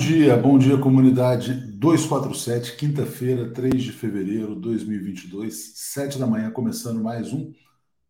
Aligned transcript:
Bom 0.00 0.06
dia, 0.06 0.34
bom 0.34 0.58
dia 0.58 0.78
comunidade 0.78 1.52
247, 1.52 2.74
quinta-feira, 2.74 3.50
3 3.50 3.82
de 3.82 3.92
fevereiro 3.92 4.54
de 4.54 4.62
2022, 4.62 5.74
7 5.76 6.18
da 6.18 6.26
manhã, 6.26 6.50
começando 6.50 7.02
mais 7.02 7.34
um 7.34 7.52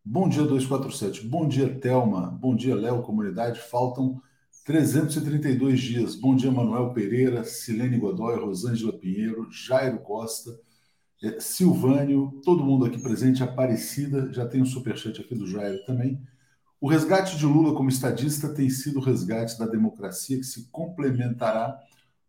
Bom 0.03 0.29
dia 0.29 0.43
247. 0.43 1.27
Bom 1.27 1.49
dia, 1.49 1.67
Telma. 1.67 2.27
Bom 2.27 2.55
dia, 2.55 2.75
Léo, 2.75 3.01
comunidade. 3.01 3.59
Faltam 3.59 4.21
332 4.65 5.81
dias. 5.81 6.15
Bom 6.15 6.33
dia, 6.33 6.49
Manuel 6.49 6.93
Pereira, 6.93 7.43
Silene 7.43 7.97
Godoy, 7.97 8.39
Rosângela 8.39 8.93
Pinheiro, 8.93 9.49
Jairo 9.51 9.99
Costa, 9.99 10.57
eh, 11.21 11.41
Silvânio, 11.41 12.39
todo 12.45 12.63
mundo 12.63 12.85
aqui 12.85 13.01
presente, 13.01 13.43
Aparecida, 13.43 14.31
já 14.31 14.47
tem 14.47 14.61
um 14.61 14.65
superchat 14.65 15.19
aqui 15.19 15.35
do 15.35 15.45
Jairo 15.45 15.83
também. 15.83 16.21
O 16.81 16.89
resgate 16.89 17.37
de 17.37 17.45
Lula 17.45 17.75
como 17.75 17.89
estadista 17.89 18.49
tem 18.49 18.67
sido 18.67 18.97
o 18.97 19.03
resgate 19.03 19.59
da 19.59 19.67
democracia 19.67 20.37
que 20.37 20.43
se 20.43 20.67
complementará 20.71 21.79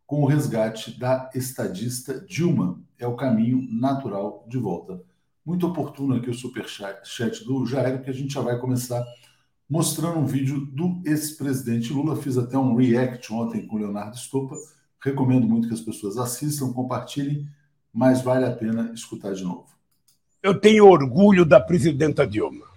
com 0.06 0.22
o 0.22 0.26
resgate 0.26 1.00
da 1.00 1.30
estadista 1.34 2.20
Dilma. 2.20 2.78
É 2.98 3.06
o 3.06 3.16
caminho 3.16 3.66
natural 3.72 4.44
de 4.46 4.58
volta. 4.58 5.00
Muito 5.42 5.66
oportuno 5.66 6.16
aqui 6.16 6.28
o 6.28 6.34
superchat 6.34 7.46
do 7.46 7.64
Jair, 7.64 8.02
que 8.04 8.10
a 8.10 8.12
gente 8.12 8.34
já 8.34 8.42
vai 8.42 8.58
começar 8.58 9.02
mostrando 9.66 10.18
um 10.18 10.26
vídeo 10.26 10.66
do 10.66 11.00
ex-presidente 11.06 11.90
Lula. 11.90 12.14
Fiz 12.14 12.36
até 12.36 12.58
um 12.58 12.76
react 12.76 13.32
ontem 13.32 13.66
com 13.66 13.76
o 13.76 13.78
Leonardo 13.78 14.18
Stoppa. 14.18 14.54
Recomendo 15.02 15.48
muito 15.48 15.66
que 15.66 15.72
as 15.72 15.80
pessoas 15.80 16.18
assistam, 16.18 16.74
compartilhem, 16.74 17.48
mas 17.90 18.20
vale 18.20 18.44
a 18.44 18.52
pena 18.54 18.92
escutar 18.92 19.32
de 19.32 19.44
novo. 19.44 19.64
Eu 20.42 20.60
tenho 20.60 20.86
orgulho 20.86 21.46
da 21.46 21.58
presidenta 21.58 22.26
Dilma. 22.26 22.71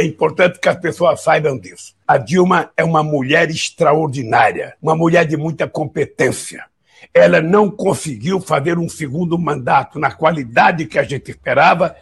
É 0.00 0.02
importante 0.02 0.58
que 0.58 0.66
as 0.66 0.80
pessoas 0.80 1.20
saibam 1.20 1.58
disso. 1.58 1.94
A 2.08 2.16
Dilma 2.16 2.70
é 2.74 2.82
uma 2.82 3.02
mulher 3.02 3.50
extraordinária, 3.50 4.74
uma 4.80 4.96
mulher 4.96 5.26
de 5.26 5.36
muita 5.36 5.68
competência. 5.68 6.64
Ela 7.12 7.42
não 7.42 7.70
conseguiu 7.70 8.40
fazer 8.40 8.78
um 8.78 8.88
segundo 8.88 9.38
mandato 9.38 9.98
na 9.98 10.10
qualidade 10.10 10.86
que 10.86 10.98
a 10.98 11.02
gente 11.02 11.30
esperava, 11.30 11.94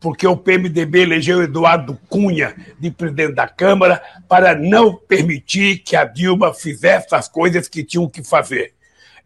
porque 0.00 0.26
o 0.26 0.34
PMDB 0.34 1.02
elegeu 1.02 1.42
Eduardo 1.42 1.98
Cunha 2.08 2.56
de 2.80 2.90
presidente 2.90 3.34
da 3.34 3.46
Câmara 3.46 4.02
para 4.26 4.54
não 4.54 4.96
permitir 4.96 5.80
que 5.80 5.94
a 5.94 6.06
Dilma 6.06 6.54
fizesse 6.54 7.14
as 7.14 7.28
coisas 7.28 7.68
que 7.68 7.84
tinham 7.84 8.08
que 8.08 8.24
fazer. 8.24 8.72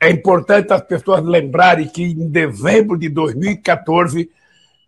É 0.00 0.10
importante 0.10 0.72
as 0.72 0.82
pessoas 0.82 1.22
lembrarem 1.22 1.86
que 1.86 2.02
em 2.02 2.28
dezembro 2.28 2.98
de 2.98 3.08
2014 3.08 4.28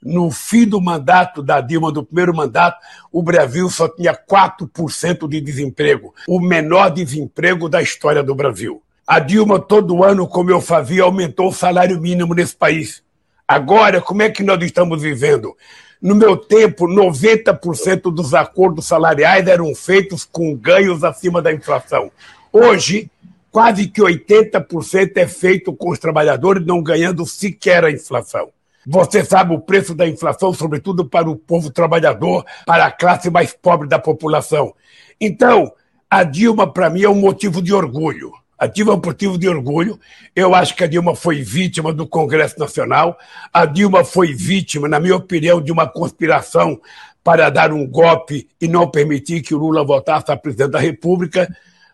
no 0.02 0.30
fim 0.30 0.66
do 0.66 0.80
mandato 0.80 1.42
da 1.42 1.60
Dilma, 1.60 1.90
do 1.90 2.04
primeiro 2.04 2.34
mandato, 2.34 2.78
o 3.10 3.22
Brasil 3.22 3.68
só 3.68 3.88
tinha 3.88 4.14
4% 4.14 5.28
de 5.28 5.40
desemprego, 5.40 6.14
o 6.28 6.40
menor 6.40 6.90
desemprego 6.90 7.68
da 7.68 7.82
história 7.82 8.22
do 8.22 8.34
Brasil. 8.34 8.82
A 9.06 9.18
Dilma, 9.18 9.58
todo 9.58 10.04
ano, 10.04 10.26
como 10.26 10.50
eu 10.50 10.60
fazia, 10.60 11.02
aumentou 11.02 11.48
o 11.48 11.52
salário 11.52 12.00
mínimo 12.00 12.34
nesse 12.34 12.54
país. 12.54 13.02
Agora, 13.46 14.00
como 14.00 14.22
é 14.22 14.28
que 14.28 14.42
nós 14.42 14.62
estamos 14.62 15.00
vivendo? 15.00 15.56
No 16.00 16.14
meu 16.14 16.36
tempo, 16.36 16.86
90% 16.86 18.12
dos 18.14 18.34
acordos 18.34 18.86
salariais 18.86 19.46
eram 19.48 19.74
feitos 19.74 20.24
com 20.24 20.54
ganhos 20.54 21.02
acima 21.02 21.42
da 21.42 21.52
inflação. 21.52 22.12
Hoje, 22.52 23.10
quase 23.50 23.88
que 23.88 24.00
80% 24.00 25.16
é 25.16 25.26
feito 25.26 25.72
com 25.72 25.90
os 25.90 25.98
trabalhadores 25.98 26.64
não 26.64 26.82
ganhando 26.82 27.26
sequer 27.26 27.84
a 27.84 27.90
inflação. 27.90 28.50
Você 28.90 29.22
sabe 29.22 29.54
o 29.54 29.60
preço 29.60 29.94
da 29.94 30.08
inflação, 30.08 30.50
sobretudo 30.54 31.04
para 31.04 31.28
o 31.28 31.36
povo 31.36 31.70
trabalhador, 31.70 32.42
para 32.64 32.86
a 32.86 32.90
classe 32.90 33.28
mais 33.28 33.52
pobre 33.52 33.86
da 33.86 33.98
população. 33.98 34.74
Então, 35.20 35.70
a 36.08 36.22
Dilma, 36.22 36.72
para 36.72 36.88
mim, 36.88 37.02
é 37.02 37.08
um 37.08 37.20
motivo 37.20 37.60
de 37.60 37.74
orgulho. 37.74 38.32
A 38.58 38.66
Dilma 38.66 38.94
é 38.94 38.96
um 38.96 39.02
motivo 39.04 39.36
de 39.36 39.46
orgulho. 39.46 40.00
Eu 40.34 40.54
acho 40.54 40.74
que 40.74 40.82
a 40.82 40.86
Dilma 40.86 41.14
foi 41.14 41.42
vítima 41.42 41.92
do 41.92 42.06
Congresso 42.06 42.58
Nacional. 42.58 43.18
A 43.52 43.66
Dilma 43.66 44.06
foi 44.06 44.32
vítima, 44.32 44.88
na 44.88 44.98
minha 44.98 45.16
opinião, 45.16 45.60
de 45.60 45.70
uma 45.70 45.86
conspiração 45.86 46.80
para 47.22 47.50
dar 47.50 47.70
um 47.74 47.86
golpe 47.86 48.48
e 48.58 48.66
não 48.66 48.90
permitir 48.90 49.42
que 49.42 49.54
o 49.54 49.58
Lula 49.58 49.84
voltasse 49.84 50.32
a 50.32 50.36
presidente 50.36 50.70
da 50.70 50.78
República. 50.78 51.46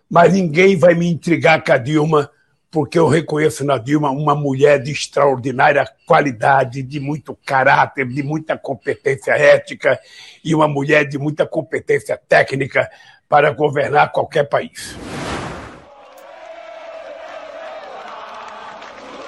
Mas 0.08 0.32
ninguém 0.32 0.76
vai 0.76 0.94
me 0.94 1.10
intrigar 1.10 1.64
com 1.64 1.72
a 1.72 1.76
Dilma 1.76 2.30
porque 2.74 2.98
eu 2.98 3.06
reconheço 3.06 3.64
na 3.64 3.78
Dilma 3.78 4.10
uma 4.10 4.34
mulher 4.34 4.82
de 4.82 4.90
extraordinária 4.90 5.88
qualidade, 6.04 6.82
de 6.82 6.98
muito 6.98 7.38
caráter, 7.46 8.04
de 8.04 8.20
muita 8.20 8.58
competência 8.58 9.30
ética 9.30 9.96
e 10.44 10.52
uma 10.56 10.66
mulher 10.66 11.08
de 11.08 11.16
muita 11.16 11.46
competência 11.46 12.20
técnica 12.28 12.90
para 13.28 13.52
governar 13.52 14.10
qualquer 14.10 14.48
país. 14.48 14.96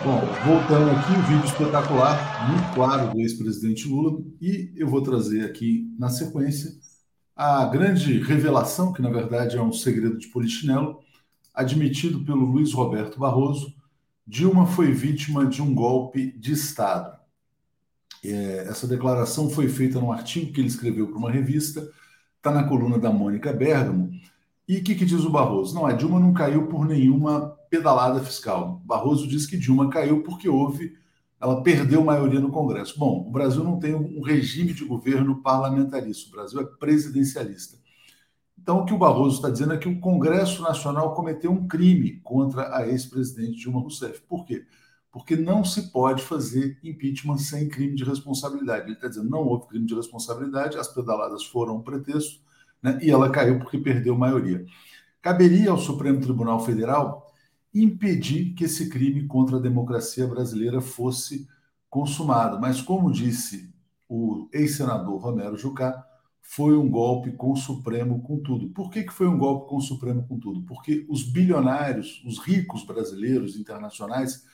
Bom, 0.02 0.20
voltando 0.44 0.90
aqui, 0.90 1.12
um 1.12 1.22
vídeo 1.22 1.44
espetacular, 1.44 2.50
muito 2.50 2.74
claro 2.74 3.12
do 3.12 3.20
ex-presidente 3.20 3.86
Lula, 3.86 4.18
e 4.42 4.72
eu 4.76 4.88
vou 4.88 5.02
trazer 5.02 5.44
aqui 5.44 5.84
na 5.96 6.08
sequência 6.08 6.72
a 7.36 7.64
grande 7.66 8.20
revelação, 8.20 8.92
que 8.92 9.00
na 9.00 9.10
verdade 9.10 9.56
é 9.56 9.62
um 9.62 9.72
segredo 9.72 10.18
de 10.18 10.26
Polichinelo, 10.26 10.98
admitido 11.56 12.22
pelo 12.22 12.44
Luiz 12.44 12.74
Roberto 12.74 13.18
Barroso, 13.18 13.74
Dilma 14.26 14.66
foi 14.66 14.92
vítima 14.92 15.46
de 15.46 15.62
um 15.62 15.74
golpe 15.74 16.32
de 16.38 16.52
Estado. 16.52 17.16
É, 18.22 18.66
essa 18.68 18.86
declaração 18.86 19.48
foi 19.48 19.68
feita 19.68 19.98
num 19.98 20.12
artigo 20.12 20.52
que 20.52 20.60
ele 20.60 20.68
escreveu 20.68 21.08
para 21.08 21.16
uma 21.16 21.30
revista, 21.30 21.88
está 22.36 22.50
na 22.50 22.64
coluna 22.64 22.98
da 22.98 23.10
Mônica 23.10 23.52
Bergamo. 23.52 24.10
E 24.68 24.78
o 24.78 24.84
que, 24.84 24.96
que, 24.96 25.04
diz 25.04 25.24
o 25.24 25.30
Barroso? 25.30 25.74
Não, 25.74 25.86
a 25.86 25.92
Dilma 25.92 26.20
não 26.20 26.34
caiu 26.34 26.66
por 26.66 26.84
nenhuma 26.84 27.56
pedalada 27.70 28.20
fiscal. 28.20 28.82
Barroso 28.84 29.26
diz 29.26 29.46
que 29.46 29.56
Dilma 29.56 29.88
caiu 29.88 30.22
porque 30.24 30.48
houve, 30.48 30.94
ela 31.40 31.62
perdeu 31.62 32.04
maioria 32.04 32.40
no 32.40 32.50
Congresso. 32.50 32.98
Bom, 32.98 33.24
o 33.26 33.30
Brasil 33.30 33.62
não 33.62 33.78
tem 33.78 33.94
um 33.94 34.20
regime 34.20 34.74
de 34.74 34.84
governo 34.84 35.40
parlamentarista, 35.40 36.28
o 36.28 36.32
Brasil 36.32 36.60
é 36.60 36.64
presidencialista. 36.64 37.78
Então, 38.66 38.80
o 38.80 38.84
que 38.84 38.92
o 38.92 38.98
Barroso 38.98 39.36
está 39.36 39.48
dizendo 39.48 39.74
é 39.74 39.78
que 39.78 39.88
o 39.88 40.00
Congresso 40.00 40.60
Nacional 40.60 41.14
cometeu 41.14 41.52
um 41.52 41.68
crime 41.68 42.18
contra 42.24 42.76
a 42.76 42.84
ex-presidente 42.84 43.60
Dilma 43.60 43.78
Rousseff. 43.78 44.20
Por 44.22 44.44
quê? 44.44 44.66
Porque 45.12 45.36
não 45.36 45.64
se 45.64 45.92
pode 45.92 46.20
fazer 46.20 46.76
impeachment 46.82 47.38
sem 47.38 47.68
crime 47.68 47.94
de 47.94 48.02
responsabilidade. 48.02 48.86
Ele 48.86 48.94
está 48.94 49.06
dizendo 49.06 49.30
não 49.30 49.46
houve 49.46 49.68
crime 49.68 49.86
de 49.86 49.94
responsabilidade, 49.94 50.76
as 50.76 50.92
pedaladas 50.92 51.44
foram 51.44 51.76
um 51.76 51.80
pretexto, 51.80 52.40
né, 52.82 52.98
e 53.00 53.08
ela 53.08 53.30
caiu 53.30 53.60
porque 53.60 53.78
perdeu 53.78 54.18
maioria. 54.18 54.66
Caberia 55.22 55.70
ao 55.70 55.78
Supremo 55.78 56.20
Tribunal 56.20 56.58
Federal 56.58 57.32
impedir 57.72 58.52
que 58.54 58.64
esse 58.64 58.88
crime 58.88 59.28
contra 59.28 59.58
a 59.58 59.60
democracia 59.60 60.26
brasileira 60.26 60.80
fosse 60.80 61.46
consumado. 61.88 62.60
Mas, 62.60 62.82
como 62.82 63.12
disse 63.12 63.72
o 64.08 64.48
ex-senador 64.52 65.20
Romero 65.20 65.56
Jucá, 65.56 66.04
foi 66.48 66.76
um 66.76 66.88
golpe 66.88 67.32
com 67.32 67.52
o 67.52 67.56
Supremo 67.56 68.22
com 68.22 68.38
tudo. 68.38 68.68
Por 68.70 68.88
que, 68.88 69.02
que 69.02 69.12
foi 69.12 69.26
um 69.26 69.36
golpe 69.36 69.68
com 69.68 69.76
o 69.76 69.80
Supremo 69.80 70.24
com 70.26 70.38
tudo? 70.38 70.62
Porque 70.62 71.04
os 71.08 71.24
bilionários, 71.24 72.22
os 72.24 72.38
ricos 72.38 72.84
brasileiros 72.84 73.56
internacionais, 73.56 74.44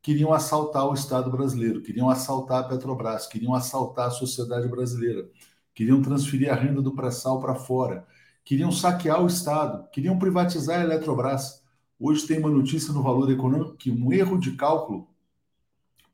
queriam 0.00 0.32
assaltar 0.32 0.86
o 0.86 0.94
Estado 0.94 1.28
brasileiro, 1.28 1.82
queriam 1.82 2.08
assaltar 2.08 2.60
a 2.60 2.68
Petrobras, 2.68 3.26
queriam 3.26 3.52
assaltar 3.52 4.06
a 4.06 4.10
sociedade 4.10 4.68
brasileira, 4.68 5.28
queriam 5.74 6.00
transferir 6.00 6.52
a 6.52 6.54
renda 6.54 6.80
do 6.80 6.94
pré-sal 6.94 7.40
para 7.40 7.56
fora, 7.56 8.06
queriam 8.44 8.70
saquear 8.70 9.20
o 9.20 9.26
Estado, 9.26 9.88
queriam 9.90 10.18
privatizar 10.18 10.80
a 10.80 10.84
Eletrobras. 10.84 11.62
Hoje 11.98 12.26
tem 12.28 12.38
uma 12.38 12.48
notícia 12.48 12.92
no 12.94 13.02
Valor 13.02 13.30
Econômico 13.30 13.76
que 13.76 13.90
um 13.90 14.12
erro 14.12 14.38
de 14.38 14.52
cálculo 14.52 15.08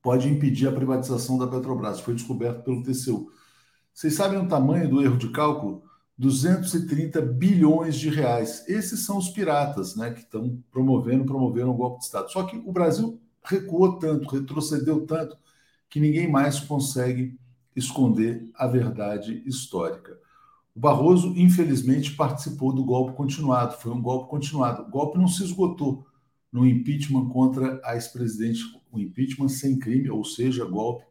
pode 0.02 0.28
impedir 0.28 0.66
a 0.66 0.72
privatização 0.72 1.36
da 1.36 1.46
Petrobras. 1.46 2.00
Foi 2.00 2.14
descoberto 2.14 2.64
pelo 2.64 2.82
TCU. 2.82 3.30
Vocês 3.96 4.12
sabem 4.12 4.38
o 4.38 4.46
tamanho 4.46 4.90
do 4.90 5.00
erro 5.00 5.16
de 5.16 5.30
cálculo? 5.30 5.82
230 6.18 7.18
bilhões 7.22 7.96
de 7.96 8.10
reais. 8.10 8.62
Esses 8.68 9.06
são 9.06 9.16
os 9.16 9.30
piratas, 9.30 9.96
né, 9.96 10.10
que 10.10 10.20
estão 10.20 10.62
promovendo, 10.70 11.24
promoveram 11.24 11.70
o 11.70 11.74
golpe 11.74 12.00
de 12.00 12.04
Estado. 12.04 12.30
Só 12.30 12.42
que 12.42 12.58
o 12.58 12.70
Brasil 12.70 13.18
recuou 13.42 13.98
tanto, 13.98 14.28
retrocedeu 14.28 15.06
tanto, 15.06 15.38
que 15.88 15.98
ninguém 15.98 16.30
mais 16.30 16.60
consegue 16.60 17.40
esconder 17.74 18.46
a 18.54 18.66
verdade 18.66 19.42
histórica. 19.46 20.18
O 20.74 20.78
Barroso, 20.80 21.32
infelizmente, 21.34 22.14
participou 22.14 22.74
do 22.74 22.84
golpe 22.84 23.16
continuado. 23.16 23.78
Foi 23.78 23.92
um 23.92 24.02
golpe 24.02 24.28
continuado. 24.28 24.82
O 24.82 24.90
golpe 24.90 25.16
não 25.16 25.26
se 25.26 25.42
esgotou 25.42 26.06
no 26.52 26.66
impeachment 26.66 27.30
contra 27.30 27.80
a 27.82 27.94
ex-presidente, 27.94 28.60
o 28.92 29.00
impeachment 29.00 29.48
sem 29.48 29.78
crime, 29.78 30.10
ou 30.10 30.22
seja, 30.22 30.66
golpe 30.66 31.06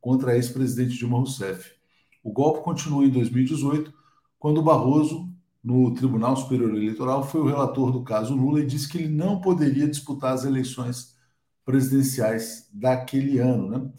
contra 0.00 0.32
a 0.32 0.36
ex-presidente 0.36 0.96
Dilma 0.96 1.18
Rousseff. 1.18 1.78
O 2.22 2.32
golpe 2.32 2.62
continuou 2.62 3.04
em 3.04 3.10
2018, 3.10 3.92
quando 4.38 4.62
Barroso, 4.62 5.28
no 5.62 5.92
Tribunal 5.94 6.36
Superior 6.36 6.70
Eleitoral, 6.70 7.22
foi 7.22 7.40
o 7.40 7.46
relator 7.46 7.92
do 7.92 8.02
caso 8.02 8.34
Lula 8.34 8.60
e 8.60 8.66
disse 8.66 8.88
que 8.88 8.98
ele 8.98 9.08
não 9.08 9.40
poderia 9.40 9.88
disputar 9.88 10.32
as 10.32 10.44
eleições 10.44 11.16
presidenciais 11.64 12.68
daquele 12.72 13.38
ano. 13.38 13.68
Né? 13.68 13.90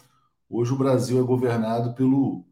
Hoje 0.50 0.73
o 0.73 0.77
Brasil 0.77 1.19
é 1.19 1.23
governado 1.23 1.94
pelo 1.94 2.45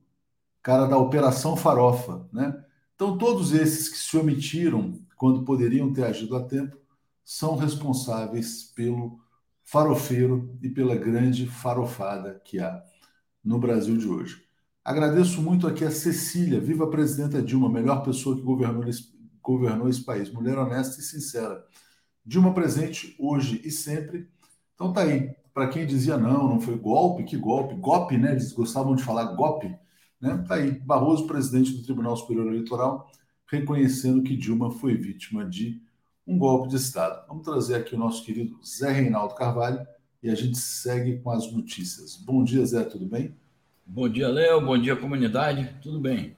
cara 0.61 0.85
da 0.85 0.97
Operação 0.97 1.55
Farofa. 1.55 2.27
Né? 2.31 2.63
Então, 2.95 3.17
todos 3.17 3.53
esses 3.53 3.89
que 3.89 3.97
se 3.97 4.17
omitiram 4.17 4.99
quando 5.15 5.43
poderiam 5.43 5.91
ter 5.91 6.05
agido 6.05 6.35
a 6.35 6.43
tempo 6.43 6.77
são 7.23 7.55
responsáveis 7.55 8.71
pelo 8.75 9.19
farofeiro 9.63 10.57
e 10.61 10.69
pela 10.69 10.95
grande 10.95 11.45
farofada 11.45 12.41
que 12.43 12.59
há 12.59 12.83
no 13.43 13.59
Brasil 13.59 13.97
de 13.97 14.07
hoje. 14.07 14.48
Agradeço 14.89 15.39
muito 15.39 15.67
aqui 15.67 15.85
a 15.85 15.91
Cecília, 15.91 16.59
viva 16.59 16.85
a 16.85 16.89
presidenta 16.89 17.39
Dilma, 17.43 17.69
melhor 17.69 18.03
pessoa 18.03 18.35
que 18.35 18.41
governou 18.41 18.87
esse, 18.87 19.13
governou 19.39 19.87
esse 19.87 20.03
país, 20.03 20.31
mulher 20.31 20.57
honesta 20.57 20.99
e 20.99 21.03
sincera. 21.03 21.63
Dilma 22.25 22.55
presente 22.55 23.15
hoje 23.19 23.61
e 23.63 23.69
sempre. 23.69 24.27
Então 24.73 24.91
tá 24.91 25.01
aí. 25.01 25.29
Para 25.53 25.67
quem 25.67 25.85
dizia 25.85 26.17
não, 26.17 26.49
não 26.49 26.59
foi 26.59 26.75
golpe, 26.75 27.23
que 27.23 27.37
golpe, 27.37 27.75
golpe, 27.75 28.17
né? 28.17 28.31
Eles 28.31 28.51
gostavam 28.51 28.95
de 28.95 29.03
falar 29.03 29.25
golpe, 29.35 29.77
né? 30.19 30.43
Tá 30.47 30.55
aí. 30.55 30.71
Barroso, 30.79 31.27
presidente 31.27 31.71
do 31.71 31.83
Tribunal 31.83 32.17
Superior 32.17 32.47
Eleitoral, 32.47 33.11
reconhecendo 33.45 34.23
que 34.23 34.35
Dilma 34.35 34.71
foi 34.71 34.95
vítima 34.95 35.45
de 35.45 35.79
um 36.25 36.35
golpe 36.35 36.67
de 36.67 36.77
Estado. 36.77 37.27
Vamos 37.27 37.43
trazer 37.43 37.75
aqui 37.75 37.93
o 37.93 37.99
nosso 37.99 38.25
querido 38.25 38.57
Zé 38.65 38.91
Reinaldo 38.91 39.35
Carvalho 39.35 39.85
e 40.23 40.31
a 40.31 40.33
gente 40.33 40.57
segue 40.57 41.19
com 41.19 41.29
as 41.29 41.53
notícias. 41.53 42.15
Bom 42.15 42.43
dia, 42.43 42.65
Zé, 42.65 42.83
tudo 42.83 43.05
bem? 43.05 43.37
Bom 43.91 44.07
dia, 44.07 44.27
Léo. 44.27 44.61
Bom 44.61 44.77
dia, 44.77 44.95
comunidade. 44.95 45.67
Tudo 45.81 45.99
bem? 45.99 46.37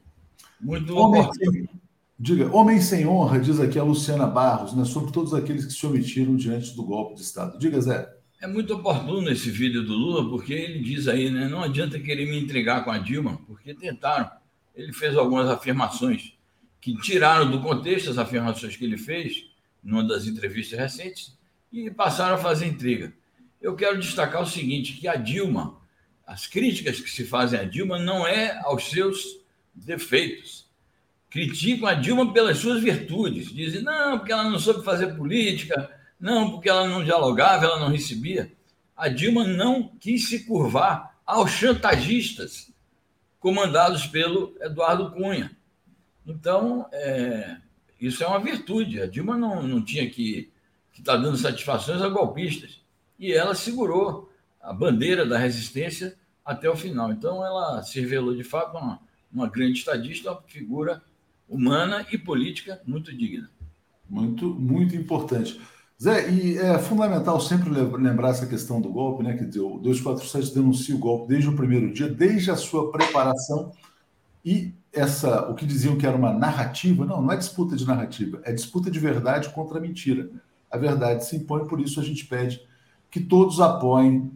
Muito 0.57 0.95
homem 0.95 1.21
sem, 1.33 1.69
Diga, 2.17 2.49
homem 2.55 2.79
sem 2.79 3.05
honra, 3.05 3.39
diz 3.39 3.59
aqui 3.59 3.77
a 3.77 3.83
Luciana 3.83 4.25
Barros, 4.25 4.73
né, 4.73 4.85
sobre 4.85 5.11
todos 5.11 5.33
aqueles 5.33 5.65
que 5.65 5.73
se 5.73 5.85
omitiram 5.85 6.37
diante 6.37 6.73
do 6.73 6.81
golpe 6.81 7.15
de 7.15 7.21
Estado. 7.21 7.59
Diga, 7.59 7.81
Zé. 7.81 8.09
É 8.41 8.47
muito 8.47 8.73
oportuno 8.75 9.29
esse 9.29 9.51
vídeo 9.51 9.83
do 9.83 9.91
Lula, 9.93 10.29
porque 10.29 10.53
ele 10.53 10.79
diz 10.79 11.09
aí, 11.09 11.29
né? 11.29 11.49
Não 11.49 11.61
adianta 11.61 11.99
querer 11.99 12.25
me 12.25 12.39
intrigar 12.39 12.85
com 12.85 12.91
a 12.91 12.97
Dilma, 12.97 13.37
porque 13.45 13.73
tentaram. 13.73 14.31
Ele 14.73 14.93
fez 14.93 15.17
algumas 15.17 15.49
afirmações 15.49 16.37
que 16.79 16.95
tiraram 17.01 17.51
do 17.51 17.59
contexto 17.59 18.11
as 18.11 18.17
afirmações 18.17 18.77
que 18.77 18.85
ele 18.85 18.97
fez 18.97 19.43
numa 19.83 20.07
das 20.07 20.25
entrevistas 20.25 20.79
recentes 20.79 21.37
e 21.69 21.91
passaram 21.91 22.35
a 22.35 22.37
fazer 22.37 22.65
intriga. 22.65 23.13
Eu 23.61 23.75
quero 23.75 23.99
destacar 23.99 24.41
o 24.41 24.47
seguinte, 24.47 24.93
que 24.93 25.05
a 25.05 25.17
Dilma, 25.17 25.80
as 26.31 26.47
críticas 26.47 27.01
que 27.01 27.11
se 27.11 27.25
fazem 27.25 27.59
a 27.59 27.65
Dilma 27.65 27.99
não 27.99 28.25
é 28.25 28.57
aos 28.63 28.89
seus 28.89 29.41
defeitos. 29.75 30.65
Criticam 31.29 31.89
a 31.89 31.93
Dilma 31.93 32.31
pelas 32.31 32.57
suas 32.57 32.81
virtudes. 32.81 33.53
Dizem, 33.53 33.81
não, 33.81 34.17
porque 34.17 34.31
ela 34.31 34.49
não 34.49 34.57
soube 34.57 34.81
fazer 34.85 35.13
política, 35.17 35.91
não, 36.17 36.51
porque 36.51 36.69
ela 36.69 36.87
não 36.87 37.03
dialogava, 37.03 37.65
ela 37.65 37.81
não 37.81 37.89
recebia. 37.89 38.49
A 38.95 39.09
Dilma 39.09 39.45
não 39.45 39.89
quis 39.99 40.29
se 40.29 40.45
curvar 40.45 41.19
aos 41.25 41.51
chantagistas 41.51 42.71
comandados 43.37 44.07
pelo 44.07 44.55
Eduardo 44.61 45.11
Cunha. 45.11 45.51
Então, 46.25 46.87
é, 46.93 47.57
isso 47.99 48.23
é 48.23 48.27
uma 48.27 48.39
virtude. 48.39 49.01
A 49.01 49.05
Dilma 49.05 49.35
não, 49.35 49.61
não 49.61 49.83
tinha 49.83 50.09
que 50.09 50.49
estar 50.97 51.17
tá 51.17 51.21
dando 51.21 51.35
satisfações 51.35 52.01
a 52.01 52.07
golpistas. 52.07 52.79
E 53.19 53.33
ela 53.33 53.53
segurou 53.53 54.31
a 54.61 54.71
bandeira 54.71 55.25
da 55.25 55.37
resistência 55.37 56.17
até 56.45 56.69
o 56.69 56.75
final. 56.75 57.11
Então, 57.11 57.45
ela 57.45 57.81
se 57.83 57.99
revelou, 57.99 58.35
de 58.35 58.43
fato, 58.43 58.77
uma, 58.77 58.99
uma 59.31 59.47
grande 59.47 59.79
estadista, 59.79 60.31
uma 60.31 60.41
figura 60.41 61.01
humana 61.47 62.05
e 62.11 62.17
política 62.17 62.81
muito 62.85 63.15
digna. 63.15 63.49
Muito, 64.09 64.53
muito 64.53 64.95
importante. 64.95 65.59
Zé, 66.01 66.31
e 66.31 66.57
é 66.57 66.79
fundamental 66.79 67.39
sempre 67.39 67.69
lembrar 67.69 68.29
essa 68.29 68.47
questão 68.47 68.81
do 68.81 68.89
golpe, 68.89 69.23
né? 69.23 69.37
Que 69.37 69.59
o 69.59 69.77
247 69.77 70.53
denuncia 70.53 70.95
o 70.95 70.99
golpe 70.99 71.27
desde 71.27 71.47
o 71.47 71.55
primeiro 71.55 71.93
dia, 71.93 72.09
desde 72.09 72.49
a 72.49 72.55
sua 72.55 72.91
preparação 72.91 73.71
e 74.43 74.73
essa, 74.91 75.49
o 75.49 75.55
que 75.55 75.65
diziam 75.65 75.97
que 75.97 76.05
era 76.05 76.17
uma 76.17 76.33
narrativa, 76.33 77.05
não, 77.05 77.21
não 77.21 77.31
é 77.31 77.37
disputa 77.37 77.75
de 77.75 77.85
narrativa, 77.85 78.41
é 78.43 78.51
disputa 78.51 78.89
de 78.91 78.99
verdade 78.99 79.49
contra 79.49 79.77
a 79.77 79.81
mentira. 79.81 80.29
A 80.69 80.77
verdade 80.77 81.25
se 81.25 81.35
impõe, 81.35 81.67
por 81.67 81.79
isso 81.79 81.99
a 81.99 82.03
gente 82.03 82.25
pede 82.25 82.61
que 83.09 83.19
todos 83.19 83.59
apoiem 83.59 84.31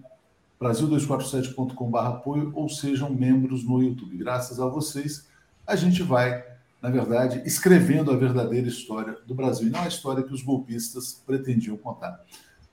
brasil247.com.br 0.62 1.98
apoio 1.98 2.52
ou 2.56 2.69
sejam 2.69 3.10
membros 3.10 3.63
no 3.63 3.81
YouTube. 3.81 4.18
Graças 4.18 4.60
a 4.60 4.68
vocês, 4.68 5.28
a 5.66 5.75
gente 5.75 6.02
vai, 6.04 6.44
na 6.81 6.90
verdade, 6.90 7.42
escrevendo 7.46 8.12
a 8.12 8.16
verdadeira 8.16 8.68
história 8.68 9.18
do 9.25 9.34
Brasil, 9.34 9.68
e 9.68 9.72
não 9.72 9.81
a 9.81 9.88
história 9.88 10.24
que 10.24 10.34
os 10.34 10.42
golpistas 10.42 11.22
pretendiam 11.25 11.78
contar. 11.78 12.24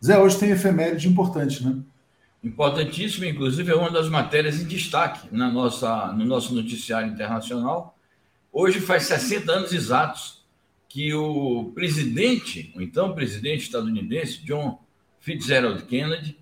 Zé, 0.05 0.19
hoje 0.19 0.39
tem 0.39 0.51
efeméride 0.51 1.09
importante, 1.09 1.65
né? 1.65 1.83
importantíssimo, 2.43 3.25
inclusive 3.25 3.71
é 3.71 3.75
uma 3.75 3.91
das 3.91 4.09
matérias 4.09 4.61
em 4.61 4.67
destaque 4.67 5.29
na 5.31 5.51
nossa, 5.51 6.13
no 6.13 6.25
nosso 6.25 6.55
noticiário 6.55 7.09
internacional. 7.09 7.97
Hoje 8.53 8.81
faz 8.81 9.05
60 9.05 9.53
anos 9.53 9.73
exatos 9.73 10.43
que 10.89 11.15
o 11.15 11.73
presidente, 11.75 12.73
o 12.77 12.83
então 12.83 13.15
presidente 13.15 13.63
estadunidense, 13.63 14.45
John 14.45 14.79
Fitzgerald 15.21 15.85
Kennedy, 15.85 16.37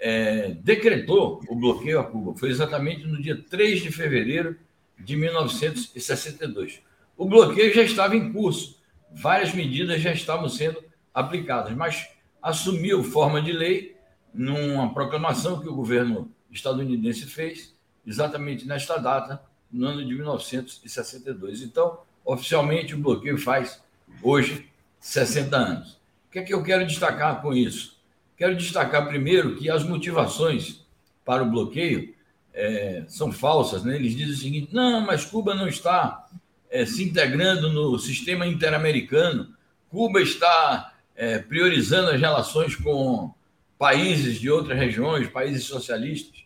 é, 0.00 0.50
decretou 0.62 1.42
o 1.48 1.56
bloqueio 1.56 2.00
a 2.00 2.04
Cuba. 2.04 2.36
Foi 2.36 2.50
exatamente 2.50 3.06
no 3.06 3.20
dia 3.20 3.36
3 3.48 3.82
de 3.82 3.90
fevereiro 3.90 4.56
de 4.98 5.16
1962. 5.16 6.80
O 7.16 7.24
bloqueio 7.24 7.74
já 7.74 7.82
estava 7.82 8.16
em 8.16 8.32
curso, 8.32 8.78
várias 9.12 9.52
medidas 9.52 10.00
já 10.00 10.12
estavam 10.12 10.48
sendo 10.48 10.82
aplicadas, 11.12 11.74
mas 11.74 12.08
assumiu 12.40 13.02
forma 13.02 13.42
de 13.42 13.52
lei 13.52 13.96
numa 14.32 14.92
proclamação 14.92 15.60
que 15.60 15.68
o 15.68 15.74
governo 15.74 16.30
estadunidense 16.50 17.26
fez, 17.26 17.74
exatamente 18.06 18.66
nesta 18.66 18.96
data, 18.98 19.42
no 19.70 19.86
ano 19.86 20.04
de 20.04 20.14
1962. 20.14 21.62
Então, 21.62 21.98
oficialmente, 22.24 22.94
o 22.94 22.98
bloqueio 22.98 23.36
faz 23.36 23.82
hoje 24.22 24.68
60 25.00 25.56
anos. 25.56 25.92
O 26.28 26.30
que 26.30 26.38
é 26.38 26.42
que 26.42 26.54
eu 26.54 26.62
quero 26.62 26.86
destacar 26.86 27.42
com 27.42 27.52
isso? 27.52 27.97
Quero 28.38 28.56
destacar 28.56 29.08
primeiro 29.08 29.56
que 29.56 29.68
as 29.68 29.82
motivações 29.82 30.86
para 31.24 31.42
o 31.42 31.50
bloqueio 31.50 32.14
é, 32.54 33.04
são 33.08 33.32
falsas. 33.32 33.82
Né? 33.82 33.96
Eles 33.96 34.16
dizem 34.16 34.32
o 34.32 34.38
seguinte: 34.38 34.68
não, 34.72 35.00
mas 35.00 35.24
Cuba 35.24 35.56
não 35.56 35.66
está 35.66 36.28
é, 36.70 36.86
se 36.86 37.02
integrando 37.02 37.72
no 37.72 37.98
sistema 37.98 38.46
interamericano, 38.46 39.52
Cuba 39.90 40.22
está 40.22 40.94
é, 41.16 41.38
priorizando 41.38 42.10
as 42.10 42.20
relações 42.20 42.76
com 42.76 43.34
países 43.76 44.38
de 44.40 44.48
outras 44.48 44.78
regiões, 44.78 45.28
países 45.28 45.64
socialistas. 45.64 46.44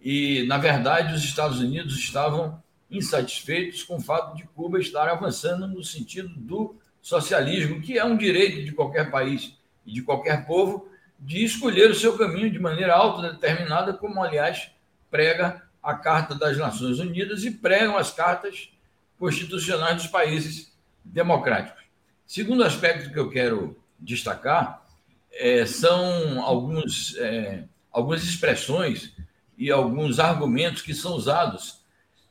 E, 0.00 0.44
na 0.46 0.56
verdade, 0.56 1.14
os 1.14 1.24
Estados 1.24 1.60
Unidos 1.60 1.98
estavam 1.98 2.62
insatisfeitos 2.90 3.82
com 3.82 3.96
o 3.96 4.00
fato 4.00 4.36
de 4.36 4.44
Cuba 4.44 4.78
estar 4.78 5.08
avançando 5.08 5.66
no 5.66 5.82
sentido 5.84 6.28
do 6.36 6.76
socialismo, 7.02 7.80
que 7.80 7.98
é 7.98 8.04
um 8.04 8.16
direito 8.16 8.64
de 8.64 8.72
qualquer 8.72 9.10
país 9.10 9.54
e 9.86 9.92
de 9.92 10.02
qualquer 10.02 10.46
povo 10.46 10.90
de 11.18 11.44
escolher 11.44 11.90
o 11.90 11.94
seu 11.94 12.18
caminho 12.18 12.50
de 12.50 12.58
maneira 12.58 12.94
autodeterminada, 12.94 13.94
como, 13.94 14.22
aliás, 14.22 14.70
prega 15.10 15.62
a 15.82 15.94
Carta 15.94 16.34
das 16.34 16.58
Nações 16.58 16.98
Unidas 16.98 17.44
e 17.44 17.50
pregam 17.50 17.96
as 17.96 18.10
cartas 18.10 18.70
constitucionais 19.18 19.96
dos 19.96 20.06
países 20.08 20.76
democráticos. 21.04 21.84
Segundo 22.26 22.64
aspecto 22.64 23.12
que 23.12 23.18
eu 23.18 23.30
quero 23.30 23.80
destacar 23.98 24.84
é, 25.32 25.64
são 25.64 26.42
alguns, 26.42 27.16
é, 27.18 27.64
algumas 27.90 28.24
expressões 28.24 29.14
e 29.56 29.70
alguns 29.70 30.18
argumentos 30.18 30.82
que 30.82 30.92
são 30.92 31.12
usados 31.12 31.80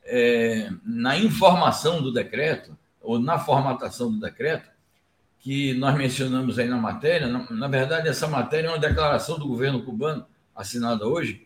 é, 0.04 0.70
na 0.84 1.18
informação 1.18 2.02
do 2.02 2.14
decreto 2.14 2.78
ou 3.02 3.20
na 3.20 3.40
formatação 3.40 4.12
do 4.12 4.20
decreto, 4.20 4.70
que 5.46 5.76
nós 5.76 5.96
mencionamos 5.96 6.58
aí 6.58 6.68
na 6.68 6.76
matéria. 6.76 7.28
Na, 7.28 7.48
na 7.52 7.68
verdade, 7.68 8.10
essa 8.10 8.28
matéria 8.28 8.68
é 8.68 8.72
uma 8.72 8.80
declaração 8.80 9.38
do 9.38 9.48
governo 9.48 9.84
cubano 9.84 10.26
assinada 10.56 11.08
hoje, 11.08 11.46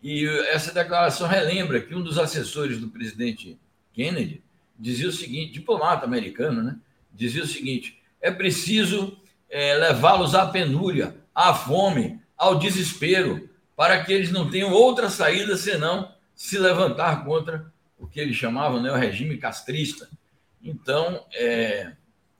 e 0.00 0.24
essa 0.50 0.72
declaração 0.72 1.26
relembra 1.26 1.80
que 1.80 1.92
um 1.92 2.04
dos 2.04 2.20
assessores 2.20 2.78
do 2.78 2.86
presidente 2.86 3.58
Kennedy 3.92 4.44
dizia 4.78 5.08
o 5.08 5.12
seguinte, 5.12 5.54
diplomata 5.54 6.04
americano, 6.04 6.62
né? 6.62 6.76
Dizia 7.12 7.42
o 7.42 7.48
seguinte: 7.48 8.00
é 8.20 8.30
preciso 8.30 9.18
é, 9.50 9.74
levá-los 9.74 10.36
à 10.36 10.46
penúria, 10.46 11.16
à 11.34 11.52
fome, 11.52 12.20
ao 12.38 12.60
desespero, 12.60 13.50
para 13.74 14.04
que 14.04 14.12
eles 14.12 14.30
não 14.30 14.48
tenham 14.48 14.70
outra 14.70 15.10
saída 15.10 15.56
senão 15.56 16.12
se 16.32 16.56
levantar 16.58 17.24
contra 17.24 17.72
o 17.98 18.06
que 18.06 18.20
eles 18.20 18.36
chamavam 18.36 18.80
né, 18.80 18.92
o 18.92 18.96
regime 18.96 19.36
castrista. 19.36 20.08
Então, 20.62 21.24
é, 21.34 21.92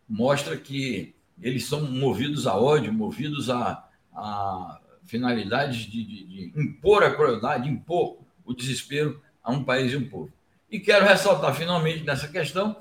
mostra 0.08 0.56
que 0.56 1.14
eles 1.40 1.66
são 1.66 1.82
movidos 1.82 2.46
a 2.46 2.56
ódio, 2.56 2.92
movidos 2.92 3.50
a, 3.50 3.84
a 4.14 4.80
finalidades 5.04 5.78
de, 5.78 6.04
de, 6.04 6.24
de, 6.24 6.60
impor 6.60 7.04
a 7.04 7.14
crueldade, 7.14 7.68
impor 7.68 8.18
o 8.44 8.54
desespero 8.54 9.20
a 9.42 9.52
um 9.52 9.62
país 9.62 9.92
e 9.92 9.96
um 9.96 10.08
povo. 10.08 10.32
E 10.70 10.80
quero 10.80 11.04
ressaltar 11.04 11.54
finalmente 11.54 12.04
nessa 12.04 12.28
questão 12.28 12.76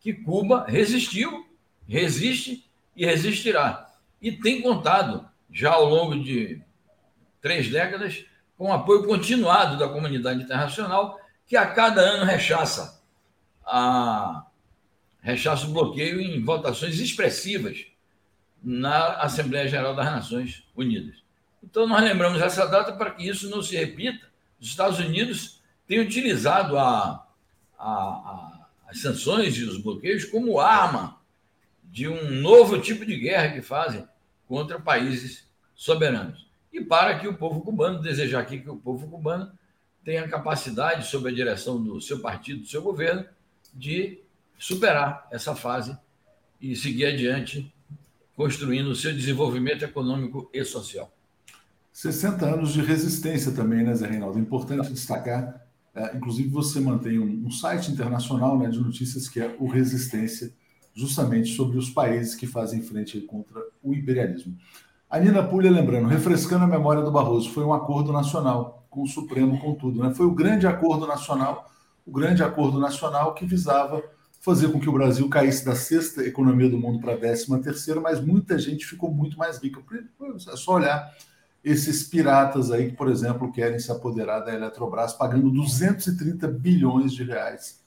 que 0.00 0.12
Cuba 0.12 0.64
resistiu, 0.68 1.46
resiste 1.86 2.64
e 2.94 3.04
resistirá. 3.04 3.90
E 4.20 4.32
tem 4.32 4.62
contado, 4.62 5.28
já 5.50 5.72
ao 5.72 5.84
longo 5.84 6.22
de 6.22 6.62
três 7.40 7.70
décadas, 7.70 8.24
com 8.56 8.72
apoio 8.72 9.04
continuado 9.04 9.78
da 9.78 9.88
comunidade 9.88 10.42
internacional, 10.42 11.20
que 11.46 11.56
a 11.56 11.66
cada 11.66 12.00
ano 12.00 12.24
rechaça, 12.24 13.02
a, 13.64 14.45
rechaça 15.26 15.66
o 15.66 15.72
bloqueio 15.72 16.20
em 16.20 16.40
votações 16.40 17.00
expressivas 17.00 17.84
na 18.62 19.14
Assembleia 19.14 19.66
Geral 19.66 19.92
das 19.92 20.06
Nações 20.06 20.62
Unidas. 20.76 21.16
Então, 21.60 21.84
nós 21.84 22.00
lembramos 22.04 22.40
essa 22.40 22.64
data 22.64 22.92
para 22.92 23.10
que 23.10 23.28
isso 23.28 23.50
não 23.50 23.60
se 23.60 23.74
repita. 23.74 24.24
Os 24.60 24.68
Estados 24.68 25.00
Unidos 25.00 25.60
têm 25.84 25.98
utilizado 25.98 26.78
a, 26.78 27.26
a, 27.76 27.92
a, 27.92 28.68
as 28.86 29.00
sanções 29.00 29.56
e 29.56 29.64
os 29.64 29.78
bloqueios 29.78 30.24
como 30.24 30.60
arma 30.60 31.20
de 31.82 32.06
um 32.06 32.30
novo 32.30 32.80
tipo 32.80 33.04
de 33.04 33.16
guerra 33.16 33.52
que 33.52 33.62
fazem 33.62 34.06
contra 34.46 34.78
países 34.78 35.50
soberanos. 35.74 36.46
E 36.72 36.80
para 36.80 37.18
que 37.18 37.26
o 37.26 37.34
povo 37.34 37.62
cubano, 37.62 38.00
desejar 38.00 38.42
aqui 38.42 38.60
que 38.60 38.70
o 38.70 38.76
povo 38.76 39.08
cubano 39.08 39.50
tenha 40.04 40.28
capacidade, 40.28 41.08
sob 41.08 41.28
a 41.28 41.34
direção 41.34 41.82
do 41.82 42.00
seu 42.00 42.20
partido, 42.20 42.60
do 42.60 42.68
seu 42.68 42.80
governo, 42.80 43.26
de 43.74 44.24
superar 44.58 45.26
essa 45.30 45.54
fase 45.54 45.96
e 46.60 46.74
seguir 46.74 47.06
adiante, 47.06 47.72
construindo 48.34 48.88
o 48.88 48.96
seu 48.96 49.12
desenvolvimento 49.12 49.84
econômico 49.84 50.50
e 50.52 50.64
social. 50.64 51.12
60 51.92 52.44
anos 52.44 52.72
de 52.72 52.82
resistência 52.82 53.52
também, 53.52 53.82
né, 53.82 53.94
Zé 53.94 54.06
Reinaldo? 54.06 54.38
Importante 54.38 54.92
destacar. 54.92 55.66
É, 55.94 56.14
inclusive, 56.14 56.48
você 56.50 56.78
mantém 56.78 57.18
um, 57.18 57.50
site 57.50 57.90
internacional 57.90 58.58
né, 58.58 58.68
de 58.68 58.78
notícias 58.78 59.28
que 59.28 59.40
é 59.40 59.56
o 59.58 59.66
Resistência, 59.66 60.52
justamente 60.94 61.54
sobre 61.54 61.78
os 61.78 61.88
países 61.88 62.34
que 62.34 62.46
fazem 62.46 62.82
frente 62.82 63.18
contra 63.22 63.62
o 63.82 63.94
imperialismo. 63.94 64.54
A 65.08 65.18
Nina 65.18 65.42
Pulha 65.42 65.70
lembrando, 65.70 66.08
refrescando 66.08 66.64
a 66.64 66.66
memória 66.66 67.02
do 67.02 67.10
Barroso, 67.10 67.50
foi 67.50 67.64
um 67.64 67.72
acordo 67.72 68.12
nacional 68.12 68.86
com 68.90 69.02
o 69.02 69.06
Supremo, 69.06 69.58
com 69.58 69.74
tudo. 69.74 70.02
Né? 70.02 70.14
Foi 70.14 70.26
o 70.26 70.34
grande 70.34 70.66
acordo 70.66 71.06
nacional, 71.06 71.70
o 72.04 72.12
grande 72.12 72.42
acordo 72.42 72.78
nacional 72.78 73.32
que 73.32 73.46
visava 73.46 74.02
fazer 74.46 74.70
com 74.70 74.78
que 74.78 74.88
o 74.88 74.92
Brasil 74.92 75.28
caísse 75.28 75.64
da 75.64 75.74
sexta 75.74 76.24
economia 76.24 76.70
do 76.70 76.78
mundo 76.78 77.00
para 77.00 77.14
a 77.14 77.16
décima 77.16 77.58
terceira, 77.58 78.00
mas 78.00 78.20
muita 78.20 78.56
gente 78.56 78.86
ficou 78.86 79.10
muito 79.10 79.36
mais 79.36 79.58
rica. 79.58 79.82
É 80.22 80.56
só 80.56 80.74
olhar 80.74 81.12
esses 81.64 82.04
piratas 82.04 82.70
aí 82.70 82.90
que, 82.90 82.96
por 82.96 83.08
exemplo, 83.08 83.50
querem 83.50 83.80
se 83.80 83.90
apoderar 83.90 84.44
da 84.44 84.54
Eletrobras 84.54 85.14
pagando 85.14 85.50
230 85.50 86.46
bilhões 86.46 87.12
de 87.12 87.24
reais 87.24 87.80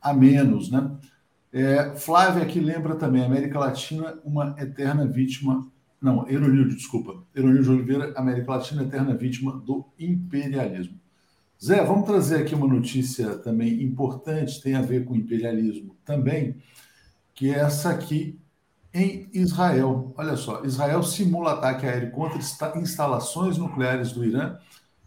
a 0.00 0.14
menos, 0.14 0.70
né? 0.70 0.92
É, 1.52 1.96
Flávia 1.96 2.44
aqui 2.44 2.60
lembra 2.60 2.94
também, 2.94 3.24
América 3.24 3.58
Latina, 3.58 4.16
uma 4.24 4.54
eterna 4.60 5.04
vítima. 5.08 5.66
Não, 6.00 6.28
Eronildo, 6.28 6.76
desculpa. 6.76 7.20
Eronildo 7.34 7.64
de 7.64 7.70
Oliveira, 7.70 8.12
América 8.16 8.52
Latina, 8.52 8.84
eterna 8.84 9.12
vítima 9.12 9.56
do 9.56 9.84
imperialismo. 9.98 11.00
Zé, 11.60 11.82
vamos 11.82 12.06
trazer 12.06 12.42
aqui 12.42 12.54
uma 12.54 12.68
notícia 12.68 13.36
também 13.38 13.82
importante, 13.82 14.62
tem 14.62 14.76
a 14.76 14.82
ver 14.82 15.04
com 15.04 15.16
imperialismo 15.16 15.95
também, 16.06 16.56
que 17.34 17.52
é 17.52 17.58
essa 17.58 17.90
aqui 17.90 18.38
em 18.94 19.28
Israel. 19.34 20.14
Olha 20.16 20.36
só, 20.36 20.64
Israel 20.64 21.02
simula 21.02 21.52
ataque 21.52 21.84
aéreo 21.84 22.12
contra 22.12 22.38
instalações 22.78 23.58
nucleares 23.58 24.12
do 24.12 24.24
Irã 24.24 24.56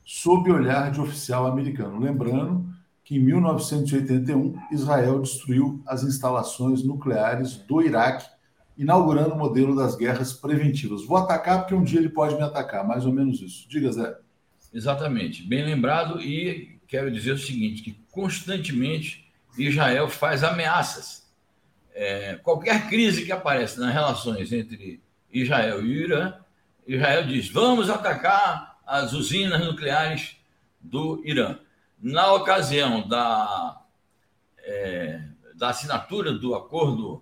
sob 0.05 0.51
olhar 0.51 0.91
de 0.91 1.01
oficial 1.01 1.47
americano. 1.47 1.99
Lembrando 1.99 2.69
que 3.03 3.15
em 3.15 3.19
1981 3.19 4.55
Israel 4.71 5.19
destruiu 5.21 5.81
as 5.87 6.03
instalações 6.03 6.83
nucleares 6.83 7.55
do 7.57 7.81
Iraque, 7.81 8.27
inaugurando 8.77 9.33
o 9.33 9.37
modelo 9.37 9.75
das 9.75 9.95
guerras 9.95 10.33
preventivas. 10.33 11.05
Vou 11.05 11.17
atacar 11.17 11.59
porque 11.59 11.73
um 11.73 11.83
dia 11.83 11.99
ele 11.99 12.09
pode 12.09 12.35
me 12.35 12.43
atacar, 12.43 12.87
mais 12.87 13.05
ou 13.05 13.11
menos 13.11 13.41
isso. 13.41 13.67
Diga, 13.67 13.91
Zé. 13.91 14.15
Exatamente, 14.71 15.43
bem 15.43 15.65
lembrado, 15.65 16.21
e 16.21 16.79
quero 16.87 17.11
dizer 17.11 17.31
o 17.31 17.37
seguinte: 17.39 17.81
que 17.81 17.99
constantemente 18.11 19.28
Israel 19.57 20.09
faz 20.09 20.43
ameaças 20.43 21.19
é, 21.99 22.35
qualquer 22.35 22.87
crise 22.87 23.25
que 23.25 23.31
aparece 23.31 23.77
nas 23.77 23.93
relações 23.93 24.53
entre 24.53 25.01
Israel 25.33 25.85
e 25.85 26.03
Irã, 26.03 26.33
Israel 26.87 27.27
diz: 27.27 27.49
vamos 27.49 27.89
atacar 27.89 28.79
as 28.87 29.11
usinas 29.11 29.59
nucleares 29.65 30.37
do 30.79 31.21
Irã. 31.25 31.59
Na 32.01 32.31
ocasião 32.31 33.05
da, 33.05 33.81
é, 34.59 35.23
da 35.55 35.69
assinatura 35.71 36.31
do 36.31 36.55
acordo 36.55 37.21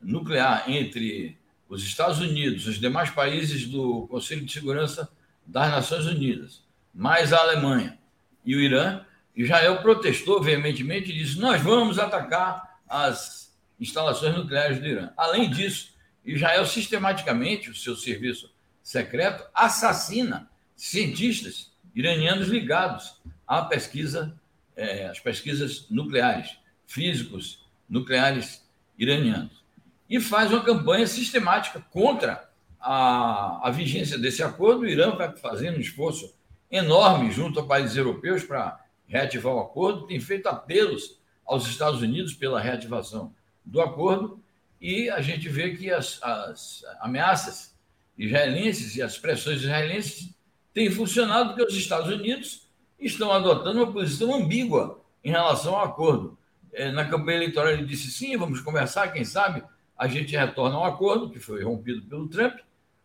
nuclear 0.00 0.70
entre 0.70 1.36
os 1.68 1.84
Estados 1.84 2.18
Unidos, 2.18 2.66
os 2.66 2.80
demais 2.80 3.10
países 3.10 3.66
do 3.66 4.06
Conselho 4.06 4.46
de 4.46 4.52
Segurança 4.52 5.10
das 5.46 5.70
Nações 5.70 6.06
Unidas, 6.06 6.62
mais 6.94 7.30
a 7.30 7.40
Alemanha 7.40 7.98
e 8.42 8.56
o 8.56 8.60
Irã, 8.60 9.04
Israel 9.34 9.82
protestou 9.82 10.42
veementemente 10.42 11.10
e 11.10 11.14
disse: 11.14 11.38
nós 11.38 11.60
vamos 11.60 11.98
atacar 11.98 12.78
as 12.88 13.52
instalações 13.80 14.36
nucleares 14.36 14.78
do 14.78 14.86
Irã. 14.86 15.10
Além 15.16 15.50
disso, 15.50 15.92
Israel 16.24 16.64
sistematicamente, 16.64 17.70
o 17.70 17.74
seu 17.74 17.96
serviço 17.96 18.52
secreto, 18.82 19.44
assassina 19.52 20.48
cientistas 20.76 21.72
iranianos 21.94 22.48
ligados 22.48 23.20
à 23.46 23.62
pesquisa, 23.62 24.38
é, 24.76 25.06
às 25.06 25.20
pesquisas 25.20 25.86
nucleares, 25.90 26.56
físicos 26.86 27.64
nucleares 27.88 28.64
iranianos. 28.98 29.64
E 30.08 30.20
faz 30.20 30.52
uma 30.52 30.62
campanha 30.62 31.06
sistemática 31.06 31.80
contra 31.90 32.48
a, 32.80 33.66
a 33.66 33.70
vigência 33.70 34.18
desse 34.18 34.42
acordo. 34.42 34.82
O 34.82 34.86
Irã 34.86 35.16
vai 35.16 35.34
fazendo 35.36 35.78
um 35.78 35.80
esforço 35.80 36.34
enorme 36.70 37.30
junto 37.32 37.60
a 37.60 37.66
países 37.66 37.96
europeus 37.96 38.44
para 38.44 38.83
reativar 39.14 39.54
o 39.54 39.60
acordo, 39.60 40.08
tem 40.08 40.18
feito 40.18 40.48
apelos 40.48 41.20
aos 41.46 41.68
Estados 41.68 42.02
Unidos 42.02 42.34
pela 42.34 42.60
reativação 42.60 43.32
do 43.64 43.80
acordo 43.80 44.42
e 44.80 45.08
a 45.08 45.20
gente 45.20 45.48
vê 45.48 45.70
que 45.76 45.88
as, 45.88 46.20
as 46.20 46.84
ameaças 47.00 47.78
israelenses 48.18 48.96
e 48.96 49.02
as 49.02 49.16
pressões 49.16 49.62
israelenses 49.62 50.34
têm 50.72 50.90
funcionado 50.90 51.50
porque 51.50 51.62
os 51.62 51.76
Estados 51.76 52.12
Unidos 52.12 52.68
estão 52.98 53.30
adotando 53.30 53.84
uma 53.84 53.92
posição 53.92 54.34
ambígua 54.34 55.00
em 55.22 55.30
relação 55.30 55.76
ao 55.76 55.84
acordo. 55.84 56.36
É, 56.72 56.90
na 56.90 57.04
campanha 57.04 57.36
eleitoral 57.36 57.70
ele 57.70 57.86
disse 57.86 58.10
sim, 58.10 58.36
vamos 58.36 58.60
conversar, 58.60 59.12
quem 59.12 59.24
sabe 59.24 59.62
a 59.96 60.08
gente 60.08 60.36
retorna 60.36 60.74
ao 60.74 60.84
acordo 60.86 61.30
que 61.30 61.38
foi 61.38 61.62
rompido 61.62 62.02
pelo 62.02 62.28
Trump, 62.28 62.58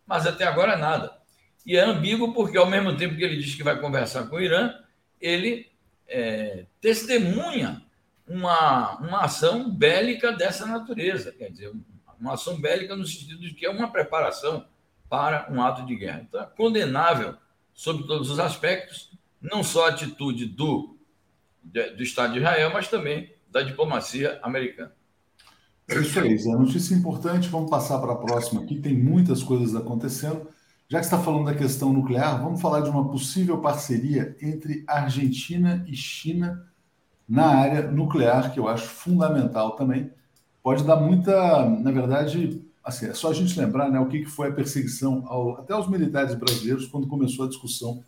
mas 0.04 0.26
até 0.26 0.42
agora 0.42 0.76
nada. 0.76 1.16
E 1.64 1.76
é 1.76 1.82
ambíguo 1.82 2.34
porque 2.34 2.58
ao 2.58 2.68
mesmo 2.68 2.96
tempo 2.96 3.14
que 3.14 3.22
ele 3.22 3.36
diz 3.36 3.54
que 3.54 3.62
vai 3.62 3.78
conversar 3.78 4.24
com 4.24 4.34
o 4.34 4.40
Irã, 4.40 4.74
ele 5.20 5.69
é, 6.10 6.66
testemunha 6.80 7.82
uma, 8.26 8.98
uma 8.98 9.24
ação 9.24 9.70
bélica 9.70 10.32
dessa 10.32 10.66
natureza, 10.66 11.32
quer 11.32 11.50
dizer, 11.50 11.72
uma 12.20 12.34
ação 12.34 12.60
bélica 12.60 12.94
no 12.94 13.06
sentido 13.06 13.40
de 13.40 13.54
que 13.54 13.64
é 13.64 13.70
uma 13.70 13.90
preparação 13.90 14.66
para 15.08 15.48
um 15.50 15.62
ato 15.62 15.86
de 15.86 15.96
guerra. 15.96 16.24
Então, 16.28 16.40
é 16.42 16.46
condenável 16.46 17.34
sob 17.72 18.06
todos 18.06 18.30
os 18.30 18.38
aspectos, 18.38 19.10
não 19.40 19.64
só 19.64 19.86
a 19.86 19.88
atitude 19.88 20.46
do, 20.46 20.96
do 21.62 22.02
Estado 22.02 22.34
de 22.34 22.40
Israel, 22.40 22.70
mas 22.72 22.88
também 22.88 23.32
da 23.50 23.62
diplomacia 23.62 24.38
americana. 24.42 24.92
É 25.88 25.98
isso 25.98 26.20
aí, 26.20 26.38
Zé. 26.38 26.50
Notícia 26.52 26.94
importante, 26.94 27.48
vamos 27.48 27.68
passar 27.68 27.98
para 27.98 28.12
a 28.12 28.16
próxima 28.16 28.62
aqui, 28.62 28.80
tem 28.80 28.94
muitas 28.94 29.42
coisas 29.42 29.74
acontecendo. 29.74 30.46
Já 30.90 30.98
que 30.98 31.04
está 31.04 31.20
falando 31.20 31.44
da 31.44 31.54
questão 31.54 31.92
nuclear, 31.92 32.42
vamos 32.42 32.60
falar 32.60 32.80
de 32.80 32.90
uma 32.90 33.08
possível 33.08 33.58
parceria 33.58 34.36
entre 34.42 34.82
Argentina 34.88 35.84
e 35.86 35.94
China 35.94 36.66
na 37.28 37.46
área 37.46 37.88
nuclear, 37.88 38.52
que 38.52 38.58
eu 38.58 38.66
acho 38.66 38.88
fundamental 38.88 39.76
também. 39.76 40.10
Pode 40.60 40.82
dar 40.82 40.96
muita, 40.96 41.64
na 41.64 41.92
verdade, 41.92 42.60
assim, 42.82 43.06
é 43.06 43.14
só 43.14 43.30
a 43.30 43.32
gente 43.32 43.56
lembrar 43.56 43.88
né, 43.88 44.00
o 44.00 44.08
que 44.08 44.24
foi 44.24 44.48
a 44.48 44.52
perseguição 44.52 45.22
ao, 45.28 45.58
até 45.58 45.72
aos 45.72 45.88
militares 45.88 46.34
brasileiros 46.34 46.88
quando 46.88 47.06
começou 47.06 47.44
a 47.44 47.48
discussão 47.48 48.02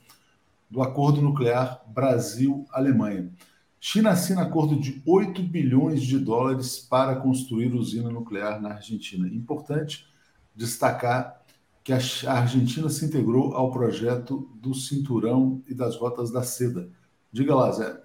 do 0.68 0.82
acordo 0.82 1.22
nuclear 1.22 1.80
Brasil-Alemanha. 1.86 3.30
China 3.78 4.10
assina 4.10 4.42
acordo 4.42 4.74
de 4.74 5.00
8 5.06 5.40
bilhões 5.40 6.02
de 6.02 6.18
dólares 6.18 6.80
para 6.80 7.14
construir 7.14 7.72
usina 7.74 8.10
nuclear 8.10 8.60
na 8.60 8.70
Argentina. 8.70 9.28
Importante 9.28 10.04
destacar 10.52 11.41
que 11.84 11.92
a 11.92 11.98
Argentina 12.32 12.88
se 12.88 13.04
integrou 13.04 13.54
ao 13.54 13.72
projeto 13.72 14.48
do 14.54 14.74
Cinturão 14.74 15.62
e 15.66 15.74
das 15.74 15.96
Rotas 15.96 16.30
da 16.30 16.42
Seda. 16.42 16.88
Diga 17.32 17.54
lá, 17.54 17.72
Zé. 17.72 18.00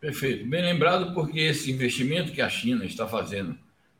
Perfeito. 0.00 0.48
Bem 0.48 0.62
lembrado, 0.62 1.14
porque 1.14 1.38
esse 1.38 1.70
investimento 1.70 2.32
que 2.32 2.42
a 2.42 2.48
China 2.48 2.84
está 2.84 3.06
fazendo 3.06 3.56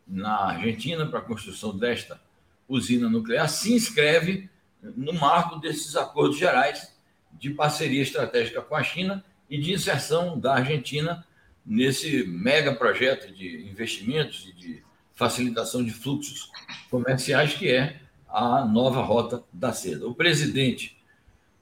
na 0.07 0.51
Argentina 0.51 1.07
para 1.07 1.21
a 1.21 1.23
construção 1.23 1.77
desta 1.77 2.21
usina 2.69 3.09
nuclear 3.09 3.49
se 3.49 3.73
inscreve 3.73 4.51
no 4.83 5.13
marco 5.13 5.61
desses 5.61 5.95
acordos 5.95 6.37
gerais 6.37 6.93
de 7.33 7.51
parceria 7.51 8.03
estratégica 8.03 8.61
com 8.61 8.75
a 8.75 8.83
China 8.83 9.25
e 9.49 9.59
de 9.59 9.73
inserção 9.73 10.39
da 10.39 10.55
Argentina 10.55 11.25
nesse 11.65 12.27
mega 12.27 12.75
projeto 12.75 13.33
de 13.33 13.69
investimentos 13.69 14.49
e 14.49 14.53
de 14.53 14.83
facilitação 15.15 15.85
de 15.85 15.93
fluxos 15.93 16.51
comerciais 16.91 17.55
que 17.55 17.71
é 17.71 18.01
a 18.33 18.65
nova 18.65 19.03
rota 19.03 19.45
da 19.53 19.73
seda. 19.73 20.09
O 20.09 20.15
presidente 20.15 20.97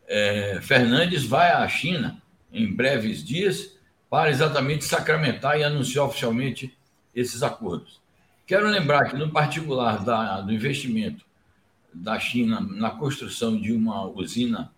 é, 0.06 0.60
Fernandes 0.62 1.24
vai 1.24 1.50
à 1.50 1.66
China 1.68 2.22
em 2.52 2.72
breves 2.72 3.24
dias 3.24 3.76
para 4.08 4.30
exatamente 4.30 4.84
sacramentar 4.84 5.58
e 5.58 5.64
anunciar 5.64 6.04
oficialmente 6.04 6.76
esses 7.14 7.42
acordos. 7.42 8.00
Quero 8.46 8.68
lembrar 8.68 9.08
que, 9.08 9.16
no 9.16 9.30
particular 9.30 10.04
da, 10.04 10.40
do 10.40 10.52
investimento 10.52 11.24
da 11.92 12.18
China 12.18 12.60
na 12.60 12.90
construção 12.90 13.60
de 13.60 13.72
uma 13.72 14.06
usina 14.06 14.72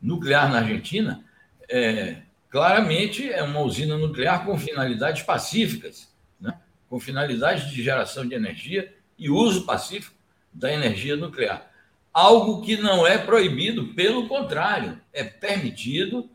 nuclear 0.00 0.50
na 0.50 0.58
Argentina, 0.58 1.24
é, 1.68 2.22
claramente 2.50 3.30
é 3.30 3.42
uma 3.42 3.60
usina 3.60 3.96
nuclear 3.96 4.44
com 4.44 4.58
finalidades 4.58 5.22
pacíficas, 5.22 6.12
né? 6.40 6.58
com 6.88 7.00
finalidades 7.00 7.70
de 7.70 7.82
geração 7.82 8.26
de 8.26 8.34
energia 8.34 8.94
e 9.18 9.30
uso 9.30 9.64
pacífico 9.64 10.21
da 10.52 10.72
energia 10.72 11.16
nuclear. 11.16 11.70
Algo 12.12 12.62
que 12.62 12.76
não 12.76 13.06
é 13.06 13.16
proibido, 13.16 13.94
pelo 13.94 14.28
contrário, 14.28 15.00
é 15.12 15.24
permitido 15.24 16.28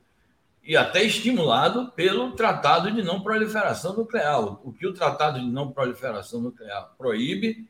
e 0.63 0.75
até 0.75 1.03
estimulado 1.03 1.91
pelo 1.91 2.31
Tratado 2.31 2.91
de 2.91 3.01
Não 3.01 3.21
Proliferação 3.21 3.95
Nuclear. 3.95 4.43
O 4.67 4.73
que 4.73 4.85
o 4.85 4.93
Tratado 4.93 5.39
de 5.39 5.45
Não 5.45 5.71
Proliferação 5.71 6.41
Nuclear 6.41 6.91
proíbe 6.97 7.67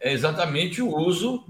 é 0.00 0.12
exatamente 0.12 0.82
o 0.82 0.96
uso 0.96 1.44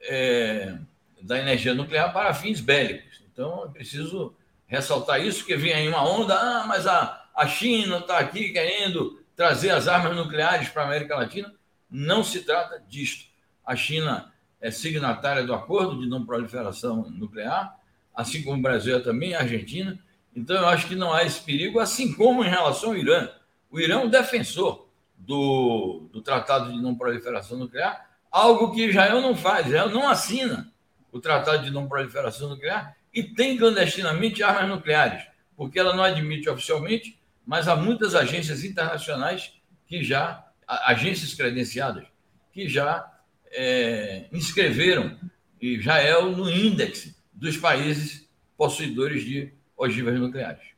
é, 0.00 0.78
da 1.20 1.38
energia 1.38 1.74
nuclear 1.74 2.12
para 2.12 2.32
fins 2.32 2.60
bélicos. 2.60 3.20
Então, 3.30 3.66
é 3.66 3.68
preciso 3.68 4.34
ressaltar 4.66 5.20
isso, 5.20 5.44
que 5.44 5.56
vem 5.56 5.72
aí 5.72 5.88
uma 5.88 6.08
onda, 6.08 6.34
ah, 6.34 6.64
mas 6.66 6.86
a, 6.86 7.26
a 7.34 7.46
China 7.46 7.98
está 7.98 8.18
aqui 8.18 8.50
querendo 8.50 9.22
trazer 9.36 9.70
as 9.70 9.86
armas 9.86 10.16
nucleares 10.16 10.68
para 10.68 10.82
a 10.82 10.86
América 10.86 11.16
Latina. 11.16 11.52
Não 11.90 12.24
se 12.24 12.40
trata 12.40 12.82
disto. 12.88 13.27
A 13.68 13.76
China 13.76 14.32
é 14.62 14.70
signatária 14.70 15.44
do 15.44 15.52
acordo 15.52 16.00
de 16.00 16.08
não 16.08 16.24
proliferação 16.24 17.06
nuclear, 17.10 17.76
assim 18.14 18.42
como 18.42 18.56
o 18.56 18.62
Brasil 18.62 18.96
é 18.96 19.00
também, 19.00 19.34
a 19.34 19.40
Argentina. 19.40 19.98
Então, 20.34 20.56
eu 20.56 20.66
acho 20.66 20.88
que 20.88 20.94
não 20.94 21.12
há 21.12 21.22
esse 21.22 21.42
perigo, 21.42 21.78
assim 21.78 22.14
como 22.14 22.42
em 22.42 22.48
relação 22.48 22.92
ao 22.92 22.96
Irã. 22.96 23.28
O 23.70 23.78
Irã 23.78 23.96
é 23.96 24.04
um 24.04 24.08
defensor 24.08 24.88
do, 25.18 26.08
do 26.10 26.22
Tratado 26.22 26.72
de 26.72 26.80
Não 26.80 26.94
Proliferação 26.94 27.58
Nuclear, 27.58 28.08
algo 28.30 28.72
que 28.72 28.86
Israel 28.86 29.20
não 29.20 29.36
faz. 29.36 29.66
Israel 29.66 29.90
não 29.90 30.08
assina 30.08 30.72
o 31.12 31.20
Tratado 31.20 31.62
de 31.62 31.70
Não 31.70 31.86
Proliferação 31.86 32.48
Nuclear 32.48 32.96
e 33.12 33.22
tem 33.22 33.58
clandestinamente 33.58 34.42
armas 34.42 34.70
nucleares, 34.70 35.26
porque 35.54 35.78
ela 35.78 35.94
não 35.94 36.04
admite 36.04 36.48
oficialmente, 36.48 37.20
mas 37.44 37.68
há 37.68 37.76
muitas 37.76 38.14
agências 38.14 38.64
internacionais 38.64 39.52
que 39.86 40.02
já, 40.02 40.42
agências 40.66 41.34
credenciadas, 41.34 42.06
que 42.50 42.66
já 42.66 43.17
é, 43.52 44.26
inscreveram 44.32 45.16
Israel 45.60 46.36
no 46.36 46.50
índice 46.50 47.16
dos 47.32 47.56
países 47.56 48.28
possuidores 48.56 49.24
de 49.24 49.52
ogivas 49.76 50.18
nucleares. 50.18 50.68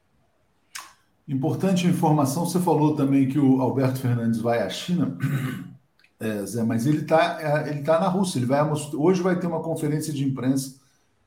Importante 1.27 1.87
informação, 1.87 2.45
você 2.45 2.59
falou 2.59 2.97
também 2.97 3.29
que 3.29 3.39
o 3.39 3.61
Alberto 3.61 4.01
Fernandes 4.01 4.41
vai 4.41 4.63
à 4.63 4.69
China, 4.69 5.17
é, 6.19 6.45
Zé, 6.45 6.63
mas 6.63 6.87
ele 6.87 6.99
está 6.99 7.39
é, 7.41 7.71
ele 7.71 7.83
tá 7.83 7.99
na 7.99 8.09
Rússia. 8.09 8.39
Ele 8.39 8.47
vai 8.47 8.61
hoje 8.95 9.23
vai 9.23 9.39
ter 9.39 9.47
uma 9.47 9.63
conferência 9.63 10.13
de 10.13 10.25
imprensa 10.25 10.81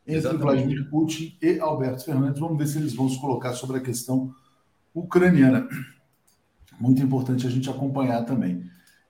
entre 0.06 0.20
Exatamente. 0.20 0.44
Vladimir 0.44 0.90
Putin 0.90 1.38
e 1.42 1.60
Alberto 1.60 2.04
Fernandes. 2.04 2.40
Vamos 2.40 2.58
ver 2.58 2.68
se 2.68 2.78
eles 2.78 2.94
vão 2.94 3.10
se 3.10 3.20
colocar 3.20 3.54
sobre 3.54 3.78
a 3.78 3.82
questão 3.82 4.34
ucraniana. 4.94 5.68
Muito 6.80 7.02
importante 7.02 7.48
a 7.48 7.50
gente 7.50 7.70
acompanhar 7.70 8.24
também. 8.26 8.64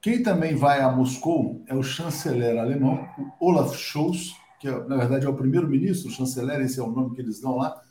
Quem 0.04 0.22
também 0.22 0.54
vai 0.54 0.82
a 0.82 0.92
Moscou 0.92 1.64
é 1.66 1.74
o 1.74 1.82
chanceler 1.82 2.60
alemão, 2.60 3.08
o 3.40 3.48
Olaf 3.48 3.74
Scholz, 3.78 4.36
que 4.60 4.70
na 4.70 4.98
verdade 4.98 5.26
é 5.26 5.30
o 5.30 5.34
primeiro-ministro, 5.34 6.10
o 6.10 6.14
chanceler, 6.14 6.60
esse 6.60 6.78
é 6.78 6.84
o 6.84 6.92
nome 6.92 7.16
que 7.16 7.22
eles 7.22 7.40
dão 7.40 7.56
lá. 7.56 7.82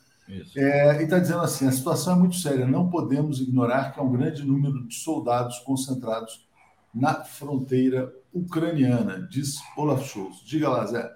É, 0.55 1.01
e 1.01 1.05
está 1.05 1.17
dizendo 1.17 1.41
assim: 1.41 1.67
a 1.67 1.71
situação 1.71 2.13
é 2.13 2.19
muito 2.19 2.35
séria, 2.35 2.67
não 2.67 2.87
podemos 2.87 3.41
ignorar 3.41 3.91
que 3.91 3.99
há 3.99 4.03
um 4.03 4.11
grande 4.11 4.43
número 4.43 4.87
de 4.87 4.93
soldados 4.93 5.57
concentrados 5.61 6.47
na 6.93 7.23
fronteira 7.23 8.13
ucraniana, 8.31 9.27
diz 9.31 9.55
Olaf 9.75 10.07
Scholz. 10.07 10.37
Diga 10.45 10.69
lá, 10.69 10.85
Zé. 10.85 11.11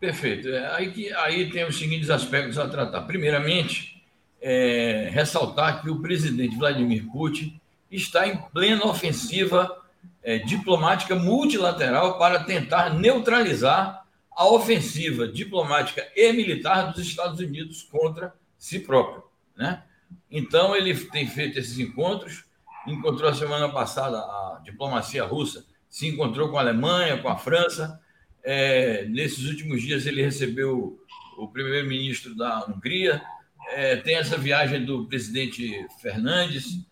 Perfeito. 0.00 0.48
É, 0.48 0.74
aí, 0.74 1.12
aí 1.12 1.50
tem 1.52 1.64
os 1.64 1.78
seguintes 1.78 2.10
aspectos 2.10 2.58
a 2.58 2.68
tratar. 2.68 3.02
Primeiramente, 3.02 4.04
é, 4.42 5.08
ressaltar 5.12 5.82
que 5.82 5.88
o 5.88 6.02
presidente 6.02 6.56
Vladimir 6.56 7.06
Putin 7.12 7.60
está 7.88 8.26
em 8.26 8.36
plena 8.52 8.86
ofensiva 8.86 9.85
é, 10.26 10.38
diplomática 10.38 11.14
multilateral 11.14 12.18
para 12.18 12.42
tentar 12.42 12.92
neutralizar 12.92 14.04
a 14.32 14.44
ofensiva 14.48 15.28
diplomática 15.28 16.04
e 16.16 16.32
militar 16.32 16.92
dos 16.92 17.06
Estados 17.06 17.38
Unidos 17.38 17.84
contra 17.84 18.34
si 18.58 18.80
próprio. 18.80 19.22
Né? 19.56 19.84
Então, 20.28 20.74
ele 20.74 20.92
tem 20.96 21.28
feito 21.28 21.60
esses 21.60 21.78
encontros. 21.78 22.44
Encontrou 22.88 23.30
a 23.30 23.34
semana 23.34 23.68
passada 23.68 24.18
a 24.18 24.60
diplomacia 24.64 25.24
russa, 25.24 25.64
se 25.88 26.08
encontrou 26.08 26.50
com 26.50 26.58
a 26.58 26.60
Alemanha, 26.60 27.18
com 27.18 27.28
a 27.28 27.36
França. 27.36 28.00
É, 28.42 29.04
nesses 29.04 29.44
últimos 29.44 29.80
dias, 29.80 30.06
ele 30.06 30.22
recebeu 30.22 30.98
o 31.38 31.46
primeiro-ministro 31.46 32.34
da 32.34 32.66
Hungria. 32.66 33.22
É, 33.70 33.94
tem 33.94 34.16
essa 34.16 34.36
viagem 34.36 34.84
do 34.84 35.06
presidente 35.06 35.86
Fernandes 36.00 36.84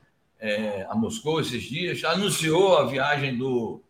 é, 0.45 0.87
a 0.91 0.95
Moscou 0.95 1.41
esses 1.41 1.63
dias. 1.63 2.05
Anunciou 2.05 2.77
a 2.77 2.85
viagem 2.85 3.37
do 3.37 3.83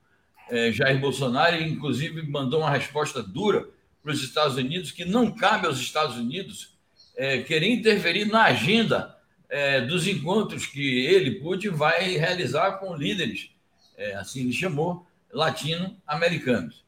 é, 0.48 0.70
Jair 0.70 1.00
Bolsonaro 1.00 1.56
e, 1.56 1.68
inclusive, 1.68 2.22
mandou 2.22 2.60
uma 2.60 2.70
resposta 2.70 3.20
dura 3.20 3.68
para 4.00 4.12
os 4.12 4.22
Estados 4.22 4.56
Unidos, 4.56 4.92
que 4.92 5.04
não 5.04 5.32
cabe 5.32 5.66
aos 5.66 5.80
Estados 5.80 6.16
Unidos 6.16 6.76
é, 7.16 7.38
querer 7.42 7.72
interferir 7.72 8.26
na 8.26 8.44
agenda 8.44 9.18
é, 9.48 9.80
dos 9.80 10.06
encontros 10.06 10.64
que 10.64 11.04
ele, 11.06 11.40
Putin, 11.40 11.70
vai 11.70 12.16
realizar 12.16 12.72
com 12.78 12.94
líderes, 12.94 13.50
é, 13.96 14.14
assim 14.14 14.42
ele 14.42 14.52
chamou, 14.52 15.04
latino-americanos. 15.32 16.84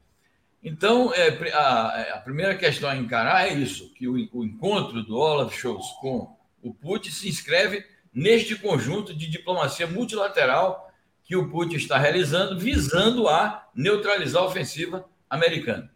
Então, 0.63 1.13
é, 1.13 1.29
a, 1.53 2.15
a, 2.15 2.19
primeira 2.19 2.55
questão 2.55 2.89
a 2.89 2.97
encarar 2.97 3.49
é 3.49 3.55
isso, 3.55 3.93
que 3.95 4.07
o, 4.07 4.15
o 4.33 4.45
encontro 4.45 5.03
do 5.03 5.17
Olaf 5.17 5.57
Scholz 5.57 5.87
com 6.01 6.37
o 6.63 6.73
Putin 6.73 7.11
se 7.11 7.29
inscreve 7.29 7.85
neste 8.17 8.57
conjunto 8.57 9.13
de 9.13 9.29
diplomacia 9.29 9.87
multilateral 9.87 10.91
que 11.23 11.37
o 11.37 11.51
Putin 11.51 11.77
está 11.77 11.99
realizando, 11.99 12.59
visando 12.59 13.29
a 13.29 13.69
neutralizar 13.75 14.43
a 14.43 14.47
ofensiva 14.47 15.05
americana. 15.29 15.93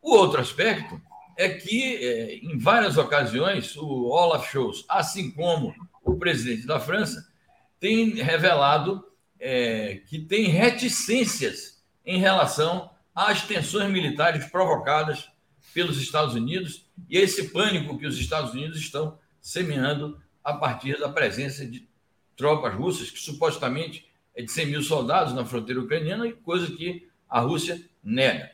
O 0.00 0.12
outro 0.12 0.40
aspecto 0.40 0.98
é 1.36 1.50
que, 1.50 1.96
é, 1.96 2.36
em 2.36 2.56
várias 2.56 2.96
ocasiões, 2.96 3.76
o 3.76 4.06
Olaf 4.08 4.50
Scholz, 4.50 4.86
assim 4.88 5.30
como 5.30 5.74
o 6.02 6.16
presidente 6.16 6.66
da 6.66 6.80
França, 6.80 7.30
tem 7.78 8.14
revelado 8.14 9.04
é, 9.38 10.00
que 10.06 10.18
tem 10.18 10.46
reticências 10.46 11.82
em 12.06 12.18
relação 12.18 12.90
às 13.14 13.42
tensões 13.42 13.90
militares 13.90 14.46
provocadas 14.46 15.28
pelos 15.74 16.00
Estados 16.00 16.34
Unidos 16.34 16.86
e 17.08 17.18
esse 17.18 17.50
pânico 17.50 17.98
que 17.98 18.06
os 18.06 18.18
Estados 18.18 18.52
Unidos 18.52 18.78
estão 18.78 19.18
semeando 19.42 20.18
a 20.44 20.54
partir 20.54 20.98
da 20.98 21.08
presença 21.08 21.66
de 21.66 21.88
tropas 22.36 22.74
russas 22.74 23.10
que 23.10 23.18
supostamente 23.18 24.08
é 24.34 24.42
de 24.42 24.50
100 24.50 24.66
mil 24.66 24.82
soldados 24.82 25.34
na 25.34 25.44
fronteira 25.44 25.80
ucraniana, 25.80 26.30
coisa 26.44 26.70
que 26.74 27.08
a 27.28 27.40
Rússia 27.40 27.80
nega. 28.02 28.50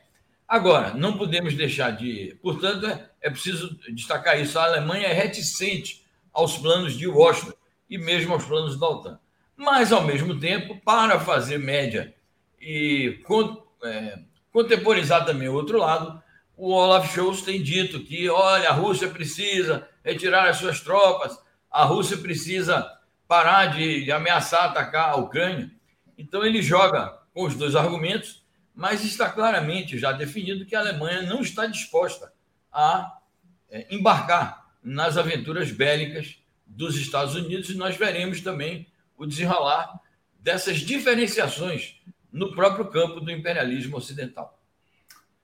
Agora, 0.48 0.94
não 0.94 1.18
podemos 1.18 1.54
deixar 1.54 1.90
de. 1.90 2.38
Portanto, 2.40 2.86
é, 2.86 3.10
é 3.20 3.30
preciso 3.30 3.76
destacar 3.88 4.40
isso. 4.40 4.58
A 4.58 4.64
Alemanha 4.64 5.06
é 5.06 5.12
reticente 5.12 6.04
aos 6.32 6.56
planos 6.58 6.96
de 6.96 7.06
Washington 7.08 7.54
e 7.90 7.98
mesmo 7.98 8.32
aos 8.32 8.44
planos 8.44 8.78
da 8.78 8.88
OTAN. 8.88 9.18
Mas, 9.56 9.90
ao 9.90 10.04
mesmo 10.04 10.38
tempo, 10.38 10.80
para 10.84 11.18
fazer 11.18 11.58
média 11.58 12.14
e 12.60 13.18
é, 13.82 14.18
contemporizar 14.52 15.24
também 15.24 15.48
o 15.48 15.54
outro 15.54 15.78
lado, 15.78 16.22
o 16.56 16.72
Olaf 16.72 17.12
Scholz 17.12 17.42
tem 17.42 17.62
dito 17.62 18.00
que, 18.00 18.28
olha, 18.28 18.68
a 18.68 18.72
Rússia 18.72 19.08
precisa 19.08 19.88
retirar 20.04 20.48
as 20.48 20.58
suas 20.58 20.80
tropas, 20.80 21.38
a 21.76 21.84
Rússia 21.84 22.16
precisa 22.16 22.90
parar 23.28 23.66
de, 23.66 24.02
de 24.04 24.10
ameaçar 24.10 24.64
atacar 24.64 25.10
a 25.10 25.16
Ucrânia. 25.16 25.70
Então 26.16 26.42
ele 26.42 26.62
joga 26.62 27.18
com 27.34 27.44
os 27.44 27.54
dois 27.54 27.76
argumentos, 27.76 28.42
mas 28.74 29.04
está 29.04 29.28
claramente 29.28 29.98
já 29.98 30.10
definido 30.10 30.64
que 30.64 30.74
a 30.74 30.80
Alemanha 30.80 31.20
não 31.20 31.42
está 31.42 31.66
disposta 31.66 32.32
a 32.72 33.18
é, 33.68 33.94
embarcar 33.94 34.66
nas 34.82 35.18
aventuras 35.18 35.70
bélicas 35.70 36.38
dos 36.66 36.96
Estados 36.96 37.34
Unidos 37.34 37.68
e 37.68 37.76
nós 37.76 37.94
veremos 37.94 38.40
também 38.40 38.86
o 39.14 39.26
desenrolar 39.26 40.00
dessas 40.38 40.78
diferenciações 40.78 42.00
no 42.32 42.54
próprio 42.54 42.86
campo 42.86 43.20
do 43.20 43.30
imperialismo 43.30 43.98
ocidental. 43.98 44.55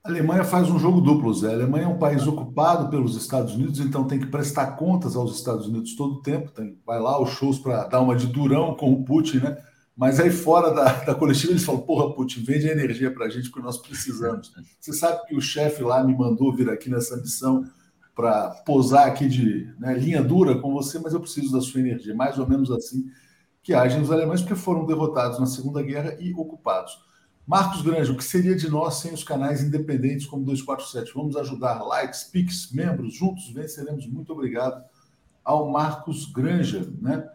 A 0.04 0.08
Alemanha 0.08 0.42
faz 0.42 0.68
um 0.68 0.80
jogo 0.80 1.00
duplo, 1.00 1.32
Zé. 1.32 1.50
A 1.50 1.52
Alemanha 1.52 1.84
é 1.84 1.88
um 1.88 1.98
país 1.98 2.26
ocupado 2.26 2.90
pelos 2.90 3.16
Estados 3.16 3.54
Unidos, 3.54 3.78
então 3.78 4.04
tem 4.04 4.18
que 4.18 4.26
prestar 4.26 4.72
contas 4.72 5.14
aos 5.14 5.36
Estados 5.36 5.68
Unidos 5.68 5.94
todo 5.94 6.14
o 6.14 6.22
tempo. 6.22 6.50
Tem, 6.50 6.76
vai 6.84 6.98
lá 6.98 7.22
os 7.22 7.30
shows 7.30 7.60
para 7.60 7.84
dar 7.86 8.00
uma 8.00 8.16
de 8.16 8.26
durão 8.26 8.74
com 8.74 8.92
o 8.92 9.04
Putin, 9.04 9.38
né? 9.38 9.56
Mas 9.96 10.18
aí 10.18 10.30
fora 10.30 10.74
da, 10.74 10.92
da 11.04 11.14
coletiva 11.14 11.52
eles 11.52 11.62
falam: 11.64 11.82
porra, 11.82 12.12
Putin, 12.14 12.42
vende 12.42 12.66
energia 12.66 13.14
para 13.14 13.26
a 13.26 13.28
gente 13.28 13.48
porque 13.48 13.64
nós 13.64 13.78
precisamos. 13.78 14.52
Você 14.80 14.92
sabe 14.92 15.24
que 15.26 15.36
o 15.36 15.40
chefe 15.40 15.84
lá 15.84 16.02
me 16.02 16.16
mandou 16.16 16.52
vir 16.52 16.68
aqui 16.68 16.90
nessa 16.90 17.16
missão 17.18 17.64
para 18.12 18.50
posar 18.66 19.06
aqui 19.06 19.28
de 19.28 19.72
né, 19.78 19.94
linha 19.94 20.20
dura 20.20 20.58
com 20.58 20.72
você, 20.72 20.98
mas 20.98 21.14
eu 21.14 21.20
preciso 21.20 21.52
da 21.52 21.60
sua 21.60 21.80
energia. 21.80 22.12
Mais 22.12 22.40
ou 22.40 22.48
menos 22.48 22.72
assim 22.72 23.04
que 23.62 23.72
agem 23.72 24.02
os 24.02 24.10
alemães, 24.10 24.40
porque 24.40 24.56
foram 24.56 24.84
derrotados 24.84 25.38
na 25.38 25.46
Segunda 25.46 25.80
Guerra 25.80 26.16
e 26.18 26.34
ocupados. 26.34 26.92
Marcos 27.46 27.82
Grande, 27.82 28.10
o 28.10 28.16
que 28.16 28.24
seria 28.24 28.54
de 28.54 28.70
nós 28.70 28.94
sem 28.94 29.12
os 29.12 29.24
canais 29.24 29.62
independentes 29.62 30.26
como 30.26 30.44
247? 30.44 31.12
Vamos 31.14 31.36
ajudar. 31.36 31.82
Likes, 31.82 32.24
Pix, 32.24 32.70
membros, 32.72 33.14
juntos 33.14 33.50
venceremos. 33.50 34.06
Muito 34.06 34.32
obrigado 34.32 34.82
ao 35.44 35.70
Marcos 35.70 36.30
Granja, 36.30 36.88
né? 37.00 37.28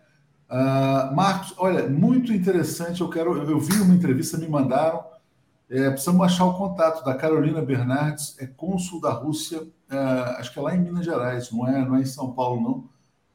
Uh, 0.49 1.13
Marcos, 1.13 1.53
olha, 1.57 1.89
muito 1.89 2.31
interessante. 2.33 3.01
Eu 3.01 3.09
quero, 3.09 3.35
eu 3.49 3.59
vi 3.59 3.81
uma 3.81 3.93
entrevista, 3.93 4.37
me 4.37 4.47
mandaram. 4.47 5.03
É, 5.69 5.89
precisamos 5.89 6.25
achar 6.25 6.45
o 6.45 6.57
contato 6.57 7.03
da 7.03 7.13
Carolina 7.13 7.61
Bernardes, 7.61 8.37
é 8.39 8.47
cônsul 8.47 9.01
da 9.01 9.11
Rússia, 9.11 9.67
é, 9.91 9.97
acho 10.39 10.53
que 10.53 10.59
é 10.59 10.61
lá 10.61 10.73
em 10.73 10.79
Minas 10.79 11.03
Gerais, 11.03 11.51
não 11.51 11.67
é, 11.67 11.85
não 11.85 11.97
é 11.97 12.01
em 12.01 12.05
São 12.05 12.31
Paulo, 12.31 12.61
não. 12.61 12.89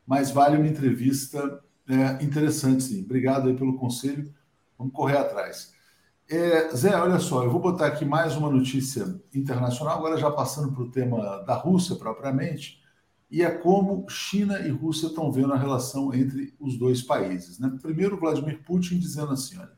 Mas 0.07 0.31
vale 0.31 0.57
uma 0.57 0.67
entrevista 0.67 1.61
é, 1.87 2.25
interessante, 2.25 2.85
sim. 2.85 3.03
Obrigado 3.05 3.49
aí 3.49 3.55
pelo 3.55 3.77
conselho. 3.77 4.33
Vamos 4.79 4.95
correr 4.95 5.19
atrás. 5.19 5.75
É, 6.35 6.75
Zé, 6.75 6.97
olha 6.97 7.19
só, 7.19 7.45
eu 7.45 7.51
vou 7.51 7.61
botar 7.61 7.89
aqui 7.89 8.07
mais 8.07 8.35
uma 8.35 8.49
notícia 8.49 9.21
internacional, 9.35 9.99
agora 9.99 10.17
já 10.17 10.31
passando 10.31 10.73
para 10.73 10.83
o 10.83 10.91
tema 10.91 11.43
da 11.43 11.55
Rússia 11.55 11.95
propriamente 11.95 12.81
e 13.31 13.43
é 13.43 13.51
como 13.51 14.09
China 14.09 14.59
e 14.61 14.71
Rússia 14.71 15.09
estão 15.09 15.31
vendo 15.31 15.53
a 15.53 15.59
relação 15.59 16.15
entre 16.15 16.55
os 16.59 16.79
dois 16.79 17.03
países. 17.03 17.59
Né? 17.59 17.77
Primeiro, 17.83 18.17
Vladimir 18.17 18.63
Putin 18.65 18.99
dizendo 18.99 19.31
assim: 19.31 19.59
olha, 19.59 19.73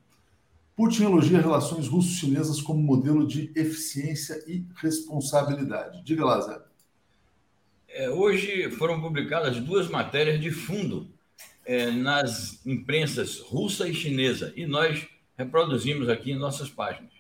Putin 0.76 1.06
elogia 1.06 1.40
relações 1.40 1.88
russo-chinesas 1.88 2.62
como 2.62 2.80
modelo 2.80 3.26
de 3.26 3.50
eficiência 3.56 4.40
e 4.46 4.64
responsabilidade. 4.76 6.04
Diga 6.04 6.24
lá, 6.24 6.40
Zé. 6.40 6.62
É, 7.88 8.10
hoje 8.10 8.70
foram 8.70 9.00
publicadas 9.00 9.58
duas 9.58 9.88
matérias 9.88 10.40
de 10.40 10.52
fundo 10.52 11.10
é, 11.66 11.90
nas 11.90 12.64
imprensas 12.64 13.40
russa 13.40 13.88
e 13.88 13.94
chinesa, 13.94 14.52
e 14.54 14.68
nós 14.68 15.04
reproduzimos 15.36 16.08
aqui 16.08 16.32
em 16.32 16.38
nossas 16.38 16.68
páginas. 16.70 17.12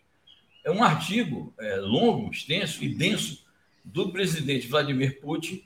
É 0.64 0.70
um 0.70 0.82
artigo 0.82 1.52
é, 1.58 1.76
longo, 1.76 2.30
extenso 2.30 2.82
e 2.82 2.88
denso 2.88 3.44
do 3.84 4.10
presidente 4.10 4.66
Vladimir 4.66 5.20
Putin 5.20 5.62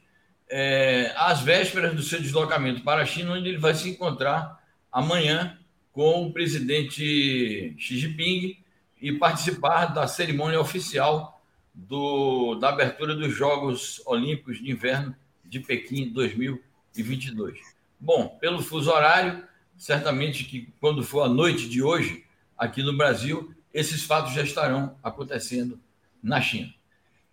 é, 0.48 1.12
às 1.16 1.40
vésperas 1.40 1.94
do 1.94 2.02
seu 2.02 2.20
deslocamento 2.20 2.82
para 2.82 3.02
a 3.02 3.06
China, 3.06 3.34
onde 3.34 3.48
ele 3.48 3.58
vai 3.58 3.74
se 3.74 3.88
encontrar 3.88 4.62
amanhã 4.90 5.58
com 5.92 6.26
o 6.26 6.32
presidente 6.32 7.74
Xi 7.78 7.98
Jinping 7.98 8.56
e 9.00 9.12
participar 9.12 9.86
da 9.86 10.06
cerimônia 10.06 10.60
oficial 10.60 11.42
do, 11.72 12.56
da 12.56 12.70
abertura 12.70 13.14
dos 13.14 13.34
Jogos 13.34 14.02
Olímpicos 14.06 14.58
de 14.58 14.70
Inverno 14.70 15.14
de 15.44 15.60
Pequim 15.60 16.08
2022. 16.08 17.58
Bom, 18.00 18.36
pelo 18.40 18.62
fuso 18.62 18.90
horário, 18.90 19.44
certamente 19.76 20.44
que 20.44 20.68
quando 20.80 21.02
for 21.02 21.22
a 21.22 21.28
noite 21.28 21.68
de 21.68 21.82
hoje, 21.82 22.24
aqui 22.58 22.82
no 22.82 22.96
Brasil, 22.96 23.54
esses 23.72 24.02
fatos 24.02 24.34
já 24.34 24.42
estarão 24.42 24.98
acontecendo 25.02 25.80
na 26.22 26.40
China. 26.40 26.74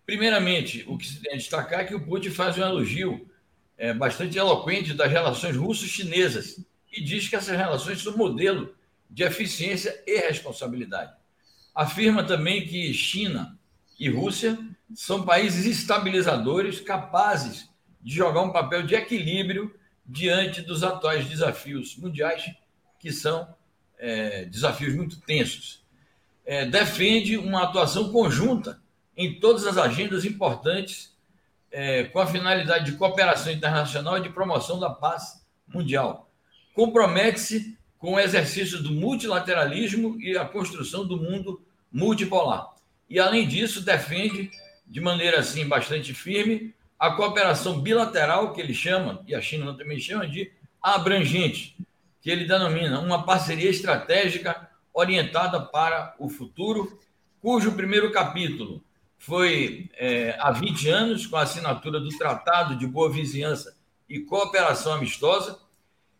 Primeiramente, 0.05 0.85
o 0.87 0.97
que 0.97 1.07
se 1.07 1.19
tem 1.19 1.33
a 1.33 1.37
destacar 1.37 1.79
é 1.79 1.85
que 1.85 1.95
o 1.95 2.05
Putin 2.05 2.29
faz 2.29 2.57
um 2.57 2.61
elogio 2.61 3.27
é, 3.77 3.93
bastante 3.93 4.37
eloquente 4.37 4.93
das 4.93 5.11
relações 5.11 5.55
russo-chinesas 5.55 6.63
e 6.91 7.03
diz 7.03 7.27
que 7.27 7.35
essas 7.35 7.57
relações 7.57 8.01
são 8.01 8.15
modelo 8.15 8.75
de 9.09 9.23
eficiência 9.23 10.03
e 10.05 10.19
responsabilidade. 10.19 11.13
Afirma 11.73 12.23
também 12.23 12.65
que 12.65 12.93
China 12.93 13.57
e 13.99 14.09
Rússia 14.09 14.57
são 14.93 15.25
países 15.25 15.65
estabilizadores 15.65 16.79
capazes 16.79 17.69
de 18.01 18.13
jogar 18.13 18.41
um 18.41 18.51
papel 18.51 18.83
de 18.83 18.93
equilíbrio 18.93 19.73
diante 20.05 20.61
dos 20.61 20.83
atuais 20.83 21.27
desafios 21.27 21.97
mundiais, 21.97 22.51
que 22.99 23.11
são 23.11 23.47
é, 23.99 24.45
desafios 24.45 24.93
muito 24.95 25.19
tensos. 25.21 25.83
É, 26.45 26.65
defende 26.65 27.37
uma 27.37 27.63
atuação 27.63 28.11
conjunta 28.11 28.79
em 29.17 29.39
todas 29.39 29.65
as 29.65 29.77
agendas 29.77 30.25
importantes 30.25 31.15
é, 31.71 32.03
com 32.05 32.19
a 32.19 32.27
finalidade 32.27 32.91
de 32.91 32.97
cooperação 32.97 33.51
internacional 33.51 34.17
e 34.17 34.21
de 34.21 34.29
promoção 34.29 34.79
da 34.79 34.89
paz 34.89 35.45
mundial. 35.67 36.29
Compromete-se 36.73 37.77
com 37.97 38.13
o 38.13 38.19
exercício 38.19 38.81
do 38.83 38.91
multilateralismo 38.91 40.19
e 40.21 40.37
a 40.37 40.45
construção 40.45 41.07
do 41.07 41.17
mundo 41.17 41.61
multipolar. 41.91 42.75
E, 43.09 43.19
além 43.19 43.47
disso, 43.47 43.81
defende 43.81 44.51
de 44.85 45.01
maneira 45.01 45.39
assim 45.39 45.67
bastante 45.67 46.13
firme 46.13 46.73
a 46.99 47.11
cooperação 47.11 47.81
bilateral, 47.81 48.53
que 48.53 48.61
ele 48.61 48.73
chama, 48.73 49.21
e 49.27 49.35
a 49.35 49.41
China 49.41 49.73
também 49.73 49.99
chama 49.99 50.27
de 50.27 50.51
abrangente, 50.81 51.75
que 52.25 52.31
ele 52.31 52.45
denomina 52.45 52.99
uma 53.01 53.23
parceria 53.23 53.69
estratégica 53.69 54.67
orientada 54.91 55.61
para 55.61 56.15
o 56.17 56.27
futuro, 56.27 56.99
cujo 57.39 57.73
primeiro 57.73 58.11
capítulo 58.11 58.83
foi 59.15 59.91
é, 59.93 60.35
há 60.39 60.51
20 60.51 60.89
anos, 60.89 61.27
com 61.27 61.35
a 61.35 61.43
assinatura 61.43 61.99
do 61.99 62.09
Tratado 62.17 62.75
de 62.77 62.87
Boa 62.87 63.11
Vizinhança 63.11 63.77
e 64.09 64.21
Cooperação 64.21 64.93
Amistosa, 64.93 65.59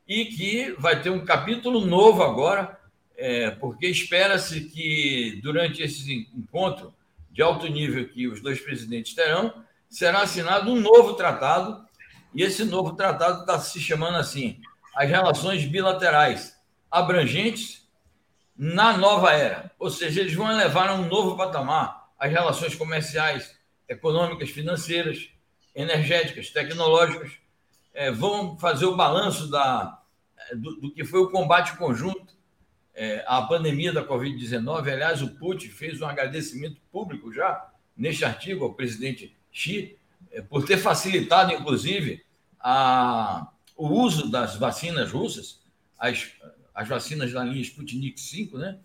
e 0.07 0.25
que 0.25 0.75
vai 0.77 1.01
ter 1.01 1.09
um 1.09 1.25
capítulo 1.25 1.83
novo 1.83 2.21
agora, 2.21 2.79
é, 3.17 3.49
porque 3.49 3.87
espera-se 3.87 4.61
que 4.61 5.39
durante 5.41 5.81
esse 5.81 6.29
encontro 6.35 6.93
de 7.31 7.41
alto 7.41 7.65
nível 7.65 8.07
que 8.07 8.27
os 8.27 8.41
dois 8.41 8.59
presidentes 8.59 9.15
terão, 9.15 9.51
será 9.89 10.21
assinado 10.21 10.69
um 10.69 10.79
novo 10.79 11.15
tratado, 11.15 11.83
e 12.31 12.43
esse 12.43 12.63
novo 12.63 12.95
tratado 12.95 13.39
está 13.39 13.59
se 13.59 13.79
chamando 13.79 14.17
assim: 14.17 14.61
as 14.95 15.09
relações 15.09 15.65
bilaterais 15.65 16.55
abrangentes 16.89 17.85
na 18.57 18.97
nova 18.97 19.33
era. 19.33 19.71
Ou 19.77 19.89
seja, 19.89 20.21
eles 20.21 20.33
vão 20.33 20.49
elevar 20.49 20.89
a 20.89 20.93
um 20.93 21.07
novo 21.07 21.35
patamar 21.35 22.05
as 22.17 22.31
relações 22.31 22.73
comerciais, 22.73 23.59
econômicas, 23.89 24.49
financeiras, 24.49 25.29
energéticas, 25.75 26.49
tecnológicas, 26.49 27.33
é, 27.93 28.09
vão 28.09 28.57
fazer 28.57 28.85
o 28.85 28.95
balanço 28.95 29.49
da, 29.49 30.01
do, 30.53 30.75
do, 30.79 30.91
que 30.93 31.03
foi 31.03 31.19
o 31.19 31.29
combate 31.29 31.75
conjunto 31.77 32.33
é, 32.93 33.23
à 33.27 33.41
pandemia 33.41 33.91
da 33.91 34.05
Covid-19. 34.05 34.91
Aliás, 34.91 35.21
o 35.21 35.35
Putin 35.35 35.67
fez 35.67 36.01
um 36.01 36.05
agradecimento 36.05 36.79
público 36.89 37.33
já 37.33 37.69
neste 37.95 38.23
artigo 38.23 38.63
ao 38.63 38.73
presidente 38.73 39.35
Xi, 39.51 39.97
é, 40.31 40.41
por 40.41 40.65
ter 40.65 40.77
facilitado, 40.77 41.51
inclusive, 41.51 42.23
a, 42.59 43.49
o 43.75 43.87
uso 43.87 44.29
das 44.29 44.55
vacinas 44.55 45.11
russas, 45.11 45.59
as, 45.99 46.27
as 46.73 46.87
vacinas 46.87 47.31
da 47.31 47.43
linha 47.43 47.61
Sputnik 47.61 48.19
5, 48.19 48.57
né? 48.57 48.77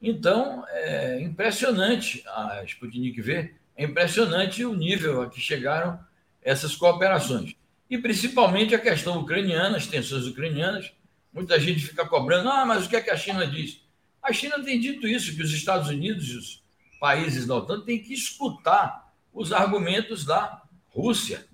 Então, 0.00 0.64
é 0.68 1.20
impressionante 1.20 2.24
a 2.26 2.62
Sputnik 2.64 3.20
V, 3.20 3.54
é 3.76 3.84
impressionante 3.84 4.64
o 4.64 4.74
nível 4.74 5.22
a 5.22 5.30
que 5.30 5.40
chegaram 5.40 5.98
essas 6.42 6.74
cooperações. 6.74 7.54
E 7.88 7.98
principalmente 7.98 8.74
a 8.74 8.78
questão 8.78 9.20
ucraniana, 9.20 9.76
as 9.76 9.86
tensões 9.86 10.26
ucranianas. 10.26 10.92
Muita 11.32 11.58
gente 11.58 11.86
fica 11.86 12.06
cobrando, 12.06 12.48
ah, 12.48 12.64
mas 12.66 12.84
o 12.84 12.88
que 12.88 12.96
é 12.96 13.00
que 13.00 13.10
a 13.10 13.16
China 13.16 13.46
diz? 13.46 13.80
A 14.22 14.32
China 14.32 14.62
tem 14.62 14.78
dito 14.80 15.06
isso, 15.06 15.34
que 15.34 15.42
os 15.42 15.52
Estados 15.52 15.88
Unidos 15.88 16.28
e 16.28 16.36
os 16.36 16.62
países 17.00 17.46
da 17.46 17.56
OTAN 17.56 17.80
têm 17.80 18.02
que 18.02 18.12
escutar 18.12 19.12
os 19.32 19.52
argumentos 19.52 20.24
da 20.24 20.62
Rússia. 20.88 21.46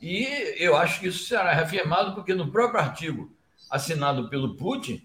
E 0.00 0.54
eu 0.58 0.76
acho 0.76 1.00
que 1.00 1.08
isso 1.08 1.24
será 1.24 1.52
reafirmado, 1.52 2.14
porque 2.14 2.34
no 2.34 2.50
próprio 2.50 2.80
artigo 2.80 3.36
assinado 3.70 4.28
pelo 4.28 4.54
Putin, 4.54 5.02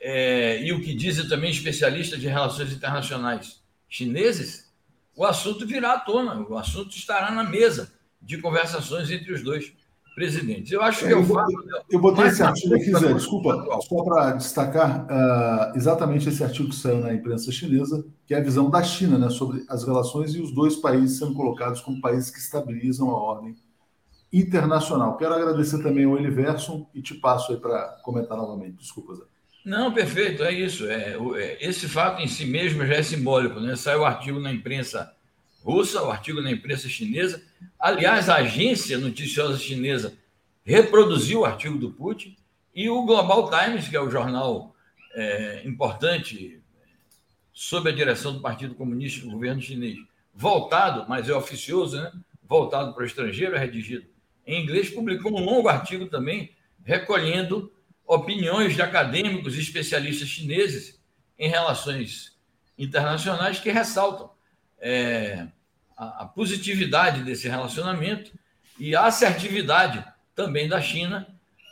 é, 0.00 0.62
e 0.62 0.72
o 0.72 0.80
que 0.80 0.94
dizem 0.94 1.28
também 1.28 1.50
especialistas 1.50 2.20
de 2.20 2.28
relações 2.28 2.72
internacionais 2.72 3.62
chineses, 3.88 4.72
o 5.16 5.24
assunto 5.24 5.66
virá 5.66 5.94
à 5.94 5.98
tona, 5.98 6.46
o 6.48 6.56
assunto 6.56 6.96
estará 6.96 7.30
na 7.30 7.44
mesa 7.44 7.92
de 8.20 8.38
conversações 8.38 9.10
entre 9.10 9.32
os 9.32 9.42
dois 9.42 9.72
presidentes. 10.14 10.70
Eu 10.70 10.80
acho 10.82 11.00
que 11.00 11.06
é, 11.06 11.12
eu, 11.12 11.22
eu, 11.22 11.48
eu 11.90 12.00
botei 12.00 12.26
esse 12.26 12.42
artigo 12.42 12.74
aqui, 12.74 12.90
Zé, 12.92 13.12
desculpa, 13.12 13.66
só 13.82 14.04
para 14.04 14.32
destacar 14.32 15.06
uh, 15.06 15.76
exatamente 15.76 16.28
esse 16.28 16.42
artigo 16.42 16.68
que 16.68 16.76
saiu 16.76 17.00
na 17.00 17.12
imprensa 17.12 17.50
chinesa, 17.50 18.04
que 18.26 18.32
é 18.32 18.38
a 18.38 18.42
visão 18.42 18.70
da 18.70 18.82
China 18.82 19.18
né, 19.18 19.28
sobre 19.28 19.64
as 19.68 19.84
relações 19.84 20.34
e 20.34 20.40
os 20.40 20.52
dois 20.52 20.76
países 20.76 21.18
sendo 21.18 21.34
colocados 21.34 21.80
como 21.80 22.00
países 22.00 22.30
que 22.30 22.38
estabilizam 22.38 23.10
a 23.10 23.20
ordem 23.20 23.56
internacional. 24.34 25.16
Quero 25.16 25.32
agradecer 25.32 25.80
também 25.80 26.04
ao 26.04 26.18
Eliverson 26.18 26.88
e 26.92 27.00
te 27.00 27.14
passo 27.14 27.52
aí 27.52 27.58
para 27.58 28.00
comentar 28.02 28.36
novamente. 28.36 28.78
Desculpa, 28.78 29.14
Zé. 29.14 29.22
Não, 29.64 29.94
perfeito, 29.94 30.42
é 30.42 30.52
isso. 30.52 30.86
É, 30.88 31.16
é, 31.36 31.66
esse 31.66 31.88
fato 31.88 32.20
em 32.20 32.26
si 32.26 32.44
mesmo 32.44 32.84
já 32.84 32.94
é 32.94 33.02
simbólico. 33.02 33.60
Né? 33.60 33.76
Saiu 33.76 34.00
o 34.00 34.04
artigo 34.04 34.40
na 34.40 34.52
imprensa 34.52 35.14
russa, 35.62 36.02
o 36.02 36.10
artigo 36.10 36.42
na 36.42 36.50
imprensa 36.50 36.88
chinesa. 36.88 37.40
Aliás, 37.78 38.28
a 38.28 38.36
agência 38.36 38.98
noticiosa 38.98 39.56
chinesa 39.56 40.12
reproduziu 40.64 41.40
o 41.40 41.44
artigo 41.44 41.78
do 41.78 41.92
Putin 41.92 42.36
e 42.74 42.90
o 42.90 43.04
Global 43.04 43.48
Times, 43.48 43.86
que 43.86 43.96
é 43.96 44.00
o 44.00 44.10
jornal 44.10 44.74
é, 45.14 45.62
importante 45.64 46.60
sob 47.52 47.88
a 47.88 47.92
direção 47.92 48.32
do 48.32 48.40
Partido 48.40 48.74
Comunista 48.74 49.24
do 49.24 49.30
governo 49.30 49.62
chinês, 49.62 49.96
voltado, 50.34 51.06
mas 51.08 51.28
é 51.28 51.32
oficioso, 51.32 51.96
né? 51.96 52.10
voltado 52.42 52.92
para 52.92 53.04
o 53.04 53.06
estrangeiro, 53.06 53.54
é 53.54 53.58
redigido 53.58 54.04
em 54.46 54.62
inglês, 54.62 54.90
publicou 54.90 55.32
um 55.32 55.44
longo 55.44 55.68
artigo 55.68 56.06
também 56.06 56.50
recolhendo 56.82 57.72
opiniões 58.06 58.74
de 58.74 58.82
acadêmicos 58.82 59.56
e 59.56 59.60
especialistas 59.60 60.28
chineses 60.28 61.00
em 61.38 61.48
relações 61.48 62.36
internacionais 62.78 63.58
que 63.58 63.70
ressaltam 63.70 64.30
é, 64.78 65.46
a, 65.96 66.22
a 66.22 66.26
positividade 66.26 67.22
desse 67.22 67.48
relacionamento 67.48 68.32
e 68.78 68.94
a 68.94 69.06
assertividade 69.06 70.04
também 70.34 70.68
da 70.68 70.80
China, 70.80 71.26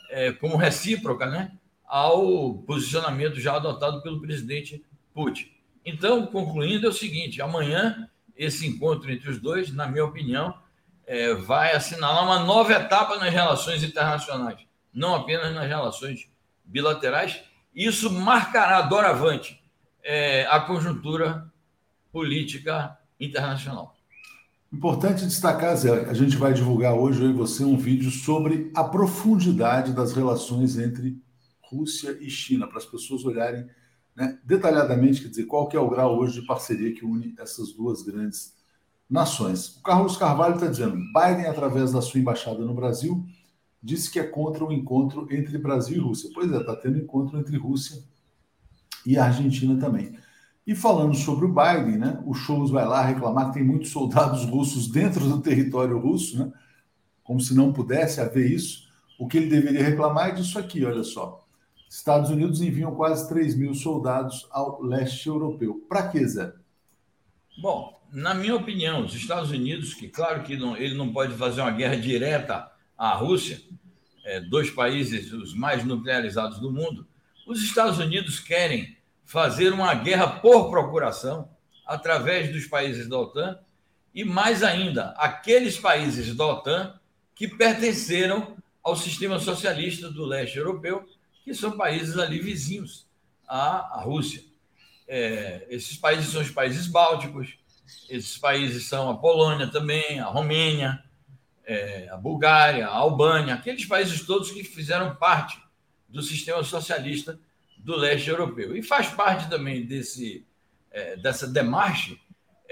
é, 0.09 0.31
como 0.31 0.55
recíproca, 0.55 1.25
né, 1.25 1.51
ao 1.85 2.55
posicionamento 2.59 3.39
já 3.39 3.55
adotado 3.55 4.01
pelo 4.01 4.21
presidente 4.21 4.83
Putin. 5.13 5.51
Então, 5.85 6.25
concluindo, 6.25 6.87
é 6.87 6.89
o 6.89 6.93
seguinte: 6.93 7.41
amanhã, 7.41 8.09
esse 8.35 8.65
encontro 8.65 9.11
entre 9.11 9.29
os 9.29 9.37
dois, 9.37 9.71
na 9.71 9.87
minha 9.87 10.05
opinião, 10.05 10.57
é, 11.05 11.33
vai 11.33 11.75
assinalar 11.75 12.23
uma 12.23 12.39
nova 12.39 12.73
etapa 12.73 13.17
nas 13.17 13.33
relações 13.33 13.83
internacionais, 13.83 14.59
não 14.93 15.15
apenas 15.15 15.53
nas 15.53 15.67
relações 15.67 16.29
bilaterais. 16.63 17.41
Isso 17.75 18.11
marcará 18.11 18.81
doravante 18.81 19.61
é, 20.03 20.45
a 20.47 20.59
conjuntura 20.59 21.51
política 22.11 22.97
internacional. 23.19 23.95
Importante 24.71 25.25
destacar, 25.25 25.75
Zé, 25.75 26.09
a 26.09 26.13
gente 26.13 26.35
vai 26.35 26.53
divulgar 26.53 26.93
hoje, 26.93 27.21
eu 27.21 27.29
e 27.29 27.33
você, 27.33 27.63
um 27.63 27.77
vídeo 27.77 28.09
sobre 28.09 28.71
a 28.75 28.83
profundidade 28.83 29.93
das 29.93 30.13
relações 30.13 30.77
entre 30.77 31.21
Rússia 31.61 32.17
e 32.19 32.29
China, 32.29 32.67
para 32.67 32.79
as 32.79 32.85
pessoas 32.85 33.23
olharem 33.23 33.67
né, 34.15 34.39
detalhadamente, 34.43 35.21
quer 35.21 35.27
dizer, 35.27 35.45
qual 35.45 35.67
que 35.67 35.77
é 35.77 35.79
o 35.79 35.89
grau 35.89 36.17
hoje 36.17 36.39
de 36.39 36.47
parceria 36.47 36.93
que 36.93 37.05
une 37.05 37.35
essas 37.37 37.73
duas 37.73 38.01
grandes 38.03 38.53
nações. 39.09 39.77
O 39.77 39.83
Carlos 39.83 40.17
Carvalho 40.17 40.55
está 40.55 40.67
dizendo, 40.67 40.95
Biden, 40.95 41.45
através 41.45 41.91
da 41.91 42.01
sua 42.01 42.19
embaixada 42.19 42.59
no 42.59 42.73
Brasil, 42.73 43.25
disse 43.81 44.09
que 44.09 44.19
é 44.19 44.23
contra 44.23 44.63
o 44.63 44.71
encontro 44.71 45.27
entre 45.29 45.57
Brasil 45.57 45.97
e 45.97 45.99
Rússia. 45.99 46.29
Pois 46.33 46.51
é, 46.51 46.57
está 46.57 46.75
tendo 46.75 46.97
encontro 46.97 47.37
entre 47.37 47.57
Rússia 47.57 48.01
e 49.05 49.17
Argentina 49.17 49.79
também. 49.79 50.17
E 50.65 50.73
falando 50.73 51.13
sobre 51.13 51.45
o 51.45 51.53
Biden, 51.53 51.97
né, 51.97 52.23
o 52.25 52.33
Scholz 52.33 52.71
vai 52.71 52.85
lá 52.85 53.01
reclamar 53.01 53.47
que 53.47 53.55
tem 53.55 53.63
muitos 53.63 53.91
soldados 53.91 54.45
russos 54.45 54.87
dentro 54.87 55.27
do 55.27 55.41
território 55.41 55.99
russo, 55.99 56.39
né, 56.39 56.53
como 57.21 57.39
se 57.41 57.53
não 57.53 57.73
pudesse 57.73 58.21
haver 58.21 58.49
isso. 58.49 58.87
O 59.19 59.27
que 59.27 59.37
ele 59.37 59.49
deveria 59.49 59.83
reclamar 59.83 60.29
é 60.29 60.31
disso 60.31 60.57
aqui, 60.57 60.85
olha 60.85 61.03
só. 61.03 61.45
Estados 61.89 62.29
Unidos 62.29 62.61
enviam 62.61 62.95
quase 62.95 63.27
3 63.27 63.55
mil 63.55 63.73
soldados 63.75 64.47
ao 64.51 64.81
leste 64.81 65.27
europeu. 65.27 65.85
Para 65.87 66.07
quê, 66.07 66.25
Zé? 66.25 66.51
Bom, 67.61 68.01
na 68.13 68.35
minha 68.35 68.55
opinião, 68.55 69.03
os 69.03 69.15
Estados 69.15 69.49
Unidos, 69.49 69.95
que 69.95 70.07
claro 70.07 70.43
que 70.43 70.55
não, 70.55 70.77
ele 70.77 70.93
não 70.93 71.11
pode 71.11 71.33
fazer 71.33 71.61
uma 71.61 71.71
guerra 71.71 71.95
direta 71.95 72.71
à 72.95 73.15
Rússia, 73.15 73.59
é, 74.23 74.39
dois 74.39 74.69
países 74.69 75.33
os 75.33 75.55
mais 75.55 75.83
nuclearizados 75.83 76.59
do 76.59 76.71
mundo, 76.71 77.07
os 77.47 77.61
Estados 77.63 77.97
Unidos 77.97 78.39
querem 78.39 78.95
fazer 79.25 79.73
uma 79.73 79.95
guerra 79.95 80.27
por 80.27 80.69
procuração 80.69 81.49
através 81.87 82.51
dos 82.51 82.67
países 82.67 83.09
da 83.09 83.17
OTAN 83.17 83.59
e, 84.13 84.23
mais 84.23 84.61
ainda, 84.61 85.09
aqueles 85.17 85.79
países 85.79 86.35
da 86.35 86.45
OTAN 86.45 86.99
que 87.33 87.47
pertenceram 87.47 88.55
ao 88.83 88.95
sistema 88.95 89.39
socialista 89.39 90.09
do 90.09 90.23
leste 90.23 90.57
europeu, 90.57 91.03
que 91.43 91.53
são 91.55 91.75
países 91.75 92.17
ali 92.17 92.39
vizinhos 92.39 93.07
à, 93.47 93.97
à 93.97 94.01
Rússia. 94.01 94.43
É, 95.07 95.65
esses 95.69 95.97
países 95.97 96.31
são 96.31 96.41
os 96.41 96.51
países 96.51 96.85
bálticos, 96.85 97.57
esses 98.09 98.37
países 98.37 98.87
são 98.87 99.09
a 99.09 99.17
Polônia 99.17 99.67
também, 99.67 100.19
a 100.19 100.25
Romênia, 100.25 101.03
é, 101.65 102.09
a 102.09 102.17
Bulgária, 102.17 102.87
a 102.87 102.93
Albânia, 102.93 103.53
aqueles 103.53 103.85
países 103.85 104.25
todos 104.25 104.51
que 104.51 104.63
fizeram 104.63 105.15
parte 105.15 105.61
do 106.07 106.21
sistema 106.21 106.63
socialista 106.63 107.39
do 107.77 107.95
leste 107.95 108.29
europeu. 108.29 108.75
E 108.75 108.83
faz 108.83 109.07
parte 109.07 109.49
também 109.49 109.85
desse, 109.85 110.45
é, 110.91 111.17
dessa 111.17 111.47
demarche 111.47 112.19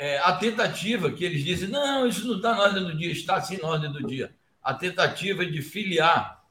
é, 0.02 0.18
a 0.18 0.34
tentativa 0.34 1.12
que 1.12 1.24
eles 1.24 1.44
dizem: 1.44 1.70
não, 1.70 2.08
isso 2.08 2.28
não 2.28 2.38
está 2.38 2.56
na 2.56 2.64
ordem 2.64 2.84
do 2.84 2.98
dia, 2.98 3.12
está 3.12 3.40
sim 3.40 3.58
na 3.62 3.68
ordem 3.68 3.92
do 3.92 4.06
dia. 4.08 4.34
A 4.64 4.74
tentativa 4.74 5.46
de 5.46 5.62
filiar 5.62 6.44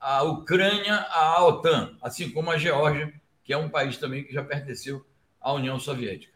a 0.00 0.22
Ucrânia 0.22 0.96
à 1.10 1.44
OTAN, 1.44 1.96
assim 2.02 2.30
como 2.30 2.50
a 2.50 2.58
Geórgia, 2.58 3.12
que 3.44 3.52
é 3.52 3.56
um 3.56 3.68
país 3.68 3.96
também 3.98 4.24
que 4.24 4.32
já 4.32 4.42
pertenceu 4.42 5.04
à 5.40 5.52
União 5.52 5.78
Soviética. 5.78 6.31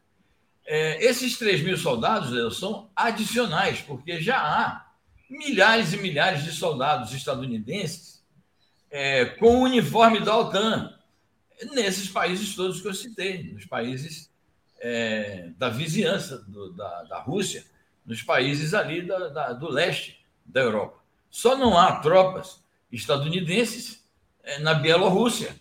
É, 0.67 1.05
esses 1.05 1.39
3 1.39 1.63
mil 1.63 1.77
soldados 1.77 2.59
são 2.59 2.91
adicionais, 2.95 3.81
porque 3.81 4.21
já 4.21 4.39
há 4.39 4.87
milhares 5.31 5.93
e 5.93 5.97
milhares 5.97 6.45
de 6.45 6.53
soldados 6.53 7.13
estadunidenses 7.13 8.25
é, 8.91 9.25
com 9.25 9.59
o 9.59 9.63
uniforme 9.63 10.21
da 10.21 10.37
OTAN 10.37 10.93
nesses 11.73 12.09
países 12.09 12.55
todos 12.55 12.81
que 12.81 12.89
eu 12.89 12.95
citei, 12.95 13.53
nos 13.53 13.65
países 13.65 14.31
é, 14.79 15.51
da 15.57 15.69
vizinhança 15.69 16.39
do, 16.39 16.73
da, 16.73 17.03
da, 17.05 17.21
Rússia, 17.21 17.65
nos 18.05 18.23
países 18.23 18.75
ali 18.75 19.03
da, 19.03 19.29
da, 19.29 19.53
do 19.53 19.69
leste 19.69 20.25
da 20.45 20.61
Europa. 20.61 20.99
Só 21.31 21.57
não 21.57 21.79
há 21.79 21.97
tropas 22.01 22.63
estadunidenses 22.93 24.05
é, 24.43 24.59
na 24.59 24.75
Bielorrússia, 24.75 25.55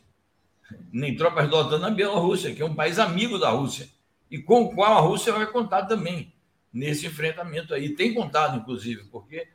nem 0.92 1.16
tropas 1.16 1.50
da 1.50 1.58
OTAN 1.58 1.80
na 1.80 1.90
Bielorrússia, 1.90 2.54
que 2.54 2.62
é 2.62 2.66
um 2.66 2.76
país 2.76 3.00
amigo 3.00 3.38
da 3.38 3.50
Rússia, 3.50 3.90
e 4.30 4.40
com 4.40 4.64
o 4.64 4.76
qual 4.76 4.98
a 4.98 5.02
Rússia 5.02 5.34
vai 5.34 5.46
contar 5.48 5.86
também 5.86 6.34
nesse 6.72 7.06
enfrentamento 7.06 7.74
aí. 7.74 7.96
Tem 7.96 8.14
contado, 8.14 8.58
inclusive, 8.58 9.06
porque 9.06 9.48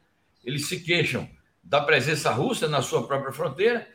eles 0.44 0.66
se 0.66 0.80
queixam 0.80 1.28
da 1.62 1.80
presença 1.80 2.30
russa 2.30 2.66
na 2.66 2.82
sua 2.82 3.06
própria 3.06 3.32
fronteira 3.32 3.86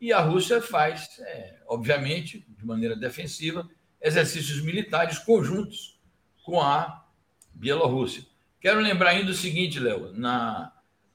e 0.00 0.12
a 0.12 0.20
Rússia 0.20 0.60
faz, 0.60 1.18
é, 1.20 1.60
obviamente, 1.66 2.44
de 2.48 2.66
maneira 2.66 2.96
defensiva, 2.96 3.68
exercícios 4.02 4.60
militares 4.60 5.18
conjuntos 5.18 5.98
com 6.44 6.60
a 6.60 7.06
Bielorrússia. 7.54 8.24
Quero 8.60 8.80
lembrar 8.80 9.10
ainda 9.10 9.30
o 9.30 9.34
seguinte, 9.34 9.78
Léo, 9.78 10.12
na, 10.12 10.72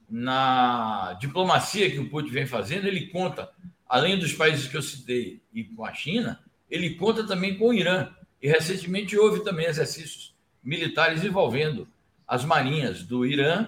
na 0.10 1.18
diplomacia 1.20 1.92
que 1.92 2.00
o 2.00 2.10
Putin 2.10 2.30
vem 2.30 2.46
fazendo, 2.48 2.88
ele 2.88 3.08
conta, 3.08 3.52
além 3.88 4.18
dos 4.18 4.34
países 4.34 4.68
que 4.68 4.78
eu 4.78 4.82
citei 4.82 5.42
e 5.54 5.64
com 5.64 5.86
a 5.86 5.94
China, 5.94 6.44
ele 6.70 6.96
conta 6.96 7.26
também 7.26 7.58
com 7.58 7.70
o 7.70 7.74
Irã. 7.74 8.12
E 8.42 8.48
recentemente 8.48 9.18
houve 9.18 9.44
também 9.44 9.66
exercícios 9.66 10.36
militares 10.64 11.24
envolvendo 11.24 11.88
as 12.28 12.46
marinhas 12.46 13.04
do 13.04 13.26
Irã, 13.26 13.68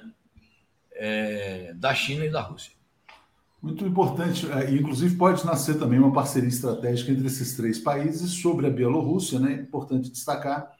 é, 0.94 1.74
da 1.76 1.94
China 1.94 2.26
e 2.26 2.30
da 2.30 2.42
Rússia. 2.42 2.72
Muito 3.62 3.86
importante, 3.86 4.50
é, 4.52 4.72
inclusive 4.72 5.16
pode 5.16 5.46
nascer 5.46 5.78
também 5.78 6.00
uma 6.00 6.14
parceria 6.14 6.50
estratégica 6.50 7.12
entre 7.12 7.28
esses 7.28 7.56
três 7.56 7.80
países 7.80 8.32
sobre 8.32 8.68
a 8.68 8.70
Bielorrússia, 8.70 9.40
né? 9.40 9.54
É 9.54 9.62
importante 9.62 10.10
destacar 10.10 10.72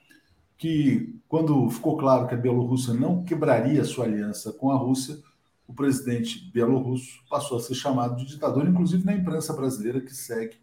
que 0.58 1.14
quando 1.28 1.68
ficou 1.70 1.96
claro 1.96 2.26
que 2.28 2.34
a 2.34 2.38
Bielorrússia 2.38 2.94
não 2.94 3.24
quebraria 3.24 3.84
sua 3.84 4.04
aliança 4.04 4.52
com 4.52 4.70
a 4.70 4.76
Rússia, 4.76 5.18
o 5.66 5.74
presidente 5.74 6.50
bielorrusso 6.52 7.20
passou 7.30 7.56
a 7.56 7.60
ser 7.60 7.74
chamado 7.74 8.16
de 8.16 8.26
ditador, 8.26 8.68
inclusive 8.68 9.04
na 9.04 9.14
imprensa 9.14 9.54
brasileira 9.54 10.00
que 10.00 10.14
segue, 10.14 10.56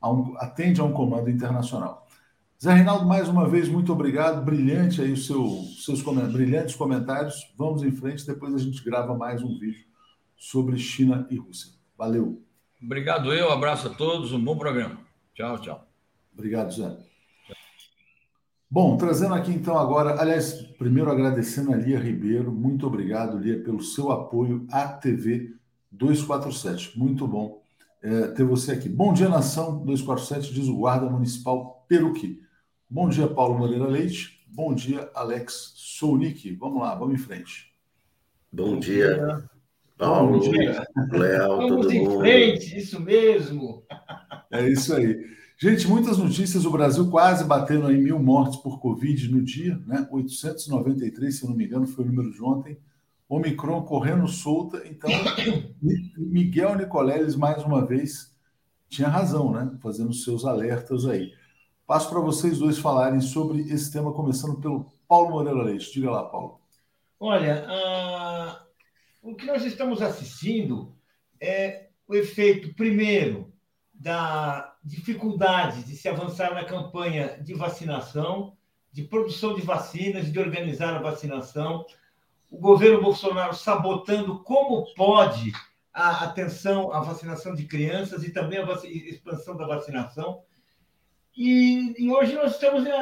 a 0.00 0.10
um, 0.10 0.36
atende 0.36 0.80
a 0.80 0.84
um 0.84 0.92
comando 0.92 1.30
internacional. 1.30 2.06
Zé 2.62 2.74
Reinaldo, 2.74 3.04
mais 3.04 3.28
uma 3.28 3.48
vez, 3.48 3.68
muito 3.68 3.92
obrigado. 3.92 4.44
Brilhante 4.44 5.02
aí 5.02 5.12
os 5.12 5.26
seu, 5.26 5.64
seus 5.84 6.00
brilhantes 6.00 6.76
comentários. 6.76 7.52
Vamos 7.58 7.82
em 7.82 7.90
frente, 7.90 8.24
depois 8.24 8.54
a 8.54 8.58
gente 8.58 8.84
grava 8.84 9.18
mais 9.18 9.42
um 9.42 9.58
vídeo 9.58 9.84
sobre 10.36 10.78
China 10.78 11.26
e 11.28 11.36
Rússia. 11.36 11.72
Valeu. 11.98 12.40
Obrigado 12.80 13.32
eu, 13.32 13.50
abraço 13.50 13.88
a 13.88 13.90
todos, 13.90 14.32
um 14.32 14.38
bom 14.38 14.56
programa. 14.56 14.96
Tchau, 15.34 15.58
tchau. 15.58 15.88
Obrigado, 16.32 16.72
Zé. 16.72 16.96
Bom, 18.70 18.96
trazendo 18.96 19.34
aqui 19.34 19.50
então 19.50 19.76
agora, 19.76 20.20
aliás, 20.20 20.52
primeiro 20.78 21.10
agradecendo 21.10 21.72
a 21.72 21.76
Lia 21.76 21.98
Ribeiro, 21.98 22.52
muito 22.52 22.86
obrigado, 22.86 23.38
Lia, 23.38 23.60
pelo 23.60 23.82
seu 23.82 24.12
apoio 24.12 24.68
à 24.70 24.86
TV 24.86 25.52
247. 25.90 26.96
Muito 26.96 27.26
bom 27.26 27.60
é, 28.00 28.28
ter 28.28 28.44
você 28.44 28.70
aqui. 28.70 28.88
Bom 28.88 29.12
dia, 29.12 29.28
nação 29.28 29.84
247, 29.84 30.54
diz 30.54 30.68
o 30.68 30.76
Guarda 30.76 31.10
Municipal 31.10 31.84
Peruqui. 31.88 32.40
Bom 32.94 33.08
dia, 33.08 33.26
Paulo 33.26 33.58
Moreira 33.58 33.86
Leite. 33.86 34.44
Bom 34.46 34.74
dia, 34.74 35.10
Alex 35.14 35.72
Sounik. 35.76 36.54
Vamos 36.56 36.82
lá, 36.82 36.94
vamos 36.94 37.14
em 37.14 37.24
frente. 37.24 37.72
Bom, 38.52 38.74
bom 38.74 38.80
dia. 38.80 39.14
dia. 39.14 39.50
Paulo, 39.96 40.38
Léo, 41.10 41.56
Vamos 41.56 41.90
em 41.90 42.18
frente, 42.18 42.76
isso 42.76 43.00
mesmo. 43.00 43.82
É 44.50 44.68
isso 44.68 44.94
aí. 44.94 45.24
Gente, 45.56 45.88
muitas 45.88 46.18
notícias. 46.18 46.66
O 46.66 46.70
Brasil 46.70 47.08
quase 47.08 47.44
batendo 47.44 47.90
em 47.90 47.96
mil 47.96 48.18
mortes 48.18 48.58
por 48.58 48.78
Covid 48.78 49.32
no 49.32 49.40
dia, 49.40 49.80
né? 49.86 50.06
893, 50.10 51.34
se 51.34 51.46
não 51.46 51.56
me 51.56 51.64
engano, 51.64 51.86
foi 51.86 52.04
o 52.04 52.08
número 52.08 52.30
de 52.30 52.42
ontem. 52.42 52.76
Omicron 53.26 53.84
correndo 53.84 54.28
solta. 54.28 54.82
Então, 54.86 55.08
Miguel 56.18 56.76
Nicoleles, 56.76 57.36
mais 57.36 57.64
uma 57.64 57.86
vez, 57.86 58.36
tinha 58.86 59.08
razão, 59.08 59.50
né? 59.50 59.72
Fazendo 59.80 60.12
seus 60.12 60.44
alertas 60.44 61.06
aí. 61.06 61.32
Passo 61.92 62.08
para 62.08 62.20
vocês 62.20 62.58
dois 62.58 62.78
falarem 62.78 63.20
sobre 63.20 63.70
esse 63.70 63.92
tema, 63.92 64.14
começando 64.14 64.58
pelo 64.58 64.90
Paulo 65.06 65.28
Moreira 65.28 65.62
Leite. 65.62 65.92
Diga 65.92 66.10
lá, 66.10 66.24
Paulo. 66.24 66.58
Olha, 67.20 67.66
uh, 67.68 69.30
o 69.30 69.34
que 69.34 69.44
nós 69.44 69.62
estamos 69.62 70.00
assistindo 70.00 70.96
é 71.38 71.90
o 72.08 72.14
efeito, 72.14 72.72
primeiro, 72.72 73.52
da 73.92 74.74
dificuldade 74.82 75.84
de 75.84 75.94
se 75.94 76.08
avançar 76.08 76.54
na 76.54 76.64
campanha 76.64 77.38
de 77.42 77.52
vacinação, 77.52 78.56
de 78.90 79.02
produção 79.02 79.54
de 79.54 79.60
vacinas, 79.60 80.32
de 80.32 80.38
organizar 80.38 80.94
a 80.94 81.02
vacinação. 81.02 81.84
O 82.50 82.56
governo 82.56 83.02
Bolsonaro 83.02 83.54
sabotando 83.54 84.42
como 84.44 84.86
pode 84.94 85.52
a 85.92 86.24
atenção 86.24 86.90
à 86.90 87.00
vacinação 87.00 87.54
de 87.54 87.66
crianças 87.66 88.24
e 88.24 88.32
também 88.32 88.60
a 88.60 88.64
expansão 88.82 89.54
da 89.54 89.66
vacinação. 89.66 90.42
E, 91.36 91.94
e, 91.98 92.10
hoje 92.10 92.34
nós 92.34 92.52
estamos 92.52 92.84
né, 92.84 92.92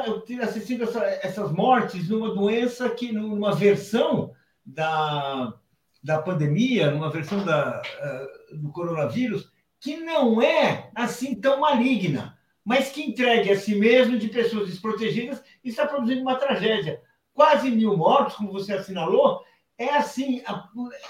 assistindo 0.41 0.83
essa, 0.83 1.03
essas 1.21 1.51
mortes 1.51 2.07
numa 2.07 2.33
doença 2.33 2.89
que, 2.89 3.11
numa 3.11 3.53
versão 3.53 4.33
da, 4.65 5.53
da 6.01 6.21
pandemia, 6.21 6.91
numa 6.91 7.09
versão 7.09 7.43
da, 7.43 7.81
uh, 7.81 8.57
do 8.57 8.71
coronavírus, 8.71 9.51
que 9.79 9.97
não 9.97 10.41
é 10.41 10.89
assim 10.95 11.35
tão 11.35 11.59
maligna, 11.59 12.37
mas 12.63 12.89
que 12.89 13.03
entregue 13.03 13.51
a 13.51 13.59
si 13.59 13.75
mesmo 13.75 14.17
de 14.17 14.29
pessoas 14.29 14.69
desprotegidas 14.69 15.43
e 15.63 15.69
está 15.69 15.85
produzindo 15.85 16.21
uma 16.21 16.35
tragédia. 16.35 17.01
Quase 17.33 17.69
mil 17.69 17.97
mortos, 17.97 18.35
como 18.35 18.51
você 18.51 18.73
assinalou, 18.73 19.43
é 19.77 19.89
assim, 19.95 20.41
a, 20.45 20.69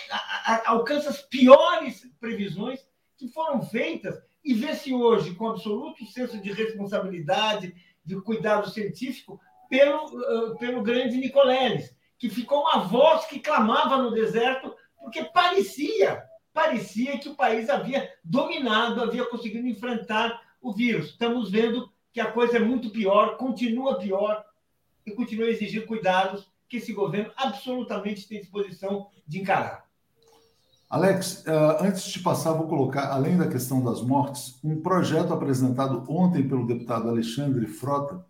a, 0.09 0.55
a, 0.55 0.69
alcança 0.71 1.09
as 1.09 1.21
piores 1.21 2.09
previsões 2.19 2.79
que 3.17 3.27
foram 3.27 3.61
feitas 3.61 4.17
e 4.43 4.53
vê-se 4.53 4.93
hoje, 4.93 5.35
com 5.35 5.49
absoluto 5.49 6.05
senso 6.05 6.37
de 6.39 6.51
responsabilidade, 6.51 7.73
de 8.03 8.19
cuidado 8.21 8.69
científico, 8.69 9.39
pelo, 9.69 10.05
uh, 10.05 10.57
pelo 10.57 10.81
grande 10.81 11.17
Nicoleles, 11.17 11.95
que 12.17 12.29
ficou 12.29 12.61
uma 12.61 12.79
voz 12.79 13.25
que 13.25 13.39
clamava 13.39 13.97
no 13.97 14.11
deserto, 14.11 14.75
porque 14.99 15.23
parecia, 15.25 16.23
parecia 16.53 17.17
que 17.17 17.29
o 17.29 17.35
país 17.35 17.69
havia 17.69 18.11
dominado, 18.23 19.01
havia 19.01 19.25
conseguido 19.25 19.67
enfrentar 19.67 20.41
o 20.61 20.73
vírus. 20.73 21.11
Estamos 21.11 21.49
vendo 21.49 21.91
que 22.11 22.19
a 22.19 22.31
coisa 22.31 22.57
é 22.57 22.59
muito 22.59 22.89
pior, 22.89 23.37
continua 23.37 23.97
pior, 23.97 24.45
e 25.05 25.11
continua 25.11 25.47
a 25.47 25.49
exigir 25.49 25.85
cuidados 25.85 26.49
que 26.67 26.77
esse 26.77 26.93
governo 26.93 27.31
absolutamente 27.35 28.27
tem 28.27 28.39
disposição 28.39 29.09
de 29.27 29.39
encarar. 29.39 29.85
Alex, 30.91 31.45
eh, 31.47 31.77
antes 31.79 32.03
de 32.03 32.19
passar, 32.19 32.51
vou 32.51 32.67
colocar, 32.67 33.13
além 33.13 33.37
da 33.37 33.47
questão 33.47 33.81
das 33.81 34.01
mortes, 34.01 34.59
um 34.61 34.81
projeto 34.81 35.31
apresentado 35.33 36.03
ontem 36.09 36.45
pelo 36.45 36.67
deputado 36.67 37.07
Alexandre 37.07 37.65
Frota, 37.65 38.25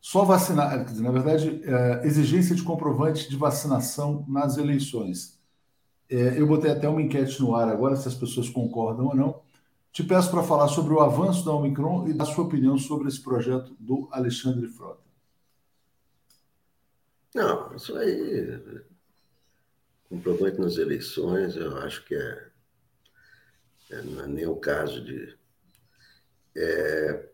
só 0.00 0.24
vacinar, 0.24 0.72
eh, 0.72 0.86
na 1.02 1.10
verdade, 1.10 1.60
é, 1.64 2.06
exigência 2.06 2.54
de 2.54 2.62
comprovante 2.62 3.28
de 3.28 3.36
vacinação 3.36 4.24
nas 4.28 4.56
eleições. 4.56 5.36
Eu 6.08 6.46
botei 6.46 6.70
até 6.70 6.88
uma 6.88 7.02
enquete 7.02 7.40
no 7.40 7.56
ar 7.56 7.68
agora, 7.68 7.96
se 7.96 8.06
as 8.06 8.14
pessoas 8.14 8.48
concordam 8.48 9.06
ou 9.06 9.16
não. 9.16 9.40
Te 9.90 10.04
peço 10.04 10.30
para 10.30 10.44
falar 10.44 10.68
sobre 10.68 10.94
o 10.94 11.00
avanço 11.00 11.44
da 11.44 11.52
Omicron 11.52 12.06
e 12.06 12.12
da 12.12 12.24
sua 12.24 12.44
opinião 12.44 12.78
sobre 12.78 13.08
esse 13.08 13.20
projeto 13.20 13.74
do 13.80 14.06
Alexandre 14.12 14.68
Frota. 14.68 15.02
Não, 17.34 17.74
isso 17.74 17.96
aí 17.96 18.84
comprovante 20.14 20.60
nas 20.60 20.76
eleições, 20.76 21.56
eu 21.56 21.76
acho 21.78 22.04
que 22.04 22.14
é, 22.14 22.46
é 23.90 24.02
não 24.02 24.24
é 24.24 24.26
nem 24.26 24.46
o 24.46 24.56
caso 24.56 25.04
de. 25.04 25.36
É, 26.56 27.28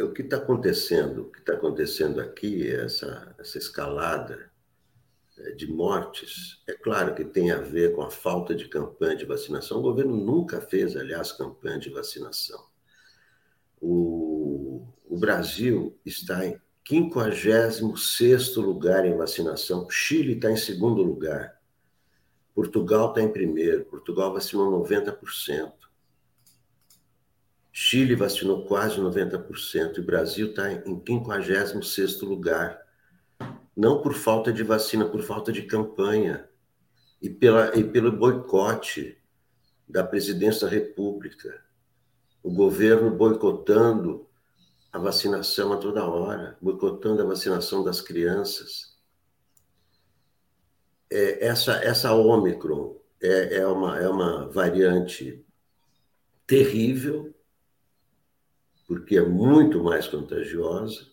o 0.00 0.12
que 0.12 0.22
está 0.22 0.38
acontecendo, 0.38 1.22
o 1.22 1.30
que 1.30 1.38
está 1.38 1.52
acontecendo 1.52 2.20
aqui, 2.20 2.68
essa, 2.68 3.34
essa 3.38 3.58
escalada 3.58 4.50
é, 5.38 5.52
de 5.52 5.68
mortes, 5.68 6.60
é 6.66 6.72
claro 6.72 7.14
que 7.14 7.24
tem 7.24 7.52
a 7.52 7.60
ver 7.60 7.94
com 7.94 8.02
a 8.02 8.10
falta 8.10 8.54
de 8.54 8.68
campanha 8.68 9.16
de 9.16 9.24
vacinação. 9.24 9.78
O 9.78 9.82
governo 9.82 10.16
nunca 10.16 10.60
fez, 10.60 10.96
aliás, 10.96 11.30
campanha 11.30 11.78
de 11.78 11.90
vacinação. 11.90 12.66
O, 13.80 14.88
o 15.04 15.16
Brasil 15.16 15.96
está 16.04 16.44
em 16.44 16.60
56 16.86 18.56
lugar 18.56 19.06
em 19.06 19.16
vacinação. 19.16 19.88
Chile 19.88 20.34
está 20.34 20.50
em 20.50 20.56
segundo 20.56 21.02
lugar. 21.02 21.60
Portugal 22.54 23.08
está 23.08 23.22
em 23.22 23.32
primeiro. 23.32 23.84
Portugal 23.84 24.32
vacinou 24.32 24.82
90%. 24.82 25.72
Chile 27.72 28.14
vacinou 28.14 28.66
quase 28.66 29.00
90%. 29.00 29.96
E 29.96 30.00
o 30.00 30.04
Brasil 30.04 30.50
está 30.50 30.72
em 30.72 30.82
56 31.06 32.20
lugar. 32.22 32.82
Não 33.74 34.02
por 34.02 34.12
falta 34.12 34.52
de 34.52 34.62
vacina, 34.62 35.08
por 35.08 35.22
falta 35.22 35.50
de 35.50 35.62
campanha. 35.62 36.48
E, 37.22 37.30
pela, 37.30 37.76
e 37.78 37.84
pelo 37.84 38.12
boicote 38.12 39.16
da 39.88 40.02
presidência 40.02 40.66
da 40.66 40.72
República. 40.72 41.62
O 42.42 42.50
governo 42.50 43.10
boicotando 43.10 44.28
a 44.92 44.98
vacinação 44.98 45.72
a 45.72 45.78
toda 45.78 46.04
hora, 46.04 46.56
boicotando 46.60 47.22
a 47.22 47.26
vacinação 47.26 47.82
das 47.82 48.00
crianças. 48.00 48.94
É, 51.10 51.46
essa, 51.46 51.72
essa 51.82 52.12
Ômicron 52.12 52.96
é, 53.20 53.56
é, 53.56 53.66
uma, 53.66 53.98
é 53.98 54.08
uma 54.08 54.48
variante 54.50 55.44
terrível, 56.46 57.34
porque 58.86 59.16
é 59.16 59.24
muito 59.24 59.82
mais 59.82 60.06
contagiosa. 60.06 61.06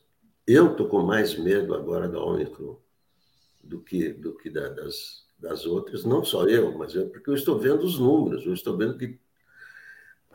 Eu 0.45 0.71
estou 0.71 0.89
com 0.89 1.03
mais 1.03 1.37
medo 1.37 1.73
agora 1.73 2.09
da 2.09 2.19
Ômicron 2.19 2.77
do 3.63 3.79
que, 3.79 4.11
do 4.11 4.35
que 4.35 4.49
da, 4.49 4.67
das, 4.69 5.25
das 5.37 5.65
outras, 5.65 6.03
não 6.03 6.23
só 6.23 6.45
eu, 6.47 6.77
mas 6.77 6.95
eu, 6.95 7.07
porque 7.09 7.29
eu 7.29 7.35
estou 7.35 7.57
vendo 7.57 7.83
os 7.83 7.97
números, 7.97 8.45
eu 8.45 8.53
estou 8.53 8.75
vendo 8.75 8.97
que 8.97 9.17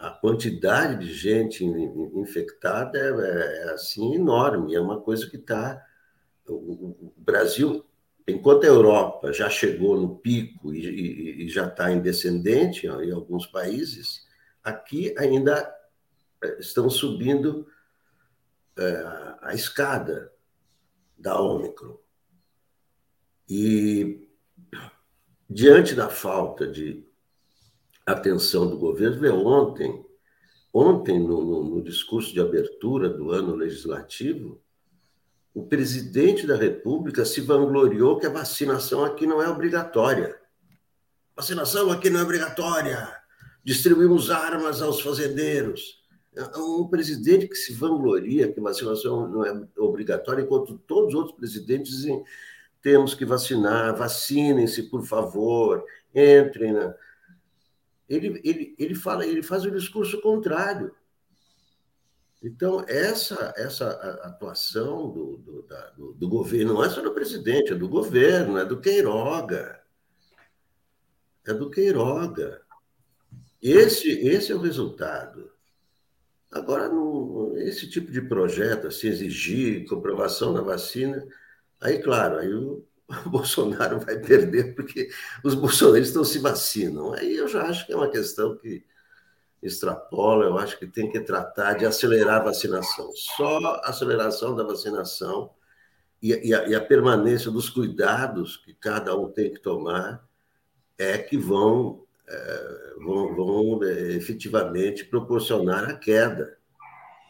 a 0.05 0.11
quantidade 0.11 1.07
de 1.07 1.15
gente 1.15 1.65
infectada 1.65 2.99
é, 2.99 3.09
é, 3.09 3.63
é 3.63 3.71
assim 3.73 4.15
enorme, 4.15 4.75
é 4.75 4.81
uma 4.81 5.01
coisa 5.01 5.29
que 5.31 5.37
está. 5.37 5.83
O, 6.47 7.13
Brasil, 7.17 7.87
enquanto 8.29 8.65
a 8.65 8.69
Europa 8.69 9.33
já 9.33 9.49
chegou 9.49 9.99
no 9.99 10.19
pico 10.19 10.75
e, 10.75 10.85
e, 10.85 11.45
e 11.45 11.49
já 11.49 11.67
está 11.67 11.91
em 11.91 12.03
descendente 12.03 12.87
em 12.87 13.11
alguns 13.11 13.47
países, 13.47 14.27
aqui 14.63 15.15
ainda 15.17 15.75
é, 16.43 16.59
estão 16.61 16.91
subindo 16.91 17.67
é, 18.77 19.05
a 19.41 19.55
escada 19.55 20.31
da 21.17 21.41
Ômicron. 21.41 21.99
E 23.49 24.29
diante 25.49 25.95
da 25.95 26.11
falta 26.11 26.67
de 26.67 27.07
atenção 28.07 28.69
do 28.69 28.79
governo. 28.79 29.21
Vê, 29.21 29.31
ontem, 29.31 30.05
ontem 30.73 31.19
no, 31.19 31.45
no, 31.45 31.65
no 31.65 31.83
discurso 31.83 32.33
de 32.33 32.41
abertura 32.41 33.09
do 33.09 33.31
ano 33.31 33.55
legislativo, 33.55 34.61
o 35.55 35.65
presidente 35.65 36.47
da 36.47 36.57
República 36.57 37.25
se 37.25 37.41
vangloriou 37.41 38.19
que 38.19 38.27
a 38.27 38.31
vacinação 38.31 39.05
aqui 39.05 39.27
não 39.27 39.41
é 39.41 39.49
obrigatória. 39.49 40.37
Vacinação 41.37 41.91
aqui 41.91 42.11
não 42.11 42.21
é 42.21 42.23
obrigatória. 42.23 43.09
Distribuímos 43.63 44.31
armas 44.31 44.83
aos 44.83 45.01
fazendeiros. 45.01 46.03
Um 46.57 46.89
presidente 46.89 47.47
que 47.47 47.55
se 47.55 47.73
vangloria 47.73 48.53
que 48.53 48.61
vacinação 48.61 49.29
não 49.29 49.47
é 49.47 49.67
obrigatória, 49.79 50.43
enquanto 50.43 50.77
todos 50.79 51.15
os 51.15 51.15
outros 51.15 51.37
presidentes 51.37 51.93
dizem 51.93 52.25
temos 52.83 53.15
que 53.15 53.25
vacinar, 53.25 53.97
vacinem-se, 53.97 54.91
por 54.91 55.07
favor, 55.07 55.83
entrem 56.15 56.73
na, 56.73 56.95
ele, 58.09 58.41
ele, 58.45 58.75
ele, 58.79 58.95
fala, 58.95 59.27
ele 59.27 59.43
faz 59.43 59.65
o 59.65 59.71
discurso 59.71 60.21
contrário. 60.21 60.95
Então, 62.43 62.85
essa, 62.87 63.55
essa 63.57 63.89
atuação 64.23 65.11
do, 65.11 65.39
do, 65.39 65.63
da, 65.63 65.91
do, 65.91 66.13
do, 66.13 66.29
governo, 66.29 66.75
não 66.75 66.85
é 66.85 66.91
só 66.91 67.01
do 67.01 67.15
presidente, 67.15 67.73
é 67.73 67.75
do 67.75 67.89
governo, 67.89 68.59
é 68.59 68.65
do 68.67 68.81
Queiroga. 68.81 69.81
É 71.47 71.55
do 71.55 71.71
Queiroga. 71.71 72.61
Esse, 73.63 74.11
esse 74.11 74.53
é 74.53 74.55
o 74.55 74.61
resultado. 74.61 75.51
Agora, 76.53 76.89
no, 76.89 77.55
esse 77.57 77.89
tipo 77.89 78.13
de 78.13 78.21
projeto, 78.21 78.89
assim, 78.89 79.09
exigir 79.09 79.89
comprovação 79.89 80.53
da 80.53 80.61
vacina, 80.61 81.27
aí, 81.81 81.99
claro, 82.03 82.37
aí 82.37 82.53
o, 82.53 82.85
o 83.09 83.29
Bolsonaro 83.31 84.01
vai 84.01 84.19
perder 84.19 84.75
porque 84.75 85.09
os 85.43 85.55
bolsonaristas 85.55 86.17
não 86.17 86.25
se 86.25 86.39
vacinam. 86.39 87.13
Aí 87.13 87.37
eu 87.37 87.49
já 87.49 87.63
acho 87.63 87.87
que 87.87 87.93
é 87.93 87.97
uma 87.97 88.11
questão 88.11 88.57
que 88.57 88.85
extrapola, 89.63 90.45
eu 90.45 90.59
acho 90.59 90.79
que 90.79 90.87
tem 90.87 91.11
que 91.11 91.21
tratar 91.21 91.75
de 91.75 91.87
acelerar 91.87 92.41
a 92.41 92.45
vacinação. 92.45 93.11
Só 93.15 93.59
a 93.59 93.89
aceleração 93.89 94.55
da 94.55 94.63
vacinação 94.63 95.51
e, 96.23 96.49
e, 96.49 96.55
a, 96.55 96.69
e 96.69 96.75
a 96.75 96.81
permanência 96.81 97.51
dos 97.51 97.71
cuidados 97.71 98.59
que 98.59 98.75
cada 98.75 99.17
um 99.17 99.31
tem 99.31 99.53
que 99.53 99.61
tomar 99.61 100.27
é 100.99 101.19
que 101.19 101.37
vão, 101.37 102.05
é, 102.29 102.95
vão, 102.99 103.35
vão 103.35 103.85
é, 103.85 104.13
efetivamente 104.13 105.05
proporcionar 105.05 105.85
a 105.85 105.95
queda 105.95 106.57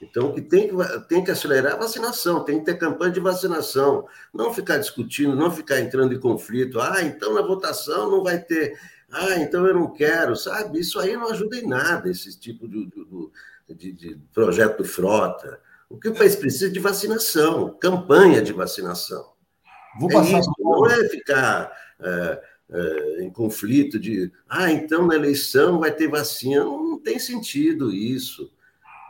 então, 0.05 0.33
que 0.33 0.43
tem 0.43 0.69
que 0.69 1.01
tem 1.09 1.25
que 1.25 1.31
acelerar 1.31 1.75
a 1.75 1.79
vacinação, 1.79 2.45
tem 2.45 2.59
que 2.59 2.67
ter 2.67 2.79
campanha 2.79 3.13
de 3.13 3.21
vacinação, 3.21 4.07
não 4.33 4.53
ficar 4.53 4.79
discutindo, 4.79 5.35
não 5.35 5.51
ficar 5.51 5.81
entrando 5.81 6.15
em 6.15 6.21
conflito. 6.21 6.81
Ah, 6.81 7.03
então 7.03 7.35
na 7.35 7.43
votação 7.43 8.11
não 8.11 8.23
vai 8.23 8.39
ter. 8.39 8.79
Ah, 9.11 9.37
então 9.37 9.67
eu 9.67 9.75
não 9.75 9.93
quero, 9.93 10.37
sabe? 10.37 10.81
Isso 10.81 10.99
aí 10.99 11.17
não 11.17 11.31
ajuda 11.31 11.57
em 11.57 11.67
nada, 11.67 12.11
esse 12.11 12.39
tipo 12.39 12.69
de, 12.69 12.91
de, 13.69 13.93
de, 13.93 14.21
projeto 14.33 14.85
Frota. 14.85 15.61
O 15.89 15.99
que 15.99 16.09
o 16.09 16.15
país 16.15 16.37
precisa 16.37 16.67
é 16.67 16.71
de 16.71 16.81
vacinação, 16.81 17.77
campanha 17.81 18.43
de 18.43 18.53
vacinação. 18.53 19.33
Vou 19.99 20.11
é 20.11 20.15
passar 20.15 20.41
isso, 20.41 20.53
não 20.59 20.87
é 20.87 21.09
ficar 21.09 21.73
é, 22.01 22.43
é, 22.71 23.25
em 23.25 23.31
conflito 23.31 23.99
de 23.99 24.31
ah, 24.49 24.71
então 24.71 25.07
na 25.07 25.15
eleição 25.15 25.79
vai 25.79 25.93
ter 25.93 26.09
vacina. 26.09 26.65
Não, 26.65 26.91
não 26.91 26.99
tem 26.99 27.19
sentido 27.19 27.93
isso. 27.93 28.53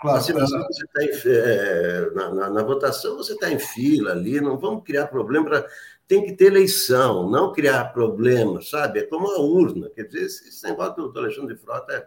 Claro, 0.05 0.19
vacinação, 0.19 0.63
você 0.67 0.87
tá 0.87 1.03
em, 1.03 1.11
é, 1.33 2.11
na, 2.15 2.35
na, 2.35 2.51
na, 2.51 2.63
votação 2.63 3.17
você 3.17 3.33
está 3.33 3.51
em 3.51 3.59
fila 3.59 4.13
ali, 4.13 4.39
não 4.39 4.59
vamos 4.59 4.85
criar 4.85 5.07
problema. 5.07 5.65
Tem 6.07 6.27
que 6.27 6.35
ter 6.35 6.49
eleição, 6.49 7.31
não 7.31 7.53
criar 7.53 7.87
problema, 7.87 8.61
sabe? 8.61 8.99
É 8.99 9.05
como 9.05 9.31
a 9.31 9.41
urna. 9.41 9.89
Quer 9.89 10.03
dizer, 10.03 10.27
esse, 10.27 10.51
esse 10.51 10.69
negócio 10.69 10.97
do, 10.97 11.09
do 11.11 11.19
Alexandre 11.19 11.55
de 11.55 11.61
Frota 11.63 11.95
é 11.95 12.07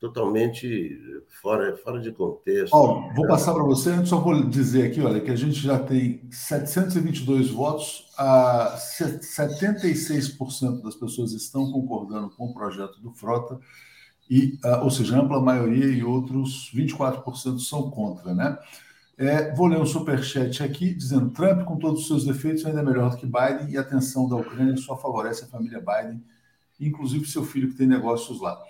totalmente 0.00 1.00
fora, 1.40 1.76
fora 1.76 2.00
de 2.00 2.10
contexto. 2.10 2.74
Oh, 2.74 3.08
vou 3.14 3.28
passar 3.28 3.54
para 3.54 3.62
você, 3.62 3.90
antes 3.90 4.08
só 4.08 4.18
vou 4.18 4.42
dizer 4.42 4.88
aqui, 4.88 5.00
olha, 5.00 5.20
que 5.20 5.30
a 5.30 5.36
gente 5.36 5.60
já 5.60 5.78
tem 5.78 6.28
722 6.28 7.50
votos, 7.50 8.10
a 8.18 8.76
76% 8.76 10.82
das 10.82 10.96
pessoas 10.96 11.30
estão 11.32 11.70
concordando 11.70 12.30
com 12.30 12.46
o 12.46 12.52
projeto 12.52 13.00
do 13.00 13.12
Frota, 13.12 13.60
e, 14.28 14.58
ou 14.82 14.90
seja, 14.90 15.20
ampla 15.20 15.40
maioria 15.40 15.86
e 15.86 16.02
outros 16.02 16.70
24% 16.74 17.58
são 17.60 17.90
contra, 17.90 18.34
né? 18.34 18.58
É, 19.18 19.54
vou 19.54 19.66
ler 19.66 19.78
um 19.80 19.86
superchat 19.86 20.62
aqui 20.62 20.94
dizendo: 20.94 21.30
Trump, 21.30 21.64
com 21.64 21.78
todos 21.78 22.02
os 22.02 22.06
seus 22.06 22.24
defeitos, 22.24 22.66
ainda 22.66 22.80
é 22.80 22.84
melhor 22.84 23.10
do 23.10 23.16
que 23.16 23.24
Biden 23.26 23.70
e 23.70 23.78
a 23.78 23.84
tensão 23.84 24.28
da 24.28 24.36
Ucrânia 24.36 24.76
só 24.76 24.96
favorece 24.96 25.44
a 25.44 25.48
família 25.48 25.80
Biden, 25.80 26.22
inclusive 26.78 27.26
seu 27.26 27.44
filho 27.44 27.70
que 27.70 27.76
tem 27.76 27.86
negócios 27.86 28.40
lá. 28.40 28.62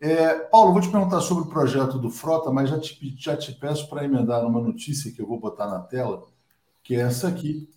É, 0.00 0.34
Paulo, 0.34 0.72
vou 0.72 0.82
te 0.82 0.90
perguntar 0.90 1.20
sobre 1.20 1.44
o 1.44 1.46
projeto 1.46 1.98
do 1.98 2.10
Frota, 2.10 2.50
mas 2.50 2.68
já 2.68 2.78
te, 2.80 3.14
já 3.16 3.36
te 3.36 3.52
peço 3.52 3.88
para 3.88 4.04
emendar 4.04 4.42
numa 4.42 4.60
notícia 4.60 5.12
que 5.12 5.22
eu 5.22 5.26
vou 5.26 5.38
botar 5.38 5.66
na 5.66 5.78
tela, 5.80 6.24
que 6.82 6.96
é 6.96 7.00
essa 7.00 7.28
aqui. 7.28 7.68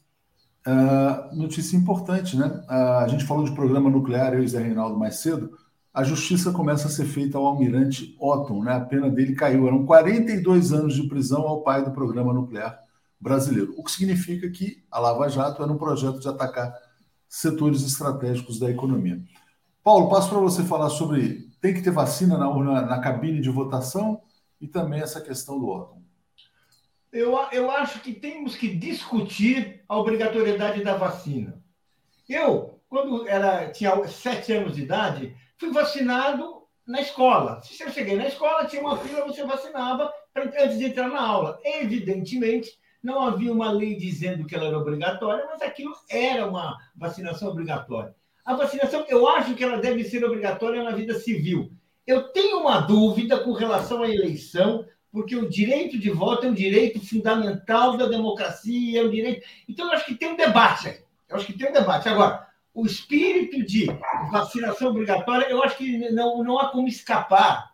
Uh, 0.68 1.36
notícia 1.36 1.78
importante, 1.78 2.36
né? 2.36 2.48
Uh, 2.68 2.98
a 3.04 3.08
gente 3.08 3.24
falou 3.24 3.46
de 3.46 3.54
programa 3.54 3.90
nuclear, 3.90 4.34
eu 4.34 4.44
e 4.44 4.48
Zé 4.48 4.62
Reinaldo 4.62 4.98
mais 4.98 5.18
cedo. 5.18 5.58
A 5.98 6.04
justiça 6.04 6.52
começa 6.52 6.88
a 6.88 6.91
ser 6.91 7.06
feita 7.06 7.39
ao 7.39 7.48
almirante 7.48 8.16
Otton, 8.20 8.64
né? 8.64 8.74
A 8.74 8.80
pena 8.80 9.10
dele 9.10 9.34
caiu. 9.34 9.66
Eram 9.66 9.84
42 9.84 10.72
anos 10.72 10.93
de 10.93 11.08
prisão 11.08 11.41
ao 11.41 11.64
pai 11.64 11.84
do 11.84 11.89
programa 11.89 12.32
nuclear 12.32 12.80
brasileiro. 13.20 13.74
O 13.76 13.84
que 13.84 13.89
significa 13.89 14.48
que 14.48 14.86
a 14.91 15.00
Lava 15.00 15.28
Jato 15.28 15.64
era 15.64 15.72
um 15.72 15.78
projeto 15.80 16.20
de 16.20 16.30
atacar 16.30 16.72
setores 17.28 17.82
estratégicos 17.82 18.60
da 18.60 18.70
economia. 18.70 19.20
Paulo, 19.84 20.08
passo 20.08 20.30
para 20.30 20.38
você 20.38 20.64
falar 20.64 20.91
sobre 20.91 21.50
tem 21.60 21.74
que 21.74 21.82
ter 21.82 21.89
vacina 21.89 22.38
na, 22.38 22.82
na 22.84 23.00
cabine 23.00 23.41
de 23.41 23.50
votação 23.50 24.22
e 24.62 24.68
também 24.68 25.02
essa 25.02 25.20
questão 25.20 25.60
do 25.60 25.68
órgão. 25.68 26.04
Eu, 27.12 27.36
eu 27.52 27.72
acho 27.72 28.02
que 28.02 28.14
temos 28.14 28.56
que 28.56 28.68
discutir 28.68 29.82
a 29.89 29.98
obrigatoriedade 29.98 30.84
da 30.84 30.95
vacina. 30.95 31.60
Eu, 32.30 32.80
quando 32.88 33.28
era, 33.28 33.72
tinha 33.72 34.08
sete 34.08 34.54
anos 34.54 34.76
de 34.76 34.84
idade, 34.84 35.36
fui 35.58 35.72
vacinado 35.72 36.64
na 36.88 37.01
escola. 37.01 37.62
Se 37.62 37.84
eu 37.84 37.91
cheguei 37.91 38.16
na 38.16 38.28
escola, 38.28 38.66
tinha 38.66 38.82
uma 38.82 38.97
fila, 38.97 39.26
você 39.26 39.43
vacinava 39.43 40.12
antes 40.36 40.78
de 40.78 40.86
entrar 40.86 41.10
na 41.10 41.22
aula. 41.22 41.60
Evidentemente, 41.64 42.78
não 43.03 43.22
havia 43.22 43.51
uma 43.51 43.72
lei 43.72 43.95
dizendo 43.95 44.45
que 44.45 44.55
ela 44.55 44.68
era 44.68 44.78
obrigatória, 44.78 45.45
mas 45.45 45.62
aquilo 45.62 45.93
era 46.10 46.47
uma 46.47 46.78
vacinação 46.95 47.49
obrigatória. 47.49 48.16
A 48.45 48.55
vacinação, 48.55 49.05
eu 49.10 49.28
acho 49.28 49.55
que 49.55 49.64
ela 49.64 49.78
deve 49.78 50.03
ser 50.03 50.24
obrigatória 50.24 50.82
na 50.82 50.91
vida 50.91 51.14
civil. 51.20 51.72
Eu 52.05 52.30
tenho 52.30 52.60
uma 52.60 52.80
dúvida 52.80 53.39
com 53.39 53.51
relação 53.51 54.03
à 54.03 54.10
eleição, 54.10 54.86
porque 55.12 55.36
o 55.36 55.49
direito 55.49 55.99
de 55.99 56.10
voto 56.10 56.45
é 56.45 56.49
um 56.49 56.53
direito 56.53 57.05
fundamental 57.05 57.97
da 57.97 58.08
democracia, 58.08 59.01
é 59.01 59.03
um 59.03 59.10
direito. 59.10 59.45
Então, 59.68 59.88
eu 59.88 59.93
acho 59.93 60.05
que 60.05 60.16
tem 60.16 60.30
um 60.30 60.38
debate 60.38 60.88
aí. 60.88 60.99
Eu 61.28 61.36
acho 61.36 61.45
que 61.45 61.58
tem 61.58 61.70
um 61.70 61.74
debate. 61.74 62.08
Agora, 62.08 62.47
o 62.78 62.86
espírito 62.86 63.66
de 63.66 63.88
vacinação 64.32 64.90
obrigatória, 64.90 65.50
eu 65.50 65.64
acho 65.64 65.78
que 65.78 65.98
não, 66.12 66.44
não 66.44 66.60
há 66.60 66.70
como 66.70 66.88
escapar. 66.88 67.72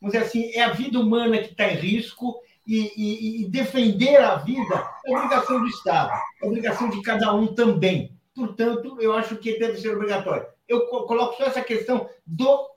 Vamos 0.00 0.12
dizer 0.12 0.26
assim, 0.26 0.50
é 0.54 0.62
a 0.62 0.72
vida 0.72 0.98
humana 0.98 1.38
que 1.38 1.50
está 1.50 1.68
em 1.68 1.76
risco 1.76 2.40
e, 2.66 2.92
e, 2.96 3.42
e 3.42 3.48
defender 3.48 4.20
a 4.20 4.36
vida 4.36 4.90
é 5.04 5.16
obrigação 5.16 5.60
do 5.60 5.66
Estado, 5.66 6.12
é 6.42 6.46
obrigação 6.46 6.90
de 6.90 7.00
cada 7.02 7.34
um 7.34 7.48
também 7.48 8.12
portanto, 8.34 8.96
eu 9.00 9.12
acho 9.12 9.36
que 9.36 9.58
deve 9.58 9.78
ser 9.78 9.94
obrigatório. 9.94 10.46
Eu 10.68 10.86
coloco 10.86 11.36
só 11.36 11.44
essa 11.44 11.62
questão 11.62 12.08
do, 12.26 12.68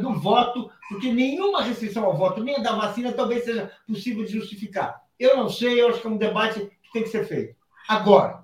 do 0.00 0.14
voto, 0.14 0.70
porque 0.88 1.12
nenhuma 1.12 1.62
restrição 1.62 2.04
ao 2.04 2.16
voto, 2.16 2.42
nem 2.42 2.56
a 2.56 2.60
da 2.60 2.74
vacina, 2.74 3.12
talvez 3.12 3.44
seja 3.44 3.70
possível 3.86 4.24
de 4.24 4.32
justificar. 4.32 5.02
Eu 5.18 5.36
não 5.36 5.48
sei, 5.48 5.80
eu 5.80 5.88
acho 5.88 6.00
que 6.00 6.06
é 6.06 6.10
um 6.10 6.16
debate 6.16 6.60
que 6.60 6.92
tem 6.92 7.02
que 7.02 7.08
ser 7.08 7.24
feito. 7.26 7.56
Agora, 7.88 8.43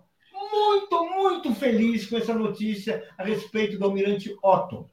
muito, 0.61 1.05
muito 1.05 1.55
feliz 1.55 2.07
com 2.07 2.17
essa 2.17 2.35
notícia 2.35 3.07
a 3.17 3.25
respeito 3.25 3.79
do 3.79 3.85
almirante 3.85 4.37
Otto. 4.43 4.89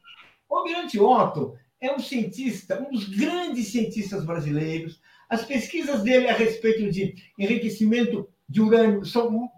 O 0.49 0.55
almirante 0.55 0.99
Otto 0.99 1.55
é 1.81 1.91
um 1.91 1.99
cientista, 1.99 2.81
um 2.81 2.91
dos 2.91 3.07
grandes 3.09 3.67
cientistas 3.67 4.25
brasileiros. 4.25 5.01
As 5.29 5.43
pesquisas 5.43 6.03
dele 6.03 6.29
a 6.29 6.33
respeito 6.33 6.89
de 6.89 7.15
enriquecimento 7.37 8.27
de 8.47 8.61
urânio 8.61 9.05
são, 9.05 9.51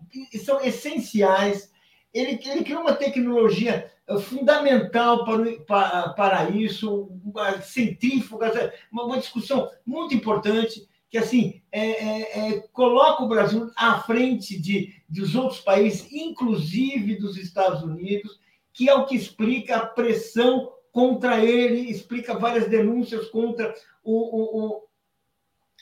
são 0.44 0.60
essenciais 0.62 1.70
ele, 2.14 2.40
ele 2.46 2.64
criou 2.64 2.82
uma 2.82 2.94
tecnologia 2.94 3.92
eh, 4.08 4.18
fundamental 4.20 5.24
para, 5.24 5.60
para, 5.62 6.10
para 6.10 6.50
isso, 6.50 7.10
uma 7.24 7.62
centrífuga, 7.62 8.74
uma, 8.92 9.06
uma, 9.06 9.18
discussão 9.18 9.70
muito 9.86 10.16
importante 10.16 10.88
que 11.10 11.18
assim 11.18 11.62
é, 11.72 11.90
é, 11.90 12.40
é, 12.40 12.60
coloca 12.72 13.24
o 13.24 13.28
Brasil 13.28 13.70
à 13.76 14.00
frente 14.00 14.60
de, 14.60 14.94
dos 15.08 15.36
outros 15.36 15.60
países, 15.60 16.08
inclusive 16.12 17.16
dos 17.16 17.38
Estados 17.38 17.82
Unidos, 17.82 18.40
que 18.72 18.88
é 18.88 18.94
o 18.94 19.06
que 19.06 19.16
explica 19.16 19.78
a 19.78 19.86
pressão 19.86 20.72
contra 20.92 21.44
ele, 21.44 21.90
explica 21.90 22.38
várias 22.38 22.68
denúncias 22.68 23.28
contra 23.30 23.74
o, 24.04 24.14
o, 24.14 24.76
o 24.76 24.90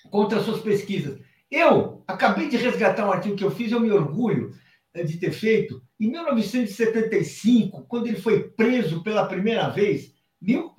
contra 0.09 0.41
suas 0.41 0.61
pesquisas. 0.61 1.19
Eu 1.51 2.03
acabei 2.07 2.47
de 2.47 2.57
resgatar 2.57 3.05
um 3.07 3.11
artigo 3.11 3.35
que 3.35 3.43
eu 3.43 3.51
fiz, 3.51 3.71
eu 3.71 3.79
me 3.79 3.91
orgulho 3.91 4.53
eh, 4.93 5.03
de 5.03 5.17
ter 5.17 5.31
feito, 5.31 5.81
em 5.99 6.09
1975, 6.09 7.85
quando 7.87 8.07
ele 8.07 8.21
foi 8.21 8.49
preso 8.49 9.01
pela 9.03 9.25
primeira 9.25 9.67
vez, 9.69 10.13
mil, 10.39 10.71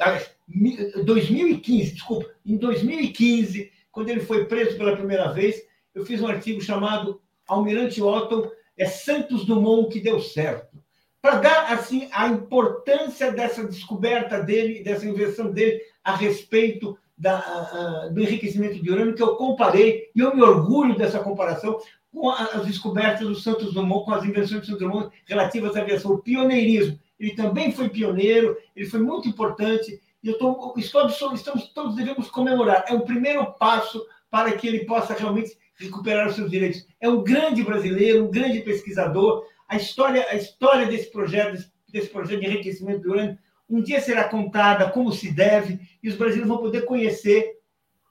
2015, 1.04 1.92
desculpa, 1.92 2.30
em 2.46 2.56
2015, 2.56 3.70
quando 3.90 4.10
ele 4.10 4.20
foi 4.20 4.44
preso 4.44 4.76
pela 4.76 4.96
primeira 4.96 5.32
vez, 5.32 5.56
eu 5.94 6.04
fiz 6.04 6.20
um 6.20 6.28
artigo 6.28 6.60
chamado 6.60 7.20
Almirante 7.46 8.02
Otto 8.02 8.50
é 8.76 8.86
Santos 8.86 9.44
Dumont 9.44 9.90
que 9.90 10.00
deu 10.00 10.20
certo. 10.20 10.78
Para 11.20 11.40
dar 11.40 11.72
assim 11.72 12.08
a 12.12 12.28
importância 12.28 13.32
dessa 13.32 13.64
descoberta 13.64 14.40
dele, 14.40 14.84
dessa 14.84 15.06
invenção 15.06 15.50
dele 15.50 15.80
a 16.04 16.14
respeito 16.14 16.96
da, 17.16 18.08
do 18.12 18.20
enriquecimento 18.20 18.80
de 18.80 18.90
urânio, 18.90 19.14
que 19.14 19.22
eu 19.22 19.34
comparei, 19.34 20.10
e 20.14 20.20
eu 20.20 20.34
me 20.34 20.42
orgulho 20.42 20.96
dessa 20.96 21.18
comparação, 21.18 21.80
com 22.12 22.30
as 22.30 22.64
descobertas 22.64 23.26
do 23.26 23.34
Santos 23.34 23.74
Dumont, 23.74 24.04
com 24.04 24.12
as 24.12 24.24
invenções 24.24 24.60
do 24.60 24.66
Santos 24.66 24.78
Dumont 24.78 25.10
relativas 25.26 25.76
à 25.76 25.80
aviação, 25.80 26.12
o 26.12 26.18
pioneirismo. 26.18 26.98
Ele 27.18 27.34
também 27.34 27.72
foi 27.72 27.88
pioneiro, 27.88 28.56
ele 28.76 28.86
foi 28.86 29.00
muito 29.00 29.28
importante, 29.28 30.00
e 30.22 30.32
tô, 30.34 30.74
estou 30.76 31.06
estamos, 31.06 31.68
todos 31.72 31.94
devemos 31.94 32.30
comemorar. 32.30 32.84
É 32.88 32.92
um 32.92 33.00
primeiro 33.00 33.52
passo 33.54 34.04
para 34.30 34.52
que 34.52 34.66
ele 34.66 34.84
possa 34.84 35.14
realmente 35.14 35.56
recuperar 35.76 36.28
os 36.28 36.34
seus 36.34 36.50
direitos. 36.50 36.86
É 37.00 37.08
um 37.08 37.22
grande 37.22 37.62
brasileiro, 37.62 38.24
um 38.24 38.30
grande 38.30 38.60
pesquisador. 38.60 39.44
A 39.68 39.76
história, 39.76 40.26
a 40.28 40.34
história 40.34 40.86
desse 40.86 41.10
projeto, 41.10 41.64
desse 41.88 42.08
projeto 42.08 42.40
de 42.40 42.46
enriquecimento 42.46 43.02
do 43.02 43.10
urânio, 43.10 43.38
um 43.68 43.82
dia 43.82 44.00
será 44.00 44.24
contada 44.24 44.90
como 44.90 45.12
se 45.12 45.30
deve, 45.30 45.78
e 46.02 46.08
os 46.08 46.16
brasileiros 46.16 46.48
vão 46.48 46.58
poder 46.58 46.84
conhecer, 46.86 47.58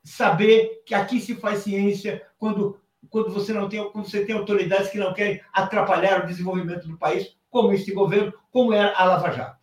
saber 0.03 0.83
que 0.85 0.93
aqui 0.93 1.19
se 1.19 1.35
faz 1.35 1.59
ciência 1.59 2.23
quando 2.37 2.79
quando 3.09 3.31
você 3.31 3.53
não 3.53 3.69
tem, 3.69 3.89
quando 3.91 4.09
você 4.09 4.25
tem 4.25 4.35
autoridades 4.35 4.89
que 4.89 4.97
não 4.97 5.13
querem 5.13 5.41
atrapalhar 5.53 6.23
o 6.23 6.27
desenvolvimento 6.27 6.87
do 6.87 6.97
país, 6.97 7.37
como 7.49 7.71
este 7.71 7.93
governo, 7.93 8.33
como 8.51 8.73
é 8.73 8.93
a 8.93 9.05
Lava 9.05 9.31
Jato. 9.31 9.57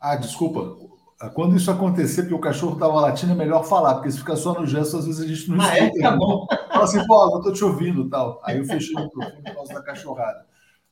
Ah, 0.00 0.16
desculpa. 0.16 0.78
Quando 1.34 1.54
isso 1.54 1.70
acontecer, 1.70 2.22
porque 2.22 2.34
o 2.34 2.40
cachorro 2.40 2.72
estava 2.72 2.98
latindo, 2.98 3.32
é 3.32 3.34
melhor 3.34 3.62
falar, 3.62 3.96
porque 3.96 4.10
se 4.10 4.18
ficar 4.18 4.36
só 4.36 4.58
no 4.58 4.66
gesto, 4.66 4.96
às 4.96 5.04
vezes 5.04 5.20
a 5.20 5.26
gente 5.26 5.50
não 5.50 5.60
ah, 5.60 5.76
é? 5.76 5.84
escuta. 5.84 5.98
É? 5.98 6.02
Tá 6.02 6.16
bom. 6.16 6.46
Fala 6.72 6.84
assim, 6.84 7.06
pô, 7.06 7.30
eu 7.30 7.38
estou 7.38 7.52
te 7.52 7.64
ouvindo 7.64 8.08
tal. 8.08 8.40
Aí 8.42 8.56
eu 8.56 8.64
fechei 8.64 8.96
o 8.96 9.04
microfone 9.04 9.42
por 9.42 9.54
causa 9.54 9.74
da 9.74 9.82
cachorrada. 9.82 10.46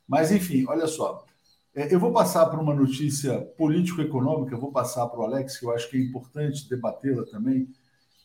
Mas, 0.07 0.31
enfim, 0.31 0.65
olha 0.67 0.85
só. 0.85 1.25
É, 1.73 1.91
eu 1.93 1.99
vou 1.99 2.11
passar 2.11 2.45
para 2.45 2.59
uma 2.59 2.75
notícia 2.75 3.41
político-econômica, 3.57 4.55
vou 4.55 4.71
passar 4.71 5.07
para 5.07 5.19
o 5.19 5.23
Alex, 5.23 5.57
que 5.57 5.65
eu 5.65 5.73
acho 5.73 5.89
que 5.89 5.97
é 5.97 6.01
importante 6.01 6.69
debatê-la 6.69 7.25
também, 7.25 7.67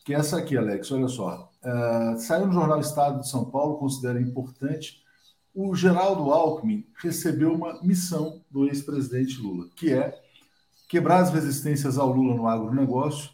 que 0.04 0.14
é 0.14 0.18
essa 0.18 0.38
aqui, 0.38 0.56
Alex, 0.58 0.92
olha 0.92 1.08
só. 1.08 1.50
Uh, 1.62 2.18
saiu 2.18 2.46
no 2.46 2.52
Jornal 2.52 2.80
Estado 2.80 3.20
de 3.20 3.28
São 3.28 3.46
Paulo, 3.46 3.78
considera 3.78 4.20
importante 4.20 5.04
o 5.54 5.74
Geraldo 5.74 6.32
Alckmin 6.32 6.84
recebeu 7.00 7.52
uma 7.52 7.80
missão 7.80 8.42
do 8.50 8.66
ex-presidente 8.66 9.40
Lula, 9.40 9.68
que 9.76 9.92
é 9.92 10.20
quebrar 10.88 11.18
as 11.18 11.30
resistências 11.30 11.98
ao 11.98 12.12
Lula 12.12 12.34
no 12.34 12.46
agronegócio 12.46 13.30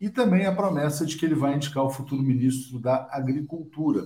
e 0.00 0.08
também 0.08 0.46
a 0.46 0.54
promessa 0.54 1.06
de 1.06 1.16
que 1.16 1.24
ele 1.24 1.34
vai 1.34 1.54
indicar 1.54 1.84
o 1.84 1.90
futuro 1.90 2.22
ministro 2.22 2.78
da 2.78 3.08
Agricultura. 3.10 4.04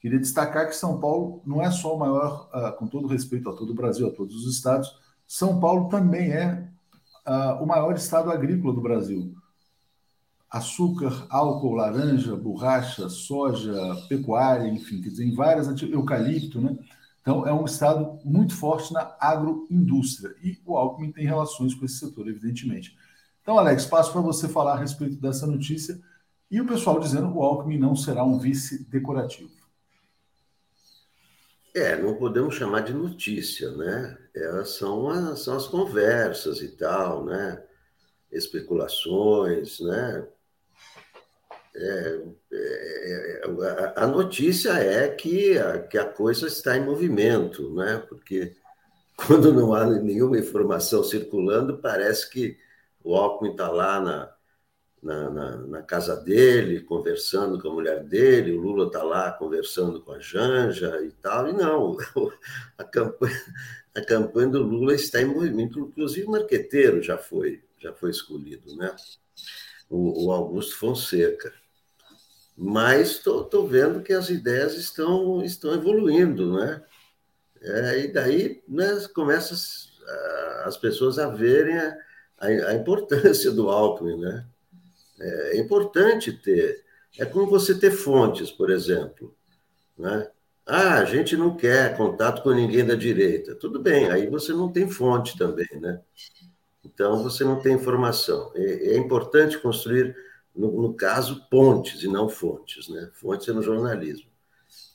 Queria 0.00 0.18
destacar 0.18 0.66
que 0.66 0.76
São 0.76 1.00
Paulo 1.00 1.42
não 1.46 1.62
é 1.62 1.70
só 1.70 1.94
o 1.94 1.98
maior, 1.98 2.48
uh, 2.54 2.76
com 2.76 2.86
todo 2.86 3.08
respeito 3.08 3.48
a 3.48 3.52
todo 3.54 3.70
o 3.70 3.74
Brasil, 3.74 4.06
a 4.06 4.10
todos 4.10 4.34
os 4.34 4.54
estados, 4.54 4.96
São 5.26 5.58
Paulo 5.58 5.88
também 5.88 6.30
é 6.32 6.68
uh, 7.26 7.62
o 7.62 7.66
maior 7.66 7.94
estado 7.94 8.30
agrícola 8.30 8.74
do 8.74 8.80
Brasil. 8.80 9.34
Açúcar, 10.50 11.26
álcool, 11.28 11.74
laranja, 11.74 12.36
borracha, 12.36 13.08
soja, 13.08 13.74
pecuária, 14.08 14.68
enfim, 14.68 15.00
quer 15.02 15.08
dizer, 15.08 15.24
em 15.24 15.34
várias 15.34 15.66
eucalipto, 15.82 16.60
né? 16.60 16.76
Então, 17.26 17.44
é 17.44 17.52
um 17.52 17.64
estado 17.64 18.20
muito 18.24 18.54
forte 18.54 18.92
na 18.92 19.16
agroindústria. 19.18 20.32
E 20.40 20.60
o 20.64 20.76
Alckmin 20.76 21.10
tem 21.10 21.26
relações 21.26 21.74
com 21.74 21.84
esse 21.84 21.98
setor, 21.98 22.28
evidentemente. 22.28 22.96
Então, 23.42 23.58
Alex, 23.58 23.84
passo 23.84 24.12
para 24.12 24.20
você 24.20 24.48
falar 24.48 24.74
a 24.74 24.78
respeito 24.78 25.16
dessa 25.16 25.44
notícia 25.44 26.00
e 26.48 26.60
o 26.60 26.66
pessoal 26.68 27.00
dizendo 27.00 27.32
que 27.32 27.36
o 27.36 27.42
Alckmin 27.42 27.78
não 27.78 27.96
será 27.96 28.22
um 28.22 28.38
vice 28.38 28.88
decorativo. 28.88 29.50
É, 31.74 32.00
não 32.00 32.14
podemos 32.14 32.54
chamar 32.54 32.82
de 32.82 32.94
notícia, 32.94 33.72
né? 33.72 34.16
Elas 34.32 34.76
são 34.76 35.08
as, 35.08 35.40
são 35.40 35.56
as 35.56 35.66
conversas 35.66 36.62
e 36.62 36.76
tal, 36.76 37.24
né? 37.24 37.60
Especulações, 38.30 39.80
né? 39.80 40.28
É, 41.78 42.20
é, 42.52 43.40
é 43.44 43.92
a 43.96 44.06
notícia 44.06 44.70
é 44.72 45.08
que 45.08 45.58
a, 45.58 45.80
que 45.82 45.98
a 45.98 46.04
coisa 46.04 46.46
está 46.46 46.76
em 46.76 46.84
movimento, 46.84 47.74
né? 47.74 48.02
Porque 48.08 48.56
quando 49.16 49.52
não 49.52 49.74
há 49.74 49.86
nenhuma 49.86 50.38
informação 50.38 51.04
circulando, 51.04 51.78
parece 51.78 52.30
que 52.30 52.58
o 53.04 53.14
Alckmin 53.14 53.52
está 53.52 53.70
lá 53.70 54.00
na, 54.00 54.32
na, 55.02 55.30
na, 55.30 55.56
na, 55.58 55.82
casa 55.82 56.16
dele, 56.16 56.80
conversando 56.80 57.60
com 57.60 57.68
a 57.68 57.74
mulher 57.74 58.04
dele, 58.04 58.52
o 58.52 58.60
Lula 58.60 58.86
está 58.86 59.02
lá 59.02 59.30
conversando 59.32 60.00
com 60.02 60.12
a 60.12 60.18
Janja 60.18 61.00
e 61.02 61.12
tal, 61.12 61.48
e 61.48 61.52
não, 61.52 61.96
a 62.76 62.84
campanha, 62.84 63.42
a 63.94 64.00
campanha 64.00 64.48
do 64.48 64.62
Lula 64.62 64.94
está 64.94 65.20
em 65.22 65.26
movimento, 65.26 65.78
inclusive 65.78 66.26
o 66.26 66.32
marqueteiro 66.32 67.02
já 67.02 67.16
foi, 67.16 67.62
já 67.78 67.92
foi 67.92 68.10
escolhido, 68.10 68.74
né? 68.76 68.94
o, 69.88 70.26
o 70.26 70.32
Augusto 70.32 70.76
Fonseca. 70.78 71.52
Mas 72.56 73.10
estou 73.10 73.66
vendo 73.66 74.02
que 74.02 74.12
as 74.12 74.30
ideias 74.30 74.74
estão, 74.74 75.42
estão 75.44 75.74
evoluindo, 75.74 76.56
né? 76.56 76.82
É, 77.60 78.00
e 78.00 78.12
daí 78.12 78.62
né, 78.68 78.86
começa 79.14 79.54
as, 79.54 79.88
as 80.64 80.76
pessoas 80.76 81.18
a 81.18 81.28
verem 81.28 81.76
a, 81.76 81.96
a, 82.38 82.74
importância 82.74 83.50
do 83.50 83.68
Alckmin, 83.68 84.18
né? 84.18 84.46
É 85.18 85.58
importante 85.58 86.32
ter. 86.32 86.84
É 87.18 87.24
como 87.24 87.46
você 87.46 87.78
ter 87.78 87.90
fontes, 87.90 88.50
por 88.50 88.70
exemplo. 88.70 89.34
Né? 89.96 90.30
Ah, 90.66 90.98
a 90.98 91.04
gente 91.04 91.36
não 91.36 91.56
quer 91.56 91.96
contato 91.96 92.42
com 92.42 92.50
ninguém 92.50 92.84
da 92.84 92.94
direita. 92.94 93.54
Tudo 93.54 93.80
bem, 93.80 94.10
aí 94.10 94.28
você 94.28 94.52
não 94.52 94.70
tem 94.70 94.90
fonte 94.90 95.38
também, 95.38 95.68
né? 95.80 96.00
Então 96.84 97.22
você 97.22 97.44
não 97.44 97.60
tem 97.60 97.74
informação. 97.74 98.52
É, 98.54 98.94
é 98.94 98.96
importante 98.96 99.58
construir, 99.58 100.14
no, 100.56 100.82
no, 100.82 100.94
caso, 100.94 101.46
pontes 101.50 102.02
e 102.02 102.08
não 102.08 102.28
fontes, 102.28 102.88
né? 102.88 103.10
Fontes 103.12 103.48
é 103.48 103.52
no 103.52 103.62
jornalismo. 103.62 104.30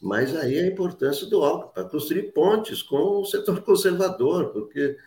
Mas 0.02 0.36
aí 0.36 0.60
a 0.60 0.68
importância 0.68 1.28
do 1.28 1.44
Alckmin 1.44 1.74
para 1.74 1.86
construir 1.86 2.34
pontes 2.34 2.82
com 2.82 3.22
o 3.22 3.26
setor 3.26 3.62
conservador, 3.64 4.52
porque 4.52 4.98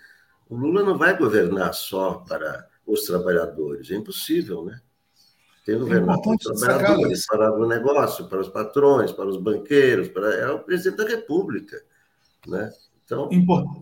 o 0.49 0.57
Lula 0.57 0.83
não 0.83 0.97
vai 0.97 1.17
governar 1.19 1.75
só 1.75 2.25
para 2.29 2.69
os 2.87 3.03
trabalhadores, 3.03 3.91
é 3.91 3.97
impossível, 3.97 4.65
né? 4.65 4.81
Tem 5.65 5.79
governado 5.79 6.21
para 6.21 6.33
os 6.33 6.61
trabalhadores, 6.61 7.27
para 7.27 7.59
o 7.59 7.67
negócio, 7.67 8.29
para 8.29 8.41
os 8.41 8.49
patrões, 8.49 9.11
para 9.11 9.27
os 9.27 9.39
banqueiros, 9.39 10.09
para 10.09 10.33
é 10.35 10.51
o 10.51 10.59
presidente 10.59 10.99
da 10.99 11.09
República, 11.09 11.83
né? 12.47 12.71
Então 13.05 13.29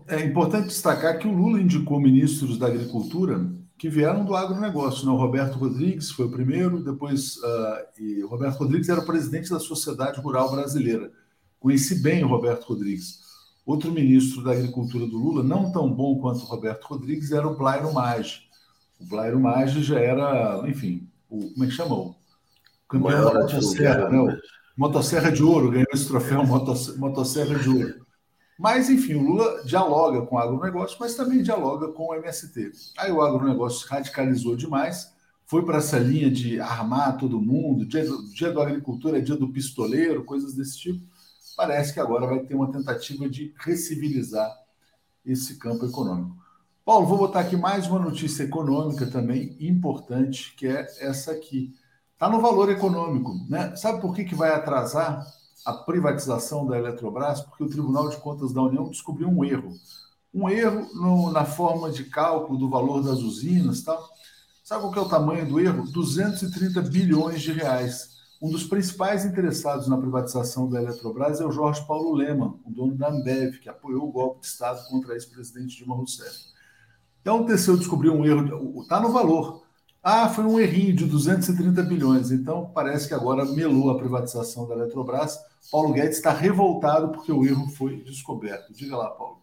é 0.07 0.21
importante 0.21 0.67
destacar 0.67 1.19
que 1.19 1.27
o 1.27 1.33
Lula 1.33 1.59
indicou 1.59 1.99
ministros 1.99 2.57
da 2.57 2.67
Agricultura 2.67 3.45
que 3.77 3.89
vieram 3.89 4.23
do 4.23 4.35
agronegócio, 4.35 5.05
né? 5.05 5.11
O 5.11 5.17
Roberto 5.17 5.55
Rodrigues 5.57 6.11
foi 6.11 6.25
o 6.25 6.31
primeiro, 6.31 6.83
depois 6.83 7.37
uh, 7.37 7.99
e 7.99 8.23
o 8.23 8.27
Roberto 8.27 8.59
Rodrigues 8.59 8.89
era 8.89 9.01
o 9.01 9.05
presidente 9.05 9.49
da 9.49 9.59
Sociedade 9.59 10.21
Rural 10.21 10.51
Brasileira. 10.51 11.11
Conheci 11.59 12.01
bem 12.01 12.23
o 12.23 12.27
Roberto 12.27 12.65
Rodrigues. 12.65 13.19
Outro 13.65 13.91
ministro 13.91 14.43
da 14.43 14.51
Agricultura 14.51 15.07
do 15.07 15.17
Lula, 15.17 15.43
não 15.43 15.71
tão 15.71 15.91
bom 15.91 16.19
quanto 16.19 16.41
o 16.41 16.45
Roberto 16.45 16.85
Rodrigues, 16.85 17.31
era 17.31 17.47
o 17.47 17.57
Blairo 17.57 17.93
Maggi. 17.93 18.41
O 18.99 19.05
Blairo 19.05 19.39
Maggi 19.39 19.81
já 19.81 19.99
era, 19.99 20.63
enfim, 20.67 21.07
o, 21.29 21.49
como 21.51 21.63
é 21.63 21.67
que 21.67 21.73
chama? 21.73 21.95
O 21.95 22.15
campeão 22.87 23.33
da 23.33 23.39
motosserra, 23.41 24.09
né? 24.09 24.19
O 24.19 24.37
motosserra 24.77 25.31
de 25.31 25.43
ouro, 25.43 25.71
ganhou 25.71 25.87
esse 25.93 26.07
troféu 26.07 26.43
motosserra 26.45 27.57
de 27.57 27.69
ouro. 27.69 28.02
Mas, 28.57 28.89
enfim, 28.89 29.15
o 29.15 29.23
Lula 29.23 29.63
dialoga 29.65 30.21
com 30.25 30.35
o 30.35 30.39
agronegócio, 30.39 30.97
mas 30.99 31.15
também 31.15 31.41
dialoga 31.41 31.87
com 31.89 32.07
o 32.07 32.15
MST. 32.15 32.71
Aí 32.97 33.11
o 33.11 33.21
agronegócio 33.21 33.87
radicalizou 33.87 34.55
demais, 34.55 35.11
foi 35.45 35.65
para 35.65 35.77
essa 35.77 35.99
linha 35.99 36.29
de 36.31 36.59
armar 36.59 37.17
todo 37.17 37.41
mundo, 37.41 37.85
dia 37.85 38.05
do, 38.05 38.29
dia 38.33 38.51
do 38.51 39.15
é 39.15 39.19
dia 39.19 39.35
do 39.35 39.49
pistoleiro, 39.49 40.23
coisas 40.23 40.53
desse 40.53 40.77
tipo 40.79 41.13
parece 41.55 41.93
que 41.93 41.99
agora 41.99 42.27
vai 42.27 42.39
ter 42.39 42.55
uma 42.55 42.71
tentativa 42.71 43.29
de 43.29 43.53
recivilizar 43.59 44.51
esse 45.25 45.57
campo 45.57 45.85
econômico. 45.85 46.35
Paulo, 46.85 47.07
vou 47.07 47.17
botar 47.17 47.41
aqui 47.41 47.55
mais 47.55 47.87
uma 47.87 47.99
notícia 47.99 48.43
econômica 48.43 49.05
também 49.07 49.55
importante, 49.59 50.53
que 50.55 50.67
é 50.67 50.81
essa 50.99 51.31
aqui. 51.31 51.73
Está 52.13 52.29
no 52.29 52.41
valor 52.41 52.69
econômico. 52.69 53.33
Né? 53.49 53.75
Sabe 53.75 54.01
por 54.01 54.13
que, 54.13 54.25
que 54.25 54.35
vai 54.35 54.51
atrasar 54.51 55.25
a 55.65 55.73
privatização 55.73 56.65
da 56.65 56.77
Eletrobras? 56.77 57.41
Porque 57.41 57.63
o 57.63 57.69
Tribunal 57.69 58.09
de 58.09 58.17
Contas 58.17 58.53
da 58.53 58.61
União 58.61 58.89
descobriu 58.89 59.27
um 59.27 59.43
erro. 59.43 59.73
Um 60.33 60.49
erro 60.49 60.87
no, 60.95 61.31
na 61.31 61.45
forma 61.45 61.91
de 61.91 62.05
cálculo 62.05 62.57
do 62.57 62.69
valor 62.69 63.03
das 63.03 63.19
usinas. 63.19 63.81
Tal. 63.83 64.09
Sabe 64.63 64.81
qual 64.83 64.95
é 64.95 64.99
o 65.01 65.09
tamanho 65.09 65.47
do 65.47 65.59
erro? 65.59 65.91
230 65.91 66.81
bilhões 66.81 67.41
de 67.41 67.51
reais. 67.51 68.13
Um 68.41 68.49
dos 68.49 68.65
principais 68.65 69.23
interessados 69.23 69.87
na 69.87 69.97
privatização 69.97 70.69
da 70.69 70.81
Eletrobras 70.81 71.39
é 71.39 71.45
o 71.45 71.51
Jorge 71.51 71.85
Paulo 71.87 72.13
Leman, 72.13 72.59
o 72.65 72.71
dono 72.71 72.93
da 72.95 73.09
Ambev, 73.09 73.57
que 73.59 73.69
apoiou 73.69 74.07
o 74.07 74.11
golpe 74.11 74.41
de 74.41 74.47
Estado 74.47 74.85
contra 74.89 75.13
a 75.13 75.15
ex-presidente 75.15 75.77
Dilma 75.77 75.95
Rousseff. 75.95 76.51
Então 77.21 77.41
o 77.41 77.45
TCU 77.45 77.77
descobriu 77.77 78.13
um 78.13 78.25
erro, 78.25 78.81
está 78.81 78.99
no 78.99 79.13
valor. 79.13 79.62
Ah, 80.05 80.27
foi 80.27 80.43
um 80.43 80.59
errinho 80.59 80.93
de 80.93 81.05
230 81.05 81.81
bilhões. 81.83 82.29
Então 82.29 82.69
parece 82.75 83.07
que 83.07 83.13
agora 83.13 83.45
melou 83.45 83.89
a 83.89 83.97
privatização 83.97 84.67
da 84.67 84.75
Eletrobras. 84.75 85.39
Paulo 85.71 85.93
Guedes 85.93 86.17
está 86.17 86.33
revoltado 86.33 87.07
porque 87.09 87.31
o 87.31 87.45
erro 87.45 87.69
foi 87.69 88.03
descoberto. 88.03 88.73
Diga 88.73 88.97
lá, 88.97 89.09
Paulo. 89.11 89.41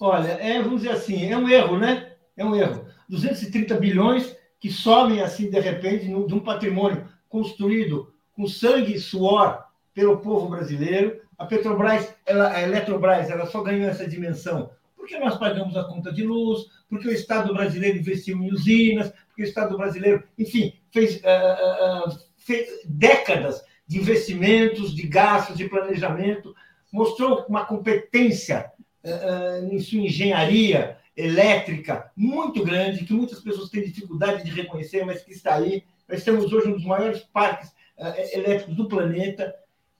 Olha, 0.00 0.32
é, 0.40 0.62
vamos 0.62 0.80
dizer 0.80 0.94
assim, 0.94 1.30
é 1.30 1.36
um 1.36 1.46
erro, 1.46 1.78
né? 1.78 2.12
É 2.34 2.42
um 2.42 2.56
erro. 2.56 2.86
230 3.10 3.74
bilhões 3.76 4.34
que 4.58 4.70
somem 4.70 5.20
assim 5.20 5.50
de 5.50 5.60
repente 5.60 6.06
de 6.06 6.34
um 6.34 6.40
patrimônio 6.40 7.06
construído 7.28 8.10
com 8.32 8.46
sangue 8.46 8.94
e 8.94 8.98
suor 8.98 9.64
pelo 9.92 10.16
povo 10.16 10.48
brasileiro. 10.48 11.20
A 11.36 11.44
Petrobras, 11.44 12.14
ela, 12.24 12.50
a 12.50 12.62
Eletrobras, 12.62 13.28
ela 13.28 13.44
só 13.44 13.62
ganhou 13.62 13.88
essa 13.90 14.08
dimensão 14.08 14.70
porque 15.04 15.18
nós 15.18 15.36
pagamos 15.36 15.76
a 15.76 15.84
conta 15.84 16.10
de 16.10 16.22
luz, 16.22 16.62
porque 16.88 17.08
o 17.08 17.12
Estado 17.12 17.52
brasileiro 17.52 17.98
investiu 17.98 18.38
em 18.38 18.50
usinas, 18.50 19.12
porque 19.28 19.42
o 19.42 19.44
Estado 19.44 19.76
brasileiro, 19.76 20.24
enfim, 20.38 20.72
fez, 20.90 21.16
uh, 21.16 22.08
uh, 22.08 22.18
fez 22.38 22.66
décadas 22.86 23.62
de 23.86 23.98
investimentos, 23.98 24.94
de 24.94 25.06
gastos, 25.06 25.58
de 25.58 25.68
planejamento, 25.68 26.54
mostrou 26.90 27.44
uma 27.46 27.66
competência 27.66 28.72
uh, 29.04 29.66
em 29.70 29.78
sua 29.78 29.98
engenharia 29.98 30.96
elétrica 31.14 32.10
muito 32.16 32.64
grande, 32.64 33.04
que 33.04 33.12
muitas 33.12 33.40
pessoas 33.40 33.68
têm 33.68 33.84
dificuldade 33.84 34.42
de 34.42 34.52
reconhecer, 34.52 35.04
mas 35.04 35.22
que 35.22 35.32
está 35.32 35.56
aí. 35.56 35.84
Nós 36.08 36.24
temos 36.24 36.50
hoje 36.50 36.68
um 36.68 36.72
dos 36.72 36.84
maiores 36.86 37.20
parques 37.20 37.68
uh, 37.98 38.14
elétricos 38.32 38.74
do 38.74 38.88
planeta, 38.88 39.54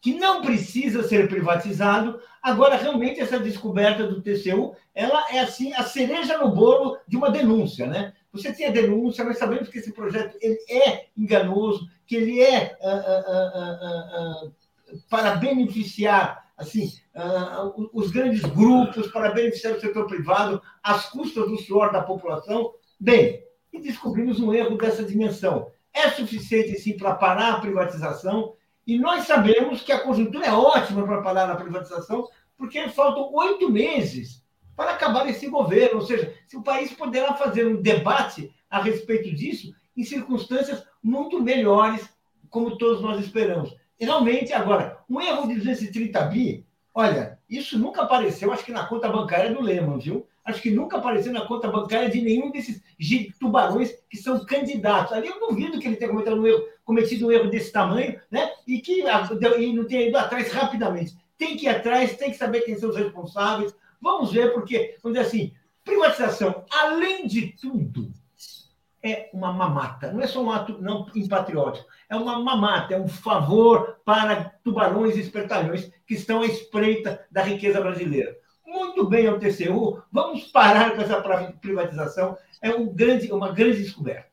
que 0.04 0.12
não 0.12 0.42
precisa 0.42 1.02
ser 1.02 1.30
privatizado. 1.30 2.20
Agora, 2.42 2.76
realmente, 2.76 3.22
essa 3.22 3.40
descoberta 3.40 4.06
do 4.06 4.20
TCU, 4.20 4.76
ela 4.94 5.24
é 5.30 5.40
assim 5.40 5.72
a 5.72 5.82
cereja 5.82 6.36
no 6.36 6.54
bolo 6.54 6.98
de 7.08 7.16
uma 7.16 7.30
denúncia, 7.30 7.86
né? 7.86 8.12
Você 8.30 8.52
tem 8.52 8.66
a 8.66 8.70
denúncia, 8.70 9.24
nós 9.24 9.38
sabemos 9.38 9.70
que 9.70 9.78
esse 9.78 9.94
projeto 9.94 10.36
ele 10.42 10.58
é 10.68 11.06
enganoso, 11.16 11.88
que 12.06 12.16
ele 12.16 12.42
é 12.42 12.76
uh, 12.82 14.44
uh, 14.44 14.46
uh, 14.46 15.02
para 15.08 15.36
beneficiar 15.36 16.50
assim 16.54 16.92
os 17.94 18.10
grandes 18.10 18.42
grupos, 18.42 19.06
para 19.06 19.30
beneficiar 19.30 19.72
o 19.72 19.80
setor 19.80 20.06
privado, 20.06 20.60
às 20.82 21.06
custas 21.06 21.48
do 21.48 21.56
suor 21.56 21.90
da 21.90 22.02
população. 22.02 22.74
Bem, 23.00 23.42
e 23.72 23.80
descobrimos 23.80 24.38
um 24.38 24.52
erro 24.52 24.76
dessa 24.76 25.02
dimensão. 25.02 25.70
É 25.94 26.10
suficiente, 26.10 26.78
sim, 26.78 26.94
para 26.94 27.14
parar 27.14 27.54
a 27.54 27.60
privatização 27.60 28.52
E 28.86 28.98
nós 28.98 29.26
sabemos 29.26 29.82
que 29.82 29.92
a 29.92 30.00
conjuntura 30.00 30.46
é 30.46 30.52
ótima 30.52 31.04
para 31.06 31.22
parar 31.22 31.46
na 31.46 31.56
privatização, 31.56 32.28
porque 32.56 32.88
faltam 32.88 33.32
oito 33.32 33.70
meses 33.70 34.44
para 34.76 34.92
acabar 34.92 35.28
esse 35.28 35.48
governo. 35.48 36.00
Ou 36.00 36.06
seja, 36.06 36.34
se 36.46 36.56
o 36.56 36.62
país 36.62 36.92
poderá 36.92 37.34
fazer 37.34 37.66
um 37.66 37.80
debate 37.80 38.54
a 38.68 38.80
respeito 38.80 39.34
disso 39.34 39.72
em 39.96 40.02
circunstâncias 40.02 40.84
muito 41.02 41.40
melhores, 41.42 42.08
como 42.50 42.76
todos 42.76 43.00
nós 43.00 43.24
esperamos. 43.24 43.74
Realmente, 43.98 44.52
agora, 44.52 44.98
um 45.08 45.20
erro 45.20 45.46
de 45.46 45.54
230 45.56 46.20
bi, 46.26 46.66
olha, 46.94 47.38
isso 47.50 47.78
nunca 47.78 48.02
apareceu, 48.02 48.52
acho 48.52 48.64
que 48.64 48.72
na 48.72 48.86
conta 48.86 49.08
bancária 49.08 49.52
do 49.52 49.60
Lehman, 49.60 49.98
viu? 49.98 50.26
Acho 50.44 50.62
que 50.62 50.70
nunca 50.70 50.98
apareceu 50.98 51.32
na 51.32 51.46
conta 51.46 51.68
bancária 51.68 52.08
de 52.08 52.20
nenhum 52.20 52.50
desses 52.50 52.82
tubarões 53.40 53.92
que 54.08 54.16
são 54.16 54.44
candidatos. 54.44 55.12
Ali 55.12 55.28
eu 55.28 55.40
duvido 55.40 55.78
que 55.78 55.88
ele 55.88 55.96
tenha 55.96 56.10
cometido 56.10 56.40
um 56.40 56.46
erro, 56.46 56.64
cometido 56.84 57.26
um 57.26 57.32
erro 57.32 57.50
desse 57.50 57.72
tamanho, 57.72 58.20
né? 58.30 58.52
E 58.66 58.78
que 58.80 59.00
e 59.00 59.72
não 59.72 59.86
tenha 59.86 60.08
ido 60.08 60.18
atrás 60.18 60.52
rapidamente. 60.52 61.16
Tem 61.38 61.56
que 61.56 61.64
ir 61.64 61.70
atrás, 61.70 62.16
tem 62.16 62.30
que 62.30 62.36
saber 62.36 62.60
quem 62.60 62.76
são 62.76 62.90
os 62.90 62.96
responsáveis. 62.96 63.74
Vamos 64.00 64.32
ver, 64.32 64.52
porque, 64.52 64.96
vamos 65.02 65.18
dizer 65.18 65.28
assim, 65.28 65.54
privatização, 65.82 66.64
além 66.70 67.26
de 67.26 67.54
tudo, 67.60 68.12
é 69.04 69.28
uma 69.34 69.52
mamata. 69.52 70.10
Não 70.10 70.22
é 70.22 70.26
só 70.26 70.42
um 70.42 70.50
ato 70.50 70.80
não 70.80 71.06
impatriótico. 71.14 71.86
É 72.08 72.16
uma 72.16 72.42
mamata, 72.42 72.94
é 72.94 73.00
um 73.00 73.06
favor 73.06 73.98
para 74.02 74.54
tubarões 74.64 75.16
e 75.16 75.20
espertalhões 75.20 75.90
que 76.06 76.14
estão 76.14 76.40
à 76.40 76.46
espreita 76.46 77.20
da 77.30 77.42
riqueza 77.42 77.80
brasileira. 77.82 78.34
Muito 78.66 79.06
bem 79.06 79.26
ao 79.26 79.38
TCU, 79.38 80.02
vamos 80.10 80.44
parar 80.44 80.96
com 80.96 81.02
essa 81.02 81.22
privatização. 81.60 82.36
É 82.62 82.70
um 82.70 82.86
grande, 82.86 83.30
uma 83.30 83.52
grande 83.52 83.82
descoberta. 83.82 84.30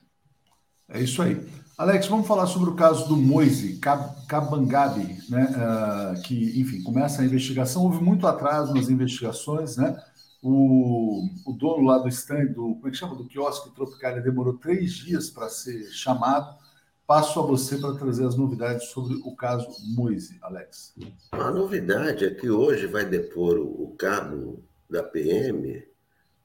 É 0.88 1.02
isso 1.02 1.22
aí. 1.22 1.46
Alex, 1.78 2.08
vamos 2.08 2.28
falar 2.28 2.46
sobre 2.48 2.70
o 2.70 2.76
caso 2.76 3.08
do 3.08 3.18
Moise 3.18 3.80
Kabangabi, 4.28 5.18
né? 5.30 5.50
Uh, 5.50 6.22
que, 6.22 6.60
enfim, 6.62 6.82
começa 6.84 7.22
a 7.22 7.26
investigação. 7.26 7.84
Houve 7.84 8.04
muito 8.04 8.28
atraso 8.28 8.74
nas 8.74 8.88
investigações, 8.88 9.78
né? 9.78 10.00
O, 10.42 11.28
o 11.46 11.54
dono 11.54 11.86
lá 11.86 12.00
do 12.00 12.10
stand, 12.10 12.48
do, 12.48 12.74
como 12.76 12.88
é 12.88 12.92
que 12.92 12.98
chama? 12.98 13.16
Do 13.16 13.28
quiosque 13.28 13.74
Tropicália, 13.76 14.22
demorou 14.22 14.58
três 14.58 14.94
dias 14.94 15.30
para 15.30 15.50
ser 15.50 15.84
chamado. 15.92 16.60
Passo 17.06 17.40
a 17.40 17.44
você 17.44 17.78
para 17.78 17.94
trazer 17.94 18.26
as 18.26 18.36
novidades 18.36 18.88
sobre 18.88 19.16
o 19.24 19.36
caso 19.36 19.68
Moise, 19.96 20.40
Alex. 20.42 20.96
A 21.32 21.52
novidade 21.52 22.26
é 22.26 22.34
que 22.34 22.50
hoje 22.50 22.88
vai 22.88 23.06
depor 23.06 23.60
o 23.60 23.94
cabo 23.98 24.64
da 24.90 25.04
PM, 25.04 25.86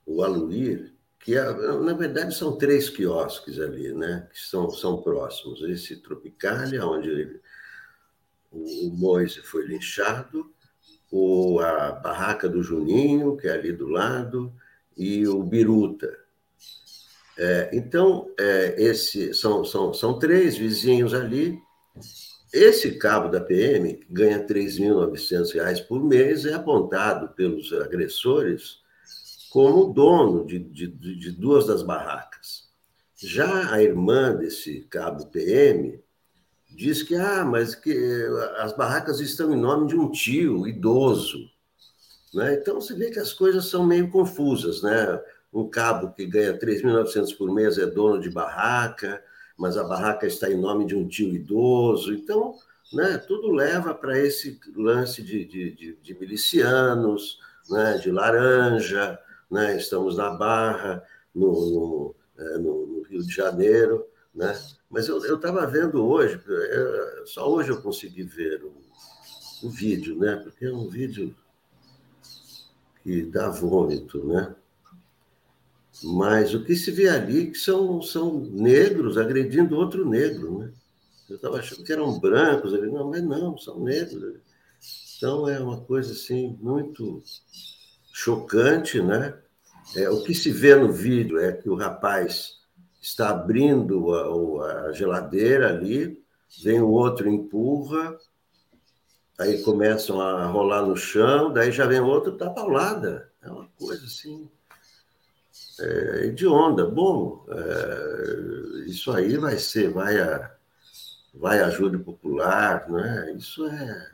o 0.05 0.23
Aluir, 0.23 0.93
que 1.19 1.35
é, 1.35 1.43
na 1.79 1.93
verdade 1.93 2.35
são 2.35 2.57
três 2.57 2.89
quiosques 2.89 3.59
ali, 3.59 3.93
né? 3.93 4.27
Que 4.31 4.39
são, 4.39 4.69
são 4.69 5.01
próximos. 5.01 5.61
Esse 5.61 5.97
Tropicália, 5.97 6.85
onde 6.85 7.09
ele, 7.09 7.41
o 8.51 8.89
Moise 8.91 9.41
foi 9.41 9.65
linchado, 9.65 10.53
o, 11.11 11.59
a 11.59 11.91
barraca 11.91 12.47
do 12.47 12.61
Juninho, 12.61 13.37
que 13.37 13.47
é 13.47 13.51
ali 13.51 13.71
do 13.71 13.87
lado, 13.87 14.53
e 14.95 15.27
o 15.27 15.43
Biruta. 15.43 16.11
É, 17.37 17.69
então, 17.73 18.33
é, 18.39 18.75
esse, 18.81 19.33
são, 19.33 19.63
são, 19.63 19.93
são 19.93 20.17
três 20.17 20.57
vizinhos 20.57 21.13
ali. 21.13 21.59
Esse 22.51 22.97
cabo 22.97 23.29
da 23.29 23.41
PM, 23.41 23.99
ganha 24.09 24.37
R$ 24.37 24.45
3.900 24.45 25.85
por 25.85 26.03
mês, 26.03 26.45
é 26.45 26.53
apontado 26.53 27.29
pelos 27.35 27.71
agressores 27.73 28.79
como 29.51 29.93
dono 29.93 30.45
de, 30.45 30.59
de, 30.59 30.87
de 30.87 31.31
duas 31.31 31.67
das 31.67 31.83
barracas. 31.83 32.67
Já 33.15 33.73
a 33.73 33.81
irmã 33.81 34.35
desse 34.35 34.81
cabo 34.89 35.25
PM 35.27 35.99
diz 36.77 37.01
que, 37.01 37.15
ah, 37.15 37.43
mas 37.43 37.73
que 37.73 37.91
as 38.59 38.71
barracas 38.71 39.19
estão 39.19 39.51
em 39.51 39.59
nome 39.59 39.87
de 39.87 39.95
um 39.95 40.11
tio 40.11 40.67
idoso. 40.67 41.49
Né? 42.31 42.53
Então, 42.53 42.79
você 42.79 42.93
vê 42.93 43.09
que 43.09 43.19
as 43.19 43.33
coisas 43.33 43.65
são 43.65 43.83
meio 43.83 44.11
confusas. 44.11 44.83
Né? 44.83 45.19
Um 45.51 45.67
cabo 45.67 46.13
que 46.13 46.23
ganha 46.27 46.57
3.900 46.57 47.35
por 47.35 47.51
mês 47.51 47.79
é 47.79 47.87
dono 47.87 48.21
de 48.21 48.29
barraca, 48.29 49.23
mas 49.57 49.75
a 49.75 49.83
barraca 49.83 50.27
está 50.27 50.51
em 50.51 50.61
nome 50.61 50.85
de 50.85 50.95
um 50.95 51.07
tio 51.07 51.33
idoso. 51.33 52.13
Então, 52.13 52.53
né, 52.93 53.17
tudo 53.17 53.51
leva 53.51 53.95
para 53.95 54.19
esse 54.19 54.59
lance 54.75 55.23
de, 55.23 55.45
de, 55.45 55.71
de, 55.71 55.95
de 55.95 56.19
milicianos, 56.19 57.39
né, 57.71 57.97
de 57.97 58.11
laranja. 58.11 59.17
Né? 59.49 59.77
Estamos 59.77 60.15
na 60.15 60.29
Barra, 60.29 61.01
no, 61.33 61.51
no, 61.71 62.15
é, 62.37 62.57
no 62.59 63.01
Rio 63.09 63.23
de 63.25 63.33
Janeiro. 63.33 64.05
Né? 64.37 64.55
Mas 64.87 65.07
eu 65.07 65.35
estava 65.35 65.65
vendo 65.65 66.05
hoje, 66.05 66.39
é, 66.47 67.23
só 67.25 67.51
hoje 67.51 67.71
eu 67.71 67.81
consegui 67.81 68.21
ver 68.21 68.63
o, 68.63 68.71
o, 69.63 69.69
vídeo, 69.69 70.15
né? 70.15 70.35
Porque 70.35 70.65
é 70.65 70.71
um 70.71 70.87
vídeo 70.87 71.35
que 73.01 73.23
dá 73.23 73.49
vômito, 73.49 74.23
né? 74.27 74.55
Mas 76.03 76.53
o 76.53 76.63
que 76.63 76.75
se 76.75 76.91
vê 76.91 77.09
ali 77.09 77.49
que 77.49 77.57
são, 77.57 77.99
são 78.03 78.39
negros 78.39 79.17
agredindo 79.17 79.75
outro 79.75 80.07
negro, 80.07 80.59
né? 80.59 80.71
Eu 81.27 81.37
estava 81.37 81.57
achando 81.57 81.83
que 81.83 81.91
eram 81.91 82.19
brancos, 82.19 82.75
ali, 82.75 82.91
não, 82.91 83.09
mas 83.09 83.23
não, 83.23 83.57
são 83.57 83.83
negros. 83.83 84.39
Então 85.17 85.49
é 85.49 85.59
uma 85.59 85.81
coisa 85.81 86.13
assim 86.13 86.55
muito 86.61 87.23
chocante, 88.13 89.01
né? 89.01 89.35
É, 89.95 90.07
o 90.11 90.23
que 90.23 90.35
se 90.35 90.51
vê 90.51 90.75
no 90.75 90.91
vídeo 90.91 91.39
é 91.39 91.51
que 91.53 91.67
o 91.67 91.75
rapaz 91.75 92.56
está 93.07 93.29
abrindo 93.29 94.13
a, 94.13 94.87
a 94.87 94.91
geladeira 94.91 95.69
ali, 95.69 96.21
vem 96.61 96.81
o 96.81 96.89
outro 96.89 97.29
empurra, 97.29 98.17
aí 99.39 99.61
começam 99.63 100.19
a 100.19 100.45
rolar 100.45 100.85
no 100.85 100.97
chão, 100.97 101.51
daí 101.51 101.71
já 101.71 101.85
vem 101.85 102.01
outro 102.01 102.33
tá 102.33 102.49
paulada. 102.49 103.31
É 103.41 103.49
uma 103.49 103.67
coisa 103.77 104.05
assim 104.05 104.49
é, 105.79 106.27
de 106.27 106.45
onda. 106.45 106.85
Bom, 106.85 107.45
é, 107.49 108.89
isso 108.89 109.11
aí 109.11 109.37
vai 109.37 109.57
ser, 109.57 109.89
vai 109.89 110.19
a, 110.19 110.51
vai 111.33 111.61
a 111.61 111.69
júri 111.69 111.97
popular, 111.97 112.89
né? 112.89 113.33
Isso 113.37 113.65
é, 113.67 114.11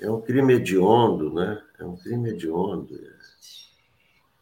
é 0.00 0.10
um 0.10 0.20
crime 0.20 0.54
hediondo, 0.54 1.34
né? 1.34 1.60
É 1.78 1.84
um 1.84 1.96
crime 1.96 2.30
hediondo 2.30 2.94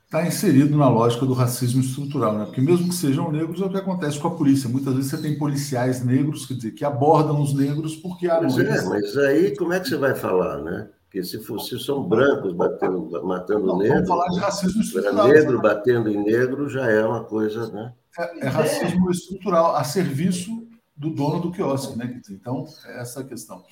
está 0.09 0.27
inserido 0.27 0.75
na 0.75 0.89
lógica 0.89 1.27
do 1.27 1.35
racismo 1.35 1.83
estrutural, 1.83 2.39
né? 2.39 2.47
Porque 2.47 2.63
mesmo 2.63 2.89
que 2.89 2.95
sejam 2.95 3.31
negros, 3.31 3.61
é 3.61 3.67
o 3.67 3.71
que 3.71 3.77
acontece 3.77 4.19
com 4.19 4.29
a 4.29 4.35
polícia. 4.35 4.67
Muitas 4.69 4.95
vezes 4.95 5.11
você 5.11 5.21
tem 5.21 5.37
policiais 5.37 6.03
negros, 6.03 6.47
quer 6.47 6.55
dizer, 6.55 6.71
que 6.71 6.83
abordam 6.83 7.43
os 7.43 7.53
negros 7.53 7.95
porque 7.95 8.27
há 8.27 8.39
pois 8.39 8.59
é, 8.59 8.85
mas 8.87 9.17
aí 9.19 9.55
como 9.55 9.75
é 9.75 9.81
que 9.81 9.87
você 9.87 9.99
vai 9.99 10.15
falar, 10.15 10.63
né? 10.63 10.89
Porque 11.05 11.23
se, 11.23 11.39
for, 11.41 11.59
se 11.61 11.79
são 11.79 12.07
brancos 12.07 12.55
batendo, 12.55 13.23
matando 13.25 13.67
Não, 13.67 13.79
negro, 13.79 13.95
vamos 13.95 14.09
falar 14.09 14.29
de 14.29 14.39
racismo 14.41 14.81
estrutural. 14.81 15.29
Negro 15.29 15.57
né? 15.57 15.63
batendo 15.63 16.09
em 16.09 16.25
negro 16.25 16.69
já 16.69 16.91
é 16.91 17.05
uma 17.05 17.25
coisa, 17.25 17.71
né? 17.71 17.93
É, 18.19 18.47
é 18.47 18.49
racismo 18.49 19.11
estrutural 19.11 19.77
a 19.77 19.85
serviço 19.85 20.67
do 20.97 21.11
dono 21.11 21.41
do 21.41 21.53
quiosque, 21.53 21.97
né? 21.99 22.21
Então, 22.31 22.67
é 22.87 23.01
essa 23.01 23.21
a 23.21 23.25
questão. 23.25 23.63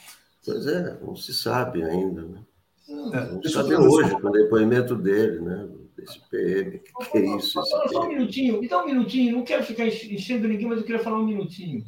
Pois 0.44 0.66
é, 0.66 0.98
não 1.02 1.16
se 1.16 1.32
sabe 1.32 1.82
ainda, 1.82 2.22
né? 2.22 2.40
É, 2.88 3.32
não 3.32 3.42
se 3.42 3.50
sabe 3.50 3.74
hoje, 3.74 4.10
com 4.20 4.28
o 4.28 4.32
depoimento 4.32 4.94
dele, 4.94 5.40
né? 5.40 5.66
Desse 5.96 6.20
PM. 6.30 6.78
Que, 6.78 7.10
que 7.10 7.18
é 7.18 7.36
isso? 7.36 7.62
Só, 7.62 7.88
só 7.88 8.04
um 8.04 8.08
minutinho, 8.08 8.60
me 8.60 8.68
dá 8.68 8.82
um 8.82 8.86
minutinho. 8.86 9.36
Não 9.36 9.44
quero 9.44 9.64
ficar 9.64 9.86
enchendo 9.86 10.46
ninguém, 10.46 10.66
mas 10.66 10.78
eu 10.78 10.84
queria 10.84 11.02
falar 11.02 11.18
um 11.18 11.26
minutinho. 11.26 11.84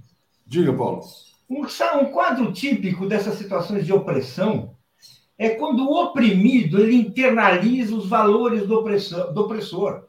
Diga, 0.47 0.73
Paulo. 0.73 1.03
Um, 1.49 1.63
um 1.63 2.05
quadro 2.11 2.53
típico 2.53 3.07
dessas 3.07 3.35
situações 3.35 3.85
de 3.85 3.93
opressão 3.93 4.77
é 5.37 5.51
quando 5.51 5.85
o 5.85 6.03
oprimido 6.03 6.81
ele 6.81 6.97
internaliza 6.97 7.95
os 7.95 8.09
valores 8.09 8.67
do 8.67 8.79
opressor, 8.79 9.33
do 9.33 9.43
opressor. 9.43 10.09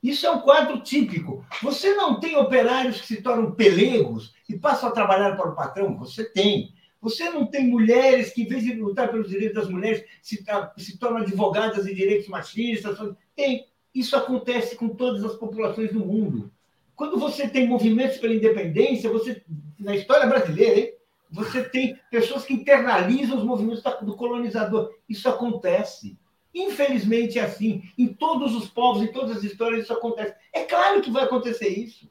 Isso 0.00 0.26
é 0.26 0.30
um 0.30 0.40
quadro 0.40 0.80
típico. 0.80 1.44
Você 1.60 1.94
não 1.94 2.20
tem 2.20 2.36
operários 2.36 3.00
que 3.00 3.06
se 3.08 3.20
tornam 3.20 3.52
pelegos 3.52 4.32
e 4.48 4.56
passam 4.56 4.88
a 4.88 4.92
trabalhar 4.92 5.36
para 5.36 5.50
o 5.50 5.56
patrão? 5.56 5.98
Você 5.98 6.24
tem. 6.24 6.72
Você 7.00 7.30
não 7.30 7.46
tem 7.46 7.66
mulheres 7.66 8.32
que, 8.32 8.42
em 8.42 8.46
vez 8.46 8.64
de 8.64 8.74
lutar 8.74 9.10
pelos 9.10 9.28
direitos 9.28 9.54
das 9.54 9.68
mulheres, 9.68 10.04
se, 10.20 10.44
se 10.76 10.98
tornam 10.98 11.22
advogadas 11.22 11.84
de 11.84 11.94
direitos 11.94 12.28
machistas. 12.28 12.98
Tem. 13.36 13.66
Isso 13.94 14.16
acontece 14.16 14.76
com 14.76 14.88
todas 14.88 15.24
as 15.24 15.34
populações 15.34 15.92
do 15.92 16.00
mundo. 16.00 16.52
Quando 16.94 17.18
você 17.18 17.48
tem 17.48 17.66
movimentos 17.66 18.18
pela 18.18 18.34
independência, 18.34 19.10
você, 19.10 19.42
na 19.78 19.94
história 19.94 20.26
brasileira, 20.26 20.80
hein, 20.80 20.92
você 21.30 21.62
tem 21.62 21.98
pessoas 22.10 22.44
que 22.44 22.54
internalizam 22.54 23.38
os 23.38 23.44
movimentos 23.44 23.82
do 24.02 24.16
colonizador. 24.16 24.92
Isso 25.08 25.28
acontece. 25.28 26.18
Infelizmente 26.54 27.38
é 27.38 27.42
assim. 27.42 27.82
Em 27.96 28.08
todos 28.08 28.54
os 28.54 28.68
povos, 28.68 29.02
em 29.02 29.12
todas 29.12 29.36
as 29.36 29.44
histórias, 29.44 29.84
isso 29.84 29.92
acontece. 29.92 30.34
É 30.52 30.64
claro 30.64 31.00
que 31.00 31.10
vai 31.10 31.24
acontecer 31.24 31.68
isso. 31.68 32.10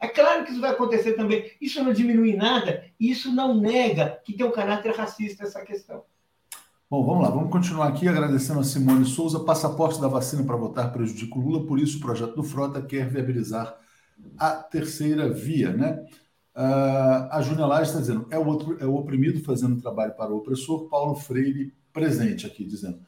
É 0.00 0.08
claro 0.08 0.44
que 0.44 0.52
isso 0.52 0.60
vai 0.60 0.70
acontecer 0.70 1.12
também. 1.12 1.50
Isso 1.60 1.84
não 1.84 1.92
diminui 1.92 2.34
nada, 2.34 2.84
isso 2.98 3.30
não 3.32 3.54
nega 3.54 4.18
que 4.24 4.32
tem 4.32 4.46
um 4.46 4.50
caráter 4.50 4.94
racista 4.94 5.44
essa 5.44 5.60
questão. 5.62 6.02
Bom, 6.88 7.04
vamos 7.04 7.22
lá, 7.22 7.30
vamos 7.30 7.52
continuar 7.52 7.88
aqui 7.88 8.08
agradecendo 8.08 8.60
a 8.60 8.64
Simone 8.64 9.04
Souza. 9.04 9.38
Passaporte 9.40 10.00
da 10.00 10.08
vacina 10.08 10.42
para 10.42 10.56
votar 10.56 10.92
prejudica 10.92 11.38
o 11.38 11.40
Lula, 11.40 11.66
por 11.66 11.78
isso 11.78 11.98
o 11.98 12.00
projeto 12.00 12.34
do 12.34 12.42
Frota 12.42 12.82
quer 12.82 13.08
viabilizar 13.08 13.78
a 14.36 14.50
terceira 14.56 15.28
via, 15.28 15.72
né? 15.72 16.04
Uh, 16.56 17.30
a 17.30 17.40
Júlia 17.42 17.64
Laje 17.66 17.90
está 17.90 18.00
dizendo: 18.00 18.26
é 18.30 18.38
o, 18.38 18.46
outro, 18.46 18.76
é 18.80 18.86
o 18.86 18.96
oprimido 18.96 19.40
fazendo 19.44 19.80
trabalho 19.80 20.14
para 20.14 20.32
o 20.32 20.38
opressor. 20.38 20.88
Paulo 20.88 21.14
Freire 21.14 21.72
presente 21.92 22.46
aqui, 22.46 22.64
dizendo. 22.64 22.98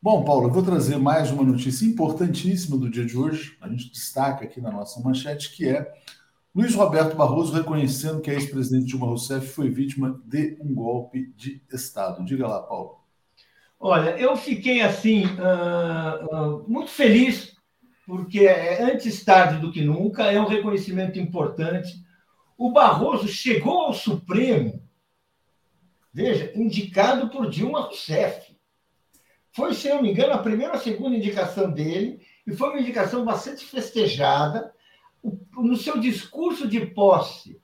Bom, 0.00 0.24
Paulo, 0.24 0.48
eu 0.48 0.52
vou 0.52 0.62
trazer 0.62 0.96
mais 0.96 1.30
uma 1.30 1.42
notícia 1.42 1.84
importantíssima 1.84 2.76
do 2.76 2.90
dia 2.90 3.04
de 3.04 3.16
hoje. 3.16 3.56
A 3.60 3.68
gente 3.68 3.90
destaca 3.90 4.44
aqui 4.44 4.60
na 4.60 4.70
nossa 4.70 5.00
manchete, 5.00 5.54
que 5.54 5.68
é 5.68 5.92
Luiz 6.54 6.74
Roberto 6.74 7.16
Barroso 7.16 7.52
reconhecendo 7.52 8.20
que 8.20 8.30
a 8.30 8.34
ex-presidente 8.34 8.86
Dilma 8.86 9.06
Rousseff 9.06 9.46
foi 9.46 9.70
vítima 9.70 10.20
de 10.24 10.56
um 10.60 10.74
golpe 10.74 11.32
de 11.36 11.62
Estado. 11.72 12.24
Diga 12.24 12.46
lá, 12.46 12.62
Paulo. 12.62 12.98
Olha, 13.78 14.18
eu 14.18 14.36
fiquei 14.36 14.80
assim 14.80 15.24
uh, 15.26 16.34
uh, 16.34 16.68
muito 16.68 16.90
feliz 16.90 17.56
porque 18.08 18.46
é 18.46 18.82
antes 18.82 19.22
tarde 19.22 19.60
do 19.60 19.70
que 19.70 19.82
nunca, 19.82 20.32
é 20.32 20.40
um 20.40 20.46
reconhecimento 20.46 21.18
importante. 21.18 22.02
O 22.56 22.72
Barroso 22.72 23.28
chegou 23.28 23.82
ao 23.82 23.92
Supremo, 23.92 24.82
veja, 26.10 26.50
indicado 26.54 27.28
por 27.28 27.50
Dilma 27.50 27.82
Rousseff. 27.82 28.56
Foi, 29.52 29.74
se 29.74 29.90
não 29.90 30.00
me 30.00 30.10
engano, 30.10 30.32
a 30.32 30.38
primeira 30.38 30.72
ou 30.72 30.78
a 30.78 30.82
segunda 30.82 31.18
indicação 31.18 31.70
dele, 31.70 32.26
e 32.46 32.56
foi 32.56 32.70
uma 32.70 32.80
indicação 32.80 33.26
bastante 33.26 33.62
festejada. 33.66 34.72
No 35.56 35.76
seu 35.76 35.98
discurso 35.98 36.68
de 36.68 36.86
posse, 36.86 37.60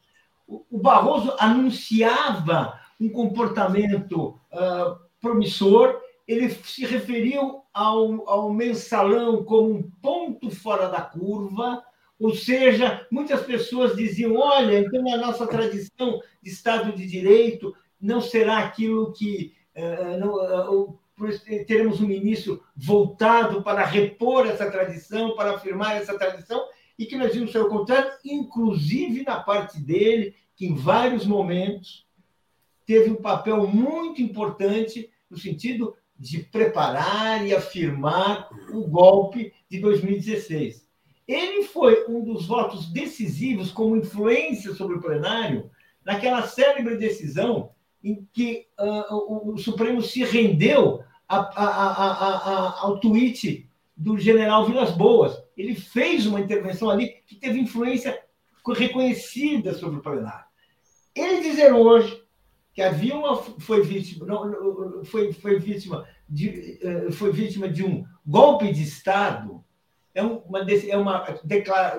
o 0.46 0.78
Barroso 0.78 1.34
anunciava 1.38 2.78
um 3.00 3.08
comportamento 3.08 4.38
uh, 4.52 4.98
promissor, 5.20 6.00
ele 6.26 6.48
se 6.50 6.84
referiu 6.84 7.62
ao, 7.72 8.28
ao 8.28 8.52
mensalão 8.52 9.44
como 9.44 9.70
um 9.70 9.82
ponto 10.02 10.50
fora 10.50 10.88
da 10.88 11.00
curva, 11.00 11.82
ou 12.18 12.34
seja, 12.34 13.06
muitas 13.10 13.42
pessoas 13.42 13.96
diziam: 13.96 14.36
olha, 14.36 14.78
então 14.78 15.12
a 15.12 15.16
nossa 15.16 15.46
tradição 15.46 16.20
de 16.42 16.50
Estado 16.50 16.92
de 16.92 17.06
Direito 17.06 17.74
não 18.00 18.20
será 18.20 18.58
aquilo 18.58 19.12
que. 19.12 19.54
Uh, 19.76 20.18
não, 20.18 20.34
uh, 20.34 20.98
teremos 21.66 22.00
um 22.00 22.06
ministro 22.06 22.62
voltado 22.76 23.62
para 23.62 23.84
repor 23.84 24.46
essa 24.46 24.68
tradição, 24.70 25.36
para 25.36 25.54
afirmar 25.54 25.96
essa 25.96 26.18
tradição, 26.18 26.64
e 26.98 27.06
que 27.06 27.16
nós 27.16 27.34
vimos 27.34 27.52
ser 27.52 27.60
o 27.60 27.68
contrário, 27.68 28.12
inclusive 28.24 29.22
na 29.22 29.40
parte 29.40 29.80
dele, 29.80 30.34
que 30.56 30.66
em 30.66 30.74
vários 30.74 31.26
momentos 31.26 32.06
teve 32.86 33.10
um 33.10 33.16
papel 33.16 33.66
muito 33.66 34.22
importante 34.22 35.10
no 35.28 35.36
sentido 35.36 35.94
de 36.18 36.38
preparar 36.38 37.44
e 37.44 37.54
afirmar 37.54 38.48
o 38.72 38.86
golpe 38.86 39.52
de 39.68 39.80
2016. 39.80 40.86
Ele 41.26 41.64
foi 41.64 42.04
um 42.08 42.22
dos 42.22 42.46
votos 42.46 42.86
decisivos 42.86 43.72
como 43.72 43.96
influência 43.96 44.74
sobre 44.74 44.96
o 44.96 45.00
plenário 45.00 45.70
naquela 46.04 46.46
célebre 46.46 46.96
decisão 46.96 47.70
em 48.02 48.28
que 48.32 48.66
uh, 48.78 49.14
o, 49.14 49.54
o, 49.54 49.58
Supremo 49.58 50.02
se 50.02 50.22
rendeu 50.22 51.02
a, 51.26 51.38
a, 51.38 52.12
a, 52.12 52.80
ao 52.82 53.00
tweet 53.00 53.66
do 53.96 54.18
general 54.18 54.66
Vilas 54.66 54.90
Boas. 54.90 55.42
Ele 55.56 55.74
fez 55.74 56.26
uma 56.26 56.40
intervenção 56.40 56.90
ali 56.90 57.22
que 57.26 57.36
teve 57.36 57.58
influência 57.58 58.20
reconhecida 58.66 59.74
sobre 59.74 59.98
o 59.98 60.02
plenário. 60.02 60.46
Ele 61.14 61.42
dizer 61.42 61.72
hoje 61.72 62.22
que 62.72 62.82
a 62.82 62.90
Vilma 62.90 63.36
foi 63.36 63.82
vítima, 63.82 64.26
não, 64.26 65.04
foi, 65.04 65.32
foi, 65.32 65.60
vítima 65.60 66.06
de, 66.28 66.78
eh, 66.82 67.10
foi 67.12 67.30
vítima 67.30 67.68
de 67.68 67.84
um 67.84 68.04
golpe 68.26 68.72
de 68.72 68.82
Estado, 68.82 69.64
é 70.12 70.22
uma, 70.22 70.66
é 70.88 70.96
uma, 70.96 71.24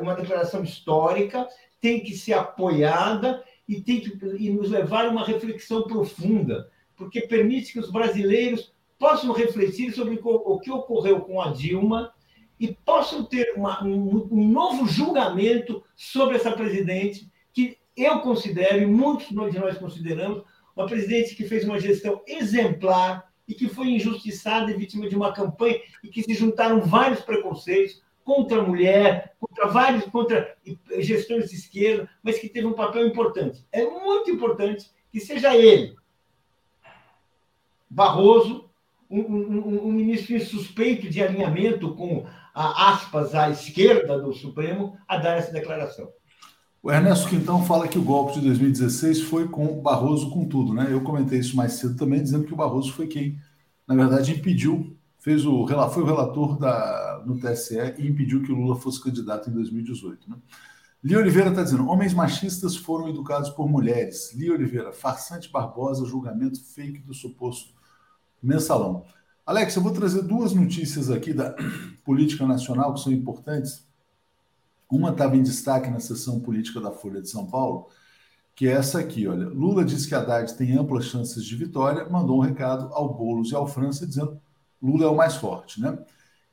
uma 0.01 0.15
declaração 0.15 0.63
histórica, 0.63 1.47
tem 1.79 2.01
que 2.01 2.13
ser 2.13 2.33
apoiada 2.33 3.43
e 3.67 3.81
tem 3.81 4.01
que 4.01 4.17
e 4.37 4.49
nos 4.49 4.69
levar 4.69 5.05
a 5.05 5.09
uma 5.09 5.25
reflexão 5.25 5.83
profunda, 5.83 6.69
porque 6.95 7.21
permite 7.21 7.73
que 7.73 7.79
os 7.79 7.91
brasileiros 7.91 8.73
possam 8.97 9.33
refletir 9.33 9.93
sobre 9.93 10.19
o 10.21 10.59
que 10.59 10.71
ocorreu 10.71 11.21
com 11.21 11.41
a 11.41 11.51
Dilma 11.51 12.13
e 12.59 12.73
possam 12.73 13.23
ter 13.23 13.53
uma, 13.55 13.83
um, 13.83 14.27
um 14.31 14.47
novo 14.47 14.87
julgamento 14.87 15.83
sobre 15.95 16.37
essa 16.37 16.51
presidente, 16.51 17.29
que 17.53 17.77
eu 17.95 18.19
considero, 18.19 18.81
e 18.81 18.85
muitos 18.85 19.27
de 19.27 19.59
nós 19.59 19.77
consideramos, 19.77 20.43
uma 20.75 20.85
presidente 20.85 21.35
que 21.35 21.47
fez 21.47 21.63
uma 21.63 21.79
gestão 21.79 22.21
exemplar 22.27 23.31
e 23.47 23.53
que 23.53 23.69
foi 23.69 23.87
injustiçada 23.87 24.71
e 24.71 24.77
vítima 24.77 25.07
de 25.07 25.15
uma 25.15 25.31
campanha 25.31 25.79
e 26.03 26.09
que 26.09 26.23
se 26.23 26.33
juntaram 26.33 26.81
vários 26.81 27.21
preconceitos 27.21 28.01
contra 28.23 28.59
a 28.59 28.63
mulher, 28.63 29.35
contra 29.39 29.67
vários, 29.67 30.03
contra 30.05 30.57
gestões 30.97 31.49
de 31.49 31.55
esquerda, 31.55 32.09
mas 32.23 32.39
que 32.39 32.49
teve 32.49 32.65
um 32.65 32.73
papel 32.73 33.05
importante. 33.07 33.63
É 33.71 33.85
muito 33.85 34.31
importante 34.31 34.91
que 35.11 35.19
seja 35.19 35.55
ele, 35.55 35.95
Barroso, 37.87 38.69
um, 39.09 39.21
um, 39.21 39.87
um 39.87 39.91
ministro 39.91 40.37
suspeito 40.41 41.07
de 41.07 41.21
alinhamento 41.21 41.95
com 41.95 42.25
a, 42.55 42.93
aspas 42.93 43.35
à 43.35 43.49
esquerda 43.49 44.17
do 44.17 44.33
Supremo, 44.33 44.97
a 45.05 45.17
dar 45.17 45.37
essa 45.37 45.51
declaração. 45.51 46.09
O 46.81 46.91
Ernesto 46.91 47.27
Quintão 47.27 47.65
fala 47.65 47.87
que 47.87 47.99
o 47.99 48.03
golpe 48.03 48.35
de 48.35 48.41
2016 48.41 49.23
foi 49.23 49.47
com 49.47 49.65
o 49.65 49.81
Barroso 49.81 50.29
com 50.29 50.47
tudo, 50.47 50.73
né? 50.73 50.87
Eu 50.89 51.01
comentei 51.01 51.39
isso 51.39 51.55
mais 51.57 51.73
cedo 51.73 51.97
também, 51.97 52.23
dizendo 52.23 52.45
que 52.45 52.53
o 52.53 52.55
Barroso 52.55 52.93
foi 52.93 53.07
quem, 53.07 53.37
na 53.87 53.95
verdade, 53.95 54.31
impediu, 54.31 54.95
fez 55.19 55.45
o 55.45 55.67
foi 55.89 56.03
o 56.03 56.05
relator 56.05 56.57
da, 56.57 57.23
no 57.25 57.39
TSE 57.39 57.95
e 57.97 58.07
impediu 58.07 58.43
que 58.43 58.51
o 58.51 58.55
Lula 58.55 58.75
fosse 58.75 59.03
candidato 59.03 59.49
em 59.49 59.53
2018. 59.53 60.29
Né? 60.29 60.37
Lia 61.03 61.17
Oliveira 61.17 61.49
está 61.49 61.63
dizendo: 61.63 61.89
homens 61.89 62.13
machistas 62.13 62.75
foram 62.75 63.09
educados 63.09 63.49
por 63.49 63.67
mulheres. 63.67 64.33
Lia 64.35 64.53
Oliveira, 64.53 64.93
farsante 64.93 65.51
Barbosa, 65.51 66.05
julgamento 66.05 66.63
fake 66.63 66.99
do 66.99 67.13
suposto 67.13 67.73
mensalão. 68.41 69.03
Alex, 69.45 69.75
eu 69.75 69.83
vou 69.83 69.93
trazer 69.93 70.23
duas 70.23 70.53
notícias 70.53 71.11
aqui 71.11 71.31
da 71.31 71.55
política 72.03 72.47
nacional 72.47 72.95
que 72.95 73.01
são 73.01 73.11
importantes 73.11 73.85
uma 74.89 75.11
estava 75.11 75.35
em 75.37 75.43
destaque 75.43 75.89
na 75.89 75.99
sessão 75.99 76.39
política 76.39 76.79
da 76.81 76.91
Folha 76.91 77.21
de 77.21 77.29
São 77.29 77.45
Paulo, 77.45 77.87
que 78.55 78.67
é 78.67 78.71
essa 78.71 78.99
aqui, 78.99 79.27
olha. 79.27 79.47
Lula 79.47 79.83
diz 79.85 80.05
que 80.05 80.15
Haddad 80.15 80.53
tem 80.55 80.77
amplas 80.77 81.05
chances 81.05 81.43
de 81.43 81.55
vitória, 81.55 82.09
mandou 82.09 82.37
um 82.37 82.41
recado 82.41 82.91
ao 82.93 83.13
Boulos 83.13 83.51
e 83.51 83.55
ao 83.55 83.67
França 83.67 84.07
dizendo 84.07 84.39
Lula 84.81 85.05
é 85.05 85.07
o 85.07 85.15
mais 85.15 85.35
forte, 85.35 85.79
né? 85.81 85.97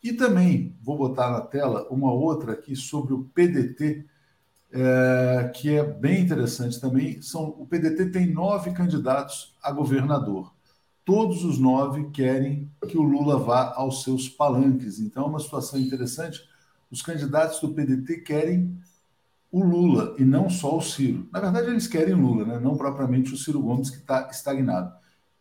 E 0.03 0.13
também 0.13 0.77
vou 0.83 0.99
botar 0.99 1.31
na 1.31 1.41
tela 1.41 1.87
uma 1.91 2.13
outra 2.13 2.53
aqui 2.53 2.75
sobre 2.75 3.15
o 3.15 3.25
PDT, 3.25 4.05
é, 4.73 5.51
que 5.55 5.77
é 5.77 5.85
bem 5.85 6.23
interessante 6.23 6.81
também. 6.81 7.23
São, 7.23 7.45
o 7.59 7.67
PDT 7.67 8.11
tem 8.11 8.27
nove 8.27 8.73
candidatos 8.73 9.55
a 9.63 9.71
governador. 9.71 10.53
Todos 11.05 11.45
os 11.45 11.59
nove 11.59 12.11
querem 12.11 12.71
que 12.89 12.97
o 12.97 13.03
Lula 13.03 13.39
vá 13.39 13.73
aos 13.75 14.03
seus 14.05 14.29
palanques. 14.29 15.01
Então, 15.01 15.25
é 15.25 15.27
uma 15.27 15.41
situação 15.41 15.81
interessante 15.81 16.41
os 16.93 17.01
candidatos 17.01 17.59
do 17.59 17.73
PDT 17.73 18.19
querem 18.19 18.79
o 19.51 19.65
Lula 19.65 20.15
e 20.19 20.25
não 20.25 20.51
só 20.51 20.77
o 20.77 20.83
Ciro. 20.83 21.27
Na 21.33 21.41
verdade, 21.41 21.69
eles 21.69 21.89
querem 21.89 22.15
Lula, 22.15 22.45
né? 22.45 22.61
não 22.61 22.77
propriamente 22.77 23.33
o 23.33 23.37
Ciro 23.37 23.63
Gomes, 23.63 23.89
que 23.89 23.97
está 23.97 24.29
estagnado. 24.31 24.95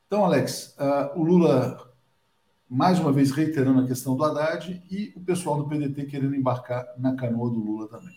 Então, 0.08 0.24
Alex, 0.24 0.76
uh, 0.80 1.20
o 1.20 1.24
Lula, 1.24 1.94
mais 2.70 3.00
uma 3.00 3.12
vez 3.12 3.32
reiterando 3.32 3.82
a 3.82 3.88
questão 3.88 4.16
do 4.16 4.24
Haddad 4.24 4.82
e 4.90 5.14
o 5.16 5.20
pessoal 5.20 5.58
do 5.58 5.68
PDT 5.68 6.06
querendo 6.06 6.36
embarcar 6.36 6.86
na 6.98 7.16
canoa 7.16 7.50
do 7.50 7.60
Lula 7.60 7.88
também. 7.90 8.16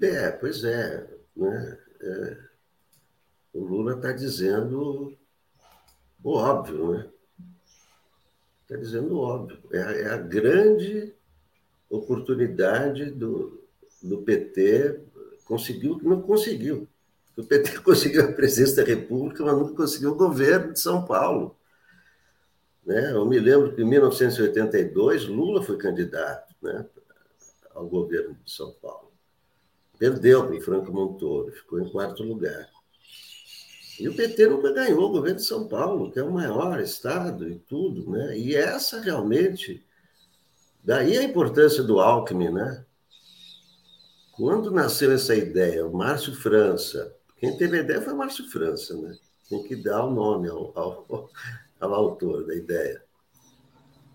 É, 0.00 0.30
pois 0.30 0.64
é. 0.64 1.06
Né? 1.36 1.78
é 2.00 2.53
o 3.54 3.60
Lula 3.64 3.94
está 3.94 4.10
dizendo 4.10 5.16
o 6.22 6.30
óbvio, 6.32 6.92
né? 6.92 7.08
Está 8.62 8.76
dizendo 8.76 9.18
óbvio. 9.18 9.58
É, 9.72 10.02
é, 10.02 10.06
a 10.08 10.16
grande 10.16 11.14
oportunidade 11.88 13.10
do, 13.12 13.62
do 14.02 14.22
PT. 14.22 15.00
Conseguiu, 15.44 16.00
não 16.02 16.20
conseguiu. 16.20 16.88
O 17.36 17.44
PT 17.44 17.78
conseguiu 17.82 18.24
a 18.24 18.32
presidência 18.32 18.76
da 18.76 18.90
República, 18.90 19.44
mas 19.44 19.56
nunca 19.56 19.74
conseguiu 19.74 20.10
o 20.10 20.16
governo 20.16 20.72
de 20.72 20.80
São 20.80 21.04
Paulo. 21.04 21.56
Né? 22.84 23.12
Eu 23.12 23.24
me 23.26 23.38
lembro 23.38 23.72
que 23.74 23.82
em 23.82 23.88
1982 23.88 25.26
Lula 25.26 25.62
foi 25.62 25.76
candidato 25.76 26.54
né, 26.60 26.84
ao 27.72 27.86
governo 27.86 28.36
de 28.44 28.50
São 28.50 28.72
Paulo. 28.72 29.12
Perdeu 29.98 30.44
para 30.44 30.56
o 30.56 30.60
Franco 30.60 30.92
Montoro, 30.92 31.52
ficou 31.52 31.78
em 31.78 31.88
quarto 31.88 32.22
lugar. 32.24 32.68
E 33.98 34.08
o 34.08 34.14
PT 34.14 34.48
nunca 34.48 34.72
ganhou 34.72 35.04
o 35.04 35.12
governo 35.12 35.36
de 35.36 35.44
São 35.44 35.68
Paulo, 35.68 36.10
que 36.10 36.18
é 36.18 36.22
o 36.22 36.32
maior 36.32 36.80
estado 36.80 37.48
e 37.48 37.58
tudo, 37.58 38.10
né? 38.10 38.36
E 38.36 38.54
essa 38.54 39.00
realmente. 39.00 39.84
Daí 40.82 41.16
a 41.16 41.22
importância 41.22 41.82
do 41.82 42.00
Alckmin, 42.00 42.50
né? 42.50 42.84
Quando 44.32 44.70
nasceu 44.70 45.12
essa 45.12 45.34
ideia, 45.34 45.86
o 45.86 45.96
Márcio 45.96 46.34
França, 46.34 47.14
quem 47.36 47.56
teve 47.56 47.78
a 47.78 47.82
ideia 47.82 48.02
foi 48.02 48.12
o 48.12 48.16
Márcio 48.16 48.50
França, 48.50 48.96
né? 48.96 49.16
Tem 49.48 49.62
que 49.62 49.76
dar 49.76 50.04
o 50.04 50.10
nome 50.10 50.48
ao, 50.48 50.72
ao, 50.76 51.30
ao 51.78 51.94
autor 51.94 52.44
da 52.46 52.54
ideia. 52.54 53.02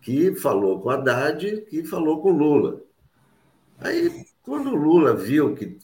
Que 0.01 0.35
falou 0.35 0.81
com 0.81 0.89
Haddad, 0.89 1.61
que 1.69 1.83
falou 1.85 2.21
com 2.21 2.31
Lula. 2.31 2.81
Aí, 3.79 4.25
quando 4.41 4.71
o 4.71 4.75
Lula 4.75 5.15
viu 5.15 5.55
que 5.55 5.79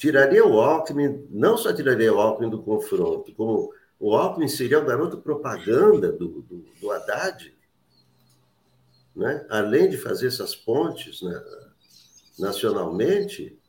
tiraria 0.00 0.42
o 0.46 0.58
Alckmin, 0.58 1.26
não 1.28 1.58
só 1.58 1.74
tiraria 1.74 2.10
o 2.10 2.18
Alckmin 2.18 2.48
do 2.48 2.62
confronto, 2.62 3.34
como 3.34 3.70
o 3.98 4.16
Alckmin 4.16 4.48
seria 4.48 4.78
o 4.78 4.84
garoto 4.86 5.18
propaganda 5.18 6.10
do, 6.10 6.40
do, 6.40 6.64
do 6.80 6.90
Haddad, 6.90 7.54
né? 9.14 9.44
além 9.50 9.90
de 9.90 9.98
fazer 9.98 10.28
essas 10.28 10.56
pontes 10.56 11.20
né? 11.20 11.38
nacionalmente, 12.38 13.60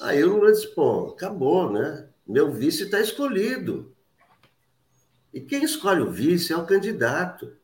aí 0.00 0.24
o 0.24 0.34
Lula 0.34 0.50
disse, 0.50 0.68
pô, 0.68 1.08
acabou, 1.08 1.70
né? 1.70 2.08
Meu 2.26 2.50
vice 2.50 2.84
está 2.84 2.98
escolhido. 2.98 3.94
E 5.34 5.42
quem 5.42 5.62
escolhe 5.62 6.00
o 6.00 6.10
vice 6.10 6.54
é 6.54 6.56
o 6.56 6.64
candidato. 6.64 7.54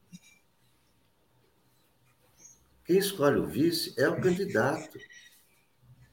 Quem 2.85 2.99
escolhe 2.99 3.39
o 3.39 3.47
vice 3.47 3.95
é 3.97 4.07
o 4.07 4.21
candidato. 4.21 4.99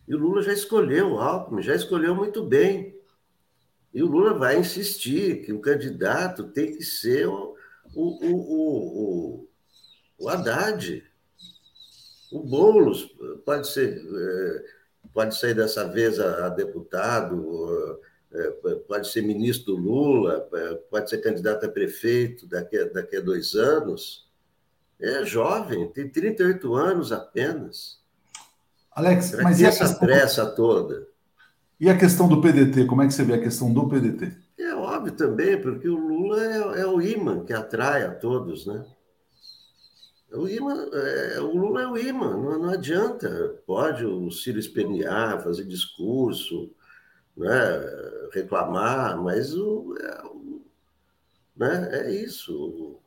E 0.07 0.13
o 0.13 0.17
Lula 0.17 0.41
já 0.41 0.53
escolheu 0.53 1.13
o 1.13 1.19
Alckmin, 1.19 1.61
já 1.61 1.75
escolheu 1.75 2.13
muito 2.13 2.43
bem. 2.43 2.93
E 3.93 4.01
o 4.01 4.07
Lula 4.07 4.33
vai 4.33 4.59
insistir 4.59 5.45
que 5.45 5.53
o 5.53 5.61
candidato 5.61 6.45
tem 6.51 6.75
que 6.75 6.83
ser 6.83 7.27
o, 7.27 7.55
o, 7.95 8.25
o, 8.25 8.37
o, 9.39 9.49
o 10.17 10.29
Haddad. 10.29 11.03
O 12.31 12.39
Boulos 12.39 13.15
pode 13.45 13.67
ser, 13.67 13.95
é, 13.95 14.65
pode 15.13 15.37
sair 15.37 15.53
dessa 15.53 15.87
vez 15.87 16.19
a, 16.19 16.49
deputado, 16.49 18.01
é, 18.31 18.49
pode 18.87 19.07
ser 19.11 19.21
ministro 19.21 19.75
Lula, 19.75 20.49
é, 20.51 20.73
pode 20.89 21.09
ser 21.09 21.19
candidato 21.19 21.67
a 21.67 21.69
prefeito 21.69 22.47
daqui 22.47 22.77
a, 22.77 22.85
daqui 22.85 23.17
a 23.17 23.21
dois 23.21 23.53
anos. 23.53 24.27
É 24.99 25.23
jovem, 25.23 25.87
tem 25.91 26.09
38 26.09 26.73
anos 26.73 27.11
apenas. 27.11 28.02
Alex, 28.95 29.35
Pra 29.35 29.43
mas 29.43 29.59
e 29.61 29.65
essa 29.65 29.89
questão, 29.89 29.99
pressa 29.99 30.45
toda? 30.55 31.05
e 31.79 31.87
a 31.89 31.95
questão 31.97 32.27
do 32.27 32.41
PDT? 32.41 32.85
Como 32.87 33.01
é 33.03 33.07
que 33.07 33.13
você 33.13 33.23
vê 33.23 33.33
a 33.35 33.41
questão 33.41 33.71
do 33.73 33.87
PDT? 33.87 34.31
É 34.57 34.73
óbvio 34.73 35.15
também, 35.15 35.61
porque 35.61 35.87
o 35.87 35.95
Lula 35.95 36.43
é, 36.43 36.81
é 36.81 36.87
o 36.87 36.99
imã 36.99 37.45
que 37.45 37.53
atrai 37.53 38.03
a 38.03 38.15
todos, 38.15 38.65
né? 38.65 38.83
O, 40.33 40.47
imã, 40.47 40.73
é, 40.93 41.39
o 41.39 41.55
Lula 41.55 41.81
é 41.83 41.87
o 41.87 41.97
imã, 41.97 42.31
não, 42.35 42.59
não 42.59 42.69
adianta. 42.71 43.29
Pode 43.67 44.05
o 44.05 44.31
Ciro 44.31 44.57
espernear, 44.59 45.41
fazer 45.43 45.63
discurso, 45.65 46.71
né? 47.37 47.49
reclamar, 48.33 49.21
mas 49.23 49.55
o, 49.55 49.95
é, 49.99 50.25
o- 50.27 50.61
né? 51.57 51.89
é 52.07 52.11
isso. 52.11 52.99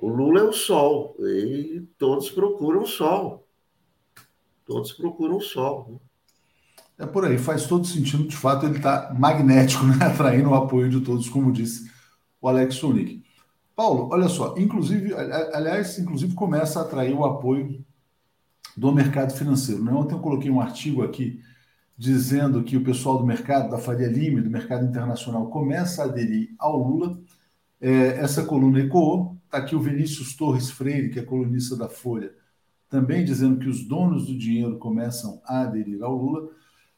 O 0.00 0.08
Lula 0.08 0.40
é 0.40 0.44
o 0.44 0.52
sol, 0.52 1.16
e 1.20 1.80
todos 1.98 2.30
procuram 2.30 2.82
o 2.82 2.86
sol. 2.86 3.43
Todos 4.66 4.92
procuram 4.92 5.36
o 5.36 5.40
sol. 5.40 5.86
né? 5.90 5.98
É 6.98 7.06
por 7.06 7.24
aí, 7.24 7.38
faz 7.38 7.66
todo 7.66 7.86
sentido. 7.86 8.26
De 8.26 8.36
fato, 8.36 8.66
ele 8.66 8.76
está 8.76 9.14
magnético, 9.18 9.84
né? 9.86 9.96
atraindo 10.00 10.50
o 10.50 10.54
apoio 10.54 10.88
de 10.88 11.00
todos, 11.00 11.28
como 11.28 11.52
disse 11.52 11.90
o 12.40 12.48
Alex 12.48 12.74
Sonic. 12.76 13.24
Paulo, 13.74 14.08
olha 14.12 14.28
só, 14.28 14.54
inclusive, 14.56 15.12
aliás, 15.14 15.98
inclusive 15.98 16.34
começa 16.34 16.78
a 16.78 16.82
atrair 16.82 17.12
o 17.12 17.24
apoio 17.24 17.84
do 18.76 18.92
mercado 18.92 19.34
financeiro. 19.34 19.82
Né? 19.82 19.92
Ontem 19.92 20.14
eu 20.14 20.20
coloquei 20.20 20.50
um 20.50 20.60
artigo 20.60 21.02
aqui 21.02 21.40
dizendo 21.96 22.62
que 22.62 22.76
o 22.76 22.84
pessoal 22.84 23.18
do 23.18 23.26
mercado, 23.26 23.70
da 23.70 23.78
Faria 23.78 24.08
Lima, 24.08 24.42
do 24.42 24.50
mercado 24.50 24.84
internacional, 24.84 25.48
começa 25.48 26.02
a 26.02 26.04
aderir 26.06 26.54
ao 26.58 26.76
Lula. 26.76 27.18
É, 27.80 28.18
essa 28.18 28.44
coluna 28.44 28.80
ecoou. 28.80 29.36
Está 29.44 29.58
aqui 29.58 29.74
o 29.74 29.80
Vinícius 29.80 30.34
Torres 30.34 30.70
Freire, 30.70 31.10
que 31.10 31.18
é 31.18 31.22
colunista 31.22 31.76
da 31.76 31.88
Folha, 31.88 32.32
também 32.88 33.24
dizendo 33.24 33.58
que 33.58 33.68
os 33.68 33.84
donos 33.84 34.26
do 34.26 34.36
dinheiro 34.36 34.78
começam 34.78 35.40
a 35.44 35.62
aderir 35.62 36.02
ao 36.02 36.14
Lula. 36.16 36.48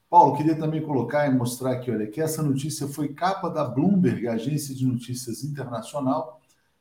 Paulo, 0.09 0.37
queria 0.37 0.57
também 0.57 0.82
colocar 0.82 1.26
e 1.26 1.34
mostrar 1.34 1.72
aqui, 1.72 1.91
olha, 1.91 2.07
que 2.07 2.20
essa 2.20 2.43
notícia 2.43 2.87
foi 2.87 3.09
capa 3.09 3.49
da 3.49 3.64
Bloomberg, 3.64 4.28
agência 4.28 4.74
de 4.74 4.87
notícias 4.87 5.43
internacional. 5.43 6.41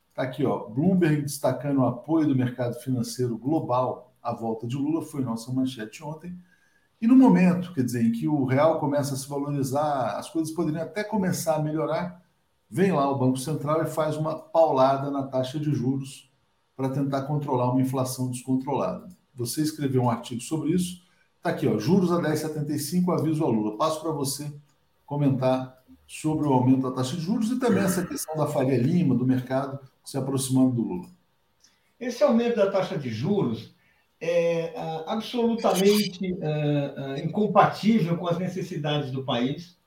Está 0.09 0.23
aqui, 0.23 0.45
ó, 0.45 0.67
Bloomberg 0.69 1.21
destacando 1.21 1.79
o 1.79 1.85
apoio 1.85 2.27
do 2.27 2.35
mercado 2.35 2.75
financeiro 2.75 3.37
global 3.37 4.13
à 4.21 4.33
volta 4.33 4.67
de 4.67 4.75
Lula, 4.75 5.03
foi 5.03 5.23
nossa 5.23 5.51
manchete 5.51 6.03
ontem. 6.03 6.37
E 7.01 7.07
no 7.07 7.15
momento, 7.15 7.73
quer 7.73 7.83
dizer, 7.83 8.03
em 8.03 8.11
que 8.11 8.27
o 8.27 8.45
real 8.45 8.79
começa 8.79 9.13
a 9.13 9.17
se 9.17 9.27
valorizar, 9.27 10.17
as 10.17 10.29
coisas 10.29 10.53
poderiam 10.53 10.83
até 10.83 11.03
começar 11.03 11.55
a 11.55 11.61
melhorar, 11.61 12.23
vem 12.69 12.91
lá 12.91 13.09
o 13.09 13.17
Banco 13.17 13.37
Central 13.37 13.83
e 13.83 13.87
faz 13.87 14.15
uma 14.15 14.39
paulada 14.39 15.11
na 15.11 15.23
taxa 15.23 15.59
de 15.59 15.73
juros 15.73 16.31
para 16.75 16.89
tentar 16.89 17.23
controlar 17.23 17.71
uma 17.71 17.81
inflação 17.81 18.29
descontrolada. 18.29 19.07
Você 19.33 19.61
escreveu 19.61 20.03
um 20.03 20.09
artigo 20.09 20.41
sobre 20.41 20.71
isso, 20.71 21.01
está 21.37 21.49
aqui, 21.49 21.67
ó, 21.67 21.77
juros 21.77 22.11
a 22.11 22.21
10,75, 22.21 23.13
aviso 23.13 23.43
ao 23.43 23.51
Lula. 23.51 23.77
Passo 23.77 24.01
para 24.01 24.11
você 24.11 24.51
comentar 25.05 25.83
sobre 26.07 26.47
o 26.47 26.53
aumento 26.53 26.81
da 26.81 26.91
taxa 26.91 27.15
de 27.15 27.21
juros 27.21 27.51
e 27.51 27.59
também 27.59 27.83
essa 27.83 28.05
questão 28.05 28.35
da 28.35 28.47
Faria 28.47 28.77
Lima, 28.77 29.15
do 29.15 29.25
mercado 29.25 29.79
se 30.03 30.17
aproximando 30.17 30.75
do 30.75 30.81
Lula. 30.81 31.09
Esse 31.99 32.23
aumento 32.23 32.57
da 32.57 32.71
taxa 32.71 32.97
de 32.97 33.09
juros 33.09 33.73
é 34.19 34.73
ah, 34.75 35.03
absolutamente 35.07 36.37
ah, 36.41 36.93
ah, 36.97 37.19
incompatível 37.19 38.17
com 38.17 38.27
as 38.27 38.37
necessidades 38.37 39.11
do 39.11 39.23
país. 39.23 39.77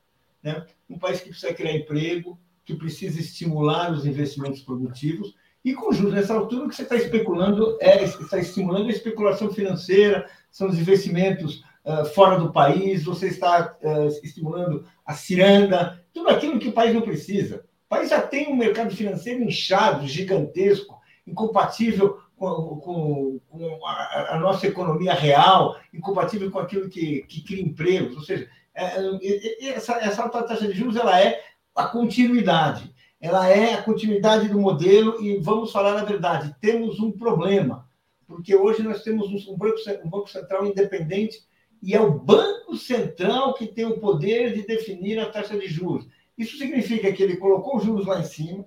Né? 0.42 0.66
Um 0.88 0.98
país 0.98 1.20
que 1.20 1.30
precisa 1.30 1.54
criar 1.54 1.76
emprego, 1.76 2.38
que 2.64 2.74
precisa 2.74 3.20
estimular 3.20 3.92
os 3.92 4.04
investimentos 4.06 4.62
produtivos, 4.62 5.34
e 5.68 5.74
com 5.74 5.92
juros 5.92 6.14
nessa 6.14 6.34
altura, 6.34 6.64
o 6.64 6.68
que 6.68 6.74
você 6.74 6.82
está 6.82 6.96
especulando 6.96 7.76
é 7.80 8.02
está 8.02 8.38
estimulando 8.38 8.86
a 8.86 8.92
especulação 8.92 9.50
financeira, 9.50 10.26
são 10.50 10.68
os 10.68 10.78
investimentos 10.78 11.62
ah, 11.84 12.04
fora 12.06 12.38
do 12.38 12.52
país, 12.52 13.04
você 13.04 13.28
está 13.28 13.76
ah, 13.82 14.06
estimulando 14.22 14.84
a 15.04 15.12
ciranda, 15.12 16.02
tudo 16.12 16.30
aquilo 16.30 16.58
que 16.58 16.68
o 16.68 16.72
país 16.72 16.94
não 16.94 17.02
precisa. 17.02 17.64
O 17.86 17.88
país 17.88 18.08
já 18.08 18.22
tem 18.22 18.48
um 18.48 18.56
mercado 18.56 18.94
financeiro 18.94 19.42
inchado, 19.42 20.06
gigantesco, 20.06 20.98
incompatível 21.26 22.18
com, 22.36 22.80
com, 22.80 23.40
com 23.48 23.86
a, 23.86 24.36
a 24.36 24.38
nossa 24.38 24.66
economia 24.66 25.12
real, 25.12 25.76
incompatível 25.92 26.50
com 26.50 26.58
aquilo 26.58 26.88
que, 26.88 27.24
que 27.28 27.42
cria 27.42 27.62
empregos. 27.62 28.16
Ou 28.16 28.22
seja, 28.22 28.48
é, 28.74 28.98
é, 29.22 29.68
essa, 29.70 29.94
essa 29.94 30.22
alta 30.22 30.42
taxa 30.44 30.66
de 30.66 30.72
juros 30.72 30.96
ela 30.96 31.20
é 31.20 31.42
a 31.74 31.84
continuidade. 31.84 32.92
Ela 33.20 33.48
é 33.48 33.74
a 33.74 33.82
continuidade 33.82 34.48
do 34.48 34.60
modelo 34.60 35.20
e 35.20 35.38
vamos 35.38 35.72
falar 35.72 35.98
a 35.98 36.04
verdade, 36.04 36.54
temos 36.60 37.00
um 37.00 37.10
problema, 37.10 37.88
porque 38.26 38.54
hoje 38.54 38.82
nós 38.82 39.02
temos 39.02 39.28
um 39.48 39.56
banco, 39.56 39.76
um 40.04 40.08
banco 40.08 40.30
central 40.30 40.66
independente 40.66 41.40
e 41.82 41.94
é 41.94 42.00
o 42.00 42.12
Banco 42.12 42.76
Central 42.76 43.54
que 43.54 43.66
tem 43.66 43.86
o 43.86 43.98
poder 43.98 44.52
de 44.52 44.66
definir 44.66 45.18
a 45.18 45.30
taxa 45.30 45.58
de 45.58 45.66
juros. 45.66 46.06
Isso 46.36 46.56
significa 46.58 47.12
que 47.12 47.22
ele 47.22 47.36
colocou 47.36 47.76
os 47.76 47.84
juros 47.84 48.06
lá 48.06 48.20
em 48.20 48.24
cima, 48.24 48.64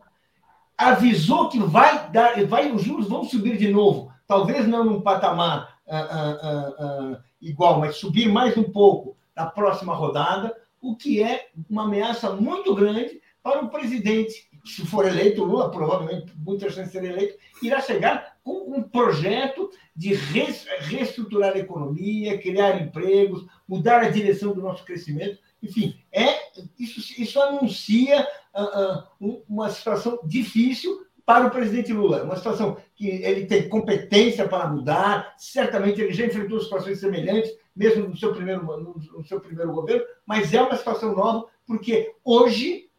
avisou 0.77 1.47
que 1.47 1.59
vai 1.59 2.09
dar, 2.11 2.43
vai, 2.45 2.71
os 2.71 2.83
juros 2.83 3.07
vão 3.07 3.23
subir 3.23 3.57
de 3.57 3.69
novo, 3.69 4.11
talvez 4.27 4.67
não 4.67 4.83
num 4.83 5.01
patamar 5.01 5.77
ah, 5.87 6.07
ah, 6.09 6.73
ah, 6.79 7.19
igual, 7.41 7.79
mas 7.79 7.97
subir 7.97 8.27
mais 8.27 8.57
um 8.57 8.63
pouco 8.63 9.15
na 9.35 9.45
próxima 9.45 9.93
rodada, 9.93 10.55
o 10.81 10.95
que 10.95 11.21
é 11.21 11.49
uma 11.69 11.83
ameaça 11.83 12.31
muito 12.35 12.73
grande 12.73 13.20
para 13.43 13.63
o 13.63 13.69
presidente. 13.69 14.49
Se 14.63 14.85
for 14.85 15.07
eleito, 15.07 15.43
Lula, 15.43 15.71
provavelmente, 15.71 16.31
muita 16.37 16.69
chance 16.69 16.91
de 16.91 16.99
ser 16.99 17.03
eleito, 17.03 17.37
irá 17.63 17.81
chegar 17.81 18.37
com 18.43 18.75
um 18.75 18.83
projeto 18.83 19.69
de 19.95 20.13
reestruturar 20.13 21.53
a 21.53 21.59
economia, 21.59 22.37
criar 22.37 22.81
empregos, 22.81 23.45
mudar 23.67 24.01
a 24.01 24.09
direção 24.09 24.53
do 24.53 24.61
nosso 24.61 24.83
crescimento. 24.85 25.39
Enfim, 25.63 25.95
é, 26.11 26.39
isso, 26.79 27.21
isso 27.21 27.41
anuncia 27.41 28.27
ah, 28.53 29.07
um- 29.19 29.41
uma 29.47 29.69
situação 29.69 30.19
difícil 30.25 31.05
para 31.25 31.47
o 31.47 31.51
presidente 31.51 31.93
Lula. 31.93 32.23
Uma 32.23 32.35
situação 32.35 32.77
que 32.95 33.07
ele 33.07 33.45
tem 33.45 33.69
competência 33.69 34.47
para 34.47 34.67
mudar, 34.67 35.33
certamente 35.37 36.01
ele 36.01 36.13
já 36.13 36.25
enfrentou 36.25 36.59
situações 36.59 36.99
semelhantes, 36.99 37.51
mesmo 37.75 38.07
no 38.09 38.17
seu 38.17 38.33
primeiro, 38.33 38.63
no, 38.63 38.95
no 39.17 39.25
seu 39.25 39.39
primeiro 39.39 39.71
governo, 39.71 40.03
mas 40.25 40.53
é 40.53 40.61
uma 40.61 40.75
situação 40.75 41.15
nova, 41.15 41.45
porque 41.65 42.13
hoje 42.23 42.89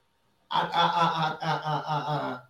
a- 0.61 1.39
a- 1.41 2.35
a- 2.35 2.43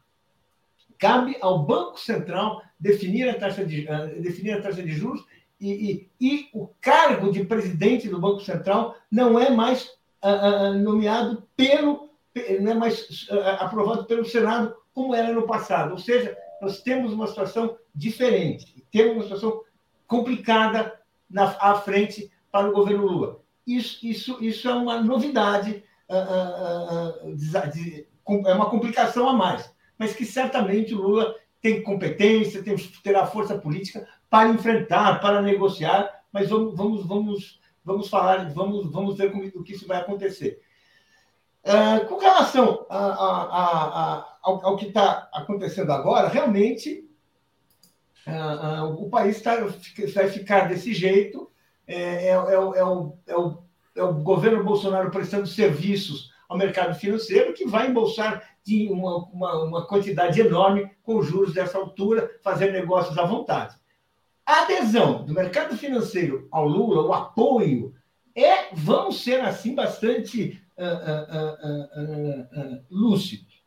cabe 0.98 1.36
ao 1.40 1.64
Banco 1.64 1.98
Central 1.98 2.62
definir 2.78 3.28
a 3.28 3.38
taxa 3.38 3.64
de, 3.64 3.88
ah, 3.88 4.06
definir 4.06 4.52
a 4.52 4.62
taxa 4.62 4.82
de 4.82 4.92
juros 4.92 5.24
e, 5.60 5.70
e- 5.70 6.10
e 6.20 6.48
o 6.52 6.68
cargo 6.80 7.30
de 7.30 7.44
presidente 7.44 8.08
do 8.08 8.20
Banco 8.20 8.40
Central 8.40 8.96
não 9.10 9.38
é 9.38 9.50
mais 9.50 9.90
ah, 10.20 10.30
ah, 10.30 10.72
nomeado 10.74 11.42
pelo, 11.56 12.10
não 12.60 12.72
é 12.72 12.74
mais 12.74 13.26
aprovado 13.58 14.04
pelo 14.04 14.24
Senado 14.24 14.74
como 14.94 15.14
era 15.14 15.32
no 15.32 15.46
passado. 15.46 15.92
Ou 15.92 15.98
seja, 15.98 16.36
nós 16.60 16.80
temos 16.80 17.12
uma 17.12 17.26
situação 17.26 17.76
diferente, 17.94 18.84
temos 18.90 19.14
uma 19.16 19.22
situação 19.24 19.62
complicada 20.06 21.00
na, 21.28 21.44
à 21.60 21.74
frente 21.76 22.30
para 22.52 22.68
o 22.68 22.72
governo 22.72 23.06
Lula. 23.06 23.40
Isso, 23.66 24.06
isso, 24.06 24.38
isso 24.40 24.68
é 24.68 24.74
uma 24.74 25.00
novidade, 25.00 25.82
ah, 26.18 27.14
ah, 27.26 27.62
ah, 27.64 28.48
é 28.48 28.54
uma 28.54 28.70
complicação 28.70 29.28
a 29.28 29.32
mais, 29.32 29.72
mas 29.98 30.14
que 30.14 30.24
certamente 30.24 30.94
Lula 30.94 31.34
tem 31.60 31.82
competência, 31.82 32.62
tem, 32.62 32.76
terá 33.02 33.26
força 33.26 33.58
política 33.58 34.06
para 34.28 34.48
enfrentar, 34.48 35.20
para 35.20 35.42
negociar, 35.42 36.22
mas 36.32 36.48
vamos, 36.48 36.76
vamos, 36.76 37.06
vamos 37.06 37.62
vamos 37.84 38.08
falar, 38.08 38.50
vamos, 38.52 38.90
vamos 38.90 39.16
ver 39.16 39.30
como, 39.30 39.44
o 39.44 39.62
que 39.62 39.72
isso 39.72 39.86
vai 39.86 39.98
acontecer. 39.98 40.60
Com 42.08 42.18
relação 42.18 42.86
a, 42.88 42.98
a, 42.98 43.42
a, 44.16 44.38
ao, 44.42 44.66
ao, 44.66 44.76
que 44.76 44.86
está 44.86 45.28
acontecendo 45.32 45.92
agora, 45.92 46.28
realmente 46.28 47.08
o 48.96 49.08
país 49.08 49.40
tá, 49.40 49.56
vai 50.14 50.28
ficar 50.28 50.68
desse 50.68 50.92
jeito. 50.92 51.50
É, 51.86 51.94
é, 51.94 52.28
é, 52.28 52.30
é, 52.30 52.58
o, 52.58 52.74
é, 52.74 52.84
o, 52.84 53.18
é 53.26 53.36
o 53.96 54.12
governo 54.14 54.64
Bolsonaro 54.64 55.10
prestando 55.10 55.46
serviços 55.46 56.30
ao 56.48 56.58
mercado 56.58 56.94
financeiro 56.94 57.54
que 57.54 57.66
vai 57.66 57.88
embolsar 57.88 58.42
de 58.64 58.88
uma, 58.88 59.16
uma, 59.28 59.64
uma 59.64 59.86
quantidade 59.86 60.40
enorme 60.40 60.90
com 61.02 61.22
juros 61.22 61.54
dessa 61.54 61.78
altura, 61.78 62.30
fazer 62.42 62.72
negócios 62.72 63.16
à 63.18 63.24
vontade. 63.24 63.76
A 64.44 64.62
adesão 64.62 65.24
do 65.24 65.32
mercado 65.32 65.76
financeiro 65.76 66.48
ao 66.50 66.66
Lula, 66.66 67.02
o 67.02 67.12
apoio, 67.12 67.94
é, 68.34 68.74
vão 68.74 69.12
ser 69.12 69.40
assim 69.40 69.74
bastante 69.74 70.60
uh, 70.76 70.84
uh, 70.84 72.76
uh, 72.76 72.84
lúcidos. 72.90 73.62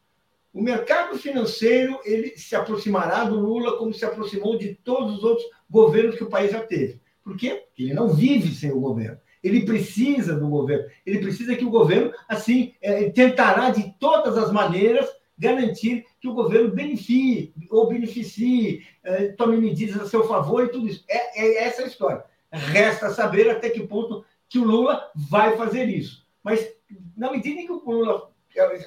O 0.53 0.61
mercado 0.61 1.17
financeiro 1.17 1.99
ele 2.05 2.37
se 2.37 2.55
aproximará 2.55 3.25
do 3.25 3.39
Lula 3.39 3.77
como 3.77 3.93
se 3.93 4.05
aproximou 4.05 4.57
de 4.57 4.73
todos 4.75 5.17
os 5.17 5.23
outros 5.23 5.47
governos 5.69 6.15
que 6.15 6.23
o 6.23 6.29
país 6.29 6.51
já 6.51 6.61
teve. 6.61 7.01
Por 7.23 7.35
quê? 7.35 7.63
Porque 7.67 7.83
ele 7.83 7.93
não 7.93 8.09
vive 8.09 8.53
sem 8.53 8.71
o 8.71 8.79
governo. 8.79 9.19
Ele 9.45 9.63
precisa 9.63 10.35
do 10.35 10.49
governo. 10.49 10.89
Ele 11.05 11.19
precisa 11.19 11.55
que 11.55 11.63
o 11.63 11.69
governo, 11.69 12.11
assim, 12.27 12.73
é, 12.81 13.11
tentará 13.11 13.69
de 13.69 13.93
todas 13.99 14.35
as 14.39 14.51
maneiras 14.51 15.07
garantir 15.37 16.03
que 16.19 16.27
o 16.27 16.33
governo 16.33 16.71
beneficie 16.71 17.53
ou 17.69 17.87
beneficie, 17.87 18.83
é, 19.03 19.27
tome 19.33 19.57
medidas 19.57 20.01
a 20.01 20.07
seu 20.07 20.27
favor 20.27 20.65
e 20.65 20.69
tudo 20.69 20.87
isso. 20.87 21.05
É, 21.07 21.39
é 21.39 21.63
essa 21.65 21.83
a 21.83 21.87
história. 21.87 22.23
Resta 22.51 23.11
saber 23.11 23.47
até 23.51 23.69
que 23.69 23.85
ponto 23.85 24.25
que 24.49 24.57
o 24.57 24.63
Lula 24.63 25.11
vai 25.13 25.55
fazer 25.55 25.87
isso. 25.89 26.25
Mas 26.41 26.67
na 27.15 27.31
medida 27.31 27.61
em 27.61 27.67
que 27.67 27.71
o 27.71 27.83
Lula 27.85 28.31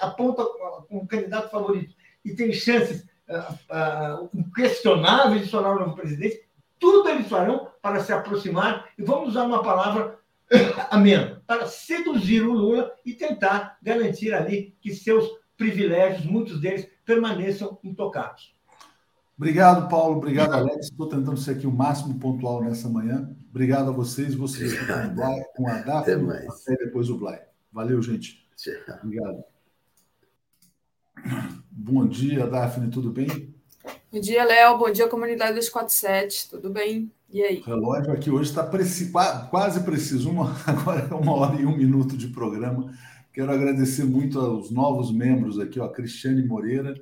aponta 0.00 0.44
como 0.88 1.06
candidato 1.06 1.50
favorito 1.50 1.94
e 2.24 2.34
tem 2.34 2.52
chances 2.52 3.06
uh, 3.28 4.24
uh, 4.24 4.30
inquestionáveis 4.34 5.44
de 5.44 5.50
tornar 5.52 5.76
o 5.76 5.80
novo 5.80 5.94
presidente, 5.94 6.42
tudo 6.80 7.08
eles 7.08 7.28
farão 7.28 7.68
para 7.82 8.00
se 8.00 8.12
aproximar, 8.12 8.88
e 8.98 9.02
vamos 9.02 9.30
usar 9.30 9.44
uma 9.44 9.62
palavra 9.62 10.17
amena, 10.90 11.42
para 11.46 11.66
seduzir 11.66 12.42
o 12.42 12.52
Lula 12.52 12.92
e 13.04 13.12
tentar 13.12 13.78
garantir 13.82 14.32
ali 14.32 14.76
que 14.80 14.94
seus 14.94 15.28
privilégios, 15.56 16.24
muitos 16.24 16.60
deles, 16.60 16.88
permaneçam 17.04 17.78
intocados. 17.82 18.56
Obrigado, 19.36 19.88
Paulo. 19.88 20.16
Obrigado, 20.16 20.52
Alex. 20.52 20.86
Estou 20.86 21.08
tentando 21.08 21.36
ser 21.36 21.52
aqui 21.52 21.66
o 21.66 21.70
máximo 21.70 22.18
pontual 22.18 22.62
nessa 22.62 22.88
manhã. 22.88 23.36
Obrigado 23.50 23.90
a 23.90 23.92
vocês. 23.92 24.34
Vocês 24.34 24.72
com 25.54 25.68
a 25.68 25.78
Daphne, 25.78 26.48
e 26.68 26.76
depois 26.76 27.08
o 27.08 27.16
Blay. 27.16 27.38
Valeu, 27.72 28.02
gente. 28.02 28.44
Obrigado. 29.02 29.44
Bom 31.70 32.06
dia, 32.06 32.46
Daphne, 32.46 32.90
tudo 32.90 33.10
bem? 33.10 33.54
Bom 34.10 34.20
dia, 34.20 34.44
Léo. 34.44 34.78
Bom 34.78 34.90
dia, 34.90 35.08
comunidade 35.08 35.54
247. 35.54 36.50
Tudo 36.50 36.70
bem? 36.70 37.12
E 37.30 37.42
aí? 37.42 37.60
O 37.60 37.64
relógio 37.64 38.12
aqui 38.12 38.30
hoje 38.30 38.50
está 38.50 38.64
preci... 38.64 39.12
quase 39.50 39.82
preciso, 39.84 40.30
uma... 40.30 40.56
agora 40.66 41.06
é 41.10 41.14
uma 41.14 41.34
hora 41.34 41.60
e 41.60 41.66
um 41.66 41.76
minuto 41.76 42.16
de 42.16 42.28
programa. 42.28 42.92
Quero 43.32 43.52
agradecer 43.52 44.04
muito 44.04 44.40
aos 44.40 44.70
novos 44.70 45.12
membros 45.12 45.58
aqui, 45.60 45.78
ó, 45.78 45.84
a 45.84 45.92
Cristiane 45.92 46.42
Moreira 46.42 47.00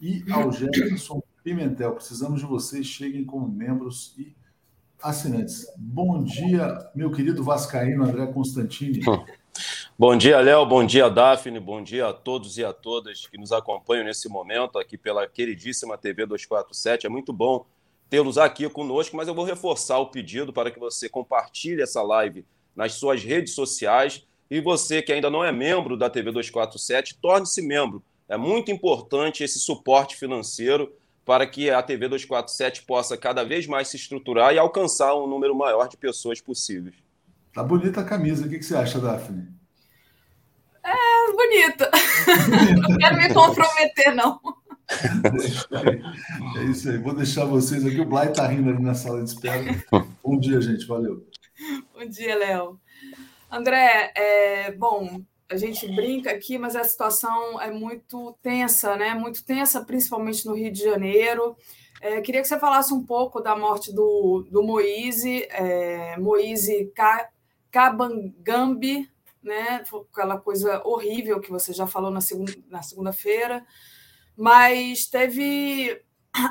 e 0.00 0.24
ao 0.30 0.50
Jefferson 0.50 1.22
Pimentel. 1.44 1.92
Precisamos 1.92 2.40
de 2.40 2.46
vocês, 2.46 2.86
cheguem 2.86 3.24
como 3.24 3.48
membros 3.48 4.14
e 4.18 4.34
assinantes. 5.00 5.66
Bom 5.76 6.24
dia, 6.24 6.90
meu 6.94 7.12
querido 7.12 7.44
Vascaíno 7.44 8.04
André 8.04 8.26
Constantini. 8.26 9.00
Bom 9.96 10.16
dia, 10.16 10.40
Léo. 10.40 10.66
Bom 10.66 10.84
dia, 10.84 11.08
Daphne. 11.08 11.58
Bom 11.58 11.82
dia 11.82 12.08
a 12.08 12.12
todos 12.12 12.58
e 12.58 12.64
a 12.64 12.72
todas 12.72 13.26
que 13.26 13.38
nos 13.38 13.52
acompanham 13.52 14.04
nesse 14.04 14.28
momento 14.28 14.78
aqui 14.78 14.98
pela 14.98 15.26
queridíssima 15.26 15.96
TV 15.96 16.26
247. 16.26 17.06
É 17.06 17.08
muito 17.08 17.32
bom 17.32 17.64
tê-los 18.08 18.38
aqui 18.38 18.68
conosco, 18.68 19.16
mas 19.16 19.28
eu 19.28 19.34
vou 19.34 19.44
reforçar 19.44 19.98
o 19.98 20.10
pedido 20.10 20.52
para 20.52 20.70
que 20.70 20.78
você 20.78 21.08
compartilhe 21.08 21.82
essa 21.82 22.02
live 22.02 22.44
nas 22.74 22.94
suas 22.94 23.22
redes 23.22 23.54
sociais 23.54 24.26
e 24.50 24.60
você 24.60 25.02
que 25.02 25.12
ainda 25.12 25.28
não 25.28 25.44
é 25.44 25.52
membro 25.52 25.96
da 25.96 26.08
TV 26.08 26.32
247, 26.32 27.18
torne-se 27.20 27.60
membro. 27.60 28.02
É 28.28 28.36
muito 28.36 28.70
importante 28.70 29.44
esse 29.44 29.58
suporte 29.58 30.16
financeiro 30.16 30.92
para 31.24 31.46
que 31.46 31.70
a 31.70 31.82
TV 31.82 32.08
247 32.08 32.84
possa 32.84 33.16
cada 33.16 33.44
vez 33.44 33.66
mais 33.66 33.88
se 33.88 33.96
estruturar 33.96 34.54
e 34.54 34.58
alcançar 34.58 35.14
um 35.14 35.26
número 35.26 35.54
maior 35.54 35.86
de 35.88 35.96
pessoas 35.96 36.40
possíveis. 36.40 36.94
Tá 37.52 37.62
bonita 37.62 38.00
a 38.00 38.04
camisa. 38.04 38.46
O 38.46 38.48
que 38.48 38.62
você 38.62 38.74
acha, 38.74 38.98
Daphne? 38.98 39.46
É 40.82 41.32
bonita. 41.32 41.90
não 42.88 42.96
quero 42.96 43.16
me 43.18 43.34
comprometer, 43.34 44.14
não. 44.14 44.40
É 46.56 46.64
isso 46.64 46.88
aí. 46.88 46.98
Vou 46.98 47.14
deixar 47.14 47.44
vocês 47.44 47.84
aqui. 47.84 48.00
O 48.00 48.06
Blay 48.06 48.32
tá 48.32 48.46
rindo 48.46 48.70
ali 48.70 48.82
na 48.82 48.94
sala 48.94 49.22
de 49.22 49.30
espera. 49.30 49.84
Bom 50.22 50.38
dia, 50.38 50.60
gente. 50.60 50.86
Valeu. 50.86 51.26
Bom 51.94 52.06
dia, 52.08 52.36
Léo. 52.36 52.80
André, 53.50 54.12
é, 54.14 54.72
bom, 54.72 55.22
a 55.50 55.56
gente 55.56 55.86
brinca 55.94 56.30
aqui, 56.30 56.58
mas 56.58 56.76
a 56.76 56.84
situação 56.84 57.60
é 57.60 57.70
muito 57.70 58.36
tensa, 58.42 58.96
né? 58.96 59.14
Muito 59.14 59.44
tensa, 59.44 59.84
principalmente 59.84 60.44
no 60.46 60.54
Rio 60.54 60.70
de 60.70 60.82
Janeiro. 60.82 61.56
É, 62.00 62.20
queria 62.20 62.40
que 62.40 62.48
você 62.48 62.58
falasse 62.58 62.92
um 62.94 63.04
pouco 63.04 63.40
da 63.40 63.56
morte 63.56 63.92
do, 63.92 64.46
do 64.50 64.62
Moise, 64.62 65.48
é, 65.50 66.16
Moise 66.18 66.92
Kabangambi, 67.70 69.10
né? 69.42 69.82
Aquela 70.12 70.38
coisa 70.38 70.82
horrível 70.84 71.40
que 71.40 71.50
você 71.50 71.72
já 71.72 71.86
falou 71.86 72.10
na 72.10 72.20
segunda 72.20 72.52
na 72.68 72.82
segunda-feira, 72.82 73.64
mas 74.38 75.04
teve 75.06 76.00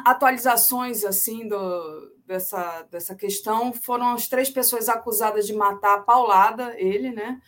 atualizações 0.06 1.06
assim 1.06 1.48
do, 1.48 2.12
dessa, 2.26 2.86
dessa 2.92 3.16
questão. 3.16 3.72
Foram 3.72 4.08
as 4.08 4.28
três 4.28 4.50
pessoas 4.50 4.90
acusadas 4.90 5.48
de 5.48 5.54
matar 5.54 5.96
a 5.96 6.02
paulada 6.02 6.76
ele, 6.78 7.12
né? 7.12 7.42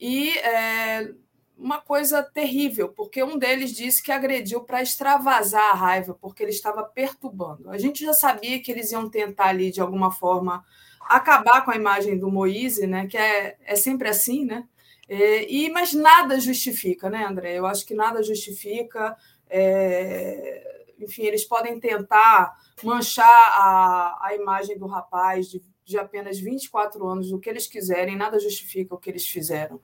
E 0.00 0.30
é, 0.38 1.12
uma 1.58 1.78
coisa 1.78 2.22
terrível, 2.22 2.88
porque 2.88 3.22
um 3.22 3.38
deles 3.38 3.72
disse 3.72 4.02
que 4.02 4.10
agrediu 4.10 4.62
para 4.62 4.82
extravasar 4.82 5.70
a 5.70 5.74
raiva, 5.74 6.16
porque 6.18 6.42
ele 6.42 6.50
estava 6.50 6.82
perturbando. 6.82 7.70
A 7.70 7.76
gente 7.76 8.02
já 8.02 8.14
sabia 8.14 8.60
que 8.62 8.72
eles 8.72 8.90
iam 8.92 9.10
tentar 9.10 9.48
ali 9.48 9.70
de 9.70 9.82
alguma 9.82 10.10
forma 10.10 10.64
acabar 11.02 11.64
com 11.64 11.70
a 11.70 11.76
imagem 11.76 12.18
do 12.18 12.30
Moise, 12.30 12.86
né? 12.86 13.06
Que 13.06 13.18
é, 13.18 13.58
é 13.66 13.76
sempre 13.76 14.08
assim, 14.08 14.46
né? 14.46 14.66
É, 15.06 15.50
e, 15.52 15.68
mas 15.70 15.92
nada 15.92 16.40
justifica, 16.40 17.10
né, 17.10 17.26
André? 17.26 17.58
Eu 17.58 17.66
acho 17.66 17.84
que 17.84 17.94
nada 17.94 18.22
justifica. 18.22 19.14
É, 19.54 20.86
enfim, 20.98 21.24
eles 21.24 21.44
podem 21.44 21.78
tentar 21.78 22.56
manchar 22.82 23.26
a, 23.26 24.18
a 24.22 24.34
imagem 24.34 24.78
do 24.78 24.86
rapaz 24.86 25.48
de, 25.50 25.62
de 25.84 25.98
apenas 25.98 26.38
24 26.38 27.06
anos, 27.06 27.32
o 27.32 27.38
que 27.38 27.50
eles 27.50 27.66
quiserem, 27.66 28.16
nada 28.16 28.40
justifica 28.40 28.94
o 28.94 28.98
que 28.98 29.10
eles 29.10 29.26
fizeram. 29.26 29.78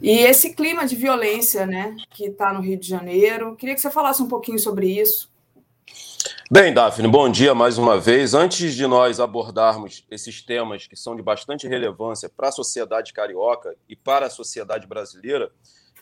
E 0.00 0.10
esse 0.10 0.54
clima 0.54 0.86
de 0.86 0.94
violência 0.94 1.66
né, 1.66 1.96
que 2.10 2.26
está 2.26 2.52
no 2.52 2.60
Rio 2.60 2.78
de 2.78 2.86
Janeiro, 2.86 3.56
queria 3.56 3.74
que 3.74 3.80
você 3.80 3.90
falasse 3.90 4.22
um 4.22 4.28
pouquinho 4.28 4.58
sobre 4.58 4.86
isso. 4.86 5.30
Bem, 6.50 6.72
Daphne, 6.72 7.08
bom 7.08 7.28
dia 7.28 7.54
mais 7.54 7.76
uma 7.76 7.98
vez. 7.98 8.34
Antes 8.34 8.74
de 8.74 8.86
nós 8.86 9.20
abordarmos 9.20 10.06
esses 10.10 10.40
temas 10.42 10.86
que 10.86 10.96
são 10.96 11.14
de 11.14 11.22
bastante 11.22 11.66
relevância 11.66 12.28
para 12.28 12.48
a 12.48 12.52
sociedade 12.52 13.12
carioca 13.12 13.76
e 13.88 13.94
para 13.94 14.26
a 14.26 14.30
sociedade 14.30 14.86
brasileira, 14.86 15.50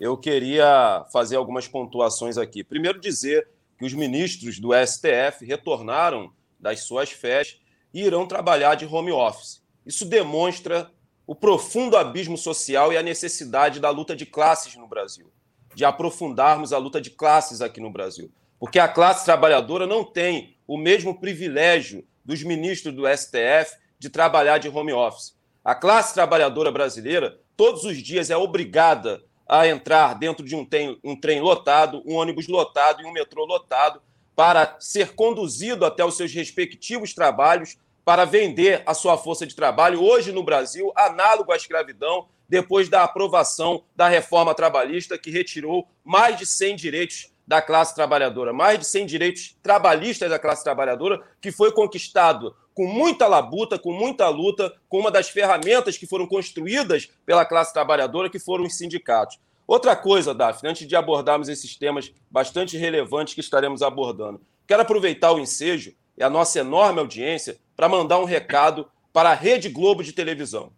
eu 0.00 0.16
queria 0.16 1.04
fazer 1.12 1.36
algumas 1.36 1.66
pontuações 1.66 2.36
aqui. 2.36 2.62
Primeiro, 2.62 3.00
dizer 3.00 3.48
que 3.78 3.84
os 3.84 3.92
ministros 3.92 4.58
do 4.58 4.70
STF 4.72 5.44
retornaram 5.44 6.32
das 6.58 6.80
suas 6.80 7.10
férias 7.10 7.58
e 7.92 8.02
irão 8.02 8.26
trabalhar 8.26 8.74
de 8.74 8.86
home 8.86 9.12
office. 9.12 9.62
Isso 9.84 10.04
demonstra 10.04 10.90
o 11.26 11.34
profundo 11.34 11.96
abismo 11.96 12.36
social 12.36 12.92
e 12.92 12.96
a 12.96 13.02
necessidade 13.02 13.80
da 13.80 13.90
luta 13.90 14.14
de 14.14 14.26
classes 14.26 14.76
no 14.76 14.86
Brasil, 14.86 15.32
de 15.74 15.84
aprofundarmos 15.84 16.72
a 16.72 16.78
luta 16.78 17.00
de 17.00 17.10
classes 17.10 17.60
aqui 17.60 17.80
no 17.80 17.90
Brasil 17.90 18.30
porque 18.58 18.78
a 18.78 18.88
classe 18.88 19.24
trabalhadora 19.24 19.86
não 19.86 20.04
tem 20.04 20.56
o 20.66 20.76
mesmo 20.76 21.18
privilégio 21.18 22.06
dos 22.24 22.42
ministros 22.42 22.94
do 22.94 23.06
STF 23.06 23.76
de 23.98 24.10
trabalhar 24.10 24.58
de 24.58 24.68
home 24.68 24.92
office. 24.92 25.36
A 25.64 25.74
classe 25.74 26.14
trabalhadora 26.14 26.70
brasileira, 26.70 27.38
todos 27.56 27.84
os 27.84 27.98
dias, 27.98 28.30
é 28.30 28.36
obrigada 28.36 29.22
a 29.48 29.66
entrar 29.68 30.14
dentro 30.14 30.44
de 30.44 30.56
um 30.56 30.64
trem, 30.64 30.98
um 31.04 31.18
trem 31.18 31.40
lotado, 31.40 32.02
um 32.04 32.14
ônibus 32.14 32.48
lotado 32.48 33.02
e 33.02 33.04
um 33.04 33.12
metrô 33.12 33.44
lotado 33.44 34.00
para 34.34 34.76
ser 34.80 35.14
conduzido 35.14 35.84
até 35.84 36.04
os 36.04 36.16
seus 36.16 36.32
respectivos 36.32 37.14
trabalhos 37.14 37.78
para 38.04 38.24
vender 38.24 38.82
a 38.86 38.94
sua 38.94 39.16
força 39.18 39.46
de 39.46 39.56
trabalho, 39.56 40.02
hoje 40.02 40.30
no 40.30 40.42
Brasil, 40.42 40.92
análogo 40.94 41.50
à 41.50 41.56
escravidão, 41.56 42.28
depois 42.48 42.88
da 42.88 43.02
aprovação 43.02 43.82
da 43.96 44.08
reforma 44.08 44.54
trabalhista 44.54 45.18
que 45.18 45.30
retirou 45.30 45.88
mais 46.04 46.38
de 46.38 46.46
100 46.46 46.76
direitos 46.76 47.32
da 47.46 47.62
classe 47.62 47.94
trabalhadora, 47.94 48.52
mais 48.52 48.78
de 48.78 48.86
100 48.86 49.06
direitos 49.06 49.56
trabalhistas 49.62 50.28
da 50.28 50.38
classe 50.38 50.64
trabalhadora, 50.64 51.22
que 51.40 51.52
foi 51.52 51.70
conquistado 51.70 52.54
com 52.74 52.86
muita 52.86 53.26
labuta, 53.26 53.78
com 53.78 53.92
muita 53.92 54.28
luta, 54.28 54.74
com 54.88 54.98
uma 54.98 55.10
das 55.10 55.30
ferramentas 55.30 55.96
que 55.96 56.06
foram 56.06 56.26
construídas 56.26 57.08
pela 57.24 57.44
classe 57.44 57.72
trabalhadora, 57.72 58.28
que 58.28 58.38
foram 58.38 58.64
os 58.64 58.76
sindicatos. 58.76 59.38
Outra 59.66 59.96
coisa, 59.96 60.34
Daphne, 60.34 60.70
antes 60.70 60.86
de 60.86 60.94
abordarmos 60.94 61.48
esses 61.48 61.74
temas 61.76 62.12
bastante 62.30 62.76
relevantes 62.76 63.34
que 63.34 63.40
estaremos 63.40 63.80
abordando, 63.80 64.40
quero 64.66 64.82
aproveitar 64.82 65.32
o 65.32 65.40
ensejo 65.40 65.94
e 66.18 66.22
a 66.22 66.28
nossa 66.28 66.58
enorme 66.58 67.00
audiência 67.00 67.58
para 67.74 67.88
mandar 67.88 68.18
um 68.18 68.24
recado 68.24 68.88
para 69.12 69.30
a 69.30 69.34
Rede 69.34 69.68
Globo 69.68 70.04
de 70.04 70.12
televisão, 70.12 70.70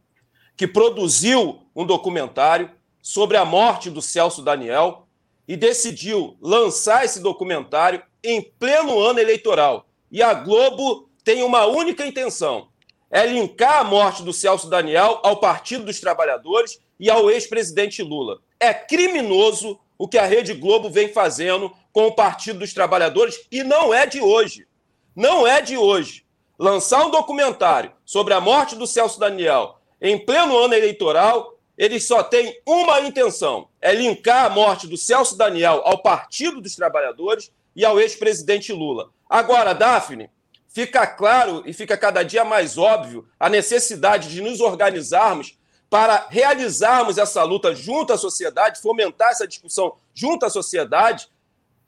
que 0.57 0.69
produziu 0.69 1.67
um 1.75 1.85
documentário 1.85 2.71
sobre 3.03 3.37
a 3.37 3.45
morte 3.45 3.91
do 3.91 4.01
Celso 4.01 4.43
Daniel 4.43 5.08
e 5.49 5.57
decidiu 5.57 6.37
lançar 6.41 7.07
esse 7.07 7.21
documentário 7.21 8.03
em 8.23 8.43
pleno 8.43 9.01
ano 9.01 9.19
eleitoral. 9.19 9.87
E 10.13 10.23
a 10.23 10.35
Globo 10.35 11.09
tem 11.25 11.43
uma 11.43 11.65
única 11.65 12.07
intenção: 12.07 12.69
é 13.11 13.27
linkar 13.27 13.81
a 13.81 13.85
morte 13.85 14.23
do 14.23 14.33
Celso 14.33 14.69
Daniel 14.69 15.21
ao 15.25 15.41
Partido 15.41 15.85
dos 15.85 15.99
Trabalhadores 15.99 16.79
e 17.01 17.09
ao 17.09 17.31
ex-presidente 17.31 18.03
Lula. 18.03 18.41
É 18.61 18.75
criminoso 18.75 19.81
o 19.97 20.07
que 20.07 20.19
a 20.19 20.27
Rede 20.27 20.53
Globo 20.53 20.91
vem 20.91 21.09
fazendo 21.09 21.73
com 21.93 22.07
o 22.07 22.15
Partido 22.15 22.61
dos 22.61 22.75
Trabalhadores 22.75 23.41
e 23.51 23.65
não 23.65 23.93
é 23.93 24.07
de 24.07 24.21
hoje. 24.21 24.67
Não 25.17 25.47
é 25.47 25.61
de 25.61 25.77
hoje. 25.77 26.25
Lançar 26.59 27.07
um 27.07 27.11
documentário 27.11 27.93
sobre 28.05 28.35
a 28.35 28.41
morte 28.41 28.77
do 28.77 28.87
Celso 28.87 29.19
Daniel 29.19 29.79
em 30.01 30.19
pleno 30.19 30.57
ano 30.57 30.75
eleitoral, 30.75 31.58
eles 31.79 32.07
só 32.07 32.25
têm 32.25 32.61
uma 32.67 33.01
intenção: 33.01 33.69
é 33.81 33.95
linkar 33.95 34.47
a 34.47 34.51
morte 34.51 34.89
do 34.89 34.97
Celso 34.97 35.39
Daniel 35.39 35.81
ao 35.85 36.03
Partido 36.03 36.61
dos 36.61 36.75
Trabalhadores 36.75 37.53
e 37.77 37.85
ao 37.85 38.01
ex-presidente 38.01 38.73
Lula. 38.73 39.11
Agora, 39.31 39.73
Daphne, 39.73 40.29
fica 40.67 41.07
claro 41.07 41.63
e 41.65 41.73
fica 41.73 41.97
cada 41.97 42.25
dia 42.25 42.45
mais 42.45 42.77
óbvio 42.77 43.29
a 43.39 43.49
necessidade 43.49 44.29
de 44.29 44.43
nos 44.43 44.61
organizarmos 44.61 45.57
para 45.89 46.27
realizarmos 46.29 47.17
essa 47.17 47.43
luta 47.45 47.75
junto 47.75 48.13
à 48.13 48.19
sociedade, 48.19 48.83
fomentar 48.83 49.31
essa 49.31 49.47
discussão 49.47 49.95
junto 50.13 50.45
à 50.45 50.51
sociedade, 50.51 51.29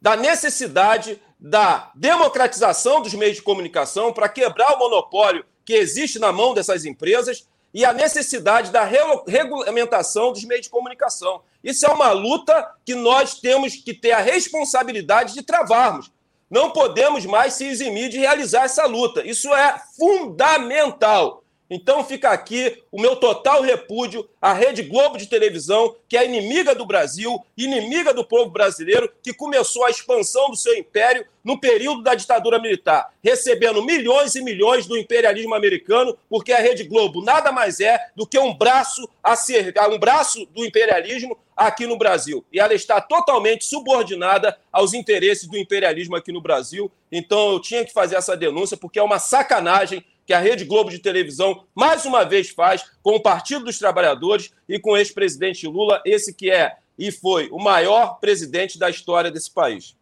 da 0.00 0.16
necessidade 0.16 1.20
da 1.38 1.90
democratização 1.94 3.02
dos 3.02 3.12
meios 3.14 3.36
de 3.36 3.42
comunicação 3.42 4.12
para 4.12 4.28
quebrar 4.28 4.74
o 4.74 4.78
monopólio 4.78 5.44
que 5.64 5.74
existe 5.74 6.18
na 6.18 6.32
mão 6.32 6.54
dessas 6.54 6.84
empresas 6.84 7.46
e 7.72 7.84
a 7.84 7.92
necessidade 7.92 8.70
da 8.70 8.84
regulamentação 9.26 10.32
dos 10.32 10.44
meios 10.44 10.64
de 10.64 10.70
comunicação. 10.70 11.42
Isso 11.62 11.86
é 11.86 11.88
uma 11.88 12.10
luta 12.12 12.74
que 12.84 12.94
nós 12.94 13.34
temos 13.34 13.76
que 13.76 13.94
ter 13.94 14.12
a 14.12 14.20
responsabilidade 14.20 15.34
de 15.34 15.42
travarmos. 15.42 16.10
Não 16.50 16.72
podemos 16.72 17.24
mais 17.24 17.54
se 17.54 17.64
eximir 17.66 18.08
de 18.08 18.18
realizar 18.18 18.64
essa 18.64 18.86
luta. 18.86 19.24
Isso 19.24 19.54
é 19.54 19.80
fundamental. 19.96 21.39
Então 21.70 22.02
fica 22.02 22.30
aqui 22.30 22.82
o 22.90 23.00
meu 23.00 23.14
total 23.14 23.62
repúdio 23.62 24.28
à 24.42 24.52
Rede 24.52 24.82
Globo 24.82 25.16
de 25.16 25.28
televisão, 25.28 25.94
que 26.08 26.16
é 26.16 26.24
inimiga 26.24 26.74
do 26.74 26.84
Brasil, 26.84 27.40
inimiga 27.56 28.12
do 28.12 28.24
povo 28.24 28.50
brasileiro, 28.50 29.10
que 29.22 29.32
começou 29.32 29.84
a 29.84 29.90
expansão 29.90 30.50
do 30.50 30.56
seu 30.56 30.76
império 30.76 31.24
no 31.44 31.58
período 31.58 32.02
da 32.02 32.14
ditadura 32.14 32.58
militar, 32.58 33.14
recebendo 33.22 33.82
milhões 33.82 34.34
e 34.34 34.42
milhões 34.42 34.86
do 34.86 34.98
imperialismo 34.98 35.54
americano, 35.54 36.18
porque 36.28 36.52
a 36.52 36.58
Rede 36.58 36.84
Globo 36.84 37.22
nada 37.22 37.52
mais 37.52 37.80
é 37.80 37.98
do 38.16 38.26
que 38.26 38.38
um 38.38 38.52
braço 38.52 39.08
a 39.22 39.36
ser, 39.36 39.72
um 39.90 39.98
braço 39.98 40.44
do 40.46 40.64
imperialismo 40.64 41.38
aqui 41.56 41.86
no 41.86 41.96
Brasil. 41.96 42.44
E 42.52 42.58
ela 42.58 42.74
está 42.74 43.00
totalmente 43.00 43.64
subordinada 43.64 44.58
aos 44.72 44.92
interesses 44.92 45.46
do 45.46 45.56
imperialismo 45.56 46.16
aqui 46.16 46.32
no 46.32 46.40
Brasil. 46.40 46.90
Então 47.12 47.52
eu 47.52 47.60
tinha 47.60 47.84
que 47.84 47.92
fazer 47.92 48.16
essa 48.16 48.36
denúncia 48.36 48.76
porque 48.76 48.98
é 48.98 49.02
uma 49.02 49.18
sacanagem 49.18 50.04
que 50.30 50.34
a 50.34 50.38
Rede 50.38 50.64
Globo 50.64 50.90
de 50.90 51.00
televisão 51.00 51.64
mais 51.74 52.06
uma 52.06 52.24
vez 52.24 52.50
faz 52.50 52.88
com 53.02 53.16
o 53.16 53.20
Partido 53.20 53.64
dos 53.64 53.80
Trabalhadores 53.80 54.52
e 54.68 54.78
com 54.78 54.92
o 54.92 54.96
ex-presidente 54.96 55.66
Lula, 55.66 56.00
esse 56.06 56.32
que 56.32 56.48
é 56.48 56.76
e 56.96 57.10
foi 57.10 57.48
o 57.50 57.58
maior 57.58 58.20
presidente 58.20 58.78
da 58.78 58.88
história 58.88 59.28
desse 59.28 59.52
país. 59.52 59.96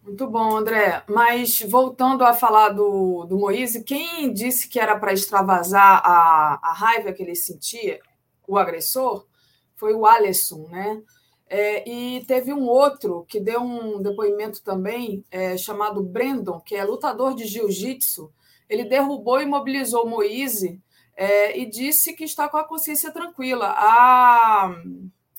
Muito 0.00 0.28
bom, 0.28 0.56
André. 0.56 1.02
Mas 1.08 1.60
voltando 1.62 2.22
a 2.22 2.34
falar 2.34 2.68
do, 2.68 3.24
do 3.24 3.36
Moise, 3.36 3.82
quem 3.82 4.32
disse 4.32 4.68
que 4.68 4.78
era 4.78 4.96
para 4.96 5.12
extravasar 5.12 6.00
a, 6.04 6.60
a 6.62 6.72
raiva 6.72 7.12
que 7.12 7.24
ele 7.24 7.34
sentia, 7.34 7.98
o 8.46 8.56
agressor, 8.56 9.26
foi 9.74 9.92
o 9.92 10.06
Alisson, 10.06 10.68
né? 10.70 11.02
É, 11.48 11.88
e 11.88 12.24
teve 12.26 12.52
um 12.52 12.68
outro 12.68 13.26
que 13.28 13.40
deu 13.40 13.60
um 13.60 14.00
depoimento 14.00 14.62
também, 14.62 15.24
é, 15.32 15.56
chamado 15.56 16.00
Brandon, 16.00 16.60
que 16.60 16.76
é 16.76 16.84
lutador 16.84 17.34
de 17.34 17.44
jiu-jitsu, 17.44 18.32
ele 18.68 18.84
derrubou 18.84 19.40
e 19.40 19.46
mobilizou 19.46 20.08
Moise 20.08 20.80
é, 21.16 21.58
e 21.58 21.66
disse 21.66 22.14
que 22.14 22.24
está 22.24 22.48
com 22.48 22.56
a 22.56 22.66
consciência 22.66 23.12
tranquila. 23.12 23.74
A 23.76 24.74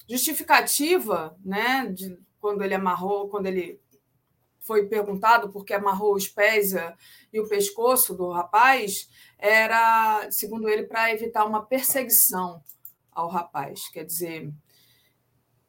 justificativa, 0.07 1.35
né, 1.43 1.91
de, 1.93 2.17
quando 2.39 2.63
ele 2.63 2.75
amarrou, 2.75 3.27
quando 3.27 3.47
ele 3.47 3.79
foi 4.61 4.87
perguntado 4.87 5.51
por 5.51 5.63
que 5.63 5.73
amarrou 5.73 6.15
os 6.15 6.27
pés 6.27 6.73
e 7.31 7.39
o 7.39 7.47
pescoço 7.47 8.15
do 8.15 8.31
rapaz, 8.31 9.07
era, 9.37 10.27
segundo 10.31 10.67
ele, 10.67 10.83
para 10.83 11.11
evitar 11.11 11.45
uma 11.45 11.63
perseguição 11.63 12.63
ao 13.11 13.29
rapaz. 13.29 13.87
Quer 13.89 14.05
dizer, 14.05 14.51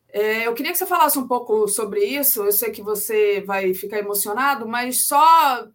é, 0.08 0.46
eu 0.46 0.54
queria 0.54 0.72
que 0.72 0.78
você 0.78 0.86
falasse 0.86 1.18
um 1.18 1.28
pouco 1.28 1.68
sobre 1.68 2.04
isso. 2.04 2.42
Eu 2.42 2.52
sei 2.52 2.70
que 2.70 2.82
você 2.82 3.42
vai 3.42 3.74
ficar 3.74 3.98
emocionado, 3.98 4.66
mas 4.66 5.06
só 5.06 5.68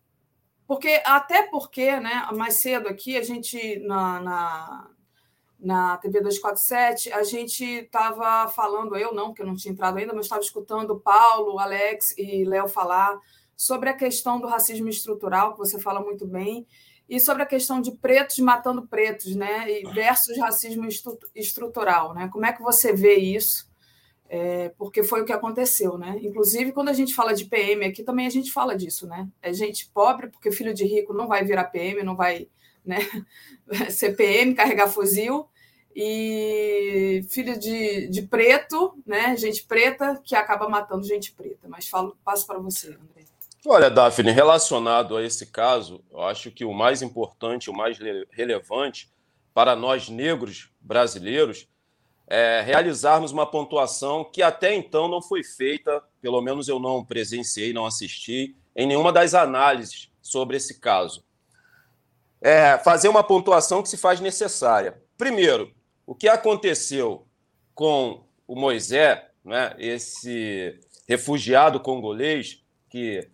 porque, 0.72 1.02
até 1.04 1.44
porque, 1.48 2.00
né, 2.00 2.26
mais 2.34 2.62
cedo 2.62 2.88
aqui, 2.88 3.18
a 3.18 3.22
gente, 3.22 3.78
na, 3.80 4.22
na, 4.22 4.90
na 5.60 5.98
TV 5.98 6.22
247, 6.22 7.12
a 7.12 7.24
gente 7.24 7.62
estava 7.66 8.48
falando, 8.48 8.96
eu 8.96 9.14
não, 9.14 9.26
porque 9.26 9.42
eu 9.42 9.46
não 9.46 9.58
tinha 9.58 9.74
entrado 9.74 9.98
ainda, 9.98 10.14
mas 10.14 10.28
estava 10.28 10.40
escutando 10.40 10.98
Paulo, 10.98 11.60
Alex 11.60 12.18
e 12.18 12.46
Léo 12.46 12.70
falar 12.70 13.20
sobre 13.54 13.90
a 13.90 13.94
questão 13.94 14.40
do 14.40 14.48
racismo 14.48 14.88
estrutural, 14.88 15.52
que 15.52 15.60
você 15.60 15.78
fala 15.78 16.00
muito 16.00 16.26
bem, 16.26 16.66
e 17.10 17.20
sobre 17.20 17.44
a 17.44 17.46
questão 17.46 17.82
de 17.82 17.92
pretos 17.92 18.40
matando 18.40 18.88
pretos, 18.88 19.36
né, 19.36 19.66
versus 19.94 20.38
racismo 20.38 20.88
estrutural, 21.36 22.14
né? 22.14 22.30
Como 22.32 22.46
é 22.46 22.54
que 22.54 22.62
você 22.62 22.94
vê 22.94 23.16
isso? 23.16 23.70
É, 24.34 24.70
porque 24.78 25.04
foi 25.04 25.22
o 25.22 25.26
que 25.26 25.34
aconteceu, 25.34 25.98
né? 25.98 26.18
Inclusive, 26.22 26.72
quando 26.72 26.88
a 26.88 26.94
gente 26.94 27.14
fala 27.14 27.34
de 27.34 27.44
PM 27.44 27.84
aqui, 27.84 28.02
também 28.02 28.26
a 28.26 28.30
gente 28.30 28.50
fala 28.50 28.78
disso, 28.78 29.06
né? 29.06 29.28
É 29.42 29.52
gente 29.52 29.90
pobre, 29.94 30.30
porque 30.30 30.54
filho 30.54 30.74
de 30.74 30.86
rico 30.86 31.14
não 31.14 31.28
vai 31.28 31.44
virar 31.44 31.66
PM, 31.66 32.02
não 32.02 32.16
vai 32.16 32.48
né, 32.86 33.00
ser 33.92 34.16
PM, 34.16 34.56
carregar 34.56 34.88
fuzil, 34.88 35.50
e 35.94 37.26
filho 37.30 37.60
de, 37.60 38.08
de 38.08 38.22
preto, 38.22 38.98
né? 39.06 39.36
Gente 39.36 39.64
preta 39.64 40.22
que 40.24 40.34
acaba 40.34 40.70
matando 40.70 41.04
gente 41.04 41.34
preta. 41.34 41.68
Mas 41.68 41.90
falo, 41.90 42.16
passo 42.24 42.48
para 42.48 42.58
você, 42.58 42.88
André. 42.88 43.26
Olha, 43.66 43.92
Daphne, 43.92 44.32
relacionado 44.32 45.18
a 45.18 45.24
esse 45.26 45.48
caso, 45.48 46.02
eu 46.10 46.22
acho 46.22 46.52
que 46.52 46.64
o 46.64 46.74
mais 46.74 47.02
importante, 47.02 47.70
o 47.70 47.74
mais 47.74 48.00
relevante 48.32 49.12
para 49.54 49.76
nós 49.76 50.08
negros 50.08 50.72
brasileiros 50.80 51.68
é, 52.34 52.62
realizarmos 52.62 53.34
uma 53.34 53.46
pontuação 53.46 54.24
que 54.24 54.42
até 54.42 54.74
então 54.74 55.10
não 55.10 55.22
foi 55.22 55.44
feita, 55.44 56.02
pelo 56.22 56.42
menos 56.42 56.70
eu 56.70 56.80
não 56.80 57.04
presenciei, 57.04 57.74
não 57.74 57.86
assisti, 57.86 58.56
em 58.74 58.88
nenhuma 58.88 59.12
das 59.12 59.34
análises 59.34 60.10
sobre 60.22 60.56
esse 60.56 60.80
caso. 60.80 61.26
É, 62.40 62.78
fazer 62.78 63.10
uma 63.10 63.22
pontuação 63.22 63.84
que 63.84 63.90
se 63.90 63.98
faz 63.98 64.22
necessária. 64.22 65.04
Primeiro, 65.18 65.74
o 66.08 66.16
que 66.16 66.30
aconteceu 66.30 67.28
com 67.76 68.24
o 68.48 68.56
Moisés, 68.56 69.20
né, 69.44 69.76
esse 69.78 70.80
refugiado 71.10 71.82
congolês 71.82 72.64
que 72.90 73.28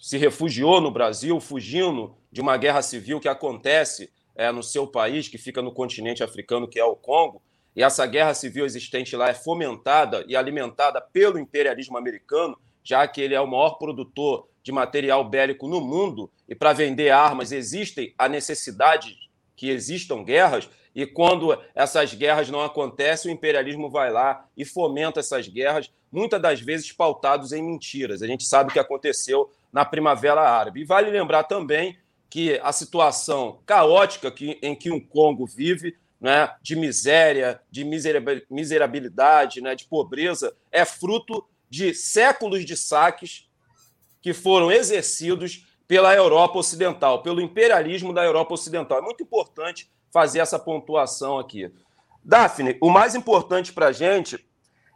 se 0.00 0.16
refugiou 0.16 0.80
no 0.80 0.92
Brasil, 0.92 1.40
fugindo 1.40 2.16
de 2.30 2.40
uma 2.40 2.56
guerra 2.56 2.82
civil 2.82 3.18
que 3.18 3.28
acontece 3.28 4.12
é, 4.36 4.52
no 4.52 4.62
seu 4.62 4.86
país, 4.86 5.26
que 5.26 5.38
fica 5.38 5.60
no 5.60 5.72
continente 5.72 6.22
africano, 6.22 6.68
que 6.68 6.78
é 6.78 6.84
o 6.84 6.94
Congo, 6.94 7.42
e 7.74 7.82
essa 7.82 8.06
guerra 8.06 8.34
civil 8.34 8.64
existente 8.64 9.14
lá 9.16 9.28
é 9.28 9.34
fomentada 9.34 10.24
e 10.26 10.36
alimentada 10.36 11.00
pelo 11.00 11.38
imperialismo 11.38 11.96
americano, 11.96 12.58
já 12.82 13.06
que 13.06 13.20
ele 13.20 13.34
é 13.34 13.40
o 13.40 13.46
maior 13.46 13.78
produtor 13.78 14.48
de 14.62 14.72
material 14.72 15.24
bélico 15.24 15.68
no 15.68 15.80
mundo, 15.80 16.30
e 16.48 16.54
para 16.54 16.72
vender 16.72 17.10
armas 17.10 17.52
existe 17.52 18.14
a 18.18 18.28
necessidade 18.28 19.16
que 19.56 19.70
existam 19.70 20.22
guerras, 20.22 20.68
e 20.94 21.06
quando 21.06 21.56
essas 21.74 22.12
guerras 22.14 22.50
não 22.50 22.62
acontecem, 22.62 23.30
o 23.30 23.34
imperialismo 23.34 23.88
vai 23.88 24.10
lá 24.10 24.46
e 24.56 24.64
fomenta 24.64 25.20
essas 25.20 25.46
guerras, 25.46 25.90
muitas 26.10 26.42
das 26.42 26.60
vezes 26.60 26.90
pautados 26.92 27.52
em 27.52 27.62
mentiras. 27.62 28.22
A 28.22 28.26
gente 28.26 28.44
sabe 28.44 28.70
o 28.70 28.72
que 28.72 28.78
aconteceu 28.78 29.50
na 29.72 29.84
Primavera 29.84 30.40
Árabe. 30.40 30.80
E 30.80 30.84
vale 30.84 31.10
lembrar 31.10 31.44
também 31.44 31.96
que 32.28 32.58
a 32.62 32.72
situação 32.72 33.60
caótica 33.64 34.30
que, 34.30 34.58
em 34.62 34.74
que 34.74 34.90
o 34.90 35.00
Congo 35.00 35.46
vive 35.46 35.96
né, 36.20 36.54
de 36.60 36.76
miséria, 36.76 37.60
de 37.70 37.84
miserabilidade, 38.50 39.60
né, 39.60 39.74
de 39.74 39.86
pobreza, 39.86 40.54
é 40.70 40.84
fruto 40.84 41.46
de 41.68 41.94
séculos 41.94 42.64
de 42.64 42.76
saques 42.76 43.48
que 44.20 44.34
foram 44.34 44.70
exercidos 44.70 45.66
pela 45.88 46.14
Europa 46.14 46.58
Ocidental, 46.58 47.22
pelo 47.22 47.40
imperialismo 47.40 48.12
da 48.12 48.22
Europa 48.22 48.54
Ocidental. 48.54 48.98
É 48.98 49.02
muito 49.02 49.22
importante 49.22 49.90
fazer 50.12 50.40
essa 50.40 50.58
pontuação 50.58 51.38
aqui. 51.38 51.72
Daphne, 52.22 52.76
o 52.80 52.90
mais 52.90 53.14
importante 53.14 53.72
para 53.72 53.86
a 53.86 53.92
gente 53.92 54.44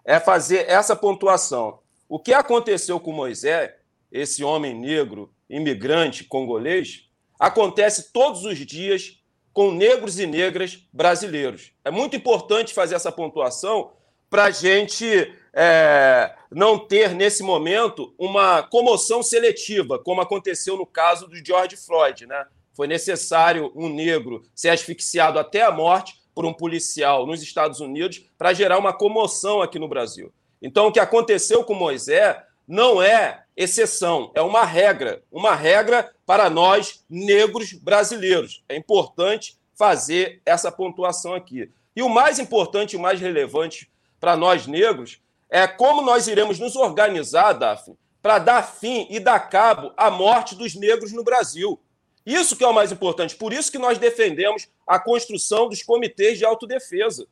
é 0.04 0.20
fazer 0.20 0.68
essa 0.68 0.94
pontuação. 0.94 1.80
O 2.08 2.18
que 2.18 2.34
aconteceu 2.34 3.00
com 3.00 3.12
Moisés, 3.12 3.72
esse 4.12 4.44
homem 4.44 4.74
negro, 4.74 5.32
imigrante 5.48 6.24
congolês, 6.24 7.08
acontece 7.38 8.12
todos 8.12 8.44
os 8.44 8.58
dias 8.58 9.23
com 9.54 9.70
negros 9.70 10.18
e 10.18 10.26
negras 10.26 10.80
brasileiros. 10.92 11.72
É 11.84 11.90
muito 11.90 12.16
importante 12.16 12.74
fazer 12.74 12.96
essa 12.96 13.12
pontuação 13.12 13.92
para 14.28 14.46
a 14.46 14.50
gente 14.50 15.32
é, 15.54 16.34
não 16.50 16.76
ter, 16.76 17.14
nesse 17.14 17.44
momento, 17.44 18.12
uma 18.18 18.64
comoção 18.64 19.22
seletiva, 19.22 19.96
como 19.96 20.20
aconteceu 20.20 20.76
no 20.76 20.84
caso 20.84 21.28
do 21.28 21.36
George 21.36 21.76
Floyd. 21.76 22.26
Né? 22.26 22.44
Foi 22.74 22.88
necessário 22.88 23.70
um 23.76 23.88
negro 23.88 24.42
ser 24.52 24.70
asfixiado 24.70 25.38
até 25.38 25.62
a 25.62 25.70
morte 25.70 26.14
por 26.34 26.44
um 26.44 26.52
policial 26.52 27.24
nos 27.24 27.40
Estados 27.40 27.78
Unidos 27.78 28.28
para 28.36 28.52
gerar 28.52 28.76
uma 28.76 28.92
comoção 28.92 29.62
aqui 29.62 29.78
no 29.78 29.86
Brasil. 29.86 30.32
Então, 30.60 30.88
o 30.88 30.92
que 30.92 30.98
aconteceu 30.98 31.62
com 31.62 31.74
Moisés 31.74 32.36
não 32.66 33.02
é 33.02 33.44
exceção, 33.56 34.32
é 34.34 34.42
uma 34.42 34.64
regra, 34.64 35.22
uma 35.30 35.54
regra 35.54 36.12
para 36.26 36.50
nós 36.50 37.04
negros 37.08 37.72
brasileiros. 37.72 38.64
É 38.68 38.76
importante 38.76 39.58
fazer 39.74 40.40
essa 40.44 40.72
pontuação 40.72 41.34
aqui. 41.34 41.70
E 41.94 42.02
o 42.02 42.08
mais 42.08 42.38
importante 42.38 42.96
e 42.96 42.98
mais 42.98 43.20
relevante 43.20 43.90
para 44.18 44.36
nós 44.36 44.66
negros 44.66 45.20
é 45.50 45.66
como 45.66 46.02
nós 46.02 46.26
iremos 46.26 46.58
nos 46.58 46.74
organizar, 46.74 47.52
Daphne, 47.52 47.96
para 48.20 48.38
dar 48.38 48.62
fim 48.62 49.06
e 49.10 49.20
dar 49.20 49.38
cabo 49.38 49.92
à 49.96 50.10
morte 50.10 50.54
dos 50.54 50.74
negros 50.74 51.12
no 51.12 51.22
Brasil. 51.22 51.78
Isso 52.24 52.56
que 52.56 52.64
é 52.64 52.66
o 52.66 52.72
mais 52.72 52.90
importante. 52.90 53.36
Por 53.36 53.52
isso 53.52 53.70
que 53.70 53.78
nós 53.78 53.98
defendemos 53.98 54.66
a 54.86 54.98
construção 54.98 55.68
dos 55.68 55.82
comitês 55.82 56.38
de 56.38 56.44
autodefesa. 56.44 57.26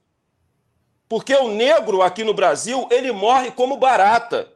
Porque 1.08 1.34
o 1.34 1.48
negro 1.48 2.02
aqui 2.02 2.22
no 2.22 2.34
Brasil, 2.34 2.86
ele 2.90 3.10
morre 3.10 3.50
como 3.50 3.76
barata. 3.76 4.52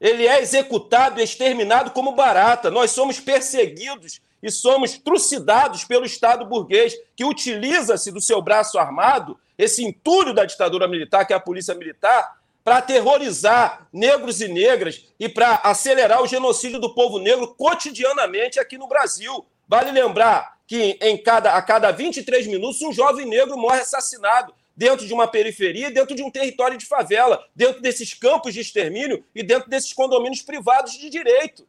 Ele 0.00 0.26
é 0.26 0.40
executado 0.40 1.20
e 1.20 1.24
exterminado 1.24 1.90
como 1.90 2.12
barata. 2.12 2.70
Nós 2.70 2.90
somos 2.90 3.18
perseguidos 3.18 4.20
e 4.42 4.50
somos 4.50 4.98
trucidados 4.98 5.84
pelo 5.84 6.04
Estado 6.04 6.44
burguês, 6.44 6.94
que 7.16 7.24
utiliza-se 7.24 8.12
do 8.12 8.20
seu 8.20 8.40
braço 8.42 8.78
armado, 8.78 9.38
esse 9.58 9.84
entulho 9.84 10.34
da 10.34 10.44
ditadura 10.44 10.86
militar, 10.86 11.24
que 11.24 11.32
é 11.32 11.36
a 11.36 11.40
polícia 11.40 11.74
militar, 11.74 12.36
para 12.62 12.78
aterrorizar 12.78 13.86
negros 13.92 14.40
e 14.40 14.48
negras 14.48 15.04
e 15.18 15.28
para 15.28 15.54
acelerar 15.62 16.22
o 16.22 16.26
genocídio 16.26 16.80
do 16.80 16.94
povo 16.94 17.18
negro 17.18 17.54
cotidianamente 17.54 18.58
aqui 18.58 18.76
no 18.76 18.88
Brasil. 18.88 19.46
Vale 19.68 19.92
lembrar 19.92 20.56
que 20.66 20.98
em 21.00 21.16
cada, 21.16 21.54
a 21.54 21.62
cada 21.62 21.92
23 21.92 22.46
minutos 22.48 22.82
um 22.82 22.92
jovem 22.92 23.24
negro 23.24 23.56
morre 23.56 23.80
assassinado 23.80 24.52
dentro 24.76 25.06
de 25.06 25.14
uma 25.14 25.26
periferia, 25.26 25.90
dentro 25.90 26.14
de 26.14 26.22
um 26.22 26.30
território 26.30 26.76
de 26.76 26.84
favela, 26.84 27.44
dentro 27.54 27.80
desses 27.80 28.12
campos 28.12 28.52
de 28.52 28.60
extermínio 28.60 29.24
e 29.34 29.42
dentro 29.42 29.70
desses 29.70 29.92
condomínios 29.92 30.42
privados 30.42 30.92
de 30.92 31.08
direito. 31.08 31.66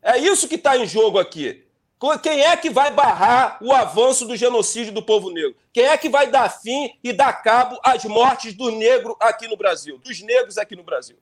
É 0.00 0.18
isso 0.18 0.46
que 0.46 0.54
está 0.54 0.76
em 0.76 0.86
jogo 0.86 1.18
aqui. 1.18 1.64
Quem 2.22 2.42
é 2.42 2.56
que 2.56 2.68
vai 2.68 2.90
barrar 2.90 3.58
o 3.62 3.72
avanço 3.72 4.26
do 4.26 4.36
genocídio 4.36 4.92
do 4.92 5.02
povo 5.02 5.30
negro? 5.30 5.56
Quem 5.72 5.84
é 5.84 5.96
que 5.96 6.08
vai 6.08 6.30
dar 6.30 6.50
fim 6.50 6.92
e 7.02 7.12
dar 7.12 7.32
cabo 7.32 7.80
às 7.82 8.04
mortes 8.04 8.52
do 8.52 8.70
negro 8.70 9.16
aqui 9.18 9.48
no 9.48 9.56
Brasil, 9.56 9.98
dos 9.98 10.20
negros 10.20 10.58
aqui 10.58 10.76
no 10.76 10.82
Brasil? 10.82 11.16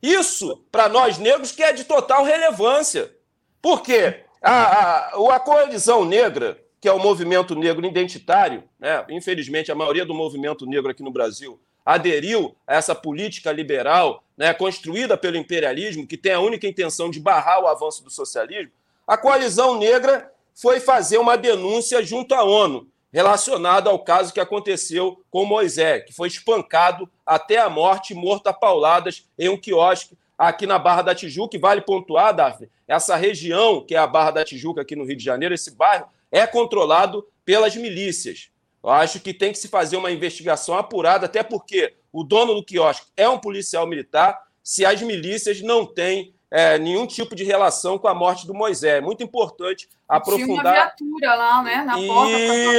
Isso, 0.00 0.64
para 0.72 0.88
nós 0.88 1.18
negros, 1.18 1.52
que 1.52 1.62
é 1.62 1.72
de 1.72 1.84
total 1.84 2.24
relevância. 2.24 3.14
Por 3.60 3.82
quê? 3.82 4.24
A, 4.40 4.52
a, 4.52 5.34
a 5.34 5.40
coalizão 5.40 6.04
negra, 6.04 6.58
que 6.80 6.88
é 6.88 6.92
o 6.92 6.98
movimento 6.98 7.54
negro 7.54 7.86
identitário, 7.86 8.64
né? 8.78 9.04
infelizmente 9.10 9.72
a 9.72 9.74
maioria 9.74 10.06
do 10.06 10.14
movimento 10.14 10.66
negro 10.66 10.90
aqui 10.90 11.02
no 11.02 11.10
Brasil 11.10 11.58
aderiu 11.84 12.54
a 12.66 12.74
essa 12.76 12.94
política 12.94 13.50
liberal 13.50 14.22
né, 14.36 14.52
construída 14.52 15.16
pelo 15.16 15.38
imperialismo, 15.38 16.06
que 16.06 16.18
tem 16.18 16.32
a 16.32 16.40
única 16.40 16.66
intenção 16.66 17.10
de 17.10 17.18
barrar 17.18 17.62
o 17.62 17.66
avanço 17.66 18.04
do 18.04 18.10
socialismo, 18.10 18.70
a 19.06 19.16
coalizão 19.16 19.78
negra 19.78 20.30
foi 20.54 20.80
fazer 20.80 21.16
uma 21.16 21.36
denúncia 21.36 22.02
junto 22.02 22.34
à 22.34 22.44
ONU 22.44 22.86
relacionada 23.10 23.88
ao 23.88 23.98
caso 23.98 24.34
que 24.34 24.40
aconteceu 24.40 25.22
com 25.30 25.46
Moisés, 25.46 26.04
que 26.04 26.12
foi 26.12 26.28
espancado 26.28 27.08
até 27.24 27.58
a 27.58 27.70
morte, 27.70 28.14
morto 28.14 28.48
a 28.48 28.52
pauladas 28.52 29.26
em 29.38 29.48
um 29.48 29.56
quiosque 29.56 30.14
aqui 30.36 30.66
na 30.66 30.78
Barra 30.78 31.02
da 31.02 31.14
Tijuca. 31.14 31.56
E 31.56 31.60
vale 31.60 31.80
pontuar, 31.80 32.34
Daphne, 32.34 32.68
essa 32.86 33.16
região, 33.16 33.80
que 33.80 33.94
é 33.94 33.98
a 33.98 34.06
Barra 34.06 34.32
da 34.32 34.44
Tijuca 34.44 34.82
aqui 34.82 34.94
no 34.94 35.04
Rio 35.04 35.16
de 35.16 35.24
Janeiro, 35.24 35.54
esse 35.54 35.70
bairro, 35.70 36.06
é 36.30 36.46
controlado 36.46 37.26
pelas 37.44 37.74
milícias. 37.76 38.50
Eu 38.82 38.90
acho 38.90 39.20
que 39.20 39.34
tem 39.34 39.52
que 39.52 39.58
se 39.58 39.68
fazer 39.68 39.96
uma 39.96 40.10
investigação 40.10 40.76
apurada, 40.76 41.26
até 41.26 41.42
porque 41.42 41.94
o 42.12 42.22
dono 42.22 42.54
do 42.54 42.64
quiosque 42.64 43.06
é 43.16 43.28
um 43.28 43.38
policial 43.38 43.86
militar, 43.86 44.40
se 44.62 44.84
as 44.84 45.00
milícias 45.02 45.60
não 45.60 45.86
têm 45.86 46.34
é, 46.50 46.78
nenhum 46.78 47.06
tipo 47.06 47.34
de 47.34 47.44
relação 47.44 47.98
com 47.98 48.08
a 48.08 48.14
morte 48.14 48.46
do 48.46 48.54
Moisés. 48.54 48.94
É 48.94 49.00
muito 49.00 49.22
importante 49.22 49.88
aprofundar. 50.08 50.46
Tinha 50.46 50.62
uma 50.62 50.72
viatura 50.72 51.34
lá, 51.34 51.62
né? 51.62 51.76
Na 51.84 51.96
porta. 51.96 52.32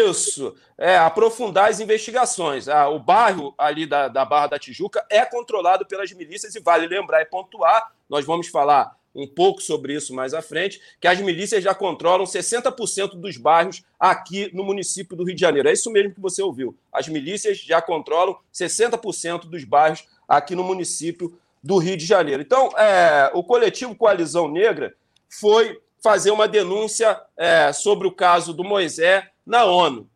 Isso, 0.09 0.55
é, 0.77 0.97
aprofundar 0.97 1.69
as 1.69 1.79
investigações. 1.79 2.67
Ah, 2.67 2.89
o 2.89 2.99
bairro 2.99 3.53
ali 3.57 3.85
da, 3.85 4.07
da 4.07 4.25
Barra 4.25 4.47
da 4.47 4.59
Tijuca 4.59 5.05
é 5.09 5.23
controlado 5.25 5.85
pelas 5.85 6.11
milícias 6.11 6.55
e 6.55 6.59
vale 6.59 6.87
lembrar 6.87 7.21
e 7.21 7.25
pontuar. 7.25 7.91
Nós 8.09 8.25
vamos 8.25 8.47
falar 8.47 8.95
um 9.13 9.27
pouco 9.27 9.61
sobre 9.61 9.93
isso 9.93 10.13
mais 10.13 10.33
à 10.33 10.41
frente, 10.41 10.79
que 10.99 11.07
as 11.07 11.19
milícias 11.19 11.63
já 11.63 11.73
controlam 11.73 12.25
60% 12.25 13.15
dos 13.15 13.37
bairros 13.37 13.83
aqui 13.99 14.49
no 14.53 14.63
município 14.63 15.15
do 15.15 15.23
Rio 15.23 15.35
de 15.35 15.41
Janeiro. 15.41 15.69
É 15.69 15.73
isso 15.73 15.91
mesmo 15.91 16.13
que 16.13 16.21
você 16.21 16.41
ouviu. 16.41 16.75
As 16.91 17.07
milícias 17.07 17.57
já 17.59 17.81
controlam 17.81 18.37
60% 18.53 19.49
dos 19.49 19.63
bairros 19.63 20.05
aqui 20.27 20.55
no 20.55 20.63
município 20.63 21.37
do 21.61 21.77
Rio 21.77 21.97
de 21.97 22.05
Janeiro. 22.05 22.41
Então, 22.41 22.69
é, 22.77 23.31
o 23.33 23.43
coletivo 23.43 23.95
Coalizão 23.95 24.47
Negra 24.47 24.93
foi 25.29 25.79
fazer 26.01 26.31
uma 26.31 26.47
denúncia 26.47 27.19
é, 27.35 27.73
sobre 27.73 28.07
o 28.07 28.11
caso 28.11 28.53
do 28.53 28.63
Moisés 28.63 29.25
na 29.45 29.65
ONU. 29.65 30.09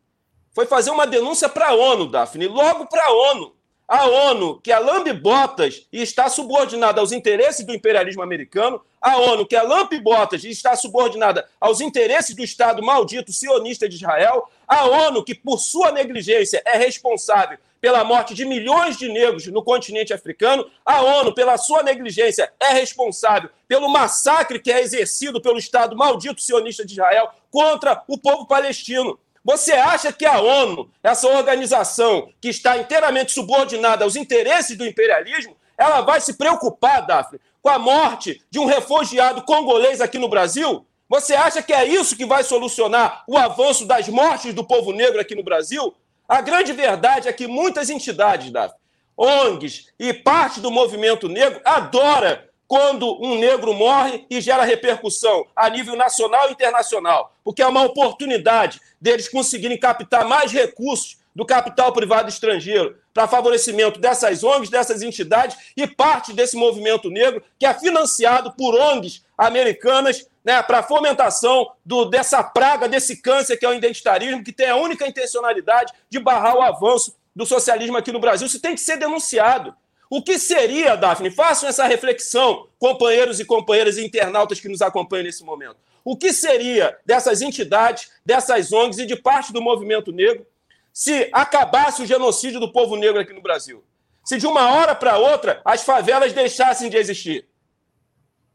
Foi 0.52 0.66
fazer 0.66 0.90
uma 0.90 1.06
denúncia 1.06 1.48
para 1.48 1.68
a 1.68 1.74
ONU, 1.74 2.06
Daphne, 2.06 2.46
logo 2.46 2.86
para 2.86 3.06
a 3.06 3.12
ONU. 3.32 3.54
A 3.86 4.06
ONU, 4.06 4.60
que 4.62 4.72
é 4.72 4.78
lambe-botas 4.78 5.86
e 5.92 6.00
está 6.02 6.30
subordinada 6.30 7.00
aos 7.00 7.12
interesses 7.12 7.66
do 7.66 7.74
imperialismo 7.74 8.22
americano, 8.22 8.80
a 9.00 9.18
ONU, 9.18 9.44
que 9.46 9.54
é 9.54 9.62
lambe-botas 9.62 10.42
e 10.44 10.50
está 10.50 10.74
subordinada 10.74 11.46
aos 11.60 11.82
interesses 11.82 12.34
do 12.34 12.42
Estado 12.42 12.82
maldito 12.82 13.30
sionista 13.30 13.86
de 13.86 13.96
Israel, 13.96 14.48
a 14.66 14.86
ONU, 14.86 15.22
que 15.22 15.34
por 15.34 15.58
sua 15.58 15.92
negligência 15.92 16.62
é 16.64 16.78
responsável 16.78 17.58
pela 17.84 18.02
morte 18.02 18.32
de 18.32 18.46
milhões 18.46 18.96
de 18.96 19.12
negros 19.12 19.46
no 19.48 19.62
continente 19.62 20.14
africano, 20.14 20.66
a 20.86 21.02
ONU, 21.02 21.34
pela 21.34 21.58
sua 21.58 21.82
negligência, 21.82 22.50
é 22.58 22.72
responsável 22.72 23.50
pelo 23.68 23.90
massacre 23.90 24.58
que 24.58 24.72
é 24.72 24.80
exercido 24.80 25.38
pelo 25.38 25.58
Estado 25.58 25.94
maldito 25.94 26.40
sionista 26.40 26.82
de 26.82 26.94
Israel 26.94 27.28
contra 27.50 28.02
o 28.08 28.16
povo 28.16 28.46
palestino. 28.46 29.18
Você 29.44 29.72
acha 29.72 30.10
que 30.10 30.24
a 30.24 30.40
ONU, 30.40 30.90
essa 31.02 31.28
organização 31.28 32.30
que 32.40 32.48
está 32.48 32.78
inteiramente 32.78 33.32
subordinada 33.32 34.02
aos 34.02 34.16
interesses 34.16 34.76
do 34.76 34.86
imperialismo, 34.86 35.54
ela 35.76 36.00
vai 36.00 36.20
se 36.20 36.34
preocupar, 36.34 37.04
Daphne, 37.04 37.38
com 37.60 37.68
a 37.68 37.78
morte 37.78 38.42
de 38.50 38.58
um 38.58 38.64
refugiado 38.64 39.42
congolês 39.42 40.00
aqui 40.00 40.18
no 40.18 40.28
Brasil? 40.28 40.86
Você 41.08 41.34
acha 41.34 41.62
que 41.62 41.74
é 41.74 41.84
isso 41.84 42.16
que 42.16 42.24
vai 42.24 42.42
solucionar 42.42 43.22
o 43.28 43.36
avanço 43.36 43.84
das 43.84 44.08
mortes 44.08 44.54
do 44.54 44.64
povo 44.64 44.92
negro 44.92 45.20
aqui 45.20 45.34
no 45.34 45.42
Brasil? 45.42 45.94
A 46.26 46.40
grande 46.40 46.72
verdade 46.72 47.28
é 47.28 47.32
que 47.32 47.46
muitas 47.46 47.90
entidades, 47.90 48.50
Daphne, 48.50 48.78
ONGs 49.16 49.92
e 49.98 50.14
parte 50.14 50.58
do 50.58 50.70
movimento 50.70 51.28
negro 51.28 51.60
adora 51.64 52.48
quando 52.66 53.18
um 53.22 53.38
negro 53.38 53.72
morre 53.74 54.26
e 54.30 54.40
gera 54.40 54.64
repercussão 54.64 55.46
a 55.54 55.68
nível 55.68 55.96
nacional 55.96 56.48
e 56.48 56.52
internacional, 56.52 57.34
porque 57.44 57.62
é 57.62 57.66
uma 57.66 57.82
oportunidade 57.82 58.80
deles 59.00 59.28
conseguirem 59.28 59.78
captar 59.78 60.26
mais 60.26 60.50
recursos 60.52 61.18
do 61.34 61.44
capital 61.44 61.92
privado 61.92 62.28
estrangeiro 62.28 62.96
para 63.12 63.28
favorecimento 63.28 63.98
dessas 63.98 64.44
ONGs, 64.44 64.70
dessas 64.70 65.02
entidades 65.02 65.56
e 65.76 65.86
parte 65.86 66.32
desse 66.32 66.56
movimento 66.56 67.10
negro 67.10 67.42
que 67.58 67.66
é 67.66 67.74
financiado 67.74 68.52
por 68.52 68.74
ONGs 68.74 69.24
americanas 69.36 70.26
né, 70.44 70.62
para 70.62 70.82
fomentação 70.82 71.70
do, 71.84 72.04
dessa 72.04 72.42
praga, 72.42 72.88
desse 72.88 73.20
câncer 73.20 73.56
que 73.56 73.64
é 73.64 73.68
o 73.68 73.74
identitarismo, 73.74 74.44
que 74.44 74.52
tem 74.52 74.68
a 74.68 74.76
única 74.76 75.06
intencionalidade 75.06 75.92
de 76.08 76.18
barrar 76.18 76.56
o 76.56 76.62
avanço 76.62 77.16
do 77.34 77.44
socialismo 77.44 77.96
aqui 77.96 78.12
no 78.12 78.20
Brasil. 78.20 78.46
Isso 78.46 78.60
tem 78.60 78.74
que 78.74 78.80
ser 78.80 78.96
denunciado. 78.96 79.74
O 80.10 80.22
que 80.22 80.38
seria, 80.38 80.96
Daphne? 80.96 81.30
Façam 81.30 81.68
essa 81.68 81.86
reflexão, 81.86 82.68
companheiros 82.78 83.40
e 83.40 83.44
companheiras 83.44 83.98
internautas 83.98 84.60
que 84.60 84.68
nos 84.68 84.82
acompanham 84.82 85.24
nesse 85.24 85.44
momento. 85.44 85.76
O 86.04 86.16
que 86.16 86.32
seria 86.32 86.96
dessas 87.04 87.40
entidades, 87.40 88.10
dessas 88.24 88.72
ONGs 88.72 88.98
e 88.98 89.06
de 89.06 89.16
parte 89.16 89.52
do 89.52 89.62
movimento 89.62 90.12
negro 90.12 90.46
se 90.92 91.28
acabasse 91.32 92.02
o 92.02 92.06
genocídio 92.06 92.60
do 92.60 92.70
povo 92.70 92.96
negro 92.96 93.20
aqui 93.20 93.32
no 93.32 93.42
Brasil? 93.42 93.82
se 94.24 94.38
de 94.38 94.46
uma 94.46 94.72
hora 94.72 94.94
para 94.94 95.18
outra 95.18 95.60
as 95.64 95.82
favelas 95.82 96.32
deixassem 96.32 96.88
de 96.88 96.96
existir? 96.96 97.46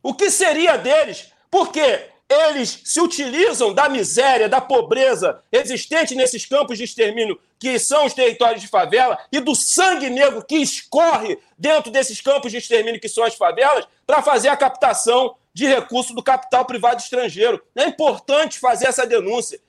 O 0.02 0.14
que 0.14 0.32
seria 0.32 0.78
deles? 0.78 1.32
Porque 1.52 2.08
eles 2.28 2.82
se 2.84 3.00
utilizam 3.00 3.74
da 3.74 3.88
miséria, 3.88 4.50
da 4.50 4.60
pobreza 4.60 5.44
existente 5.52 6.16
nesses 6.16 6.46
campos 6.46 6.78
de 6.78 6.84
extermínio, 6.84 7.40
que 7.60 7.78
são 7.78 8.06
os 8.06 8.14
territórios 8.14 8.62
de 8.62 8.68
favela, 8.68 9.20
e 9.32 9.40
do 9.40 9.54
sangue 9.54 10.10
negro 10.10 10.44
que 10.44 10.56
escorre 10.56 11.38
dentro 11.58 11.92
desses 11.92 12.22
campos 12.22 12.52
de 12.52 12.58
extermínio, 12.58 13.02
que 13.02 13.10
são 13.10 13.24
as 13.24 13.36
favelas, 13.36 13.86
para 14.08 14.22
fazer 14.22 14.48
a 14.48 14.58
captação 14.58 15.36
de 15.54 15.68
recursos 15.68 16.16
do 16.16 16.24
capital 16.24 16.64
privado 16.64 17.02
estrangeiro. 17.02 17.62
É 17.76 17.86
importante 17.86 18.60
fazer 18.60 18.88
essa 18.88 19.06
denúncia. 19.06 19.60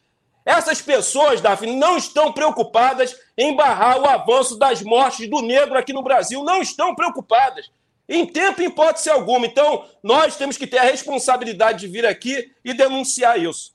Essas 0.45 0.81
pessoas, 0.81 1.41
Daphne, 1.41 1.77
não 1.77 1.97
estão 1.97 2.33
preocupadas 2.33 3.15
em 3.37 3.55
barrar 3.55 4.01
o 4.01 4.07
avanço 4.07 4.57
das 4.57 4.83
mortes 4.83 5.29
do 5.29 5.43
negro 5.43 5.77
aqui 5.77 5.93
no 5.93 6.03
Brasil. 6.03 6.43
Não 6.45 6.63
estão 6.63 6.95
preocupadas. 6.95 7.71
Em 8.09 8.25
tempo, 8.27 8.63
em 8.63 8.67
hipótese 8.67 9.11
alguma. 9.11 9.47
Então, 9.47 9.85
nós 10.03 10.37
temos 10.37 10.57
que 10.57 10.67
ter 10.67 10.79
a 10.79 10.85
responsabilidade 10.85 11.81
de 11.81 11.89
vir 11.89 12.07
aqui 12.07 12.51
e 12.65 12.73
denunciar 12.73 13.39
isso. 13.39 13.73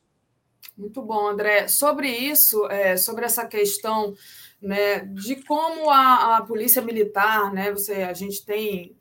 Muito 0.77 1.01
bom, 1.01 1.27
André. 1.27 1.67
Sobre 1.67 2.09
isso, 2.09 2.65
é, 2.67 2.97
sobre 2.97 3.25
essa 3.25 3.45
questão 3.45 4.13
né, 4.61 4.99
de 4.99 5.37
como 5.43 5.89
a, 5.89 6.37
a 6.37 6.41
polícia 6.41 6.81
militar, 6.81 7.53
né, 7.53 7.71
você, 7.71 8.03
a 8.03 8.13
gente 8.13 8.45
tem 8.45 8.95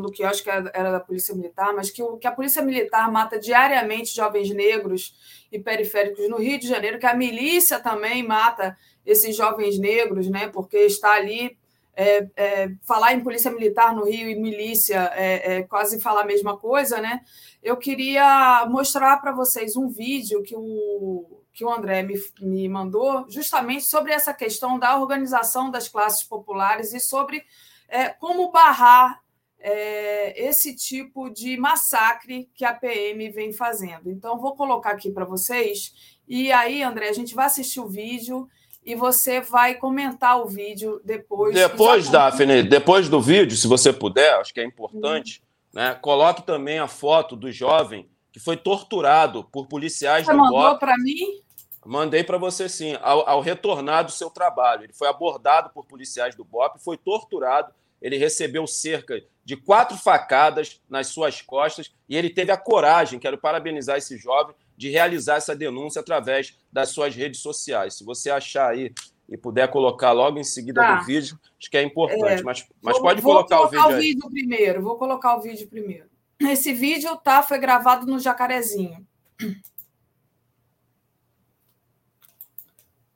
do 0.00 0.12
eu 0.18 0.28
acho 0.28 0.42
que 0.42 0.48
era 0.48 0.90
da 0.90 1.00
Polícia 1.00 1.34
Militar, 1.34 1.74
mas 1.74 1.90
que, 1.90 2.02
o, 2.02 2.16
que 2.16 2.26
a 2.26 2.32
Polícia 2.32 2.62
Militar 2.62 3.10
mata 3.12 3.38
diariamente 3.38 4.14
jovens 4.14 4.48
negros 4.50 5.14
e 5.50 5.58
periféricos 5.58 6.28
no 6.30 6.38
Rio 6.38 6.58
de 6.58 6.66
Janeiro, 6.66 6.98
que 6.98 7.04
a 7.04 7.14
milícia 7.14 7.78
também 7.78 8.22
mata 8.22 8.76
esses 9.04 9.36
jovens 9.36 9.78
negros, 9.78 10.28
né, 10.28 10.48
porque 10.48 10.78
está 10.78 11.12
ali 11.12 11.58
é, 11.94 12.26
é, 12.36 12.68
falar 12.86 13.12
em 13.12 13.22
polícia 13.22 13.50
militar 13.50 13.94
no 13.94 14.04
Rio 14.04 14.28
e 14.28 14.34
milícia 14.34 15.10
é, 15.14 15.56
é 15.56 15.62
quase 15.62 16.00
falar 16.00 16.22
a 16.22 16.26
mesma 16.26 16.56
coisa, 16.56 17.00
né? 17.00 17.20
Eu 17.62 17.76
queria 17.76 18.66
mostrar 18.68 19.18
para 19.18 19.32
vocês 19.32 19.76
um 19.76 19.88
vídeo 19.88 20.42
que 20.42 20.56
o, 20.56 21.42
que 21.52 21.64
o 21.64 21.70
André 21.70 22.02
me, 22.02 22.14
me 22.40 22.68
mandou, 22.68 23.26
justamente 23.28 23.84
sobre 23.84 24.12
essa 24.12 24.32
questão 24.32 24.78
da 24.78 24.98
organização 24.98 25.70
das 25.70 25.88
classes 25.88 26.22
populares 26.22 26.92
e 26.92 27.00
sobre 27.00 27.44
é, 27.88 28.08
como 28.08 28.50
barrar 28.50 29.22
é, 29.58 30.48
esse 30.48 30.74
tipo 30.74 31.30
de 31.30 31.56
massacre 31.56 32.50
que 32.54 32.64
a 32.64 32.74
PM 32.74 33.30
vem 33.30 33.52
fazendo. 33.52 34.10
Então, 34.10 34.40
vou 34.40 34.56
colocar 34.56 34.90
aqui 34.90 35.10
para 35.10 35.24
vocês, 35.24 35.92
e 36.26 36.50
aí, 36.50 36.82
André, 36.82 37.08
a 37.08 37.12
gente 37.12 37.34
vai 37.34 37.46
assistir 37.46 37.80
o 37.80 37.88
vídeo 37.88 38.48
e 38.84 38.94
você 38.94 39.40
vai 39.40 39.74
comentar 39.74 40.40
o 40.40 40.46
vídeo 40.46 41.00
depois. 41.04 41.54
Depois, 41.54 42.08
Daphne, 42.08 42.62
depois 42.62 43.08
do 43.08 43.20
vídeo, 43.20 43.56
se 43.56 43.66
você 43.66 43.92
puder, 43.92 44.34
acho 44.34 44.52
que 44.52 44.60
é 44.60 44.64
importante, 44.64 45.42
hum. 45.42 45.78
né? 45.78 45.94
Coloque 45.94 46.42
também 46.42 46.78
a 46.78 46.88
foto 46.88 47.36
do 47.36 47.50
jovem 47.50 48.08
que 48.32 48.40
foi 48.40 48.56
torturado 48.56 49.44
por 49.44 49.66
policiais 49.66 50.24
você 50.24 50.32
do 50.32 50.38
mandou 50.38 50.58
mandou 50.58 50.78
para 50.78 50.96
mim? 50.96 51.42
Mandei 51.84 52.24
para 52.24 52.38
você 52.38 52.68
sim, 52.68 52.96
ao, 53.02 53.28
ao, 53.28 53.40
retornar 53.40 54.04
do 54.04 54.12
seu 54.12 54.30
trabalho. 54.30 54.84
Ele 54.84 54.92
foi 54.92 55.08
abordado 55.08 55.70
por 55.70 55.84
policiais 55.84 56.34
do 56.34 56.44
BOP, 56.44 56.78
foi 56.78 56.96
torturado. 56.96 57.72
Ele 58.00 58.16
recebeu 58.16 58.66
cerca 58.66 59.22
de 59.44 59.56
quatro 59.56 59.96
facadas 59.96 60.80
nas 60.88 61.08
suas 61.08 61.42
costas 61.42 61.92
e 62.08 62.16
ele 62.16 62.30
teve 62.30 62.52
a 62.52 62.56
coragem, 62.56 63.18
quero 63.18 63.36
parabenizar 63.36 63.98
esse 63.98 64.16
jovem, 64.16 64.54
de 64.82 64.90
realizar 64.90 65.36
essa 65.36 65.54
denúncia 65.54 66.00
através 66.00 66.58
das 66.72 66.88
suas 66.88 67.14
redes 67.14 67.40
sociais. 67.40 67.94
Se 67.94 68.04
você 68.04 68.30
achar 68.30 68.68
aí 68.70 68.92
e 69.28 69.36
puder 69.36 69.70
colocar 69.70 70.10
logo 70.10 70.40
em 70.40 70.44
seguida 70.44 70.80
tá. 70.80 70.96
do 70.96 71.06
vídeo, 71.06 71.38
acho 71.56 71.70
que 71.70 71.76
é 71.76 71.84
importante. 71.84 72.40
É, 72.40 72.42
mas, 72.42 72.66
mas 72.82 72.94
vou, 72.94 73.02
pode 73.02 73.20
vou 73.20 73.32
colocar, 73.32 73.58
colocar, 73.58 73.86
o 73.86 73.90
vídeo. 73.90 73.94
o 73.94 74.00
vídeo 74.00 74.28
primeiro, 74.28 74.82
vou 74.82 74.98
colocar 74.98 75.36
o 75.36 75.40
vídeo 75.40 75.68
primeiro. 75.68 76.10
Esse 76.40 76.72
vídeo 76.72 77.16
tá, 77.18 77.44
foi 77.44 77.60
gravado 77.60 78.06
no 78.06 78.18
Jacarezinho. 78.18 79.06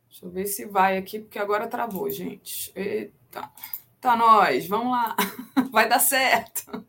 Deixa 0.09 0.25
eu 0.25 0.31
ver 0.31 0.47
se 0.47 0.67
vai 0.67 0.97
aqui, 0.97 1.19
porque 1.19 1.41
agora 1.41 1.67
travou, 1.67 2.09
gente. 2.09 2.71
Eita. 2.77 3.51
Tá 4.01 4.17
nós, 4.17 4.69
vamos 4.69 4.93
lá. 4.93 5.17
Vai 5.73 5.89
dar 5.89 5.99
certo. 5.99 6.87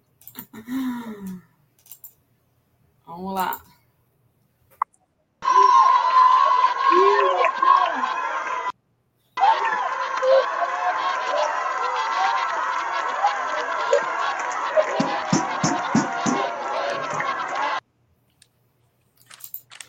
Vamos 3.07 3.33
lá. 3.33 3.59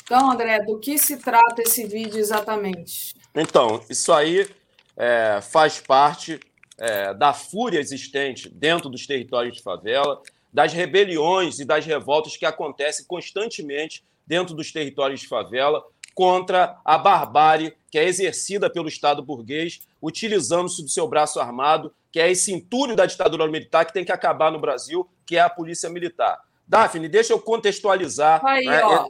Então, 0.08 0.30
André, 0.30 0.58
do 0.60 0.78
que 0.78 0.96
se 0.96 1.18
trata 1.18 1.60
esse 1.60 1.86
vídeo 1.86 2.18
exatamente? 2.18 3.14
Então, 3.34 3.84
isso 3.90 4.10
aí 4.10 4.48
é, 4.96 5.38
faz 5.42 5.80
parte 5.80 6.40
é, 6.78 7.12
da 7.12 7.34
fúria 7.34 7.78
existente 7.78 8.48
dentro 8.48 8.88
dos 8.88 9.06
territórios 9.06 9.58
de 9.58 9.62
favela, 9.62 10.22
das 10.50 10.72
rebeliões 10.72 11.58
e 11.58 11.64
das 11.66 11.84
revoltas 11.84 12.38
que 12.38 12.46
acontecem 12.46 13.04
constantemente 13.06 14.02
dentro 14.28 14.54
dos 14.54 14.70
territórios 14.70 15.20
de 15.20 15.26
favela 15.26 15.82
contra 16.14 16.78
a 16.84 16.98
barbárie 16.98 17.74
que 17.90 17.98
é 17.98 18.04
exercida 18.04 18.68
pelo 18.68 18.88
Estado 18.88 19.22
burguês, 19.22 19.80
utilizando-se 20.02 20.82
do 20.82 20.88
seu 20.88 21.08
braço 21.08 21.40
armado, 21.40 21.92
que 22.12 22.20
é 22.20 22.30
esse 22.30 22.52
entulho 22.52 22.94
da 22.94 23.06
ditadura 23.06 23.46
militar 23.48 23.86
que 23.86 23.92
tem 23.92 24.04
que 24.04 24.12
acabar 24.12 24.52
no 24.52 24.60
Brasil, 24.60 25.08
que 25.24 25.36
é 25.36 25.40
a 25.40 25.48
polícia 25.48 25.88
militar. 25.88 26.38
Daphne, 26.68 27.08
deixa 27.08 27.32
eu 27.32 27.40
contextualizar. 27.40 28.44
Aí, 28.44 28.66
né? 28.66 28.82
ó, 28.84 29.08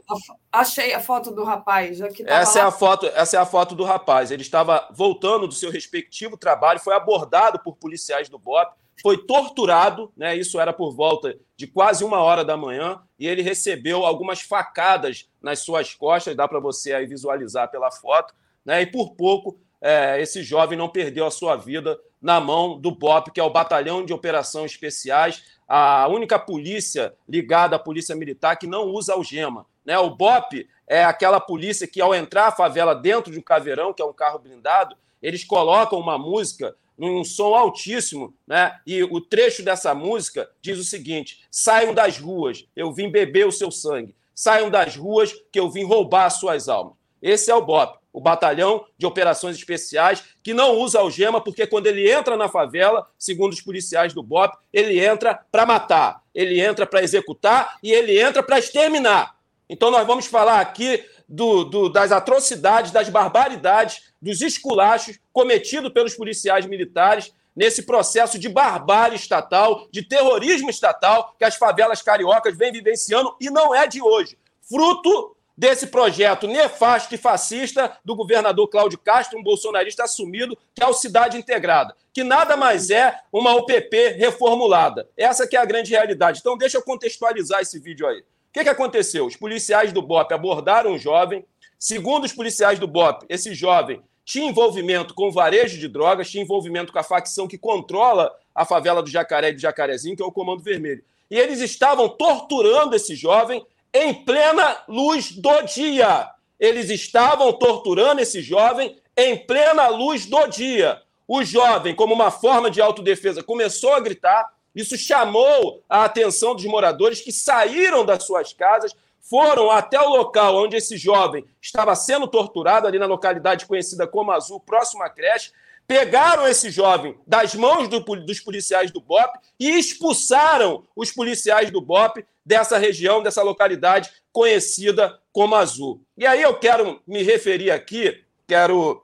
achei 0.49 0.93
a 0.93 1.01
foto 1.01 1.29
do 1.29 1.43
rapaz. 1.43 1.99
essa, 2.25 2.59
lá... 2.59 2.65
é 2.65 2.67
a 2.67 2.71
foto, 2.71 3.05
essa 3.07 3.35
é 3.35 3.39
a 3.39 3.45
foto 3.45 3.75
do 3.75 3.83
rapaz. 3.83 4.31
Ele 4.31 4.41
estava 4.41 4.87
voltando 4.93 5.45
do 5.45 5.53
seu 5.53 5.69
respectivo 5.69 6.37
trabalho, 6.37 6.79
foi 6.79 6.95
abordado 6.95 7.59
por 7.59 7.75
policiais 7.75 8.29
do 8.29 8.39
BOP, 8.39 8.71
foi 9.01 9.17
torturado, 9.17 10.09
né? 10.15 10.37
Isso 10.37 10.57
era 10.57 10.71
por 10.71 10.95
volta 10.95 11.37
de 11.57 11.67
quase 11.67 12.05
uma 12.05 12.19
hora 12.19 12.45
da 12.45 12.55
manhã, 12.55 13.01
e 13.19 13.27
ele 13.27 13.41
recebeu 13.41 14.05
algumas 14.05 14.39
facadas 14.39 15.29
nas 15.41 15.59
suas 15.59 15.93
costas, 15.93 16.37
dá 16.37 16.47
para 16.47 16.61
você 16.61 16.93
aí 16.93 17.05
visualizar 17.05 17.69
pela 17.69 17.91
foto, 17.91 18.33
né? 18.63 18.81
E 18.81 18.85
por 18.85 19.15
pouco 19.15 19.59
é, 19.81 20.21
esse 20.21 20.43
jovem 20.43 20.77
não 20.77 20.87
perdeu 20.87 21.25
a 21.25 21.31
sua 21.31 21.57
vida 21.57 21.99
na 22.21 22.39
mão 22.39 22.79
do 22.79 22.91
BOP, 22.91 23.31
que 23.31 23.39
é 23.39 23.43
o 23.43 23.49
Batalhão 23.49 24.05
de 24.05 24.13
Operações 24.13 24.71
Especiais, 24.71 25.43
a 25.69 26.07
única 26.07 26.39
polícia 26.39 27.13
ligada 27.27 27.75
à 27.75 27.79
polícia 27.79 28.15
militar 28.15 28.57
que 28.57 28.65
não 28.65 28.87
usa 28.87 29.13
algema. 29.13 29.67
Né? 29.85 29.97
O 29.99 30.09
BOP 30.09 30.67
é 30.87 31.03
aquela 31.05 31.39
polícia 31.39 31.85
que, 31.85 32.01
ao 32.01 32.15
entrar 32.15 32.47
a 32.47 32.51
favela 32.51 32.95
dentro 32.95 33.31
de 33.31 33.37
um 33.37 33.43
caveirão, 33.43 33.93
que 33.93 34.01
é 34.01 34.05
um 34.05 34.11
carro 34.11 34.39
blindado, 34.39 34.95
eles 35.21 35.43
colocam 35.43 35.99
uma 35.99 36.17
música 36.17 36.75
num 36.97 37.23
som 37.23 37.53
altíssimo, 37.53 38.33
né? 38.45 38.77
E 38.85 39.03
o 39.03 39.21
trecho 39.21 39.63
dessa 39.63 39.93
música 39.93 40.49
diz 40.61 40.79
o 40.79 40.83
seguinte: 40.83 41.41
saiam 41.51 41.93
das 41.93 42.17
ruas, 42.17 42.67
eu 42.75 42.91
vim 42.91 43.09
beber 43.09 43.47
o 43.47 43.51
seu 43.51 43.69
sangue. 43.71 44.15
Saiam 44.33 44.69
das 44.69 44.95
ruas, 44.95 45.33
que 45.51 45.59
eu 45.59 45.69
vim 45.69 45.83
roubar 45.83 46.25
as 46.25 46.33
suas 46.33 46.67
almas. 46.67 46.93
Esse 47.21 47.51
é 47.51 47.55
o 47.55 47.65
BOP 47.65 47.98
o 48.11 48.19
batalhão 48.19 48.85
de 48.97 49.05
operações 49.05 49.55
especiais, 49.55 50.23
que 50.43 50.53
não 50.53 50.77
usa 50.77 50.99
algema, 50.99 51.41
porque 51.41 51.67
quando 51.67 51.87
ele 51.87 52.11
entra 52.11 52.35
na 52.35 52.49
favela, 52.49 53.07
segundo 53.17 53.53
os 53.53 53.61
policiais 53.61 54.13
do 54.13 54.23
BOP, 54.23 54.57
ele 54.73 54.99
entra 54.99 55.39
para 55.51 55.65
matar, 55.65 56.23
ele 56.33 56.59
entra 56.59 56.85
para 56.85 57.03
executar 57.03 57.77
e 57.83 57.91
ele 57.91 58.19
entra 58.19 58.41
para 58.41 58.59
exterminar. 58.59 59.35
Então, 59.69 59.91
nós 59.91 60.05
vamos 60.07 60.25
falar 60.25 60.59
aqui 60.59 61.05
do, 61.27 61.63
do, 61.63 61.89
das 61.89 62.11
atrocidades, 62.11 62.91
das 62.91 63.07
barbaridades, 63.07 64.11
dos 64.19 64.41
esculachos 64.41 65.19
cometidos 65.31 65.91
pelos 65.93 66.15
policiais 66.15 66.65
militares 66.65 67.31
nesse 67.55 67.83
processo 67.83 68.39
de 68.39 68.49
barbárie 68.49 69.15
estatal, 69.15 69.87
de 69.91 70.01
terrorismo 70.01 70.69
estatal 70.69 71.35
que 71.37 71.45
as 71.45 71.55
favelas 71.55 72.01
cariocas 72.01 72.57
vêm 72.57 72.71
vivenciando 72.71 73.35
e 73.39 73.49
não 73.49 73.75
é 73.75 73.85
de 73.85 74.01
hoje. 74.01 74.37
Fruto 74.61 75.35
desse 75.59 75.87
projeto 75.87 76.47
nefasto 76.47 77.13
e 77.13 77.17
fascista 77.17 77.91
do 78.05 78.15
governador 78.15 78.69
Cláudio 78.69 78.97
Castro, 78.97 79.37
um 79.37 79.43
bolsonarista 79.43 80.05
assumido, 80.05 80.57
que 80.73 80.81
é 80.81 80.87
o 80.87 80.93
Cidade 80.93 81.37
Integrada, 81.37 81.93
que 82.13 82.23
nada 82.23 82.55
mais 82.55 82.89
é 82.89 83.13
uma 83.29 83.53
UPP 83.57 84.15
reformulada. 84.17 85.09
Essa 85.17 85.45
que 85.45 85.57
é 85.57 85.59
a 85.59 85.65
grande 85.65 85.91
realidade. 85.91 86.39
Então, 86.39 86.57
deixa 86.57 86.77
eu 86.77 86.81
contextualizar 86.81 87.59
esse 87.59 87.77
vídeo 87.77 88.07
aí. 88.07 88.19
O 88.19 88.23
que, 88.53 88.63
que 88.63 88.69
aconteceu? 88.69 89.25
Os 89.25 89.35
policiais 89.35 89.91
do 89.91 90.01
BOP 90.01 90.31
abordaram 90.33 90.93
um 90.93 90.97
jovem. 90.97 91.45
Segundo 91.77 92.23
os 92.23 92.31
policiais 92.31 92.79
do 92.79 92.87
BOP, 92.87 93.25
esse 93.27 93.53
jovem 93.53 94.01
tinha 94.23 94.49
envolvimento 94.49 95.13
com 95.13 95.29
varejo 95.29 95.77
de 95.77 95.89
drogas, 95.89 96.29
tinha 96.31 96.41
envolvimento 96.41 96.93
com 96.93 96.99
a 96.99 97.03
facção 97.03 97.49
que 97.49 97.57
controla 97.57 98.33
a 98.55 98.63
favela 98.63 99.03
do 99.03 99.09
Jacaré 99.09 99.49
e 99.49 99.53
do 99.53 99.59
Jacarezinho, 99.59 100.15
que 100.15 100.23
é 100.23 100.25
o 100.25 100.31
Comando 100.31 100.63
Vermelho. 100.63 101.03
E 101.29 101.37
eles 101.37 101.59
estavam 101.59 102.07
torturando 102.07 102.95
esse 102.95 103.13
jovem 103.13 103.61
em 103.93 104.13
plena 104.13 104.83
luz 104.87 105.31
do 105.31 105.61
dia. 105.63 106.29
Eles 106.59 106.89
estavam 106.89 107.53
torturando 107.53 108.21
esse 108.21 108.41
jovem 108.41 108.97
em 109.15 109.37
plena 109.37 109.87
luz 109.87 110.25
do 110.25 110.47
dia. 110.47 111.01
o 111.27 111.43
jovem, 111.43 111.93
como 111.93 112.15
uma 112.15 112.31
forma 112.31 112.71
de 112.71 112.81
autodefesa, 112.81 113.43
começou 113.43 113.93
a 113.93 113.99
gritar. 113.99 114.51
Isso 114.73 114.97
chamou 114.97 115.83
a 115.87 116.05
atenção 116.05 116.55
dos 116.55 116.65
moradores 116.65 117.21
que 117.21 117.31
saíram 117.31 118.03
das 118.03 118.23
suas 118.23 118.51
casas, 118.51 118.95
foram 119.21 119.69
até 119.69 119.99
o 119.99 120.09
local 120.09 120.55
onde 120.55 120.75
esse 120.75 120.97
jovem 120.97 121.45
estava 121.61 121.93
sendo 121.95 122.27
torturado, 122.27 122.87
ali 122.87 122.97
na 122.97 123.05
localidade 123.05 123.67
conhecida 123.67 124.07
como 124.07 124.31
Azul, 124.31 124.59
próximo 124.59 125.03
à 125.03 125.09
creche, 125.09 125.51
pegaram 125.89 126.47
esse 126.47 126.69
jovem 126.69 127.17
das 127.25 127.55
mãos 127.55 127.87
do, 127.87 127.99
dos 127.99 128.39
policiais 128.39 128.91
do 128.91 129.01
BOP 129.01 129.39
e 129.59 129.71
expulsaram 129.71 130.83
os 130.95 131.11
policiais 131.11 131.71
do 131.71 131.81
BOP 131.81 132.23
dessa 132.45 132.77
região, 132.77 133.23
dessa 133.23 133.41
localidade 133.41 134.11
conhecida 134.31 135.19
como 135.33 135.55
Azul. 135.55 136.05
E 136.15 136.27
aí 136.27 136.43
eu 136.43 136.53
quero 136.59 137.01
me 137.07 137.23
referir 137.23 137.71
aqui, 137.71 138.23
quero 138.47 139.03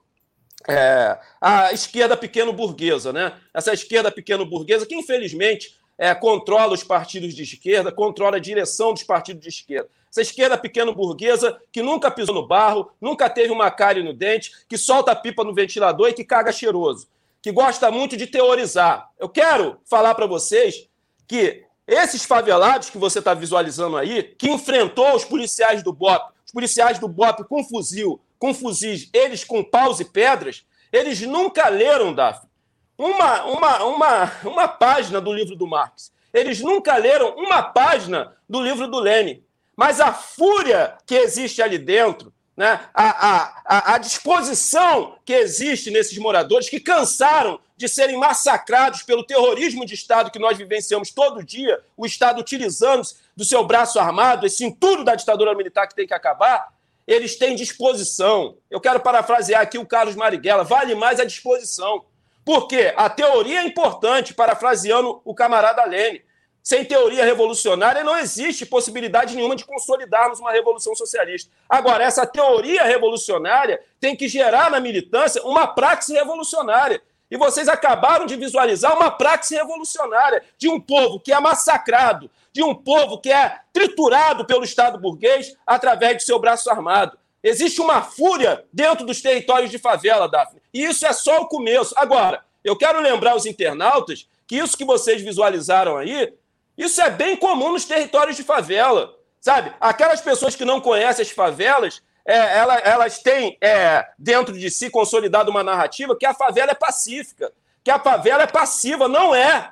é, 0.70 1.18
a 1.42 1.74
esquerda 1.74 2.16
pequeno-burguesa, 2.16 3.12
né? 3.12 3.34
Essa 3.52 3.74
esquerda 3.74 4.12
pequeno-burguesa 4.12 4.86
que, 4.86 4.94
infelizmente, 4.94 5.76
é, 5.98 6.14
controla 6.14 6.76
os 6.76 6.84
partidos 6.84 7.34
de 7.34 7.42
esquerda, 7.42 7.92
controla 7.92 8.38
a 8.38 8.40
direção 8.40 8.94
dos 8.94 9.02
partidos 9.02 9.42
de 9.42 9.50
esquerda. 9.50 9.90
Essa 10.16 10.22
esquerda 10.22 10.58
pequeno-burguesa 10.58 11.60
que 11.74 11.82
nunca 11.82 12.10
pisou 12.10 12.34
no 12.34 12.48
barro, 12.48 12.90
nunca 13.02 13.30
teve 13.30 13.52
uma 13.52 13.70
cárie 13.70 14.02
no 14.02 14.14
dente, 14.14 14.50
que 14.70 14.78
solta 14.78 15.14
pipa 15.14 15.44
no 15.44 15.54
ventilador 15.54 16.08
e 16.08 16.14
que 16.14 16.24
caga 16.24 16.54
cheiroso, 16.54 17.10
que 17.42 17.52
gosta 17.52 17.92
muito 17.92 18.16
de 18.16 18.26
teorizar. 18.26 19.10
Eu 19.20 19.28
quero 19.28 19.78
falar 19.84 20.16
para 20.16 20.26
vocês 20.26 20.88
que 21.28 21.66
esses 21.86 22.24
favelados 22.24 22.90
que 22.90 22.98
você 22.98 23.20
está 23.20 23.34
visualizando 23.34 23.98
aí, 23.98 24.24
que 24.24 24.50
enfrentou 24.50 25.18
os 25.18 25.26
policiais 25.26 25.84
do 25.84 25.92
BOP, 25.92 26.32
os 26.46 26.52
policiais 26.54 26.98
do 26.98 27.10
BOP 27.10 27.44
com 27.44 27.62
fuzil, 27.66 28.22
com 28.40 28.54
fuzis, 28.54 29.10
eles 29.12 29.44
com 29.44 29.62
paus 29.66 30.00
e 30.00 30.06
pedras, 30.06 30.66
eles 30.94 31.20
nunca 31.24 31.68
leram, 31.68 32.14
Daphne, 32.14 32.50
uma, 32.98 33.44
uma, 33.44 33.84
uma, 33.84 34.32
uma 34.46 34.68
página 34.70 35.20
do 35.20 35.34
livro 35.34 35.58
do 35.58 35.68
Marx. 35.68 36.14
Eles 36.34 36.62
nunca 36.62 36.96
leram 36.96 37.36
uma 37.36 37.62
página 37.62 38.34
do 38.48 38.62
livro 38.62 38.88
do 38.88 38.98
Lenin. 38.98 39.44
Mas 39.76 40.00
a 40.00 40.14
fúria 40.14 40.98
que 41.06 41.16
existe 41.16 41.62
ali 41.62 41.78
dentro, 41.78 42.34
né, 42.56 42.80
a, 42.94 43.52
a, 43.66 43.96
a 43.96 43.98
disposição 43.98 45.18
que 45.26 45.34
existe 45.34 45.92
nesses 45.92 46.18
moradores 46.18 46.70
que 46.70 46.80
cansaram 46.80 47.60
de 47.76 47.90
serem 47.90 48.18
massacrados 48.18 49.04
pelo 49.04 49.26
terrorismo 49.26 49.86
de 49.86 49.94
Estado 49.94 50.32
que 50.32 50.40
nós 50.40 50.58
vivenciamos 50.58 51.12
todo 51.12 51.44
dia, 51.44 51.82
o 51.98 52.06
Estado 52.06 52.40
utilizando 52.40 53.04
do 53.36 53.44
seu 53.44 53.66
braço 53.66 54.00
armado, 54.00 54.46
esse 54.46 54.64
entulho 54.64 55.04
da 55.04 55.16
ditadura 55.16 55.54
militar 55.54 55.88
que 55.88 55.96
tem 55.96 56.08
que 56.08 56.14
acabar, 56.14 56.74
eles 57.06 57.36
têm 57.36 57.56
disposição. 57.56 58.58
Eu 58.72 58.80
quero 58.80 59.00
parafrasear 59.00 59.62
aqui 59.62 59.78
o 59.78 59.86
Carlos 59.86 60.16
Marighella: 60.16 60.64
vale 60.64 60.96
mais 60.96 61.20
a 61.20 61.26
disposição. 61.26 62.06
Porque 62.44 62.94
a 62.96 63.10
teoria 63.10 63.62
é 63.62 63.66
importante, 63.66 64.34
parafraseando 64.34 65.20
o 65.26 65.34
camarada 65.34 65.84
Lene. 65.84 66.22
Sem 66.66 66.84
teoria 66.84 67.24
revolucionária 67.24 68.04
não 68.04 68.18
existe 68.18 68.66
possibilidade 68.66 69.36
nenhuma 69.36 69.56
de 69.56 69.64
consolidarmos 69.64 70.40
uma 70.40 70.52
revolução 70.52 70.96
socialista. 70.96 71.52
Agora, 71.70 72.04
essa 72.04 72.26
teoria 72.26 72.84
revolucionária 72.84 73.80
tem 74.00 74.16
que 74.16 74.28
gerar 74.28 74.72
na 74.72 74.80
militância 74.80 75.44
uma 75.44 75.68
praxe 75.68 76.12
revolucionária. 76.12 77.00
E 77.30 77.38
vocês 77.38 77.68
acabaram 77.68 78.26
de 78.26 78.36
visualizar 78.36 78.98
uma 78.98 79.12
praxe 79.12 79.54
revolucionária 79.54 80.44
de 80.58 80.68
um 80.68 80.82
povo 80.82 81.20
que 81.20 81.32
é 81.32 81.40
massacrado, 81.40 82.32
de 82.52 82.64
um 82.64 82.74
povo 82.74 83.20
que 83.20 83.32
é 83.32 83.60
triturado 83.72 84.44
pelo 84.44 84.64
Estado 84.64 84.98
burguês 84.98 85.56
através 85.68 86.18
de 86.18 86.24
seu 86.24 86.40
braço 86.40 86.68
armado. 86.72 87.16
Existe 87.44 87.80
uma 87.80 88.02
fúria 88.02 88.66
dentro 88.74 89.06
dos 89.06 89.22
territórios 89.22 89.70
de 89.70 89.78
favela, 89.78 90.28
Daphne. 90.28 90.64
E 90.74 90.84
isso 90.84 91.06
é 91.06 91.14
só 91.14 91.42
o 91.42 91.48
começo. 91.48 91.94
Agora, 91.96 92.44
eu 92.64 92.76
quero 92.76 93.00
lembrar 93.02 93.36
os 93.36 93.46
internautas 93.46 94.28
que 94.48 94.58
isso 94.58 94.76
que 94.76 94.84
vocês 94.84 95.22
visualizaram 95.22 95.98
aí, 95.98 96.34
isso 96.78 97.02
é 97.02 97.10
bem 97.10 97.36
comum 97.36 97.72
nos 97.72 97.86
territórios 97.86 98.36
de 98.36 98.44
favela. 98.44 99.16
Sabe? 99.40 99.72
Aquelas 99.80 100.22
pessoas 100.22 100.56
que 100.56 100.66
não 100.66 100.82
conhecem 100.82 101.22
as 101.22 101.30
favelas, 101.30 102.02
é, 102.26 102.58
elas, 102.58 102.82
elas 102.84 103.20
têm 103.20 103.58
é, 103.62 104.04
dentro 104.18 104.58
de 104.58 104.72
si 104.72 104.90
consolidado 104.90 105.52
uma 105.52 105.64
narrativa 105.64 106.18
que 106.18 106.26
a 106.26 106.34
favela 106.34 106.72
é 106.72 106.76
pacífica, 106.76 107.54
que 107.84 107.92
a 107.92 108.00
favela 108.00 108.44
é 108.44 108.48
passiva. 108.48 109.08
Não 109.08 109.36
é. 109.36 109.72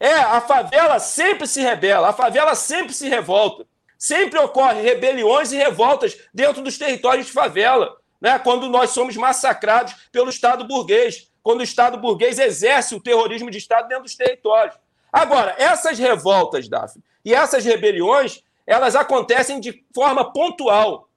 É, 0.00 0.14
a 0.14 0.40
favela 0.40 0.98
sempre 0.98 1.46
se 1.46 1.60
rebela, 1.60 2.08
a 2.08 2.12
favela 2.12 2.56
sempre 2.56 2.92
se 2.92 3.08
revolta. 3.08 3.64
Sempre 3.96 4.36
ocorrem 4.40 4.82
rebeliões 4.82 5.52
e 5.52 5.56
revoltas 5.56 6.18
dentro 6.34 6.60
dos 6.60 6.76
territórios 6.76 7.26
de 7.26 7.32
favela, 7.32 7.96
né? 8.20 8.36
quando 8.40 8.68
nós 8.68 8.90
somos 8.90 9.16
massacrados 9.16 9.94
pelo 10.10 10.28
Estado 10.28 10.64
burguês, 10.64 11.30
quando 11.40 11.60
o 11.60 11.62
Estado 11.62 11.96
burguês 11.98 12.40
exerce 12.40 12.96
o 12.96 13.00
terrorismo 13.00 13.48
de 13.48 13.58
Estado 13.58 13.86
dentro 13.86 14.02
dos 14.02 14.16
territórios. 14.16 14.74
Agora, 15.12 15.54
essas 15.58 15.98
revoltas, 15.98 16.68
Daphne, 16.68 17.04
e 17.24 17.34
essas 17.34 17.64
rebeliões, 17.64 18.42
elas 18.66 18.96
acontecem 18.96 19.60
de 19.60 19.84
forma 19.94 20.32
pontual. 20.32 21.08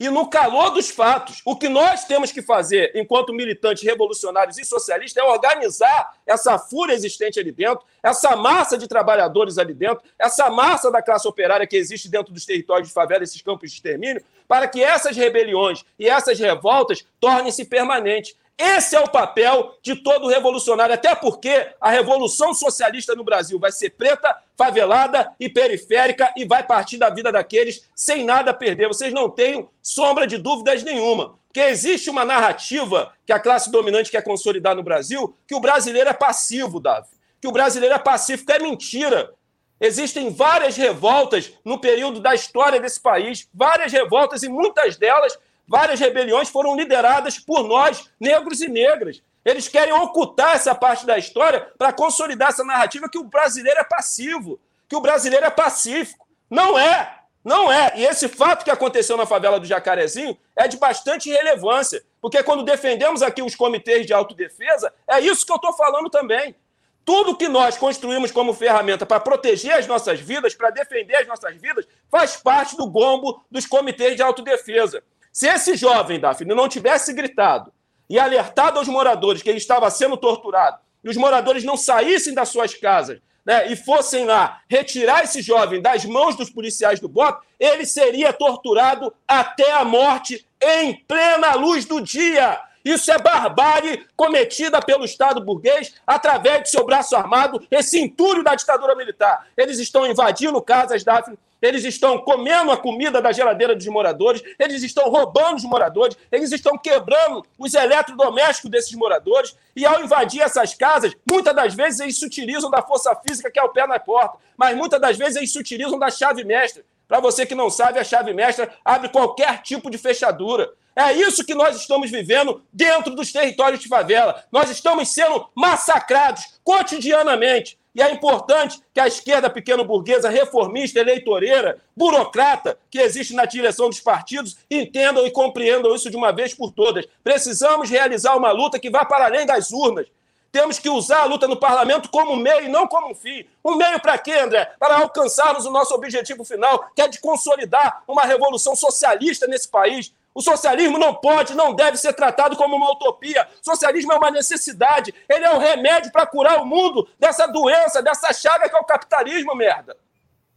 E 0.00 0.08
no 0.08 0.28
calor 0.28 0.70
dos 0.70 0.90
fatos, 0.90 1.42
o 1.44 1.54
que 1.54 1.68
nós 1.68 2.04
temos 2.06 2.32
que 2.32 2.42
fazer, 2.42 2.90
enquanto 2.92 3.32
militantes 3.32 3.84
revolucionários 3.84 4.58
e 4.58 4.64
socialistas, 4.64 5.22
é 5.22 5.24
organizar 5.24 6.14
essa 6.26 6.58
fúria 6.58 6.92
existente 6.92 7.38
ali 7.38 7.52
dentro, 7.52 7.84
essa 8.02 8.34
massa 8.34 8.76
de 8.76 8.88
trabalhadores 8.88 9.58
ali 9.58 9.72
dentro, 9.72 10.02
essa 10.18 10.50
massa 10.50 10.90
da 10.90 11.00
classe 11.00 11.28
operária 11.28 11.68
que 11.68 11.76
existe 11.76 12.08
dentro 12.08 12.32
dos 12.32 12.44
territórios 12.44 12.88
de 12.88 12.94
favela, 12.94 13.22
esses 13.22 13.40
campos 13.42 13.70
de 13.70 13.76
extermínio, 13.76 14.24
para 14.48 14.66
que 14.66 14.82
essas 14.82 15.16
rebeliões 15.16 15.84
e 15.96 16.08
essas 16.08 16.36
revoltas 16.36 17.06
tornem-se 17.20 17.64
permanentes. 17.64 18.34
Esse 18.64 18.94
é 18.94 19.00
o 19.00 19.10
papel 19.10 19.76
de 19.82 19.96
todo 19.96 20.28
revolucionário, 20.28 20.94
até 20.94 21.16
porque 21.16 21.74
a 21.80 21.90
revolução 21.90 22.54
socialista 22.54 23.12
no 23.12 23.24
Brasil 23.24 23.58
vai 23.58 23.72
ser 23.72 23.90
preta, 23.90 24.36
favelada 24.56 25.34
e 25.40 25.48
periférica 25.48 26.32
e 26.36 26.44
vai 26.44 26.62
partir 26.64 26.96
da 26.96 27.10
vida 27.10 27.32
daqueles 27.32 27.90
sem 27.92 28.24
nada 28.24 28.54
perder. 28.54 28.86
Vocês 28.86 29.12
não 29.12 29.28
tenham 29.28 29.68
sombra 29.82 30.28
de 30.28 30.38
dúvidas 30.38 30.84
nenhuma. 30.84 31.36
Porque 31.48 31.58
existe 31.58 32.08
uma 32.08 32.24
narrativa 32.24 33.12
que 33.26 33.32
a 33.32 33.40
classe 33.40 33.68
dominante 33.68 34.12
quer 34.12 34.22
consolidar 34.22 34.76
no 34.76 34.82
Brasil, 34.84 35.36
que 35.44 35.56
o 35.56 35.60
brasileiro 35.60 36.08
é 36.08 36.14
passivo, 36.14 36.78
Davi. 36.78 37.08
Que 37.40 37.48
o 37.48 37.52
brasileiro 37.52 37.96
é 37.96 37.98
pacífico. 37.98 38.52
É 38.52 38.60
mentira. 38.60 39.34
Existem 39.80 40.32
várias 40.32 40.76
revoltas 40.76 41.52
no 41.64 41.80
período 41.80 42.20
da 42.20 42.32
história 42.32 42.78
desse 42.78 43.00
país, 43.00 43.48
várias 43.52 43.92
revoltas 43.92 44.44
e 44.44 44.48
muitas 44.48 44.96
delas 44.96 45.36
Várias 45.72 45.98
rebeliões 45.98 46.50
foram 46.50 46.76
lideradas 46.76 47.38
por 47.38 47.66
nós, 47.66 48.10
negros 48.20 48.60
e 48.60 48.68
negras. 48.68 49.22
Eles 49.42 49.68
querem 49.68 49.94
ocultar 49.94 50.54
essa 50.54 50.74
parte 50.74 51.06
da 51.06 51.16
história 51.16 51.66
para 51.78 51.94
consolidar 51.94 52.50
essa 52.50 52.62
narrativa 52.62 53.08
que 53.08 53.16
o 53.16 53.24
brasileiro 53.24 53.80
é 53.80 53.82
passivo, 53.82 54.60
que 54.86 54.94
o 54.94 55.00
brasileiro 55.00 55.46
é 55.46 55.50
pacífico. 55.50 56.28
Não 56.50 56.78
é, 56.78 57.20
não 57.42 57.72
é. 57.72 57.90
E 57.96 58.04
esse 58.04 58.28
fato 58.28 58.64
que 58.64 58.70
aconteceu 58.70 59.16
na 59.16 59.24
favela 59.24 59.58
do 59.58 59.64
Jacarezinho 59.64 60.36
é 60.54 60.68
de 60.68 60.76
bastante 60.76 61.30
relevância, 61.30 62.04
porque 62.20 62.42
quando 62.42 62.64
defendemos 62.64 63.22
aqui 63.22 63.40
os 63.40 63.54
comitês 63.54 64.04
de 64.04 64.12
autodefesa, 64.12 64.92
é 65.08 65.20
isso 65.20 65.46
que 65.46 65.52
eu 65.52 65.56
estou 65.56 65.72
falando 65.72 66.10
também. 66.10 66.54
Tudo 67.02 67.34
que 67.34 67.48
nós 67.48 67.78
construímos 67.78 68.30
como 68.30 68.52
ferramenta 68.52 69.06
para 69.06 69.18
proteger 69.18 69.72
as 69.72 69.86
nossas 69.86 70.20
vidas, 70.20 70.54
para 70.54 70.68
defender 70.68 71.16
as 71.16 71.26
nossas 71.26 71.56
vidas, 71.56 71.86
faz 72.10 72.36
parte 72.36 72.76
do 72.76 72.86
gombo 72.86 73.42
dos 73.50 73.64
comitês 73.64 74.16
de 74.16 74.22
autodefesa. 74.22 75.02
Se 75.32 75.48
esse 75.48 75.74
jovem, 75.76 76.20
Daphne, 76.20 76.54
não 76.54 76.68
tivesse 76.68 77.12
gritado 77.14 77.72
e 78.08 78.18
alertado 78.18 78.78
aos 78.78 78.86
moradores 78.86 79.42
que 79.42 79.48
ele 79.48 79.58
estava 79.58 79.90
sendo 79.90 80.16
torturado, 80.16 80.78
e 81.02 81.08
os 81.08 81.16
moradores 81.16 81.64
não 81.64 81.76
saíssem 81.76 82.34
das 82.34 82.50
suas 82.50 82.74
casas 82.74 83.18
né, 83.44 83.72
e 83.72 83.74
fossem 83.74 84.24
lá 84.24 84.60
retirar 84.68 85.24
esse 85.24 85.40
jovem 85.42 85.80
das 85.80 86.04
mãos 86.04 86.36
dos 86.36 86.50
policiais 86.50 87.00
do 87.00 87.08
BOP, 87.08 87.44
ele 87.58 87.86
seria 87.86 88.32
torturado 88.32 89.12
até 89.26 89.72
a 89.72 89.84
morte 89.84 90.46
em 90.60 90.94
plena 91.08 91.54
luz 91.54 91.84
do 91.86 92.00
dia. 92.00 92.60
Isso 92.84 93.10
é 93.10 93.18
barbárie 93.18 94.06
cometida 94.16 94.80
pelo 94.80 95.04
Estado 95.04 95.40
burguês 95.40 95.94
através 96.06 96.64
de 96.64 96.70
seu 96.70 96.84
braço 96.84 97.16
armado, 97.16 97.64
esse 97.70 97.98
entulho 97.98 98.42
da 98.42 98.54
ditadura 98.54 98.94
militar. 98.94 99.46
Eles 99.56 99.78
estão 99.78 100.06
invadindo 100.06 100.60
casas, 100.60 101.02
Daphne, 101.02 101.38
eles 101.62 101.84
estão 101.84 102.18
comendo 102.18 102.72
a 102.72 102.76
comida 102.76 103.22
da 103.22 103.32
geladeira 103.32 103.74
dos 103.74 103.86
moradores, 103.86 104.42
eles 104.58 104.82
estão 104.82 105.08
roubando 105.08 105.56
os 105.56 105.64
moradores, 105.64 106.16
eles 106.30 106.50
estão 106.50 106.76
quebrando 106.76 107.46
os 107.56 107.72
eletrodomésticos 107.72 108.70
desses 108.70 108.92
moradores, 108.92 109.56
e 109.74 109.86
ao 109.86 110.02
invadir 110.02 110.42
essas 110.42 110.74
casas, 110.74 111.12
muitas 111.30 111.54
das 111.54 111.74
vezes 111.74 112.00
eles 112.00 112.18
se 112.18 112.26
utilizam 112.26 112.70
da 112.70 112.82
força 112.82 113.14
física 113.26 113.50
que 113.50 113.58
é 113.58 113.62
o 113.62 113.68
pé 113.68 113.86
na 113.86 113.98
porta, 113.98 114.38
mas 114.56 114.76
muitas 114.76 115.00
das 115.00 115.16
vezes 115.16 115.36
eles 115.36 115.52
se 115.52 115.58
utilizam 115.58 115.98
da 115.98 116.10
chave 116.10 116.44
mestra. 116.44 116.84
Para 117.06 117.20
você 117.20 117.44
que 117.44 117.54
não 117.54 117.68
sabe, 117.68 117.98
a 117.98 118.04
chave 118.04 118.32
mestra 118.32 118.74
abre 118.84 119.08
qualquer 119.08 119.60
tipo 119.62 119.90
de 119.90 119.98
fechadura. 119.98 120.72
É 120.96 121.12
isso 121.12 121.44
que 121.44 121.54
nós 121.54 121.76
estamos 121.76 122.10
vivendo 122.10 122.62
dentro 122.72 123.14
dos 123.14 123.32
territórios 123.32 123.80
de 123.80 123.88
favela. 123.88 124.44
Nós 124.50 124.70
estamos 124.70 125.08
sendo 125.08 125.48
massacrados 125.54 126.58
cotidianamente. 126.64 127.78
E 127.94 128.00
é 128.00 128.10
importante 128.10 128.80
que 128.94 129.00
a 129.00 129.06
esquerda 129.06 129.50
pequeno-burguesa, 129.50 130.30
reformista, 130.30 130.98
eleitoreira, 130.98 131.78
burocrata, 131.94 132.78
que 132.90 132.98
existe 132.98 133.34
na 133.34 133.44
direção 133.44 133.90
dos 133.90 134.00
partidos, 134.00 134.56
entendam 134.70 135.26
e 135.26 135.30
compreendam 135.30 135.94
isso 135.94 136.10
de 136.10 136.16
uma 136.16 136.32
vez 136.32 136.54
por 136.54 136.72
todas. 136.72 137.06
Precisamos 137.22 137.90
realizar 137.90 138.34
uma 138.36 138.50
luta 138.50 138.78
que 138.78 138.90
vá 138.90 139.04
para 139.04 139.26
além 139.26 139.44
das 139.44 139.72
urnas. 139.72 140.06
Temos 140.50 140.78
que 140.78 140.88
usar 140.88 141.20
a 141.20 141.24
luta 141.24 141.48
no 141.48 141.56
parlamento 141.56 142.10
como 142.10 142.36
meio 142.36 142.64
e 142.64 142.68
não 142.68 142.86
como 142.86 143.10
um 143.10 143.14
fim. 143.14 143.46
Um 143.64 143.74
meio 143.74 144.00
para 144.00 144.18
quê, 144.18 144.32
André? 144.32 144.70
Para 144.78 144.98
alcançarmos 144.98 145.64
o 145.64 145.70
nosso 145.70 145.94
objetivo 145.94 146.44
final, 146.44 146.90
que 146.94 147.00
é 147.00 147.08
de 147.08 147.18
consolidar 147.20 148.02
uma 148.06 148.22
revolução 148.22 148.76
socialista 148.76 149.46
nesse 149.46 149.68
país. 149.68 150.14
O 150.34 150.40
socialismo 150.40 150.98
não 150.98 151.14
pode, 151.14 151.54
não 151.54 151.74
deve 151.74 151.96
ser 151.96 152.12
tratado 152.14 152.56
como 152.56 152.76
uma 152.76 152.92
utopia. 152.92 153.48
O 153.60 153.64
socialismo 153.64 154.12
é 154.12 154.16
uma 154.16 154.30
necessidade. 154.30 155.14
Ele 155.28 155.44
é 155.44 155.54
um 155.54 155.58
remédio 155.58 156.10
para 156.10 156.26
curar 156.26 156.62
o 156.62 156.66
mundo 156.66 157.08
dessa 157.18 157.46
doença, 157.46 158.02
dessa 158.02 158.32
chaga 158.32 158.68
que 158.68 158.74
é 158.74 158.78
o 158.78 158.84
capitalismo, 158.84 159.54
merda. 159.54 159.96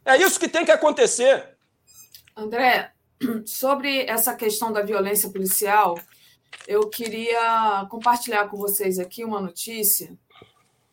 É 0.06 0.18
isso 0.18 0.40
que 0.40 0.48
tem 0.48 0.64
que 0.64 0.72
acontecer. 0.72 1.58
André, 2.36 2.92
sobre 3.46 4.06
essa 4.06 4.34
questão 4.36 4.72
da 4.72 4.82
violência 4.82 5.30
policial, 5.30 6.00
eu 6.68 6.90
queria 6.90 7.86
compartilhar 7.90 8.48
com 8.48 8.58
vocês 8.58 8.98
aqui 9.00 9.24
uma 9.24 9.42
notícia 9.42 10.18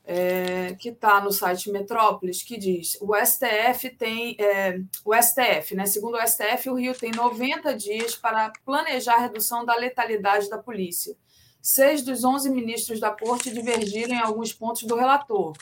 é, 0.04 0.61
que 0.74 0.90
está 0.90 1.20
no 1.20 1.32
site 1.32 1.70
Metrópolis, 1.70 2.42
que 2.42 2.56
diz 2.56 2.96
o 3.00 3.14
STF 3.14 3.90
tem 3.90 4.36
é, 4.38 4.78
o 5.04 5.14
STF, 5.14 5.74
né? 5.74 5.86
Segundo 5.86 6.16
o 6.16 6.26
STF, 6.26 6.70
o 6.70 6.74
Rio 6.74 6.94
tem 6.94 7.10
90 7.10 7.74
dias 7.74 8.14
para 8.14 8.52
planejar 8.64 9.14
a 9.14 9.20
redução 9.20 9.64
da 9.64 9.76
letalidade 9.76 10.48
da 10.48 10.58
polícia. 10.58 11.16
Seis 11.60 12.02
dos 12.02 12.24
11 12.24 12.50
ministros 12.50 12.98
da 12.98 13.10
corte 13.10 13.52
divergiram 13.52 14.14
em 14.14 14.20
alguns 14.20 14.52
pontos 14.52 14.82
do 14.82 14.96
relator, 14.96 15.52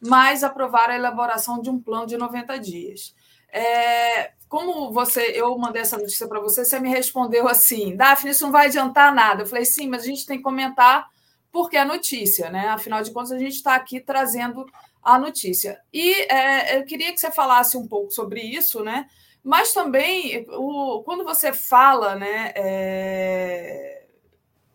mas 0.00 0.44
aprovaram 0.44 0.94
a 0.94 0.96
elaboração 0.96 1.60
de 1.60 1.68
um 1.68 1.80
plano 1.80 2.06
de 2.06 2.16
90 2.16 2.58
dias. 2.58 3.14
É, 3.52 4.32
como 4.48 4.92
você, 4.92 5.20
eu 5.34 5.56
mandei 5.58 5.82
essa 5.82 5.96
notícia 5.96 6.26
para 6.28 6.40
você, 6.40 6.64
você 6.64 6.78
me 6.78 6.88
respondeu 6.88 7.48
assim, 7.48 7.96
Daphne, 7.96 8.30
isso 8.30 8.44
não 8.44 8.52
vai 8.52 8.66
adiantar 8.66 9.14
nada. 9.14 9.42
Eu 9.42 9.46
falei, 9.46 9.64
sim, 9.64 9.88
mas 9.88 10.02
a 10.02 10.06
gente 10.06 10.26
tem 10.26 10.38
que 10.38 10.42
comentar 10.42 11.08
porque 11.52 11.76
é 11.76 11.84
notícia, 11.84 12.50
né? 12.50 12.68
Afinal 12.68 13.02
de 13.02 13.10
contas, 13.10 13.32
a 13.32 13.38
gente 13.38 13.56
está 13.56 13.74
aqui 13.74 14.00
trazendo 14.00 14.64
a 15.02 15.18
notícia. 15.18 15.80
E 15.92 16.12
é, 16.32 16.78
eu 16.78 16.84
queria 16.84 17.12
que 17.12 17.18
você 17.18 17.30
falasse 17.30 17.76
um 17.76 17.86
pouco 17.86 18.10
sobre 18.10 18.40
isso, 18.40 18.82
né? 18.82 19.06
Mas 19.42 19.72
também, 19.72 20.46
o, 20.50 21.02
quando 21.02 21.24
você 21.24 21.52
fala, 21.52 22.14
né? 22.14 22.52
É 22.54 24.00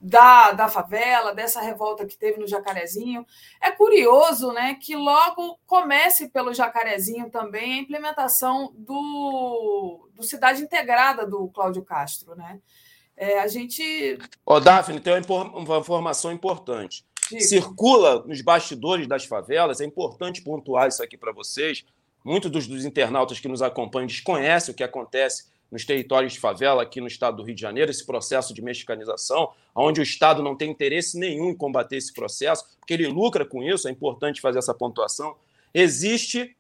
da, 0.06 0.52
da 0.52 0.70
favela, 0.70 1.34
dessa 1.34 1.60
revolta 1.60 2.06
que 2.06 2.16
teve 2.16 2.40
no 2.40 2.48
Jacarezinho. 2.48 3.26
É 3.60 3.72
curioso 3.72 4.52
né, 4.52 4.76
que 4.76 4.96
logo 4.96 5.60
comece 5.66 6.30
pelo 6.30 6.54
Jacarezinho 6.54 7.32
também 7.32 7.74
a 7.74 7.82
implementação 7.82 8.72
do, 8.76 10.08
do 10.14 10.22
Cidade 10.22 10.62
Integrada 10.62 11.26
do 11.26 11.48
Cláudio 11.48 11.84
Castro. 11.84 12.36
Né? 12.36 12.62
É, 13.18 13.40
a 13.40 13.48
gente. 13.48 14.18
Ô, 14.46 14.60
Daphne, 14.60 15.00
tem 15.00 15.14
uma 15.14 15.78
informação 15.78 16.32
importante. 16.32 17.06
Circula 17.40 18.24
nos 18.26 18.42
bastidores 18.42 19.08
das 19.08 19.26
favelas, 19.26 19.82
é 19.82 19.86
importante 19.86 20.42
pontuar 20.42 20.88
isso 20.88 21.02
aqui 21.02 21.18
para 21.18 21.32
vocês. 21.32 21.84
Muitos 22.24 22.52
dos, 22.52 22.68
dos 22.68 22.86
internautas 22.86 23.40
que 23.40 23.48
nos 23.48 23.62
acompanham 23.62 24.08
desconhecem 24.08 24.74
o 24.74 24.76
que 24.76 24.84
acontece 24.84 25.46
nos 25.72 25.86
territórios 25.86 26.34
de 26.34 26.40
favela 26.40 26.84
aqui 26.84 27.02
no 27.02 27.08
estado 27.08 27.38
do 27.38 27.44
Rio 27.44 27.56
de 27.56 27.62
Janeiro, 27.62 27.92
esse 27.92 28.06
processo 28.06 28.54
de 28.54 28.62
mexicanização, 28.62 29.52
onde 29.76 30.00
o 30.00 30.04
Estado 30.04 30.42
não 30.42 30.56
tem 30.56 30.72
interesse 30.72 31.18
nenhum 31.20 31.50
em 31.50 31.56
combater 31.56 31.98
esse 31.98 32.14
processo, 32.14 32.66
porque 32.80 32.94
ele 32.94 33.08
lucra 33.08 33.46
com 33.46 33.64
isso, 33.64 33.88
é 33.88 33.92
importante 33.92 34.42
fazer 34.42 34.60
essa 34.60 34.74
pontuação. 34.74 35.36
Existe, 35.74 36.55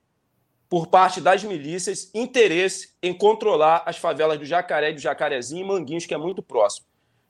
por 0.75 0.87
parte 0.87 1.21
das 1.21 1.41
milícias, 1.41 2.11
interesse 2.13 2.89
em 3.01 3.13
controlar 3.13 3.83
as 3.85 3.95
favelas 3.95 4.37
do 4.37 4.43
Jacaré, 4.43 4.91
do 4.91 4.99
Jacarezinho 4.99 5.63
e 5.63 5.65
Manguinhos, 5.65 6.05
que 6.05 6.13
é 6.13 6.17
muito 6.17 6.43
próximo. 6.43 6.85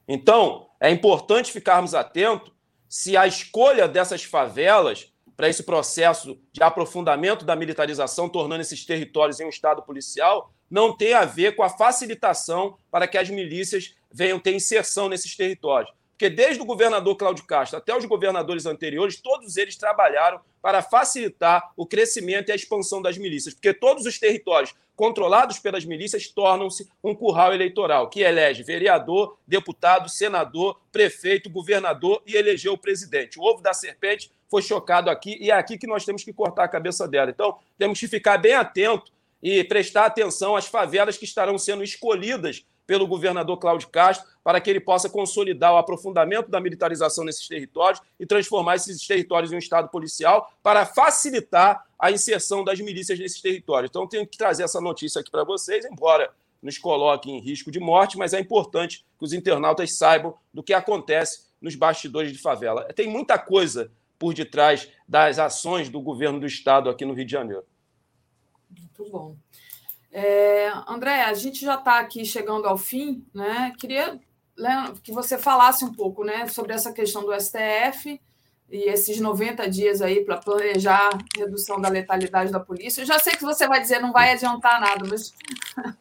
Então, 0.07 0.67
é 0.79 0.89
importante 0.89 1.51
ficarmos 1.51 1.93
atentos 1.93 2.51
se 2.89 3.15
a 3.15 3.27
escolha 3.27 3.87
dessas 3.87 4.23
favelas 4.23 5.13
para 5.37 5.47
esse 5.47 5.61
processo 5.61 6.41
de 6.51 6.63
aprofundamento 6.63 7.45
da 7.45 7.55
militarização, 7.55 8.27
tornando 8.27 8.63
esses 8.63 8.83
territórios 8.83 9.39
em 9.39 9.45
um 9.45 9.49
Estado 9.49 9.83
policial, 9.83 10.51
não 10.67 10.97
tem 10.97 11.13
a 11.13 11.23
ver 11.23 11.55
com 11.55 11.61
a 11.61 11.69
facilitação 11.69 12.79
para 12.89 13.07
que 13.07 13.15
as 13.15 13.29
milícias 13.29 13.93
venham 14.11 14.39
ter 14.39 14.55
inserção 14.55 15.07
nesses 15.07 15.37
territórios. 15.37 15.93
Porque 16.15 16.29
desde 16.29 16.61
o 16.61 16.65
governador 16.65 17.15
Cláudio 17.17 17.45
Castro 17.45 17.77
até 17.77 17.95
os 17.95 18.05
governadores 18.05 18.65
anteriores, 18.65 19.19
todos 19.19 19.57
eles 19.57 19.75
trabalharam 19.75 20.39
para 20.61 20.81
facilitar 20.81 21.73
o 21.75 21.85
crescimento 21.85 22.49
e 22.49 22.51
a 22.53 22.55
expansão 22.55 23.01
das 23.01 23.17
milícias. 23.17 23.53
Porque 23.53 23.73
todos 23.73 24.05
os 24.05 24.17
territórios 24.17 24.73
controlados 24.95 25.59
pelas 25.59 25.83
milícias 25.83 26.29
tornam-se 26.29 26.89
um 27.03 27.13
curral 27.13 27.53
eleitoral, 27.53 28.09
que 28.09 28.21
elege 28.21 28.63
vereador, 28.63 29.37
deputado, 29.45 30.07
senador, 30.07 30.79
prefeito, 30.89 31.49
governador 31.49 32.23
e 32.25 32.35
elegeu 32.35 32.73
o 32.73 32.77
presidente. 32.77 33.37
O 33.37 33.43
ovo 33.43 33.61
da 33.61 33.73
serpente 33.73 34.31
foi 34.49 34.61
chocado 34.61 35.09
aqui 35.09 35.37
e 35.41 35.51
é 35.51 35.53
aqui 35.53 35.77
que 35.77 35.85
nós 35.85 36.05
temos 36.05 36.23
que 36.23 36.31
cortar 36.31 36.63
a 36.63 36.69
cabeça 36.69 37.05
dela. 37.05 37.29
Então, 37.29 37.59
temos 37.77 37.99
que 37.99 38.07
ficar 38.07 38.37
bem 38.37 38.53
atento 38.53 39.11
e 39.43 39.65
prestar 39.65 40.05
atenção 40.05 40.55
às 40.55 40.65
favelas 40.65 41.17
que 41.17 41.25
estarão 41.25 41.57
sendo 41.57 41.83
escolhidas 41.83 42.65
pelo 42.85 43.07
governador 43.07 43.57
Cláudio 43.57 43.89
Castro 43.89 44.27
para 44.43 44.61
que 44.61 44.69
ele 44.69 44.79
possa 44.79 45.09
consolidar 45.09 45.73
o 45.73 45.77
aprofundamento 45.77 46.49
da 46.49 46.59
militarização 46.59 47.23
nesses 47.23 47.47
territórios 47.47 48.01
e 48.19 48.25
transformar 48.25 48.75
esses 48.75 49.05
territórios 49.05 49.51
em 49.51 49.55
um 49.55 49.59
estado 49.59 49.89
policial 49.89 50.51
para 50.61 50.85
facilitar 50.85 51.85
a 51.97 52.11
inserção 52.11 52.63
das 52.63 52.79
milícias 52.79 53.17
nesses 53.17 53.41
territórios. 53.41 53.89
Então, 53.89 54.07
tenho 54.07 54.27
que 54.27 54.37
trazer 54.37 54.63
essa 54.63 54.79
notícia 54.79 55.21
aqui 55.21 55.31
para 55.31 55.43
vocês, 55.43 55.85
embora 55.85 56.31
nos 56.61 56.77
coloque 56.77 57.29
em 57.29 57.39
risco 57.39 57.69
de 57.69 57.79
morte, 57.79 58.17
mas 58.17 58.33
é 58.33 58.39
importante 58.39 59.05
que 59.17 59.25
os 59.25 59.33
internautas 59.33 59.93
saibam 59.93 60.35
do 60.53 60.63
que 60.63 60.73
acontece 60.73 61.45
nos 61.61 61.75
bastidores 61.75 62.31
de 62.31 62.39
favela. 62.39 62.83
Tem 62.93 63.07
muita 63.07 63.37
coisa 63.37 63.91
por 64.17 64.33
detrás 64.33 64.89
das 65.07 65.37
ações 65.39 65.89
do 65.89 66.01
governo 66.01 66.39
do 66.39 66.45
estado 66.45 66.89
aqui 66.89 67.05
no 67.05 67.13
Rio 67.13 67.25
de 67.25 67.31
Janeiro. 67.31 67.63
Muito 68.69 69.11
bom. 69.11 69.35
É, 70.17 70.71
André, 70.87 71.23
a 71.23 71.33
gente 71.33 71.59
já 71.59 71.75
está 71.75 71.99
aqui 71.99 72.23
chegando 72.23 72.65
ao 72.65 72.77
fim, 72.77 73.25
né? 73.33 73.73
Queria 73.77 74.17
né, 74.57 74.93
que 75.03 75.11
você 75.11 75.37
falasse 75.37 75.83
um 75.83 75.91
pouco 75.91 76.23
né, 76.23 76.47
sobre 76.47 76.71
essa 76.71 76.93
questão 76.93 77.25
do 77.25 77.33
STF 77.37 78.21
e 78.71 78.89
esses 78.89 79.19
90 79.19 79.69
dias 79.69 80.01
aí 80.01 80.23
para 80.23 80.37
planejar 80.37 81.09
redução 81.37 81.81
da 81.81 81.89
letalidade 81.89 82.49
da 82.49 82.61
polícia. 82.61 83.01
Eu 83.01 83.05
já 83.05 83.19
sei 83.19 83.33
que 83.33 83.43
você 83.43 83.67
vai 83.67 83.81
dizer 83.81 83.99
não 83.99 84.13
vai 84.13 84.31
adiantar 84.31 84.79
nada, 84.79 85.05
mas. 85.05 85.33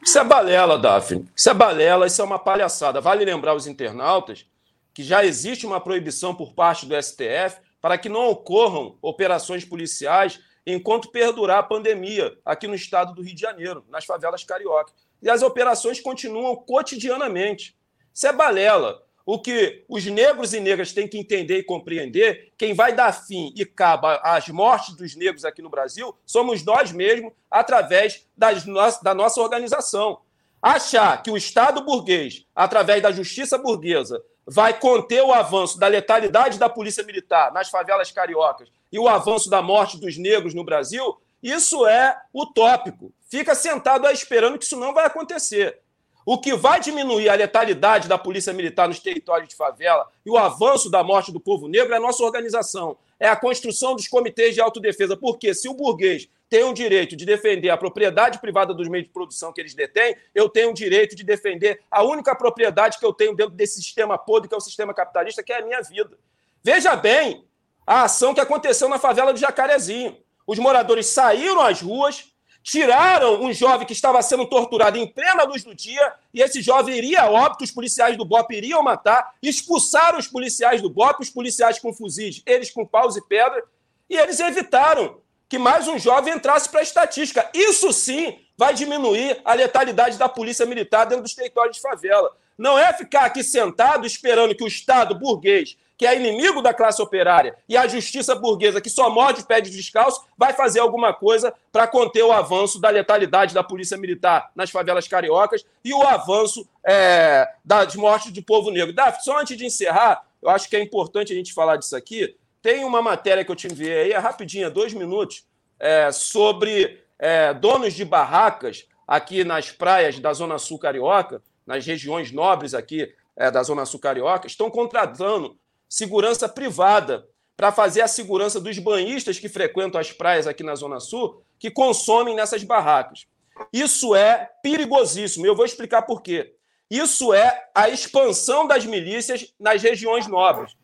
Isso 0.00 0.16
é 0.16 0.22
balela, 0.22 0.78
Daphne. 0.78 1.28
Isso 1.34 1.50
é 1.50 1.54
balela, 1.54 2.06
isso 2.06 2.22
é 2.22 2.24
uma 2.24 2.38
palhaçada. 2.38 3.00
Vale 3.02 3.24
lembrar 3.24 3.54
os 3.54 3.66
internautas 3.66 4.46
que 4.94 5.02
já 5.02 5.24
existe 5.24 5.66
uma 5.66 5.80
proibição 5.80 6.34
por 6.34 6.54
parte 6.54 6.86
do 6.86 6.94
STF 7.02 7.58
para 7.82 7.98
que 7.98 8.08
não 8.08 8.30
ocorram 8.30 8.96
operações 9.02 9.64
policiais 9.64 10.40
enquanto 10.66 11.10
perdurar 11.10 11.58
a 11.58 11.62
pandemia 11.62 12.38
aqui 12.44 12.66
no 12.66 12.74
estado 12.74 13.14
do 13.14 13.22
Rio 13.22 13.34
de 13.34 13.40
Janeiro, 13.40 13.84
nas 13.88 14.04
favelas 14.04 14.44
carioca. 14.44 14.92
E 15.22 15.28
as 15.28 15.42
operações 15.42 16.00
continuam 16.00 16.56
cotidianamente. 16.56 17.76
Isso 18.12 18.26
é 18.26 18.32
balela. 18.32 19.02
O 19.26 19.38
que 19.38 19.84
os 19.88 20.04
negros 20.04 20.52
e 20.52 20.60
negras 20.60 20.92
têm 20.92 21.08
que 21.08 21.18
entender 21.18 21.58
e 21.58 21.64
compreender, 21.64 22.52
quem 22.58 22.74
vai 22.74 22.92
dar 22.92 23.10
fim 23.12 23.52
e 23.56 23.64
cabo 23.64 24.06
às 24.22 24.48
mortes 24.48 24.94
dos 24.94 25.16
negros 25.16 25.46
aqui 25.46 25.62
no 25.62 25.70
Brasil, 25.70 26.14
somos 26.26 26.62
nós 26.62 26.92
mesmos, 26.92 27.32
através 27.50 28.26
das 28.36 28.66
no 28.66 28.74
da 29.02 29.14
nossa 29.14 29.40
organização. 29.40 30.20
Achar 30.60 31.22
que 31.22 31.30
o 31.30 31.36
Estado 31.38 31.84
burguês, 31.84 32.46
através 32.54 33.02
da 33.02 33.10
justiça 33.10 33.56
burguesa, 33.56 34.22
vai 34.46 34.78
conter 34.78 35.22
o 35.22 35.32
avanço 35.32 35.78
da 35.78 35.86
letalidade 35.86 36.58
da 36.58 36.68
polícia 36.68 37.02
militar 37.02 37.50
nas 37.52 37.70
favelas 37.70 38.10
cariocas 38.10 38.70
e 38.94 38.98
o 38.98 39.08
avanço 39.08 39.50
da 39.50 39.60
morte 39.60 39.98
dos 39.98 40.16
negros 40.16 40.54
no 40.54 40.62
Brasil, 40.62 41.20
isso 41.42 41.84
é 41.84 42.16
utópico. 42.32 43.12
Fica 43.28 43.52
sentado 43.52 44.06
aí 44.06 44.14
esperando 44.14 44.56
que 44.56 44.64
isso 44.64 44.78
não 44.78 44.94
vai 44.94 45.04
acontecer. 45.04 45.80
O 46.24 46.38
que 46.38 46.54
vai 46.54 46.78
diminuir 46.78 47.28
a 47.28 47.34
letalidade 47.34 48.06
da 48.06 48.16
polícia 48.16 48.52
militar 48.52 48.86
nos 48.86 49.00
territórios 49.00 49.48
de 49.48 49.56
favela 49.56 50.06
e 50.24 50.30
o 50.30 50.38
avanço 50.38 50.88
da 50.88 51.02
morte 51.02 51.32
do 51.32 51.40
povo 51.40 51.66
negro 51.66 51.92
é 51.92 51.96
a 51.96 52.00
nossa 52.00 52.22
organização. 52.22 52.96
É 53.18 53.26
a 53.26 53.34
construção 53.34 53.96
dos 53.96 54.06
comitês 54.06 54.54
de 54.54 54.60
autodefesa. 54.60 55.16
Porque 55.16 55.52
se 55.54 55.68
o 55.68 55.74
burguês 55.74 56.28
tem 56.48 56.62
o 56.62 56.72
direito 56.72 57.16
de 57.16 57.26
defender 57.26 57.70
a 57.70 57.76
propriedade 57.76 58.38
privada 58.40 58.72
dos 58.72 58.86
meios 58.86 59.08
de 59.08 59.12
produção 59.12 59.52
que 59.52 59.60
eles 59.60 59.74
detêm, 59.74 60.16
eu 60.32 60.48
tenho 60.48 60.70
o 60.70 60.74
direito 60.74 61.16
de 61.16 61.24
defender 61.24 61.80
a 61.90 62.04
única 62.04 62.32
propriedade 62.36 63.00
que 63.00 63.04
eu 63.04 63.12
tenho 63.12 63.34
dentro 63.34 63.56
desse 63.56 63.82
sistema 63.82 64.16
podre, 64.16 64.48
que 64.48 64.54
é 64.54 64.58
o 64.58 64.60
sistema 64.60 64.94
capitalista, 64.94 65.42
que 65.42 65.52
é 65.52 65.58
a 65.58 65.64
minha 65.64 65.82
vida. 65.82 66.16
Veja 66.62 66.94
bem 66.94 67.44
a 67.86 68.02
ação 68.02 68.34
que 68.34 68.40
aconteceu 68.40 68.88
na 68.88 68.98
favela 68.98 69.32
do 69.32 69.38
Jacarezinho. 69.38 70.16
Os 70.46 70.58
moradores 70.58 71.06
saíram 71.06 71.60
às 71.60 71.80
ruas, 71.80 72.32
tiraram 72.62 73.42
um 73.42 73.52
jovem 73.52 73.86
que 73.86 73.92
estava 73.92 74.20
sendo 74.22 74.46
torturado 74.46 74.96
em 74.96 75.06
plena 75.06 75.44
luz 75.44 75.62
do 75.62 75.74
dia, 75.74 76.14
e 76.32 76.40
esse 76.40 76.62
jovem 76.62 76.96
iria 76.96 77.22
a 77.22 77.30
óbito, 77.30 77.64
os 77.64 77.70
policiais 77.70 78.16
do 78.16 78.24
BOP 78.24 78.50
iriam 78.54 78.82
matar, 78.82 79.34
expulsaram 79.42 80.18
os 80.18 80.26
policiais 80.26 80.80
do 80.80 80.88
BOP, 80.88 81.20
os 81.20 81.30
policiais 81.30 81.78
com 81.78 81.92
fuzis, 81.92 82.42
eles 82.46 82.70
com 82.70 82.86
paus 82.86 83.16
e 83.16 83.22
pedra, 83.26 83.62
e 84.08 84.16
eles 84.16 84.40
evitaram 84.40 85.18
que 85.48 85.58
mais 85.58 85.86
um 85.86 85.98
jovem 85.98 86.34
entrasse 86.34 86.68
para 86.68 86.80
a 86.80 86.82
estatística. 86.82 87.48
Isso 87.54 87.92
sim 87.92 88.38
vai 88.56 88.72
diminuir 88.72 89.40
a 89.44 89.52
letalidade 89.54 90.16
da 90.16 90.28
polícia 90.28 90.64
militar 90.64 91.04
dentro 91.04 91.22
dos 91.22 91.34
territórios 91.34 91.76
de 91.76 91.82
favela. 91.82 92.34
Não 92.56 92.78
é 92.78 92.92
ficar 92.92 93.24
aqui 93.24 93.42
sentado 93.42 94.06
esperando 94.06 94.54
que 94.54 94.64
o 94.64 94.68
Estado 94.68 95.14
burguês 95.14 95.76
que 95.96 96.06
é 96.06 96.16
inimigo 96.16 96.60
da 96.60 96.74
classe 96.74 97.00
operária, 97.00 97.56
e 97.68 97.76
a 97.76 97.86
justiça 97.86 98.34
burguesa, 98.34 98.80
que 98.80 98.90
só 98.90 99.08
morde 99.08 99.42
o 99.42 99.46
pé 99.46 99.60
de 99.60 99.70
descalço, 99.70 100.24
vai 100.36 100.52
fazer 100.52 100.80
alguma 100.80 101.12
coisa 101.12 101.54
para 101.70 101.86
conter 101.86 102.22
o 102.24 102.32
avanço 102.32 102.80
da 102.80 102.90
letalidade 102.90 103.54
da 103.54 103.62
polícia 103.62 103.96
militar 103.96 104.50
nas 104.54 104.70
favelas 104.70 105.06
cariocas 105.06 105.64
e 105.84 105.94
o 105.94 106.02
avanço 106.02 106.68
é, 106.84 107.48
das 107.64 107.94
mortes 107.94 108.32
do 108.32 108.42
povo 108.42 108.70
negro. 108.70 108.92
Daf, 108.92 109.22
só 109.22 109.40
antes 109.40 109.56
de 109.56 109.64
encerrar, 109.64 110.26
eu 110.42 110.50
acho 110.50 110.68
que 110.68 110.76
é 110.76 110.82
importante 110.82 111.32
a 111.32 111.36
gente 111.36 111.54
falar 111.54 111.76
disso 111.76 111.96
aqui. 111.96 112.36
Tem 112.60 112.84
uma 112.84 113.00
matéria 113.00 113.44
que 113.44 113.50
eu 113.50 113.56
te 113.56 113.66
enviei 113.66 114.02
aí, 114.02 114.12
é 114.12 114.18
rapidinha, 114.18 114.70
dois 114.70 114.92
minutos, 114.92 115.46
é, 115.78 116.10
sobre 116.10 117.02
é, 117.18 117.54
donos 117.54 117.94
de 117.94 118.04
barracas 118.04 118.86
aqui 119.06 119.44
nas 119.44 119.70
praias 119.70 120.18
da 120.18 120.32
Zona 120.32 120.58
Sul 120.58 120.78
Carioca, 120.78 121.42
nas 121.66 121.86
regiões 121.86 122.32
nobres 122.32 122.74
aqui 122.74 123.12
é, 123.36 123.50
da 123.50 123.62
Zona 123.62 123.86
Sul 123.86 124.00
Carioca, 124.00 124.46
estão 124.46 124.70
contratando 124.70 125.56
segurança 125.88 126.48
privada 126.48 127.26
para 127.56 127.70
fazer 127.70 128.00
a 128.00 128.08
segurança 128.08 128.60
dos 128.60 128.78
banhistas 128.78 129.38
que 129.38 129.48
frequentam 129.48 130.00
as 130.00 130.10
praias 130.10 130.46
aqui 130.46 130.62
na 130.62 130.74
Zona 130.74 131.00
Sul, 131.00 131.42
que 131.58 131.70
consomem 131.70 132.34
nessas 132.34 132.64
barracas. 132.64 133.26
Isso 133.72 134.14
é 134.14 134.50
perigosíssimo. 134.62 135.46
Eu 135.46 135.54
vou 135.54 135.64
explicar 135.64 136.02
por 136.02 136.22
quê. 136.22 136.54
Isso 136.90 137.32
é 137.32 137.68
a 137.74 137.88
expansão 137.88 138.66
das 138.66 138.84
milícias 138.84 139.52
nas 139.58 139.82
regiões 139.82 140.26
nobres. 140.26 140.76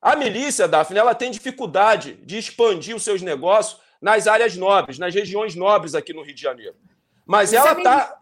A 0.00 0.16
milícia, 0.16 0.68
Daphne, 0.68 0.98
ela 0.98 1.14
tem 1.14 1.30
dificuldade 1.30 2.14
de 2.24 2.38
expandir 2.38 2.94
os 2.94 3.02
seus 3.02 3.20
negócios 3.20 3.80
nas 4.00 4.26
áreas 4.26 4.56
nobres, 4.56 4.98
nas 4.98 5.14
regiões 5.14 5.54
nobres 5.54 5.94
aqui 5.94 6.12
no 6.12 6.22
Rio 6.22 6.34
de 6.34 6.40
Janeiro. 6.42 6.76
Mas 7.26 7.50
Você 7.50 7.56
ela 7.56 7.72
está. 7.72 8.16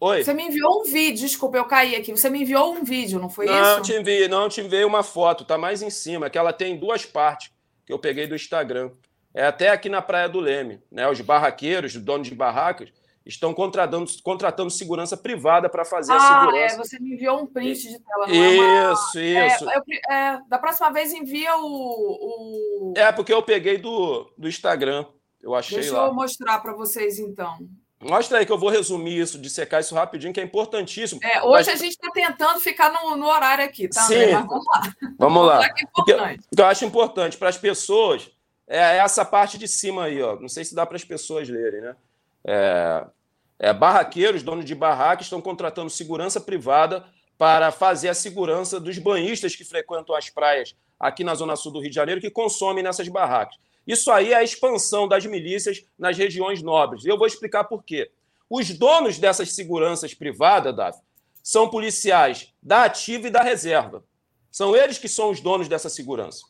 Oi. 0.00 0.22
Você 0.22 0.32
me 0.32 0.44
enviou 0.44 0.80
um 0.80 0.84
vídeo, 0.84 1.26
desculpa, 1.26 1.56
eu 1.56 1.64
caí 1.64 1.96
aqui. 1.96 2.12
Você 2.12 2.30
me 2.30 2.42
enviou 2.42 2.72
um 2.72 2.84
vídeo, 2.84 3.18
não 3.18 3.28
foi 3.28 3.46
não, 3.46 3.54
isso? 3.54 3.62
Não, 3.62 3.82
te 3.82 3.92
enviei, 3.94 4.28
não, 4.28 4.48
te 4.48 4.60
enviei 4.60 4.84
uma 4.84 5.02
foto, 5.02 5.44
tá 5.44 5.58
mais 5.58 5.82
em 5.82 5.90
cima, 5.90 6.30
que 6.30 6.38
ela 6.38 6.52
tem 6.52 6.78
duas 6.78 7.04
partes 7.04 7.50
que 7.84 7.92
eu 7.92 7.98
peguei 7.98 8.26
do 8.26 8.34
Instagram. 8.34 8.92
É 9.34 9.46
até 9.46 9.70
aqui 9.70 9.88
na 9.88 10.00
Praia 10.00 10.28
do 10.28 10.40
Leme, 10.40 10.80
né? 10.90 11.08
Os 11.08 11.20
barraqueiros, 11.20 11.94
os 11.94 12.02
donos 12.02 12.28
de 12.28 12.34
barracas, 12.34 12.90
estão 13.26 13.52
contratando, 13.52 14.10
contratando 14.22 14.70
segurança 14.70 15.16
privada 15.16 15.68
para 15.68 15.84
fazer 15.84 16.12
ah, 16.12 16.16
a 16.16 16.40
segurança. 16.40 16.74
É, 16.74 16.78
você 16.78 16.98
me 16.98 17.14
enviou 17.14 17.42
um 17.42 17.46
print 17.46 17.88
de 17.88 17.98
tela. 17.98 18.26
Não 18.26 18.92
isso, 18.92 19.18
é 19.18 19.46
isso. 19.46 19.68
É, 19.68 19.76
eu, 19.76 19.82
é, 20.14 20.40
da 20.48 20.58
próxima 20.58 20.90
vez 20.90 21.12
envia 21.12 21.56
o, 21.56 21.66
o, 21.66 22.94
É, 22.96 23.12
porque 23.12 23.32
eu 23.32 23.42
peguei 23.42 23.78
do, 23.78 24.30
do 24.38 24.48
Instagram. 24.48 25.04
Eu 25.42 25.54
achei 25.54 25.78
Deixa 25.78 25.96
lá. 25.96 26.06
eu 26.06 26.14
mostrar 26.14 26.58
para 26.60 26.72
vocês, 26.72 27.18
então. 27.18 27.58
Mostra 28.00 28.38
aí 28.38 28.46
que 28.46 28.52
eu 28.52 28.58
vou 28.58 28.70
resumir 28.70 29.18
isso, 29.18 29.38
dissecar 29.38 29.80
isso 29.80 29.94
rapidinho, 29.94 30.32
que 30.32 30.40
é 30.40 30.44
importantíssimo. 30.44 31.20
É, 31.22 31.42
hoje 31.42 31.68
Mas... 31.68 31.80
a 31.80 31.84
gente 31.84 31.92
está 31.92 32.10
tentando 32.12 32.60
ficar 32.60 32.92
no, 32.92 33.16
no, 33.16 33.26
horário 33.26 33.64
aqui, 33.64 33.88
tá? 33.88 34.02
Sim. 34.02 34.32
Mas 34.32 34.46
vamos 34.46 34.66
lá. 34.66 34.82
Vamos 35.18 35.46
lá. 35.46 35.64
É 35.66 35.72
porque, 35.92 36.16
eu 36.56 36.66
acho 36.66 36.84
importante 36.84 37.36
para 37.36 37.48
as 37.48 37.58
pessoas 37.58 38.30
é 38.68 38.98
essa 38.98 39.24
parte 39.24 39.56
de 39.56 39.66
cima 39.66 40.04
aí, 40.04 40.22
ó. 40.22 40.38
Não 40.38 40.48
sei 40.48 40.64
se 40.64 40.74
dá 40.74 40.84
para 40.84 40.96
as 40.96 41.04
pessoas 41.04 41.48
lerem, 41.48 41.80
né? 41.80 41.96
É, 42.44 43.06
é, 43.58 43.72
barraqueiros, 43.72 44.42
donos 44.42 44.64
de 44.64 44.74
barracas, 44.74 45.26
estão 45.26 45.40
contratando 45.40 45.88
segurança 45.90 46.40
privada 46.40 47.04
para 47.38 47.72
fazer 47.72 48.10
a 48.10 48.14
segurança 48.14 48.78
dos 48.78 48.98
banhistas 48.98 49.56
que 49.56 49.64
frequentam 49.64 50.14
as 50.14 50.28
praias 50.28 50.76
aqui 51.00 51.24
na 51.24 51.34
Zona 51.34 51.56
Sul 51.56 51.72
do 51.72 51.80
Rio 51.80 51.88
de 51.88 51.94
Janeiro, 51.94 52.20
que 52.20 52.30
consomem 52.30 52.84
nessas 52.84 53.08
barracas. 53.08 53.56
Isso 53.88 54.12
aí 54.12 54.34
é 54.34 54.36
a 54.36 54.44
expansão 54.44 55.08
das 55.08 55.24
milícias 55.24 55.82
nas 55.98 56.14
regiões 56.18 56.62
nobres. 56.62 57.06
Eu 57.06 57.16
vou 57.16 57.26
explicar 57.26 57.64
por 57.64 57.82
quê. 57.82 58.10
Os 58.50 58.68
donos 58.70 59.18
dessas 59.18 59.54
seguranças 59.54 60.12
privadas, 60.12 60.76
Davi, 60.76 60.98
são 61.42 61.70
policiais 61.70 62.52
da 62.62 62.84
ativa 62.84 63.28
e 63.28 63.30
da 63.30 63.42
reserva. 63.42 64.04
São 64.50 64.76
eles 64.76 64.98
que 64.98 65.08
são 65.08 65.30
os 65.30 65.40
donos 65.40 65.68
dessa 65.68 65.88
segurança. 65.88 66.44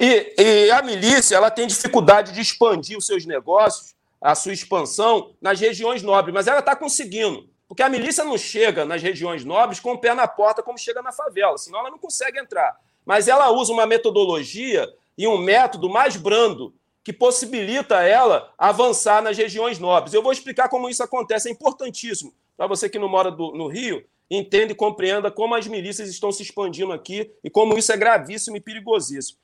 E, 0.00 0.34
e, 0.36 0.70
a 0.72 0.82
milícia 0.82 1.36
ela 1.36 1.48
tem 1.50 1.64
dificuldade 1.64 2.32
de 2.32 2.40
expandir 2.40 2.98
os 2.98 3.06
seus 3.06 3.24
negócios, 3.24 3.94
a 4.20 4.34
sua 4.34 4.52
expansão 4.52 5.36
nas 5.40 5.60
regiões 5.60 6.02
nobres, 6.02 6.34
mas 6.34 6.48
ela 6.48 6.58
está 6.58 6.74
conseguindo. 6.74 7.48
Porque 7.68 7.84
a 7.84 7.88
milícia 7.88 8.24
não 8.24 8.36
chega 8.36 8.84
nas 8.84 9.00
regiões 9.00 9.44
nobres 9.44 9.78
com 9.78 9.92
o 9.92 9.98
pé 9.98 10.12
na 10.12 10.26
porta 10.26 10.62
como 10.62 10.76
chega 10.76 11.02
na 11.02 11.12
favela, 11.12 11.56
senão 11.56 11.78
ela 11.78 11.90
não 11.90 11.98
consegue 11.98 12.40
entrar. 12.40 12.76
Mas 13.04 13.28
ela 13.28 13.50
usa 13.50 13.72
uma 13.72 13.86
metodologia 13.86 14.92
e 15.16 15.26
um 15.26 15.38
método 15.38 15.88
mais 15.88 16.16
brando 16.16 16.74
que 17.04 17.12
possibilita 17.12 18.02
ela 18.02 18.52
avançar 18.56 19.22
nas 19.22 19.36
regiões 19.36 19.78
nobres. 19.78 20.14
Eu 20.14 20.22
vou 20.22 20.32
explicar 20.32 20.68
como 20.68 20.88
isso 20.88 21.02
acontece, 21.02 21.48
é 21.48 21.52
importantíssimo. 21.52 22.32
Para 22.56 22.66
você 22.66 22.88
que 22.88 22.98
não 22.98 23.08
mora 23.08 23.30
do, 23.30 23.52
no 23.52 23.66
Rio, 23.66 24.04
entenda 24.30 24.72
e 24.72 24.76
compreenda 24.76 25.30
como 25.30 25.54
as 25.54 25.66
milícias 25.66 26.08
estão 26.08 26.30
se 26.30 26.42
expandindo 26.42 26.92
aqui 26.92 27.30
e 27.42 27.50
como 27.50 27.76
isso 27.76 27.92
é 27.92 27.96
gravíssimo 27.96 28.56
e 28.56 28.60
perigosíssimo. 28.60 29.38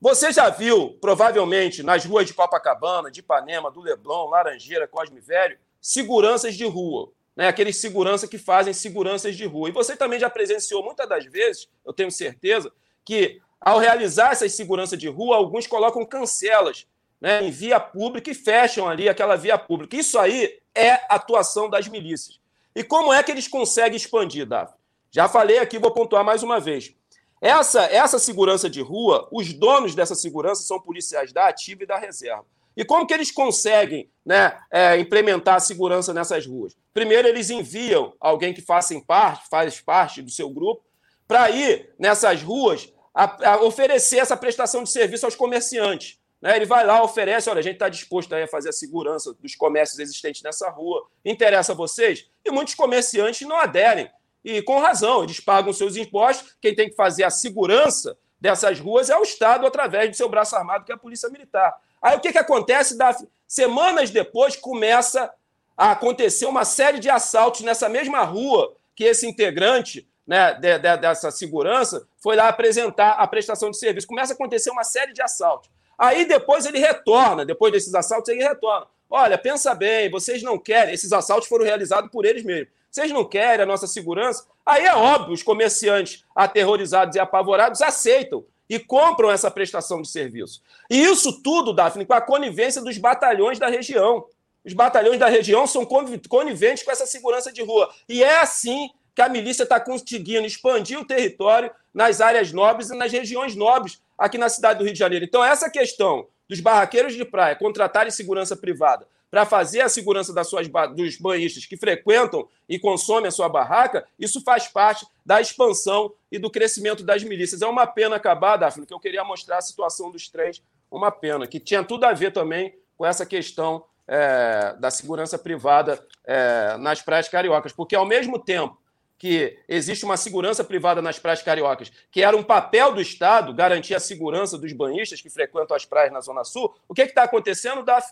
Você 0.00 0.32
já 0.32 0.50
viu, 0.50 0.98
provavelmente, 1.00 1.82
nas 1.82 2.04
ruas 2.04 2.26
de 2.26 2.34
Copacabana, 2.34 3.10
de 3.10 3.20
Ipanema, 3.20 3.70
do 3.70 3.80
Leblon, 3.80 4.28
Laranjeira, 4.28 4.88
Cosme 4.88 5.20
Velho, 5.20 5.56
seguranças 5.80 6.56
de 6.56 6.64
rua. 6.64 7.10
Né? 7.36 7.46
Aqueles 7.46 7.76
segurança 7.76 8.26
que 8.26 8.36
fazem 8.36 8.72
seguranças 8.72 9.36
de 9.36 9.44
rua. 9.46 9.68
E 9.68 9.72
você 9.72 9.96
também 9.96 10.18
já 10.18 10.28
presenciou 10.28 10.84
muitas 10.84 11.08
das 11.08 11.24
vezes, 11.24 11.68
eu 11.84 11.92
tenho 11.92 12.10
certeza, 12.10 12.72
que 13.04 13.40
ao 13.64 13.78
realizar 13.78 14.32
essas 14.32 14.52
seguranças 14.54 14.98
de 14.98 15.08
rua, 15.08 15.36
alguns 15.36 15.66
colocam 15.66 16.04
cancelas 16.04 16.86
né, 17.20 17.44
em 17.44 17.50
via 17.50 17.78
pública 17.78 18.30
e 18.30 18.34
fecham 18.34 18.88
ali 18.88 19.08
aquela 19.08 19.36
via 19.36 19.56
pública. 19.56 19.96
Isso 19.96 20.18
aí 20.18 20.58
é 20.74 20.92
atuação 21.08 21.70
das 21.70 21.86
milícias. 21.88 22.40
E 22.74 22.82
como 22.82 23.12
é 23.12 23.22
que 23.22 23.30
eles 23.30 23.46
conseguem 23.46 23.96
expandir, 23.96 24.46
Davi? 24.46 24.72
Já 25.10 25.28
falei 25.28 25.58
aqui, 25.58 25.78
vou 25.78 25.90
pontuar 25.90 26.24
mais 26.24 26.42
uma 26.42 26.58
vez. 26.58 26.94
Essa, 27.40 27.82
essa 27.82 28.18
segurança 28.18 28.70
de 28.70 28.80
rua, 28.80 29.28
os 29.30 29.52
donos 29.52 29.94
dessa 29.94 30.14
segurança 30.14 30.62
são 30.62 30.80
policiais 30.80 31.32
da 31.32 31.48
ativa 31.48 31.82
e 31.82 31.86
da 31.86 31.98
reserva. 31.98 32.46
E 32.76 32.84
como 32.84 33.06
que 33.06 33.12
eles 33.12 33.30
conseguem 33.30 34.08
né, 34.24 34.58
é, 34.70 34.98
implementar 34.98 35.56
a 35.56 35.60
segurança 35.60 36.14
nessas 36.14 36.46
ruas? 36.46 36.74
Primeiro, 36.94 37.28
eles 37.28 37.50
enviam 37.50 38.14
alguém 38.18 38.54
que 38.54 38.62
faça 38.62 38.98
parte, 39.06 39.48
faz 39.50 39.80
parte 39.80 40.22
do 40.22 40.30
seu 40.30 40.48
grupo 40.48 40.82
para 41.28 41.50
ir 41.50 41.90
nessas 41.98 42.42
ruas 42.42 42.91
a, 43.14 43.52
a 43.52 43.62
oferecer 43.62 44.18
essa 44.18 44.36
prestação 44.36 44.82
de 44.82 44.90
serviço 44.90 45.26
aos 45.26 45.34
comerciantes. 45.34 46.18
Né? 46.40 46.56
Ele 46.56 46.66
vai 46.66 46.84
lá, 46.84 47.02
oferece, 47.02 47.48
olha, 47.48 47.60
a 47.60 47.62
gente 47.62 47.74
está 47.74 47.88
disposto 47.88 48.34
a 48.34 48.46
fazer 48.48 48.70
a 48.70 48.72
segurança 48.72 49.32
dos 49.34 49.54
comércios 49.54 49.98
existentes 49.98 50.42
nessa 50.42 50.68
rua. 50.70 51.06
Interessa 51.24 51.72
a 51.72 51.74
vocês? 51.74 52.28
E 52.44 52.50
muitos 52.50 52.74
comerciantes 52.74 53.46
não 53.46 53.56
aderem. 53.56 54.10
E 54.44 54.60
com 54.62 54.80
razão, 54.80 55.22
eles 55.22 55.38
pagam 55.38 55.72
seus 55.72 55.96
impostos. 55.96 56.56
Quem 56.60 56.74
tem 56.74 56.90
que 56.90 56.96
fazer 56.96 57.22
a 57.22 57.30
segurança 57.30 58.18
dessas 58.40 58.80
ruas 58.80 59.08
é 59.08 59.16
o 59.16 59.22
Estado, 59.22 59.64
através 59.64 60.10
do 60.10 60.16
seu 60.16 60.28
braço 60.28 60.56
armado, 60.56 60.84
que 60.84 60.90
é 60.90 60.94
a 60.94 60.98
Polícia 60.98 61.28
Militar. 61.28 61.72
Aí 62.02 62.16
o 62.16 62.20
que, 62.20 62.32
que 62.32 62.38
acontece? 62.38 62.98
Semanas 63.46 64.10
depois 64.10 64.56
começa 64.56 65.32
a 65.76 65.92
acontecer 65.92 66.46
uma 66.46 66.64
série 66.64 66.98
de 66.98 67.08
assaltos 67.08 67.60
nessa 67.60 67.88
mesma 67.88 68.24
rua 68.24 68.74
que 68.96 69.04
esse 69.04 69.26
integrante 69.26 70.08
né, 70.26 70.54
de, 70.54 70.78
de, 70.78 70.96
dessa 70.98 71.30
segurança 71.30 72.06
foi 72.18 72.36
lá 72.36 72.48
apresentar 72.48 73.12
a 73.12 73.26
prestação 73.26 73.70
de 73.70 73.78
serviço. 73.78 74.06
Começa 74.06 74.32
a 74.32 74.34
acontecer 74.34 74.70
uma 74.70 74.84
série 74.84 75.12
de 75.12 75.22
assaltos. 75.22 75.70
Aí 75.98 76.24
depois 76.24 76.66
ele 76.66 76.78
retorna, 76.78 77.44
depois 77.44 77.72
desses 77.72 77.94
assaltos, 77.94 78.28
ele 78.28 78.42
retorna. 78.42 78.86
Olha, 79.10 79.36
pensa 79.36 79.74
bem, 79.74 80.10
vocês 80.10 80.42
não 80.42 80.58
querem, 80.58 80.94
esses 80.94 81.12
assaltos 81.12 81.48
foram 81.48 81.64
realizados 81.64 82.10
por 82.10 82.24
eles 82.24 82.42
mesmos. 82.42 82.72
Vocês 82.90 83.10
não 83.10 83.24
querem 83.24 83.62
a 83.62 83.66
nossa 83.66 83.86
segurança? 83.86 84.46
Aí 84.64 84.84
é 84.84 84.94
óbvio, 84.94 85.34
os 85.34 85.42
comerciantes 85.42 86.24
aterrorizados 86.34 87.16
e 87.16 87.20
apavorados 87.20 87.80
aceitam 87.82 88.44
e 88.68 88.78
compram 88.78 89.30
essa 89.30 89.50
prestação 89.50 90.00
de 90.00 90.08
serviço. 90.08 90.62
E 90.88 91.02
isso 91.02 91.42
tudo, 91.42 91.72
Daphne, 91.72 92.06
com 92.06 92.14
a 92.14 92.20
conivência 92.20 92.80
dos 92.80 92.96
batalhões 92.96 93.58
da 93.58 93.68
região. 93.68 94.26
Os 94.64 94.72
batalhões 94.72 95.18
da 95.18 95.28
região 95.28 95.66
são 95.66 95.84
coniventes 95.84 96.82
com 96.82 96.90
essa 96.90 97.04
segurança 97.04 97.52
de 97.52 97.62
rua. 97.62 97.92
E 98.08 98.22
é 98.22 98.40
assim 98.40 98.90
que 99.14 99.22
a 99.22 99.28
milícia 99.28 99.64
está 99.64 99.78
conseguindo 99.78 100.46
expandir 100.46 100.98
o 100.98 101.04
território 101.04 101.70
nas 101.92 102.20
áreas 102.20 102.52
nobres 102.52 102.90
e 102.90 102.96
nas 102.96 103.12
regiões 103.12 103.54
nobres 103.54 104.00
aqui 104.16 104.38
na 104.38 104.48
cidade 104.48 104.78
do 104.78 104.84
Rio 104.84 104.92
de 104.92 104.98
Janeiro. 104.98 105.24
Então, 105.24 105.44
essa 105.44 105.70
questão 105.70 106.26
dos 106.48 106.60
barraqueiros 106.60 107.14
de 107.14 107.24
praia 107.24 107.56
contratarem 107.56 108.10
segurança 108.10 108.56
privada 108.56 109.06
para 109.30 109.46
fazer 109.46 109.80
a 109.80 109.88
segurança 109.88 110.32
das 110.34 110.46
suas, 110.46 110.68
dos 110.94 111.16
banhistas 111.16 111.64
que 111.64 111.76
frequentam 111.76 112.46
e 112.68 112.78
consomem 112.78 113.28
a 113.28 113.30
sua 113.30 113.48
barraca, 113.48 114.06
isso 114.18 114.42
faz 114.42 114.68
parte 114.68 115.06
da 115.24 115.40
expansão 115.40 116.12
e 116.30 116.38
do 116.38 116.50
crescimento 116.50 117.02
das 117.02 117.24
milícias. 117.24 117.62
É 117.62 117.66
uma 117.66 117.86
pena 117.86 118.16
acabar, 118.16 118.58
Daphne, 118.58 118.84
que 118.84 118.92
eu 118.92 119.00
queria 119.00 119.24
mostrar 119.24 119.56
a 119.56 119.62
situação 119.62 120.10
dos 120.10 120.28
trens, 120.28 120.62
uma 120.90 121.10
pena, 121.10 121.46
que 121.46 121.58
tinha 121.58 121.82
tudo 121.82 122.04
a 122.04 122.12
ver 122.12 122.30
também 122.30 122.74
com 122.94 123.06
essa 123.06 123.24
questão 123.24 123.84
é, 124.06 124.76
da 124.78 124.90
segurança 124.90 125.38
privada 125.38 126.06
é, 126.26 126.76
nas 126.76 127.00
praias 127.00 127.28
cariocas, 127.28 127.72
porque 127.72 127.96
ao 127.96 128.04
mesmo 128.04 128.38
tempo 128.38 128.76
que 129.22 129.56
existe 129.68 130.04
uma 130.04 130.16
segurança 130.16 130.64
privada 130.64 131.00
nas 131.00 131.16
praias 131.16 131.40
cariocas, 131.40 131.92
que 132.10 132.24
era 132.24 132.36
um 132.36 132.42
papel 132.42 132.92
do 132.92 133.00
Estado 133.00 133.54
garantir 133.54 133.94
a 133.94 134.00
segurança 134.00 134.58
dos 134.58 134.72
banhistas 134.72 135.22
que 135.22 135.30
frequentam 135.30 135.76
as 135.76 135.84
praias 135.84 136.12
na 136.12 136.20
Zona 136.20 136.42
Sul, 136.42 136.74
o 136.88 136.92
que 136.92 137.02
está 137.02 137.22
acontecendo, 137.22 137.84
Daf? 137.84 138.04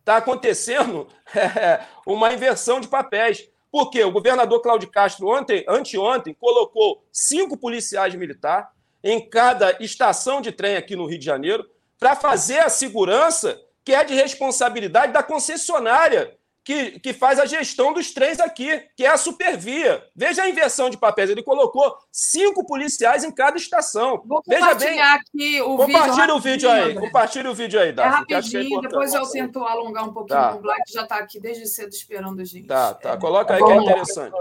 Está 0.00 0.18
acontecendo 0.18 1.08
é, 1.34 1.80
uma 2.06 2.30
inversão 2.34 2.78
de 2.78 2.88
papéis. 2.88 3.48
Porque 3.72 4.04
o 4.04 4.12
governador 4.12 4.60
Cláudio 4.60 4.90
Castro, 4.90 5.28
ontem, 5.28 5.64
anteontem, 5.66 6.34
colocou 6.34 7.02
cinco 7.10 7.56
policiais 7.56 8.14
militares, 8.14 8.68
em 9.02 9.30
cada 9.30 9.82
estação 9.82 10.42
de 10.42 10.52
trem 10.52 10.76
aqui 10.76 10.94
no 10.94 11.06
Rio 11.06 11.18
de 11.18 11.24
Janeiro 11.24 11.66
para 11.98 12.14
fazer 12.14 12.58
a 12.58 12.68
segurança 12.68 13.58
que 13.82 13.94
é 13.94 14.04
de 14.04 14.12
responsabilidade 14.12 15.14
da 15.14 15.22
concessionária 15.22 16.36
que, 16.64 17.00
que 17.00 17.12
faz 17.12 17.38
a 17.38 17.46
gestão 17.46 17.92
dos 17.92 18.12
trens 18.12 18.38
aqui, 18.38 18.82
que 18.96 19.04
é 19.04 19.08
a 19.08 19.16
Supervia. 19.16 20.04
Veja 20.14 20.42
a 20.42 20.48
inversão 20.48 20.90
de 20.90 20.96
papéis. 20.96 21.30
Ele 21.30 21.42
colocou 21.42 21.96
cinco 22.12 22.66
policiais 22.66 23.24
em 23.24 23.30
cada 23.30 23.56
estação. 23.56 24.22
Vou 24.24 24.42
Veja 24.46 24.74
bem. 24.74 25.00
aqui 25.00 25.60
o 25.62 25.76
Compartilhe 25.76 26.32
o 26.32 26.38
vídeo 26.38 26.70
aí. 26.70 26.94
Compartilhe 26.94 27.48
o 27.48 27.54
vídeo 27.54 27.80
aí, 27.80 27.92
Davi, 27.92 28.08
É 28.08 28.34
rapidinho, 28.34 28.78
é 28.78 28.82
depois 28.82 29.14
eu 29.14 29.26
tento 29.28 29.64
alongar 29.64 30.08
um 30.08 30.12
pouquinho. 30.12 30.38
Tá. 30.38 30.54
O 30.54 30.60
Black 30.60 30.92
já 30.92 31.02
está 31.02 31.16
aqui 31.16 31.40
desde 31.40 31.66
cedo 31.66 31.90
esperando 31.90 32.40
a 32.40 32.44
gente. 32.44 32.66
Tá, 32.66 32.94
tá. 32.94 33.16
Coloca 33.16 33.54
aí 33.54 33.62
que 33.62 33.70
é 33.70 33.76
interessante. 33.76 34.36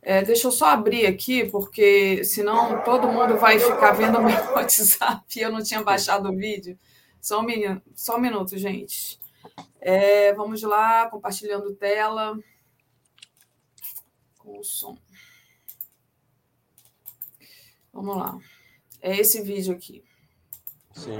É, 0.00 0.22
deixa 0.22 0.46
eu 0.46 0.52
só 0.52 0.66
abrir 0.66 1.06
aqui, 1.06 1.44
porque 1.50 2.24
senão 2.24 2.82
todo 2.82 3.08
mundo 3.08 3.36
vai 3.36 3.58
ficar 3.58 3.92
vendo 3.92 4.18
o 4.18 4.22
meu 4.22 4.36
WhatsApp 4.54 5.22
e 5.36 5.40
eu 5.40 5.52
não 5.52 5.62
tinha 5.62 5.82
baixado 5.82 6.28
o 6.28 6.36
vídeo. 6.36 6.78
Só 7.20 7.40
um, 7.40 7.42
minuto, 7.42 7.82
só 7.94 8.16
um 8.16 8.20
minuto, 8.20 8.56
gente. 8.56 9.18
É, 9.90 10.34
vamos 10.34 10.60
lá, 10.62 11.08
compartilhando 11.08 11.74
tela. 11.74 12.38
Com 14.36 14.58
o 14.58 14.62
som. 14.62 14.98
Vamos 17.90 18.18
lá. 18.18 18.38
É 19.00 19.16
esse 19.16 19.40
vídeo 19.40 19.74
aqui. 19.74 20.04
Sim. 20.92 21.16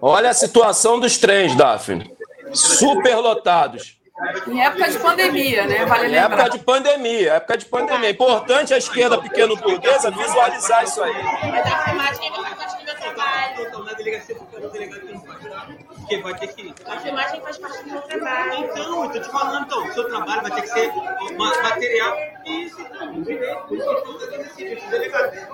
Olha 0.00 0.30
a 0.30 0.34
situação 0.34 0.98
dos 0.98 1.18
trens, 1.18 1.54
Daphne. 1.54 2.15
Superlotados. 2.52 3.96
Em 4.48 4.64
época 4.64 4.90
de 4.90 4.98
pandemia, 4.98 5.66
né? 5.66 5.84
Vale 5.84 6.08
lembrar. 6.08 6.24
Época 6.24 6.50
de 6.50 6.58
pandemia, 6.64 7.32
época 7.34 7.58
de 7.58 7.66
pandemia. 7.66 8.08
É 8.08 8.12
importante 8.12 8.72
a 8.72 8.78
esquerda 8.78 9.18
pequeno 9.18 9.56
burguesa 9.56 10.10
visualizar 10.10 10.84
isso 10.84 11.02
aí. 11.02 11.12
Porque 16.06 16.22
vai 16.22 16.38
ter 16.38 16.54
que. 16.54 16.72
A 16.86 17.00
filmagem 17.00 17.40
faz 17.40 17.58
parte 17.58 17.82
do 17.82 17.90
meu 17.90 18.02
trabalho. 18.02 18.64
Então, 18.64 19.04
eu 19.04 19.10
tô 19.10 19.20
te 19.20 19.28
falando, 19.28 19.66
então, 19.66 19.88
o 19.88 19.92
seu 19.92 20.08
trabalho 20.08 20.42
vai 20.42 20.50
ter 20.52 20.62
que 20.62 20.68
ser 20.68 20.92
material. 21.36 22.16
Isso, 22.46 22.80
então, 22.80 23.22
direito. 23.22 23.74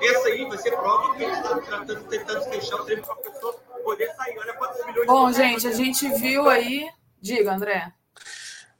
Essa 0.02 0.28
aí 0.28 0.44
vai 0.44 0.58
ser 0.58 0.72
prova 0.72 1.16
que 1.16 1.24
a 1.24 1.28
gente 1.28 1.38
está 1.38 1.58
tratando, 1.58 2.04
tentando 2.04 2.44
fechar 2.44 2.76
o 2.76 2.84
treino 2.84 3.02
para 3.02 3.14
a 3.14 3.16
pessoa 3.16 3.54
poder 3.82 4.10
sair. 4.14 4.38
Olha 4.38 4.52
quantos 4.52 4.86
milhões 4.86 5.06
Bom, 5.06 5.32
gente, 5.32 5.66
a 5.66 5.72
gente 5.72 6.08
viu 6.10 6.46
aí. 6.50 6.86
Diga, 7.18 7.54
André. 7.54 7.90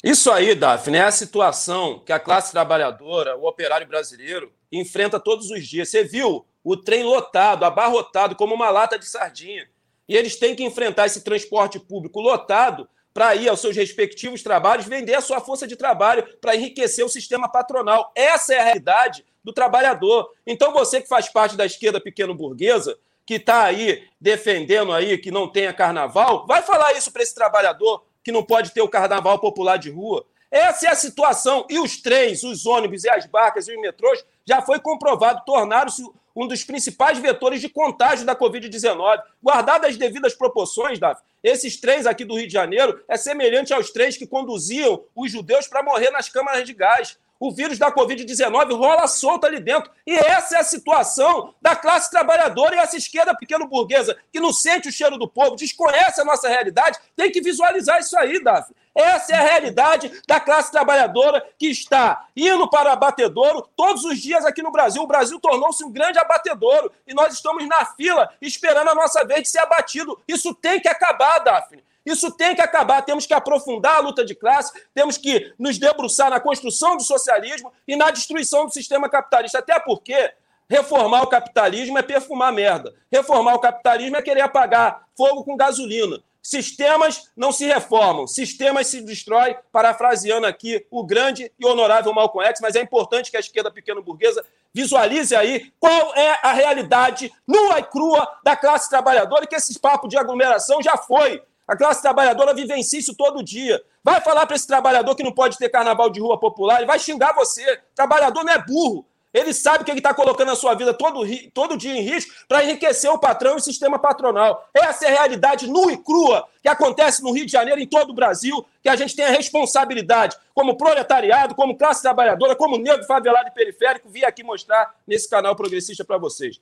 Isso 0.05 0.31
aí, 0.31 0.55
Daphne, 0.55 0.99
é 0.99 1.05
a 1.05 1.11
situação 1.11 2.01
que 2.01 2.13
a 2.13 2.21
classe 2.21 2.53
trabalhadora, 2.53 3.37
o 3.39 3.47
operário 3.47 3.87
brasileiro, 3.87 4.53
enfrenta 4.71 5.19
todos 5.19 5.51
os 5.51 5.67
dias. 5.67 5.89
Você 5.89 6.05
viu 6.05 6.45
o 6.63 6.77
trem 6.77 7.03
lotado, 7.03 7.65
abarrotado, 7.65 8.37
como 8.37 8.55
uma 8.55 8.69
lata 8.69 8.99
de 8.99 9.07
sardinha. 9.07 9.67
E 10.13 10.17
eles 10.17 10.37
têm 10.37 10.55
que 10.55 10.63
enfrentar 10.63 11.07
esse 11.07 11.23
transporte 11.23 11.81
público 11.81 12.21
lotado 12.21 12.87
para 13.15 13.35
ir 13.35 13.49
aos 13.49 13.63
seus 13.63 13.75
respectivos 13.75 14.43
trabalhos, 14.43 14.85
vender 14.85 15.15
a 15.15 15.23
sua 15.23 15.41
força 15.41 15.67
de 15.67 15.75
trabalho 15.75 16.23
para 16.39 16.55
enriquecer 16.55 17.03
o 17.03 17.09
sistema 17.09 17.49
patronal. 17.51 18.13
Essa 18.15 18.53
é 18.53 18.59
a 18.59 18.65
realidade 18.65 19.25
do 19.43 19.55
trabalhador. 19.55 20.31
Então, 20.47 20.71
você 20.71 21.01
que 21.01 21.09
faz 21.09 21.31
parte 21.31 21.57
da 21.57 21.65
esquerda 21.65 21.99
pequeno-burguesa, 21.99 22.99
que 23.25 23.37
está 23.37 23.63
aí 23.63 24.07
defendendo 24.21 24.93
aí 24.93 25.17
que 25.17 25.31
não 25.31 25.49
tenha 25.49 25.73
carnaval, 25.73 26.47
vai 26.47 26.61
falar 26.61 26.93
isso 26.93 27.11
para 27.11 27.23
esse 27.23 27.35
trabalhador 27.35 28.05
que 28.23 28.31
não 28.31 28.45
pode 28.45 28.71
ter 28.73 28.83
o 28.83 28.91
carnaval 28.91 29.39
popular 29.39 29.79
de 29.79 29.91
rua. 29.91 30.27
Essa 30.51 30.89
é 30.89 30.91
a 30.91 30.95
situação. 30.95 31.67
E 31.71 31.79
os 31.79 32.03
trens, 32.03 32.43
os 32.43 32.67
ônibus 32.67 33.05
e 33.05 33.09
as 33.09 33.25
barcas 33.25 33.67
e 33.67 33.75
os 33.75 33.81
metrôs 33.81 34.23
já 34.45 34.61
foi 34.61 34.79
comprovado, 34.79 35.43
tornaram-se 35.47 36.05
um 36.35 36.47
dos 36.47 36.65
principais 36.65 37.19
vetores 37.19 37.61
de 37.61 37.69
contágio 37.69 38.27
da 38.27 38.35
Covid-19. 38.35 39.21
Guardadas 39.43 39.91
as 39.91 39.97
devidas 39.97 40.35
proporções, 40.35 40.99
Davi, 40.99 41.21
esses 41.43 41.77
trens 41.77 42.07
aqui 42.07 42.25
do 42.25 42.37
Rio 42.37 42.47
de 42.47 42.53
Janeiro 42.53 43.03
é 43.09 43.17
semelhante 43.17 43.73
aos 43.75 43.91
trens 43.91 44.17
que 44.17 44.27
conduziam 44.27 45.05
os 45.15 45.31
judeus 45.31 45.67
para 45.67 45.83
morrer 45.83 46.11
nas 46.11 46.29
câmaras 46.29 46.65
de 46.65 46.73
gás 46.73 47.19
o 47.43 47.51
vírus 47.51 47.77
da 47.77 47.91
Covid-19 47.91 48.73
rola 48.77 49.09
solto 49.09 49.47
ali 49.47 49.59
dentro. 49.59 49.91
E 50.07 50.15
essa 50.15 50.59
é 50.59 50.61
a 50.61 50.65
situação 50.65 51.53
da 51.61 51.75
classe 51.75 52.09
trabalhadora 52.09 52.77
e 52.77 52.79
essa 52.79 52.97
esquerda 52.97 53.35
pequeno-burguesa, 53.35 54.17
que 54.31 54.39
não 54.39 54.53
sente 54.53 54.89
o 54.89 54.93
cheiro 54.93 55.19
do 55.19 55.27
povo, 55.27 55.57
desconhece 55.57 56.21
a 56.21 56.25
nossa 56.25 56.49
realidade, 56.49 57.01
tem 57.17 57.33
que 57.33 57.41
visualizar 57.41 57.99
isso 57.99 58.17
aí, 58.17 58.41
Davi. 58.41 58.73
Essa 58.95 59.33
é 59.33 59.37
a 59.37 59.43
realidade 59.43 60.13
da 60.29 60.39
classe 60.39 60.71
trabalhadora 60.71 61.45
que 61.59 61.67
está 61.69 62.27
indo 62.37 62.69
para 62.69 62.93
abatedouro 62.93 63.69
todos 63.75 64.05
os 64.05 64.19
dias 64.19 64.45
aqui 64.45 64.63
no 64.63 64.71
Brasil. 64.71 65.03
O 65.03 65.07
Brasil 65.07 65.41
tornou-se 65.41 65.83
um 65.83 65.91
grande 65.91 66.19
abatedouro 66.19 66.93
e 67.07 67.15
nós 67.15 67.33
estamos 67.33 67.67
na 67.67 67.87
fila 67.87 68.29
esperando 68.41 68.89
a 68.89 68.95
nossa 68.95 69.25
vez 69.25 69.43
de 69.43 69.49
ser 69.49 69.61
abatido. 69.61 70.21
Isso 70.29 70.55
tem 70.55 70.79
que 70.79 70.89
acabar, 70.89 71.39
Daphne. 71.39 71.83
Isso 72.05 72.31
tem 72.33 72.55
que 72.55 72.61
acabar. 72.61 73.03
Temos 73.03 73.25
que 73.25 73.33
aprofundar 73.33 73.97
a 73.97 74.01
luta 74.01 74.25
de 74.25 74.35
classe, 74.35 74.73
temos 74.93 75.17
que 75.17 75.55
nos 75.59 75.79
debruçar 75.79 76.29
na 76.29 76.41
construção 76.41 76.97
do 76.97 77.03
socialismo 77.03 77.73
e 77.87 77.97
na 77.97 78.11
destruição 78.11 78.67
do 78.67 78.73
sistema 78.73 79.09
capitalista. 79.09 79.61
Até 79.61 79.79
porque 79.81 80.33
reformar 80.69 81.23
o 81.23 81.29
capitalismo 81.29 81.99
é 81.99 82.03
perfumar 82.03 82.53
merda. 82.53 82.95
Reformar 83.11 83.55
o 83.55 83.61
capitalismo 83.61 84.17
é 84.17 84.23
querer 84.23 84.43
apagar 84.43 85.07
fogo 85.17 85.45
com 85.45 85.57
gasolina. 85.57 86.23
Sistemas 86.43 87.31
não 87.37 87.53
se 87.53 87.65
reformam, 87.67 88.27
sistemas 88.27 88.89
se 88.89 89.01
destroem, 89.01 89.57
parafraseando 89.71 90.45
aqui 90.45 90.85
o 90.91 91.05
grande 91.05 91.53
e 91.57 91.65
honorável 91.65 92.13
Malcolm 92.13 92.45
X, 92.49 92.61
mas 92.61 92.75
é 92.75 92.83
importante 92.83 93.31
que 93.31 93.37
a 93.37 93.41
esquerda 93.41 93.71
pequeno-burguesa 93.71 94.45
visualize 94.75 95.37
aí 95.37 95.73
qual 95.79 96.13
é 96.17 96.41
a 96.43 96.53
realidade 96.53 97.33
nua 97.47 97.79
e 97.79 97.85
crua 97.85 98.27
da 98.43 98.57
classe 98.57 98.91
trabalhadora 98.91 99.45
e 99.45 99.47
que 99.47 99.55
esse 99.55 99.79
papo 99.79 100.09
de 100.09 100.19
aglomeração 100.19 100.83
já 100.83 100.97
foi. 100.97 101.41
A 101.67 101.77
classe 101.77 102.03
trabalhadora 102.03 102.53
vivencia 102.53 102.99
isso 102.99 103.15
todo 103.15 103.43
dia. 103.43 103.81
Vai 104.03 104.21
falar 104.21 104.45
para 104.45 104.57
esse 104.57 104.67
trabalhador 104.67 105.15
que 105.15 105.23
não 105.23 105.33
pode 105.33 105.57
ter 105.57 105.69
carnaval 105.69 106.11
de 106.11 106.21
rua 106.21 106.41
popular, 106.41 106.79
ele 106.79 106.87
vai 106.87 106.99
xingar 106.99 107.33
você. 107.35 107.81
Trabalhador 107.95 108.43
não 108.43 108.53
é 108.53 108.59
burro. 108.59 109.07
Ele 109.33 109.55
sabe 109.55 109.85
que 109.85 109.91
ele 109.91 110.01
está 110.01 110.13
colocando 110.13 110.51
a 110.51 110.57
sua 110.57 110.75
vida 110.75 110.93
todo, 110.93 111.21
todo 111.55 111.77
dia 111.77 111.93
em 111.93 112.03
risco 112.03 112.33
para 112.47 112.63
enriquecer 112.65 113.11
o 113.11 113.19
patrão 113.19 113.55
e 113.55 113.57
o 113.57 113.61
sistema 113.61 113.99
patronal. 113.99 114.69
Essa 114.75 115.07
é 115.07 115.09
a 115.09 115.13
realidade 115.13 115.69
nua 115.69 115.93
e 115.93 115.97
crua 115.97 116.47
que 116.63 116.69
acontece 116.69 117.23
no 117.23 117.33
Rio 117.33 117.47
de 117.47 117.53
Janeiro, 117.53 117.81
em 117.81 117.87
todo 117.87 118.11
o 118.11 118.15
Brasil, 118.15 118.65
que 118.83 118.89
a 118.89 118.97
gente 118.97 119.17
tem 119.17 119.25
a 119.25 119.31
responsabilidade, 119.31 120.37
como 120.55 120.77
proletariado, 120.77 121.55
como 121.55 121.77
classe 121.77 122.03
trabalhadora, 122.03 122.55
como 122.55 122.77
negro 122.77 123.05
favelado 123.05 123.49
e 123.49 123.53
periférico, 123.53 124.09
vir 124.09 124.25
aqui 124.25 124.43
mostrar 124.43 124.95
nesse 125.07 125.29
canal 125.29 125.57
progressista 125.57 126.05
para 126.05 126.19
vocês. 126.19 126.61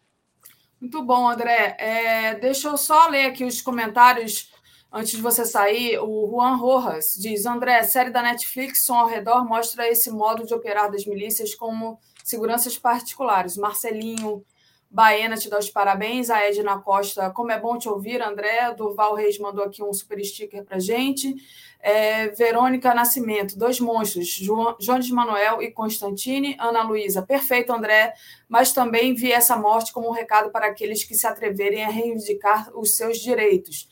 Muito 0.80 1.02
bom, 1.02 1.28
André. 1.28 1.76
É, 1.78 2.34
deixa 2.36 2.68
eu 2.68 2.76
só 2.78 3.08
ler 3.08 3.26
aqui 3.26 3.44
os 3.44 3.60
comentários 3.60 4.48
Antes 4.92 5.12
de 5.12 5.22
você 5.22 5.44
sair, 5.44 6.00
o 6.00 6.28
Juan 6.28 6.56
Rojas 6.56 7.12
diz: 7.16 7.46
André, 7.46 7.80
série 7.84 8.10
da 8.10 8.22
Netflix 8.22 8.84
Som 8.84 8.96
ao 8.96 9.06
Redor 9.06 9.44
mostra 9.44 9.88
esse 9.88 10.10
modo 10.10 10.44
de 10.44 10.52
operar 10.52 10.90
das 10.90 11.06
milícias 11.06 11.54
como 11.54 12.00
seguranças 12.30 12.78
particulares. 12.78 13.56
Marcelinho 13.56 14.44
Baena 14.90 15.36
te 15.36 15.48
dá 15.48 15.58
os 15.58 15.70
parabéns. 15.70 16.30
A 16.30 16.42
Edna 16.44 16.78
Costa, 16.78 17.30
como 17.30 17.52
é 17.52 17.60
bom 17.60 17.78
te 17.78 17.88
ouvir, 17.88 18.20
André. 18.20 18.74
Durval 18.74 19.14
Reis 19.14 19.38
mandou 19.38 19.64
aqui 19.64 19.82
um 19.82 19.92
super 19.92 20.22
sticker 20.24 20.64
para 20.64 20.80
gente. 20.80 21.34
É, 21.82 22.28
Verônica 22.28 22.92
Nascimento, 22.92 23.56
dois 23.56 23.80
monstros, 23.80 24.28
João, 24.28 24.76
de 24.78 25.12
Manuel 25.12 25.62
e 25.62 25.70
Constantine. 25.70 26.56
Ana 26.58 26.82
Luísa, 26.82 27.22
perfeito, 27.22 27.72
André, 27.72 28.12
mas 28.48 28.72
também 28.72 29.14
vi 29.14 29.32
essa 29.32 29.56
morte 29.56 29.92
como 29.92 30.08
um 30.08 30.12
recado 30.12 30.50
para 30.50 30.66
aqueles 30.66 31.04
que 31.04 31.14
se 31.14 31.26
atreverem 31.26 31.84
a 31.84 31.88
reivindicar 31.88 32.70
os 32.76 32.96
seus 32.96 33.18
direitos. 33.18 33.88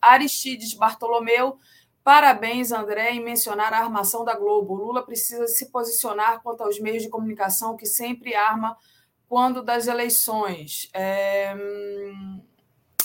Aristides 0.00 0.72
Bartolomeu, 0.72 1.58
parabéns, 2.04 2.72
André, 2.72 3.12
em 3.12 3.22
mencionar 3.22 3.72
a 3.72 3.78
armação 3.78 4.24
da 4.24 4.34
Globo. 4.34 4.74
Lula 4.74 5.04
precisa 5.04 5.46
se 5.46 5.70
posicionar 5.70 6.42
quanto 6.42 6.62
aos 6.62 6.78
meios 6.78 7.02
de 7.02 7.08
comunicação 7.08 7.76
que 7.76 7.86
sempre 7.86 8.34
arma 8.34 8.76
quando 9.28 9.62
das 9.62 9.86
eleições. 9.86 10.88
É... 10.92 11.54
Hum, 11.56 12.40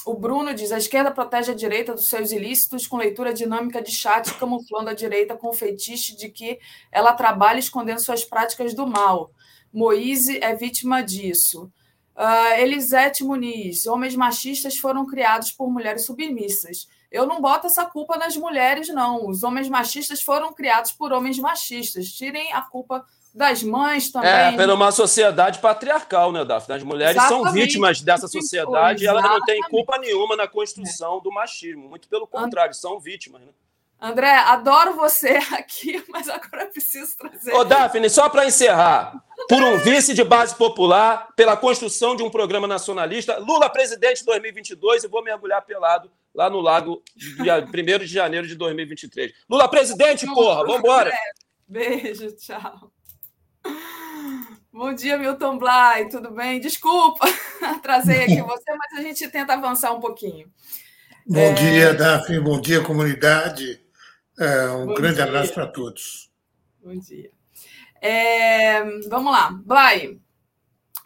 o 0.07 0.13
Bruno 0.13 0.53
diz: 0.53 0.71
a 0.71 0.77
esquerda 0.77 1.11
protege 1.11 1.51
a 1.51 1.55
direita 1.55 1.93
dos 1.93 2.07
seus 2.07 2.31
ilícitos 2.31 2.87
com 2.87 2.97
leitura 2.97 3.33
dinâmica 3.33 3.81
de 3.81 3.91
chat, 3.91 4.33
camuflando 4.35 4.89
a 4.89 4.93
direita 4.93 5.35
com 5.35 5.49
o 5.49 5.53
feitiço 5.53 6.17
de 6.17 6.29
que 6.29 6.59
ela 6.91 7.13
trabalha 7.13 7.59
escondendo 7.59 7.99
suas 7.99 8.23
práticas 8.23 8.73
do 8.73 8.87
mal. 8.87 9.31
Moise 9.71 10.41
é 10.41 10.55
vítima 10.55 11.01
disso. 11.01 11.71
Uh, 12.15 12.59
Elisete 12.59 13.23
Muniz: 13.23 13.85
homens 13.85 14.15
machistas 14.15 14.77
foram 14.77 15.05
criados 15.05 15.51
por 15.51 15.69
mulheres 15.69 16.05
submissas. 16.05 16.87
Eu 17.11 17.25
não 17.25 17.41
boto 17.41 17.67
essa 17.67 17.85
culpa 17.85 18.17
nas 18.17 18.35
mulheres, 18.35 18.89
não. 18.89 19.27
Os 19.27 19.43
homens 19.43 19.69
machistas 19.69 20.21
foram 20.21 20.53
criados 20.53 20.91
por 20.91 21.13
homens 21.13 21.39
machistas. 21.39 22.11
Tirem 22.11 22.51
a 22.53 22.61
culpa 22.61 23.05
das 23.33 23.61
mães 23.63 24.11
também. 24.11 24.29
É, 24.29 24.51
pela 24.57 24.73
uma 24.73 24.91
sociedade 24.91 25.59
patriarcal, 25.59 26.31
né, 26.31 26.43
Daphne? 26.43 26.75
As 26.75 26.83
mulheres 26.83 27.15
Exatamente. 27.15 27.43
são 27.43 27.53
vítimas 27.53 28.01
dessa 28.01 28.27
sociedade 28.27 29.03
e 29.03 29.07
elas 29.07 29.23
não 29.23 29.39
têm 29.41 29.61
culpa 29.61 29.97
nenhuma 29.97 30.35
na 30.35 30.47
construção 30.47 31.21
do 31.21 31.31
machismo. 31.31 31.87
Muito 31.87 32.09
pelo 32.09 32.27
contrário, 32.27 32.73
são 32.73 32.99
vítimas, 32.99 33.41
né? 33.41 33.51
André, 33.99 34.29
adoro 34.29 34.95
você 34.95 35.39
aqui, 35.53 36.03
mas 36.07 36.29
agora 36.29 36.67
preciso 36.67 37.17
trazer. 37.17 37.53
Ô, 37.53 37.63
Daphne, 37.63 38.09
só 38.09 38.29
para 38.29 38.45
encerrar. 38.45 39.23
Por 39.49 39.61
um 39.61 39.77
vice 39.77 40.13
de 40.13 40.23
base 40.23 40.55
popular, 40.55 41.29
pela 41.35 41.57
construção 41.57 42.15
de 42.15 42.23
um 42.23 42.29
programa 42.29 42.67
nacionalista, 42.67 43.37
Lula 43.37 43.69
presidente 43.69 44.23
2022 44.25 45.03
e 45.03 45.07
vou 45.07 45.23
mergulhar 45.23 45.63
pelado 45.63 46.11
lá 46.33 46.49
no 46.49 46.59
lago, 46.59 47.01
dia 47.15 47.57
1 47.65 47.99
de 47.99 48.07
janeiro 48.07 48.47
de 48.47 48.55
2023. 48.55 49.31
Lula 49.49 49.67
presidente, 49.67 50.25
porra, 50.25 50.65
vambora. 50.65 51.11
Beijo, 51.67 52.35
tchau. 52.35 52.91
Bom 54.71 54.93
dia, 54.93 55.17
Milton 55.17 55.57
Blay, 55.57 56.07
tudo 56.07 56.29
bem? 56.31 56.59
Desculpa 56.59 57.25
trazer 57.81 58.23
aqui 58.23 58.41
você, 58.41 58.71
mas 58.75 58.99
a 58.99 59.01
gente 59.01 59.27
tenta 59.29 59.53
avançar 59.53 59.91
um 59.91 59.99
pouquinho. 59.99 60.51
Bom 61.25 61.39
é... 61.39 61.53
dia, 61.53 61.93
Daphne, 61.93 62.39
bom 62.39 62.61
dia, 62.61 62.81
comunidade. 62.81 63.86
É, 64.37 64.69
um 64.69 64.87
Bom 64.87 64.93
grande 64.93 65.15
dia. 65.15 65.23
abraço 65.25 65.53
para 65.53 65.67
todos. 65.67 66.31
Bom 66.83 66.97
dia. 66.97 67.31
É, 68.01 68.83
vamos 69.09 69.31
lá, 69.31 69.51
Blay. 69.65 70.21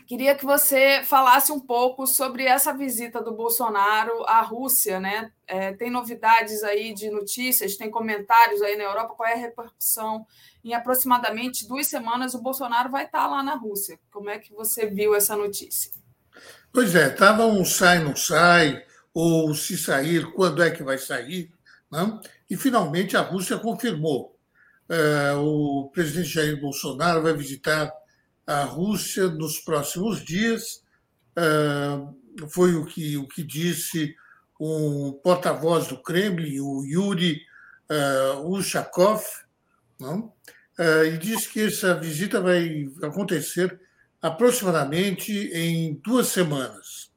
Queria 0.05 0.35
que 0.35 0.43
você 0.45 1.01
falasse 1.05 1.53
um 1.53 1.59
pouco 1.59 2.05
sobre 2.05 2.43
essa 2.43 2.73
visita 2.73 3.23
do 3.23 3.31
Bolsonaro 3.33 4.25
à 4.25 4.41
Rússia, 4.41 4.99
né? 4.99 5.31
É, 5.47 5.71
tem 5.71 5.89
novidades 5.89 6.63
aí 6.63 6.93
de 6.93 7.09
notícias, 7.09 7.77
tem 7.77 7.89
comentários 7.89 8.61
aí 8.61 8.75
na 8.75 8.83
Europa. 8.83 9.15
Qual 9.15 9.29
é 9.29 9.33
a 9.33 9.37
repercussão? 9.37 10.27
Em 10.65 10.73
aproximadamente 10.73 11.65
duas 11.65 11.87
semanas, 11.87 12.33
o 12.33 12.41
Bolsonaro 12.41 12.91
vai 12.91 13.05
estar 13.05 13.25
lá 13.27 13.41
na 13.41 13.55
Rússia. 13.55 13.97
Como 14.11 14.29
é 14.29 14.37
que 14.37 14.53
você 14.53 14.85
viu 14.85 15.15
essa 15.15 15.33
notícia? 15.37 15.91
Pois 16.73 16.93
é, 16.93 17.07
estava 17.07 17.45
um 17.45 17.63
sai, 17.63 18.03
não 18.03 18.13
sai, 18.13 18.83
ou 19.13 19.53
se 19.55 19.77
sair, 19.77 20.29
quando 20.33 20.61
é 20.61 20.71
que 20.71 20.83
vai 20.83 20.97
sair, 20.97 21.53
não? 21.89 22.19
E 22.51 22.57
finalmente 22.57 23.15
a 23.15 23.21
Rússia 23.21 23.57
confirmou. 23.57 24.37
É, 24.89 25.31
o 25.35 25.89
presidente 25.93 26.27
Jair 26.27 26.59
Bolsonaro 26.59 27.21
vai 27.21 27.31
visitar 27.31 27.89
a 28.45 28.65
Rússia 28.65 29.29
nos 29.29 29.57
próximos 29.59 30.21
dias. 30.21 30.83
É, 31.33 32.45
foi 32.49 32.75
o 32.75 32.85
que, 32.85 33.15
o 33.15 33.25
que 33.25 33.41
disse 33.41 34.13
um 34.59 35.13
porta-voz 35.23 35.87
do 35.87 36.03
Kremlin, 36.03 36.59
o 36.59 36.83
Yuri 36.83 37.41
é, 37.89 38.33
Ushakov, 38.43 39.23
não? 39.97 40.33
e 41.07 41.17
disse 41.19 41.47
que 41.47 41.67
essa 41.67 41.93
visita 41.93 42.41
vai 42.41 42.91
acontecer 43.01 43.79
aproximadamente 44.21 45.31
em 45.53 45.93
duas 46.03 46.27
semanas. 46.27 47.11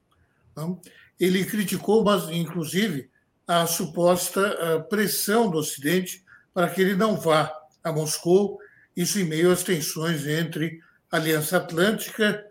Não? 0.54 0.80
Ele 1.18 1.44
criticou, 1.44 2.04
mas 2.04 2.28
inclusive 2.28 3.10
a 3.46 3.66
suposta 3.66 4.86
pressão 4.88 5.50
do 5.50 5.58
Ocidente 5.58 6.24
para 6.52 6.68
que 6.68 6.80
ele 6.80 6.94
não 6.94 7.16
vá 7.16 7.52
a 7.82 7.92
Moscou, 7.92 8.58
isso 8.96 9.18
em 9.18 9.24
meio 9.24 9.50
às 9.50 9.62
tensões 9.62 10.26
entre 10.26 10.80
a 11.10 11.16
Aliança 11.16 11.56
Atlântica, 11.58 12.44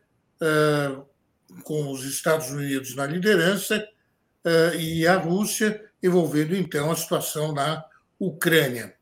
com 1.64 1.91
os 1.91 2.03
Estados 2.06 2.52
Unidos 2.52 2.95
na 2.95 3.06
liderança, 3.06 3.88
e 4.78 5.07
a 5.07 5.18
Rússia, 5.18 5.82
envolvendo 6.02 6.56
então 6.56 6.91
a 6.91 6.95
situação 6.95 7.53
na 7.53 7.84
Ucrânia. 8.20 8.94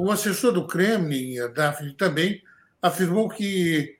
O 0.00 0.10
assessor 0.10 0.52
do 0.52 0.66
Kremlin, 0.66 1.36
Daphne, 1.54 1.94
também 1.94 2.42
afirmou 2.80 3.28
que 3.28 3.98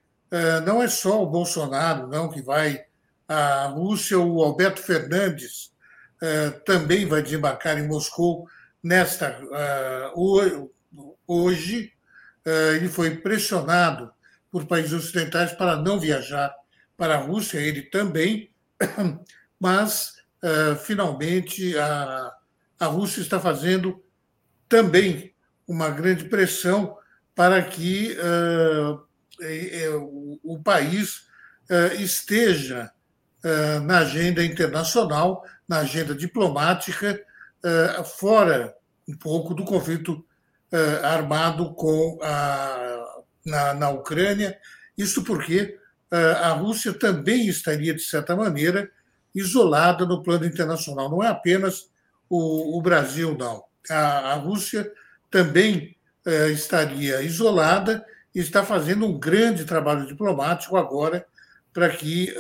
não 0.64 0.82
é 0.82 0.88
só 0.88 1.22
o 1.22 1.30
Bolsonaro 1.30 2.06
não 2.06 2.28
que 2.28 2.42
vai 2.42 2.84
à 3.28 3.66
Rússia, 3.66 4.18
o 4.18 4.42
Alberto 4.42 4.80
Fernandes, 4.80 5.70
eh, 5.70 5.77
também 6.64 7.06
vai 7.06 7.22
desembarcar 7.22 7.78
em 7.78 7.86
Moscou 7.86 8.48
nesta 8.82 9.26
eh, 9.26 10.10
hoje. 11.26 11.92
Ele 12.76 12.88
foi 12.88 13.16
pressionado 13.18 14.10
por 14.50 14.64
países 14.64 14.92
ocidentais 14.94 15.52
para 15.52 15.76
não 15.76 16.00
viajar 16.00 16.54
para 16.96 17.16
a 17.16 17.18
Rússia, 17.18 17.58
ele 17.58 17.82
também, 17.82 18.50
mas 19.60 20.14
finalmente 20.86 21.76
a, 21.76 22.32
a 22.80 22.86
Rússia 22.86 23.20
está 23.20 23.38
fazendo 23.38 24.02
também 24.66 25.34
uma 25.66 25.90
grande 25.90 26.24
pressão 26.24 26.96
para 27.34 27.62
que 27.62 28.16
o 30.42 30.58
país 30.62 31.26
esteja 31.98 32.90
na 33.84 33.98
agenda 33.98 34.42
internacional 34.42 35.44
na 35.68 35.80
agenda 35.80 36.14
diplomática, 36.14 37.20
eh, 37.62 38.04
fora 38.04 38.74
um 39.06 39.16
pouco 39.16 39.54
do 39.54 39.64
conflito 39.64 40.24
eh, 40.72 41.00
armado 41.02 41.74
com 41.74 42.18
a, 42.22 43.22
na, 43.44 43.74
na 43.74 43.90
Ucrânia. 43.90 44.58
Isso 44.96 45.22
porque 45.22 45.78
eh, 46.10 46.32
a 46.40 46.50
Rússia 46.50 46.94
também 46.94 47.46
estaria, 47.46 47.92
de 47.94 48.00
certa 48.00 48.34
maneira, 48.34 48.90
isolada 49.34 50.06
no 50.06 50.22
plano 50.22 50.46
internacional. 50.46 51.10
Não 51.10 51.22
é 51.22 51.28
apenas 51.28 51.90
o, 52.30 52.78
o 52.78 52.82
Brasil, 52.82 53.36
não. 53.38 53.64
A, 53.90 54.32
a, 54.32 54.34
Rússia 54.34 54.90
também 55.30 55.96
estaria 56.52 57.22
isolada 57.22 58.04
e 58.34 58.40
está 58.40 58.62
fazendo 58.62 59.06
um 59.06 59.18
grande 59.18 59.64
trabalho 59.64 60.06
diplomático 60.06 60.76
agora 60.76 61.26
para 61.72 61.88
que 61.88 62.34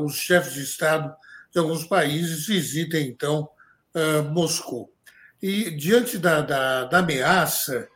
os 0.00 0.14
chefes 0.16 0.54
de 0.54 0.62
Estado 0.62 1.14
de 1.52 1.58
alguns 1.58 1.84
países 1.84 2.46
visitem, 2.46 3.08
então, 3.08 3.48
uh, 3.94 4.22
Moscou. 4.30 4.90
E, 5.40 5.70
diante 5.72 6.18
da, 6.18 6.40
da, 6.40 6.84
da 6.84 6.98
ameaça 6.98 7.88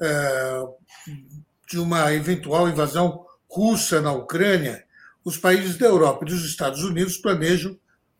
uh, 0.00 0.74
de 1.68 1.78
uma 1.78 2.12
eventual 2.12 2.68
invasão 2.68 3.24
russa 3.48 4.00
na 4.00 4.12
Ucrânia, 4.12 4.84
os 5.24 5.36
países 5.36 5.76
da 5.76 5.86
Europa 5.86 6.24
e 6.24 6.28
dos 6.28 6.44
Estados 6.44 6.82
Unidos 6.82 7.16
planejam 7.16 7.78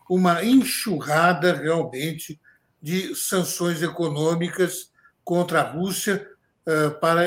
uma 0.08 0.42
enxurrada 0.42 1.52
realmente 1.52 2.40
de 2.80 3.14
sanções 3.14 3.82
econômicas 3.82 4.90
contra 5.22 5.60
a 5.60 5.70
Rússia 5.70 6.26
uh, 6.66 6.98
para 7.00 7.24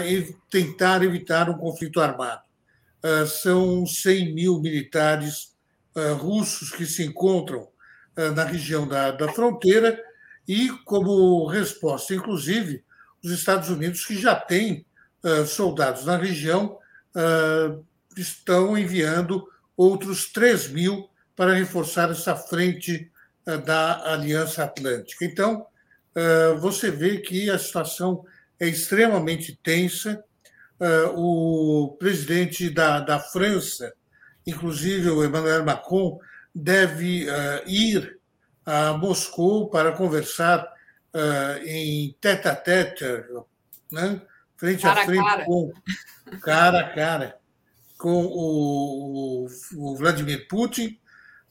tentar 0.49 1.03
evitar 1.03 1.49
um 1.49 1.57
conflito 1.57 1.99
armado. 2.01 2.41
Uh, 3.03 3.27
são 3.27 3.85
100 3.85 4.33
mil 4.33 4.59
militares 4.59 5.50
uh, 5.95 6.13
russos 6.15 6.71
que 6.71 6.85
se 6.85 7.03
encontram 7.03 7.67
uh, 8.17 8.31
na 8.35 8.43
região 8.43 8.87
da, 8.87 9.11
da 9.11 9.31
fronteira 9.31 10.01
e, 10.47 10.69
como 10.85 11.47
resposta, 11.47 12.13
inclusive, 12.13 12.83
os 13.23 13.31
Estados 13.31 13.69
Unidos, 13.69 14.05
que 14.05 14.19
já 14.19 14.35
têm 14.35 14.85
uh, 15.23 15.45
soldados 15.45 16.05
na 16.05 16.17
região, 16.17 16.77
estão 18.15 18.77
enviando 18.77 19.45
outros 19.75 20.31
3 20.31 20.69
mil 20.69 21.09
para 21.35 21.53
reforçar 21.53 22.09
essa 22.09 22.37
frente 22.37 23.11
da 23.65 24.13
Aliança 24.13 24.63
Atlântica. 24.63 25.25
Então, 25.25 25.65
você 26.61 26.89
vê 26.89 27.17
que 27.17 27.49
a 27.49 27.59
situação 27.59 28.23
é 28.57 28.65
extremamente 28.69 29.59
tensa. 29.61 30.23
O 31.15 31.97
presidente 31.99 32.69
da, 32.69 33.01
da 33.01 33.19
França, 33.19 33.93
inclusive 34.45 35.09
o 35.09 35.23
Emmanuel 35.23 35.63
Macron 35.63 36.19
deve 36.53 37.29
uh, 37.29 37.67
ir 37.67 38.19
a 38.65 38.93
Moscou 38.93 39.69
para 39.69 39.91
conversar 39.91 40.63
uh, 41.13 41.65
em 41.65 42.15
tete 42.19 42.47
a 42.47 42.55
tete, 42.55 43.05
né? 43.91 44.21
frente 44.57 44.81
cara 44.83 45.01
a 45.01 45.05
frente 45.05 45.23
cara. 45.23 45.45
com 45.45 45.73
cara 46.41 46.79
a 46.81 46.93
cara 46.93 47.37
com 47.97 48.25
o, 48.25 49.47
o 49.75 49.95
Vladimir 49.95 50.47
Putin. 50.47 50.99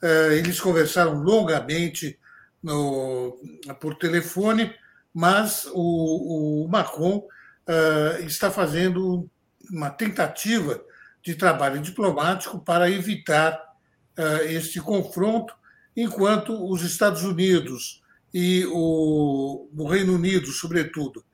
Uh, 0.02 0.32
eles 0.32 0.60
conversaram 0.60 1.14
longamente 1.14 2.18
no, 2.62 3.38
por 3.80 3.96
telefone, 3.96 4.74
mas 5.12 5.66
o, 5.72 6.64
o 6.64 6.68
Macron 6.68 7.26
está 8.26 8.50
fazendo 8.50 9.30
uma 9.70 9.90
tentativa 9.90 10.82
de 11.22 11.34
trabalho 11.34 11.80
diplomático 11.80 12.58
para 12.58 12.90
evitar 12.90 13.54
uh, 14.18 14.44
este 14.44 14.80
confronto, 14.80 15.54
enquanto 15.96 16.70
os 16.70 16.82
Estados 16.82 17.22
Unidos 17.22 18.02
e 18.32 18.64
o, 18.66 19.68
o 19.76 19.86
Reino 19.86 20.14
Unido, 20.14 20.46
sobretudo, 20.48 21.24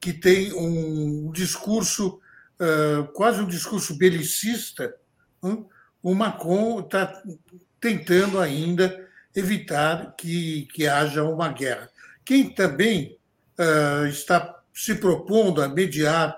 que 0.00 0.12
tem 0.12 0.52
um 0.52 1.30
discurso, 1.32 2.20
uh, 2.60 3.06
quase 3.12 3.40
um 3.40 3.46
discurso 3.46 3.96
belicista, 3.96 4.94
uh, 5.42 5.68
o 6.02 6.14
Macron 6.14 6.80
está 6.80 7.22
tentando 7.80 8.40
ainda 8.40 9.08
evitar 9.34 10.14
que, 10.16 10.68
que 10.72 10.86
haja 10.86 11.24
uma 11.24 11.48
guerra. 11.48 11.90
Quem 12.24 12.48
também 12.48 13.18
uh, 13.58 14.06
está 14.06 14.62
se 14.72 14.94
propondo 14.94 15.62
a 15.62 15.68
mediar 15.68 16.36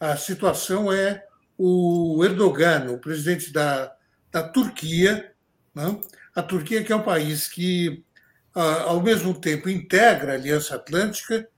a 0.00 0.16
situação 0.16 0.92
é 0.92 1.24
o 1.58 2.24
Erdogan, 2.24 2.92
o 2.92 2.98
presidente 2.98 3.52
da, 3.52 3.92
da 4.30 4.44
Turquia. 4.44 5.32
Né? 5.74 6.00
A 6.34 6.42
Turquia, 6.42 6.84
que 6.84 6.92
é 6.92 6.96
um 6.96 7.02
país 7.02 7.48
que, 7.48 8.04
ao 8.54 9.02
mesmo 9.02 9.34
tempo, 9.34 9.68
integra 9.68 10.32
a 10.32 10.34
Aliança 10.36 10.76
Atlântica, 10.76 11.48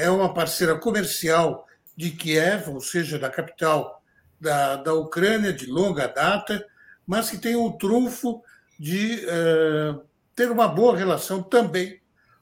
é 0.00 0.10
uma 0.10 0.34
parceira 0.34 0.76
comercial 0.76 1.64
de 1.96 2.10
Kiev, 2.10 2.70
ou 2.70 2.80
seja, 2.80 3.18
da 3.18 3.30
capital 3.30 4.02
da, 4.40 4.76
da 4.76 4.94
Ucrânia, 4.94 5.52
de 5.52 5.66
longa 5.66 6.08
data, 6.08 6.66
mas 7.06 7.30
que 7.30 7.38
tem 7.38 7.54
o 7.54 7.72
trunfo 7.72 8.42
de 8.78 9.24
ter 10.34 10.50
uma 10.50 10.66
boa 10.66 10.96
relação 10.96 11.40
também 11.40 12.00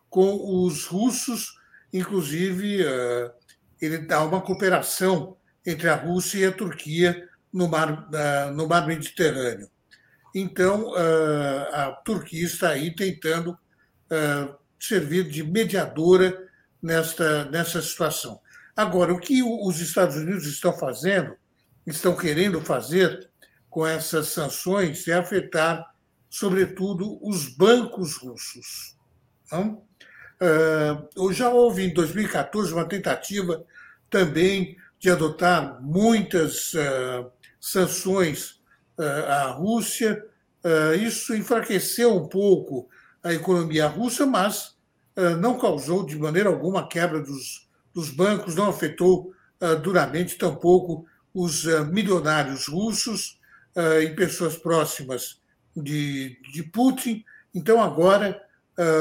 com 0.09 0.65
os 0.65 0.87
russos, 0.87 1.59
inclusive 1.93 2.85
ele 3.81 3.99
dá 3.99 4.25
uma 4.25 4.41
cooperação 4.41 5.37
entre 5.67 5.89
a 5.89 5.97
Rússia 5.97 6.39
e 6.39 6.45
a 6.47 6.53
Turquia 6.53 7.29
no 7.53 7.69
mar, 7.69 8.09
no 8.55 8.69
mar 8.69 8.87
Mediterrâneo. 8.87 9.69
Então, 10.35 10.95
a 11.73 11.91
Turquia 12.05 12.47
está 12.47 12.71
aí 12.71 12.95
tentando 12.95 13.59
servir 14.79 15.25
de 15.25 15.43
mediadora 15.43 16.47
nesta, 16.81 17.47
nessa 17.47 17.83
situação. 17.83 18.41
Agora, 18.77 19.13
o 19.13 19.19
que 19.19 19.43
os 19.43 19.81
Estados 19.81 20.17
Unidos 20.17 20.47
estão 20.47 20.73
fazendo, 20.77 21.35
estão 21.87 22.15
querendo 22.15 22.61
fazer 22.61 23.29
com 23.71 23.87
essas 23.87 24.29
sanções 24.29 25.09
é 25.09 25.15
afetar, 25.15 25.85
sobretudo, 26.29 27.19
os 27.27 27.49
bancos 27.57 28.17
russos. 28.17 28.97
Não? 29.51 29.83
Já 31.33 31.49
houve, 31.49 31.85
em 31.85 31.95
2014, 31.95 32.73
uma 32.75 32.87
tentativa 32.87 33.65
também 34.11 34.77
de 34.99 35.11
adotar 35.11 35.81
muitas 35.83 36.73
uh, 36.75 37.31
sanções 37.61 38.61
uh, 38.99 39.27
à 39.29 39.51
Rússia. 39.51 40.25
Uh, 40.65 40.95
isso 40.95 41.35
enfraqueceu 41.35 42.15
um 42.15 42.29
pouco 42.29 42.89
a 43.23 43.33
economia 43.33 43.87
russa, 43.87 44.25
mas 44.25 44.77
não 45.41 45.59
causou 45.59 46.05
de 46.05 46.15
maneira 46.15 46.51
alguma 46.51 46.87
quebra 46.87 47.21
dos, 47.21 47.67
dos 47.93 48.11
bancos, 48.11 48.55
não 48.55 48.69
afetou 48.69 49.33
duramente 49.83 50.37
tampouco 50.37 51.07
os 51.33 51.65
milionários 51.91 52.69
russos 52.69 53.41
e 54.03 54.11
pessoas 54.11 54.59
próximas 54.59 55.41
de, 55.75 56.39
de 56.53 56.63
Putin. 56.63 57.25
Então, 57.55 57.83
agora, 57.83 58.41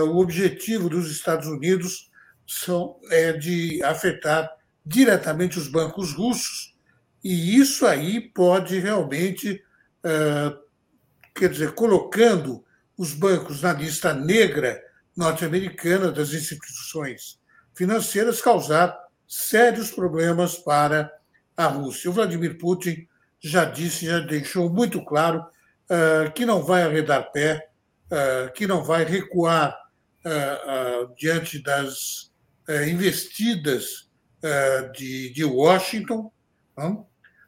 o 0.07 0.17
objetivo 0.17 0.89
dos 0.89 1.11
Estados 1.11 1.47
Unidos 1.47 2.09
são, 2.47 2.97
é 3.11 3.33
de 3.33 3.83
afetar 3.83 4.49
diretamente 4.85 5.57
os 5.57 5.67
bancos 5.67 6.13
russos, 6.13 6.75
e 7.23 7.57
isso 7.57 7.87
aí 7.87 8.21
pode 8.21 8.77
realmente, 8.77 9.63
eh, 10.03 10.55
quer 11.33 11.49
dizer, 11.49 11.73
colocando 11.73 12.63
os 12.95 13.13
bancos 13.13 13.61
na 13.63 13.73
lista 13.73 14.13
negra 14.13 14.79
norte-americana 15.17 16.11
das 16.11 16.33
instituições 16.33 17.39
financeiras, 17.73 18.41
causar 18.41 18.95
sérios 19.27 19.89
problemas 19.89 20.55
para 20.57 21.11
a 21.57 21.65
Rússia. 21.65 22.09
O 22.09 22.13
Vladimir 22.13 22.57
Putin 22.59 23.07
já 23.39 23.65
disse, 23.65 24.05
já 24.05 24.19
deixou 24.19 24.69
muito 24.69 25.03
claro 25.03 25.43
eh, 25.89 26.31
que 26.35 26.45
não 26.45 26.61
vai 26.61 26.83
arredar 26.83 27.31
pé, 27.31 27.69
eh, 28.11 28.51
que 28.53 28.67
não 28.67 28.83
vai 28.83 29.03
recuar 29.03 29.83
diante 31.19 31.61
das 31.61 32.31
investidas 32.87 34.04
de, 34.93 35.29
de 35.33 35.43
Washington, 35.43 36.31
não? 36.77 37.05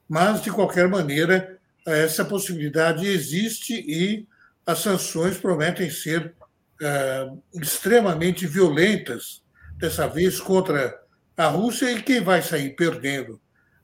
mas, 0.08 0.42
de 0.42 0.52
qualquer 0.52 0.88
maneira, 0.88 1.58
essa 1.86 2.24
possibilidade 2.26 3.06
existe 3.06 3.74
e 3.74 4.28
as 4.66 4.80
sanções 4.80 5.38
prometem 5.38 5.90
ser 5.90 6.34
uh, 6.82 7.42
extremamente 7.54 8.46
violentas, 8.46 9.42
dessa 9.78 10.08
vez 10.08 10.40
contra 10.40 11.00
a 11.36 11.48
Rússia, 11.48 11.92
e 11.92 12.02
quem 12.02 12.22
vai 12.22 12.42
sair 12.42 12.76
perdendo 12.76 13.40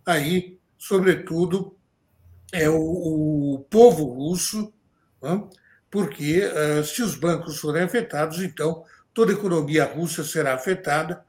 aí, 0.05 0.57
sobretudo, 0.77 1.77
é 2.51 2.69
o, 2.69 2.75
o 2.75 3.59
povo 3.69 4.05
russo, 4.05 4.73
não? 5.21 5.49
porque 5.89 6.41
uh, 6.45 6.83
se 6.83 7.01
os 7.01 7.15
bancos 7.15 7.59
forem 7.59 7.83
afetados, 7.83 8.41
então 8.41 8.83
toda 9.13 9.31
a 9.31 9.35
economia 9.35 9.85
russa 9.85 10.23
será 10.23 10.55
afetada 10.55 11.23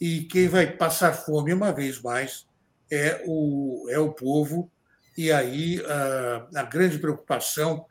e 0.00 0.22
quem 0.22 0.48
vai 0.48 0.70
passar 0.70 1.12
fome 1.12 1.52
uma 1.52 1.72
vez 1.72 2.00
mais 2.00 2.46
é 2.90 3.22
o, 3.26 3.86
é 3.90 3.98
o 3.98 4.12
povo, 4.12 4.70
e 5.16 5.30
aí 5.32 5.82
a, 5.84 6.60
a 6.60 6.62
grande 6.62 6.98
preocupação 6.98 7.84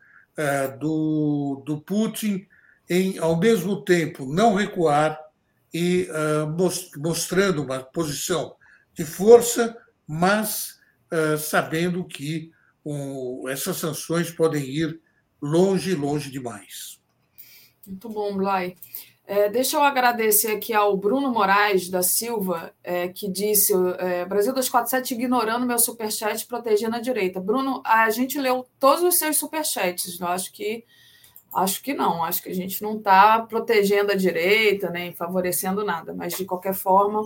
do, 0.79 1.63
do 1.65 1.81
Putin 1.81 2.47
em, 2.89 3.17
ao 3.17 3.37
mesmo 3.37 3.83
tempo, 3.83 4.25
não 4.25 4.55
recuar 4.55 5.19
e 5.73 6.07
mostrando 6.97 7.63
uma 7.63 7.83
posição 7.83 8.55
de 8.93 9.03
força, 9.03 9.75
mas 10.07 10.79
sabendo 11.39 12.05
que 12.05 12.51
essas 13.49 13.77
sanções 13.77 14.31
podem 14.31 14.63
ir 14.63 15.01
longe, 15.41 15.93
longe 15.95 16.31
demais. 16.31 17.01
Muito 17.85 18.09
bom, 18.09 18.35
Blay. 18.35 18.75
É, 19.29 19.49
deixa 19.49 19.75
eu 19.75 19.83
agradecer 19.83 20.53
aqui 20.53 20.73
ao 20.73 20.95
Bruno 20.95 21.29
Moraes 21.29 21.89
da 21.89 22.01
Silva, 22.01 22.73
é, 22.81 23.09
que 23.09 23.29
disse: 23.29 23.73
é, 23.99 24.23
Brasil 24.23 24.53
247 24.53 25.15
ignorando 25.15 25.65
meu 25.65 25.77
superchat 25.77 26.47
protegendo 26.47 26.95
a 26.95 27.01
direita. 27.01 27.41
Bruno, 27.41 27.81
a 27.85 28.09
gente 28.09 28.39
leu 28.39 28.65
todos 28.79 29.03
os 29.03 29.17
seus 29.17 29.35
superchats, 29.35 30.17
eu 30.17 30.27
acho 30.27 30.53
que 30.53 30.85
acho 31.53 31.83
que 31.83 31.93
não, 31.93 32.23
acho 32.23 32.41
que 32.41 32.49
a 32.49 32.55
gente 32.55 32.81
não 32.81 32.97
está 32.97 33.41
protegendo 33.41 34.13
a 34.13 34.15
direita, 34.15 34.89
nem 34.89 35.11
favorecendo 35.13 35.83
nada, 35.83 36.13
mas 36.13 36.33
de 36.33 36.45
qualquer 36.45 36.73
forma, 36.73 37.21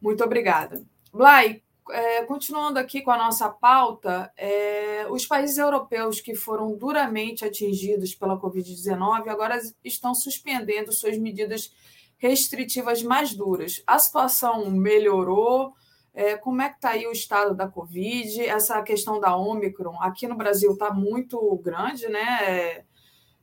muito 0.00 0.22
obrigada. 0.22 0.80
Blay, 1.12 1.60
é, 1.90 2.22
continuando 2.24 2.78
aqui 2.78 3.02
com 3.02 3.10
a 3.10 3.18
nossa 3.18 3.48
pauta, 3.48 4.32
é, 4.36 5.06
os 5.10 5.26
países 5.26 5.58
europeus 5.58 6.20
que 6.20 6.34
foram 6.34 6.76
duramente 6.76 7.44
atingidos 7.44 8.14
pela 8.14 8.38
Covid-19 8.38 9.28
agora 9.28 9.60
estão 9.82 10.14
suspendendo 10.14 10.92
suas 10.92 11.18
medidas 11.18 11.74
restritivas 12.18 13.02
mais 13.02 13.34
duras. 13.34 13.82
A 13.86 13.98
situação 13.98 14.70
melhorou? 14.70 15.74
É, 16.14 16.36
como 16.36 16.62
é 16.62 16.68
que 16.68 16.76
está 16.76 16.90
aí 16.90 17.06
o 17.06 17.12
estado 17.12 17.54
da 17.54 17.66
Covid? 17.66 18.42
Essa 18.42 18.80
questão 18.82 19.18
da 19.18 19.34
Omicron 19.36 20.00
aqui 20.00 20.28
no 20.28 20.36
Brasil 20.36 20.72
está 20.72 20.92
muito 20.92 21.56
grande, 21.56 22.06
né? 22.08 22.38
É, 22.42 22.84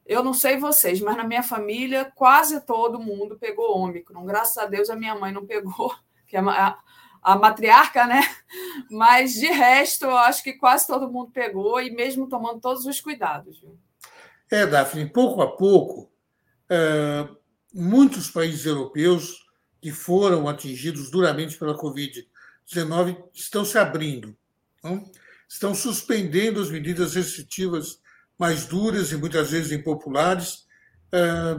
eu 0.05 0.23
não 0.23 0.33
sei 0.33 0.57
vocês, 0.57 1.01
mas 1.01 1.17
na 1.17 1.23
minha 1.23 1.43
família 1.43 2.11
quase 2.15 2.61
todo 2.61 2.99
mundo 2.99 3.37
pegou 3.37 3.77
Omicron. 3.77 4.25
Graças 4.25 4.57
a 4.57 4.65
Deus 4.65 4.89
a 4.89 4.95
minha 4.95 5.15
mãe 5.15 5.31
não 5.31 5.45
pegou, 5.45 5.93
que 6.25 6.37
é 6.37 6.39
a, 6.39 6.77
a 7.21 7.35
matriarca, 7.35 8.05
né? 8.05 8.21
Mas 8.89 9.33
de 9.33 9.47
resto, 9.47 10.05
eu 10.05 10.17
acho 10.17 10.43
que 10.43 10.53
quase 10.53 10.87
todo 10.87 11.11
mundo 11.11 11.31
pegou 11.31 11.81
e 11.81 11.91
mesmo 11.91 12.27
tomando 12.27 12.59
todos 12.59 12.85
os 12.85 12.99
cuidados. 13.01 13.59
Viu? 13.59 13.77
É, 14.49 14.65
Daphne, 14.65 15.05
pouco 15.07 15.41
a 15.41 15.55
pouco, 15.55 16.09
muitos 17.73 18.31
países 18.31 18.65
europeus 18.65 19.45
que 19.81 19.91
foram 19.91 20.47
atingidos 20.47 21.11
duramente 21.11 21.57
pela 21.57 21.77
Covid-19 21.77 23.17
estão 23.33 23.63
se 23.63 23.77
abrindo, 23.77 24.35
não? 24.83 25.09
estão 25.47 25.73
suspendendo 25.73 26.61
as 26.61 26.69
medidas 26.69 27.15
restritivas 27.15 27.99
mais 28.37 28.65
duras 28.65 29.11
e 29.11 29.17
muitas 29.17 29.51
vezes 29.51 29.71
impopulares, 29.71 30.65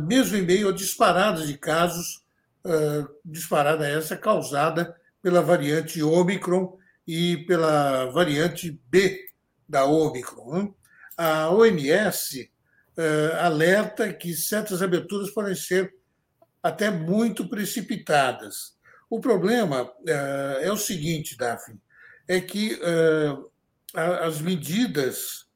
mesmo 0.06 0.36
em 0.36 0.42
meio 0.42 0.68
a 0.68 0.72
disparadas 0.72 1.46
de 1.46 1.56
casos, 1.56 2.22
disparada 3.24 3.88
essa 3.88 4.16
causada 4.16 4.94
pela 5.22 5.42
variante 5.42 6.02
Omicron 6.02 6.76
e 7.06 7.38
pela 7.38 8.06
variante 8.06 8.80
B 8.88 9.26
da 9.68 9.84
Omicron. 9.84 10.74
A 11.16 11.50
OMS 11.50 12.50
eh, 12.96 13.38
alerta 13.40 14.12
que 14.12 14.34
certas 14.34 14.82
aberturas 14.82 15.30
podem 15.30 15.54
ser 15.54 15.94
até 16.62 16.90
muito 16.90 17.48
precipitadas. 17.48 18.76
O 19.08 19.20
problema 19.20 19.90
eh, 20.06 20.60
é 20.62 20.72
o 20.72 20.76
seguinte, 20.76 21.36
Daphne, 21.36 21.80
é 22.28 22.40
que 22.40 22.78
eh, 22.82 23.36
as 23.94 24.40
medidas 24.40 25.48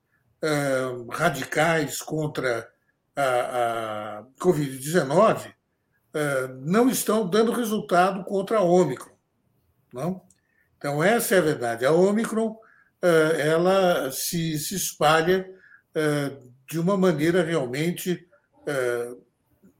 radicais 1.11 2.03
contra 2.03 2.69
a, 3.17 4.19
a 4.19 4.25
Covid-19 4.39 5.55
não 6.61 6.91
estão 6.91 7.27
dando 7.27 7.51
resultado 7.51 8.23
contra 8.25 8.59
a 8.59 8.61
Ômicron. 8.61 9.14
Não? 9.95 10.21
Então, 10.77 11.03
essa 11.03 11.37
é 11.37 11.39
a 11.39 11.43
verdade. 11.43 11.87
A 11.87 11.93
Omicron 11.93 12.59
eh, 13.01 13.49
ela 13.49 14.11
se, 14.11 14.59
se 14.59 14.75
espalha 14.75 15.49
eh, 15.95 16.33
de 16.69 16.81
uma 16.81 16.97
maneira 16.97 17.45
realmente 17.45 18.27
eh, 18.67 19.15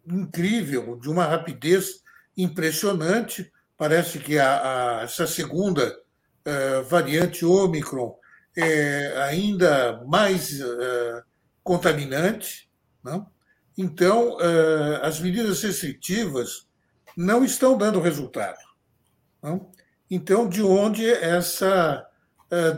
incrível, 0.07 0.97
de 1.01 1.11
uma 1.11 1.25
rapidez 1.25 2.03
impressionante. 2.37 3.53
Parece 3.77 4.21
que 4.21 4.39
a, 4.39 5.01
a, 5.01 5.03
essa 5.03 5.27
segunda 5.27 5.99
variante 6.91 7.43
Ômicron 7.43 8.15
é 8.55 9.17
ainda 9.23 10.05
mais 10.07 10.61
contaminante. 11.63 12.71
Não? 13.03 13.27
Então, 13.79 14.37
as 15.03 15.19
medidas 15.21 15.63
restritivas 15.63 16.69
não 17.17 17.43
estão 17.47 17.79
dando 17.79 17.99
resultado. 17.99 18.59
Não? 19.43 19.71
Então, 20.15 20.49
de 20.49 20.63
onde 20.63 21.11
essa 21.11 22.07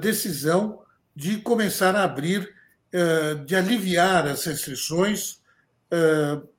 decisão 0.01 0.83
de 1.15 1.37
começar 1.37 1.95
a 1.95 2.05
abrir, 2.05 2.51
de 3.45 3.55
aliviar 3.55 4.27
as 4.27 4.43
restrições 4.47 5.43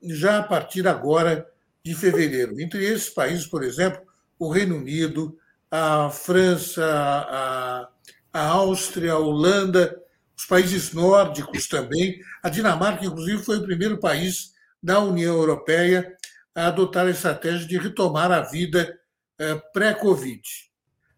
já 0.03 0.37
a 0.37 0.43
partir 0.43 0.87
agora 0.87 1.47
de 1.83 1.95
fevereiro. 1.95 2.61
Entre 2.61 2.85
esses 2.85 3.09
países, 3.09 3.47
por 3.47 3.63
exemplo, 3.63 4.01
o 4.37 4.51
Reino 4.51 4.77
Unido, 4.77 5.35
a 5.71 6.11
França, 6.11 6.85
a, 6.85 7.89
a 8.31 8.47
Áustria, 8.49 9.13
a 9.13 9.17
Holanda, 9.17 9.99
os 10.37 10.45
países 10.45 10.93
nórdicos 10.93 11.67
também. 11.67 12.19
A 12.43 12.49
Dinamarca, 12.49 13.03
inclusive, 13.03 13.43
foi 13.43 13.57
o 13.57 13.63
primeiro 13.63 13.99
país 13.99 14.53
da 14.81 14.99
União 14.99 15.35
Europeia 15.35 16.15
a 16.53 16.67
adotar 16.67 17.07
a 17.07 17.11
estratégia 17.11 17.67
de 17.67 17.79
retomar 17.79 18.31
a 18.31 18.41
vida 18.41 18.95
eh, 19.39 19.55
pré-Covid. 19.73 20.66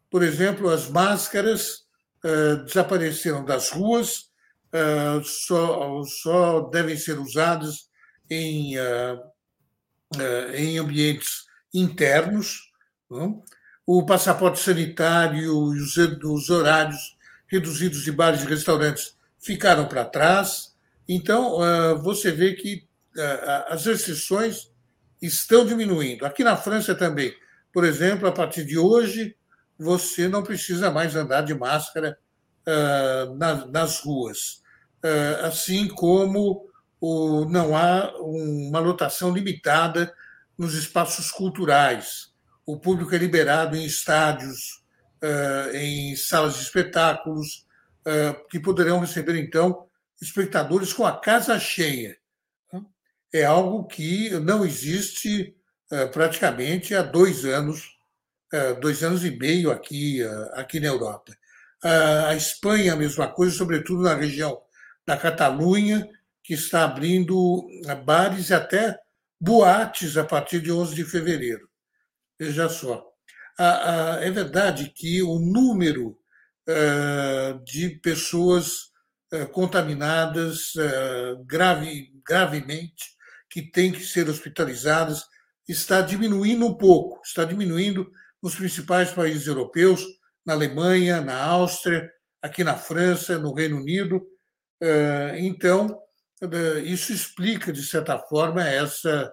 Por 0.09 0.23
exemplo, 0.23 0.69
as 0.69 0.89
máscaras 0.89 1.85
eh, 2.23 2.55
desapareceram 2.65 3.45
das 3.45 3.69
ruas, 3.69 4.31
eh, 4.71 5.21
só, 5.23 6.03
só 6.03 6.61
devem 6.69 6.97
ser 6.97 7.19
usadas 7.19 7.89
em, 8.29 8.75
em 10.55 10.77
ambientes 10.77 11.45
internos. 11.73 12.69
Não? 13.09 13.43
o 13.91 14.05
passaporte 14.05 14.59
sanitário 14.59 15.39
e 15.73 15.79
os, 15.79 15.97
os 15.97 16.49
horários 16.51 17.17
reduzidos 17.47 18.03
de 18.03 18.11
bares 18.11 18.43
e 18.43 18.45
restaurantes 18.45 19.17
ficaram 19.39 19.87
para 19.87 20.05
trás. 20.05 20.75
Então, 21.07 21.57
você 22.03 22.31
vê 22.31 22.53
que 22.53 22.87
as 23.67 23.87
restrições 23.87 24.71
estão 25.19 25.65
diminuindo. 25.65 26.23
Aqui 26.23 26.43
na 26.43 26.55
França 26.55 26.93
também. 26.93 27.33
Por 27.73 27.83
exemplo, 27.83 28.27
a 28.27 28.31
partir 28.31 28.63
de 28.63 28.77
hoje, 28.77 29.35
você 29.79 30.27
não 30.27 30.43
precisa 30.43 30.91
mais 30.91 31.15
andar 31.15 31.41
de 31.41 31.53
máscara 31.53 32.17
ah, 32.67 33.25
nas 33.71 33.99
ruas. 34.01 34.61
Assim 35.43 35.87
como 35.87 36.67
não 37.49 37.75
há 37.75 38.13
uma 38.19 38.79
lotação 38.79 39.33
limitada 39.33 40.13
nos 40.57 40.73
espaços 40.73 41.31
culturais 41.31 42.29
o 42.69 42.77
público 42.77 43.15
é 43.15 43.17
liberado 43.17 43.75
em 43.75 43.83
estádios, 43.83 44.83
eh, 45.23 45.71
em 45.73 46.15
salas 46.15 46.53
de 46.53 46.61
espetáculos, 46.61 47.67
que 48.49 48.59
poderão 48.59 48.99
receber, 48.99 49.35
então, 49.37 49.85
espectadores 50.19 50.93
com 50.93 51.05
a 51.05 51.19
casa 51.19 51.59
cheia. 51.59 52.17
É 53.31 53.43
algo 53.43 53.85
que 53.85 54.31
não 54.39 54.65
existe 54.65 55.55
praticamente 56.11 56.95
há 56.95 57.03
dois 57.03 57.45
anos, 57.45 57.98
dois 58.81 59.03
anos 59.03 59.23
e 59.23 59.31
meio 59.31 59.71
aqui, 59.71 60.21
aqui 60.53 60.79
na 60.79 60.87
Europa. 60.87 61.35
A 61.81 62.35
Espanha, 62.35 62.93
a 62.93 62.97
mesma 62.97 63.27
coisa, 63.27 63.55
sobretudo 63.55 64.03
na 64.03 64.15
região 64.15 64.61
da 65.05 65.15
Catalunha, 65.15 66.07
que 66.43 66.53
está 66.53 66.83
abrindo 66.83 67.67
bares 68.05 68.49
e 68.49 68.53
até 68.53 68.97
boates 69.39 70.17
a 70.17 70.23
partir 70.23 70.61
de 70.61 70.71
11 70.71 70.95
de 70.95 71.05
fevereiro. 71.05 71.69
Veja 72.39 72.67
só. 72.69 73.05
É 74.21 74.29
verdade 74.31 74.91
que 74.95 75.21
o 75.21 75.39
número 75.39 76.17
de 77.63 77.89
pessoas 78.01 78.89
contaminadas 79.51 80.73
grave, 81.45 82.11
gravemente, 82.25 83.17
que 83.49 83.61
têm 83.61 83.91
que 83.91 84.03
ser 84.03 84.29
hospitalizadas, 84.29 85.25
está 85.67 86.01
diminuindo 86.01 86.65
um 86.65 86.73
pouco, 86.73 87.21
está 87.23 87.43
diminuindo 87.45 88.11
nos 88.41 88.55
principais 88.55 89.11
países 89.11 89.47
europeus, 89.47 90.05
na 90.45 90.53
Alemanha, 90.53 91.21
na 91.21 91.43
Áustria, 91.43 92.09
aqui 92.41 92.63
na 92.63 92.75
França, 92.75 93.37
no 93.37 93.53
Reino 93.53 93.77
Unido. 93.77 94.25
Então, 95.37 96.01
isso 96.85 97.11
explica, 97.11 97.71
de 97.71 97.83
certa 97.83 98.17
forma, 98.17 98.67
essa, 98.67 99.31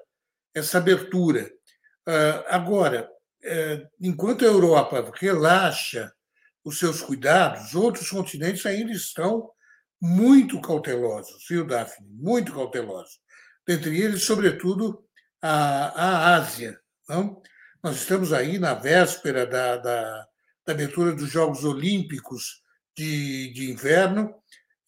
essa 0.55 0.79
abertura. 0.79 1.49
Ah, 2.07 2.45
agora, 2.49 3.11
eh, 3.43 3.87
enquanto 4.01 4.45
a 4.45 4.49
Europa 4.49 5.13
relaxa 5.17 6.13
os 6.65 6.79
seus 6.79 7.01
cuidados, 7.01 7.75
outros 7.75 8.11
continentes 8.11 8.65
ainda 8.65 8.93
estão 8.93 9.51
muito 10.01 10.61
cautelosos, 10.61 11.45
viu, 11.49 11.67
Daphne? 11.67 12.09
Muito 12.11 12.53
cautelosos. 12.53 13.21
Dentre 13.67 14.01
eles, 14.01 14.23
sobretudo, 14.25 15.05
a, 15.43 15.87
a 15.89 16.35
Ásia. 16.37 16.79
Não? 17.09 17.41
Nós 17.83 17.97
estamos 17.97 18.33
aí 18.33 18.59
na 18.59 18.75
véspera 18.75 19.47
da, 19.47 19.77
da, 19.77 20.29
da 20.65 20.73
abertura 20.73 21.13
dos 21.13 21.31
Jogos 21.31 21.65
Olímpicos 21.65 22.63
de, 22.97 23.53
de 23.53 23.71
inverno 23.71 24.35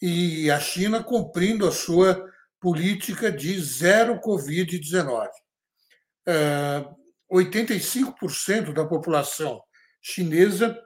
e 0.00 0.50
a 0.50 0.58
China 0.58 1.02
cumprindo 1.02 1.66
a 1.66 1.72
sua 1.72 2.24
política 2.60 3.30
de 3.30 3.60
zero 3.60 4.20
Covid-19. 4.20 5.28
85% 7.30 8.72
da 8.72 8.84
população 8.84 9.62
chinesa 10.00 10.78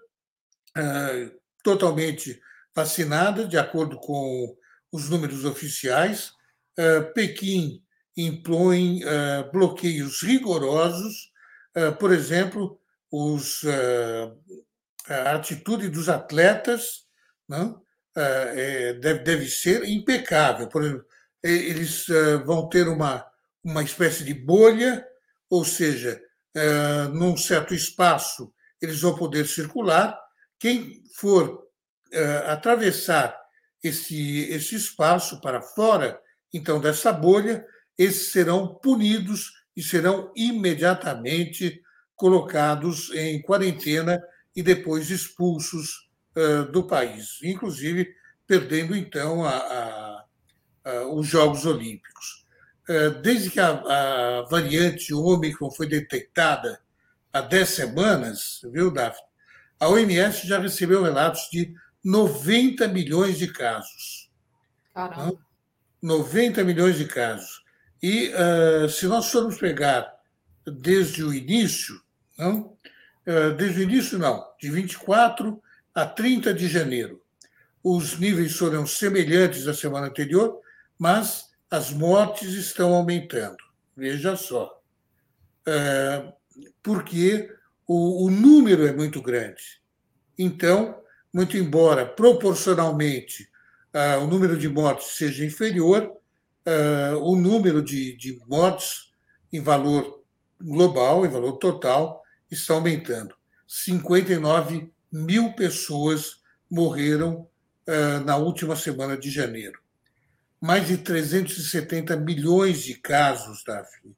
ah, 0.76 1.30
totalmente 1.62 2.40
vacinada, 2.74 3.46
de 3.46 3.58
acordo 3.58 3.96
com 3.98 4.56
os 4.90 5.08
números 5.08 5.44
oficiais. 5.44 6.32
Ah, 6.78 7.10
Pequim 7.14 7.82
impõe 8.16 9.02
ah, 9.04 9.48
bloqueios 9.52 10.22
rigorosos, 10.22 11.31
por 11.98 12.12
exemplo, 12.12 12.78
os, 13.10 13.62
a 15.08 15.32
atitude 15.32 15.88
dos 15.88 16.08
atletas 16.08 17.06
não? 17.48 17.82
É, 18.14 18.92
deve, 18.94 19.20
deve 19.20 19.48
ser 19.48 19.84
impecável. 19.84 20.68
Por 20.68 20.82
exemplo, 20.82 21.06
eles 21.42 22.06
vão 22.44 22.68
ter 22.68 22.86
uma, 22.88 23.26
uma 23.64 23.82
espécie 23.82 24.24
de 24.24 24.34
bolha, 24.34 25.06
ou 25.48 25.64
seja, 25.64 26.20
eh, 26.54 27.08
num 27.08 27.36
certo 27.36 27.74
espaço, 27.74 28.52
eles 28.80 29.00
vão 29.00 29.16
poder 29.16 29.46
circular. 29.46 30.18
Quem 30.58 31.02
for 31.16 31.66
eh, 32.12 32.44
atravessar 32.46 33.38
esse, 33.82 34.48
esse 34.50 34.76
espaço 34.76 35.40
para 35.40 35.62
fora, 35.62 36.20
então, 36.52 36.80
dessa 36.80 37.12
bolha, 37.12 37.66
esses 37.96 38.32
serão 38.32 38.74
punidos 38.74 39.50
e 39.76 39.82
serão 39.82 40.32
imediatamente 40.36 41.82
colocados 42.14 43.10
em 43.14 43.40
quarentena 43.42 44.22
e 44.54 44.62
depois 44.62 45.10
expulsos 45.10 46.08
uh, 46.36 46.70
do 46.70 46.84
país, 46.84 47.38
inclusive 47.42 48.14
perdendo 48.46 48.94
então 48.94 49.44
a, 49.44 49.56
a, 49.56 50.24
a, 50.84 51.06
os 51.06 51.26
Jogos 51.26 51.64
Olímpicos. 51.64 52.42
Eh, 52.88 53.10
desde 53.10 53.48
que 53.48 53.60
a, 53.60 53.70
a 53.70 54.42
variante 54.42 55.14
Ômicron 55.14 55.70
foi 55.70 55.86
detectada 55.86 56.80
há 57.32 57.40
10 57.40 57.68
semanas, 57.68 58.60
viu, 58.72 58.90
Daphne? 58.90 59.26
A 59.78 59.88
OMS 59.88 60.46
já 60.46 60.58
recebeu 60.58 61.02
relatos 61.02 61.48
de 61.50 61.74
90 62.04 62.88
milhões 62.88 63.38
de 63.38 63.48
casos. 63.48 64.30
Caramba. 64.92 65.38
90 66.02 66.64
milhões 66.64 66.96
de 66.98 67.06
casos. 67.06 67.61
E 68.02 68.30
uh, 68.30 68.88
se 68.88 69.06
nós 69.06 69.30
formos 69.30 69.58
pegar 69.58 70.12
desde 70.66 71.22
o 71.22 71.32
início, 71.32 72.00
não? 72.36 72.76
Uh, 73.26 73.54
desde 73.56 73.80
o 73.80 73.82
início, 73.82 74.18
não, 74.18 74.44
de 74.60 74.70
24 74.70 75.62
a 75.94 76.04
30 76.06 76.52
de 76.52 76.68
janeiro, 76.68 77.22
os 77.82 78.18
níveis 78.18 78.56
foram 78.56 78.86
semelhantes 78.86 79.66
à 79.68 79.74
semana 79.74 80.06
anterior, 80.06 80.60
mas 80.98 81.50
as 81.70 81.90
mortes 81.90 82.54
estão 82.54 82.94
aumentando. 82.94 83.56
Veja 83.96 84.36
só. 84.36 84.80
É, 85.66 86.32
porque 86.82 87.52
o, 87.86 88.26
o 88.26 88.30
número 88.30 88.86
é 88.86 88.92
muito 88.92 89.20
grande. 89.20 89.80
Então, 90.38 91.00
muito 91.32 91.56
embora 91.56 92.06
proporcionalmente 92.06 93.48
uh, 93.94 94.22
o 94.22 94.26
número 94.26 94.56
de 94.56 94.68
mortes 94.68 95.16
seja 95.16 95.44
inferior, 95.44 96.12
uh, 96.66 97.16
o 97.18 97.36
número 97.36 97.82
de, 97.82 98.16
de 98.16 98.40
mortes 98.46 99.12
em 99.52 99.60
valor 99.60 100.22
global, 100.60 101.26
em 101.26 101.28
valor 101.28 101.58
total, 101.58 102.22
está 102.50 102.74
aumentando. 102.74 103.34
59 103.66 104.90
mil 105.10 105.52
pessoas 105.52 106.36
morreram 106.70 107.48
uh, 107.86 108.24
na 108.24 108.36
última 108.36 108.76
semana 108.76 109.16
de 109.16 109.30
janeiro 109.30 109.82
mais 110.62 110.86
de 110.86 110.96
370 110.96 112.16
milhões 112.18 112.84
de 112.84 112.94
casos, 112.94 113.64
Daphne, 113.66 114.16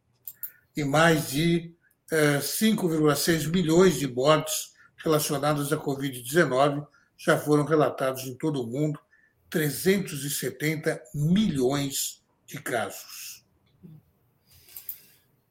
e 0.76 0.84
mais 0.84 1.30
de 1.30 1.74
5,6 2.12 3.46
eh, 3.46 3.48
milhões 3.48 3.98
de 3.98 4.06
mortes 4.06 4.74
relacionadas 4.98 5.72
à 5.72 5.78
Covid-19 5.78 6.86
já 7.16 7.38
foram 7.38 7.64
relatados 7.64 8.24
em 8.24 8.36
todo 8.36 8.62
o 8.62 8.66
mundo 8.66 9.00
370 9.48 11.02
milhões 11.14 12.22
de 12.54 12.62
casos. 12.62 13.44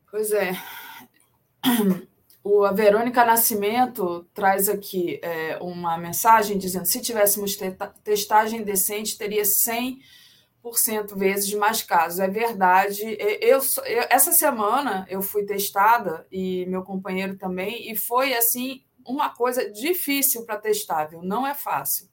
Pois 0.10 0.32
é. 0.32 0.54
O, 2.44 2.66
a 2.66 2.72
Verônica 2.72 3.24
Nascimento 3.24 4.28
traz 4.34 4.68
aqui 4.68 5.20
é, 5.24 5.58
uma 5.62 5.98
mensagem 5.98 6.58
dizendo: 6.58 6.86
se 6.86 7.02
tivéssemos 7.02 7.58
testagem 8.04 8.64
decente, 8.64 9.18
teria 9.18 9.44
100% 9.44 11.16
vezes 11.16 11.54
mais 11.54 11.82
casos. 11.82 12.20
É 12.20 12.28
verdade. 12.28 13.18
Eu, 13.42 13.60
eu, 13.86 14.06
essa 14.10 14.32
semana 14.34 15.06
eu 15.10 15.22
fui 15.22 15.46
testada 15.46 16.28
e 16.32 16.66
meu 16.68 16.84
companheiro 16.84 17.38
também, 17.38 17.90
e 17.92 17.96
foi 17.96 18.34
assim 18.34 18.84
uma 19.06 19.30
coisa 19.30 19.70
difícil 19.72 20.46
para 20.46 20.58
testar, 20.58 21.06
viu? 21.06 21.22
Não 21.22 21.48
é 21.48 21.54
fácil. 21.54 22.08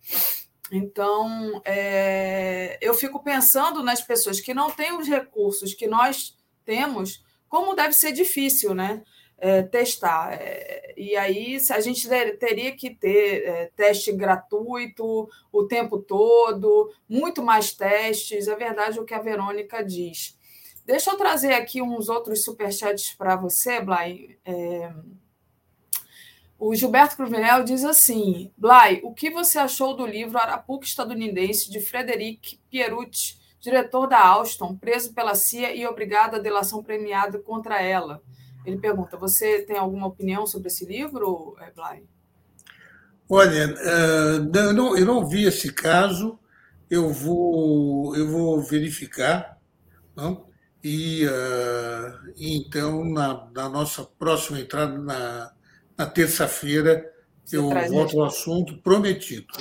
Então, 0.70 1.60
é, 1.64 2.78
eu 2.80 2.94
fico 2.94 3.22
pensando 3.22 3.82
nas 3.82 4.00
pessoas 4.00 4.40
que 4.40 4.54
não 4.54 4.70
têm 4.70 4.96
os 4.96 5.08
recursos 5.08 5.74
que 5.74 5.88
nós 5.88 6.36
temos, 6.64 7.24
como 7.48 7.74
deve 7.74 7.92
ser 7.92 8.12
difícil, 8.12 8.74
né? 8.74 9.02
É, 9.36 9.62
testar. 9.62 10.34
É, 10.34 10.94
e 10.96 11.16
aí, 11.16 11.58
a 11.70 11.80
gente 11.80 12.08
teria 12.38 12.72
que 12.76 12.90
ter 12.90 13.44
é, 13.44 13.70
teste 13.74 14.12
gratuito 14.12 15.28
o 15.50 15.64
tempo 15.64 15.98
todo, 15.98 16.92
muito 17.08 17.42
mais 17.42 17.72
testes, 17.72 18.46
é 18.46 18.54
verdade 18.54 19.00
o 19.00 19.04
que 19.04 19.14
a 19.14 19.20
Verônica 19.22 19.82
diz. 19.82 20.38
Deixa 20.84 21.10
eu 21.10 21.16
trazer 21.16 21.54
aqui 21.54 21.80
uns 21.80 22.08
outros 22.08 22.44
superchats 22.44 23.14
para 23.14 23.34
você, 23.34 23.80
Blay. 23.80 24.38
O 26.60 26.74
Gilberto 26.74 27.16
Cruvinel 27.16 27.64
diz 27.64 27.82
assim: 27.86 28.52
Blay, 28.54 29.00
o 29.02 29.14
que 29.14 29.30
você 29.30 29.58
achou 29.58 29.96
do 29.96 30.04
livro 30.04 30.36
Arapuca 30.36 30.84
Estadunidense 30.84 31.70
de 31.70 31.80
Frederic 31.80 32.60
Pierucci, 32.70 33.38
diretor 33.58 34.06
da 34.06 34.22
Alstom, 34.22 34.76
preso 34.76 35.14
pela 35.14 35.34
CIA 35.34 35.74
e 35.74 35.86
obrigado 35.86 36.34
à 36.34 36.38
delação 36.38 36.82
premiada 36.82 37.38
contra 37.38 37.80
ela? 37.80 38.22
Ele 38.66 38.76
pergunta: 38.76 39.16
você 39.16 39.62
tem 39.62 39.78
alguma 39.78 40.06
opinião 40.06 40.46
sobre 40.46 40.68
esse 40.68 40.84
livro, 40.84 41.56
eh, 41.60 41.72
Blay? 41.74 42.04
Olha, 43.26 43.74
eh, 43.78 44.58
eu 44.58 44.74
não, 44.74 44.98
eu 44.98 45.06
não 45.06 45.26
vi 45.26 45.46
esse 45.46 45.72
caso, 45.72 46.38
eu 46.90 47.10
vou, 47.10 48.14
eu 48.14 48.28
vou 48.28 48.60
verificar, 48.60 49.58
não? 50.14 50.44
E, 50.84 51.26
uh, 51.26 52.32
então, 52.38 53.04
na, 53.04 53.48
na 53.54 53.68
nossa 53.68 54.02
próxima 54.02 54.60
entrada 54.60 54.96
na 54.98 55.52
na 56.00 56.06
terça-feira 56.06 57.12
eu 57.52 57.68
volto 57.90 58.18
ao 58.18 58.26
assunto 58.26 58.78
prometido. 58.78 59.52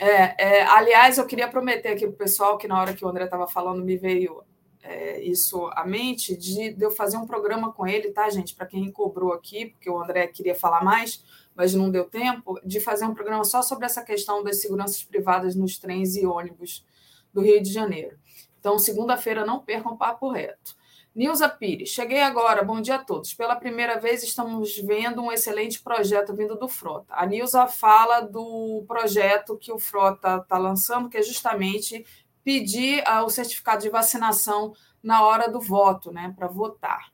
É, 0.00 0.58
é, 0.58 0.62
aliás, 0.64 1.16
eu 1.16 1.26
queria 1.26 1.46
prometer 1.46 1.90
aqui 1.90 2.06
para 2.06 2.14
o 2.14 2.16
pessoal 2.16 2.58
que 2.58 2.66
na 2.66 2.80
hora 2.80 2.92
que 2.92 3.04
o 3.04 3.08
André 3.08 3.24
estava 3.24 3.46
falando 3.46 3.84
me 3.84 3.96
veio 3.96 4.42
é, 4.82 5.22
isso 5.22 5.70
à 5.74 5.86
mente, 5.86 6.36
de, 6.36 6.72
de, 6.74 6.84
eu 6.84 6.90
fazer 6.90 7.18
um 7.18 7.26
programa 7.26 7.72
com 7.72 7.86
ele, 7.86 8.10
tá, 8.10 8.28
gente? 8.30 8.56
Para 8.56 8.66
quem 8.66 8.90
cobrou 8.90 9.32
aqui, 9.32 9.66
porque 9.66 9.88
o 9.88 10.02
André 10.02 10.26
queria 10.26 10.56
falar 10.56 10.82
mais, 10.82 11.22
mas 11.54 11.72
não 11.72 11.88
deu 11.88 12.04
tempo, 12.04 12.58
de 12.64 12.80
fazer 12.80 13.04
um 13.04 13.14
programa 13.14 13.44
só 13.44 13.62
sobre 13.62 13.86
essa 13.86 14.02
questão 14.02 14.42
das 14.42 14.60
seguranças 14.60 15.04
privadas 15.04 15.54
nos 15.54 15.78
trens 15.78 16.16
e 16.16 16.26
ônibus 16.26 16.84
do 17.32 17.42
Rio 17.42 17.62
de 17.62 17.72
Janeiro. 17.72 18.18
Então, 18.58 18.76
segunda-feira, 18.76 19.46
não 19.46 19.60
percam 19.60 19.96
papo 19.96 20.32
reto. 20.32 20.79
Nilza 21.14 21.48
Pires, 21.48 21.88
cheguei 21.88 22.20
agora, 22.20 22.62
bom 22.62 22.80
dia 22.80 22.94
a 22.94 23.04
todos. 23.04 23.34
Pela 23.34 23.56
primeira 23.56 23.98
vez 23.98 24.22
estamos 24.22 24.76
vendo 24.76 25.20
um 25.20 25.32
excelente 25.32 25.82
projeto 25.82 26.34
vindo 26.34 26.56
do 26.56 26.68
Frota. 26.68 27.12
A 27.12 27.26
Nilza 27.26 27.66
fala 27.66 28.20
do 28.20 28.84
projeto 28.86 29.58
que 29.58 29.72
o 29.72 29.78
Frota 29.78 30.36
está 30.36 30.56
lançando, 30.56 31.08
que 31.08 31.18
é 31.18 31.22
justamente 31.22 32.06
pedir 32.44 33.02
o 33.24 33.28
certificado 33.28 33.82
de 33.82 33.90
vacinação 33.90 34.72
na 35.02 35.24
hora 35.26 35.50
do 35.50 35.60
voto, 35.60 36.12
né, 36.12 36.32
para 36.36 36.46
votar. 36.46 37.10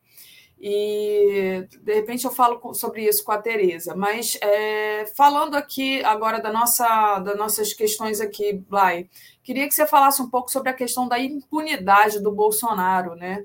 E 0.59 1.67
de 1.83 1.95
repente 1.95 2.25
eu 2.25 2.31
falo 2.31 2.75
sobre 2.75 3.07
isso 3.07 3.25
com 3.25 3.33
a 3.33 3.39
Tereza, 3.39 3.95
mas 3.95 4.39
é, 4.43 5.07
falando 5.17 5.55
aqui 5.55 6.03
agora 6.05 6.41
da 6.41 6.53
nossa, 6.53 7.19
das 7.21 7.37
nossas 7.37 7.73
questões 7.73 8.21
aqui, 8.21 8.53
Blay, 8.53 9.09
queria 9.43 9.67
que 9.67 9.75
você 9.75 9.87
falasse 9.87 10.21
um 10.21 10.31
pouco 10.31 10.51
sobre 10.51 10.71
a 10.71 10.75
questão 10.75 11.09
da 11.09 11.19
impunidade 11.19 12.21
do 12.21 12.33
Bolsonaro, 12.33 13.15
né? 13.15 13.45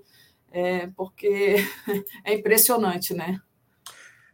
É, 0.52 0.88
porque 0.95 1.56
é 2.23 2.34
impressionante, 2.34 3.14
né? 3.14 3.40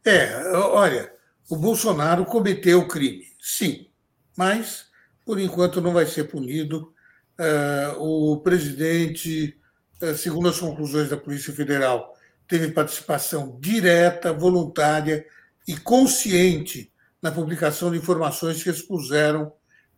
É, 0.06 0.52
olha, 0.54 1.12
o 1.50 1.56
Bolsonaro 1.56 2.26
cometeu 2.26 2.88
crime, 2.88 3.26
sim, 3.40 3.88
mas 4.36 4.88
por 5.26 5.40
enquanto 5.40 5.82
não 5.82 5.92
vai 5.92 6.06
ser 6.06 6.24
punido. 6.24 6.94
Uh, 7.38 8.32
o 8.34 8.38
presidente, 8.38 9.60
uh, 10.02 10.16
segundo 10.16 10.48
as 10.50 10.58
conclusões 10.60 11.10
da 11.10 11.18
Polícia 11.18 11.54
Federal, 11.54 12.16
teve 12.48 12.72
participação 12.72 13.60
direta, 13.60 14.32
voluntária 14.32 15.26
e 15.68 15.76
consciente 15.76 16.92
na 17.22 17.30
publicação 17.30 17.92
de 17.92 17.98
informações 17.98 18.64
que 18.64 18.70
expuseram 18.70 19.52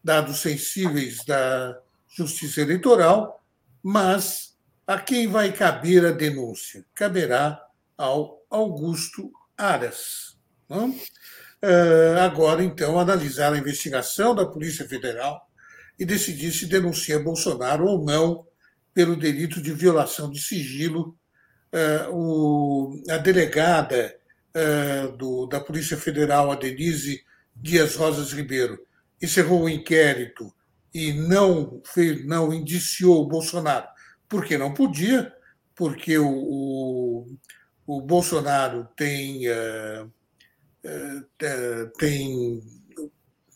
dados 0.04 0.40
sensíveis 0.40 1.24
da 1.24 1.80
Justiça 2.08 2.62
Eleitoral, 2.62 3.44
mas 3.84 4.49
a 4.90 4.98
quem 4.98 5.28
vai 5.28 5.52
caber 5.52 6.04
a 6.04 6.10
denúncia? 6.10 6.84
Caberá 6.96 7.64
ao 7.96 8.44
Augusto 8.50 9.32
Aras. 9.56 10.36
Não? 10.68 10.90
Uh, 10.90 12.18
agora, 12.20 12.64
então, 12.64 13.00
analisar 13.00 13.54
a 13.54 13.58
investigação 13.60 14.34
da 14.34 14.48
Polícia 14.48 14.90
Federal 14.90 15.48
e 16.00 16.04
decidir 16.04 16.52
se 16.52 16.66
denuncia 16.66 17.20
Bolsonaro 17.20 17.86
ou 17.86 18.04
não 18.04 18.48
pelo 18.92 19.16
delito 19.16 19.62
de 19.62 19.72
violação 19.74 20.28
de 20.28 20.42
sigilo. 20.42 21.16
Uh, 21.72 22.12
o, 22.12 23.04
a 23.12 23.18
delegada 23.18 24.18
uh, 24.58 25.16
do, 25.18 25.46
da 25.46 25.60
Polícia 25.60 25.98
Federal, 25.98 26.52
a 26.52 26.56
Denise 26.56 27.24
Dias 27.56 27.96
Rosas 27.96 28.34
Ribeiro, 28.34 28.84
encerrou 29.22 29.66
o 29.66 29.70
inquérito 29.70 30.52
e 30.92 31.14
não, 31.14 31.80
fez, 31.86 32.26
não 32.26 32.52
indiciou 32.52 33.22
o 33.22 33.28
Bolsonaro 33.28 33.88
porque 34.30 34.58
não 34.58 34.74
podia, 34.74 35.34
porque 35.76 36.18
o, 36.18 36.30
o, 36.30 37.38
o 37.88 38.02
Bolsonaro 38.02 38.88
tem, 38.96 39.50
uh, 39.50 40.06
uh, 40.86 41.90
tem 41.98 42.62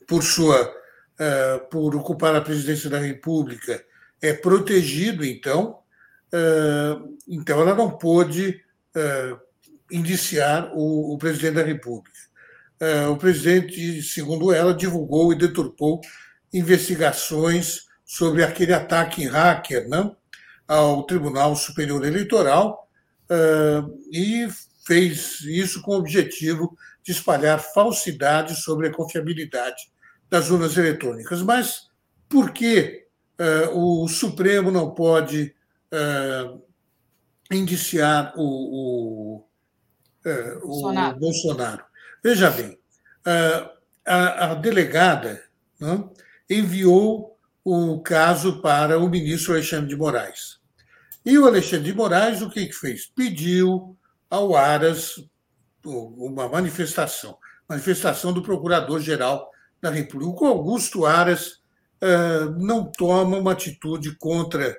por 0.08 0.24
sua 0.24 0.60
uh, 0.64 1.70
por 1.70 1.96
ocupar 1.96 2.36
a 2.36 2.42
presidência 2.42 2.90
da 2.90 2.98
República 3.00 3.86
é 4.22 4.34
protegido 4.34 5.24
então 5.24 5.80
então 7.28 7.62
ela 7.62 7.76
não 7.76 7.92
pôde 7.92 8.60
indiciar 9.92 10.72
o, 10.74 11.14
o, 11.14 11.18
presidente 11.20 11.54
da 11.54 11.64
República. 11.64 12.18
O 13.12 13.18
presidente 13.18 14.02
segundo 14.02 14.52
ela 14.52 14.74
divulgou 14.74 15.32
e 15.32 15.38
deturpou 15.38 16.02
investigações 16.52 17.86
sobre 18.04 18.44
aquele 18.44 18.74
ataque 18.74 19.28
hacker 19.28 19.88
não 19.88 20.18
ao 20.68 21.04
Tribunal 21.04 21.56
Superior 21.56 22.06
Eleitoral 22.06 22.88
e 24.12 24.48
fez 24.86 25.42
isso 25.42 25.82
com 25.82 25.92
o 25.94 26.00
objetivo 26.00 26.78
de 27.02 27.12
espalhar 27.12 27.60
falsidades 27.60 28.60
sobre 28.60 28.88
a 28.88 28.94
confiabilidade 28.94 29.92
das 30.30 30.50
urnas 30.50 30.78
eletrônicas. 30.78 31.42
Mas 31.42 31.90
por 32.30 32.52
que 32.52 33.06
o 33.74 34.08
Supremo 34.08 34.72
não 34.72 34.92
pode 34.92 35.56
indiciar 37.52 38.34
o, 38.36 38.44
o, 38.44 39.46
o 40.26 40.68
Bolsonaro. 40.68 41.20
Bolsonaro? 41.20 41.84
Veja 42.24 42.50
bem, 42.52 42.78
a, 44.06 44.52
a 44.52 44.54
delegada 44.56 45.44
né, 45.80 46.04
enviou 46.50 47.33
o 47.64 48.02
caso 48.02 48.62
para 48.62 49.00
o 49.00 49.10
ministro 49.10 49.54
Alexandre 49.54 49.88
de 49.88 49.96
Moraes. 49.96 50.60
E 51.26 51.38
o 51.38 51.46
Alexandre 51.46 51.92
de 51.92 51.98
Moraes 51.98 52.42
o 52.42 52.50
que, 52.50 52.66
que 52.66 52.74
fez? 52.74 53.06
Pediu 53.06 53.98
ao 54.30 54.56
Aras 54.56 55.24
uma 55.86 56.48
manifestação, 56.48 57.38
manifestação 57.68 58.34
do 58.34 58.42
Procurador-Geral 58.42 59.50
da 59.82 59.90
República. 59.90 60.44
O 60.44 60.48
Augusto 60.48 61.06
Aras 61.06 61.62
uh, 62.02 62.52
não 62.58 62.86
toma 62.86 63.38
uma 63.38 63.52
atitude 63.52 64.16
contra 64.16 64.78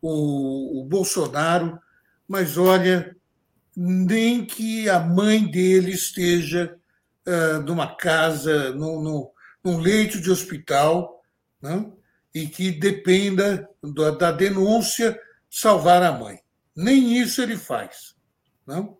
o, 0.00 0.80
o 0.80 0.84
Bolsonaro, 0.84 1.78
mas 2.26 2.56
olha, 2.56 3.16
nem 3.76 4.44
que 4.44 4.88
a 4.88 5.00
mãe 5.00 5.44
dele 5.44 5.92
esteja 5.92 6.76
uh, 7.26 7.62
numa 7.62 7.96
casa, 7.96 8.72
num, 8.72 9.00
num, 9.00 9.30
num 9.62 9.78
leito 9.78 10.20
de 10.20 10.30
hospital, 10.30 11.20
não? 11.60 11.96
E 12.34 12.48
que 12.48 12.72
dependa 12.72 13.68
da 14.18 14.32
denúncia 14.32 15.18
salvar 15.48 16.02
a 16.02 16.10
mãe. 16.10 16.40
Nem 16.74 17.16
isso 17.16 17.40
ele 17.40 17.56
faz. 17.56 18.16
Não? 18.66 18.98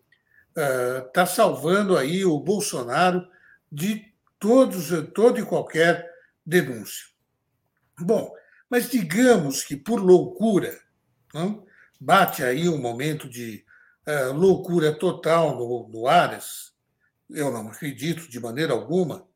Está 0.55 1.23
ah, 1.23 1.25
salvando 1.25 1.97
aí 1.97 2.23
o 2.23 2.39
Bolsonaro 2.39 3.27
de 3.69 4.13
todos, 4.39 4.89
toda 5.13 5.39
e 5.39 5.45
qualquer 5.45 6.09
denúncia. 6.45 7.07
Bom, 7.99 8.31
mas 8.69 8.89
digamos 8.89 9.63
que 9.63 9.75
por 9.75 9.99
loucura, 9.99 10.79
não? 11.33 11.65
bate 11.99 12.43
aí 12.43 12.69
um 12.69 12.77
momento 12.77 13.29
de 13.29 13.65
uh, 14.07 14.33
loucura 14.33 14.93
total 14.93 15.55
no, 15.55 15.89
no 15.89 16.07
Aras, 16.07 16.73
eu 17.29 17.51
não 17.51 17.67
acredito 17.67 18.29
de 18.29 18.39
maneira 18.39 18.73
alguma, 18.73 19.27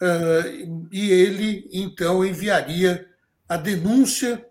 uh, 0.00 0.88
e 0.92 1.10
ele 1.10 1.68
então 1.72 2.24
enviaria 2.24 3.08
a 3.52 3.56
denúncia 3.58 4.46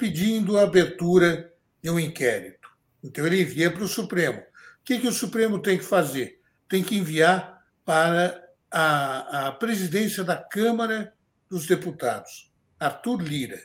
pedindo 0.00 0.58
a 0.58 0.62
abertura 0.62 1.52
de 1.80 1.88
um 1.90 1.98
inquérito. 1.98 2.68
Então 3.04 3.24
ele 3.24 3.42
envia 3.42 3.70
para 3.70 3.84
o 3.84 3.88
Supremo. 3.88 4.40
O 4.40 4.84
que, 4.84 4.98
que 4.98 5.06
o 5.06 5.12
Supremo 5.12 5.60
tem 5.60 5.78
que 5.78 5.84
fazer? 5.84 6.40
Tem 6.68 6.82
que 6.82 6.96
enviar 6.96 7.64
para 7.84 8.48
a, 8.68 9.46
a 9.46 9.52
presidência 9.52 10.24
da 10.24 10.36
Câmara 10.36 11.14
dos 11.48 11.68
Deputados, 11.68 12.52
Arthur 12.80 13.22
Lira. 13.22 13.60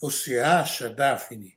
Você 0.00 0.40
acha, 0.40 0.90
Daphne, 0.90 1.56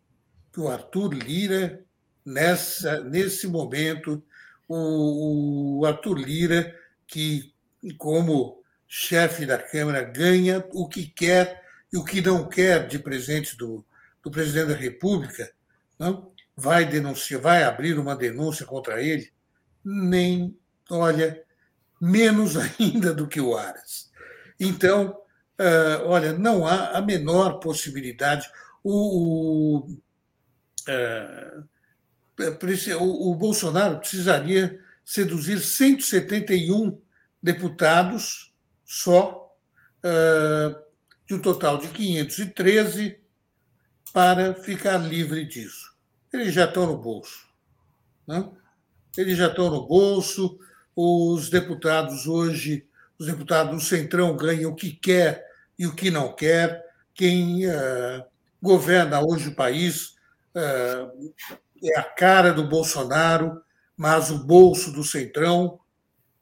que 0.53 0.59
o 0.59 0.67
Arthur 0.67 1.13
Lira, 1.13 1.83
nessa, 2.23 3.03
nesse 3.03 3.47
momento, 3.47 4.23
o, 4.67 5.79
o 5.79 5.85
Arthur 5.85 6.19
Lira, 6.19 6.75
que, 7.07 7.55
como 7.97 8.63
chefe 8.87 9.47
da 9.47 9.57
Câmara, 9.57 10.03
ganha 10.03 10.63
o 10.73 10.87
que 10.87 11.07
quer 11.07 11.67
e 11.91 11.97
o 11.97 12.03
que 12.03 12.21
não 12.21 12.47
quer 12.47 12.87
de 12.87 12.99
presente 12.99 13.57
do, 13.57 13.85
do 14.23 14.29
presidente 14.29 14.69
da 14.69 14.75
República, 14.75 15.51
não? 15.97 16.31
vai 16.55 16.85
denunciar, 16.85 17.41
vai 17.41 17.63
abrir 17.63 17.97
uma 17.97 18.15
denúncia 18.15 18.65
contra 18.65 19.01
ele, 19.01 19.31
nem, 19.83 20.57
olha, 20.89 21.41
menos 21.99 22.55
ainda 22.79 23.13
do 23.13 23.27
que 23.27 23.39
o 23.39 23.57
Aras. 23.57 24.11
Então, 24.59 25.17
uh, 25.59 26.05
olha, 26.05 26.33
não 26.33 26.67
há 26.67 26.97
a 26.97 27.01
menor 27.01 27.59
possibilidade. 27.59 28.49
O, 28.83 29.87
o, 29.87 29.89
uh, 30.89 31.65
o, 32.99 33.31
o 33.31 33.35
Bolsonaro 33.35 33.99
precisaria 33.99 34.79
seduzir 35.05 35.59
171 35.59 37.01
deputados 37.41 38.53
só, 38.85 39.55
uh, 40.03 40.88
de 41.29 41.35
um 41.35 41.39
total 41.39 41.77
de 41.77 41.87
513, 41.89 43.19
para 44.11 44.55
ficar 44.55 44.97
livre 44.97 45.45
disso. 45.45 45.93
Eles 46.33 46.51
já 46.51 46.65
estão 46.65 46.87
no 46.87 46.97
bolso. 46.97 47.47
Né? 48.25 48.49
Eles 49.15 49.37
já 49.37 49.45
estão 49.45 49.69
no 49.69 49.85
bolso. 49.85 50.57
Os 50.95 51.47
deputados 51.51 52.25
hoje, 52.25 52.87
os 53.19 53.27
deputados 53.27 53.75
do 53.75 53.79
Centrão 53.79 54.35
ganham 54.35 54.71
o 54.71 54.75
que 54.75 54.91
quer 54.91 55.45
e 55.77 55.85
o 55.85 55.93
que 55.93 56.09
não 56.09 56.33
quer. 56.33 56.83
Quem 57.13 57.67
uh, 57.67 58.25
governa 58.59 59.21
hoje 59.21 59.49
o 59.49 59.55
país 59.55 60.15
uh, 60.55 61.31
é 61.83 61.99
a 61.99 62.03
cara 62.03 62.51
do 62.51 62.67
Bolsonaro, 62.67 63.61
mas 63.95 64.31
o 64.31 64.43
bolso 64.43 64.91
do 64.91 65.03
Centrão. 65.03 65.79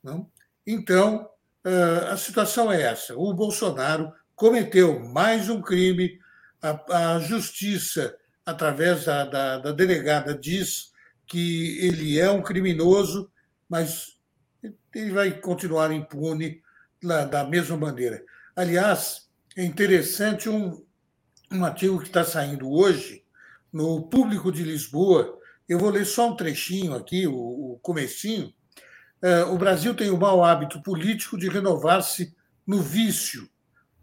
Não? 0.02 0.32
Então, 0.66 1.30
uh, 1.66 2.06
a 2.10 2.16
situação 2.16 2.72
é 2.72 2.84
essa. 2.84 3.18
O 3.18 3.34
Bolsonaro 3.34 4.14
cometeu 4.38 5.00
mais 5.00 5.50
um 5.50 5.60
crime, 5.60 6.20
a, 6.62 7.16
a 7.16 7.20
justiça, 7.20 8.16
através 8.46 9.06
da, 9.06 9.26
da, 9.26 9.58
da 9.58 9.72
delegada, 9.72 10.38
diz 10.38 10.92
que 11.26 11.80
ele 11.80 12.20
é 12.20 12.30
um 12.30 12.44
criminoso, 12.44 13.32
mas 13.68 14.20
ele 14.94 15.12
vai 15.12 15.32
continuar 15.32 15.92
impune 15.92 16.62
da 17.02 17.44
mesma 17.46 17.76
maneira. 17.76 18.24
Aliás, 18.56 19.28
é 19.56 19.66
interessante 19.66 20.48
um, 20.48 20.86
um 21.52 21.66
artigo 21.66 22.00
que 22.00 22.08
está 22.08 22.24
saindo 22.24 22.72
hoje 22.72 23.24
no 23.74 24.04
Público 24.04 24.52
de 24.52 24.64
Lisboa. 24.64 25.36
Eu 25.68 25.80
vou 25.80 25.90
ler 25.90 26.06
só 26.06 26.30
um 26.30 26.36
trechinho 26.36 26.94
aqui, 26.94 27.26
o, 27.26 27.34
o 27.74 27.80
comecinho. 27.82 28.54
É, 29.20 29.44
o 29.46 29.58
Brasil 29.58 29.96
tem 29.96 30.12
o 30.12 30.18
mau 30.18 30.44
hábito 30.44 30.82
político 30.84 31.40
de 31.40 31.50
renovar-se 31.50 32.36
no 32.68 32.80
vício. 32.80 33.50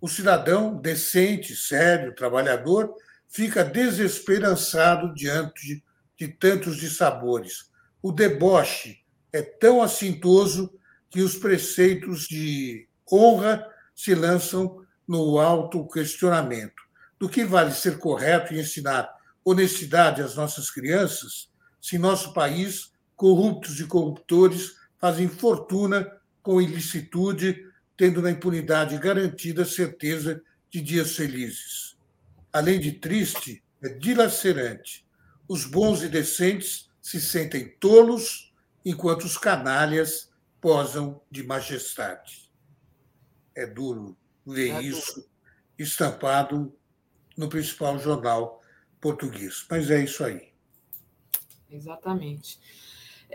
O 0.04 0.06
cidadão 0.06 0.76
decente, 0.76 1.56
sério, 1.56 2.14
trabalhador, 2.14 2.94
fica 3.26 3.64
desesperançado 3.64 5.14
diante 5.14 5.66
de, 5.66 5.82
de 6.18 6.28
tantos 6.28 6.76
dissabores. 6.76 7.70
O 8.02 8.12
deboche 8.12 8.98
é 9.32 9.40
tão 9.40 9.80
assintoso 9.80 10.78
que 11.08 11.22
os 11.22 11.36
preceitos 11.36 12.28
de 12.28 12.86
honra 13.10 13.66
se 13.94 14.14
lançam 14.14 14.84
no 15.08 15.38
alto 15.38 15.88
questionamento. 15.88 16.82
Do 17.18 17.26
que 17.26 17.42
vale 17.42 17.72
ser 17.72 17.96
correto 17.96 18.52
e 18.52 18.60
ensinar 18.60 19.10
honestidade 19.42 20.20
às 20.20 20.36
nossas 20.36 20.70
crianças 20.70 21.48
se 21.80 21.96
nosso 21.96 22.34
país, 22.34 22.92
corruptos 23.16 23.80
e 23.80 23.86
corruptores, 23.86 24.74
fazem 24.98 25.28
fortuna 25.28 26.06
com 26.42 26.60
ilicitude, 26.60 27.72
tendo 27.96 28.20
na 28.20 28.30
impunidade 28.30 28.98
garantida 28.98 29.64
certeza 29.64 30.42
de 30.70 30.80
dias 30.80 31.14
felizes? 31.16 31.96
Além 32.52 32.78
de 32.80 32.92
triste, 32.92 33.62
é 33.82 33.88
dilacerante. 33.88 35.06
Os 35.48 35.64
bons 35.64 36.02
e 36.02 36.08
decentes 36.08 36.88
se 37.00 37.20
sentem 37.20 37.68
tolos, 37.78 38.52
enquanto 38.84 39.24
os 39.24 39.36
canalhas 39.36 40.32
posam 40.60 41.20
de 41.30 41.42
majestade. 41.42 42.50
É 43.54 43.66
duro 43.66 44.16
ver 44.46 44.70
é 44.70 44.82
isso 44.82 45.14
duro. 45.16 45.28
estampado 45.78 46.74
no 47.36 47.48
principal 47.48 47.98
jornal 47.98 48.62
português, 49.00 49.66
mas 49.68 49.90
é 49.90 50.02
isso 50.02 50.24
aí. 50.24 50.52
Exatamente. 51.70 52.58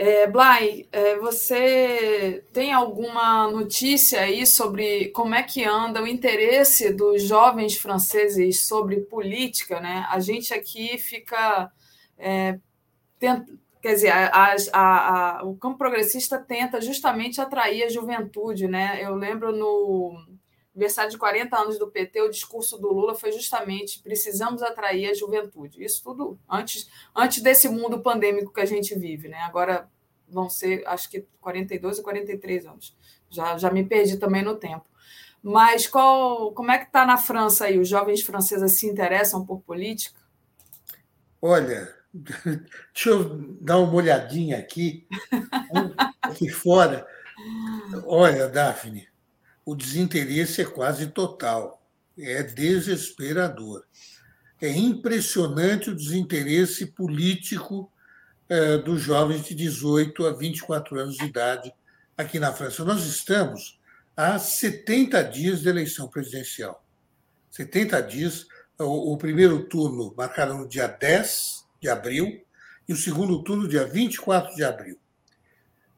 É, 0.02 0.28
Blay, 0.28 0.88
é, 0.94 1.18
você 1.18 2.46
tem 2.54 2.72
alguma 2.72 3.52
notícia 3.52 4.22
aí 4.22 4.48
sobre 4.48 5.10
como 5.10 5.36
é 5.36 5.44
que 5.44 5.66
anda 5.66 6.02
o 6.02 6.08
interesse 6.08 6.94
dos 6.94 7.24
jovens 7.24 7.76
franceses 7.76 8.66
sobre 8.66 9.02
política? 9.02 9.82
Né? 9.82 10.08
A 10.10 10.22
gente 10.22 10.54
aqui 10.54 10.98
fica 10.98 11.70
é, 12.18 12.58
quer 13.82 13.94
dizer, 13.94 14.12
a, 14.12 14.56
a, 14.72 15.40
a, 15.40 15.44
o 15.44 15.58
campo 15.58 15.78
progressista 15.78 16.40
tenta 16.40 16.80
justamente 16.80 17.42
atrair 17.42 17.84
a 17.84 17.90
juventude, 17.90 18.70
né? 18.70 19.04
Eu 19.04 19.16
lembro 19.16 19.52
no 19.52 20.18
aniversário 20.80 21.12
de 21.12 21.18
40 21.18 21.58
anos 21.58 21.78
do 21.78 21.92
PT, 21.92 22.22
o 22.22 22.30
discurso 22.30 22.78
do 22.78 22.92
Lula 22.92 23.14
foi 23.14 23.32
justamente 23.32 24.02
precisamos 24.02 24.64
atrair 24.64 25.10
a 25.10 25.14
juventude. 25.14 25.84
Isso 25.84 26.02
tudo 26.02 26.40
antes, 26.50 26.90
antes 27.16 27.44
desse 27.44 27.68
mundo 27.68 28.02
pandêmico 28.02 28.54
que 28.54 28.62
a 28.62 28.66
gente 28.66 28.98
vive, 28.98 29.28
né? 29.28 29.40
Agora 29.42 29.90
vão 30.28 30.50
ser, 30.50 30.88
acho 30.88 31.10
que 31.10 31.26
42 31.42 32.00
e 32.00 32.04
43 32.04 32.66
anos. 32.66 32.96
Já, 33.30 33.58
já 33.58 33.70
me 33.70 33.84
perdi 33.84 34.18
também 34.18 34.44
no 34.44 34.56
tempo. 34.56 34.86
Mas 35.44 35.88
qual, 35.88 36.54
como 36.54 36.72
é 36.72 36.78
que 36.78 36.86
está 36.86 37.06
na 37.06 37.18
França 37.18 37.66
aí? 37.66 37.78
Os 37.78 37.88
jovens 37.88 38.22
franceses 38.22 38.80
se 38.80 38.88
interessam 38.88 39.46
por 39.46 39.62
política? 39.62 40.20
Olha, 41.42 41.94
Deixa 42.94 43.10
eu 43.10 43.38
dar 43.62 43.78
uma 43.78 43.94
olhadinha 43.94 44.58
aqui, 44.58 45.08
aqui 46.22 46.50
fora. 46.50 47.06
Olha, 48.06 48.48
Daphne, 48.48 49.08
o 49.70 49.76
desinteresse 49.76 50.62
é 50.62 50.66
quase 50.66 51.08
total. 51.08 51.80
É 52.18 52.42
desesperador. 52.42 53.86
É 54.60 54.70
impressionante 54.70 55.92
o 55.92 55.96
desinteresse 55.96 56.88
político 56.88 57.92
é, 58.50 58.78
dos 58.80 59.00
jovens 59.00 59.46
de 59.46 59.54
18 59.54 60.26
a 60.26 60.34
24 60.34 61.00
anos 61.00 61.18
de 61.18 61.26
idade 61.26 61.72
aqui 62.18 62.40
na 62.40 62.52
França. 62.52 62.84
Nós 62.84 63.06
estamos 63.06 63.80
há 64.18 64.40
70 64.40 65.22
dias 65.26 65.62
de 65.62 65.70
eleição 65.70 66.08
presidencial. 66.08 66.84
70 67.52 68.02
dias. 68.02 68.48
O, 68.82 69.18
primeiro 69.18 69.66
turno 69.66 70.14
marcado 70.16 70.54
no 70.54 70.66
dia 70.66 70.88
10 70.88 71.66
de 71.82 71.90
abril 71.90 72.42
e 72.88 72.94
o 72.94 72.96
segundo 72.96 73.44
turno 73.44 73.68
dia 73.68 73.86
24 73.86 74.56
de 74.56 74.64
abril. 74.64 74.98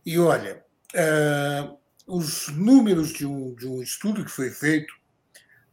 E 0.03 0.18
olha, 0.18 0.65
uh, 0.95 1.77
os 2.07 2.48
números 2.49 3.14
de 3.14 3.26
um, 3.26 3.53
de 3.53 3.68
um 3.68 3.82
estudo 3.82 4.26
que 4.26 4.32
foi 4.32 4.49
feito 4.49 4.94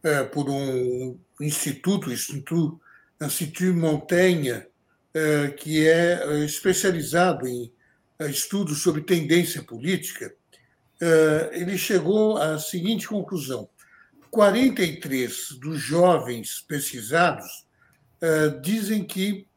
uh, 0.03 0.29
por 0.31 0.49
um 0.49 1.19
instituto, 1.41 2.11
Instituto, 2.11 2.79
Institut 3.21 3.73
Montaigne, 3.73 4.51
uh, 4.51 5.55
que 5.57 5.87
é 5.87 6.43
especializado 6.45 7.47
em 7.47 7.71
estudos 8.29 8.81
sobre 8.81 9.01
tendência 9.01 9.63
política, 9.63 10.35
ele 11.53 11.77
chegou 11.77 12.35
à 12.35 12.59
seguinte 12.59 13.07
conclusão: 13.07 13.69
43 14.29 15.51
dos 15.51 15.79
jovens 15.79 16.59
pesquisados 16.67 17.65
dizem 18.61 19.05
que 19.05 19.47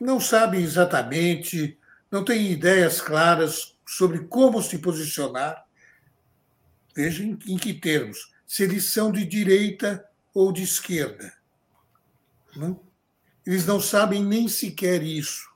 não 0.00 0.18
sabem 0.18 0.62
exatamente, 0.62 1.78
não 2.10 2.24
têm 2.24 2.50
ideias 2.50 3.00
claras 3.00 3.76
sobre 3.86 4.20
como 4.20 4.62
se 4.62 4.78
posicionar. 4.78 5.64
Veja 7.00 7.24
em, 7.24 7.38
em 7.46 7.56
que 7.56 7.72
termos, 7.72 8.30
se 8.46 8.62
eles 8.62 8.92
são 8.92 9.10
de 9.10 9.24
direita 9.24 10.04
ou 10.34 10.52
de 10.52 10.62
esquerda. 10.62 11.32
Né? 12.54 12.76
Eles 13.46 13.64
não 13.64 13.80
sabem 13.80 14.22
nem 14.22 14.48
sequer 14.48 15.02
isso, 15.02 15.48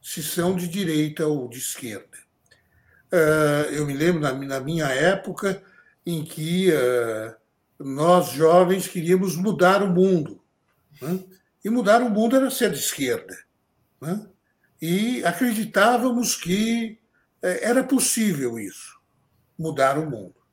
se 0.00 0.22
são 0.22 0.56
de 0.56 0.66
direita 0.66 1.26
ou 1.26 1.48
de 1.48 1.58
esquerda. 1.58 2.16
Uh, 3.12 3.72
eu 3.72 3.86
me 3.86 3.92
lembro 3.92 4.20
na, 4.20 4.60
minha 4.60 4.86
época 4.86 5.62
em 6.04 6.24
que 6.24 6.70
uh, 6.70 7.34
nós 7.78 8.32
jovens 8.32 8.88
queríamos 8.88 9.36
mudar 9.36 9.82
o 9.82 9.92
mundo. 9.92 10.42
Né? 11.00 11.22
E 11.64 11.68
mudar 11.68 12.00
o 12.00 12.08
mundo 12.08 12.36
era 12.36 12.50
ser 12.50 12.70
de 12.70 12.78
esquerda. 12.78 13.36
Né? 14.00 14.26
E 14.80 15.24
acreditávamos 15.24 16.36
que 16.36 16.98
eh, 17.42 17.60
era 17.62 17.82
possível 17.82 18.58
isso, 18.58 19.00
mudar 19.58 19.98
o 19.98 20.08
mundo. 20.08 20.45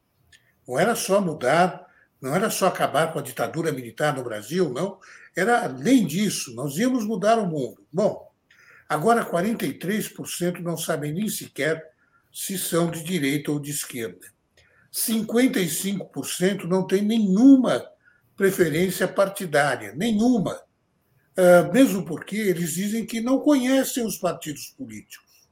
Não 0.68 0.80
era 0.80 0.95
só 0.95 1.19
mudar, 1.19 1.85
não 2.22 2.35
era 2.35 2.49
só 2.49 2.68
acabar 2.68 3.11
com 3.11 3.19
a 3.19 3.22
ditadura 3.22 3.72
militar 3.72 4.15
no 4.15 4.23
Brasil, 4.23 4.69
não. 4.69 4.99
Era 5.35 5.65
além 5.65 6.06
disso, 6.06 6.53
nós 6.53 6.77
íamos 6.77 7.06
mudar 7.06 7.40
o 7.40 7.48
mundo. 7.48 7.85
Bom, 7.91 8.31
agora 8.88 9.26
43% 9.26 10.60
não 10.60 10.77
sabem 10.77 11.11
nem 11.11 11.27
sequer 11.27 11.91
se 12.31 12.57
são 12.57 12.90
de 12.90 13.03
direita 13.03 13.52
ou 13.52 13.60
de 13.60 13.72
esquerda. 13.72 14.27
55% 14.91 16.65
não 16.65 16.85
tem 16.85 17.02
nenhuma 17.02 17.84
preferência 18.35 19.07
partidária, 19.07 19.94
nenhuma. 19.94 20.61
Ah, 21.35 21.64
mesmo 21.73 22.06
porque 22.06 22.35
eles 22.35 22.73
dizem 22.73 23.06
que 23.06 23.19
não 23.19 23.40
conhecem 23.40 24.06
os 24.06 24.18
partidos 24.18 24.68
políticos. 24.77 25.49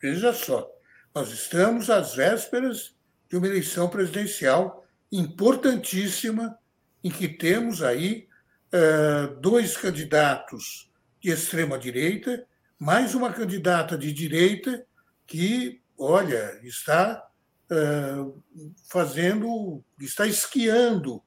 Veja 0.00 0.32
só, 0.32 0.70
nós 1.14 1.32
estamos 1.32 1.90
às 1.90 2.14
vésperas 2.14 2.94
de 3.28 3.36
uma 3.36 3.46
eleição 3.46 3.88
presidencial 3.88 4.86
importantíssima, 5.10 6.58
em 7.02 7.10
que 7.10 7.28
temos 7.28 7.82
aí 7.82 8.28
ah, 8.72 9.34
dois 9.40 9.76
candidatos 9.76 10.90
de 11.20 11.30
extrema-direita, 11.30 12.46
mais 12.78 13.14
uma 13.14 13.32
candidata 13.32 13.96
de 13.96 14.12
direita 14.12 14.86
que, 15.26 15.82
olha, 15.98 16.60
está 16.62 17.28
uh, 17.70 18.42
fazendo, 18.88 19.82
está 20.00 20.26
esquiando 20.26 21.22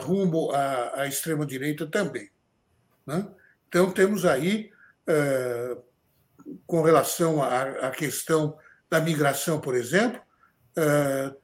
rumo 0.00 0.50
à, 0.52 1.06
extrema-direita 1.06 1.86
também. 1.86 2.30
Né? 3.06 3.26
Então, 3.68 3.90
temos 3.92 4.24
aí, 4.24 4.72
uh, 5.08 5.82
com 6.66 6.82
relação 6.82 7.42
à, 7.42 7.90
questão 7.90 8.58
da 8.90 9.00
migração, 9.00 9.60
por 9.60 9.74
exemplo, 9.74 10.20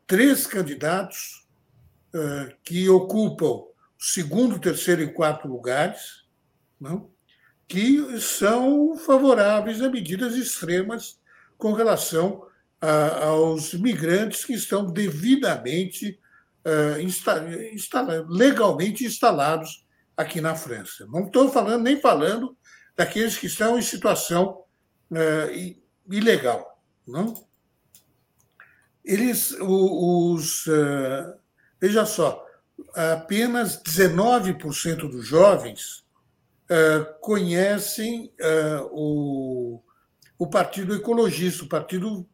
três 0.06 0.46
candidatos 0.46 1.46
que 2.64 2.88
ocupam 2.88 3.68
segundo, 3.98 4.60
terceiro 4.60 5.02
e 5.02 5.12
quarto 5.12 5.48
lugares, 5.48 6.24
não? 6.80 7.10
Que 7.66 8.20
são 8.20 8.96
favoráveis 8.96 9.82
a 9.82 9.90
medidas 9.90 10.36
extremas 10.36 11.20
com 11.58 11.72
relação 11.72 12.46
a, 12.80 13.26
aos 13.26 13.74
migrantes 13.74 14.44
que 14.44 14.54
estão 14.54 14.86
devidamente, 14.86 16.18
uh, 16.64 17.00
insta, 17.00 17.44
insta, 17.72 18.24
legalmente 18.28 19.04
instalados 19.04 19.84
aqui 20.16 20.40
na 20.40 20.54
França. 20.54 21.06
Não 21.06 21.26
estou 21.26 21.50
falando 21.50 21.82
nem 21.82 22.00
falando 22.00 22.56
daqueles 22.96 23.36
que 23.36 23.46
estão 23.46 23.78
em 23.78 23.82
situação 23.82 24.62
uh, 25.10 25.82
ilegal. 26.10 26.80
Não? 27.06 27.34
Eles, 29.08 29.56
os, 29.60 30.66
uh, 30.66 31.34
veja 31.80 32.04
só, 32.04 32.44
apenas 32.94 33.82
19% 33.82 35.10
dos 35.10 35.26
jovens 35.26 36.06
conhecem 37.22 38.30
o 38.92 39.80
o 40.38 40.46
Partido 40.46 40.94
Ecologista, 40.94 41.64
o 41.64 41.68
Partido 41.68 42.26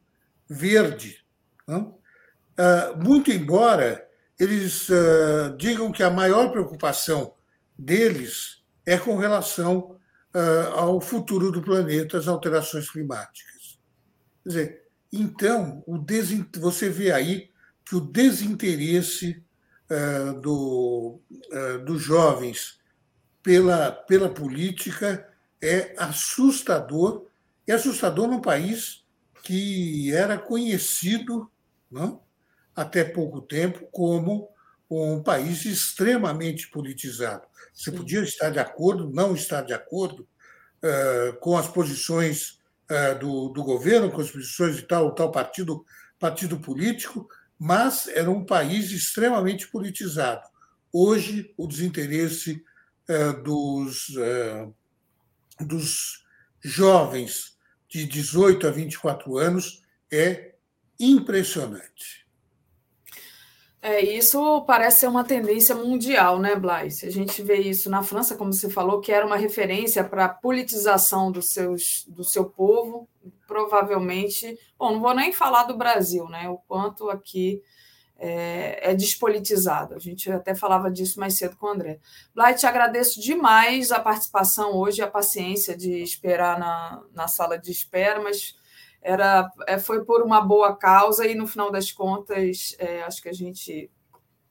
Verde. 0.49 1.25
Ah, 1.67 2.93
muito 3.03 3.33
embora 3.33 4.07
eles 4.39 4.89
digam 5.57 5.91
que 5.91 6.03
a 6.03 6.11
maior 6.11 6.51
preocupação 6.51 7.35
deles 7.79 8.63
é 8.85 8.99
com 8.99 9.17
relação 9.17 9.99
ao 10.75 11.01
futuro 11.01 11.51
do 11.51 11.63
planeta, 11.63 12.19
as 12.19 12.29
alterações 12.29 12.91
climáticas. 12.91 13.81
Quer 14.43 14.49
dizer, 14.49 14.84
então, 15.21 15.83
o 15.87 15.99
você 16.59 16.89
vê 16.89 17.13
aí 17.13 17.51
que 17.85 17.97
o 17.97 18.01
desinteresse 18.01 19.43
do, 20.41 21.21
dos 21.85 22.03
jovens 22.03 22.81
pela, 23.43 23.93
pela 23.93 24.29
política 24.29 25.29
é 25.63 25.95
assustador 25.99 27.27
é 27.67 27.73
assustador 27.73 28.29
num 28.29 28.41
país 28.41 29.05
que 29.43 30.13
era 30.13 30.39
conhecido, 30.39 31.51
não? 31.91 32.23
até 32.75 33.05
pouco 33.05 33.41
tempo, 33.41 33.87
como 33.93 34.49
um 34.91 35.23
país 35.23 35.65
extremamente 35.65 36.69
politizado. 36.69 37.47
Você 37.73 37.91
Sim. 37.91 37.97
podia 37.97 38.21
estar 38.23 38.51
de 38.51 38.59
acordo, 38.59 39.11
não 39.11 39.35
estar 39.35 39.63
de 39.63 39.73
acordo 39.73 40.27
uh, 40.83 41.39
com 41.41 41.57
as 41.57 41.69
posições 41.69 42.51
uh, 42.51 42.64
do, 43.21 43.49
do, 43.49 43.63
governo, 43.63 44.11
com 44.11 44.21
as 44.21 44.31
posições 44.31 44.77
de 44.77 44.83
tal 44.83 45.15
tal 45.15 45.31
partido, 45.31 45.85
partido 46.19 46.59
político, 46.59 47.29
mas 47.59 48.09
era 48.09 48.31
um 48.31 48.45
país 48.45 48.91
extremamente 48.91 49.69
politizado. 49.69 50.47
Hoje, 50.93 51.53
o 51.57 51.67
desinteresse 51.67 52.63
uh, 53.09 53.43
dos, 53.43 54.09
dos 55.61 56.25
jovens 56.61 57.57
de 57.89 58.05
18 58.07 58.67
a 58.67 58.71
24 58.71 59.39
anos 59.39 59.83
é 60.13 60.55
impressionante. 60.99 62.24
É, 63.87 64.01
isso 64.01 64.63
parece 64.63 65.01
ser 65.01 65.09
uma 65.09 65.25
tendência 65.25 65.75
mundial, 65.75 66.39
né, 66.39 66.57
Blais? 66.57 67.05
A 67.05 67.11
gente 67.11 67.43
vê 67.43 67.57
isso 67.57 67.91
na 67.91 68.03
França, 68.03 68.35
como 68.35 68.51
você 68.51 68.71
falou, 68.71 68.99
que 68.99 69.13
era 69.13 69.27
uma 69.27 69.37
referência 69.37 70.03
para 70.03 70.25
a 70.25 70.29
politização 70.31 71.31
do, 71.31 71.43
seus, 71.43 72.07
do 72.09 72.25
seu 72.25 72.47
povo. 72.47 73.07
Provavelmente, 73.47 74.59
bom, 74.79 74.93
não 74.93 75.01
vou 75.03 75.15
nem 75.15 75.35
falar 75.35 75.65
do 75.65 75.77
Brasil, 75.77 76.27
né? 76.31 76.49
O 76.49 76.57
quanto 76.67 77.11
aqui 77.11 77.61
é, 78.17 78.91
é, 78.91 78.95
despolitizado. 78.95 79.95
A 79.95 79.99
gente 79.99 80.33
até 80.33 80.55
falava 80.55 80.91
disso 80.91 81.21
mais 81.21 81.37
cedo 81.37 81.55
com 81.59 81.67
o 81.67 81.71
André. 81.71 82.01
Blay, 82.35 82.55
te 82.55 82.65
agradeço 82.65 83.21
demais 83.21 83.93
a 83.93 84.01
participação 84.01 84.73
hoje, 84.79 85.03
a 85.03 85.07
paciência 85.07 85.77
de 85.77 86.03
esperar 86.03 86.59
na, 86.59 87.03
na 87.13 87.29
sala 87.29 87.59
de 87.59 87.71
espera, 87.71 88.19
mas 88.23 88.57
era, 89.05 89.49
é, 89.69 89.79
foi 89.79 90.05
por 90.05 90.23
uma 90.23 90.41
boa 90.41 90.75
causa 90.75 91.27
e, 91.27 91.35
no 91.35 91.47
final 91.47 91.71
das 91.71 91.93
contas, 91.93 92.75
é, 92.79 93.03
acho 93.03 93.23
que 93.23 93.29
a 93.29 93.33
gente 93.33 93.91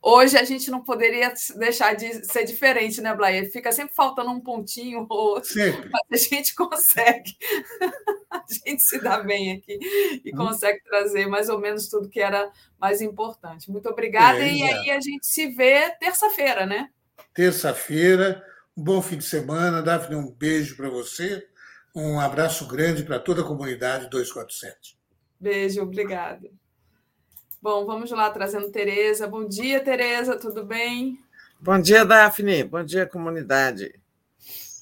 Hoje 0.06 0.38
a 0.38 0.44
gente 0.44 0.70
não 0.70 0.84
poderia 0.84 1.34
deixar 1.56 1.96
de 1.96 2.26
ser 2.26 2.44
diferente, 2.44 3.00
né, 3.00 3.16
Blair? 3.16 3.50
Fica 3.50 3.72
sempre 3.72 3.96
faltando 3.96 4.32
um 4.32 4.42
pontinho 4.42 5.08
ou 5.10 5.18
outro, 5.18 5.50
sempre. 5.50 5.90
mas 5.90 6.26
a 6.26 6.36
gente 6.36 6.54
consegue. 6.56 7.38
a 8.30 8.44
gente 8.52 8.84
se 8.84 9.00
dá 9.00 9.22
bem 9.24 9.54
aqui 9.54 9.80
e 10.26 10.34
hum. 10.34 10.38
consegue 10.38 10.84
trazer 10.84 11.26
mais 11.26 11.48
ou 11.48 11.58
menos 11.58 11.88
tudo 11.88 12.10
que 12.10 12.20
era 12.20 12.52
mais 12.78 13.02
importante. 13.02 13.72
Muito 13.72 13.88
obrigada. 13.88 14.40
É, 14.40 14.54
e 14.54 14.64
aí 14.64 14.92
a 14.92 15.00
gente 15.00 15.26
se 15.26 15.48
vê 15.48 15.90
terça-feira, 15.92 16.66
né? 16.66 16.90
Terça-feira. 17.34 18.44
Um 18.76 18.84
bom 18.84 19.02
fim 19.02 19.18
de 19.18 19.24
semana. 19.24 19.82
Daphne, 19.82 20.18
um 20.18 20.30
beijo 20.30 20.76
para 20.76 20.90
você. 20.90 21.48
Um 21.96 22.20
abraço 22.20 22.66
grande 22.66 23.04
para 23.04 23.20
toda 23.20 23.42
a 23.42 23.46
comunidade 23.46 24.10
247. 24.10 24.98
Beijo, 25.40 25.84
obrigada. 25.84 26.50
Bom, 27.62 27.86
vamos 27.86 28.10
lá, 28.10 28.32
trazendo 28.32 28.72
Tereza. 28.72 29.28
Bom 29.28 29.48
dia, 29.48 29.80
Tereza, 29.80 30.36
tudo 30.36 30.66
bem? 30.66 31.20
Bom 31.60 31.80
dia, 31.80 32.04
Daphne. 32.04 32.64
Bom 32.64 32.84
dia, 32.84 33.06
comunidade. 33.06 33.94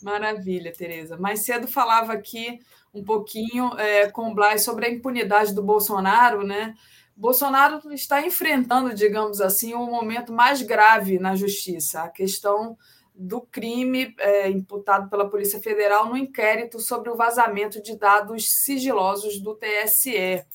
Maravilha, 0.02 0.72
Tereza. 0.72 1.18
Mais 1.18 1.42
cedo 1.42 1.68
falava 1.68 2.14
aqui 2.14 2.60
um 2.94 3.04
pouquinho 3.04 3.78
é, 3.78 4.10
com 4.10 4.32
o 4.32 4.34
Blas 4.34 4.64
sobre 4.64 4.86
a 4.86 4.90
impunidade 4.90 5.54
do 5.54 5.62
Bolsonaro, 5.62 6.44
né? 6.44 6.76
Bolsonaro 7.14 7.92
está 7.92 8.26
enfrentando, 8.26 8.96
digamos 8.96 9.42
assim, 9.42 9.76
um 9.76 9.92
momento 9.92 10.32
mais 10.32 10.62
grave 10.62 11.20
na 11.20 11.36
justiça, 11.36 12.04
a 12.04 12.10
questão 12.10 12.78
do 13.14 13.42
crime 13.42 14.16
é, 14.20 14.50
imputado 14.50 15.10
pela 15.10 15.30
Polícia 15.30 15.60
Federal 15.60 16.10
no 16.10 16.18
inquérito 16.18 16.80
sobre 16.80 17.10
o 17.10 17.16
vazamento 17.16 17.82
de 17.82 17.98
dados 17.98 18.64
sigilosos 18.64 19.40
do 19.40 19.56
TSE 19.56 20.46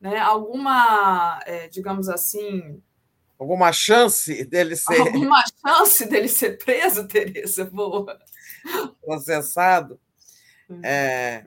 né, 0.00 0.18
alguma, 0.18 1.40
é, 1.46 1.68
digamos 1.68 2.08
assim. 2.08 2.82
Alguma 3.38 3.72
chance 3.72 4.44
dele 4.44 4.76
ser. 4.76 5.00
Alguma 5.00 5.42
chance 5.60 6.06
dele 6.06 6.28
ser 6.28 6.58
preso, 6.58 7.06
Tereza? 7.06 7.64
Boa. 7.66 8.18
Processado. 9.04 10.00
Hum. 10.68 10.80
É, 10.84 11.44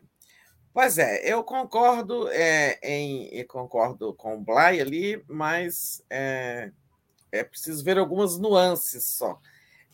Pois 0.71 0.97
é, 0.99 1.21
eu 1.25 1.43
concordo 1.43 2.29
é, 2.29 2.79
em 2.83 3.43
concordo 3.47 4.13
com 4.13 4.35
o 4.35 4.39
Blay 4.39 4.79
ali, 4.79 5.21
mas 5.27 6.01
é, 6.09 6.71
é 7.31 7.43
preciso 7.43 7.83
ver 7.83 7.97
algumas 7.97 8.37
nuances 8.37 9.03
só 9.03 9.41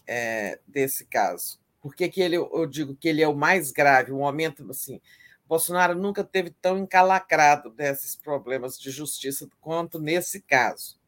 é, 0.07 0.59
desse 0.67 1.05
caso. 1.05 1.59
Por 1.81 1.95
que, 1.95 2.09
que 2.09 2.21
ele, 2.21 2.35
eu 2.35 2.65
digo 2.65 2.95
que 2.95 3.07
ele 3.07 3.21
é 3.21 3.27
o 3.27 3.35
mais 3.35 3.71
grave? 3.71 4.11
Um 4.11 4.19
momento 4.19 4.69
assim, 4.69 4.99
Bolsonaro 5.47 5.95
nunca 5.95 6.23
teve 6.23 6.49
tão 6.49 6.77
encalacrado 6.77 7.69
desses 7.69 8.15
problemas 8.15 8.79
de 8.79 8.89
justiça 8.89 9.47
quanto 9.61 9.99
nesse 9.99 10.41
caso. 10.41 10.99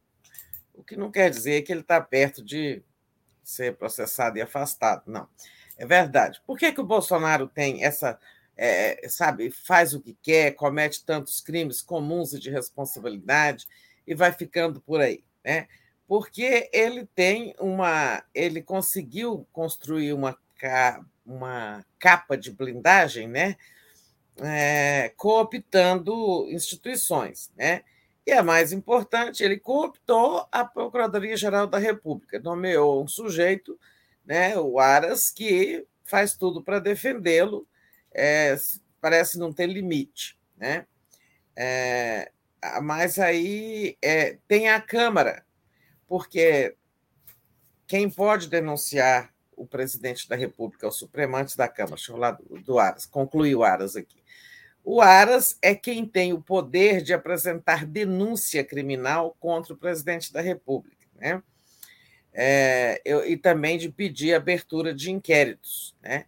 O 0.72 0.84
que 0.84 0.96
não 0.96 1.10
quer 1.10 1.28
dizer 1.30 1.62
que 1.62 1.72
ele 1.72 1.80
está 1.80 2.00
perto 2.00 2.44
de 2.44 2.82
ser 3.42 3.76
processado 3.76 4.38
e 4.38 4.42
afastado, 4.42 5.02
não. 5.06 5.28
É 5.76 5.84
verdade. 5.84 6.40
Por 6.46 6.56
que, 6.56 6.72
que 6.72 6.80
o 6.80 6.86
Bolsonaro 6.86 7.48
tem 7.48 7.84
essa, 7.84 8.18
é, 8.56 9.08
sabe, 9.08 9.50
faz 9.50 9.94
o 9.94 10.00
que 10.00 10.16
quer, 10.22 10.52
comete 10.52 11.04
tantos 11.04 11.40
crimes 11.40 11.82
comuns 11.82 12.32
e 12.32 12.38
de 12.38 12.50
responsabilidade 12.50 13.66
e 14.06 14.14
vai 14.14 14.32
ficando 14.32 14.80
por 14.80 15.00
aí, 15.00 15.24
né? 15.44 15.66
Porque 16.08 16.70
ele 16.72 17.06
tem 17.14 17.54
uma, 17.60 18.24
ele 18.34 18.62
conseguiu 18.62 19.46
construir 19.52 20.14
uma, 20.14 20.36
uma 21.24 21.84
capa 21.98 22.36
de 22.36 22.50
blindagem, 22.50 23.28
né? 23.28 23.56
É, 24.40 25.12
cooptando 25.16 26.46
instituições, 26.50 27.52
né? 27.54 27.82
E 28.26 28.30
é 28.30 28.42
mais 28.42 28.72
importante, 28.72 29.42
ele 29.42 29.58
cooptou 29.58 30.46
a 30.52 30.64
Procuradoria-Geral 30.64 31.66
da 31.66 31.78
República, 31.78 32.38
nomeou 32.38 33.02
um 33.02 33.08
sujeito, 33.08 33.78
né, 34.22 34.54
o 34.58 34.78
Aras, 34.78 35.30
que 35.30 35.86
faz 36.04 36.36
tudo 36.36 36.62
para 36.62 36.78
defendê-lo, 36.78 37.66
é, 38.12 38.54
parece 39.00 39.38
não 39.38 39.50
ter 39.50 39.66
limite. 39.66 40.38
Né? 40.58 40.86
É, 41.56 42.30
mas 42.82 43.18
aí 43.18 43.96
é, 44.02 44.36
tem 44.46 44.68
a 44.68 44.78
Câmara, 44.78 45.42
porque 46.08 46.74
quem 47.86 48.10
pode 48.10 48.48
denunciar 48.48 49.32
o 49.56 49.66
presidente 49.66 50.28
da 50.28 50.36
República, 50.36 50.88
o 50.88 50.92
Supremo, 50.92 51.36
antes 51.36 51.54
da 51.54 51.68
Câmara, 51.68 51.96
deixa 51.96 52.10
eu 52.10 52.16
falar 52.16 52.38
do, 52.64 52.78
Aras, 52.78 53.06
concluir 53.06 53.54
o 53.54 53.62
Aras 53.62 53.94
aqui. 53.94 54.22
O 54.84 55.00
Aras 55.00 55.58
é 55.60 55.74
quem 55.74 56.06
tem 56.06 56.32
o 56.32 56.40
poder 56.40 57.02
de 57.02 57.12
apresentar 57.12 57.84
denúncia 57.84 58.64
criminal 58.64 59.36
contra 59.38 59.74
o 59.74 59.76
presidente 59.76 60.32
da 60.32 60.40
República, 60.40 61.06
né? 61.14 61.42
É, 62.32 63.02
eu, 63.04 63.28
e 63.28 63.36
também 63.36 63.76
de 63.76 63.90
pedir 63.90 64.32
abertura 64.32 64.94
de 64.94 65.10
inquéritos. 65.10 65.96
Né? 66.00 66.26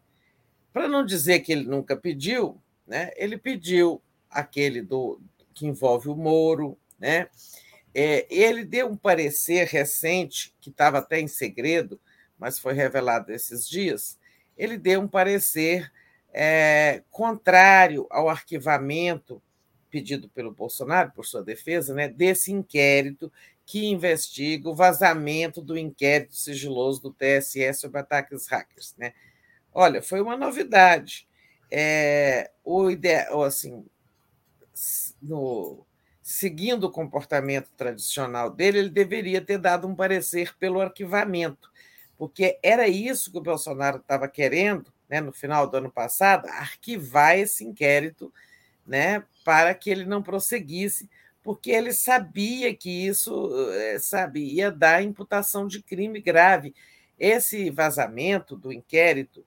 Para 0.73 0.89
não 0.89 1.05
dizer 1.05 1.41
que 1.41 1.53
ele 1.53 1.65
nunca 1.65 1.97
pediu, 1.97 2.61
né? 2.85 3.13
ele 3.17 3.39
pediu 3.39 4.03
aquele 4.29 4.83
do 4.83 5.21
que 5.55 5.67
envolve 5.67 6.09
o 6.09 6.17
Moro, 6.17 6.77
né? 6.99 7.29
É, 7.95 8.27
ele 8.31 8.65
deu 8.65 8.89
um 8.89 8.97
parecer 8.97 9.67
recente, 9.67 10.55
que 10.61 10.71
estava 10.71 10.99
até 10.99 11.21
em 11.21 11.29
segredo, 11.29 12.01
mas 12.39 12.59
foi 12.59 12.73
revelado 12.73 13.33
esses 13.33 13.69
dias. 13.69 14.19
Ele 14.57 14.79
deu 14.79 15.01
um 15.01 15.09
parecer 15.09 15.91
é, 16.33 17.03
contrário 17.11 18.07
ao 18.11 18.29
arquivamento 18.29 19.43
pedido 19.91 20.29
pelo 20.29 20.53
Bolsonaro, 20.53 21.11
por 21.11 21.27
sua 21.27 21.43
defesa, 21.43 21.93
né, 21.93 22.09
desse 22.09 22.53
inquérito 22.53 23.31
que 23.67 23.87
investiga 23.87 24.69
o 24.69 24.75
vazamento 24.75 25.61
do 25.61 25.77
inquérito 25.77 26.35
sigiloso 26.35 27.03
do 27.03 27.13
TSE 27.13 27.73
sobre 27.75 28.01
ataques 28.01 28.49
hackers. 28.49 28.95
Né? 28.97 29.13
Olha, 29.73 30.03
foi 30.03 30.21
uma 30.21 30.37
novidade. 30.37 31.29
É, 31.71 32.51
o 32.65 32.91
ideal, 32.91 33.45
assim, 33.45 33.85
no, 35.23 35.87
seguindo 36.31 36.85
o 36.85 36.91
comportamento 36.93 37.71
tradicional 37.77 38.49
dele, 38.51 38.79
ele 38.79 38.89
deveria 38.89 39.41
ter 39.41 39.59
dado 39.59 39.89
um 39.89 39.97
parecer 39.97 40.57
pelo 40.59 40.81
arquivamento, 40.81 41.69
porque 42.17 42.57
era 42.63 42.87
isso 42.87 43.33
que 43.33 43.39
o 43.39 43.43
Bolsonaro 43.43 43.99
estava 43.99 44.29
querendo 44.29 44.93
né, 45.09 45.21
no 45.21 45.33
final 45.33 45.69
do 45.69 45.77
ano 45.77 45.91
passado, 45.91 46.47
arquivar 46.47 47.37
esse 47.37 47.65
inquérito 47.65 48.33
né, 48.87 49.25
para 49.45 49.75
que 49.75 49.91
ele 49.91 50.05
não 50.05 50.23
prosseguisse, 50.23 51.11
porque 51.43 51.73
ele 51.73 51.93
sabia 51.93 52.73
que 52.77 53.09
isso 53.09 53.51
eh, 53.73 53.99
sabe, 53.99 54.41
ia 54.41 54.71
dar 54.71 55.03
imputação 55.03 55.67
de 55.67 55.83
crime 55.83 56.21
grave. 56.21 56.73
Esse 57.19 57.71
vazamento 57.71 58.55
do 58.55 58.73
inquérito 58.73 59.45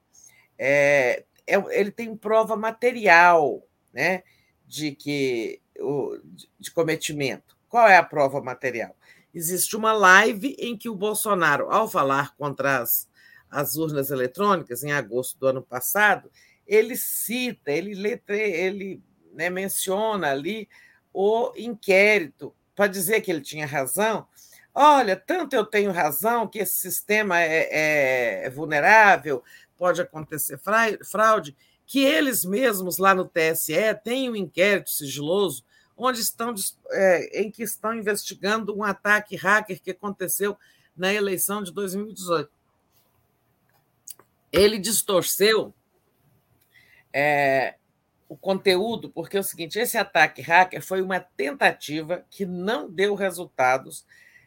é, 0.57 1.23
é, 1.47 1.55
ele 1.79 1.91
tem 1.91 2.13
prova 2.13 2.57
material 2.57 3.65
né, 3.93 4.23
de 4.67 4.91
que 4.91 5.61
de 6.59 6.71
cometimento. 6.71 7.55
Qual 7.69 7.87
é 7.87 7.97
a 7.97 8.03
prova 8.03 8.41
material? 8.41 8.95
Existe 9.33 9.75
uma 9.75 9.93
live 9.93 10.55
em 10.59 10.77
que 10.77 10.89
o 10.89 10.95
Bolsonaro, 10.95 11.71
ao 11.71 11.89
falar 11.89 12.35
contra 12.35 12.79
as 12.79 13.07
as 13.53 13.75
urnas 13.75 14.09
eletrônicas, 14.09 14.83
em 14.83 14.91
agosto 14.91 15.39
do 15.39 15.47
ano 15.47 15.61
passado, 15.61 16.29
ele 16.65 16.97
cita, 16.97 17.71
ele, 17.71 17.93
ele 18.27 19.01
né, 19.31 19.49
menciona 19.49 20.31
ali 20.31 20.67
o 21.13 21.53
inquérito 21.55 22.53
para 22.75 22.87
dizer 22.87 23.21
que 23.21 23.31
ele 23.31 23.41
tinha 23.41 23.67
razão. 23.67 24.27
Olha, 24.73 25.15
tanto 25.15 25.55
eu 25.55 25.63
tenho 25.63 25.91
razão 25.91 26.47
que 26.47 26.59
esse 26.59 26.73
sistema 26.73 27.39
é, 27.39 27.69
é, 27.69 28.45
é 28.45 28.49
vulnerável, 28.49 29.43
pode 29.77 30.01
acontecer 30.01 30.59
fraude, 31.03 31.55
que 31.85 32.03
eles 32.03 32.43
mesmos 32.43 32.97
lá 32.97 33.13
no 33.13 33.25
TSE 33.25 33.93
têm 34.03 34.31
um 34.31 34.35
inquérito 34.35 34.89
sigiloso 34.89 35.63
onde 35.95 36.19
estão 36.21 36.53
é, 36.91 37.41
em 37.41 37.51
que 37.51 37.63
estão 37.63 37.93
investigando 37.93 38.75
um 38.75 38.83
ataque 38.83 39.35
hacker 39.35 39.81
que 39.81 39.91
aconteceu 39.91 40.57
na 40.95 41.13
eleição 41.13 41.63
de 41.63 41.71
2018 41.71 42.49
ele 44.53 44.77
distorceu 44.77 45.73
é, 47.11 47.73
o 48.29 48.37
conteúdo, 48.37 49.09
porque 49.09 49.35
é 49.35 49.39
o 49.39 49.43
seguinte: 49.43 49.79
esse 49.79 49.97
ataque 49.97 50.43
hacker 50.43 50.81
foi 50.81 51.01
uma 51.01 51.19
tentativa 51.19 52.23
que 52.29 52.45
não 52.45 52.87
deu 52.89 53.15
resultados, 53.15 54.05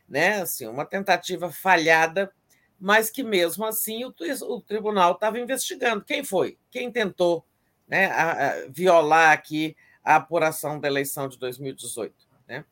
né? 0.09 0.40
Assim, 0.40 0.68
uma 0.68 0.86
tentativa 0.86 1.51
falhada, 1.51 2.32
mas 2.78 3.10
que 3.10 3.24
mesmo 3.24 3.64
assim 3.64 4.05
o, 4.05 4.14
o 4.43 4.60
tribunal 4.60 5.12
estava 5.12 5.40
investigando. 5.40 6.05
Quem 6.05 6.23
foi? 6.23 6.56
Quem 6.70 6.90
tentou 6.90 7.44
né, 7.89 8.06
a, 8.06 8.31
a 8.31 8.68
violar 8.68 9.32
aqui 9.32 9.77
a 10.06 10.16
apuração 10.16 10.78
da 10.78 10.86
eleição 10.86 11.28
de 11.28 11.36
2018? 11.36 12.14
Né? 12.46 12.64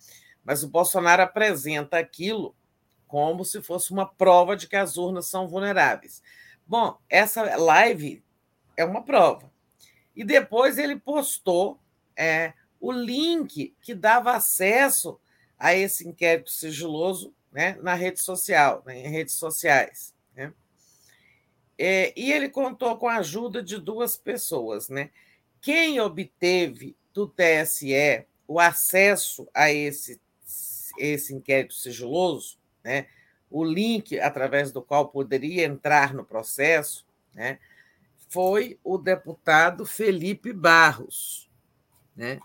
Mas 0.45 0.63
o 0.63 0.69
Bolsonaro 0.69 1.21
apresenta 1.21 1.99
aquilo 1.99 2.55
como 3.09 3.45
se 3.45 3.61
fosse 3.61 3.91
uma 3.91 4.07
prova 4.07 4.57
de 4.57 4.69
que 4.69 4.77
as 4.77 4.97
urnas 4.97 5.27
são 5.27 5.49
vulneráveis. 5.49 6.23
Bom, 6.65 6.97
essa 7.09 7.57
live 7.57 8.23
é 8.77 8.85
uma 8.85 9.03
prova. 9.03 9.53
E 10.15 10.25
depois 10.25 10.79
ele 10.79 10.97
postou 10.97 11.81
é, 12.17 12.53
o 12.81 12.93
link 12.93 13.75
que 13.83 13.95
dava 13.95 14.33
acesso 14.33 15.21
a 15.59 15.75
esse 15.75 16.07
inquérito 16.07 16.51
sigiloso 16.51 17.35
né, 17.51 17.77
na 17.83 17.95
rede 17.95 18.21
social, 18.21 18.83
né, 18.87 18.99
em 18.99 19.09
redes 19.09 19.35
sociais. 19.35 20.15
Né? 20.37 20.53
É, 21.77 22.13
e 22.17 22.33
ele 22.33 22.49
contou 22.49 22.97
com 22.97 23.09
a 23.09 23.17
ajuda 23.17 23.61
de 23.61 23.79
duas 23.79 24.17
pessoas. 24.17 24.89
Né? 24.89 25.11
Quem 25.61 26.01
obteve 26.01 26.97
do 27.15 27.29
TSE 27.29 28.27
o 28.47 28.61
acesso 28.61 29.49
a 29.55 29.73
esse, 29.73 30.21
esse 30.99 31.33
inquérito 31.33 31.75
sigiloso, 31.75 32.59
né, 32.83 33.07
o 33.51 33.65
link 33.65 34.19
através 34.19 34.73
do 34.73 34.83
qual 34.83 35.09
poderia 35.09 35.65
entrar 35.65 36.13
no 36.13 36.25
processo, 36.25 37.07
né, 37.33 37.59
foi 38.29 38.79
o 38.83 38.99
deputado 38.99 39.87
Felipe 39.87 40.53
Barros. 40.53 41.49
Né? 42.17 42.41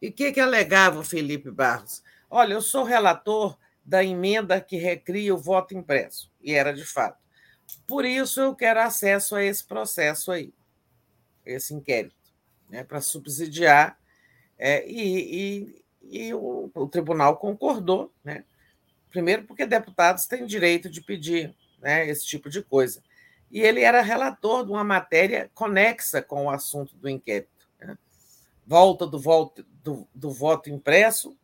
E 0.00 0.08
o 0.08 0.12
que, 0.12 0.32
que 0.32 0.40
alegava 0.40 1.00
o 1.00 1.04
Felipe 1.04 1.50
Barros? 1.50 2.02
Olha, 2.30 2.52
eu 2.52 2.62
sou 2.62 2.84
relator 2.84 3.58
da 3.84 4.04
emenda 4.04 4.60
que 4.60 4.76
recria 4.76 5.34
o 5.34 5.38
voto 5.38 5.74
impresso, 5.74 6.30
e 6.42 6.52
era 6.52 6.74
de 6.74 6.84
fato. 6.84 7.18
Por 7.86 8.04
isso 8.04 8.40
eu 8.40 8.54
quero 8.54 8.80
acesso 8.80 9.34
a 9.34 9.42
esse 9.42 9.64
processo 9.64 10.30
aí, 10.30 10.52
esse 11.44 11.72
inquérito, 11.72 12.14
né, 12.68 12.84
para 12.84 13.00
subsidiar, 13.00 13.98
é, 14.58 14.88
e, 14.88 15.82
e, 16.02 16.26
e 16.28 16.34
o, 16.34 16.70
o, 16.74 16.88
tribunal 16.88 17.36
concordou, 17.36 18.12
né, 18.24 18.44
Primeiro, 19.10 19.44
porque 19.44 19.66
deputados 19.66 20.26
têm 20.26 20.46
direito 20.46 20.88
de 20.88 21.00
pedir 21.00 21.54
né, 21.80 22.06
esse 22.08 22.26
tipo 22.26 22.50
de 22.50 22.62
coisa. 22.62 23.02
E 23.50 23.60
ele 23.60 23.80
era 23.80 24.02
relator 24.02 24.64
de 24.64 24.70
uma 24.70 24.84
matéria 24.84 25.50
conexa 25.54 26.20
com 26.20 26.44
o 26.44 26.50
assunto 26.50 26.94
do 26.96 27.08
inquérito. 27.08 27.66
Né? 27.80 27.96
Volta 28.66 29.06
do 29.06 29.18
voto, 29.18 29.64
do, 29.82 30.06
do 30.14 30.30
voto 30.30 30.68
impresso 30.68 31.36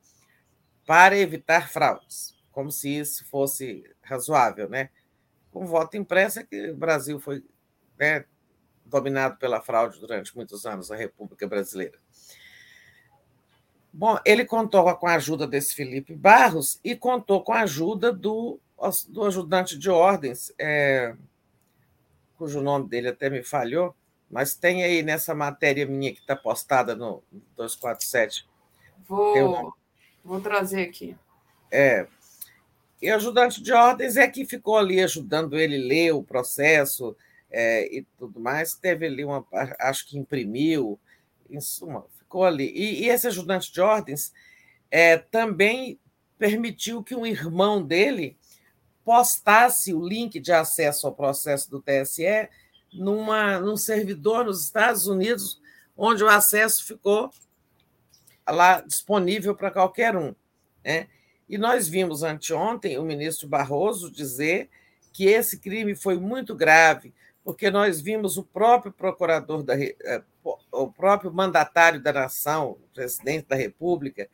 para 0.87 1.17
evitar 1.17 1.71
fraudes, 1.71 2.37
como 2.53 2.71
se 2.71 2.91
isso 2.91 3.25
fosse 3.27 3.83
razoável. 4.03 4.69
Né? 4.69 4.91
Com 5.51 5.67
voto 5.67 5.97
impresso 5.97 6.41
é 6.41 6.45
que 6.45 6.71
o 6.71 6.77
Brasil 6.77 7.19
foi, 7.19 7.43
né, 7.99 8.27
dominado 8.85 9.37
pela 9.37 9.61
fraude 9.61 9.99
durante 9.99 10.35
muitos 10.37 10.67
anos 10.67 10.91
a 10.91 10.97
República 10.97 11.47
Brasileira. 11.47 11.99
Bom, 13.93 14.19
ele 14.25 14.45
contou 14.45 14.93
com 14.97 15.07
a 15.07 15.15
ajuda 15.15 15.47
desse 15.47 15.75
Felipe 15.75 16.15
Barros 16.15 16.81
e 16.83 16.97
contou 16.97 17.43
com 17.43 17.53
a 17.53 17.61
ajuda 17.61 18.13
do, 18.13 18.59
do 19.09 19.25
ajudante 19.25 19.79
de 19.79 19.89
ordens, 19.89 20.53
é, 20.59 21.15
cujo 22.37 22.61
nome 22.61 22.89
dele 22.89 23.09
até 23.09 23.31
me 23.31 23.43
falhou, 23.43 23.95
mas 24.29 24.57
tem 24.57 24.83
aí 24.83 25.03
nessa 25.03 25.35
matéria 25.35 25.87
minha 25.87 26.13
que 26.13 26.19
está 26.19 26.35
postada 26.35 26.97
no 26.97 27.23
247. 27.57 28.47
Vou, 29.07 29.73
vou 30.25 30.41
trazer 30.41 30.83
aqui. 30.83 31.17
É, 31.71 32.09
e 33.05 33.11
o 33.11 33.15
ajudante 33.15 33.63
de 33.63 33.71
ordens 33.73 34.17
é 34.17 34.27
que 34.27 34.47
ficou 34.47 34.79
ali 34.79 34.99
ajudando 35.01 35.59
ele 35.59 35.77
ler 35.77 36.13
o 36.13 36.23
processo 36.23 37.15
é, 37.55 37.97
e 37.97 38.03
tudo 38.19 38.41
mais. 38.41 38.75
Teve 38.75 39.07
ali 39.07 39.25
uma, 39.25 39.47
acho 39.79 40.09
que 40.09 40.19
imprimiu, 40.19 40.99
em 41.49 41.61
suma, 41.61 42.05
ficou 42.19 42.45
ali. 42.45 42.71
E, 42.75 43.05
e 43.05 43.09
esse 43.09 43.29
ajudante 43.29 43.73
de 43.73 43.81
ordens 43.81 44.33
é, 44.91 45.17
também 45.17 45.99
permitiu 46.37 47.03
que 47.03 47.15
um 47.15 47.25
irmão 47.25 47.83
dele 47.83 48.37
postasse 49.05 49.95
o 49.95 50.07
link 50.07 50.41
de 50.41 50.53
acesso 50.53 51.07
ao 51.07 51.15
processo 51.15 51.71
do 51.71 51.81
TSE 51.81 52.49
numa, 52.93 53.61
num 53.61 53.77
servidor 53.77 54.45
nos 54.45 54.65
Estados 54.65 55.07
Unidos, 55.07 55.61
onde 55.97 56.25
o 56.25 56.29
acesso 56.29 56.85
ficou 56.85 57.31
lá 58.49 58.81
disponível 58.81 59.55
para 59.55 59.71
qualquer 59.71 60.17
um. 60.17 60.35
Né? 60.85 61.09
E 61.49 61.57
nós 61.57 61.87
vimos 61.87 62.23
anteontem 62.23 62.99
o 62.99 63.05
ministro 63.05 63.49
Barroso 63.49 64.11
dizer 64.11 64.71
que 65.13 65.27
esse 65.27 65.59
crime 65.59 65.95
foi 65.95 66.19
muito 66.19 66.55
grave, 66.55 67.15
porque 67.45 67.71
nós 67.71 68.01
vimos 68.01 68.39
o 68.39 68.43
próprio 68.43 68.91
procurador 68.91 69.63
da 69.63 69.79
eh, 69.79 70.23
o 70.73 70.91
próprio 70.91 71.33
mandatário 71.33 72.03
da 72.03 72.13
nação, 72.13 72.71
o 72.71 72.89
presidente 72.95 73.47
da 73.47 73.57
República, 73.57 74.29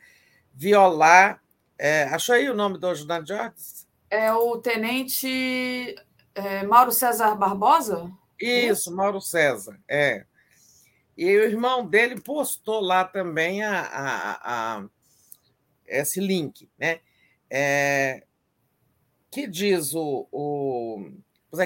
violar. 0.55 1.43
É, 1.77 2.05
achou 2.05 2.35
aí 2.35 2.49
o 2.49 2.55
nome 2.55 2.79
do 2.79 2.87
ajudante 2.87 3.27
de 3.27 3.33
ordens? 3.33 3.89
É 4.09 4.33
o 4.33 4.59
tenente 4.59 5.97
é, 6.35 6.63
Mauro 6.65 6.93
César 6.93 7.35
Barbosa? 7.35 8.11
Isso, 8.41 8.95
Mauro 8.95 9.21
César, 9.21 9.79
é. 9.89 10.25
E 11.17 11.25
o 11.37 11.45
irmão 11.45 11.87
dele 11.87 12.21
postou 12.21 12.81
lá 12.81 13.05
também 13.05 13.63
a, 13.63 13.81
a, 13.81 14.77
a 14.79 14.85
esse 15.87 16.21
link, 16.21 16.69
né? 16.79 17.01
É, 17.51 18.25
que 19.31 19.47
diz 19.47 19.95
o, 19.95 20.27
o 20.31 21.11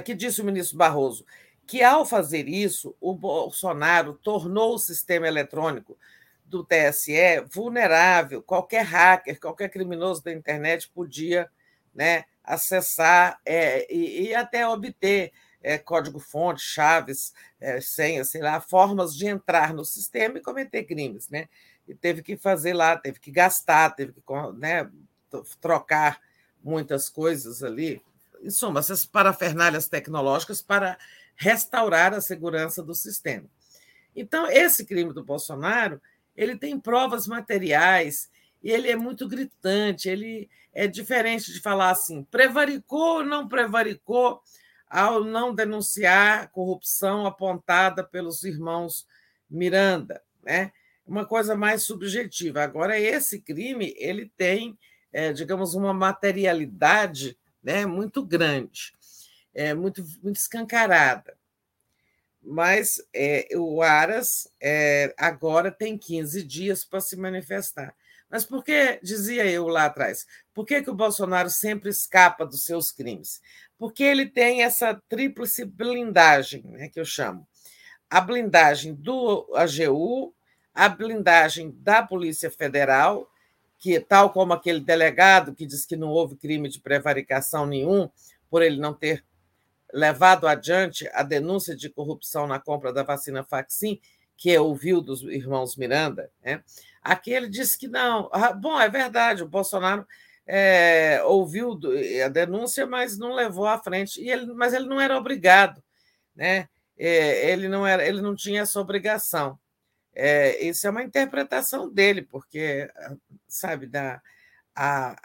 que 0.04 0.14
disse 0.14 0.40
o 0.40 0.44
ministro 0.44 0.78
Barroso 0.78 1.24
que 1.66 1.82
ao 1.82 2.04
fazer 2.04 2.48
isso 2.48 2.94
o 3.00 3.14
Bolsonaro 3.14 4.14
tornou 4.14 4.74
o 4.74 4.78
sistema 4.78 5.26
eletrônico 5.26 5.98
do 6.44 6.62
TSE 6.62 7.40
vulnerável, 7.50 8.42
qualquer 8.42 8.84
hacker, 8.84 9.40
qualquer 9.40 9.70
criminoso 9.70 10.22
da 10.22 10.32
internet 10.32 10.90
podia, 10.90 11.50
né, 11.94 12.24
acessar 12.42 13.40
é, 13.44 13.92
e, 13.92 14.28
e, 14.28 14.34
até 14.34 14.68
obter 14.68 15.32
é, 15.62 15.78
código-fonte, 15.78 16.60
chaves, 16.62 17.32
é, 17.58 17.80
senhas, 17.80 18.28
sei 18.28 18.42
lá, 18.42 18.60
formas 18.60 19.16
de 19.16 19.26
entrar 19.26 19.72
no 19.72 19.84
sistema 19.84 20.36
e 20.36 20.42
cometer 20.42 20.84
crimes, 20.84 21.30
né? 21.30 21.48
E 21.88 21.94
teve 21.94 22.22
que 22.22 22.36
fazer 22.36 22.74
lá, 22.74 22.96
teve 22.98 23.18
que 23.18 23.30
gastar, 23.30 23.90
teve 23.90 24.12
que 24.12 24.20
né, 24.58 24.90
trocar 25.60 26.20
muitas 26.62 27.08
coisas 27.08 27.62
ali. 27.62 28.02
Em 28.44 28.50
suma, 28.50 28.80
essas 28.80 29.06
parafernálias 29.06 29.88
tecnológicas 29.88 30.60
para 30.60 30.98
restaurar 31.34 32.12
a 32.12 32.20
segurança 32.20 32.82
do 32.82 32.94
sistema. 32.94 33.46
Então, 34.14 34.46
esse 34.50 34.84
crime 34.84 35.14
do 35.14 35.24
Bolsonaro, 35.24 35.98
ele 36.36 36.54
tem 36.54 36.78
provas 36.78 37.26
materiais, 37.26 38.30
e 38.62 38.70
ele 38.70 38.90
é 38.90 38.96
muito 38.96 39.26
gritante, 39.26 40.10
ele 40.10 40.50
é 40.74 40.86
diferente 40.86 41.52
de 41.52 41.60
falar 41.60 41.90
assim, 41.90 42.22
prevaricou 42.24 43.18
ou 43.18 43.24
não 43.24 43.48
prevaricou 43.48 44.42
ao 44.88 45.24
não 45.24 45.54
denunciar 45.54 46.50
corrupção 46.50 47.26
apontada 47.26 48.04
pelos 48.04 48.44
irmãos 48.44 49.06
Miranda, 49.48 50.22
né? 50.42 50.70
Uma 51.06 51.24
coisa 51.24 51.54
mais 51.56 51.82
subjetiva. 51.82 52.62
Agora, 52.62 52.98
esse 52.98 53.40
crime 53.40 53.94
ele 53.98 54.30
tem 54.36 54.78
é, 55.14 55.32
digamos, 55.32 55.74
uma 55.74 55.94
materialidade 55.94 57.38
né, 57.64 57.86
muito 57.86 58.22
grande, 58.22 58.92
é, 59.54 59.72
muito, 59.72 60.04
muito 60.22 60.36
escancarada. 60.36 61.34
Mas 62.42 63.02
é, 63.14 63.48
o 63.56 63.80
Aras 63.80 64.46
é, 64.60 65.14
agora 65.16 65.72
tem 65.72 65.96
15 65.96 66.44
dias 66.44 66.84
para 66.84 67.00
se 67.00 67.16
manifestar. 67.16 67.96
Mas 68.28 68.44
por 68.44 68.62
que, 68.62 69.00
dizia 69.02 69.46
eu 69.46 69.66
lá 69.66 69.86
atrás, 69.86 70.26
por 70.52 70.66
que, 70.66 70.82
que 70.82 70.90
o 70.90 70.94
Bolsonaro 70.94 71.48
sempre 71.48 71.88
escapa 71.88 72.44
dos 72.44 72.64
seus 72.64 72.92
crimes? 72.92 73.40
Porque 73.78 74.02
ele 74.02 74.26
tem 74.26 74.62
essa 74.62 75.00
tríplice 75.08 75.64
blindagem, 75.64 76.62
né, 76.66 76.88
que 76.88 77.00
eu 77.00 77.04
chamo. 77.04 77.46
A 78.10 78.20
blindagem 78.20 78.94
do 78.94 79.50
AGU, 79.54 80.34
a 80.74 80.88
blindagem 80.88 81.74
da 81.78 82.02
Polícia 82.02 82.50
Federal 82.50 83.30
que, 83.84 84.00
tal 84.00 84.30
como 84.30 84.54
aquele 84.54 84.80
delegado 84.80 85.54
que 85.54 85.66
diz 85.66 85.84
que 85.84 85.94
não 85.94 86.08
houve 86.08 86.36
crime 86.36 86.70
de 86.70 86.80
prevaricação 86.80 87.66
nenhum, 87.66 88.08
por 88.48 88.62
ele 88.62 88.80
não 88.80 88.94
ter 88.94 89.22
levado 89.92 90.48
adiante 90.48 91.06
a 91.12 91.22
denúncia 91.22 91.76
de 91.76 91.90
corrupção 91.90 92.46
na 92.46 92.58
compra 92.58 92.94
da 92.94 93.02
vacina 93.02 93.44
Faxin, 93.44 94.00
que 94.38 94.56
ouviu 94.56 95.02
dos 95.02 95.20
irmãos 95.24 95.76
Miranda, 95.76 96.30
né? 96.42 96.64
aqui 97.02 97.30
ele 97.30 97.46
disse 97.46 97.78
que 97.78 97.86
não. 97.86 98.30
Ah, 98.32 98.54
bom, 98.54 98.80
é 98.80 98.88
verdade, 98.88 99.42
o 99.42 99.48
Bolsonaro 99.48 100.06
é, 100.46 101.22
ouviu 101.24 101.78
a 102.24 102.28
denúncia, 102.28 102.86
mas 102.86 103.18
não 103.18 103.34
levou 103.34 103.66
à 103.66 103.78
frente. 103.78 104.18
E 104.18 104.30
ele, 104.30 104.46
mas 104.54 104.72
ele 104.72 104.86
não 104.86 104.98
era 104.98 105.18
obrigado, 105.18 105.84
né? 106.34 106.70
É, 106.96 107.50
ele 107.50 107.68
não 107.68 107.86
era, 107.86 108.02
ele 108.02 108.22
não 108.22 108.34
tinha 108.34 108.62
essa 108.62 108.80
obrigação. 108.80 109.58
É, 110.14 110.64
isso 110.64 110.86
é 110.86 110.90
uma 110.90 111.02
interpretação 111.02 111.90
dele, 111.90 112.22
porque, 112.22 112.88
sabe, 113.48 113.86
da, 113.86 114.22
a, 114.74 115.20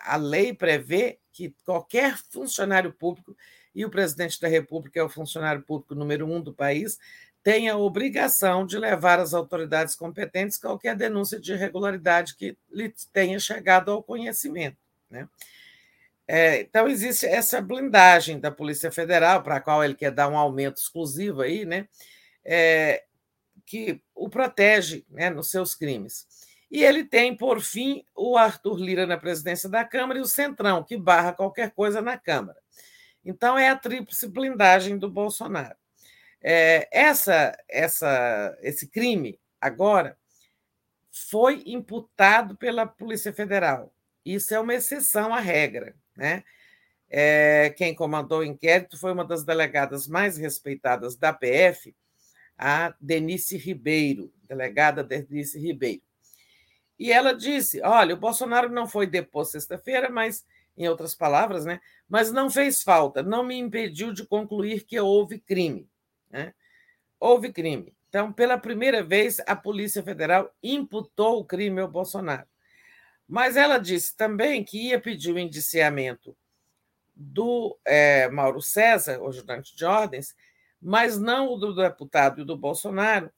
a 0.00 0.16
lei 0.16 0.54
prevê 0.54 1.18
que 1.32 1.54
qualquer 1.64 2.16
funcionário 2.30 2.92
público, 2.92 3.36
e 3.74 3.84
o 3.84 3.90
presidente 3.90 4.40
da 4.40 4.48
República 4.48 5.00
é 5.00 5.02
o 5.02 5.08
funcionário 5.08 5.62
público 5.62 5.94
número 5.94 6.26
um 6.26 6.40
do 6.40 6.54
país, 6.54 6.98
tem 7.42 7.68
a 7.68 7.76
obrigação 7.76 8.64
de 8.64 8.78
levar 8.78 9.20
às 9.20 9.34
autoridades 9.34 9.94
competentes 9.94 10.56
qualquer 10.56 10.96
denúncia 10.96 11.38
de 11.38 11.52
irregularidade 11.52 12.34
que 12.36 12.56
lhe 12.70 12.94
tenha 13.12 13.38
chegado 13.38 13.90
ao 13.90 14.02
conhecimento. 14.02 14.78
Né? 15.10 15.28
É, 16.26 16.62
então, 16.62 16.88
existe 16.88 17.26
essa 17.26 17.60
blindagem 17.60 18.40
da 18.40 18.50
Polícia 18.50 18.90
Federal, 18.90 19.42
para 19.42 19.56
a 19.56 19.60
qual 19.60 19.84
ele 19.84 19.94
quer 19.94 20.10
dar 20.10 20.28
um 20.28 20.38
aumento 20.38 20.78
exclusivo 20.78 21.42
aí, 21.42 21.66
né? 21.66 21.86
É, 22.42 23.04
que 23.66 24.00
o 24.14 24.28
protege 24.28 25.04
né, 25.10 25.30
nos 25.30 25.50
seus 25.50 25.74
crimes. 25.74 26.26
E 26.70 26.82
ele 26.82 27.04
tem, 27.04 27.36
por 27.36 27.60
fim, 27.60 28.04
o 28.14 28.36
Arthur 28.36 28.78
Lira 28.78 29.06
na 29.06 29.16
presidência 29.16 29.68
da 29.68 29.84
Câmara 29.84 30.18
e 30.18 30.22
o 30.22 30.26
Centrão, 30.26 30.82
que 30.82 30.96
barra 30.96 31.32
qualquer 31.32 31.70
coisa 31.70 32.02
na 32.02 32.18
Câmara. 32.18 32.58
Então, 33.24 33.56
é 33.56 33.68
a 33.68 33.76
tríplice 33.76 34.28
blindagem 34.28 34.98
do 34.98 35.08
Bolsonaro. 35.08 35.76
É, 36.42 36.88
essa, 36.92 37.56
essa, 37.68 38.58
esse 38.60 38.88
crime, 38.88 39.38
agora, 39.60 40.18
foi 41.10 41.62
imputado 41.64 42.56
pela 42.56 42.86
Polícia 42.86 43.32
Federal. 43.32 43.94
Isso 44.24 44.52
é 44.52 44.58
uma 44.58 44.74
exceção 44.74 45.32
à 45.32 45.38
regra. 45.38 45.94
Né? 46.16 46.42
É, 47.08 47.72
quem 47.76 47.94
comandou 47.94 48.40
o 48.40 48.44
inquérito 48.44 48.98
foi 48.98 49.12
uma 49.12 49.24
das 49.24 49.44
delegadas 49.44 50.08
mais 50.08 50.36
respeitadas 50.36 51.16
da 51.16 51.32
PF, 51.32 51.94
a 52.58 52.94
Denise 53.00 53.56
Ribeiro, 53.56 54.32
delegada 54.46 55.02
Denise 55.02 55.58
Ribeiro. 55.58 56.02
E 56.98 57.12
ela 57.12 57.32
disse: 57.32 57.80
olha, 57.82 58.14
o 58.14 58.18
Bolsonaro 58.18 58.68
não 58.68 58.86
foi 58.86 59.06
deposto 59.06 59.52
sexta-feira, 59.52 60.08
mas, 60.08 60.44
em 60.76 60.88
outras 60.88 61.14
palavras, 61.14 61.64
né, 61.64 61.80
mas 62.08 62.30
não 62.32 62.50
fez 62.50 62.82
falta, 62.82 63.22
não 63.22 63.44
me 63.44 63.56
impediu 63.56 64.12
de 64.12 64.26
concluir 64.26 64.84
que 64.84 64.98
houve 64.98 65.38
crime. 65.38 65.88
Né? 66.30 66.54
Houve 67.18 67.52
crime. 67.52 67.94
Então, 68.08 68.32
pela 68.32 68.56
primeira 68.56 69.02
vez, 69.02 69.40
a 69.46 69.56
Polícia 69.56 70.02
Federal 70.02 70.54
imputou 70.62 71.40
o 71.40 71.44
crime 71.44 71.80
ao 71.80 71.88
Bolsonaro. 71.88 72.46
Mas 73.26 73.56
ela 73.56 73.78
disse 73.78 74.16
também 74.16 74.62
que 74.62 74.88
ia 74.88 75.00
pedir 75.00 75.32
o 75.32 75.38
indiciamento 75.38 76.36
do 77.16 77.78
é, 77.84 78.28
Mauro 78.28 78.60
César, 78.60 79.20
o 79.20 79.28
ajudante 79.28 79.74
de 79.74 79.84
ordens, 79.84 80.34
mas 80.84 81.18
não 81.18 81.48
o 81.48 81.56
do 81.56 81.74
deputado 81.74 82.42
e 82.42 82.44
do 82.44 82.58
Bolsonaro, 82.58 83.30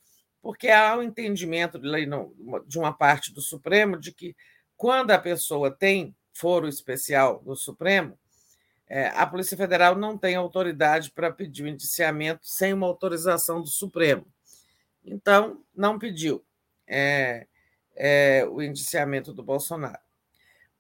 porque 0.43 0.69
há 0.69 0.97
o 0.97 0.99
um 0.99 1.03
entendimento 1.03 1.81
de 2.67 2.79
uma 2.79 2.93
parte 2.93 3.33
do 3.33 3.41
Supremo 3.41 3.97
de 3.97 4.13
que, 4.13 4.35
quando 4.77 5.13
a 5.13 5.19
pessoa 5.19 5.71
tem 5.71 6.15
foro 6.33 6.69
especial 6.69 7.41
do 7.45 7.55
Supremo, 7.55 8.19
é, 8.89 9.09
a 9.09 9.25
Polícia 9.27 9.57
Federal 9.57 9.95
não 9.95 10.19
tem 10.19 10.35
autoridade 10.35 11.13
para 11.13 11.33
pedir 11.33 11.63
o 11.63 11.69
indiciamento 11.69 12.41
sem 12.43 12.73
uma 12.73 12.87
autorização 12.87 13.63
do 13.63 13.69
Supremo. 13.69 14.27
Então, 15.05 15.63
não 15.75 16.01
pediu 16.01 16.45
é, 16.85 17.47
é, 17.95 18.45
o 18.45 18.61
indiciamento 18.61 19.33
do 19.33 19.43
Bolsonaro. 19.43 20.01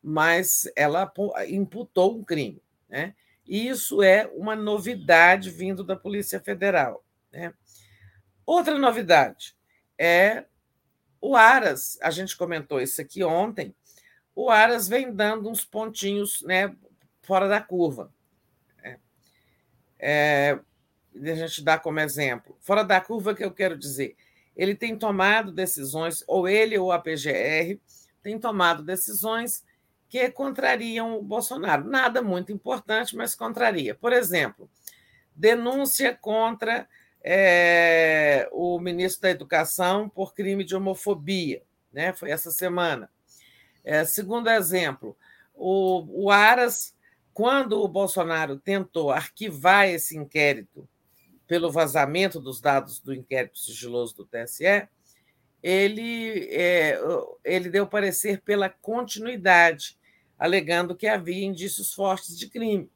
Mas 0.03 0.69
ela 0.75 1.12
imputou 1.49 2.19
um 2.19 2.25
crime. 2.25 2.61
Né? 2.89 3.15
E 3.47 3.68
isso 3.68 4.02
é 4.02 4.31
uma 4.34 4.57
novidade 4.57 5.50
vindo 5.50 5.84
da 5.84 5.94
Polícia 5.94 6.41
Federal. 6.41 7.05
Né? 7.33 7.55
Outra 8.44 8.78
novidade 8.78 9.57
é 9.99 10.44
o 11.20 11.36
Aras. 11.36 11.99
A 12.02 12.10
gente 12.10 12.36
comentou 12.36 12.81
isso 12.81 13.00
aqui 13.00 13.23
ontem. 13.23 13.75
O 14.34 14.50
Aras 14.50 14.89
vem 14.89 15.12
dando 15.12 15.49
uns 15.49 15.65
pontinhos 15.65 16.42
né, 16.42 16.75
fora 17.23 17.49
da 17.49 17.60
curva. 17.60 18.12
É, 18.83 18.99
é, 19.99 20.60
a 21.15 21.34
gente 21.34 21.62
dá 21.62 21.78
como 21.78 22.00
exemplo. 22.00 22.57
Fora 22.60 22.84
da 22.84 23.00
curva, 23.00 23.34
que 23.34 23.44
eu 23.44 23.52
quero 23.52 23.78
dizer? 23.78 24.16
Ele 24.55 24.75
tem 24.75 24.97
tomado 24.97 25.52
decisões, 25.52 26.25
ou 26.26 26.49
ele 26.49 26.78
ou 26.78 26.92
a 26.92 26.99
PGR, 26.99 27.81
tem 28.23 28.39
tomado 28.39 28.83
decisões 28.83 29.65
que 30.09 30.31
contrariam 30.31 31.18
o 31.18 31.23
Bolsonaro. 31.23 31.85
Nada 31.85 32.23
muito 32.23 32.52
importante, 32.52 33.17
mas 33.17 33.35
contraria. 33.35 33.94
Por 33.94 34.12
exemplo, 34.12 34.68
denúncia 35.35 36.15
contra 36.15 36.89
é, 37.23 38.49
o 38.52 38.78
ministro 38.78 39.23
da 39.23 39.31
Educação 39.31 40.09
por 40.09 40.35
crime 40.35 40.65
de 40.65 40.76
homofobia, 40.76 41.62
né? 41.93 42.12
foi 42.12 42.31
essa 42.31 42.51
semana. 42.51 43.10
É, 43.85 44.05
segundo 44.05 44.49
exemplo, 44.49 45.17
o, 45.55 46.25
o 46.25 46.31
Aras 46.31 46.94
quando 47.36 47.83
o 47.83 47.86
Bolsonaro 47.86 48.59
tentou 48.59 49.10
arquivar 49.10 49.86
esse 49.86 50.17
inquérito 50.17 50.89
pelo 51.47 51.70
vazamento 51.70 52.41
dos 52.41 52.62
dados 52.62 52.99
do 52.99 53.12
inquérito 53.12 53.59
sigiloso 53.59 54.17
do 54.17 54.25
TSE, 54.25 54.89
ele, 55.62 56.49
é, 56.51 56.99
ele 57.44 57.68
deu 57.68 57.86
parecer 57.86 58.41
pela 58.41 58.68
continuidade, 58.68 59.99
alegando 60.39 60.94
que 60.94 61.07
havia 61.07 61.44
indícios 61.44 61.93
fortes 61.93 62.39
de 62.39 62.49
crime. 62.49 62.91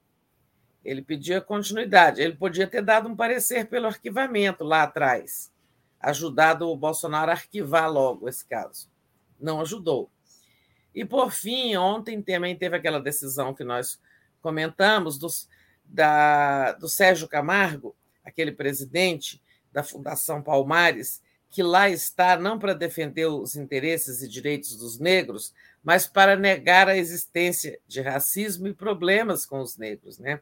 Ele 0.85 1.03
pedia 1.03 1.41
continuidade. 1.41 2.21
Ele 2.21 2.37
podia 2.37 2.67
ter 2.67 2.83
dado 2.83 3.09
um 3.09 3.17
parecer 3.17 3.67
pelo 3.67 3.87
arquivamento 3.87 4.65
lá 4.65 4.83
atrás, 4.83 5.53
ajudado 5.99 6.69
o 6.69 6.77
Bolsonaro 6.77 7.31
a 7.31 7.35
arquivar 7.35 7.91
logo 7.91 8.29
esse 8.29 8.45
caso. 8.45 8.91
Não 9.39 9.61
ajudou. 9.61 10.11
E, 10.95 11.05
por 11.05 11.31
fim, 11.31 11.77
ontem 11.77 12.21
também 12.23 12.57
teve 12.57 12.77
aquela 12.77 13.01
decisão 13.01 13.55
que 13.55 13.65
nós 13.65 14.01
comentamos, 14.41 15.19
dos, 15.19 15.49
da, 15.85 16.73
do 16.73 16.89
Sérgio 16.89 17.29
Camargo, 17.29 17.95
aquele 18.25 18.53
presidente 18.53 19.43
da 19.73 19.83
Fundação 19.83 20.43
Palmares, 20.43 21.23
que 21.51 21.63
lá 21.63 21.91
está 21.91 22.39
não 22.39 22.59
para 22.59 22.75
defender 22.75 23.27
os 23.27 23.57
interesses 23.57 24.23
e 24.23 24.29
direitos 24.29 24.77
dos 24.77 24.99
negros, 24.99 25.53
mas 25.83 26.07
para 26.07 26.37
negar 26.37 26.89
a 26.89 26.97
existência 26.97 27.79
de 27.89 28.01
racismo 28.01 28.69
e 28.69 28.75
problemas 28.75 29.45
com 29.45 29.61
os 29.61 29.77
negros. 29.77 30.19
Né? 30.19 30.41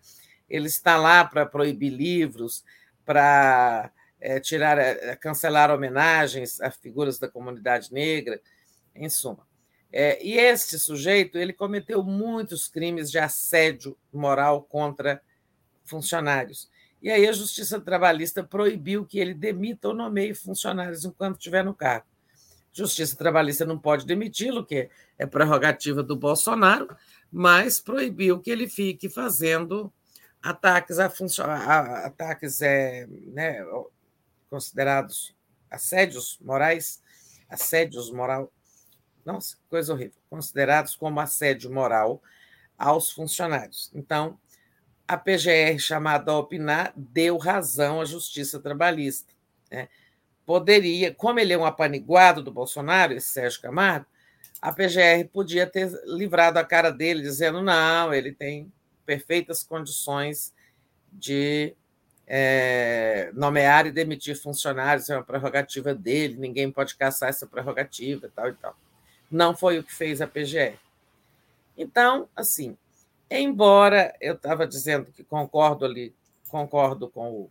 Ele 0.48 0.66
está 0.66 0.96
lá 0.98 1.24
para 1.24 1.46
proibir 1.46 1.90
livros, 1.90 2.62
para 3.06 3.90
é, 4.20 4.38
tirar, 4.38 4.78
é, 4.78 5.16
cancelar 5.16 5.70
homenagens 5.70 6.60
a 6.60 6.70
figuras 6.70 7.18
da 7.18 7.28
comunidade 7.28 7.92
negra, 7.92 8.40
em 8.94 9.08
suma. 9.08 9.46
É, 9.90 10.22
e 10.22 10.36
este 10.36 10.78
sujeito 10.78 11.38
ele 11.38 11.54
cometeu 11.54 12.02
muitos 12.02 12.68
crimes 12.68 13.10
de 13.10 13.18
assédio 13.18 13.96
moral 14.12 14.62
contra 14.62 15.22
funcionários. 15.84 16.68
E 17.02 17.10
aí 17.10 17.26
a 17.26 17.32
Justiça 17.32 17.80
Trabalhista 17.80 18.42
proibiu 18.42 19.06
que 19.06 19.18
ele 19.18 19.34
demita 19.34 19.88
ou 19.88 19.94
nomeie 19.94 20.34
funcionários 20.34 21.04
enquanto 21.04 21.38
estiver 21.38 21.64
no 21.64 21.74
cargo. 21.74 22.06
Justiça 22.72 23.16
Trabalhista 23.16 23.64
não 23.64 23.78
pode 23.78 24.06
demiti-lo, 24.06 24.64
que 24.64 24.90
é 25.18 25.26
prerrogativa 25.26 26.02
do 26.02 26.16
Bolsonaro, 26.16 26.88
mas 27.30 27.80
proibiu 27.80 28.40
que 28.40 28.50
ele 28.50 28.68
fique 28.68 29.08
fazendo 29.08 29.92
ataques 30.42 30.98
a, 30.98 31.06
a 31.06 32.06
ataques 32.06 32.62
é, 32.62 33.06
né, 33.06 33.64
considerados 34.48 35.34
assédios 35.70 36.38
morais, 36.40 37.02
assédios 37.48 38.10
moral, 38.10 38.52
nossa, 39.24 39.56
coisa 39.68 39.92
horrível. 39.92 40.18
Considerados 40.30 40.96
como 40.96 41.20
assédio 41.20 41.70
moral 41.72 42.22
aos 42.78 43.10
funcionários. 43.10 43.90
Então, 43.94 44.38
a 45.08 45.16
PGR, 45.16 45.78
chamada 45.78 46.30
a 46.30 46.38
opinar, 46.38 46.92
deu 46.94 47.38
razão 47.38 47.98
à 47.98 48.04
Justiça 48.04 48.60
Trabalhista. 48.60 49.32
Né? 49.70 49.88
Poderia, 50.44 51.14
como 51.14 51.40
ele 51.40 51.54
é 51.54 51.58
um 51.58 51.64
apaniguado 51.64 52.42
do 52.42 52.52
Bolsonaro, 52.52 53.14
esse 53.14 53.28
Sérgio 53.28 53.62
Camargo, 53.62 54.04
a 54.60 54.70
PGR 54.70 55.26
podia 55.32 55.66
ter 55.66 55.90
livrado 56.04 56.58
a 56.58 56.64
cara 56.64 56.90
dele, 56.90 57.22
dizendo: 57.22 57.62
não, 57.62 58.12
ele 58.12 58.32
tem 58.32 58.70
perfeitas 59.06 59.62
condições 59.62 60.52
de 61.10 61.74
é, 62.26 63.30
nomear 63.32 63.86
e 63.86 63.92
demitir 63.92 64.36
funcionários, 64.36 65.08
é 65.08 65.16
uma 65.16 65.24
prerrogativa 65.24 65.94
dele, 65.94 66.36
ninguém 66.36 66.70
pode 66.70 66.96
caçar 66.96 67.30
essa 67.30 67.46
prerrogativa 67.46 68.26
e 68.26 68.30
tal 68.30 68.48
e 68.50 68.54
tal. 68.54 68.76
Não 69.30 69.56
foi 69.56 69.78
o 69.78 69.82
que 69.82 69.94
fez 69.94 70.20
a 70.20 70.26
PGR. 70.26 70.76
Então, 71.76 72.28
assim, 72.36 72.76
embora 73.30 74.14
eu 74.20 74.34
estava 74.34 74.66
dizendo 74.66 75.12
que 75.12 75.24
concordo 75.24 75.84
ali, 75.84 76.14
concordo 76.48 77.08
com 77.08 77.30
o, 77.30 77.50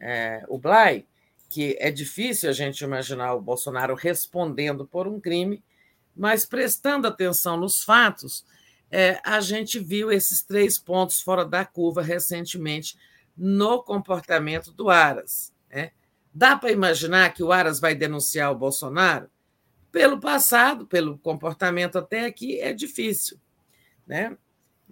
é, 0.00 0.44
o 0.48 0.58
Blay, 0.58 1.06
que 1.50 1.76
é 1.78 1.90
difícil 1.90 2.48
a 2.48 2.52
gente 2.52 2.82
imaginar 2.82 3.34
o 3.34 3.40
Bolsonaro 3.42 3.94
respondendo 3.94 4.86
por 4.86 5.06
um 5.06 5.20
crime, 5.20 5.62
mas 6.16 6.46
prestando 6.46 7.06
atenção 7.06 7.56
nos 7.56 7.82
fatos, 7.82 8.44
é, 8.90 9.20
a 9.24 9.40
gente 9.40 9.78
viu 9.78 10.10
esses 10.12 10.42
três 10.42 10.78
pontos 10.78 11.20
fora 11.20 11.44
da 11.44 11.64
curva 11.64 12.02
recentemente 12.02 12.96
no 13.36 13.82
comportamento 13.82 14.70
do 14.72 14.90
Aras. 14.90 15.52
Né? 15.70 15.92
Dá 16.32 16.56
para 16.56 16.70
imaginar 16.70 17.32
que 17.32 17.42
o 17.42 17.52
Aras 17.52 17.80
vai 17.80 17.94
denunciar 17.94 18.52
o 18.52 18.58
Bolsonaro? 18.58 19.30
Pelo 19.90 20.20
passado, 20.20 20.86
pelo 20.86 21.18
comportamento 21.18 21.98
até 21.98 22.24
aqui, 22.24 22.60
é 22.60 22.72
difícil. 22.72 23.38
Né? 24.06 24.36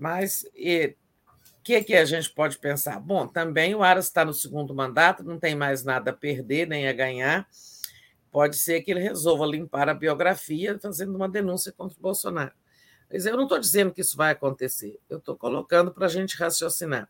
Mas 0.01 0.45
o 0.45 1.63
que, 1.63 1.85
que 1.85 1.95
a 1.95 2.05
gente 2.05 2.31
pode 2.31 2.59
pensar? 2.59 2.99
Bom, 2.99 3.27
também 3.27 3.75
o 3.75 3.83
Aras 3.83 4.07
está 4.07 4.25
no 4.25 4.33
segundo 4.33 4.75
mandato, 4.75 5.23
não 5.23 5.39
tem 5.39 5.55
mais 5.55 5.85
nada 5.85 6.11
a 6.11 6.15
perder 6.15 6.67
nem 6.67 6.89
a 6.89 6.93
ganhar. 6.93 7.47
Pode 8.33 8.57
ser 8.57 8.81
que 8.81 8.91
ele 8.91 9.01
resolva 9.01 9.45
limpar 9.45 9.89
a 9.89 9.95
biografia 9.95 10.79
fazendo 10.81 11.15
uma 11.15 11.29
denúncia 11.29 11.73
contra 11.73 11.99
o 11.99 12.03
Bolsonaro. 12.03 12.53
Mas 13.13 13.27
eu 13.27 13.37
não 13.37 13.43
estou 13.43 13.59
dizendo 13.59 13.93
que 13.93 14.01
isso 14.01 14.17
vai 14.17 14.33
acontecer, 14.33 14.99
eu 15.09 15.19
estou 15.19 15.37
colocando 15.37 15.93
para 15.93 16.07
a 16.07 16.09
gente 16.09 16.37
raciocinar. 16.37 17.09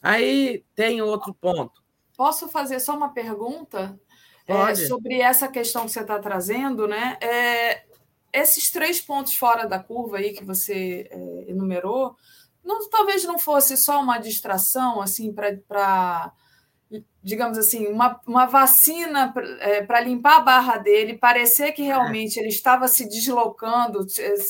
Aí 0.00 0.64
tem 0.74 1.02
outro 1.02 1.34
ponto. 1.34 1.82
Posso 2.16 2.48
fazer 2.48 2.80
só 2.80 2.96
uma 2.96 3.12
pergunta? 3.12 3.98
é, 4.46 4.74
sobre 4.74 5.20
essa 5.20 5.48
questão 5.48 5.84
que 5.84 5.90
você 5.90 6.00
está 6.00 6.18
trazendo, 6.18 6.86
né? 6.86 7.18
É, 7.20 7.84
esses 8.32 8.70
três 8.70 9.00
pontos 9.00 9.34
fora 9.34 9.66
da 9.66 9.78
curva 9.78 10.18
aí 10.18 10.32
que 10.32 10.44
você 10.44 11.08
é, 11.10 11.50
enumerou, 11.50 12.16
não, 12.64 12.88
talvez 12.88 13.24
não 13.24 13.38
fosse 13.38 13.76
só 13.76 14.00
uma 14.02 14.18
distração, 14.18 15.00
assim, 15.00 15.32
para 15.32 16.32
digamos 17.22 17.58
assim, 17.58 17.88
uma, 17.88 18.20
uma 18.24 18.46
vacina 18.46 19.32
para 19.32 20.00
é, 20.00 20.04
limpar 20.04 20.36
a 20.36 20.40
barra 20.40 20.78
dele, 20.78 21.18
parecer 21.18 21.72
que 21.72 21.82
realmente 21.82 22.36
ele 22.38 22.48
estava 22.48 22.86
se 22.86 23.08
deslocando, 23.08 24.06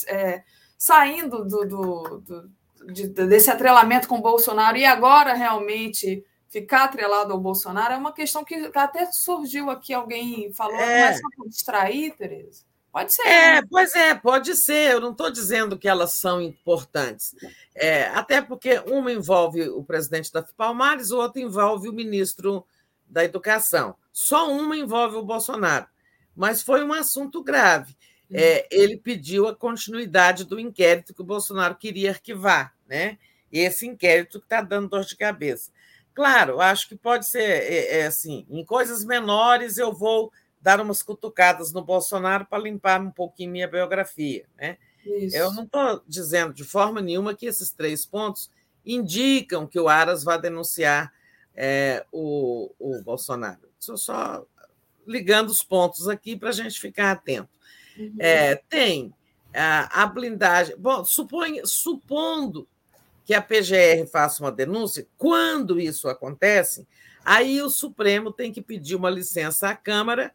é, 0.06 0.44
saindo 0.76 1.42
do, 1.46 1.64
do, 1.64 2.20
do 2.20 2.50
de, 2.92 3.08
desse 3.08 3.50
atrelamento 3.50 4.06
com 4.06 4.18
o 4.18 4.22
Bolsonaro 4.22 4.76
e 4.76 4.84
agora 4.84 5.32
realmente 5.32 6.22
ficar 6.48 6.84
atrelado 6.84 7.32
ao 7.32 7.40
Bolsonaro 7.40 7.94
é 7.94 7.96
uma 7.96 8.12
questão 8.12 8.44
que 8.44 8.70
até 8.74 9.06
surgiu 9.10 9.70
aqui, 9.70 9.94
alguém 9.94 10.52
falou, 10.52 10.76
é. 10.76 11.00
não 11.00 11.06
é 11.06 11.12
só 11.14 11.28
para 11.34 11.48
distrair, 11.48 12.14
Tereza? 12.16 12.65
Pode 12.96 13.12
ser. 13.12 13.28
É, 13.28 13.60
né? 13.60 13.62
pois 13.70 13.94
é, 13.94 14.14
pode 14.14 14.56
ser. 14.56 14.92
Eu 14.92 15.00
não 15.02 15.10
estou 15.10 15.30
dizendo 15.30 15.78
que 15.78 15.86
elas 15.86 16.14
são 16.14 16.40
importantes. 16.40 17.34
É, 17.74 18.06
até 18.06 18.40
porque 18.40 18.78
uma 18.86 19.12
envolve 19.12 19.68
o 19.68 19.84
presidente 19.84 20.32
da 20.32 20.42
Palmares, 20.42 21.10
o 21.10 21.18
outro 21.18 21.38
envolve 21.38 21.90
o 21.90 21.92
ministro 21.92 22.66
da 23.06 23.22
Educação. 23.22 23.96
Só 24.10 24.50
uma 24.50 24.74
envolve 24.78 25.16
o 25.16 25.22
Bolsonaro. 25.22 25.86
Mas 26.34 26.62
foi 26.62 26.82
um 26.82 26.92
assunto 26.94 27.44
grave. 27.44 27.94
É, 28.32 28.60
uhum. 28.60 28.66
ele 28.70 28.96
pediu 28.96 29.46
a 29.46 29.54
continuidade 29.54 30.44
do 30.44 30.58
inquérito 30.58 31.12
que 31.12 31.20
o 31.20 31.26
Bolsonaro 31.26 31.74
queria 31.74 32.12
arquivar, 32.12 32.74
né? 32.88 33.18
Esse 33.52 33.86
inquérito 33.86 34.38
que 34.40 34.46
está 34.46 34.62
dando 34.62 34.88
dor 34.88 35.04
de 35.04 35.16
cabeça. 35.16 35.70
Claro, 36.14 36.62
acho 36.62 36.88
que 36.88 36.96
pode 36.96 37.28
ser 37.28 37.42
é, 37.42 37.98
é, 37.98 38.06
assim, 38.06 38.46
em 38.48 38.64
coisas 38.64 39.04
menores 39.04 39.76
eu 39.76 39.92
vou 39.92 40.32
dar 40.66 40.80
umas 40.80 41.00
cutucadas 41.00 41.72
no 41.72 41.80
Bolsonaro 41.80 42.44
para 42.44 42.60
limpar 42.60 43.00
um 43.00 43.12
pouquinho 43.12 43.52
minha 43.52 43.68
biografia. 43.68 44.44
Né? 44.56 44.76
Eu 45.32 45.52
não 45.52 45.62
estou 45.62 46.02
dizendo 46.08 46.52
de 46.52 46.64
forma 46.64 47.00
nenhuma 47.00 47.36
que 47.36 47.46
esses 47.46 47.70
três 47.70 48.04
pontos 48.04 48.50
indicam 48.84 49.64
que 49.64 49.78
o 49.78 49.88
Aras 49.88 50.24
vai 50.24 50.40
denunciar 50.40 51.12
é, 51.54 52.04
o, 52.10 52.74
o 52.80 53.00
Bolsonaro. 53.04 53.60
Estou 53.78 53.96
só 53.96 54.44
ligando 55.06 55.50
os 55.50 55.62
pontos 55.62 56.08
aqui 56.08 56.36
para 56.36 56.48
a 56.48 56.52
gente 56.52 56.80
ficar 56.80 57.12
atento. 57.12 57.48
Uhum. 57.96 58.16
É, 58.18 58.56
tem 58.68 59.14
a, 59.54 60.02
a, 60.02 60.06
blindagem. 60.06 60.74
Bom, 60.76 61.04
supondo 61.04 62.66
que 63.24 63.34
a 63.34 63.40
PGR 63.40 64.04
faça 64.10 64.42
uma 64.42 64.50
denúncia, 64.50 65.06
quando 65.16 65.78
isso 65.78 66.08
acontece, 66.08 66.84
aí 67.24 67.62
o 67.62 67.70
Supremo 67.70 68.32
tem 68.32 68.52
que 68.52 68.60
pedir 68.60 68.96
uma 68.96 69.08
licença 69.08 69.68
à 69.68 69.76
Câmara 69.76 70.34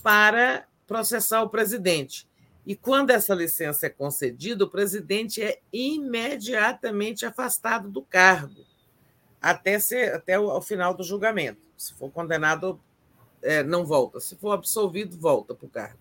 para 0.00 0.66
processar 0.86 1.42
o 1.42 1.48
presidente. 1.48 2.26
E 2.64 2.76
quando 2.76 3.10
essa 3.10 3.34
licença 3.34 3.86
é 3.86 3.90
concedida, 3.90 4.64
o 4.64 4.70
presidente 4.70 5.42
é 5.42 5.58
imediatamente 5.72 7.26
afastado 7.26 7.88
do 7.88 8.02
cargo, 8.02 8.64
até, 9.40 9.78
ser, 9.78 10.14
até 10.14 10.38
o, 10.38 10.60
final 10.60 10.94
do 10.94 11.02
julgamento. 11.02 11.60
Se 11.76 11.92
for 11.94 12.10
condenado, 12.10 12.80
é, 13.42 13.62
não 13.64 13.84
volta. 13.84 14.20
Se 14.20 14.36
for 14.36 14.52
absolvido, 14.52 15.18
volta 15.18 15.54
para 15.54 15.66
o 15.66 15.70
cargo. 15.70 15.98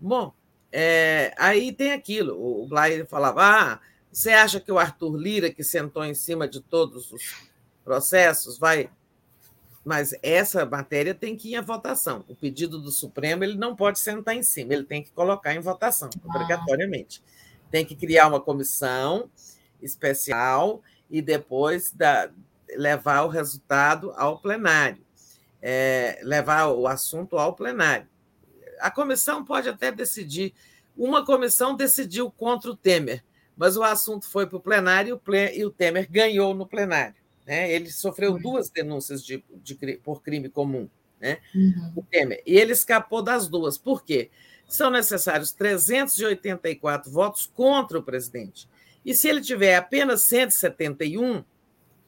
Bom, 0.00 0.32
é, 0.70 1.34
aí 1.36 1.72
tem 1.72 1.92
aquilo. 1.92 2.40
O 2.40 2.66
Blair 2.68 3.04
falava: 3.06 3.42
ah, 3.42 3.80
você 4.10 4.30
acha 4.30 4.60
que 4.60 4.70
o 4.70 4.78
Arthur 4.78 5.16
Lira, 5.16 5.50
que 5.50 5.64
sentou 5.64 6.04
em 6.04 6.14
cima 6.14 6.46
de 6.46 6.60
todos 6.60 7.10
os 7.12 7.50
processos, 7.84 8.56
vai 8.56 8.88
mas 9.84 10.14
essa 10.22 10.64
matéria 10.64 11.14
tem 11.14 11.36
que 11.36 11.50
ir 11.50 11.56
à 11.56 11.60
votação. 11.60 12.24
O 12.28 12.34
pedido 12.34 12.78
do 12.78 12.90
Supremo 12.90 13.42
ele 13.42 13.56
não 13.56 13.74
pode 13.74 13.98
sentar 13.98 14.36
em 14.36 14.42
cima, 14.42 14.72
ele 14.72 14.84
tem 14.84 15.02
que 15.02 15.10
colocar 15.10 15.54
em 15.54 15.60
votação, 15.60 16.08
ah. 16.14 16.28
obrigatoriamente. 16.28 17.22
Tem 17.70 17.84
que 17.84 17.96
criar 17.96 18.28
uma 18.28 18.40
comissão 18.40 19.28
especial 19.80 20.82
e 21.10 21.20
depois 21.20 21.90
da, 21.90 22.30
levar 22.76 23.22
o 23.22 23.28
resultado 23.28 24.12
ao 24.16 24.38
plenário, 24.38 25.04
é, 25.60 26.20
levar 26.22 26.68
o 26.68 26.86
assunto 26.86 27.36
ao 27.36 27.54
plenário. 27.54 28.06
A 28.80 28.90
comissão 28.90 29.44
pode 29.44 29.68
até 29.68 29.90
decidir. 29.90 30.54
Uma 30.96 31.24
comissão 31.24 31.74
decidiu 31.74 32.30
contra 32.30 32.70
o 32.70 32.76
Temer, 32.76 33.24
mas 33.56 33.76
o 33.76 33.82
assunto 33.82 34.28
foi 34.28 34.46
para 34.46 34.58
o 34.58 34.60
plenário 34.60 35.20
e 35.54 35.64
o 35.64 35.70
Temer 35.70 36.08
ganhou 36.10 36.54
no 36.54 36.66
plenário. 36.66 37.21
Né? 37.46 37.70
Ele 37.70 37.90
sofreu 37.90 38.38
duas 38.38 38.68
denúncias 38.68 39.24
de, 39.24 39.44
de, 39.62 39.74
por 40.02 40.22
crime 40.22 40.48
comum, 40.48 40.88
né? 41.20 41.38
Uhum. 41.54 41.92
o 41.96 42.02
Temer, 42.02 42.42
e 42.46 42.56
ele 42.56 42.72
escapou 42.72 43.22
das 43.22 43.48
duas. 43.48 43.76
Por 43.76 44.04
quê? 44.04 44.30
São 44.66 44.90
necessários 44.90 45.52
384 45.52 47.10
votos 47.10 47.46
contra 47.46 47.98
o 47.98 48.02
presidente. 48.02 48.68
E 49.04 49.14
se 49.14 49.28
ele 49.28 49.40
tiver 49.40 49.76
apenas 49.76 50.22
171, 50.22 51.44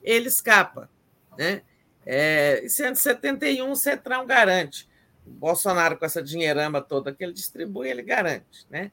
ele 0.02 0.28
escapa. 0.28 0.88
Né? 1.36 1.62
É, 2.06 2.64
171 2.68 3.70
o 3.70 3.76
Cetrão 3.76 4.26
garante. 4.26 4.88
O 5.26 5.30
Bolsonaro, 5.30 5.98
com 5.98 6.04
essa 6.04 6.22
dinheirama 6.22 6.80
toda 6.80 7.12
que 7.12 7.24
ele 7.24 7.32
distribui, 7.32 7.88
ele 7.88 8.02
garante. 8.02 8.66
Né? 8.70 8.92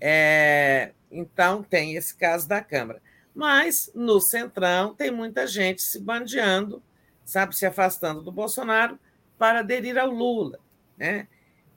É, 0.00 0.92
então, 1.10 1.62
tem 1.62 1.96
esse 1.96 2.14
caso 2.14 2.48
da 2.48 2.60
Câmara. 2.60 3.02
Mas 3.34 3.90
no 3.94 4.20
Centrão 4.20 4.94
tem 4.94 5.10
muita 5.10 5.46
gente 5.46 5.82
se 5.82 5.98
bandeando, 5.98 6.82
sabe, 7.24 7.56
se 7.56 7.66
afastando 7.66 8.22
do 8.22 8.30
Bolsonaro 8.30 8.98
para 9.36 9.60
aderir 9.60 9.98
ao 9.98 10.10
Lula. 10.10 10.58
Né? 10.96 11.26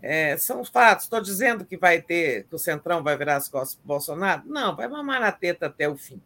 É, 0.02 0.38
são 0.38 0.64
fatos. 0.64 1.06
Estou 1.06 1.22
dizendo 1.22 1.66
que 1.66 1.77
vai 1.77 2.02
ter, 2.02 2.44
que 2.44 2.56
o 2.56 2.60
Centrão 2.60 3.02
vai 3.02 3.18
virar 3.18 3.38
as 3.38 3.50
costas 3.50 3.76
para 3.76 3.84
o 3.84 3.88
Bolsonaro? 3.88 4.44
Não, 4.45 4.76
vai 4.76 4.88
mamar 4.88 5.19
na 5.19 5.32
teta 5.32 5.66
até 5.66 5.90
o 5.90 5.98
fim. 5.98 6.22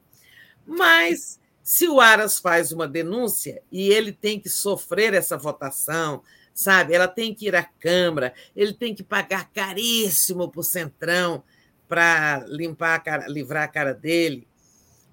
Mas 0.66 1.40
se 1.64 1.88
o 1.88 2.00
Aras 2.00 2.40
faz 2.40 2.72
uma 2.72 2.88
denúncia 2.88 3.62
e 3.72 3.90
ele 3.90 4.12
tem 4.12 4.40
que 4.40 4.50
sofrer 4.50 5.14
essa 5.14 5.38
votação, 5.38 6.22
sabe? 6.54 6.94
Ela 6.94 7.08
tem 7.08 7.34
que 7.34 7.48
ir 7.48 7.56
à 7.56 7.64
Câmara, 7.64 8.34
ele 8.56 8.74
tem 8.74 8.94
que 8.94 9.04
pagar 9.04 9.50
caríssimo 9.52 10.50
para 10.50 10.60
o 10.60 10.64
Centrão 10.64 11.44
para 11.88 12.44
limpar 12.48 12.96
a 12.96 13.00
cara, 13.00 13.28
livrar 13.28 13.64
a 13.64 13.68
cara 13.68 13.94
dele. 13.94 14.48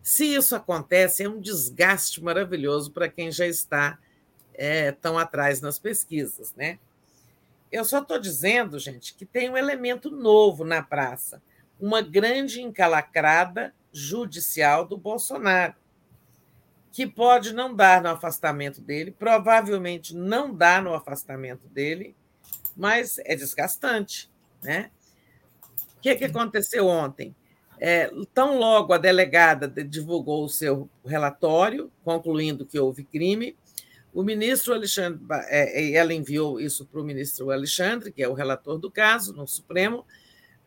Se 0.08 0.24
isso 0.24 0.56
acontece, 0.56 1.22
é 1.22 1.28
um 1.28 1.38
desgaste 1.38 2.24
maravilhoso 2.24 2.90
para 2.92 3.10
quem 3.10 3.30
já 3.30 3.46
está 3.46 3.98
é, 4.54 4.90
tão 4.90 5.18
atrás 5.18 5.60
nas 5.60 5.78
pesquisas, 5.78 6.54
né? 6.54 6.78
Eu 7.70 7.84
só 7.84 7.98
estou 7.98 8.18
dizendo, 8.18 8.78
gente, 8.78 9.12
que 9.12 9.26
tem 9.26 9.50
um 9.50 9.56
elemento 9.56 10.10
novo 10.10 10.64
na 10.64 10.82
praça, 10.82 11.42
uma 11.78 12.00
grande 12.00 12.62
encalacrada 12.62 13.74
judicial 13.92 14.86
do 14.86 14.96
Bolsonaro, 14.96 15.74
que 16.90 17.06
pode 17.06 17.52
não 17.52 17.74
dar 17.74 18.00
no 18.00 18.08
afastamento 18.08 18.80
dele, 18.80 19.10
provavelmente 19.10 20.16
não 20.16 20.54
dá 20.54 20.80
no 20.80 20.94
afastamento 20.94 21.68
dele, 21.68 22.16
mas 22.74 23.18
é 23.26 23.36
desgastante, 23.36 24.30
né? 24.62 24.90
O 25.98 26.00
que, 26.00 26.16
que 26.16 26.24
aconteceu 26.24 26.86
ontem? 26.86 27.36
É, 27.80 28.10
tão 28.34 28.58
logo 28.58 28.92
a 28.92 28.98
delegada 28.98 29.68
divulgou 29.84 30.44
o 30.44 30.48
seu 30.48 30.88
relatório, 31.04 31.90
concluindo 32.04 32.66
que 32.66 32.78
houve 32.78 33.04
crime, 33.04 33.56
o 34.12 34.22
ministro 34.22 34.74
Alexandre, 34.74 35.20
é, 35.46 35.92
ela 35.92 36.12
enviou 36.12 36.58
isso 36.58 36.86
para 36.86 37.00
o 37.00 37.04
ministro 37.04 37.50
Alexandre, 37.50 38.10
que 38.10 38.22
é 38.22 38.28
o 38.28 38.32
relator 38.32 38.78
do 38.78 38.90
caso 38.90 39.32
no 39.32 39.46
Supremo. 39.46 40.04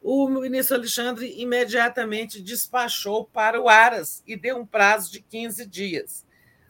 O 0.02 0.28
ministro 0.30 0.78
Alexandre 0.78 1.34
imediatamente 1.38 2.42
despachou 2.42 3.26
para 3.26 3.60
o 3.60 3.68
Aras 3.68 4.24
e 4.26 4.36
deu 4.36 4.58
um 4.58 4.66
prazo 4.66 5.12
de 5.12 5.22
15 5.22 5.66
dias. 5.66 6.26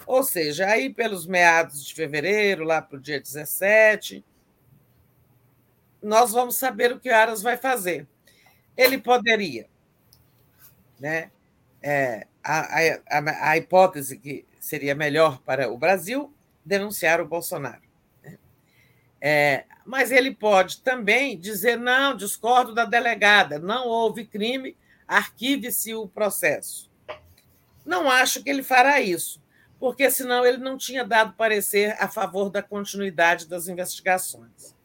Ou 0.08 0.24
seja, 0.24 0.66
aí 0.66 0.92
pelos 0.92 1.28
meados 1.28 1.86
de 1.86 1.94
fevereiro, 1.94 2.64
lá 2.64 2.82
para 2.82 2.98
o 2.98 3.02
dia 3.02 3.20
17, 3.20 4.26
nós 6.02 6.32
vamos 6.32 6.58
saber 6.58 6.92
o 6.92 7.00
que 7.00 7.10
o 7.10 7.16
Aras 7.16 7.42
vai 7.42 7.58
fazer. 7.58 8.08
Ele 8.76 8.98
poderia 8.98 9.68
né? 11.02 11.32
É, 11.82 12.28
a, 12.44 12.78
a, 13.10 13.50
a, 13.52 13.58
hipótese 13.58 14.18
que 14.18 14.46
seria 14.60 14.94
melhor 14.94 15.42
para 15.42 15.72
o 15.72 15.78
Brasil 15.78 16.32
denunciar 16.64 17.20
o 17.20 17.28
Bolsonaro. 17.28 17.82
Né? 18.24 18.38
É, 19.20 19.66
mas 19.84 20.12
ele 20.12 20.34
pode 20.34 20.82
também 20.82 21.38
dizer: 21.40 21.76
não, 21.76 22.16
discordo 22.16 22.74
da 22.74 22.86
delegada, 22.86 23.58
não 23.58 23.88
houve 23.88 24.26
crime, 24.26 24.78
arquive-se 25.08 25.96
o 25.96 26.08
processo. 26.08 26.90
Não 27.84 28.10
acho 28.10 28.44
que 28.44 28.50
ele 28.52 28.62
fará 28.62 29.02
isso, 29.02 29.42
porque 29.80 30.12
senão 30.12 30.46
ele 30.46 30.60
não 30.60 30.78
tinha 30.78 31.04
dado 31.04 31.34
parecer 31.34 31.98
a 32.00 32.08
favor 32.08 32.52
da 32.52 32.62
continuidade 32.62 33.48
das 33.48 33.68
investigações. 33.68 34.76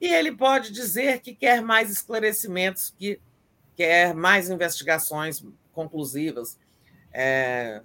E 0.00 0.06
ele 0.06 0.32
pode 0.32 0.72
dizer 0.72 1.20
que 1.20 1.34
quer 1.34 1.60
mais 1.60 1.90
esclarecimentos, 1.90 2.94
que 2.98 3.20
quer 3.76 4.14
mais 4.14 4.50
investigações 4.50 5.44
conclusivas, 5.72 6.58
é, 7.12 7.82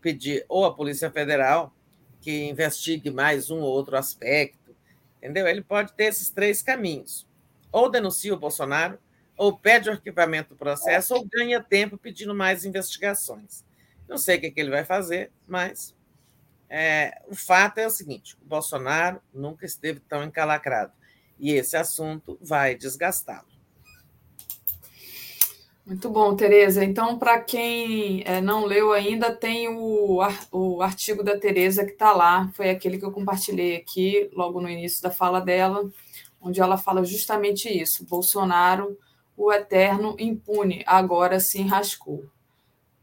pedir 0.00 0.44
ou 0.48 0.64
a 0.64 0.74
Polícia 0.74 1.10
Federal 1.10 1.74
que 2.20 2.48
investigue 2.48 3.10
mais 3.10 3.50
um 3.50 3.60
ou 3.60 3.70
outro 3.70 3.96
aspecto, 3.96 4.74
entendeu? 5.18 5.46
Ele 5.46 5.62
pode 5.62 5.92
ter 5.92 6.04
esses 6.04 6.30
três 6.30 6.62
caminhos. 6.62 7.28
Ou 7.70 7.90
denuncia 7.90 8.32
o 8.32 8.38
Bolsonaro, 8.38 8.98
ou 9.36 9.56
pede 9.58 9.90
o 9.90 9.92
arquivamento 9.92 10.50
do 10.50 10.56
processo, 10.56 11.14
ou 11.14 11.26
ganha 11.30 11.62
tempo 11.62 11.98
pedindo 11.98 12.34
mais 12.34 12.64
investigações. 12.64 13.62
Não 14.08 14.16
sei 14.16 14.38
o 14.38 14.40
que, 14.40 14.46
é 14.46 14.50
que 14.50 14.60
ele 14.60 14.70
vai 14.70 14.84
fazer, 14.84 15.30
mas 15.46 15.94
é, 16.68 17.20
o 17.26 17.34
fato 17.34 17.78
é 17.78 17.86
o 17.86 17.90
seguinte: 17.90 18.36
o 18.40 18.44
Bolsonaro 18.46 19.20
nunca 19.32 19.66
esteve 19.66 20.00
tão 20.00 20.24
encalacrado. 20.24 20.92
E 21.38 21.52
esse 21.52 21.76
assunto 21.76 22.38
vai 22.40 22.74
desgastá-lo. 22.74 23.53
Muito 25.86 26.08
bom, 26.08 26.34
Tereza. 26.34 26.82
Então, 26.82 27.18
para 27.18 27.38
quem 27.40 28.22
é, 28.24 28.40
não 28.40 28.64
leu 28.64 28.90
ainda, 28.92 29.34
tem 29.34 29.68
o, 29.68 30.18
o 30.50 30.80
artigo 30.80 31.22
da 31.22 31.38
Tereza 31.38 31.84
que 31.84 31.92
está 31.92 32.12
lá. 32.12 32.50
Foi 32.54 32.70
aquele 32.70 32.98
que 32.98 33.04
eu 33.04 33.12
compartilhei 33.12 33.76
aqui 33.76 34.30
logo 34.32 34.62
no 34.62 34.68
início 34.68 35.02
da 35.02 35.10
fala 35.10 35.40
dela, 35.40 35.90
onde 36.40 36.58
ela 36.58 36.78
fala 36.78 37.04
justamente 37.04 37.68
isso. 37.68 38.06
Bolsonaro, 38.06 38.98
o 39.36 39.52
eterno 39.52 40.16
impune, 40.18 40.82
agora 40.86 41.38
se 41.38 41.60
enrascou. 41.60 42.24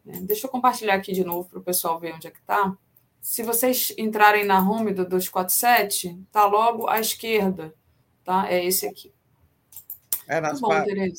É, 0.07 0.19
deixa 0.21 0.47
eu 0.47 0.51
compartilhar 0.51 0.95
aqui 0.95 1.13
de 1.13 1.23
novo 1.23 1.47
para 1.49 1.59
o 1.59 1.63
pessoal 1.63 1.99
ver 1.99 2.15
onde 2.15 2.25
é 2.27 2.31
que 2.31 2.39
está. 2.39 2.75
Se 3.21 3.43
vocês 3.43 3.93
entrarem 3.95 4.43
na 4.43 4.59
home 4.59 4.91
do 4.91 5.07
247, 5.07 6.19
está 6.25 6.45
logo 6.47 6.87
à 6.87 6.99
esquerda, 6.99 7.75
tá? 8.23 8.51
É 8.51 8.65
esse 8.65 8.87
aqui. 8.87 9.13
É 10.31 10.39
nas 10.39 10.61
bom, 10.61 10.69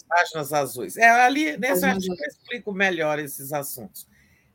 páginas 0.08 0.52
azuis. 0.54 0.96
É 0.96 1.08
ali 1.10 1.54
nesse 1.58 1.84
artigo 1.84 2.14
eu 2.18 2.26
explico 2.26 2.72
melhor 2.72 3.18
esses 3.18 3.52
assuntos, 3.52 4.08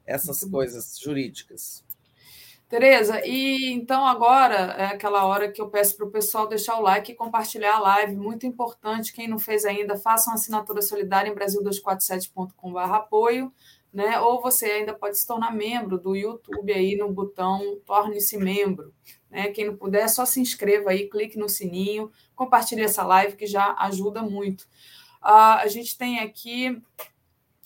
essas 0.05 0.41
Muito 0.41 0.51
coisas 0.51 0.97
bom. 0.97 1.05
jurídicas. 1.05 1.85
Tereza, 2.67 3.21
e 3.25 3.71
então 3.71 4.05
agora 4.05 4.55
é 4.77 4.85
aquela 4.87 5.25
hora 5.25 5.49
que 5.49 5.61
eu 5.61 5.69
peço 5.69 5.95
para 5.95 6.05
o 6.05 6.11
pessoal 6.11 6.47
deixar 6.47 6.77
o 6.77 6.81
like 6.81 7.11
e 7.11 7.15
compartilhar 7.15 7.75
a 7.75 7.79
live. 7.79 8.15
Muito 8.15 8.45
importante, 8.45 9.13
quem 9.13 9.27
não 9.27 9.39
fez 9.39 9.63
ainda, 9.63 9.95
faça 9.97 10.29
uma 10.29 10.35
assinatura 10.35 10.81
solidária 10.81 11.29
em 11.29 11.35
Brasil247.com.br 11.35 12.79
apoio. 12.93 13.53
né? 13.93 14.19
Ou 14.19 14.41
você 14.41 14.65
ainda 14.65 14.93
pode 14.93 15.17
se 15.17 15.25
tornar 15.25 15.53
membro 15.55 15.97
do 15.97 16.15
YouTube 16.15 16.73
aí 16.73 16.97
no 16.97 17.11
botão 17.11 17.79
torne-se 17.85 18.37
membro. 18.37 18.93
Né? 19.29 19.49
Quem 19.49 19.65
não 19.65 19.75
puder, 19.75 20.03
é 20.03 20.07
só 20.07 20.25
se 20.25 20.39
inscreva 20.39 20.91
aí, 20.91 21.09
clique 21.09 21.37
no 21.37 21.49
sininho, 21.49 22.11
compartilhe 22.35 22.81
essa 22.81 23.03
live 23.03 23.35
que 23.35 23.45
já 23.45 23.75
ajuda 23.79 24.21
muito. 24.21 24.61
Uh, 25.21 25.59
a 25.59 25.67
gente 25.67 25.97
tem 25.97 26.19
aqui 26.19 26.81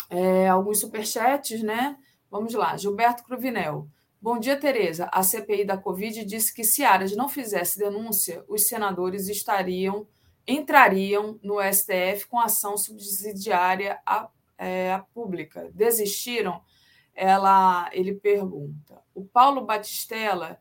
é, 0.10 0.48
alguns 0.48 0.80
superchats, 0.80 1.62
né? 1.62 1.98
Vamos 2.30 2.54
lá. 2.54 2.76
Gilberto 2.78 3.24
Cruvinel. 3.24 3.88
Bom 4.22 4.40
dia, 4.40 4.58
Tereza. 4.58 5.10
A 5.12 5.24
CPI 5.24 5.66
da 5.66 5.78
Covid 5.78 6.24
disse 6.26 6.54
que 6.54 6.64
se 6.64 6.84
Aras 6.84 7.16
não 7.16 7.28
fizesse 7.28 7.78
denúncia, 7.78 8.44
os 8.48 8.68
senadores 8.68 9.28
estariam 9.28 10.08
entrariam 10.48 11.40
no 11.44 11.58
STF 11.62 12.28
com 12.28 12.40
ação 12.40 12.78
subsidiária 12.78 14.00
à, 14.06 14.30
é, 14.58 14.94
à 14.94 15.00
pública. 15.00 15.70
Desistiram? 15.74 16.62
Ela, 17.14 17.90
ele 17.92 18.14
pergunta. 18.14 19.02
O 19.14 19.26
Paulo 19.26 19.66
Batistella 19.66 20.60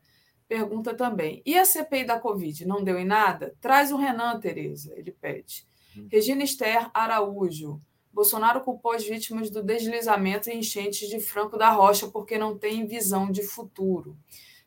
pergunta 0.51 0.93
também. 0.93 1.41
E 1.45 1.57
a 1.57 1.63
CPI 1.63 2.03
da 2.03 2.19
Covid 2.19 2.65
não 2.67 2.83
deu 2.83 2.99
em 2.99 3.05
nada? 3.05 3.55
Traz 3.61 3.89
o 3.89 3.95
Renan, 3.95 4.37
Tereza, 4.37 4.93
ele 4.97 5.09
pede. 5.09 5.65
Hum. 5.97 6.09
Regina 6.11 6.43
Esther 6.43 6.91
Araújo. 6.93 7.81
Bolsonaro 8.11 8.59
culpou 8.59 8.91
as 8.91 9.05
vítimas 9.05 9.49
do 9.49 9.63
deslizamento 9.63 10.49
e 10.49 10.53
enchentes 10.57 11.07
de 11.07 11.21
Franco 11.21 11.57
da 11.57 11.69
Rocha 11.69 12.09
porque 12.09 12.37
não 12.37 12.57
tem 12.57 12.85
visão 12.85 13.31
de 13.31 13.43
futuro. 13.43 14.17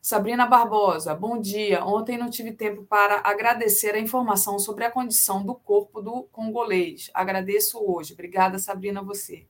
Sabrina 0.00 0.46
Barbosa, 0.46 1.14
bom 1.14 1.38
dia. 1.38 1.84
Ontem 1.84 2.16
não 2.16 2.30
tive 2.30 2.52
tempo 2.52 2.84
para 2.84 3.20
agradecer 3.22 3.94
a 3.94 4.00
informação 4.00 4.58
sobre 4.58 4.86
a 4.86 4.90
condição 4.90 5.44
do 5.44 5.54
corpo 5.54 6.00
do 6.00 6.22
congolês. 6.32 7.10
Agradeço 7.12 7.78
hoje. 7.78 8.14
Obrigada, 8.14 8.58
Sabrina, 8.58 9.02
você. 9.02 9.46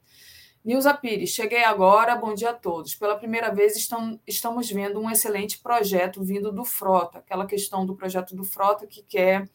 Nilza 0.64 0.94
Pires, 0.94 1.28
cheguei 1.28 1.62
agora, 1.62 2.16
bom 2.16 2.32
dia 2.32 2.48
a 2.48 2.54
todos. 2.54 2.94
Pela 2.94 3.16
primeira 3.16 3.54
vez 3.54 3.76
estão, 3.76 4.18
estamos 4.26 4.70
vendo 4.70 4.98
um 4.98 5.10
excelente 5.10 5.58
projeto 5.58 6.24
vindo 6.24 6.50
do 6.50 6.64
Frota, 6.64 7.18
aquela 7.18 7.44
questão 7.44 7.84
do 7.84 7.94
projeto 7.94 8.34
do 8.34 8.44
Frota 8.44 8.86
que 8.86 9.02
quer 9.02 9.46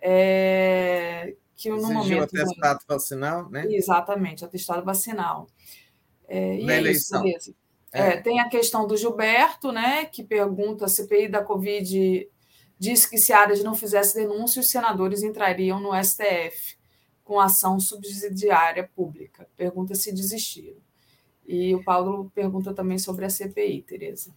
é, 0.00 1.34
que 1.56 1.68
no 1.68 1.78
Exigiu 1.78 1.94
momento. 1.94 2.22
atestado 2.22 2.80
vacinal, 2.86 3.50
né? 3.50 3.66
Exatamente, 3.68 4.44
atestado 4.44 4.84
vacinal. 4.84 5.48
É, 6.28 6.60
e 6.60 6.64
Na 6.64 6.74
é 6.74 6.78
eleição. 6.78 7.26
isso, 7.26 7.50
beleza. 7.50 7.54
É, 7.92 8.16
tem 8.18 8.38
a 8.38 8.48
questão 8.48 8.86
do 8.86 8.96
Gilberto, 8.96 9.72
né, 9.72 10.04
que 10.04 10.22
pergunta: 10.22 10.84
a 10.84 10.88
CPI 10.88 11.28
da 11.28 11.42
Covid 11.42 12.28
disse 12.78 13.10
que 13.10 13.18
se 13.18 13.32
a 13.32 13.40
Aras 13.40 13.64
não 13.64 13.74
fizesse 13.74 14.14
denúncia, 14.14 14.60
os 14.60 14.70
senadores 14.70 15.24
entrariam 15.24 15.80
no 15.80 15.90
STF 16.02 16.80
com 17.32 17.40
ação 17.40 17.80
subsidiária 17.80 18.86
pública. 18.94 19.48
Pergunta 19.56 19.94
se 19.94 20.12
desistiram. 20.12 20.76
E 21.46 21.74
o 21.74 21.82
Paulo 21.82 22.30
pergunta 22.34 22.74
também 22.74 22.98
sobre 22.98 23.24
a 23.24 23.30
CPI, 23.30 23.80
Tereza. 23.80 24.30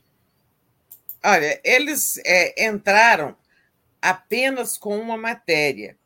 Olha, 1.22 1.60
eles 1.62 2.18
é, 2.26 2.70
entraram 2.70 3.36
apenas 4.02 4.78
com 4.78 4.98
uma 4.98 5.18
matéria. 5.18 5.98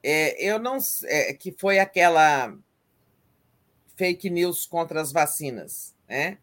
É, 0.00 0.40
eu 0.40 0.60
não 0.60 0.78
é, 1.06 1.34
que 1.34 1.50
foi 1.50 1.80
aquela 1.80 2.56
fake 3.96 4.30
news 4.30 4.64
contra 4.64 5.00
as 5.00 5.10
vacinas, 5.10 5.92
né? 6.08 6.38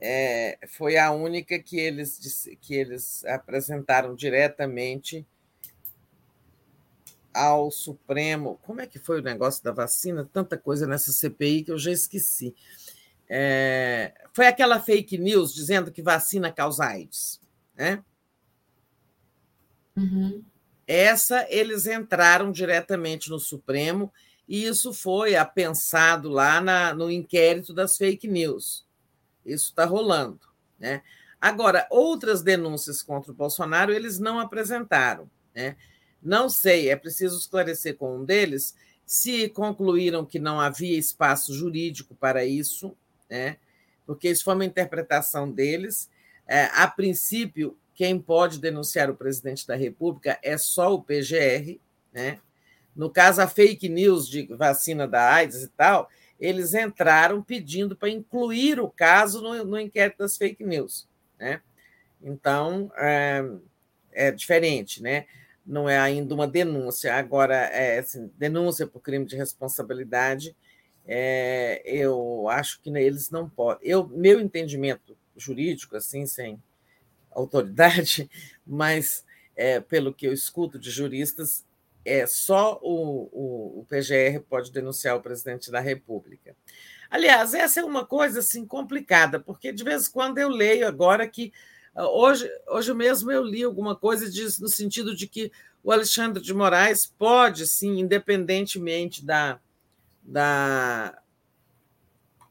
É, 0.00 0.60
foi 0.68 0.96
a 0.96 1.10
única 1.10 1.58
que 1.58 1.76
eles 1.76 2.48
que 2.60 2.72
eles 2.72 3.24
apresentaram 3.24 4.14
diretamente 4.14 5.26
ao 7.38 7.70
Supremo. 7.70 8.58
Como 8.62 8.80
é 8.80 8.86
que 8.86 8.98
foi 8.98 9.20
o 9.20 9.22
negócio 9.24 9.62
da 9.62 9.72
vacina? 9.72 10.28
Tanta 10.32 10.56
coisa 10.58 10.86
nessa 10.86 11.12
CPI 11.12 11.64
que 11.64 11.72
eu 11.72 11.78
já 11.78 11.92
esqueci. 11.92 12.54
É, 13.28 14.12
foi 14.32 14.46
aquela 14.46 14.80
fake 14.80 15.18
news 15.18 15.54
dizendo 15.54 15.92
que 15.92 16.02
vacina 16.02 16.50
causa 16.50 16.86
AIDS, 16.86 17.40
né? 17.76 18.02
Uhum. 19.96 20.42
Essa 20.86 21.46
eles 21.50 21.86
entraram 21.86 22.50
diretamente 22.50 23.28
no 23.28 23.38
Supremo 23.38 24.12
e 24.48 24.64
isso 24.64 24.94
foi 24.94 25.36
apensado 25.36 26.30
lá 26.30 26.60
na, 26.60 26.94
no 26.94 27.10
inquérito 27.10 27.74
das 27.74 27.96
fake 27.96 28.26
news. 28.26 28.86
Isso 29.44 29.66
está 29.66 29.84
rolando. 29.84 30.40
Né? 30.78 31.02
Agora, 31.40 31.86
outras 31.90 32.42
denúncias 32.42 33.02
contra 33.02 33.30
o 33.30 33.34
Bolsonaro 33.34 33.92
eles 33.92 34.18
não 34.18 34.38
apresentaram. 34.40 35.30
Né? 35.54 35.76
Não 36.22 36.48
sei, 36.48 36.88
é 36.88 36.96
preciso 36.96 37.38
esclarecer 37.38 37.96
com 37.96 38.18
um 38.18 38.24
deles 38.24 38.74
se 39.08 39.48
concluíram 39.48 40.26
que 40.26 40.38
não 40.38 40.60
havia 40.60 40.98
espaço 40.98 41.54
jurídico 41.54 42.14
para 42.14 42.44
isso, 42.44 42.94
né? 43.28 43.56
porque 44.04 44.28
isso 44.28 44.44
foi 44.44 44.54
uma 44.54 44.66
interpretação 44.66 45.50
deles. 45.50 46.10
É, 46.46 46.64
a 46.74 46.86
princípio, 46.86 47.74
quem 47.94 48.20
pode 48.20 48.58
denunciar 48.58 49.08
o 49.08 49.16
presidente 49.16 49.66
da 49.66 49.74
República 49.74 50.38
é 50.42 50.58
só 50.58 50.92
o 50.92 51.02
PGR. 51.02 51.80
Né? 52.12 52.38
No 52.94 53.08
caso, 53.08 53.40
a 53.40 53.48
fake 53.48 53.88
news 53.88 54.28
de 54.28 54.46
vacina 54.54 55.08
da 55.08 55.32
AIDS 55.32 55.62
e 55.62 55.68
tal, 55.68 56.10
eles 56.38 56.74
entraram 56.74 57.42
pedindo 57.42 57.96
para 57.96 58.10
incluir 58.10 58.78
o 58.78 58.90
caso 58.90 59.40
no, 59.40 59.64
no, 59.64 59.80
inquérito 59.80 60.18
das 60.18 60.36
fake 60.36 60.62
news. 60.62 61.08
Né? 61.38 61.62
Então, 62.22 62.92
é, 62.94 63.42
é, 64.12 64.30
diferente, 64.30 65.02
né? 65.02 65.24
Não 65.68 65.88
é 65.88 65.98
ainda 65.98 66.34
uma 66.34 66.48
denúncia. 66.48 67.14
Agora, 67.14 67.54
é, 67.54 67.98
assim, 67.98 68.32
denúncia 68.38 68.86
por 68.86 69.00
crime 69.00 69.26
de 69.26 69.36
responsabilidade, 69.36 70.56
é, 71.06 71.82
eu 71.84 72.48
acho 72.48 72.80
que 72.80 72.88
eles 72.88 73.30
não 73.30 73.48
podem. 73.48 73.86
Eu, 73.86 74.08
meu 74.08 74.40
entendimento 74.40 75.16
jurídico, 75.36 75.94
assim, 75.94 76.26
sem 76.26 76.60
autoridade, 77.30 78.28
mas 78.66 79.24
é, 79.54 79.78
pelo 79.78 80.12
que 80.12 80.26
eu 80.26 80.32
escuto 80.32 80.78
de 80.78 80.90
juristas, 80.90 81.66
é 82.04 82.26
só 82.26 82.78
o, 82.82 83.28
o, 83.30 83.80
o, 83.80 83.86
PGR 83.86 84.40
pode 84.48 84.72
denunciar 84.72 85.16
o 85.16 85.20
presidente 85.20 85.70
da 85.70 85.80
República. 85.80 86.56
Aliás, 87.10 87.52
essa 87.52 87.80
é 87.80 87.84
uma 87.84 88.06
coisa 88.06 88.38
assim 88.38 88.66
complicada, 88.66 89.38
porque 89.38 89.72
de 89.72 89.84
vez 89.84 90.08
em 90.08 90.12
quando 90.12 90.38
eu 90.38 90.48
leio 90.48 90.86
agora 90.86 91.28
que 91.28 91.52
hoje, 92.06 92.48
hoje 92.68 92.94
mesmo 92.94 93.30
eu 93.30 93.42
li 93.42 93.62
alguma 93.62 93.96
coisa 93.96 94.30
diz, 94.30 94.58
no 94.58 94.68
sentido 94.68 95.14
de 95.16 95.26
que 95.26 95.50
o 95.82 95.92
Alexandre 95.92 96.42
de 96.42 96.52
Moraes 96.54 97.06
pode, 97.06 97.66
sim, 97.66 97.98
independentemente 97.98 99.24
da, 99.24 99.58
da, 100.22 101.18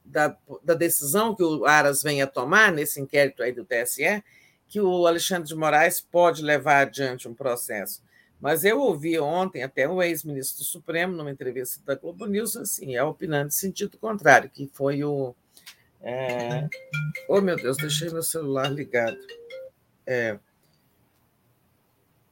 da, 0.03 0.38
da 0.64 0.74
decisão 0.74 1.35
que 1.35 1.43
o 1.43 1.66
Aras 1.66 2.01
venha 2.01 2.26
tomar 2.26 2.72
nesse 2.72 3.00
inquérito 3.00 3.43
aí 3.43 3.51
do 3.51 3.66
TSE, 3.66 4.24
que 4.67 4.82
o 4.82 5.08
Alexandre 5.08 5.48
de 5.48 5.56
Moraes 5.56 6.01
pode 6.01 6.42
levar 6.42 6.82
adiante 6.82 7.27
um 7.27 7.34
processo. 7.34 8.01
Mas 8.40 8.64
eu 8.64 8.80
ouvi 8.80 9.19
ontem 9.19 9.64
até 9.64 9.88
o 9.88 10.01
ex-ministro 10.01 10.59
do 10.59 10.64
Supremo, 10.64 11.16
numa 11.16 11.32
entrevista 11.32 11.82
da 11.85 11.95
Globo 11.95 12.26
News, 12.26 12.56
assim, 12.56 12.95
é 12.95 13.03
opinando 13.03 13.51
sentido 13.51 13.98
contrário, 13.98 14.50
que 14.50 14.69
foi 14.74 15.03
o. 15.03 15.35
É... 16.01 16.67
Oh, 17.27 17.42
meu 17.42 17.56
Deus, 17.56 17.77
deixei 17.77 18.09
meu 18.09 18.24
celular 18.24 18.69
ligado. 18.69 19.17
É... 20.06 20.38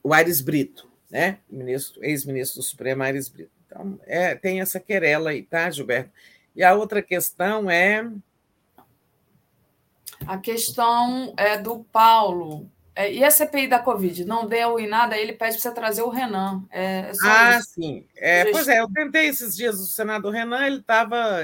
O 0.03 0.13
Aires 0.13 0.39
Brito, 0.39 0.89
né? 1.09 1.39
Ex-ministro 2.01 2.61
do 2.61 2.63
Supremo, 2.63 3.03
Aires 3.03 3.27
Brito. 3.27 3.51
Então, 3.65 3.99
é, 4.05 4.35
tem 4.35 4.61
essa 4.61 4.79
querela 4.79 5.31
aí, 5.31 5.43
tá, 5.43 5.69
Gilberto? 5.69 6.11
E 6.55 6.63
a 6.63 6.73
outra 6.73 7.01
questão 7.01 7.69
é. 7.69 8.09
A 10.25 10.37
questão 10.37 11.33
é 11.35 11.57
do 11.57 11.83
Paulo. 11.91 12.69
É, 12.95 13.11
e 13.11 13.23
a 13.23 13.29
CPI 13.29 13.67
da 13.67 13.79
Covid? 13.79 14.23
Não 14.23 14.47
deu 14.47 14.79
em 14.79 14.87
nada, 14.87 15.17
ele 15.17 15.33
pede 15.33 15.55
para 15.55 15.61
você 15.61 15.71
trazer 15.71 16.01
o 16.01 16.09
Renan. 16.09 16.63
É, 16.71 17.01
é 17.01 17.11
ah, 17.23 17.57
isso. 17.59 17.73
sim. 17.73 18.07
É, 18.15 18.49
pois 18.49 18.69
é, 18.69 18.79
eu 18.79 18.89
tentei 18.89 19.25
esses 19.27 19.55
dias 19.55 19.75
o 19.79 19.85
senador 19.85 20.31
Renan, 20.31 20.65
ele 20.65 20.79
estava 20.79 21.41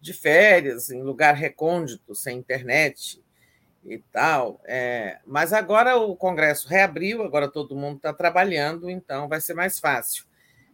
de 0.00 0.12
férias, 0.12 0.90
em 0.90 1.02
lugar 1.02 1.34
recôndito, 1.34 2.14
sem 2.14 2.38
internet 2.38 3.22
e 3.84 3.98
tal. 3.98 4.60
É, 4.64 5.18
mas 5.26 5.52
agora 5.52 5.96
o 5.96 6.16
Congresso 6.16 6.68
reabriu, 6.68 7.22
agora 7.22 7.48
todo 7.48 7.76
mundo 7.76 7.96
está 7.96 8.12
trabalhando, 8.12 8.90
então 8.90 9.28
vai 9.28 9.40
ser 9.40 9.54
mais 9.54 9.78
fácil. 9.78 10.24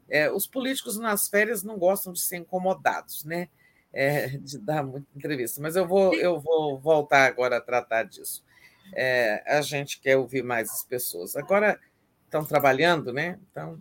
É, 0.09 0.31
os 0.31 0.47
políticos 0.47 0.99
nas 0.99 1.29
férias 1.29 1.63
não 1.63 1.79
gostam 1.79 2.13
de 2.13 2.21
ser 2.21 2.37
incomodados, 2.37 3.25
né? 3.25 3.49
É, 3.93 4.27
de 4.29 4.59
dar 4.59 4.83
muita 4.83 5.07
entrevista, 5.15 5.63
mas 5.63 5.77
eu 5.77 5.87
vou, 5.87 6.15
eu 6.15 6.41
vou 6.41 6.81
voltar 6.81 7.27
agora 7.27 7.59
a 7.59 7.61
tratar 7.61 8.03
disso 8.03 8.45
é, 8.93 9.43
a 9.47 9.61
gente 9.63 10.01
quer 10.01 10.17
ouvir 10.17 10.43
mais 10.43 10.71
as 10.71 10.85
pessoas. 10.85 11.37
Agora 11.37 11.79
estão 12.25 12.45
trabalhando, 12.45 13.13
né? 13.13 13.39
Então 13.51 13.81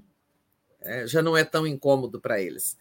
é, 0.81 1.07
já 1.07 1.21
não 1.21 1.35
é 1.35 1.43
tão 1.43 1.67
incômodo 1.67 2.21
para 2.21 2.39
eles. 2.39 2.77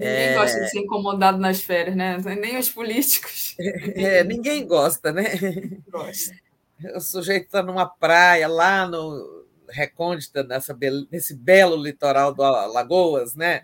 Ninguém 0.00 0.28
é... 0.28 0.34
gosta 0.34 0.60
de 0.60 0.70
ser 0.70 0.78
incomodado 0.78 1.36
nas 1.38 1.60
férias, 1.60 1.94
né? 1.94 2.16
Nem 2.40 2.56
os 2.56 2.70
políticos. 2.70 3.54
É, 3.94 4.24
ninguém 4.24 4.66
gosta, 4.66 5.12
né? 5.12 5.24
Gosta. 5.88 6.34
O 6.94 7.00
sujeito 7.00 7.44
está 7.44 7.62
numa 7.62 7.86
praia 7.86 8.48
lá 8.48 8.86
no 8.88 9.44
recôndita, 9.68 10.42
nessa, 10.42 10.76
nesse 11.10 11.34
belo 11.36 11.76
litoral 11.76 12.32
do 12.32 12.42
Alagoas, 12.42 13.34
né? 13.34 13.62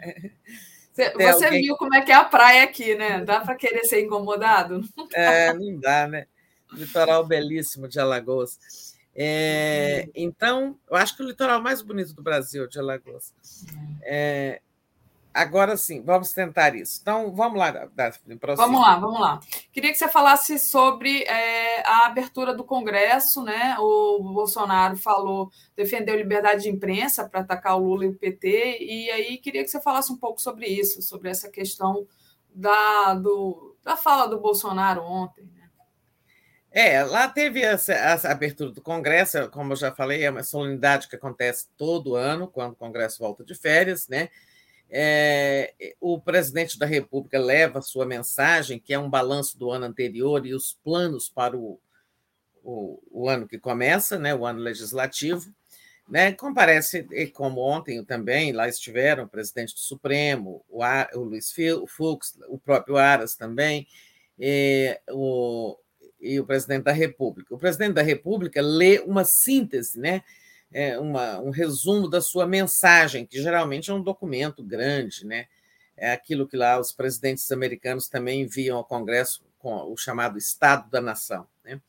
Você, 0.92 1.12
você 1.12 1.44
alguém... 1.46 1.62
viu 1.62 1.76
como 1.76 1.94
é 1.94 2.02
que 2.02 2.12
é 2.12 2.14
a 2.14 2.24
praia 2.24 2.64
aqui, 2.64 2.94
né? 2.94 3.24
Dá 3.24 3.40
para 3.40 3.54
querer 3.54 3.84
ser 3.84 4.04
incomodado? 4.04 4.82
É, 5.14 5.52
não 5.54 5.80
dá, 5.80 6.06
né? 6.06 6.26
Litoral 6.72 7.24
belíssimo 7.24 7.88
de 7.88 7.98
Alagoas. 7.98 8.58
É, 9.14 10.08
então, 10.14 10.78
eu 10.90 10.96
acho 10.96 11.16
que 11.16 11.22
o 11.22 11.26
litoral 11.26 11.62
mais 11.62 11.80
bonito 11.80 12.12
do 12.12 12.22
Brasil, 12.22 12.68
de 12.68 12.78
Alagoas. 12.78 13.32
É, 14.02 14.60
Agora 15.36 15.76
sim, 15.76 16.02
vamos 16.02 16.32
tentar 16.32 16.74
isso. 16.74 16.98
Então, 17.02 17.30
vamos 17.34 17.58
lá, 17.58 17.70
Daphne, 17.94 18.38
Vamos 18.56 18.80
lá, 18.80 18.98
vamos 18.98 19.20
lá. 19.20 19.38
Queria 19.70 19.92
que 19.92 19.98
você 19.98 20.08
falasse 20.08 20.58
sobre 20.58 21.24
é, 21.24 21.86
a 21.86 22.06
abertura 22.06 22.54
do 22.54 22.64
Congresso, 22.64 23.42
né? 23.42 23.76
O 23.78 24.22
Bolsonaro 24.32 24.96
falou, 24.96 25.50
defendeu 25.76 26.16
liberdade 26.16 26.62
de 26.62 26.70
imprensa 26.70 27.28
para 27.28 27.40
atacar 27.40 27.76
o 27.76 27.84
Lula 27.84 28.06
e 28.06 28.08
o 28.08 28.14
PT, 28.14 28.78
e 28.80 29.10
aí 29.10 29.36
queria 29.36 29.62
que 29.62 29.68
você 29.68 29.78
falasse 29.80 30.10
um 30.10 30.16
pouco 30.16 30.40
sobre 30.40 30.66
isso, 30.68 31.02
sobre 31.02 31.28
essa 31.28 31.50
questão 31.50 32.06
da, 32.54 33.12
do, 33.12 33.76
da 33.84 33.94
fala 33.94 34.26
do 34.26 34.40
Bolsonaro 34.40 35.02
ontem. 35.02 35.44
Né? 35.44 35.68
É, 36.70 37.04
lá 37.04 37.28
teve 37.28 37.60
essa, 37.60 37.92
essa, 37.92 38.30
abertura 38.30 38.70
do 38.70 38.80
Congresso, 38.80 39.50
como 39.50 39.74
eu 39.74 39.76
já 39.76 39.92
falei, 39.92 40.24
é 40.24 40.30
uma 40.30 40.42
solenidade 40.42 41.08
que 41.08 41.16
acontece 41.16 41.68
todo 41.76 42.14
ano, 42.14 42.48
quando 42.48 42.72
o 42.72 42.76
Congresso 42.76 43.18
volta 43.18 43.44
de 43.44 43.54
férias, 43.54 44.08
né? 44.08 44.30
É, 44.88 45.94
o 46.00 46.20
presidente 46.20 46.78
da 46.78 46.86
República 46.86 47.38
leva 47.38 47.82
sua 47.82 48.06
mensagem, 48.06 48.78
que 48.78 48.94
é 48.94 48.98
um 48.98 49.10
balanço 49.10 49.58
do 49.58 49.70
ano 49.70 49.86
anterior 49.86 50.46
e 50.46 50.54
os 50.54 50.78
planos 50.84 51.28
para 51.28 51.56
o, 51.56 51.80
o, 52.62 53.02
o 53.10 53.28
ano 53.28 53.48
que 53.48 53.58
começa, 53.58 54.18
né, 54.18 54.34
o 54.34 54.46
ano 54.46 54.60
legislativo. 54.60 55.52
Né, 56.08 56.30
comparece, 56.30 57.04
como 57.34 57.60
ontem 57.60 58.04
também, 58.04 58.52
lá 58.52 58.68
estiveram 58.68 59.24
o 59.24 59.28
presidente 59.28 59.74
do 59.74 59.80
Supremo, 59.80 60.64
o, 60.68 60.80
Ar, 60.80 61.10
o 61.14 61.20
Luiz 61.20 61.52
Fux, 61.88 62.38
o 62.48 62.56
próprio 62.56 62.96
Aras 62.96 63.34
também, 63.34 63.88
e 64.38 64.96
o, 65.10 65.76
e 66.20 66.38
o 66.38 66.46
presidente 66.46 66.84
da 66.84 66.92
República. 66.92 67.52
O 67.52 67.58
presidente 67.58 67.94
da 67.94 68.02
República 68.02 68.62
lê 68.62 69.00
uma 69.00 69.24
síntese, 69.24 69.98
né? 69.98 70.22
É, 70.76 70.98
uma, 70.98 71.40
um 71.40 71.48
resumo 71.48 72.06
da 72.06 72.20
sua 72.20 72.46
mensagem, 72.46 73.24
que 73.24 73.40
geralmente 73.40 73.90
é 73.90 73.94
um 73.94 74.02
documento 74.02 74.62
grande, 74.62 75.24
né? 75.24 75.46
É 75.96 76.12
aquilo 76.12 76.46
que 76.46 76.54
lá 76.54 76.78
os 76.78 76.92
presidentes 76.92 77.50
americanos 77.50 78.08
também 78.08 78.42
enviam 78.42 78.76
ao 78.76 78.84
Congresso 78.84 79.42
com 79.58 79.90
o 79.90 79.96
chamado 79.96 80.36
Estado 80.36 80.90
da 80.90 81.00
Nação. 81.00 81.46
Né? 81.64 81.80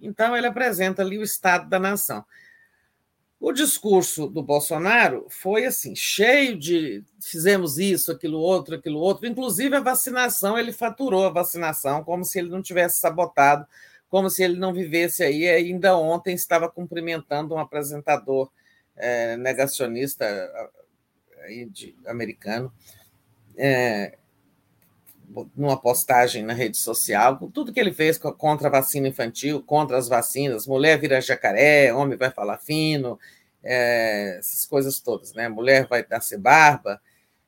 Então, 0.00 0.34
ele 0.34 0.46
apresenta 0.46 1.02
ali 1.02 1.18
o 1.18 1.22
Estado 1.22 1.68
da 1.68 1.78
Nação. 1.78 2.24
O 3.38 3.52
discurso 3.52 4.26
do 4.26 4.42
Bolsonaro 4.42 5.26
foi 5.28 5.66
assim, 5.66 5.94
cheio 5.94 6.58
de 6.58 7.04
fizemos 7.20 7.76
isso, 7.76 8.10
aquilo 8.10 8.38
outro, 8.38 8.76
aquilo 8.76 8.98
outro, 8.98 9.26
inclusive 9.26 9.76
a 9.76 9.80
vacinação, 9.80 10.58
ele 10.58 10.72
faturou 10.72 11.26
a 11.26 11.30
vacinação 11.30 12.02
como 12.02 12.24
se 12.24 12.38
ele 12.38 12.48
não 12.48 12.62
tivesse 12.62 12.96
sabotado 12.96 13.66
como 14.12 14.28
se 14.28 14.42
ele 14.42 14.58
não 14.58 14.74
vivesse 14.74 15.24
aí. 15.24 15.48
Ainda 15.48 15.96
ontem 15.96 16.34
estava 16.34 16.68
cumprimentando 16.68 17.54
um 17.54 17.58
apresentador 17.58 18.50
é, 18.94 19.38
negacionista 19.38 20.26
aí 21.42 21.64
de, 21.64 21.96
americano, 22.04 22.70
é, 23.56 24.18
numa 25.56 25.80
postagem 25.80 26.42
na 26.42 26.52
rede 26.52 26.76
social, 26.76 27.38
com 27.38 27.50
tudo 27.50 27.72
que 27.72 27.80
ele 27.80 27.90
fez 27.90 28.18
contra 28.18 28.68
a 28.68 28.70
vacina 28.70 29.08
infantil, 29.08 29.62
contra 29.62 29.96
as 29.96 30.08
vacinas, 30.08 30.66
mulher 30.66 31.00
vira 31.00 31.18
jacaré, 31.18 31.90
homem 31.94 32.18
vai 32.18 32.30
falar 32.30 32.58
fino, 32.58 33.18
é, 33.64 34.36
essas 34.38 34.66
coisas 34.66 35.00
todas, 35.00 35.32
né? 35.32 35.48
Mulher 35.48 35.86
vai 35.86 36.04
nascer 36.10 36.36
barba, 36.36 37.00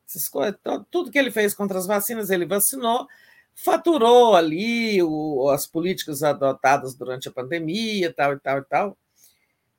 essas 0.09 0.31
coisas, 0.31 0.59
tudo 0.91 1.11
que 1.11 1.19
ele 1.19 1.31
fez 1.31 1.53
contra 1.53 1.77
as 1.79 1.87
vacinas, 1.87 2.31
ele 2.31 2.47
vacinou, 2.47 3.07
faturou 3.55 4.35
ali 4.35 5.03
o, 5.03 5.49
as 5.51 5.67
políticas 5.67 6.23
adotadas 6.23 6.95
durante 6.95 7.29
a 7.29 7.33
pandemia, 7.33 8.13
tal 8.13 8.35
e 8.35 8.41
tal 8.41 8.59
e 8.59 8.65
tal, 8.65 8.99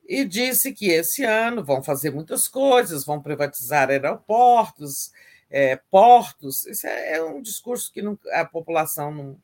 e 0.08 0.24
disse 0.24 0.72
que 0.72 0.88
esse 0.88 1.24
ano 1.24 1.64
vão 1.64 1.82
fazer 1.82 2.10
muitas 2.10 2.48
coisas, 2.48 3.04
vão 3.04 3.20
privatizar 3.20 3.90
aeroportos, 3.90 5.10
é, 5.50 5.76
portos. 5.90 6.66
Isso 6.66 6.86
é, 6.86 7.14
é, 7.14 7.22
um 7.22 7.42
discurso 7.42 7.92
que 7.92 8.02
não, 8.02 8.18
a 8.32 8.44
população 8.44 9.12
não, 9.12 9.38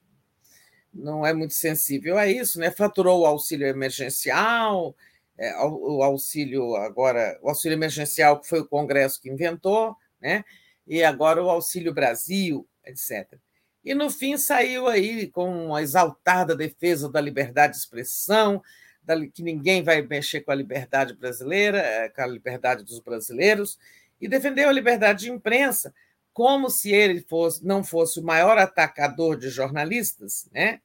não 0.92 1.26
é 1.26 1.32
muito 1.32 1.54
sensível 1.54 2.16
a 2.18 2.26
isso, 2.26 2.60
né? 2.60 2.70
Faturou 2.70 3.22
o 3.22 3.26
auxílio 3.26 3.66
emergencial, 3.66 4.94
é, 5.36 5.56
o 5.64 6.02
auxílio 6.02 6.76
agora, 6.76 7.38
o 7.42 7.48
auxílio 7.48 7.76
emergencial 7.76 8.40
que 8.40 8.48
foi 8.48 8.60
o 8.60 8.68
Congresso 8.68 9.20
que 9.20 9.30
inventou, 9.30 9.96
né? 10.20 10.44
E 10.86 11.02
agora 11.02 11.42
o 11.42 11.48
Auxílio 11.48 11.94
Brasil, 11.94 12.66
etc. 12.84 13.38
E, 13.84 13.94
no 13.94 14.10
fim, 14.10 14.36
saiu 14.36 14.86
aí 14.86 15.26
com 15.28 15.66
uma 15.66 15.82
exaltada 15.82 16.54
defesa 16.54 17.08
da 17.10 17.20
liberdade 17.20 17.74
de 17.74 17.80
expressão, 17.80 18.62
que 19.34 19.42
ninguém 19.42 19.82
vai 19.82 20.00
mexer 20.02 20.42
com 20.42 20.52
a 20.52 20.54
liberdade 20.54 21.14
brasileira, 21.14 21.78
eh, 21.78 22.08
com 22.08 22.22
a 22.22 22.26
liberdade 22.26 22.84
dos 22.84 23.00
brasileiros, 23.00 23.78
e 24.20 24.28
defendeu 24.28 24.68
a 24.68 24.72
liberdade 24.72 25.24
de 25.24 25.32
imprensa, 25.32 25.92
como 26.32 26.70
se 26.70 26.92
ele 26.92 27.20
fosse, 27.22 27.64
não 27.66 27.82
fosse 27.82 28.20
o 28.20 28.24
maior 28.24 28.56
atacador 28.56 29.36
de 29.36 29.50
jornalistas, 29.50 30.48
né? 30.52 30.80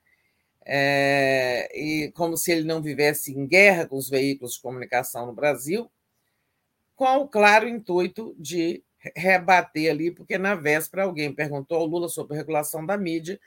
É, 0.66 1.70
e 1.74 2.12
como 2.12 2.36
se 2.36 2.52
ele 2.52 2.64
não 2.64 2.82
vivesse 2.82 3.32
em 3.32 3.48
guerra 3.48 3.88
com 3.88 3.96
os 3.96 4.10
veículos 4.10 4.56
de 4.56 4.62
comunicação 4.62 5.26
no 5.26 5.34
Brasil, 5.34 5.90
com 6.94 7.18
o 7.20 7.28
claro 7.28 7.70
intuito 7.70 8.36
de 8.38 8.84
rebater 9.16 9.92
ali, 9.92 10.12
porque 10.12 10.38
na 10.38 10.56
véspera 10.56 11.04
alguém 11.04 11.34
perguntou 11.34 11.78
ao 11.78 11.86
Lula 11.86 12.10
sobre 12.10 12.36
a 12.36 12.40
regulação 12.40 12.86
da 12.86 12.98
mídia, 12.98 13.40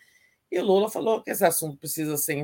e 0.50 0.60
Lula 0.60 0.90
falou 0.90 1.22
que 1.22 1.30
esse 1.30 1.44
assunto 1.44 1.76
precisa 1.78 2.16
ser 2.16 2.34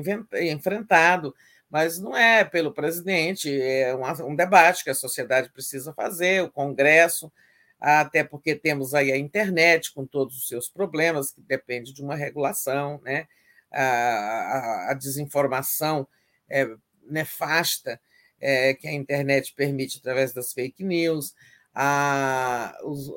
enfrentado, 0.41 1.35
mas 1.69 1.99
não 1.99 2.15
é 2.15 2.45
pelo 2.45 2.73
presidente, 2.73 3.49
é 3.61 3.93
um, 4.23 4.35
debate 4.35 4.83
que 4.83 4.89
a 4.89 4.95
sociedade 4.95 5.49
precisa 5.49 5.93
fazer, 5.93 6.43
o 6.43 6.51
Congresso, 6.51 7.31
até 7.79 8.23
porque 8.23 8.55
temos 8.55 8.93
aí 8.93 9.11
a 9.11 9.17
internet 9.17 9.93
com 9.93 10.05
todos 10.05 10.37
os 10.37 10.47
seus 10.47 10.69
problemas, 10.69 11.31
que 11.31 11.41
depende 11.41 11.93
de 11.93 12.01
uma 12.01 12.15
regulação, 12.15 13.01
né? 13.03 13.27
a, 13.71 13.83
a, 13.83 14.91
a 14.91 14.93
desinformação 14.93 16.07
é 16.49 16.67
nefasta 17.03 17.99
é, 18.39 18.73
que 18.73 18.87
a 18.87 18.93
internet 18.93 19.53
permite 19.55 19.97
através 19.99 20.33
das 20.33 20.53
fake 20.53 20.83
news, 20.83 21.33
a, 21.79 22.75
os, 22.83 23.07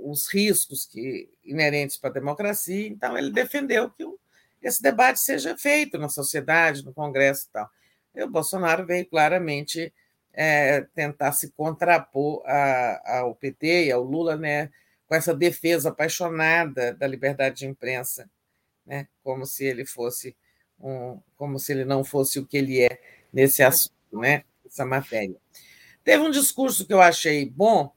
os, 0.00 0.32
riscos 0.32 0.86
que 0.86 1.28
inerentes 1.42 1.96
para 1.96 2.10
a 2.10 2.12
democracia. 2.12 2.86
Então, 2.86 3.18
ele 3.18 3.32
defendeu 3.32 3.90
que 3.90 4.04
esse 4.62 4.80
debate 4.80 5.18
seja 5.18 5.58
feito 5.58 5.98
na 5.98 6.08
sociedade, 6.08 6.84
no 6.84 6.94
Congresso 6.94 7.48
e 7.48 7.52
tal. 7.52 7.68
E 8.14 8.22
o 8.22 8.30
Bolsonaro 8.30 8.86
veio 8.86 9.04
claramente 9.04 9.92
é, 10.32 10.82
tentar 10.94 11.32
se 11.32 11.50
contrapor 11.56 12.40
a, 12.46 13.18
ao 13.18 13.34
PT 13.34 13.86
e 13.86 13.90
ao 13.90 14.04
Lula 14.04 14.36
né, 14.36 14.70
com 15.08 15.16
essa 15.16 15.34
defesa 15.34 15.88
apaixonada 15.88 16.94
da 16.94 17.08
liberdade 17.08 17.56
de 17.56 17.66
imprensa, 17.66 18.30
né, 18.86 19.08
como 19.24 19.44
se 19.44 19.64
ele 19.64 19.84
fosse 19.84 20.36
um, 20.78 21.20
como 21.36 21.58
se 21.58 21.72
ele 21.72 21.84
não 21.84 22.04
fosse 22.04 22.38
o 22.38 22.46
que 22.46 22.58
ele 22.58 22.80
é 22.80 23.00
nesse 23.32 23.60
assunto, 23.60 23.92
né, 24.12 24.44
essa 24.64 24.84
matéria. 24.84 25.34
Teve 26.04 26.22
um 26.22 26.30
discurso 26.30 26.86
que 26.86 26.92
eu 26.92 27.00
achei 27.00 27.44
bom, 27.44 27.92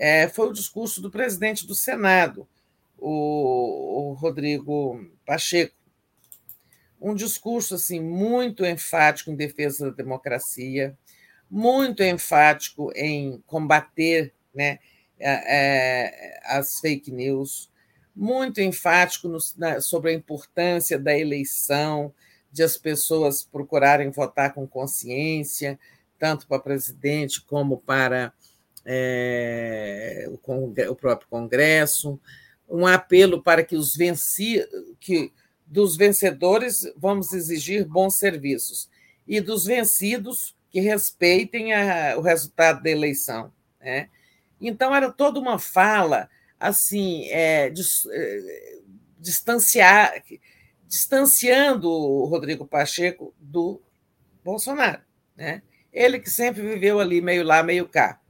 é, 0.00 0.26
foi 0.26 0.48
o 0.48 0.52
discurso 0.52 1.02
do 1.02 1.10
presidente 1.10 1.66
do 1.66 1.74
Senado, 1.74 2.48
o, 2.96 4.08
o 4.08 4.12
Rodrigo 4.14 4.98
Pacheco. 5.26 5.76
Um 6.98 7.14
discurso 7.14 7.74
assim 7.74 8.00
muito 8.00 8.64
enfático 8.64 9.30
em 9.30 9.36
defesa 9.36 9.90
da 9.90 9.96
democracia, 9.96 10.96
muito 11.50 12.02
enfático 12.02 12.90
em 12.96 13.42
combater 13.46 14.32
né, 14.54 14.78
é, 15.18 16.40
as 16.44 16.80
fake 16.80 17.12
news, 17.12 17.70
muito 18.16 18.58
enfático 18.62 19.28
no, 19.28 19.36
na, 19.58 19.82
sobre 19.82 20.12
a 20.12 20.14
importância 20.14 20.98
da 20.98 21.16
eleição, 21.16 22.10
de 22.50 22.62
as 22.62 22.78
pessoas 22.78 23.44
procurarem 23.44 24.10
votar 24.10 24.54
com 24.54 24.66
consciência, 24.66 25.78
tanto 26.18 26.46
para 26.46 26.58
presidente 26.58 27.42
como 27.42 27.76
para 27.76 28.32
é, 28.92 30.26
o, 30.28 30.34
o, 30.90 30.96
próprio 30.96 31.28
Congresso, 31.30 32.20
um 32.68 32.84
apelo 32.84 33.40
para 33.40 33.62
que 33.62 33.76
os 33.76 33.94
venci, 33.94 34.66
que 34.98 35.32
dos 35.64 35.96
vencedores 35.96 36.92
vamos 36.96 37.32
exigir 37.32 37.86
bons 37.86 38.18
serviços 38.18 38.90
e 39.28 39.40
dos 39.40 39.64
vencidos 39.64 40.56
que 40.68 40.80
respeitem 40.80 41.72
a, 41.72 42.18
o 42.18 42.20
resultado 42.20 42.82
da 42.82 42.90
eleição. 42.90 43.52
Né? 43.80 44.08
Então 44.60 44.92
era 44.92 45.12
toda 45.12 45.38
uma 45.38 45.56
fala 45.56 46.28
assim 46.58 47.28
é, 47.28 47.70
dis, 47.70 48.04
é, 48.10 48.78
distanciar, 49.20 50.20
distanciando 50.88 51.88
o 51.88 52.24
Rodrigo 52.24 52.66
Pacheco 52.66 53.32
do 53.38 53.80
Bolsonaro, 54.44 55.02
né? 55.36 55.62
Ele 55.92 56.18
que 56.18 56.30
sempre 56.30 56.62
viveu 56.62 56.98
ali 56.98 57.20
meio 57.20 57.44
lá, 57.44 57.62
meio 57.62 57.88
cá 57.88 58.20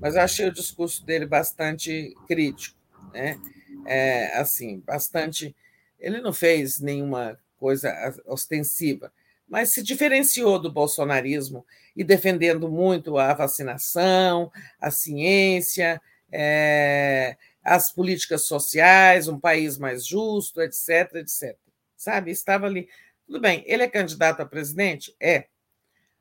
mas 0.00 0.14
eu 0.14 0.22
achei 0.22 0.48
o 0.48 0.52
discurso 0.52 1.04
dele 1.04 1.26
bastante 1.26 2.14
crítico. 2.26 2.78
Né? 3.12 3.38
é, 3.84 4.38
assim, 4.38 4.80
bastante. 4.80 5.54
Ele 5.98 6.20
não 6.20 6.32
fez 6.32 6.80
nenhuma 6.80 7.38
coisa 7.58 7.92
ostensiva, 8.26 9.12
mas 9.48 9.70
se 9.70 9.82
diferenciou 9.82 10.58
do 10.58 10.72
bolsonarismo 10.72 11.66
e 11.94 12.02
defendendo 12.02 12.70
muito 12.70 13.18
a 13.18 13.34
vacinação, 13.34 14.50
a 14.80 14.90
ciência, 14.90 16.00
é, 16.32 17.36
as 17.62 17.90
políticas 17.92 18.42
sociais, 18.42 19.28
um 19.28 19.38
país 19.38 19.76
mais 19.76 20.06
justo, 20.06 20.62
etc, 20.62 21.16
etc. 21.16 21.56
Sabe? 21.96 22.30
Estava 22.30 22.66
ali. 22.66 22.88
Tudo 23.26 23.40
bem, 23.40 23.62
ele 23.66 23.82
é 23.82 23.88
candidato 23.88 24.40
a 24.40 24.46
presidente? 24.46 25.14
É. 25.20 25.46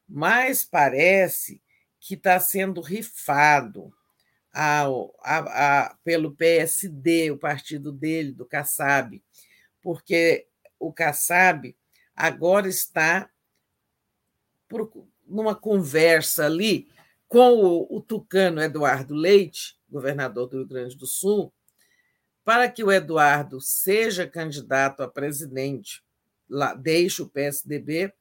Mas 0.07 0.63
parece 0.65 1.61
que 1.99 2.15
está 2.15 2.39
sendo 2.39 2.81
rifado 2.81 3.93
ao, 4.53 5.15
a, 5.21 5.37
a, 5.87 5.95
pelo 6.03 6.35
PSD, 6.35 7.31
o 7.31 7.37
partido 7.37 7.91
dele, 7.91 8.31
do 8.31 8.45
Kassab, 8.45 9.21
porque 9.81 10.47
o 10.79 10.91
Kassab 10.91 11.75
agora 12.15 12.67
está 12.67 13.29
por, 14.67 14.91
numa 15.27 15.55
conversa 15.55 16.45
ali 16.45 16.87
com 17.27 17.63
o, 17.63 17.97
o 17.97 18.01
tucano 18.01 18.61
Eduardo 18.61 19.13
Leite, 19.13 19.77
governador 19.87 20.47
do 20.47 20.57
Rio 20.57 20.67
Grande 20.67 20.97
do 20.97 21.05
Sul, 21.05 21.53
para 22.43 22.69
que 22.69 22.83
o 22.83 22.91
Eduardo 22.91 23.61
seja 23.61 24.27
candidato 24.27 25.03
a 25.03 25.07
presidente, 25.07 26.03
lá, 26.49 26.73
deixe 26.73 27.21
o 27.21 27.29
PSDB 27.29 28.11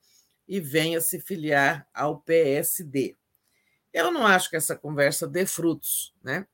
e 0.47 0.61
venha 0.61 1.01
se 1.01 1.19
filiar 1.19 1.89
ao 1.95 2.21
PSD. 2.21 3.17
Eu 3.93 4.11
não 4.11 4.27
acho 4.27 4.51
que 4.51 4.57
essa 4.57 4.77
conversa 4.77 5.27
dê 5.27 5.47
frutos, 5.47 6.15
né? 6.23 6.47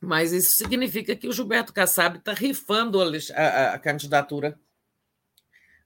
Mas 0.00 0.32
isso 0.32 0.52
significa 0.52 1.16
que 1.16 1.26
o 1.26 1.32
Gilberto 1.32 1.72
Kassab 1.72 2.18
está 2.18 2.32
rifando 2.32 3.00
a, 3.02 3.06
a, 3.34 3.74
a, 3.74 3.78
candidatura 3.78 4.58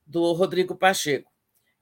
do 0.06 0.32
Rodrigo 0.32 0.76
Pacheco, 0.76 1.32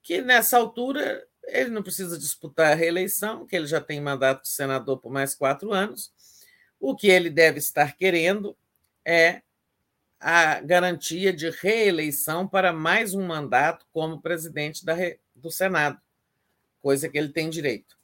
que 0.00 0.22
nessa 0.22 0.56
altura 0.56 1.26
ele 1.44 1.70
não 1.70 1.82
precisa 1.82 2.16
disputar 2.16 2.72
a 2.72 2.76
reeleição, 2.76 3.46
que 3.46 3.56
ele 3.56 3.66
já 3.66 3.80
tem 3.80 4.00
mandato 4.00 4.42
de 4.42 4.48
senador 4.48 4.98
por 4.98 5.10
mais 5.10 5.34
quatro 5.34 5.72
anos. 5.72 6.12
O 6.78 6.94
que 6.94 7.08
ele 7.08 7.28
deve 7.28 7.58
estar 7.58 7.96
querendo 7.96 8.56
é 9.04 9.42
a 10.20 10.60
garantia 10.60 11.32
de 11.32 11.50
reeleição 11.50 12.46
para 12.46 12.72
mais 12.72 13.14
um 13.14 13.26
mandato 13.26 13.86
como 13.92 14.20
presidente 14.20 14.84
da, 14.84 14.94
do 15.34 15.50
Senado, 15.50 16.00
coisa 16.80 17.08
que 17.08 17.18
ele 17.18 17.30
tem 17.30 17.48
direito. 17.48 17.98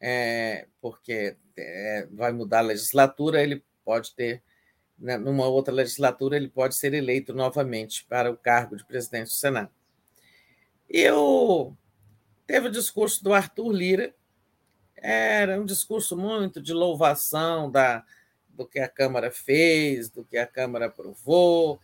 É, 0.00 0.66
porque 0.80 1.36
é, 1.56 2.06
vai 2.12 2.32
mudar 2.32 2.58
a 2.58 2.62
legislatura, 2.62 3.42
ele 3.42 3.64
pode 3.84 4.14
ter, 4.14 4.42
né, 4.98 5.16
numa 5.16 5.46
outra 5.46 5.74
legislatura, 5.74 6.36
ele 6.36 6.48
pode 6.48 6.76
ser 6.76 6.94
eleito 6.94 7.34
novamente 7.34 8.04
para 8.04 8.30
o 8.30 8.36
cargo 8.36 8.76
de 8.76 8.84
presidente 8.84 9.28
do 9.28 9.32
Senado. 9.32 9.70
E 10.88 11.10
o, 11.10 11.72
teve 12.46 12.68
o 12.68 12.72
discurso 12.72 13.22
do 13.22 13.34
Arthur 13.34 13.72
Lira, 13.72 14.14
era 14.96 15.60
um 15.60 15.64
discurso 15.64 16.16
muito 16.16 16.60
de 16.60 16.72
louvação 16.72 17.70
da, 17.70 18.04
do 18.48 18.66
que 18.66 18.80
a 18.80 18.88
Câmara 18.88 19.30
fez, 19.30 20.10
do 20.10 20.24
que 20.24 20.36
a 20.36 20.46
Câmara 20.46 20.86
aprovou, 20.86 21.80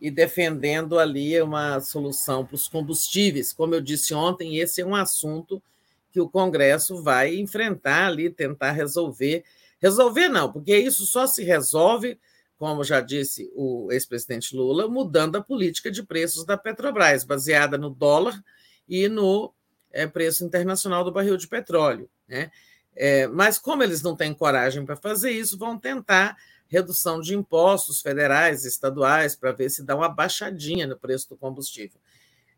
e 0.00 0.10
defendendo 0.10 0.98
ali 0.98 1.40
uma 1.42 1.80
solução 1.80 2.44
para 2.44 2.54
os 2.54 2.68
combustíveis. 2.68 3.52
Como 3.52 3.74
eu 3.74 3.80
disse 3.80 4.14
ontem, 4.14 4.58
esse 4.58 4.80
é 4.80 4.86
um 4.86 4.94
assunto 4.94 5.62
que 6.10 6.20
o 6.20 6.28
Congresso 6.28 7.02
vai 7.02 7.36
enfrentar 7.36 8.06
ali, 8.06 8.30
tentar 8.30 8.72
resolver. 8.72 9.44
Resolver 9.80 10.28
não, 10.28 10.50
porque 10.52 10.76
isso 10.76 11.04
só 11.06 11.26
se 11.26 11.44
resolve, 11.44 12.18
como 12.56 12.82
já 12.82 13.00
disse 13.00 13.50
o 13.54 13.88
ex-presidente 13.92 14.56
Lula, 14.56 14.88
mudando 14.88 15.36
a 15.36 15.42
política 15.42 15.90
de 15.90 16.02
preços 16.02 16.44
da 16.44 16.56
Petrobras, 16.56 17.24
baseada 17.24 17.76
no 17.76 17.90
dólar 17.90 18.42
e 18.88 19.08
no 19.08 19.52
é, 19.92 20.06
preço 20.06 20.44
internacional 20.44 21.04
do 21.04 21.12
barril 21.12 21.36
de 21.36 21.46
petróleo. 21.46 22.08
Né? 22.26 22.50
É, 22.96 23.26
mas, 23.28 23.58
como 23.58 23.82
eles 23.82 24.02
não 24.02 24.16
têm 24.16 24.34
coragem 24.34 24.84
para 24.84 24.96
fazer 24.96 25.30
isso, 25.30 25.58
vão 25.58 25.78
tentar 25.78 26.36
redução 26.68 27.20
de 27.20 27.34
impostos 27.34 28.00
federais, 28.00 28.64
estaduais, 28.64 29.34
para 29.34 29.52
ver 29.52 29.70
se 29.70 29.82
dá 29.82 29.96
uma 29.96 30.08
baixadinha 30.08 30.86
no 30.86 30.98
preço 30.98 31.28
do 31.30 31.36
combustível 31.36 31.98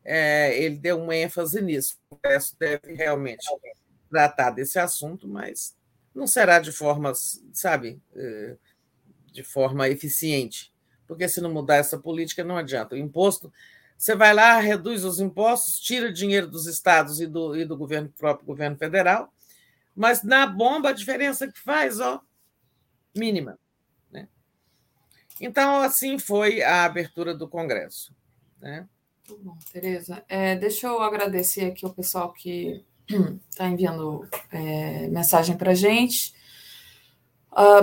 é, 0.05 0.59
ele 0.63 0.77
deu 0.77 1.01
uma 1.01 1.17
ênfase 1.17 1.61
nisso. 1.61 1.97
O 2.11 2.17
Congresso 2.17 2.57
deve 2.59 2.95
realmente 2.95 3.47
tratar 4.09 4.51
desse 4.51 4.79
assunto, 4.79 5.29
mas 5.29 5.77
não 6.15 6.27
será 6.27 6.59
de 6.59 6.73
forma, 6.73 7.13
sabe, 7.53 8.01
é, 8.15 8.57
de 9.33 9.43
forma 9.43 9.89
eficiente, 9.89 10.73
porque 11.07 11.29
se 11.29 11.41
não 11.41 11.53
mudar 11.53 11.77
essa 11.77 11.99
política 11.99 12.43
não 12.43 12.57
adianta. 12.57 12.95
O 12.95 12.99
imposto, 12.99 13.53
você 13.97 14.17
vai 14.17 14.35
lá, 14.35 14.59
reduz 14.59 15.05
os 15.05 15.21
impostos, 15.21 15.79
tira 15.79 16.13
dinheiro 16.13 16.49
dos 16.49 16.67
estados 16.67 17.21
e 17.21 17.27
do, 17.27 17.57
e 17.57 17.65
do 17.65 17.77
governo 17.77 18.09
próprio 18.19 18.47
governo 18.47 18.77
federal, 18.77 19.33
mas 19.95 20.23
na 20.23 20.47
bomba 20.47 20.89
a 20.89 20.93
diferença 20.93 21.47
que 21.47 21.61
faz, 21.61 22.01
ó, 22.01 22.21
mínima. 23.15 23.59
Então, 25.41 25.81
assim 25.81 26.19
foi 26.19 26.63
a 26.63 26.85
abertura 26.85 27.35
do 27.35 27.49
Congresso. 27.49 28.15
Né? 28.61 28.87
Muito 29.29 29.43
bom, 29.43 29.57
Tereza. 29.73 30.23
É, 30.29 30.55
deixa 30.55 30.87
eu 30.87 31.01
agradecer 31.01 31.67
aqui 31.67 31.87
o 31.87 31.95
pessoal 31.95 32.33
que 32.33 32.85
está 33.49 33.67
enviando 33.71 34.29
é, 34.53 35.09
mensagem 35.09 35.57
para 35.57 35.71
a 35.71 35.75
gente. 35.75 36.35
Uh, 37.51 37.83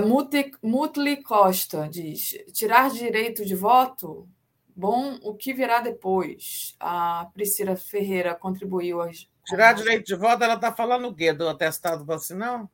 Mutli 0.62 1.22
Costa 1.22 1.88
diz: 1.90 2.36
tirar 2.52 2.90
direito 2.90 3.44
de 3.44 3.54
voto? 3.54 4.28
Bom, 4.74 5.18
o 5.22 5.34
que 5.34 5.52
virá 5.52 5.80
depois? 5.80 6.76
A 6.78 7.28
Priscila 7.34 7.76
Ferreira 7.76 8.34
contribuiu. 8.34 9.02
A... 9.02 9.10
Tirar 9.44 9.72
direito 9.72 10.06
de 10.06 10.14
voto, 10.14 10.42
ela 10.44 10.54
está 10.54 10.72
falando 10.72 11.08
o 11.08 11.14
quê? 11.14 11.32
Do 11.32 11.48
atestado 11.48 12.04
vacinal? 12.04 12.70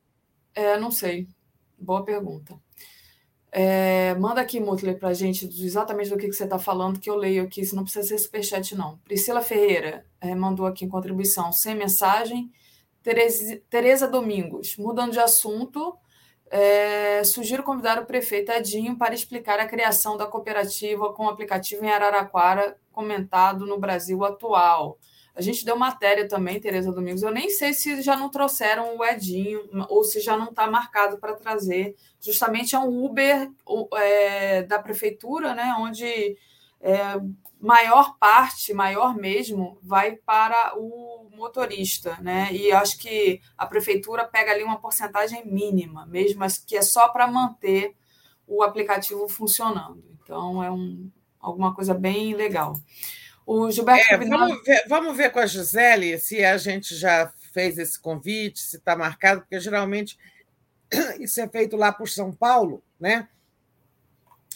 É, 0.53 0.77
não 0.77 0.91
sei. 0.91 1.27
Boa 1.77 2.05
pergunta. 2.05 2.57
É, 3.57 4.13
manda 4.15 4.41
aqui, 4.41 4.59
Mutler, 4.59 4.99
para 4.99 5.07
a 5.07 5.13
gente 5.13 5.45
exatamente 5.45 6.09
do 6.09 6.17
que, 6.17 6.27
que 6.27 6.33
você 6.33 6.43
está 6.43 6.59
falando, 6.59 6.99
que 6.99 7.09
eu 7.09 7.15
leio 7.15 7.41
aqui, 7.41 7.63
se 7.63 7.73
não 7.73 7.83
precisa 7.83 8.05
ser 8.05 8.17
superchat, 8.17 8.75
não. 8.75 8.97
Priscila 8.97 9.41
Ferreira 9.41 10.05
é, 10.19 10.35
mandou 10.35 10.65
aqui 10.65 10.83
em 10.83 10.89
contribuição, 10.89 11.53
sem 11.53 11.73
mensagem. 11.73 12.51
Tereza, 13.01 13.61
Tereza 13.69 14.09
Domingos, 14.09 14.75
mudando 14.75 15.13
de 15.13 15.19
assunto, 15.19 15.97
é, 16.51 17.23
sugiro 17.23 17.63
convidar 17.63 17.97
o 17.97 18.05
prefeito 18.05 18.51
Edinho 18.51 18.97
para 18.97 19.15
explicar 19.15 19.57
a 19.57 19.65
criação 19.65 20.17
da 20.17 20.25
cooperativa 20.25 21.13
com 21.13 21.25
o 21.25 21.29
aplicativo 21.29 21.85
em 21.85 21.89
Araraquara, 21.89 22.75
comentado 22.91 23.65
no 23.65 23.79
Brasil 23.79 24.25
atual. 24.25 24.99
A 25.35 25.41
gente 25.41 25.65
deu 25.65 25.75
matéria 25.75 26.27
também, 26.27 26.61
Tereza 26.61 26.93
Domingos. 26.93 27.21
Eu 27.21 27.31
nem 27.31 27.49
sei 27.49 27.73
se 27.73 28.01
já 28.01 28.15
não 28.15 28.29
trouxeram 28.29 28.97
o 28.97 29.03
Edinho 29.03 29.67
ou 29.89 30.03
se 30.03 30.21
já 30.21 30.37
não 30.37 30.49
está 30.49 30.65
marcado 30.69 31.17
para 31.17 31.35
trazer. 31.35 31.95
Justamente 32.21 32.73
é 32.73 32.79
um 32.79 33.03
Uber 33.03 33.51
é, 33.97 34.63
da 34.63 34.79
prefeitura, 34.79 35.53
né? 35.53 35.75
Onde 35.77 36.37
é, 36.79 37.19
maior 37.59 38.17
parte, 38.17 38.73
maior 38.73 39.15
mesmo, 39.15 39.77
vai 39.81 40.15
para 40.15 40.73
o 40.77 41.27
motorista, 41.35 42.17
né? 42.21 42.53
E 42.53 42.71
acho 42.71 42.97
que 42.97 43.41
a 43.57 43.65
prefeitura 43.65 44.23
pega 44.25 44.51
ali 44.51 44.63
uma 44.63 44.79
porcentagem 44.79 45.45
mínima, 45.45 46.05
mesmo 46.05 46.43
que 46.65 46.77
é 46.77 46.81
só 46.81 47.09
para 47.09 47.27
manter 47.27 47.93
o 48.47 48.63
aplicativo 48.63 49.27
funcionando. 49.27 50.01
Então 50.23 50.63
é 50.63 50.71
um, 50.71 51.09
alguma 51.39 51.73
coisa 51.73 51.93
bem 51.93 52.33
legal. 52.33 52.75
O 53.45 53.69
Gilberto 53.69 54.13
é, 54.13 54.17
vamos, 54.17 54.63
ver, 54.63 54.83
vamos 54.87 55.17
ver 55.17 55.31
com 55.31 55.39
a 55.39 55.45
Gisele 55.45 56.17
se 56.17 56.43
a 56.43 56.57
gente 56.57 56.95
já 56.95 57.31
fez 57.53 57.77
esse 57.77 57.99
convite, 57.99 58.59
se 58.59 58.77
está 58.77 58.95
marcado, 58.95 59.41
porque 59.41 59.59
geralmente 59.59 60.17
isso 61.19 61.39
é 61.39 61.47
feito 61.47 61.77
lá 61.77 61.91
por 61.91 62.09
São 62.09 62.31
Paulo, 62.31 62.83
né? 62.99 63.27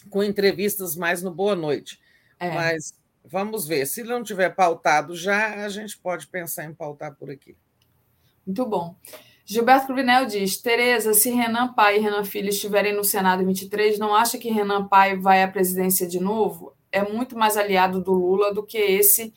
Com 0.08 0.24
entrevistas 0.24 0.96
mais 0.96 1.22
no 1.22 1.30
Boa 1.30 1.54
Noite. 1.54 2.00
É. 2.38 2.50
Mas 2.50 2.92
vamos 3.24 3.66
ver. 3.66 3.86
Se 3.86 4.02
não 4.02 4.22
tiver 4.24 4.50
pautado 4.50 5.14
já, 5.14 5.64
a 5.64 5.68
gente 5.68 5.96
pode 5.96 6.26
pensar 6.26 6.64
em 6.64 6.74
pautar 6.74 7.14
por 7.14 7.30
aqui. 7.30 7.56
Muito 8.44 8.66
bom. 8.66 8.96
Gilberto 9.44 9.86
Cruvinel 9.86 10.26
diz: 10.26 10.56
Tereza, 10.56 11.14
se 11.14 11.30
Renan 11.30 11.72
Pai 11.74 11.96
e 11.96 12.00
Renan 12.00 12.24
Filho 12.24 12.48
estiverem 12.48 12.94
no 12.94 13.04
Senado 13.04 13.42
em 13.42 13.46
23, 13.46 13.98
não 13.98 14.14
acha 14.14 14.38
que 14.38 14.50
Renan 14.50 14.88
Pai 14.88 15.16
vai 15.16 15.42
à 15.42 15.48
presidência 15.48 16.06
de 16.06 16.18
novo? 16.18 16.74
É 16.92 17.02
muito 17.02 17.36
mais 17.36 17.56
aliado 17.56 18.00
do 18.00 18.12
Lula 18.12 18.52
do 18.52 18.64
que 18.64 18.78
esse 18.78 19.32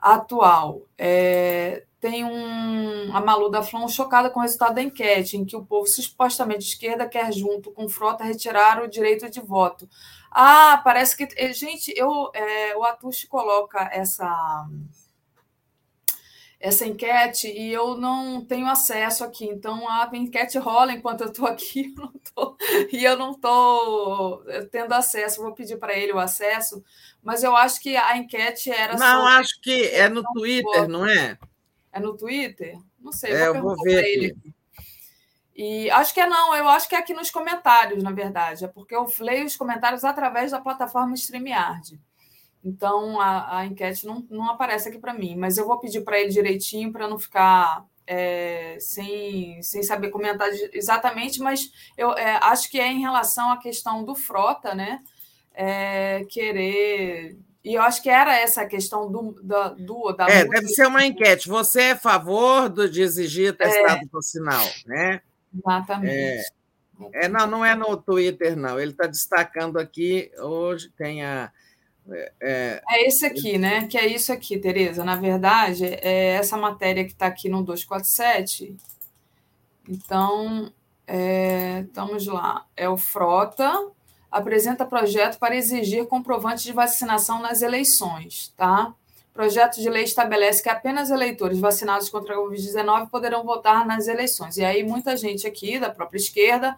atual. 0.00 0.82
É, 0.96 1.84
tem 2.00 2.24
um, 2.24 3.14
a 3.14 3.20
Malu 3.20 3.50
da 3.50 3.62
Flon 3.62 3.86
chocada 3.86 4.30
com 4.30 4.40
o 4.40 4.42
resultado 4.42 4.74
da 4.74 4.82
enquete, 4.82 5.36
em 5.36 5.44
que 5.44 5.54
o 5.54 5.64
povo 5.64 5.86
supostamente 5.86 6.66
esquerda 6.66 7.06
quer, 7.06 7.30
junto 7.32 7.70
com 7.70 7.88
Frota, 7.88 8.24
retirar 8.24 8.82
o 8.82 8.88
direito 8.88 9.28
de 9.28 9.40
voto. 9.40 9.88
Ah, 10.30 10.80
parece 10.82 11.16
que. 11.16 11.28
Eh, 11.36 11.52
gente, 11.52 11.92
eu, 11.96 12.30
é, 12.32 12.76
o 12.76 12.84
Atush 12.84 13.26
coloca 13.26 13.90
essa 13.92 14.66
essa 16.60 16.86
enquete 16.86 17.48
e 17.48 17.72
eu 17.72 17.96
não 17.96 18.44
tenho 18.44 18.66
acesso 18.66 19.24
aqui. 19.24 19.46
Então 19.46 19.88
a 19.88 20.08
enquete 20.12 20.58
rola 20.58 20.92
enquanto 20.92 21.22
eu 21.22 21.28
estou 21.28 21.46
aqui 21.46 21.94
eu 21.98 22.12
tô, 22.34 22.56
e 22.92 23.02
eu 23.02 23.16
não 23.16 23.32
estou 23.32 24.44
tendo 24.70 24.92
acesso. 24.92 25.40
Vou 25.40 25.54
pedir 25.54 25.78
para 25.78 25.96
ele 25.96 26.12
o 26.12 26.18
acesso, 26.18 26.84
mas 27.22 27.42
eu 27.42 27.56
acho 27.56 27.80
que 27.80 27.96
a 27.96 28.16
enquete 28.18 28.70
era. 28.70 28.96
Não, 28.96 29.26
acho 29.26 29.58
que 29.62 29.86
é 29.86 30.08
no 30.10 30.22
Twitter, 30.34 30.86
não 30.86 31.06
é? 31.06 31.38
É 31.90 31.98
no 31.98 32.14
Twitter? 32.14 32.78
Não 32.98 33.10
sei. 33.10 33.32
É, 33.32 33.48
eu 33.48 33.62
vou 33.62 33.74
ver 33.82 34.04
ele. 34.04 34.36
E 35.56 35.90
acho 35.90 36.14
que 36.14 36.20
é 36.20 36.26
não, 36.26 36.54
eu 36.54 36.68
acho 36.68 36.88
que 36.88 36.94
é 36.94 36.98
aqui 36.98 37.12
nos 37.12 37.30
comentários, 37.30 38.02
na 38.02 38.12
verdade. 38.12 38.64
É 38.64 38.68
porque 38.68 38.94
eu 38.94 39.06
leio 39.20 39.46
os 39.46 39.56
comentários 39.56 40.04
através 40.04 40.50
da 40.50 40.60
plataforma 40.60 41.14
StreamYard. 41.14 41.98
Então 42.64 43.20
a, 43.20 43.58
a 43.58 43.66
enquete 43.66 44.06
não, 44.06 44.26
não 44.30 44.50
aparece 44.50 44.88
aqui 44.88 44.98
para 44.98 45.14
mim, 45.14 45.34
mas 45.34 45.56
eu 45.56 45.66
vou 45.66 45.78
pedir 45.78 46.02
para 46.02 46.20
ele 46.20 46.30
direitinho 46.30 46.92
para 46.92 47.08
não 47.08 47.18
ficar 47.18 47.86
é, 48.06 48.76
sem, 48.80 49.62
sem 49.62 49.82
saber 49.84 50.10
comentar 50.10 50.48
exatamente, 50.72 51.40
mas 51.40 51.70
eu 51.96 52.12
é, 52.12 52.40
acho 52.42 52.68
que 52.68 52.80
é 52.80 52.88
em 52.88 53.00
relação 53.00 53.52
à 53.52 53.56
questão 53.56 54.04
do 54.04 54.16
Frota, 54.16 54.74
né? 54.74 55.00
É, 55.54 56.24
querer. 56.28 57.38
E 57.62 57.74
eu 57.74 57.82
acho 57.82 58.02
que 58.02 58.10
era 58.10 58.36
essa 58.36 58.62
a 58.62 58.66
questão 58.66 59.10
do, 59.10 59.40
da, 59.42 59.68
do, 59.68 60.12
da. 60.12 60.28
É, 60.28 60.44
deve 60.44 60.68
ser 60.68 60.86
uma 60.88 61.04
enquete. 61.06 61.48
Você 61.48 61.82
é 61.82 61.90
a 61.92 61.96
favor 61.96 62.68
do, 62.68 62.88
de 62.90 63.00
exigir 63.00 63.56
testado 63.56 64.02
é, 64.02 64.22
sinal, 64.22 64.66
né? 64.86 65.20
Exatamente. 65.56 66.12
É, 66.12 67.26
é, 67.26 67.28
não, 67.28 67.46
não 67.46 67.64
é 67.64 67.76
no 67.76 67.96
Twitter, 67.96 68.56
não. 68.56 68.80
Ele 68.80 68.90
está 68.90 69.06
destacando 69.06 69.78
aqui, 69.78 70.32
hoje 70.38 70.90
tem 70.96 71.24
a 71.24 71.52
é, 72.10 72.82
é, 72.88 73.06
esse 73.06 73.24
aqui, 73.24 73.58
né? 73.58 73.86
Que 73.86 73.98
é 73.98 74.06
isso 74.06 74.32
aqui, 74.32 74.58
Tereza. 74.58 75.04
Na 75.04 75.16
verdade, 75.16 75.84
é 75.84 76.34
essa 76.34 76.56
matéria 76.56 77.04
que 77.04 77.12
está 77.12 77.26
aqui 77.26 77.48
no 77.48 77.62
247. 77.62 78.76
Então, 79.88 80.72
é, 81.06 81.80
estamos 81.80 82.26
lá. 82.26 82.66
É 82.76 82.88
o 82.88 82.96
Frota 82.96 83.90
apresenta 84.30 84.86
projeto 84.86 85.38
para 85.38 85.56
exigir 85.56 86.06
comprovante 86.06 86.62
de 86.62 86.72
vacinação 86.72 87.40
nas 87.42 87.62
eleições, 87.62 88.54
tá? 88.56 88.94
Projeto 89.32 89.80
de 89.80 89.88
lei 89.88 90.04
estabelece 90.04 90.62
que 90.62 90.68
apenas 90.68 91.10
eleitores 91.10 91.58
vacinados 91.58 92.08
contra 92.08 92.34
a 92.34 92.38
Covid-19 92.38 93.10
poderão 93.10 93.44
votar 93.44 93.86
nas 93.86 94.06
eleições. 94.06 94.56
E 94.56 94.64
aí, 94.64 94.82
muita 94.84 95.16
gente 95.16 95.46
aqui, 95.46 95.78
da 95.78 95.90
própria 95.90 96.18
esquerda, 96.18 96.76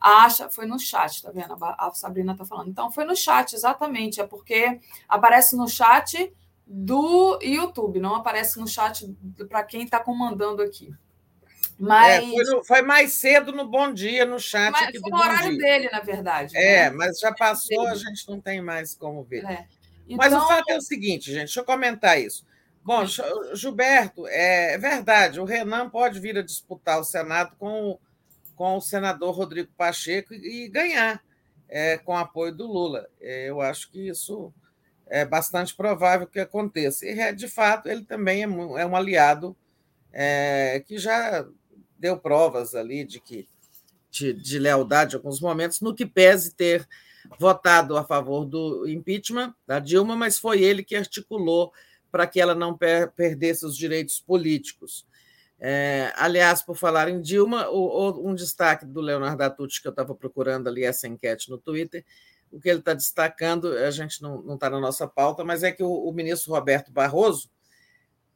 acha, 0.00 0.48
foi 0.48 0.66
no 0.66 0.78
chat, 0.78 1.22
tá 1.22 1.30
vendo? 1.30 1.56
A 1.60 1.90
Sabrina 1.94 2.36
tá 2.36 2.44
falando. 2.44 2.68
Então, 2.68 2.90
foi 2.90 3.04
no 3.04 3.16
chat, 3.16 3.54
exatamente. 3.54 4.20
É 4.20 4.26
porque 4.26 4.80
aparece 5.08 5.56
no 5.56 5.68
chat 5.68 6.32
do 6.66 7.38
YouTube, 7.42 8.00
não 8.00 8.16
aparece 8.16 8.58
no 8.58 8.66
chat 8.66 9.06
para 9.48 9.62
quem 9.62 9.84
está 9.84 10.00
comandando 10.00 10.62
aqui. 10.62 10.92
Mas 11.78 12.24
é, 12.24 12.30
foi, 12.30 12.44
no, 12.44 12.64
foi, 12.64 12.82
mais 12.82 13.12
cedo 13.14 13.52
no 13.52 13.68
Bom 13.68 13.92
Dia, 13.92 14.24
no 14.24 14.40
chat. 14.40 14.72
Mas 14.72 14.88
aqui 14.88 14.98
foi 14.98 15.10
no 15.10 15.18
horário 15.18 15.50
dia. 15.50 15.58
dele, 15.58 15.90
na 15.90 16.00
verdade. 16.00 16.56
É, 16.56 16.90
né? 16.90 16.90
mas 16.90 17.18
já 17.18 17.32
passou, 17.32 17.86
a 17.86 17.94
gente 17.94 18.28
não 18.28 18.40
tem 18.40 18.62
mais 18.62 18.94
como 18.94 19.22
ver. 19.22 19.44
É. 19.44 19.66
Então... 20.08 20.16
Mas 20.16 20.32
o 20.32 20.36
então 20.36 20.48
fato 20.48 20.70
é 20.70 20.76
o 20.76 20.80
seguinte, 20.80 21.26
gente, 21.26 21.38
deixa 21.38 21.60
eu 21.60 21.64
comentar 21.64 22.18
isso. 22.18 22.46
Bom, 22.82 23.04
Gilberto, 23.52 24.26
é 24.28 24.78
verdade, 24.78 25.40
o 25.40 25.44
Renan 25.44 25.90
pode 25.90 26.20
vir 26.20 26.38
a 26.38 26.42
disputar 26.42 27.00
o 27.00 27.04
Senado 27.04 27.56
com 27.58 27.98
com 28.56 28.76
o 28.76 28.80
senador 28.80 29.32
Rodrigo 29.34 29.70
Pacheco 29.76 30.34
e 30.34 30.68
ganhar 30.68 31.22
é, 31.68 31.98
com 31.98 32.16
apoio 32.16 32.54
do 32.54 32.66
Lula. 32.66 33.06
É, 33.20 33.48
eu 33.48 33.60
acho 33.60 33.90
que 33.90 34.08
isso 34.08 34.52
é 35.06 35.24
bastante 35.24 35.74
provável 35.74 36.26
que 36.26 36.40
aconteça. 36.40 37.06
E, 37.06 37.32
de 37.32 37.46
fato, 37.46 37.88
ele 37.88 38.04
também 38.04 38.42
é, 38.42 38.46
é 38.80 38.86
um 38.86 38.96
aliado 38.96 39.56
é, 40.12 40.82
que 40.86 40.98
já 40.98 41.46
deu 41.98 42.18
provas 42.18 42.74
ali 42.74 43.04
de 43.04 43.20
que 43.20 43.46
de, 44.10 44.32
de, 44.32 44.58
lealdade 44.58 45.14
em 45.14 45.18
alguns 45.18 45.40
momentos, 45.40 45.80
no 45.80 45.94
que 45.94 46.06
pese 46.06 46.54
ter 46.54 46.88
votado 47.38 47.96
a 47.98 48.04
favor 48.04 48.46
do 48.46 48.88
impeachment 48.88 49.54
da 49.66 49.78
Dilma, 49.78 50.16
mas 50.16 50.38
foi 50.38 50.62
ele 50.62 50.82
que 50.82 50.96
articulou 50.96 51.70
para 52.10 52.26
que 52.26 52.40
ela 52.40 52.54
não 52.54 52.76
per 52.76 53.10
perdesse 53.12 53.66
os 53.66 53.76
direitos 53.76 54.18
políticos. 54.18 55.06
É, 55.58 56.12
aliás, 56.16 56.62
por 56.62 56.76
falar 56.76 57.08
em 57.08 57.20
Dilma, 57.20 57.68
o, 57.70 57.78
o, 57.78 58.28
um 58.28 58.34
destaque 58.34 58.84
do 58.84 59.00
Leonardo 59.00 59.42
Atucci, 59.42 59.80
que 59.80 59.88
eu 59.88 59.90
estava 59.90 60.14
procurando 60.14 60.68
ali 60.68 60.84
essa 60.84 61.08
enquete 61.08 61.50
no 61.50 61.58
Twitter, 61.58 62.04
o 62.50 62.60
que 62.60 62.68
ele 62.68 62.80
está 62.80 62.94
destacando, 62.94 63.72
a 63.72 63.90
gente 63.90 64.22
não 64.22 64.54
está 64.54 64.68
na 64.70 64.80
nossa 64.80 65.06
pauta, 65.06 65.44
mas 65.44 65.62
é 65.62 65.72
que 65.72 65.82
o, 65.82 65.90
o 65.90 66.12
ministro 66.12 66.52
Roberto 66.52 66.92
Barroso, 66.92 67.50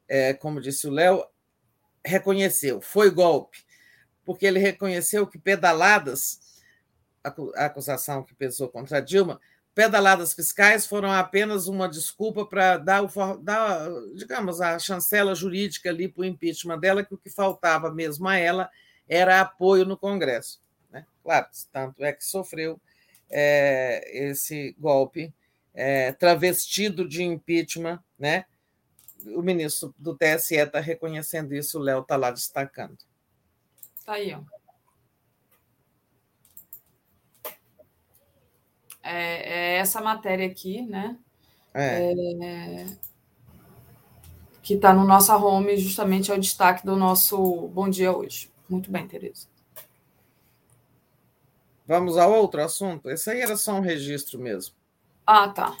é, 0.07 0.33
como 0.33 0.59
disse 0.59 0.87
o 0.87 0.91
Léo, 0.91 1.23
reconheceu, 2.03 2.81
foi 2.81 3.09
golpe, 3.11 3.59
porque 4.25 4.45
ele 4.45 4.59
reconheceu 4.59 5.27
que 5.27 5.37
pedaladas, 5.37 6.39
a 7.23 7.65
acusação 7.65 8.23
que 8.23 8.33
pesou 8.33 8.67
contra 8.67 8.99
Dilma, 8.99 9.39
pedaladas 9.73 10.33
fiscais 10.33 10.85
foram 10.85 11.11
apenas 11.11 11.67
uma 11.67 11.87
desculpa 11.87 12.45
para 12.45 12.77
dar, 12.77 13.03
dar, 13.41 13.89
digamos, 14.15 14.59
a 14.59 14.77
chancela 14.77 15.33
jurídica 15.33 15.89
ali 15.89 16.07
para 16.07 16.21
o 16.21 16.25
impeachment 16.25 16.79
dela, 16.79 17.03
que 17.03 17.13
o 17.13 17.17
que 17.17 17.29
faltava 17.29 17.91
mesmo 17.91 18.27
a 18.27 18.35
ela 18.35 18.69
era 19.07 19.41
apoio 19.41 19.85
no 19.85 19.97
Congresso. 19.97 20.61
Né? 20.91 21.05
Claro, 21.23 21.47
tanto 21.71 22.03
é 22.03 22.13
que 22.13 22.23
sofreu 22.23 22.79
é, 23.29 24.27
esse 24.29 24.75
golpe 24.77 25.33
é, 25.73 26.11
travestido 26.11 27.07
de 27.07 27.23
impeachment, 27.23 27.99
né? 28.19 28.45
O 29.27 29.41
ministro 29.41 29.93
do 29.97 30.17
TSE 30.17 30.55
está 30.55 30.79
reconhecendo 30.79 31.53
isso, 31.53 31.77
o 31.77 31.81
Léo 31.81 32.01
está 32.01 32.15
lá 32.17 32.31
destacando. 32.31 32.97
Está 33.97 34.13
aí, 34.13 34.33
ó. 34.33 34.41
É, 39.03 39.73
é 39.73 39.77
essa 39.77 40.01
matéria 40.01 40.45
aqui, 40.45 40.81
né? 40.81 41.17
É. 41.73 42.11
É, 42.13 42.85
que 44.61 44.75
está 44.75 44.93
no 44.93 45.03
nossa 45.03 45.35
home, 45.35 45.77
justamente 45.77 46.31
é 46.31 46.35
o 46.35 46.39
destaque 46.39 46.85
do 46.85 46.95
nosso 46.95 47.67
Bom 47.69 47.89
Dia 47.89 48.15
hoje. 48.15 48.51
Muito 48.69 48.91
bem, 48.91 49.07
Tereza. 49.07 49.47
Vamos 51.87 52.17
a 52.17 52.27
outro 52.27 52.61
assunto? 52.61 53.09
Esse 53.09 53.31
aí 53.31 53.41
era 53.41 53.57
só 53.57 53.73
um 53.73 53.81
registro 53.81 54.39
mesmo. 54.39 54.75
Ah, 55.25 55.49
tá. 55.49 55.75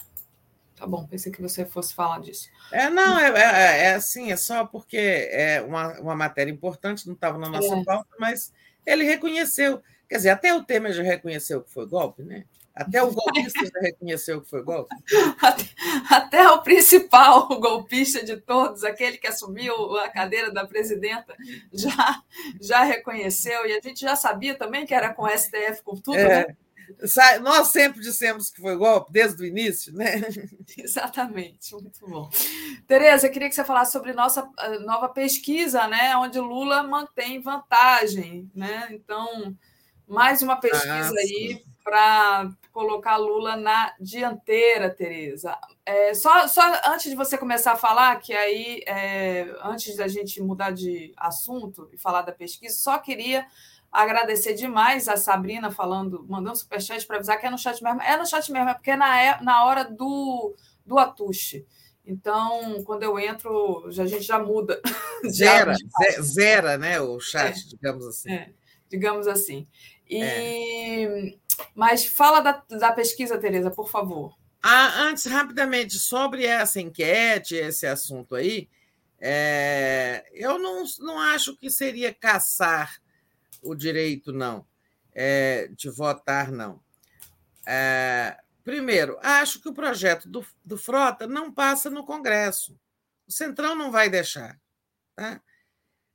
Tá 0.75 0.87
bom, 0.87 1.05
pensei 1.05 1.31
que 1.31 1.41
você 1.41 1.63
fosse 1.63 1.93
falar 1.93 2.19
disso. 2.21 2.49
É, 2.71 2.89
não, 2.89 3.19
é, 3.19 3.29
é, 3.29 3.83
é 3.83 3.93
assim, 3.93 4.31
é 4.31 4.35
só 4.35 4.65
porque 4.65 4.97
é 4.97 5.61
uma, 5.61 5.99
uma 5.99 6.15
matéria 6.15 6.51
importante, 6.51 7.05
não 7.05 7.13
estava 7.13 7.37
na 7.37 7.47
nossa 7.47 7.75
é. 7.75 7.83
pauta, 7.83 8.09
mas 8.19 8.51
ele 8.83 9.03
reconheceu. 9.03 9.81
Quer 10.09 10.15
dizer, 10.15 10.29
até 10.31 10.53
o 10.53 10.63
Temer 10.63 10.91
já 10.91 11.03
reconheceu 11.03 11.61
que 11.61 11.71
foi 11.71 11.85
golpe, 11.85 12.23
né? 12.23 12.45
Até 12.73 13.03
o 13.03 13.11
golpista 13.11 13.65
já 13.65 13.79
reconheceu 13.81 14.41
que 14.41 14.49
foi 14.49 14.63
golpe? 14.63 14.95
Até, 15.41 15.63
até, 16.09 16.49
o 16.49 16.61
principal 16.61 17.47
golpista 17.59 18.23
de 18.23 18.37
todos, 18.37 18.83
aquele 18.83 19.17
que 19.17 19.27
assumiu 19.27 19.97
a 19.97 20.09
cadeira 20.09 20.51
da 20.51 20.65
presidenta, 20.65 21.35
já, 21.73 22.21
já 22.61 22.83
reconheceu. 22.83 23.65
E 23.65 23.73
a 23.73 23.81
gente 23.81 23.99
já 23.99 24.15
sabia 24.15 24.55
também 24.55 24.85
que 24.85 24.93
era 24.93 25.13
com 25.13 25.23
o 25.23 25.29
STF, 25.29 25.83
com 25.83 25.95
tudo, 25.95 26.17
é. 26.17 26.47
né? 26.47 26.55
Nós 27.41 27.69
sempre 27.69 28.01
dissemos 28.01 28.49
que 28.49 28.61
foi 28.61 28.75
golpe 28.75 29.11
desde 29.11 29.41
o 29.41 29.45
início, 29.45 29.93
né? 29.93 30.21
Exatamente, 30.77 31.73
muito 31.73 32.05
bom. 32.07 32.29
Tereza, 32.87 33.27
eu 33.27 33.31
queria 33.31 33.49
que 33.49 33.55
você 33.55 33.63
falasse 33.63 33.91
sobre 33.91 34.13
nossa 34.13 34.49
nova 34.81 35.09
pesquisa, 35.09 35.87
né? 35.87 36.15
Onde 36.17 36.39
Lula 36.39 36.83
mantém 36.83 37.41
vantagem, 37.41 38.49
né? 38.53 38.89
Então, 38.91 39.55
mais 40.07 40.41
uma 40.41 40.57
pesquisa 40.57 41.13
ah, 41.13 41.19
aí 41.19 41.63
para 41.83 42.49
colocar 42.71 43.17
Lula 43.17 43.55
na 43.55 43.93
dianteira, 43.99 44.89
Tereza. 44.89 45.57
É, 45.85 46.13
só, 46.13 46.47
só 46.47 46.61
antes 46.85 47.09
de 47.09 47.15
você 47.15 47.37
começar 47.37 47.73
a 47.73 47.77
falar, 47.77 48.19
que 48.19 48.33
aí, 48.33 48.83
é, 48.85 49.53
antes 49.63 49.95
da 49.95 50.07
gente 50.07 50.41
mudar 50.41 50.71
de 50.71 51.13
assunto 51.17 51.89
e 51.91 51.97
falar 51.97 52.21
da 52.21 52.31
pesquisa, 52.31 52.75
só 52.75 52.97
queria 52.97 53.45
agradecer 53.91 54.53
demais 54.53 55.09
a 55.09 55.17
Sabrina 55.17 55.69
falando, 55.69 56.25
mandando 56.29 56.57
superchat 56.57 57.05
para 57.05 57.17
avisar 57.17 57.39
que 57.39 57.45
é 57.45 57.49
no 57.49 57.57
chat 57.57 57.83
mesmo. 57.83 58.01
É 58.01 58.15
no 58.15 58.25
chat 58.25 58.49
mesmo, 58.51 58.69
é 58.69 58.73
porque 58.73 58.91
é 58.91 58.95
na, 58.95 59.41
na 59.41 59.65
hora 59.65 59.83
do, 59.83 60.55
do 60.85 60.97
atuche. 60.97 61.65
Então, 62.05 62.83
quando 62.83 63.03
eu 63.03 63.19
entro, 63.19 63.85
a 63.87 64.05
gente 64.05 64.23
já 64.23 64.39
muda. 64.39 64.81
Zera, 65.29 65.75
zera, 66.19 66.77
né? 66.77 66.99
O 66.99 67.19
chat, 67.19 67.57
é, 67.57 67.69
digamos 67.69 68.07
assim. 68.07 68.31
É, 68.31 68.49
digamos 68.89 69.27
assim. 69.27 69.67
E, 70.09 70.21
é. 70.21 71.35
Mas 71.75 72.05
fala 72.05 72.41
da, 72.41 72.63
da 72.69 72.91
pesquisa, 72.91 73.37
Tereza, 73.37 73.71
por 73.71 73.89
favor. 73.89 74.35
Ah, 74.63 75.01
antes, 75.01 75.25
rapidamente, 75.25 75.97
sobre 75.97 76.45
essa 76.45 76.79
enquete, 76.79 77.55
esse 77.55 77.87
assunto 77.87 78.35
aí, 78.35 78.69
é, 79.19 80.23
eu 80.33 80.59
não, 80.59 80.83
não 80.99 81.19
acho 81.19 81.57
que 81.57 81.69
seria 81.69 82.13
caçar 82.13 83.01
o 83.61 83.75
direito, 83.75 84.31
não, 84.31 84.65
é, 85.13 85.67
de 85.75 85.89
votar, 85.89 86.51
não. 86.51 86.81
É, 87.65 88.37
primeiro, 88.63 89.17
acho 89.21 89.61
que 89.61 89.69
o 89.69 89.73
projeto 89.73 90.27
do, 90.27 90.45
do 90.65 90.77
Frota 90.77 91.27
não 91.27 91.51
passa 91.51 91.89
no 91.89 92.05
Congresso. 92.05 92.77
O 93.27 93.31
Centrão 93.31 93.75
não 93.75 93.91
vai 93.91 94.09
deixar. 94.09 94.59
Tá? 95.15 95.41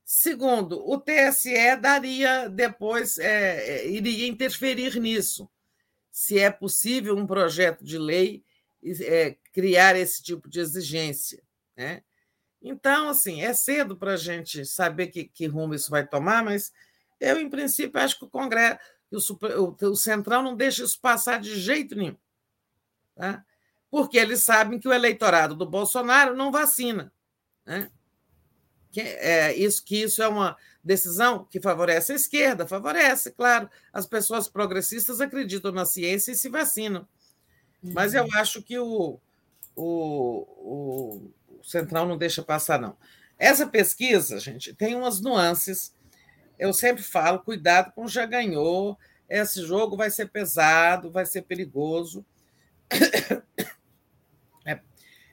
Segundo, 0.09 0.89
o 0.89 1.01
TSE 1.01 1.77
daria 1.81 2.49
depois, 2.49 3.19
é, 3.19 3.79
é, 3.79 3.89
iria 3.89 4.29
interferir 4.29 5.01
nisso, 5.01 5.51
se 6.13 6.39
é 6.39 6.49
possível 6.49 7.17
um 7.17 7.27
projeto 7.27 7.85
de 7.85 7.99
lei 7.99 8.45
é, 9.01 9.37
criar 9.53 9.97
esse 9.97 10.23
tipo 10.23 10.49
de 10.49 10.61
exigência. 10.61 11.43
Né? 11.77 12.05
Então, 12.63 13.09
assim, 13.09 13.43
é 13.43 13.53
cedo 13.53 13.97
para 13.97 14.13
a 14.13 14.17
gente 14.17 14.65
saber 14.65 15.09
que, 15.09 15.25
que, 15.25 15.47
rumo 15.47 15.75
isso 15.75 15.91
vai 15.91 16.07
tomar, 16.07 16.45
mas 16.45 16.73
eu, 17.19 17.41
em 17.41 17.51
princípio, 17.51 18.01
acho 18.01 18.17
que 18.17 18.27
o 18.27 18.31
Congresso, 18.31 18.79
o, 19.11 19.87
o, 19.89 19.97
Centrão 19.97 20.41
não 20.41 20.55
deixa 20.55 20.85
isso 20.85 21.01
passar 21.01 21.41
de 21.41 21.59
jeito 21.59 21.97
nenhum. 21.97 22.17
Tá? 23.17 23.45
Porque 23.91 24.19
eles 24.19 24.45
sabem 24.45 24.79
que 24.79 24.87
o 24.87 24.93
eleitorado 24.93 25.57
do 25.57 25.67
Bolsonaro 25.67 26.37
não 26.37 26.53
vacina. 26.53 27.13
Né? 27.65 27.91
Que, 28.97 29.03
é, 29.03 29.55
isso, 29.55 29.85
que 29.85 30.05
isso 30.05 30.23
é 30.23 30.29
uma 30.29 30.57
decisão 30.83 31.47
que 31.51 31.61
favorece 31.61 32.13
a 32.13 32.17
esquerda, 32.17 32.67
favorece, 32.67 33.31
claro. 33.31 33.69
As 33.93 34.07
pessoas 34.07 34.49
progressistas 34.49 35.21
acreditam 35.21 35.71
na 35.71 35.85
ciência 35.85 36.33
e 36.33 36.35
se 36.35 36.49
vacinam. 36.49 37.07
Mas 37.83 38.15
eu 38.15 38.25
uhum. 38.25 38.35
acho 38.37 38.63
que 38.63 38.79
o, 38.79 39.21
o, 39.77 41.29
o 41.61 41.61
Central 41.63 42.09
não 42.09 42.17
deixa 42.17 42.43
passar, 42.43 42.81
não. 42.81 42.97
Essa 43.39 43.67
pesquisa, 43.67 44.41
gente, 44.41 44.73
tem 44.73 44.95
umas 44.95 45.21
nuances. 45.21 45.95
Eu 46.59 46.73
sempre 46.73 47.03
falo, 47.03 47.41
cuidado 47.41 47.93
com 47.93 48.09
já 48.09 48.25
ganhou. 48.25 48.99
Esse 49.29 49.61
jogo 49.61 49.95
vai 49.95 50.11
ser 50.11 50.31
pesado, 50.31 51.11
vai 51.11 51.27
ser 51.27 51.43
perigoso. 51.43 52.25
É, 54.69 54.81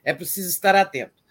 é 0.04 0.14
preciso 0.14 0.48
estar 0.48 0.76
atento. 0.76 1.24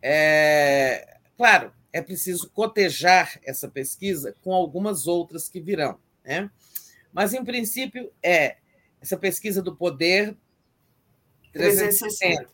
É, 0.00 1.18
claro, 1.36 1.70
é 1.92 2.00
preciso 2.00 2.50
cotejar 2.50 3.40
essa 3.44 3.68
pesquisa 3.68 4.36
com 4.42 4.52
algumas 4.52 5.06
outras 5.06 5.48
que 5.48 5.60
virão. 5.60 5.98
Né? 6.24 6.50
Mas, 7.12 7.34
em 7.34 7.44
princípio, 7.44 8.12
é 8.22 8.56
essa 9.00 9.16
pesquisa 9.16 9.62
do 9.62 9.74
poder 9.74 10.36
360, 11.52 12.48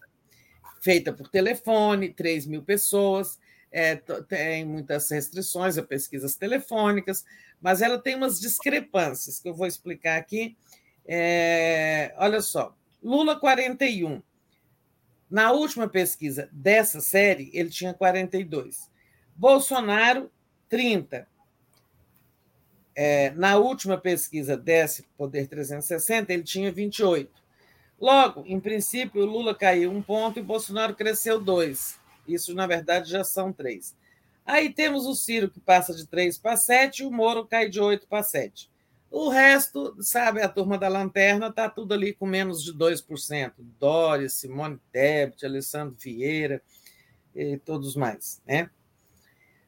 feita 0.81 1.13
por 1.13 1.29
telefone, 1.29 2.13
3 2.13 2.47
mil 2.47 2.63
pessoas, 2.63 3.39
é, 3.71 3.97
tem 3.97 4.65
muitas 4.65 5.11
restrições 5.11 5.77
a 5.77 5.83
pesquisas 5.83 6.37
telefônicas, 6.37 7.25
mas 7.61 7.83
ela 7.83 7.99
tem 7.99 8.15
umas 8.15 8.41
discrepâncias 8.41 9.41
que 9.41 9.49
eu 9.49 9.55
vou 9.55 9.67
explicar 9.67 10.17
aqui. 10.17 10.57
É, 11.07 12.15
olha 12.17 12.41
só, 12.41 12.75
Lula 13.03 13.39
41. 13.39 14.23
Na 15.29 15.53
última 15.53 15.89
pesquisa 15.89 16.49
dessa 16.53 17.01
série, 17.01 17.51
ele 17.53 17.69
tinha 17.69 17.93
42. 17.93 18.91
Bolsonaro, 19.37 20.31
30. 20.69 21.29
É, 22.95 23.31
na 23.33 23.59
última 23.59 23.99
pesquisa 23.99 24.57
desse 24.57 25.03
Poder 25.17 25.47
360, 25.47 26.33
ele 26.33 26.43
tinha 26.43 26.73
28. 26.73 27.31
Logo, 28.01 28.45
em 28.47 28.59
princípio, 28.59 29.23
o 29.23 29.27
Lula 29.27 29.55
caiu 29.55 29.91
um 29.91 30.03
ponto 30.03 30.39
e 30.39 30.43
Bolsonaro 30.43 30.95
cresceu 30.95 31.41
dois. 31.41 31.99
Isso, 32.27 32.55
na 32.55 32.67
verdade, 32.67 33.11
já 33.11 33.23
são 33.23 33.53
três. 33.53 33.95
Aí 34.45 34.73
temos 34.73 35.07
o 35.07 35.15
Ciro, 35.15 35.51
que 35.51 35.61
passa 35.61 35.95
de 35.95 36.07
três 36.07 36.39
para 36.39 36.57
sete, 36.57 37.03
e 37.03 37.07
o 37.07 37.11
Moro 37.11 37.47
cai 37.47 37.69
de 37.69 37.81
oito 37.81 38.07
para 38.07 38.23
sete. 38.23 38.71
O 39.11 39.29
resto, 39.29 39.97
sabe, 40.01 40.43
a 40.43 40.49
turma 40.49 40.77
da 40.77 40.89
lanterna 40.89 41.49
está 41.49 41.71
tudo 41.71 41.95
ali 41.95 42.13
com 42.13 42.27
menos 42.27 42.63
de 42.63 42.73
2%. 42.73 43.53
Dória, 43.79 44.29
Simone 44.29 44.79
Tebet, 44.93 45.45
Alessandro 45.47 45.97
Vieira 45.99 46.61
e 47.35 47.57
todos 47.57 47.97
mais. 47.97 48.43
Né? 48.47 48.69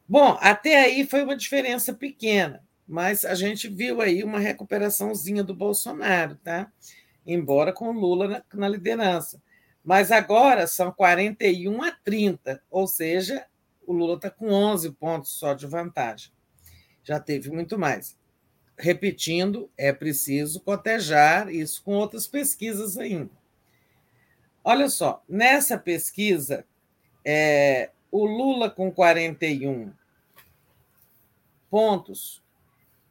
Bom, 0.08 0.38
até 0.40 0.84
aí 0.84 1.06
foi 1.06 1.22
uma 1.22 1.36
diferença 1.36 1.92
pequena, 1.92 2.64
mas 2.86 3.24
a 3.24 3.34
gente 3.34 3.68
viu 3.68 4.00
aí 4.00 4.24
uma 4.24 4.38
recuperaçãozinha 4.38 5.44
do 5.44 5.54
Bolsonaro, 5.54 6.36
tá? 6.36 6.72
embora 7.28 7.74
com 7.74 7.92
Lula 7.92 8.26
na, 8.26 8.44
na 8.54 8.68
liderança. 8.68 9.40
Mas 9.84 10.10
agora 10.10 10.66
são 10.66 10.90
41 10.90 11.82
a 11.82 11.92
30, 11.92 12.62
ou 12.70 12.86
seja, 12.86 13.46
o 13.86 13.92
Lula 13.92 14.16
está 14.16 14.30
com 14.30 14.50
11 14.50 14.92
pontos 14.92 15.30
só 15.32 15.52
de 15.52 15.66
vantagem. 15.66 16.32
Já 17.04 17.20
teve 17.20 17.50
muito 17.50 17.78
mais. 17.78 18.16
Repetindo, 18.78 19.70
é 19.76 19.92
preciso 19.92 20.60
cotejar 20.60 21.48
isso 21.50 21.82
com 21.82 21.94
outras 21.94 22.26
pesquisas 22.26 22.96
ainda. 22.96 23.30
Olha 24.64 24.88
só, 24.88 25.22
nessa 25.28 25.78
pesquisa, 25.78 26.64
é, 27.24 27.90
o 28.10 28.24
Lula 28.24 28.70
com 28.70 28.90
41 28.90 29.92
pontos 31.70 32.42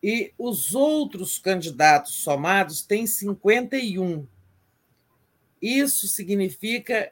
e 0.02 0.34
os 0.38 0.76
outros 0.76 1.38
candidatos 1.40 2.16
somados 2.16 2.82
têm 2.82 3.08
51. 3.08 4.26
Isso 5.62 6.08
significa 6.08 7.12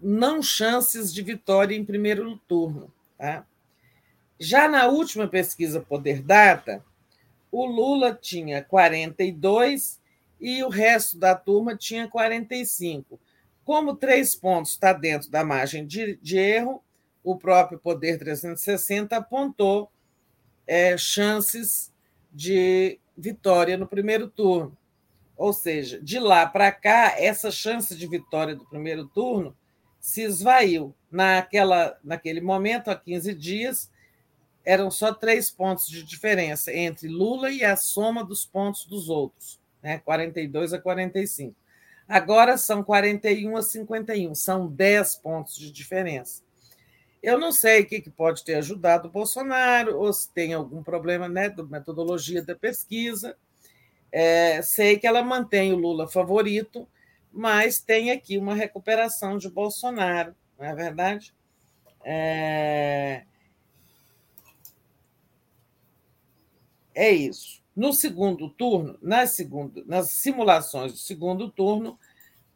não 0.00 0.42
chances 0.42 1.12
de 1.12 1.22
vitória 1.22 1.74
em 1.74 1.84
primeiro 1.84 2.36
turno. 2.48 2.92
Tá? 3.18 3.46
Já 4.38 4.68
na 4.68 4.86
última 4.86 5.28
pesquisa 5.28 5.80
Poder 5.80 6.22
Data, 6.22 6.84
o 7.50 7.66
Lula 7.66 8.14
tinha 8.14 8.62
42 8.62 10.00
e 10.40 10.64
o 10.64 10.68
resto 10.68 11.18
da 11.18 11.34
turma 11.34 11.76
tinha 11.76 12.08
45. 12.08 13.20
Como 13.64 13.94
três 13.94 14.34
pontos 14.34 14.72
está 14.72 14.92
dentro 14.92 15.30
da 15.30 15.44
margem 15.44 15.86
de, 15.86 16.16
de, 16.16 16.36
erro, 16.36 16.82
o 17.22 17.36
próprio 17.36 17.78
Poder 17.78 18.18
360 18.18 19.16
apontou 19.16 19.91
é, 20.66 20.96
chances 20.96 21.92
de 22.32 22.98
vitória 23.16 23.76
no 23.76 23.86
primeiro 23.86 24.28
turno. 24.28 24.76
Ou 25.36 25.52
seja, 25.52 26.00
de 26.00 26.18
lá 26.18 26.46
para 26.46 26.70
cá, 26.70 27.14
essa 27.18 27.50
chance 27.50 27.96
de 27.96 28.06
vitória 28.06 28.54
do 28.54 28.64
primeiro 28.64 29.06
turno 29.06 29.56
se 30.00 30.22
esvaiu. 30.22 30.94
Naquela, 31.10 31.98
naquele 32.02 32.40
momento, 32.40 32.90
há 32.90 32.96
15 32.96 33.34
dias, 33.34 33.90
eram 34.64 34.90
só 34.90 35.12
três 35.12 35.50
pontos 35.50 35.86
de 35.88 36.02
diferença 36.02 36.72
entre 36.72 37.08
Lula 37.08 37.50
e 37.50 37.64
a 37.64 37.76
soma 37.76 38.24
dos 38.24 38.44
pontos 38.44 38.86
dos 38.86 39.08
outros, 39.08 39.60
né? 39.82 39.98
42 39.98 40.72
a 40.72 40.80
45. 40.80 41.54
Agora 42.08 42.56
são 42.56 42.82
41 42.82 43.56
a 43.56 43.62
51, 43.62 44.34
são 44.34 44.68
10 44.68 45.16
pontos 45.16 45.56
de 45.56 45.70
diferença. 45.70 46.41
Eu 47.22 47.38
não 47.38 47.52
sei 47.52 47.82
o 47.82 47.86
que 47.86 48.10
pode 48.10 48.44
ter 48.44 48.54
ajudado 48.54 49.08
o 49.08 49.10
Bolsonaro, 49.10 49.96
ou 49.96 50.12
se 50.12 50.28
tem 50.30 50.52
algum 50.52 50.82
problema 50.82 51.28
né, 51.28 51.48
da 51.48 51.62
metodologia 51.62 52.42
da 52.42 52.56
pesquisa. 52.56 53.36
É, 54.10 54.60
sei 54.60 54.98
que 54.98 55.06
ela 55.06 55.22
mantém 55.22 55.72
o 55.72 55.76
Lula 55.76 56.08
favorito, 56.08 56.86
mas 57.32 57.78
tem 57.78 58.10
aqui 58.10 58.36
uma 58.36 58.54
recuperação 58.54 59.38
de 59.38 59.48
Bolsonaro, 59.48 60.34
não 60.58 60.66
é 60.66 60.74
verdade? 60.74 61.32
É, 62.04 63.22
é 66.94 67.10
isso. 67.10 67.62
No 67.74 67.92
segundo 67.92 68.50
turno, 68.50 68.98
nas, 69.00 69.30
segundo, 69.30 69.84
nas 69.86 70.10
simulações 70.10 70.92
do 70.92 70.98
segundo 70.98 71.50
turno, 71.50 71.98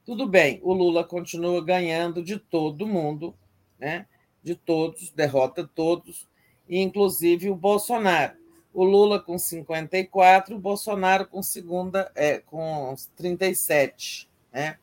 tudo 0.05 0.27
bem, 0.27 0.61
o 0.63 0.75
Lula 0.75 1.05
continua 1.05 1.65
ganhando 1.65 2.23
de 2.23 2.39
todo 2.39 2.87
mundo, 2.87 3.35
né? 3.79 4.07
De 4.47 4.55
todos, 4.55 5.11
derrota 5.11 5.69
todos, 5.75 6.29
inclusive 6.71 7.51
o 7.51 7.57
Bolsonaro. 7.57 8.35
O 8.73 8.85
Lula 8.85 9.19
com 9.19 9.37
54, 9.37 10.55
o 10.55 10.59
Bolsonaro 10.59 11.27
com 11.27 11.43
segunda, 11.43 12.13
é, 12.15 12.39
com 12.39 12.95
37. 13.17 14.31
Né? 14.53 14.79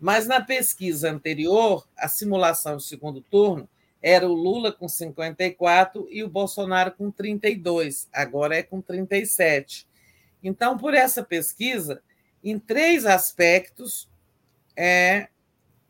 Mas 0.00 0.26
na 0.26 0.40
pesquisa 0.40 1.08
anterior, 1.08 1.86
a 1.96 2.08
simulação 2.08 2.76
do 2.76 2.82
segundo 2.82 3.20
turno 3.20 3.68
era 4.02 4.28
o 4.28 4.34
Lula 4.34 4.72
com 4.72 4.88
54 4.88 6.08
e 6.10 6.24
o 6.24 6.28
Bolsonaro 6.28 6.90
com 6.90 7.08
32, 7.08 8.08
agora 8.12 8.56
é 8.56 8.62
com 8.64 8.80
37. 8.80 9.86
Então, 10.42 10.76
por 10.76 10.94
essa 10.94 11.22
pesquisa, 11.22 12.02
em 12.42 12.58
três 12.58 13.06
aspectos, 13.06 14.08
é, 14.76 15.28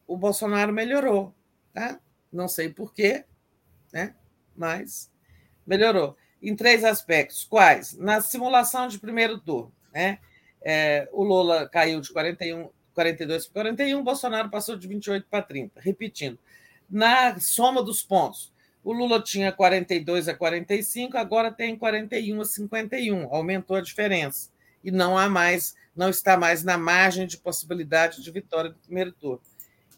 o 0.07 0.19
Bolsonaro 0.19 0.73
melhorou. 0.73 1.33
Tá? 1.73 1.99
Não 2.37 2.49
sei 2.49 2.69
porquê, 2.69 3.25
né? 3.93 4.15
mas 4.55 5.11
melhorou. 5.67 6.17
Em 6.41 6.55
três 6.55 6.85
aspectos. 6.85 7.45
Quais? 7.45 7.95
Na 7.95 8.21
simulação 8.21 8.87
de 8.87 8.99
primeiro 8.99 9.41
turno. 9.41 9.73
Né? 9.93 10.19
É, 10.63 11.09
o 11.13 11.25
Lula 11.25 11.69
caiu 11.69 12.01
de 12.01 12.13
41, 12.13 12.69
42 12.95 13.47
para 13.47 13.63
41, 13.63 14.05
Bolsonaro 14.05 14.51
passou 14.51 14.77
de 14.77 14.87
28 14.87 15.27
para 15.29 15.43
30. 15.43 15.81
Repetindo, 15.81 16.39
na 16.89 17.39
soma 17.41 17.83
dos 17.83 18.03
pontos, 18.03 18.53
o 18.85 18.93
Lula 18.93 19.21
tinha 19.21 19.51
42 19.51 20.29
a 20.29 20.35
45, 20.35 21.17
agora 21.17 21.51
tem 21.51 21.77
41 21.77 22.41
a 22.41 22.45
51, 22.45 23.35
aumentou 23.35 23.77
a 23.77 23.81
diferença. 23.81 24.51
E 24.85 24.91
não 24.91 25.19
há 25.19 25.29
mais, 25.29 25.75
não 25.95 26.09
está 26.09 26.37
mais 26.37 26.63
na 26.63 26.79
margem 26.79 27.27
de 27.27 27.37
possibilidade 27.39 28.23
de 28.23 28.31
vitória 28.31 28.71
do 28.71 28.79
primeiro 28.79 29.11
turno. 29.13 29.41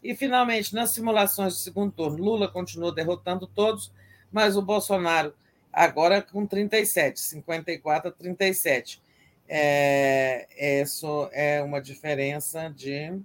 E, 0.02 0.14
finalmente, 0.14 0.74
nas 0.74 0.90
simulações 0.90 1.54
de 1.54 1.60
segundo 1.60 1.92
turno, 1.92 2.22
Lula 2.22 2.48
continuou 2.48 2.92
derrotando 2.92 3.46
todos, 3.46 3.92
mas 4.30 4.56
o 4.56 4.62
Bolsonaro 4.62 5.34
agora 5.72 6.22
com 6.22 6.46
37, 6.46 7.20
54 7.20 8.08
a 8.08 8.12
37. 8.12 9.02
É, 9.48 10.46
isso 10.82 11.28
é 11.32 11.62
uma 11.62 11.80
diferença 11.80 12.68
de. 12.68 13.18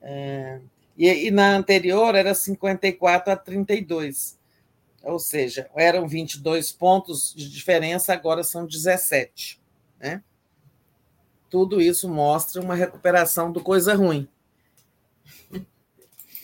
É, 0.00 0.60
e, 0.96 1.08
e, 1.26 1.30
na 1.30 1.56
anterior 1.56 2.14
era 2.14 2.34
54 2.34 3.32
a 3.32 3.36
32. 3.36 4.38
Ou 5.02 5.18
seja, 5.18 5.68
eram 5.74 6.06
22 6.06 6.72
pontos 6.72 7.34
de 7.34 7.48
diferença, 7.50 8.12
agora 8.12 8.44
são 8.44 8.66
17. 8.66 9.60
Né? 9.98 10.22
Tudo 11.48 11.80
isso 11.80 12.08
mostra 12.08 12.60
uma 12.60 12.74
recuperação 12.74 13.50
do 13.50 13.62
coisa 13.62 13.94
ruim. 13.94 14.28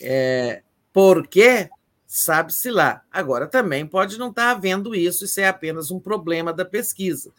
É, 0.01 0.63
porque 0.93 1.69
sabe-se 2.05 2.71
lá. 2.71 3.03
Agora, 3.11 3.47
também 3.47 3.85
pode 3.85 4.17
não 4.17 4.29
estar 4.29 4.51
havendo 4.51 4.95
isso, 4.95 5.25
isso 5.25 5.39
é 5.39 5.47
apenas 5.47 5.91
um 5.91 5.99
problema 5.99 6.53
da 6.53 6.65
pesquisa. 6.65 7.31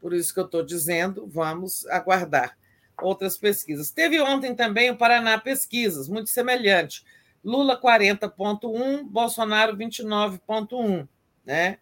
Por 0.00 0.12
isso 0.12 0.34
que 0.34 0.40
eu 0.40 0.44
estou 0.44 0.64
dizendo, 0.64 1.26
vamos 1.26 1.86
aguardar 1.86 2.56
outras 3.00 3.36
pesquisas. 3.36 3.90
Teve 3.90 4.20
ontem 4.20 4.54
também 4.54 4.90
o 4.90 4.96
Paraná 4.96 5.38
Pesquisas, 5.38 6.08
muito 6.08 6.30
semelhante. 6.30 7.04
Lula 7.44 7.80
40,1, 7.80 9.04
Bolsonaro 9.04 9.76
29,1, 9.76 11.08
né? 11.44 11.78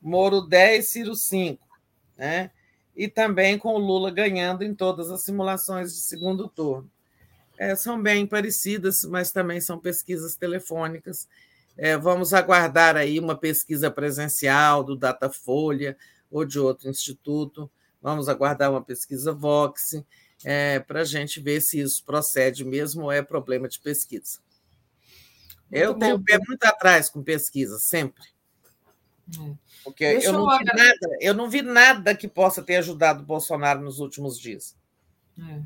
Moro 0.00 0.40
10, 0.40 0.86
Ciro 0.86 1.14
5, 1.14 1.64
né? 2.16 2.50
E 2.94 3.08
também 3.08 3.58
com 3.58 3.74
o 3.74 3.78
Lula 3.78 4.10
ganhando 4.10 4.62
em 4.62 4.74
todas 4.74 5.10
as 5.10 5.22
simulações 5.22 5.94
de 5.94 6.00
segundo 6.00 6.48
turno. 6.48 6.90
É, 7.58 7.76
são 7.76 8.00
bem 8.00 8.26
parecidas, 8.26 9.04
mas 9.04 9.30
também 9.30 9.60
são 9.60 9.78
pesquisas 9.78 10.36
telefônicas. 10.36 11.28
É, 11.76 11.96
vamos 11.96 12.34
aguardar 12.34 12.96
aí 12.96 13.18
uma 13.18 13.36
pesquisa 13.36 13.90
presencial 13.90 14.82
do 14.82 14.96
Datafolha 14.96 15.96
ou 16.30 16.44
de 16.44 16.58
outro 16.58 16.88
instituto. 16.88 17.70
Vamos 18.00 18.28
aguardar 18.28 18.70
uma 18.70 18.82
pesquisa 18.82 19.32
Vox 19.32 20.02
é, 20.44 20.80
para 20.80 21.00
a 21.00 21.04
gente 21.04 21.40
ver 21.40 21.60
se 21.60 21.80
isso 21.80 22.02
procede 22.04 22.64
mesmo 22.64 23.04
ou 23.04 23.12
é 23.12 23.22
problema 23.22 23.68
de 23.68 23.78
pesquisa. 23.78 24.38
Muito 25.70 25.84
eu 25.84 25.94
tenho 25.94 26.16
o 26.16 26.22
pé 26.22 26.38
muito 26.46 26.64
atrás 26.64 27.08
com 27.08 27.22
pesquisa, 27.22 27.78
sempre. 27.78 28.24
É. 29.38 29.54
Porque 29.84 30.04
eu 30.04 30.32
não, 30.32 30.58
vi 30.58 30.64
nada, 30.64 31.16
eu 31.20 31.34
não 31.34 31.50
vi 31.50 31.62
nada 31.62 32.14
que 32.14 32.28
possa 32.28 32.62
ter 32.62 32.76
ajudado 32.76 33.22
o 33.22 33.26
Bolsonaro 33.26 33.80
nos 33.80 33.98
últimos 33.98 34.38
dias. 34.38 34.76
É. 35.38 35.62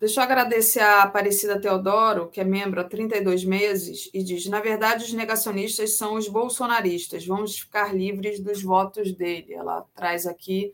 Deixa 0.00 0.20
eu 0.20 0.24
agradecer 0.24 0.78
a 0.78 1.02
Aparecida 1.02 1.60
Teodoro, 1.60 2.28
que 2.28 2.40
é 2.40 2.44
membro 2.44 2.80
há 2.80 2.84
32 2.84 3.44
meses, 3.44 4.08
e 4.14 4.22
diz: 4.22 4.46
na 4.46 4.60
verdade, 4.60 5.04
os 5.04 5.12
negacionistas 5.12 5.96
são 5.96 6.14
os 6.14 6.28
bolsonaristas, 6.28 7.26
vamos 7.26 7.58
ficar 7.58 7.94
livres 7.94 8.38
dos 8.38 8.62
votos 8.62 9.12
dele. 9.12 9.54
Ela 9.54 9.84
traz 9.96 10.24
aqui 10.24 10.72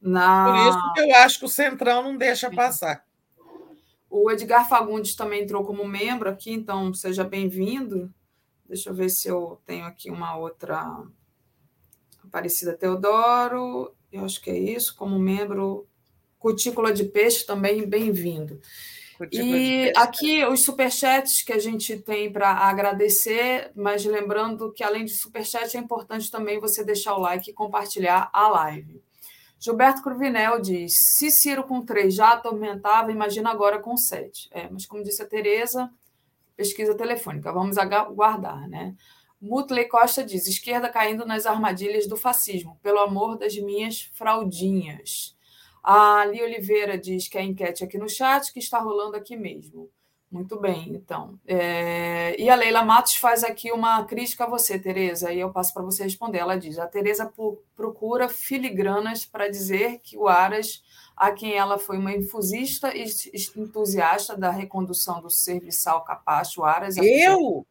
na. 0.00 0.46
Por 0.46 0.68
isso 0.68 0.92
que 0.92 1.00
eu 1.00 1.16
acho 1.18 1.38
que 1.38 1.44
o 1.44 1.48
Centrão 1.48 2.02
não 2.02 2.16
deixa 2.16 2.50
passar. 2.50 3.04
O 4.10 4.28
Edgar 4.30 4.68
Fagundes 4.68 5.14
também 5.14 5.42
entrou 5.42 5.64
como 5.64 5.86
membro 5.86 6.28
aqui, 6.28 6.52
então 6.52 6.92
seja 6.92 7.22
bem-vindo. 7.22 8.12
Deixa 8.66 8.90
eu 8.90 8.94
ver 8.94 9.08
se 9.08 9.28
eu 9.28 9.60
tenho 9.64 9.84
aqui 9.84 10.10
uma 10.10 10.36
outra. 10.36 10.84
Aparecida 12.24 12.76
Teodoro, 12.76 13.94
eu 14.10 14.24
acho 14.24 14.40
que 14.40 14.50
é 14.50 14.58
isso, 14.58 14.96
como 14.96 15.16
membro 15.16 15.86
Cutícula 16.44 16.92
de 16.92 17.04
Peixe 17.04 17.46
também, 17.46 17.88
bem-vindo. 17.88 18.60
E 19.32 19.90
aqui 19.96 20.44
os 20.44 20.62
superchats 20.62 21.42
que 21.42 21.54
a 21.54 21.58
gente 21.58 21.96
tem 21.96 22.30
para 22.30 22.50
agradecer, 22.50 23.72
mas 23.74 24.04
lembrando 24.04 24.70
que 24.70 24.84
além 24.84 25.06
de 25.06 25.18
superchat 25.18 25.74
é 25.74 25.80
importante 25.80 26.30
também 26.30 26.60
você 26.60 26.84
deixar 26.84 27.14
o 27.14 27.18
like 27.18 27.50
e 27.50 27.54
compartilhar 27.54 28.28
a 28.30 28.46
live. 28.48 29.02
Gilberto 29.58 30.02
Cruvinel 30.02 30.60
diz: 30.60 30.92
se 31.16 31.30
Ciro 31.30 31.64
com 31.64 31.80
três 31.80 32.14
já 32.14 32.32
atormentava, 32.32 33.10
imagina 33.10 33.50
agora 33.50 33.78
com 33.78 33.96
sete. 33.96 34.50
É, 34.52 34.68
mas 34.68 34.84
como 34.84 35.02
disse 35.02 35.22
a 35.22 35.26
Tereza, 35.26 35.90
pesquisa 36.54 36.94
telefônica, 36.94 37.50
vamos 37.54 37.78
aguardar, 37.78 38.68
né? 38.68 38.94
Mutley 39.40 39.88
Costa 39.88 40.22
diz: 40.22 40.46
esquerda 40.46 40.90
caindo 40.90 41.24
nas 41.24 41.46
armadilhas 41.46 42.06
do 42.06 42.18
fascismo, 42.18 42.78
pelo 42.82 42.98
amor 42.98 43.38
das 43.38 43.56
minhas 43.56 44.10
fraldinhas. 44.12 45.33
A 45.84 46.24
Li 46.24 46.42
Oliveira 46.42 46.96
diz 46.96 47.28
que 47.28 47.36
a 47.36 47.42
enquete 47.42 47.84
aqui 47.84 47.98
no 47.98 48.08
chat, 48.08 48.50
que 48.50 48.58
está 48.58 48.78
rolando 48.78 49.16
aqui 49.16 49.36
mesmo. 49.36 49.90
Muito 50.32 50.58
bem, 50.58 50.88
então. 50.88 51.38
É... 51.46 52.34
E 52.40 52.50
a 52.50 52.56
Leila 52.56 52.82
Matos 52.82 53.14
faz 53.14 53.44
aqui 53.44 53.70
uma 53.70 54.02
crítica 54.04 54.44
a 54.44 54.48
você, 54.48 54.78
Tereza, 54.78 55.32
e 55.32 55.38
eu 55.38 55.52
passo 55.52 55.72
para 55.72 55.84
você 55.84 56.02
responder. 56.02 56.38
Ela 56.38 56.56
diz: 56.56 56.78
a 56.78 56.88
Tereza 56.88 57.32
procura 57.76 58.28
filigranas 58.28 59.24
para 59.24 59.48
dizer 59.48 60.00
que 60.02 60.16
o 60.16 60.26
Aras, 60.26 60.82
a 61.16 61.30
quem 61.30 61.52
ela 61.52 61.78
foi 61.78 61.98
uma 61.98 62.12
infusista 62.12 62.92
e 62.96 63.04
entusiasta 63.54 64.36
da 64.36 64.50
recondução 64.50 65.20
do 65.20 65.30
serviçal 65.30 66.02
Capacho, 66.02 66.64
Aras. 66.64 66.96
Eu? 66.96 67.64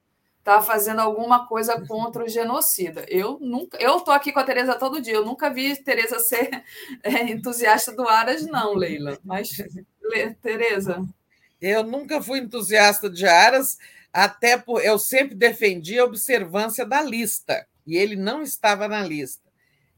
Está 0.43 0.61
fazendo 0.61 0.99
alguma 0.99 1.47
coisa 1.47 1.79
contra 1.87 2.25
o 2.25 2.27
genocida. 2.27 3.05
Eu 3.07 3.39
nunca, 3.39 3.77
eu 3.81 4.01
tô 4.01 4.11
aqui 4.11 4.33
com 4.33 4.41
a 4.41 4.43
Tereza 4.43 4.75
todo 4.75 5.01
dia. 5.01 5.13
Eu 5.13 5.25
nunca 5.25 5.49
vi 5.49 5.73
Tereza 5.81 6.19
ser 6.19 6.63
é, 7.01 7.31
entusiasta 7.31 7.93
do 7.93 8.07
Aras, 8.07 8.45
não, 8.45 8.73
Leila. 8.73 9.17
Mas 9.23 9.49
Tereza, 10.41 11.01
eu 11.61 11.81
nunca 11.83 12.21
fui 12.21 12.39
entusiasta 12.39 13.09
de 13.09 13.25
Aras, 13.25 13.77
até 14.11 14.57
por 14.57 14.83
eu 14.83 14.99
sempre 14.99 15.33
defendi 15.33 15.97
a 15.97 16.03
observância 16.03 16.85
da 16.85 17.01
lista 17.01 17.65
e 17.87 17.95
ele 17.95 18.17
não 18.17 18.41
estava 18.41 18.85
na 18.87 19.01
lista. 19.01 19.49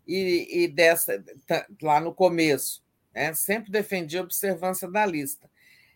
E, 0.07 0.47
e 0.63 0.67
dessa 0.67 1.23
tá, 1.47 1.65
lá 1.81 1.99
no 1.99 2.13
começo, 2.13 2.83
né? 3.11 3.33
sempre 3.33 3.71
defendi 3.71 4.19
a 4.19 4.21
observância 4.21 4.87
da 4.87 5.03
lista. 5.07 5.49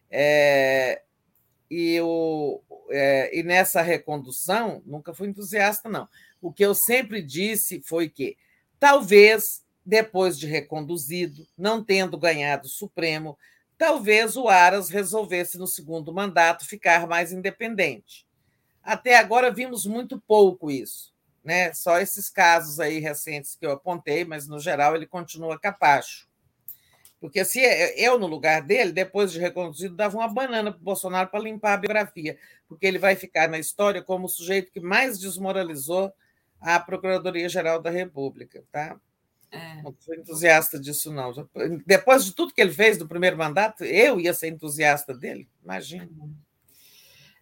É, 0.10 1.04
e, 1.70 2.00
o, 2.02 2.62
é, 2.90 3.38
e 3.38 3.44
nessa 3.44 3.82
recondução, 3.82 4.82
nunca 4.86 5.14
fui 5.14 5.28
entusiasta, 5.28 5.88
não. 5.88 6.08
O 6.42 6.52
que 6.52 6.66
eu 6.66 6.74
sempre 6.74 7.22
disse 7.22 7.82
foi 7.82 8.10
que, 8.10 8.38
talvez, 8.80 9.64
depois 9.86 10.38
de 10.38 10.48
reconduzido, 10.48 11.46
não 11.58 11.84
tendo 11.84 12.18
ganhado 12.18 12.68
o 12.68 12.72
Supremo, 12.72 13.38
talvez 13.78 14.36
o 14.38 14.48
Aras 14.48 14.90
resolvesse, 14.90 15.58
no 15.58 15.68
segundo 15.68 16.14
mandato, 16.14 16.66
ficar 16.66 17.08
mais 17.08 17.32
independente. 17.32 18.26
Até 18.84 19.18
agora 19.18 19.52
vimos 19.52 19.86
muito 19.86 20.20
pouco 20.20 20.72
isso. 20.72 21.14
Né? 21.44 21.74
Só 21.74 22.00
esses 22.00 22.30
casos 22.30 22.80
aí 22.80 23.00
recentes 23.00 23.56
que 23.56 23.66
eu 23.66 23.72
apontei, 23.72 24.26
mas, 24.26 24.48
no 24.48 24.60
geral, 24.60 24.96
ele 24.96 25.08
continua 25.08 25.60
capacho. 25.60 26.29
Porque 27.20 27.44
se 27.44 27.60
eu, 27.98 28.18
no 28.18 28.28
lugar 28.28 28.62
dele, 28.62 28.92
depois 28.92 29.32
de 29.32 29.40
reconduzido, 29.40 29.96
dava 29.96 30.18
uma 30.18 30.28
banana 30.28 30.72
para 30.72 30.80
o 30.80 30.84
Bolsonaro 30.84 31.30
para 31.30 31.44
limpar 31.44 31.74
a 31.74 31.78
biografia, 31.78 32.38
porque 32.68 32.86
ele 32.86 32.98
vai 32.98 33.16
ficar 33.16 33.50
na 33.50 33.60
história 33.60 34.02
como 34.02 34.26
o 34.26 34.30
sujeito 34.30 34.72
que 34.72 34.80
mais 34.80 35.20
desmoralizou 35.20 36.14
a 36.62 36.80
Procuradoria-Geral 36.80 37.82
da 37.82 37.90
República. 37.90 38.64
Tá? 38.72 38.98
É. 39.52 39.82
Não 39.82 39.94
sou 40.00 40.16
entusiasta 40.16 40.80
disso, 40.80 41.12
não. 41.12 41.34
Depois 41.86 42.24
de 42.24 42.34
tudo 42.34 42.54
que 42.54 42.62
ele 42.62 42.72
fez 42.72 42.98
do 42.98 43.08
primeiro 43.08 43.38
mandato, 43.38 43.84
eu 43.84 44.20
ia 44.20 44.34
ser 44.34 44.48
entusiasta 44.48 45.14
dele, 45.14 45.50
imagina. 45.64 46.08
Uhum. 46.18 46.34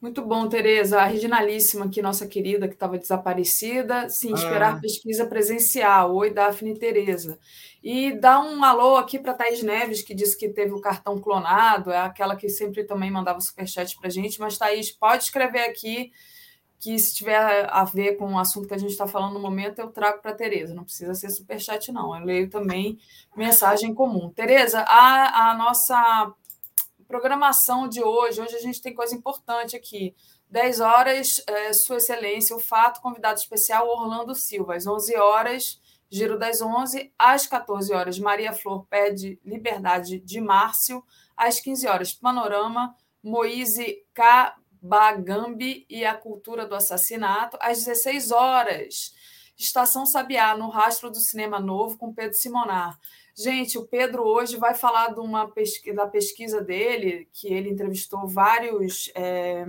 Muito 0.00 0.22
bom, 0.22 0.46
Tereza. 0.48 1.00
A 1.00 1.06
Reginalíssima, 1.06 1.86
aqui, 1.86 2.02
nossa 2.02 2.26
querida, 2.26 2.68
que 2.68 2.74
estava 2.74 2.98
desaparecida, 2.98 4.08
sim, 4.08 4.32
esperar 4.34 4.74
ah. 4.76 4.80
pesquisa 4.80 5.26
presencial. 5.26 6.14
Oi, 6.14 6.30
Daphne 6.30 6.78
Tereza. 6.78 7.38
E 7.82 8.12
dá 8.12 8.40
um 8.40 8.62
alô 8.62 8.96
aqui 8.96 9.18
para 9.18 9.34
Thaís 9.34 9.62
Neves, 9.62 10.02
que 10.02 10.14
disse 10.14 10.36
que 10.38 10.48
teve 10.48 10.72
o 10.72 10.80
cartão 10.80 11.18
clonado, 11.18 11.90
é 11.90 11.98
aquela 11.98 12.36
que 12.36 12.48
sempre 12.48 12.84
também 12.84 13.10
mandava 13.10 13.40
superchat 13.40 13.96
para 13.96 14.08
a 14.08 14.10
gente. 14.10 14.38
Mas, 14.38 14.58
Thaís, 14.58 14.90
pode 14.90 15.24
escrever 15.24 15.64
aqui 15.64 16.12
que 16.78 16.98
se 16.98 17.14
tiver 17.14 17.68
a 17.70 17.84
ver 17.84 18.16
com 18.16 18.34
o 18.34 18.38
assunto 18.38 18.68
que 18.68 18.74
a 18.74 18.78
gente 18.78 18.90
está 18.90 19.06
falando 19.06 19.34
no 19.34 19.40
momento, 19.40 19.78
eu 19.78 19.90
trago 19.90 20.20
para 20.20 20.32
a 20.32 20.34
Tereza. 20.34 20.74
Não 20.74 20.84
precisa 20.84 21.14
ser 21.14 21.30
superchat, 21.30 21.90
não. 21.90 22.16
Eu 22.16 22.24
leio 22.24 22.50
também 22.50 22.98
mensagem 23.36 23.94
comum. 23.94 24.30
Tereza, 24.30 24.80
a, 24.80 25.50
a 25.50 25.54
nossa 25.54 26.32
programação 27.08 27.88
de 27.88 28.02
hoje, 28.02 28.40
hoje 28.40 28.56
a 28.56 28.60
gente 28.60 28.82
tem 28.82 28.94
coisa 28.94 29.14
importante 29.14 29.76
aqui. 29.76 30.14
10 30.50 30.80
horas, 30.80 31.42
é, 31.46 31.72
Sua 31.72 31.96
Excelência, 31.96 32.54
o 32.54 32.60
fato, 32.60 33.00
convidado 33.00 33.38
especial 33.38 33.88
Orlando 33.88 34.34
Silva. 34.34 34.76
Às 34.76 34.86
11 34.86 35.16
horas, 35.16 35.80
Giro 36.08 36.38
das 36.38 36.62
11. 36.62 37.12
Às 37.18 37.46
14 37.46 37.92
horas, 37.92 38.18
Maria 38.18 38.52
Flor 38.52 38.86
pede 38.86 39.38
liberdade 39.44 40.20
de 40.20 40.40
Márcio. 40.40 41.02
Às 41.36 41.60
15 41.60 41.86
horas, 41.86 42.12
Panorama, 42.12 42.94
Moise 43.22 44.04
K. 44.14 44.56
Bagambi 44.86 45.84
e 45.90 46.04
a 46.04 46.14
Cultura 46.14 46.66
do 46.66 46.74
Assassinato, 46.74 47.58
às 47.60 47.84
16 47.84 48.30
horas. 48.30 49.12
Estação 49.58 50.04
Sabiá, 50.04 50.56
no 50.56 50.68
Rastro 50.68 51.10
do 51.10 51.18
Cinema 51.18 51.58
Novo, 51.58 51.96
com 51.96 52.12
Pedro 52.12 52.34
Simonar. 52.34 52.98
Gente, 53.34 53.76
o 53.76 53.86
Pedro 53.86 54.22
hoje 54.22 54.56
vai 54.56 54.74
falar 54.74 55.12
de 55.12 55.20
uma 55.20 55.50
pesquisa, 55.50 55.96
da 55.96 56.06
pesquisa 56.06 56.62
dele, 56.62 57.28
que 57.32 57.52
ele 57.52 57.70
entrevistou 57.70 58.26
vários, 58.26 59.10
é, 59.14 59.66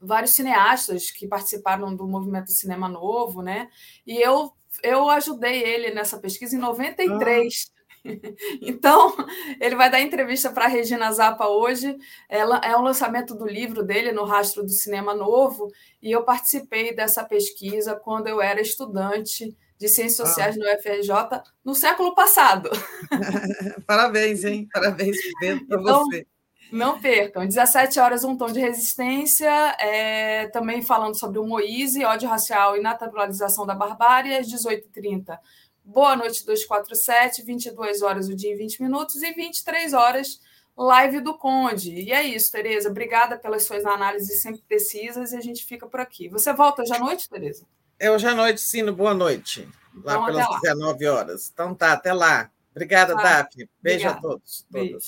vários 0.00 0.32
cineastas 0.32 1.10
que 1.10 1.26
participaram 1.26 1.94
do 1.94 2.06
movimento 2.06 2.52
Cinema 2.52 2.88
Novo, 2.88 3.42
né? 3.42 3.68
E 4.06 4.20
eu, 4.20 4.52
eu 4.82 5.08
ajudei 5.08 5.62
ele 5.62 5.92
nessa 5.92 6.18
pesquisa 6.18 6.54
em 6.56 6.60
93. 6.60 7.72
Então, 8.60 9.14
ele 9.60 9.74
vai 9.74 9.90
dar 9.90 10.00
entrevista 10.00 10.50
para 10.50 10.66
a 10.66 10.68
Regina 10.68 11.10
Zappa 11.12 11.48
hoje. 11.48 11.96
Ela 12.28 12.60
é 12.62 12.76
um 12.76 12.82
lançamento 12.82 13.34
do 13.34 13.46
livro 13.46 13.82
dele, 13.82 14.12
No 14.12 14.24
Rastro 14.24 14.62
do 14.62 14.70
Cinema 14.70 15.14
Novo, 15.14 15.68
e 16.02 16.12
eu 16.12 16.22
participei 16.22 16.94
dessa 16.94 17.24
pesquisa 17.24 17.96
quando 17.96 18.28
eu 18.28 18.40
era 18.40 18.60
estudante 18.60 19.56
de 19.78 19.88
Ciências 19.88 20.20
ah. 20.20 20.26
Sociais 20.26 20.56
ah. 20.56 20.60
no 20.60 20.66
UFRJ 20.66 21.42
no 21.64 21.74
século 21.74 22.14
passado. 22.14 22.70
Parabéns, 23.86 24.44
hein? 24.44 24.68
Parabéns 24.72 25.16
para 25.38 25.48
então, 25.48 25.82
você. 25.82 26.26
Não 26.72 27.00
percam. 27.00 27.46
17 27.46 28.00
horas, 28.00 28.24
um 28.24 28.36
tom 28.36 28.46
de 28.46 28.58
resistência, 28.58 29.48
é, 29.78 30.48
também 30.48 30.82
falando 30.82 31.14
sobre 31.14 31.38
o 31.38 31.46
Moise, 31.46 32.04
ódio 32.04 32.28
racial 32.28 32.76
e 32.76 32.80
naturalização 32.80 33.64
da 33.66 33.74
barbárie, 33.74 34.36
às 34.36 34.46
18h30 34.48 35.38
Boa 35.84 36.16
Noite 36.16 36.44
247, 36.46 37.42
22 37.42 38.02
horas 38.02 38.28
o 38.28 38.34
dia 38.34 38.52
e 38.52 38.56
20 38.56 38.82
minutos 38.82 39.22
e 39.22 39.32
23 39.32 39.92
horas 39.92 40.40
live 40.76 41.20
do 41.20 41.36
Conde. 41.36 41.92
E 41.92 42.12
é 42.12 42.22
isso, 42.22 42.50
Tereza. 42.50 42.88
Obrigada 42.88 43.38
pelas 43.38 43.64
suas 43.64 43.84
análises 43.84 44.42
sempre 44.42 44.62
precisas 44.66 45.32
e 45.32 45.36
a 45.36 45.40
gente 45.40 45.64
fica 45.64 45.86
por 45.86 46.00
aqui. 46.00 46.28
Você 46.28 46.52
volta 46.52 46.82
hoje 46.82 46.94
à 46.94 46.98
noite, 46.98 47.28
Tereza? 47.28 47.66
É 47.98 48.10
hoje 48.10 48.26
à 48.26 48.34
noite, 48.34 48.60
sim, 48.60 48.82
no 48.82 48.94
Boa 48.94 49.14
Noite. 49.14 49.68
Lá 50.02 50.14
então, 50.14 50.26
pelas 50.26 50.48
lá. 50.48 50.60
19 50.60 51.06
horas. 51.06 51.50
Então 51.52 51.74
tá, 51.74 51.92
até 51.92 52.12
lá. 52.12 52.50
Obrigada, 52.72 53.14
tá. 53.14 53.22
Daphne. 53.22 53.68
Beijo 53.80 54.08
Obrigada. 54.08 54.18
a 54.18 54.20
todos. 54.20 54.66
Beijo. 54.68 54.98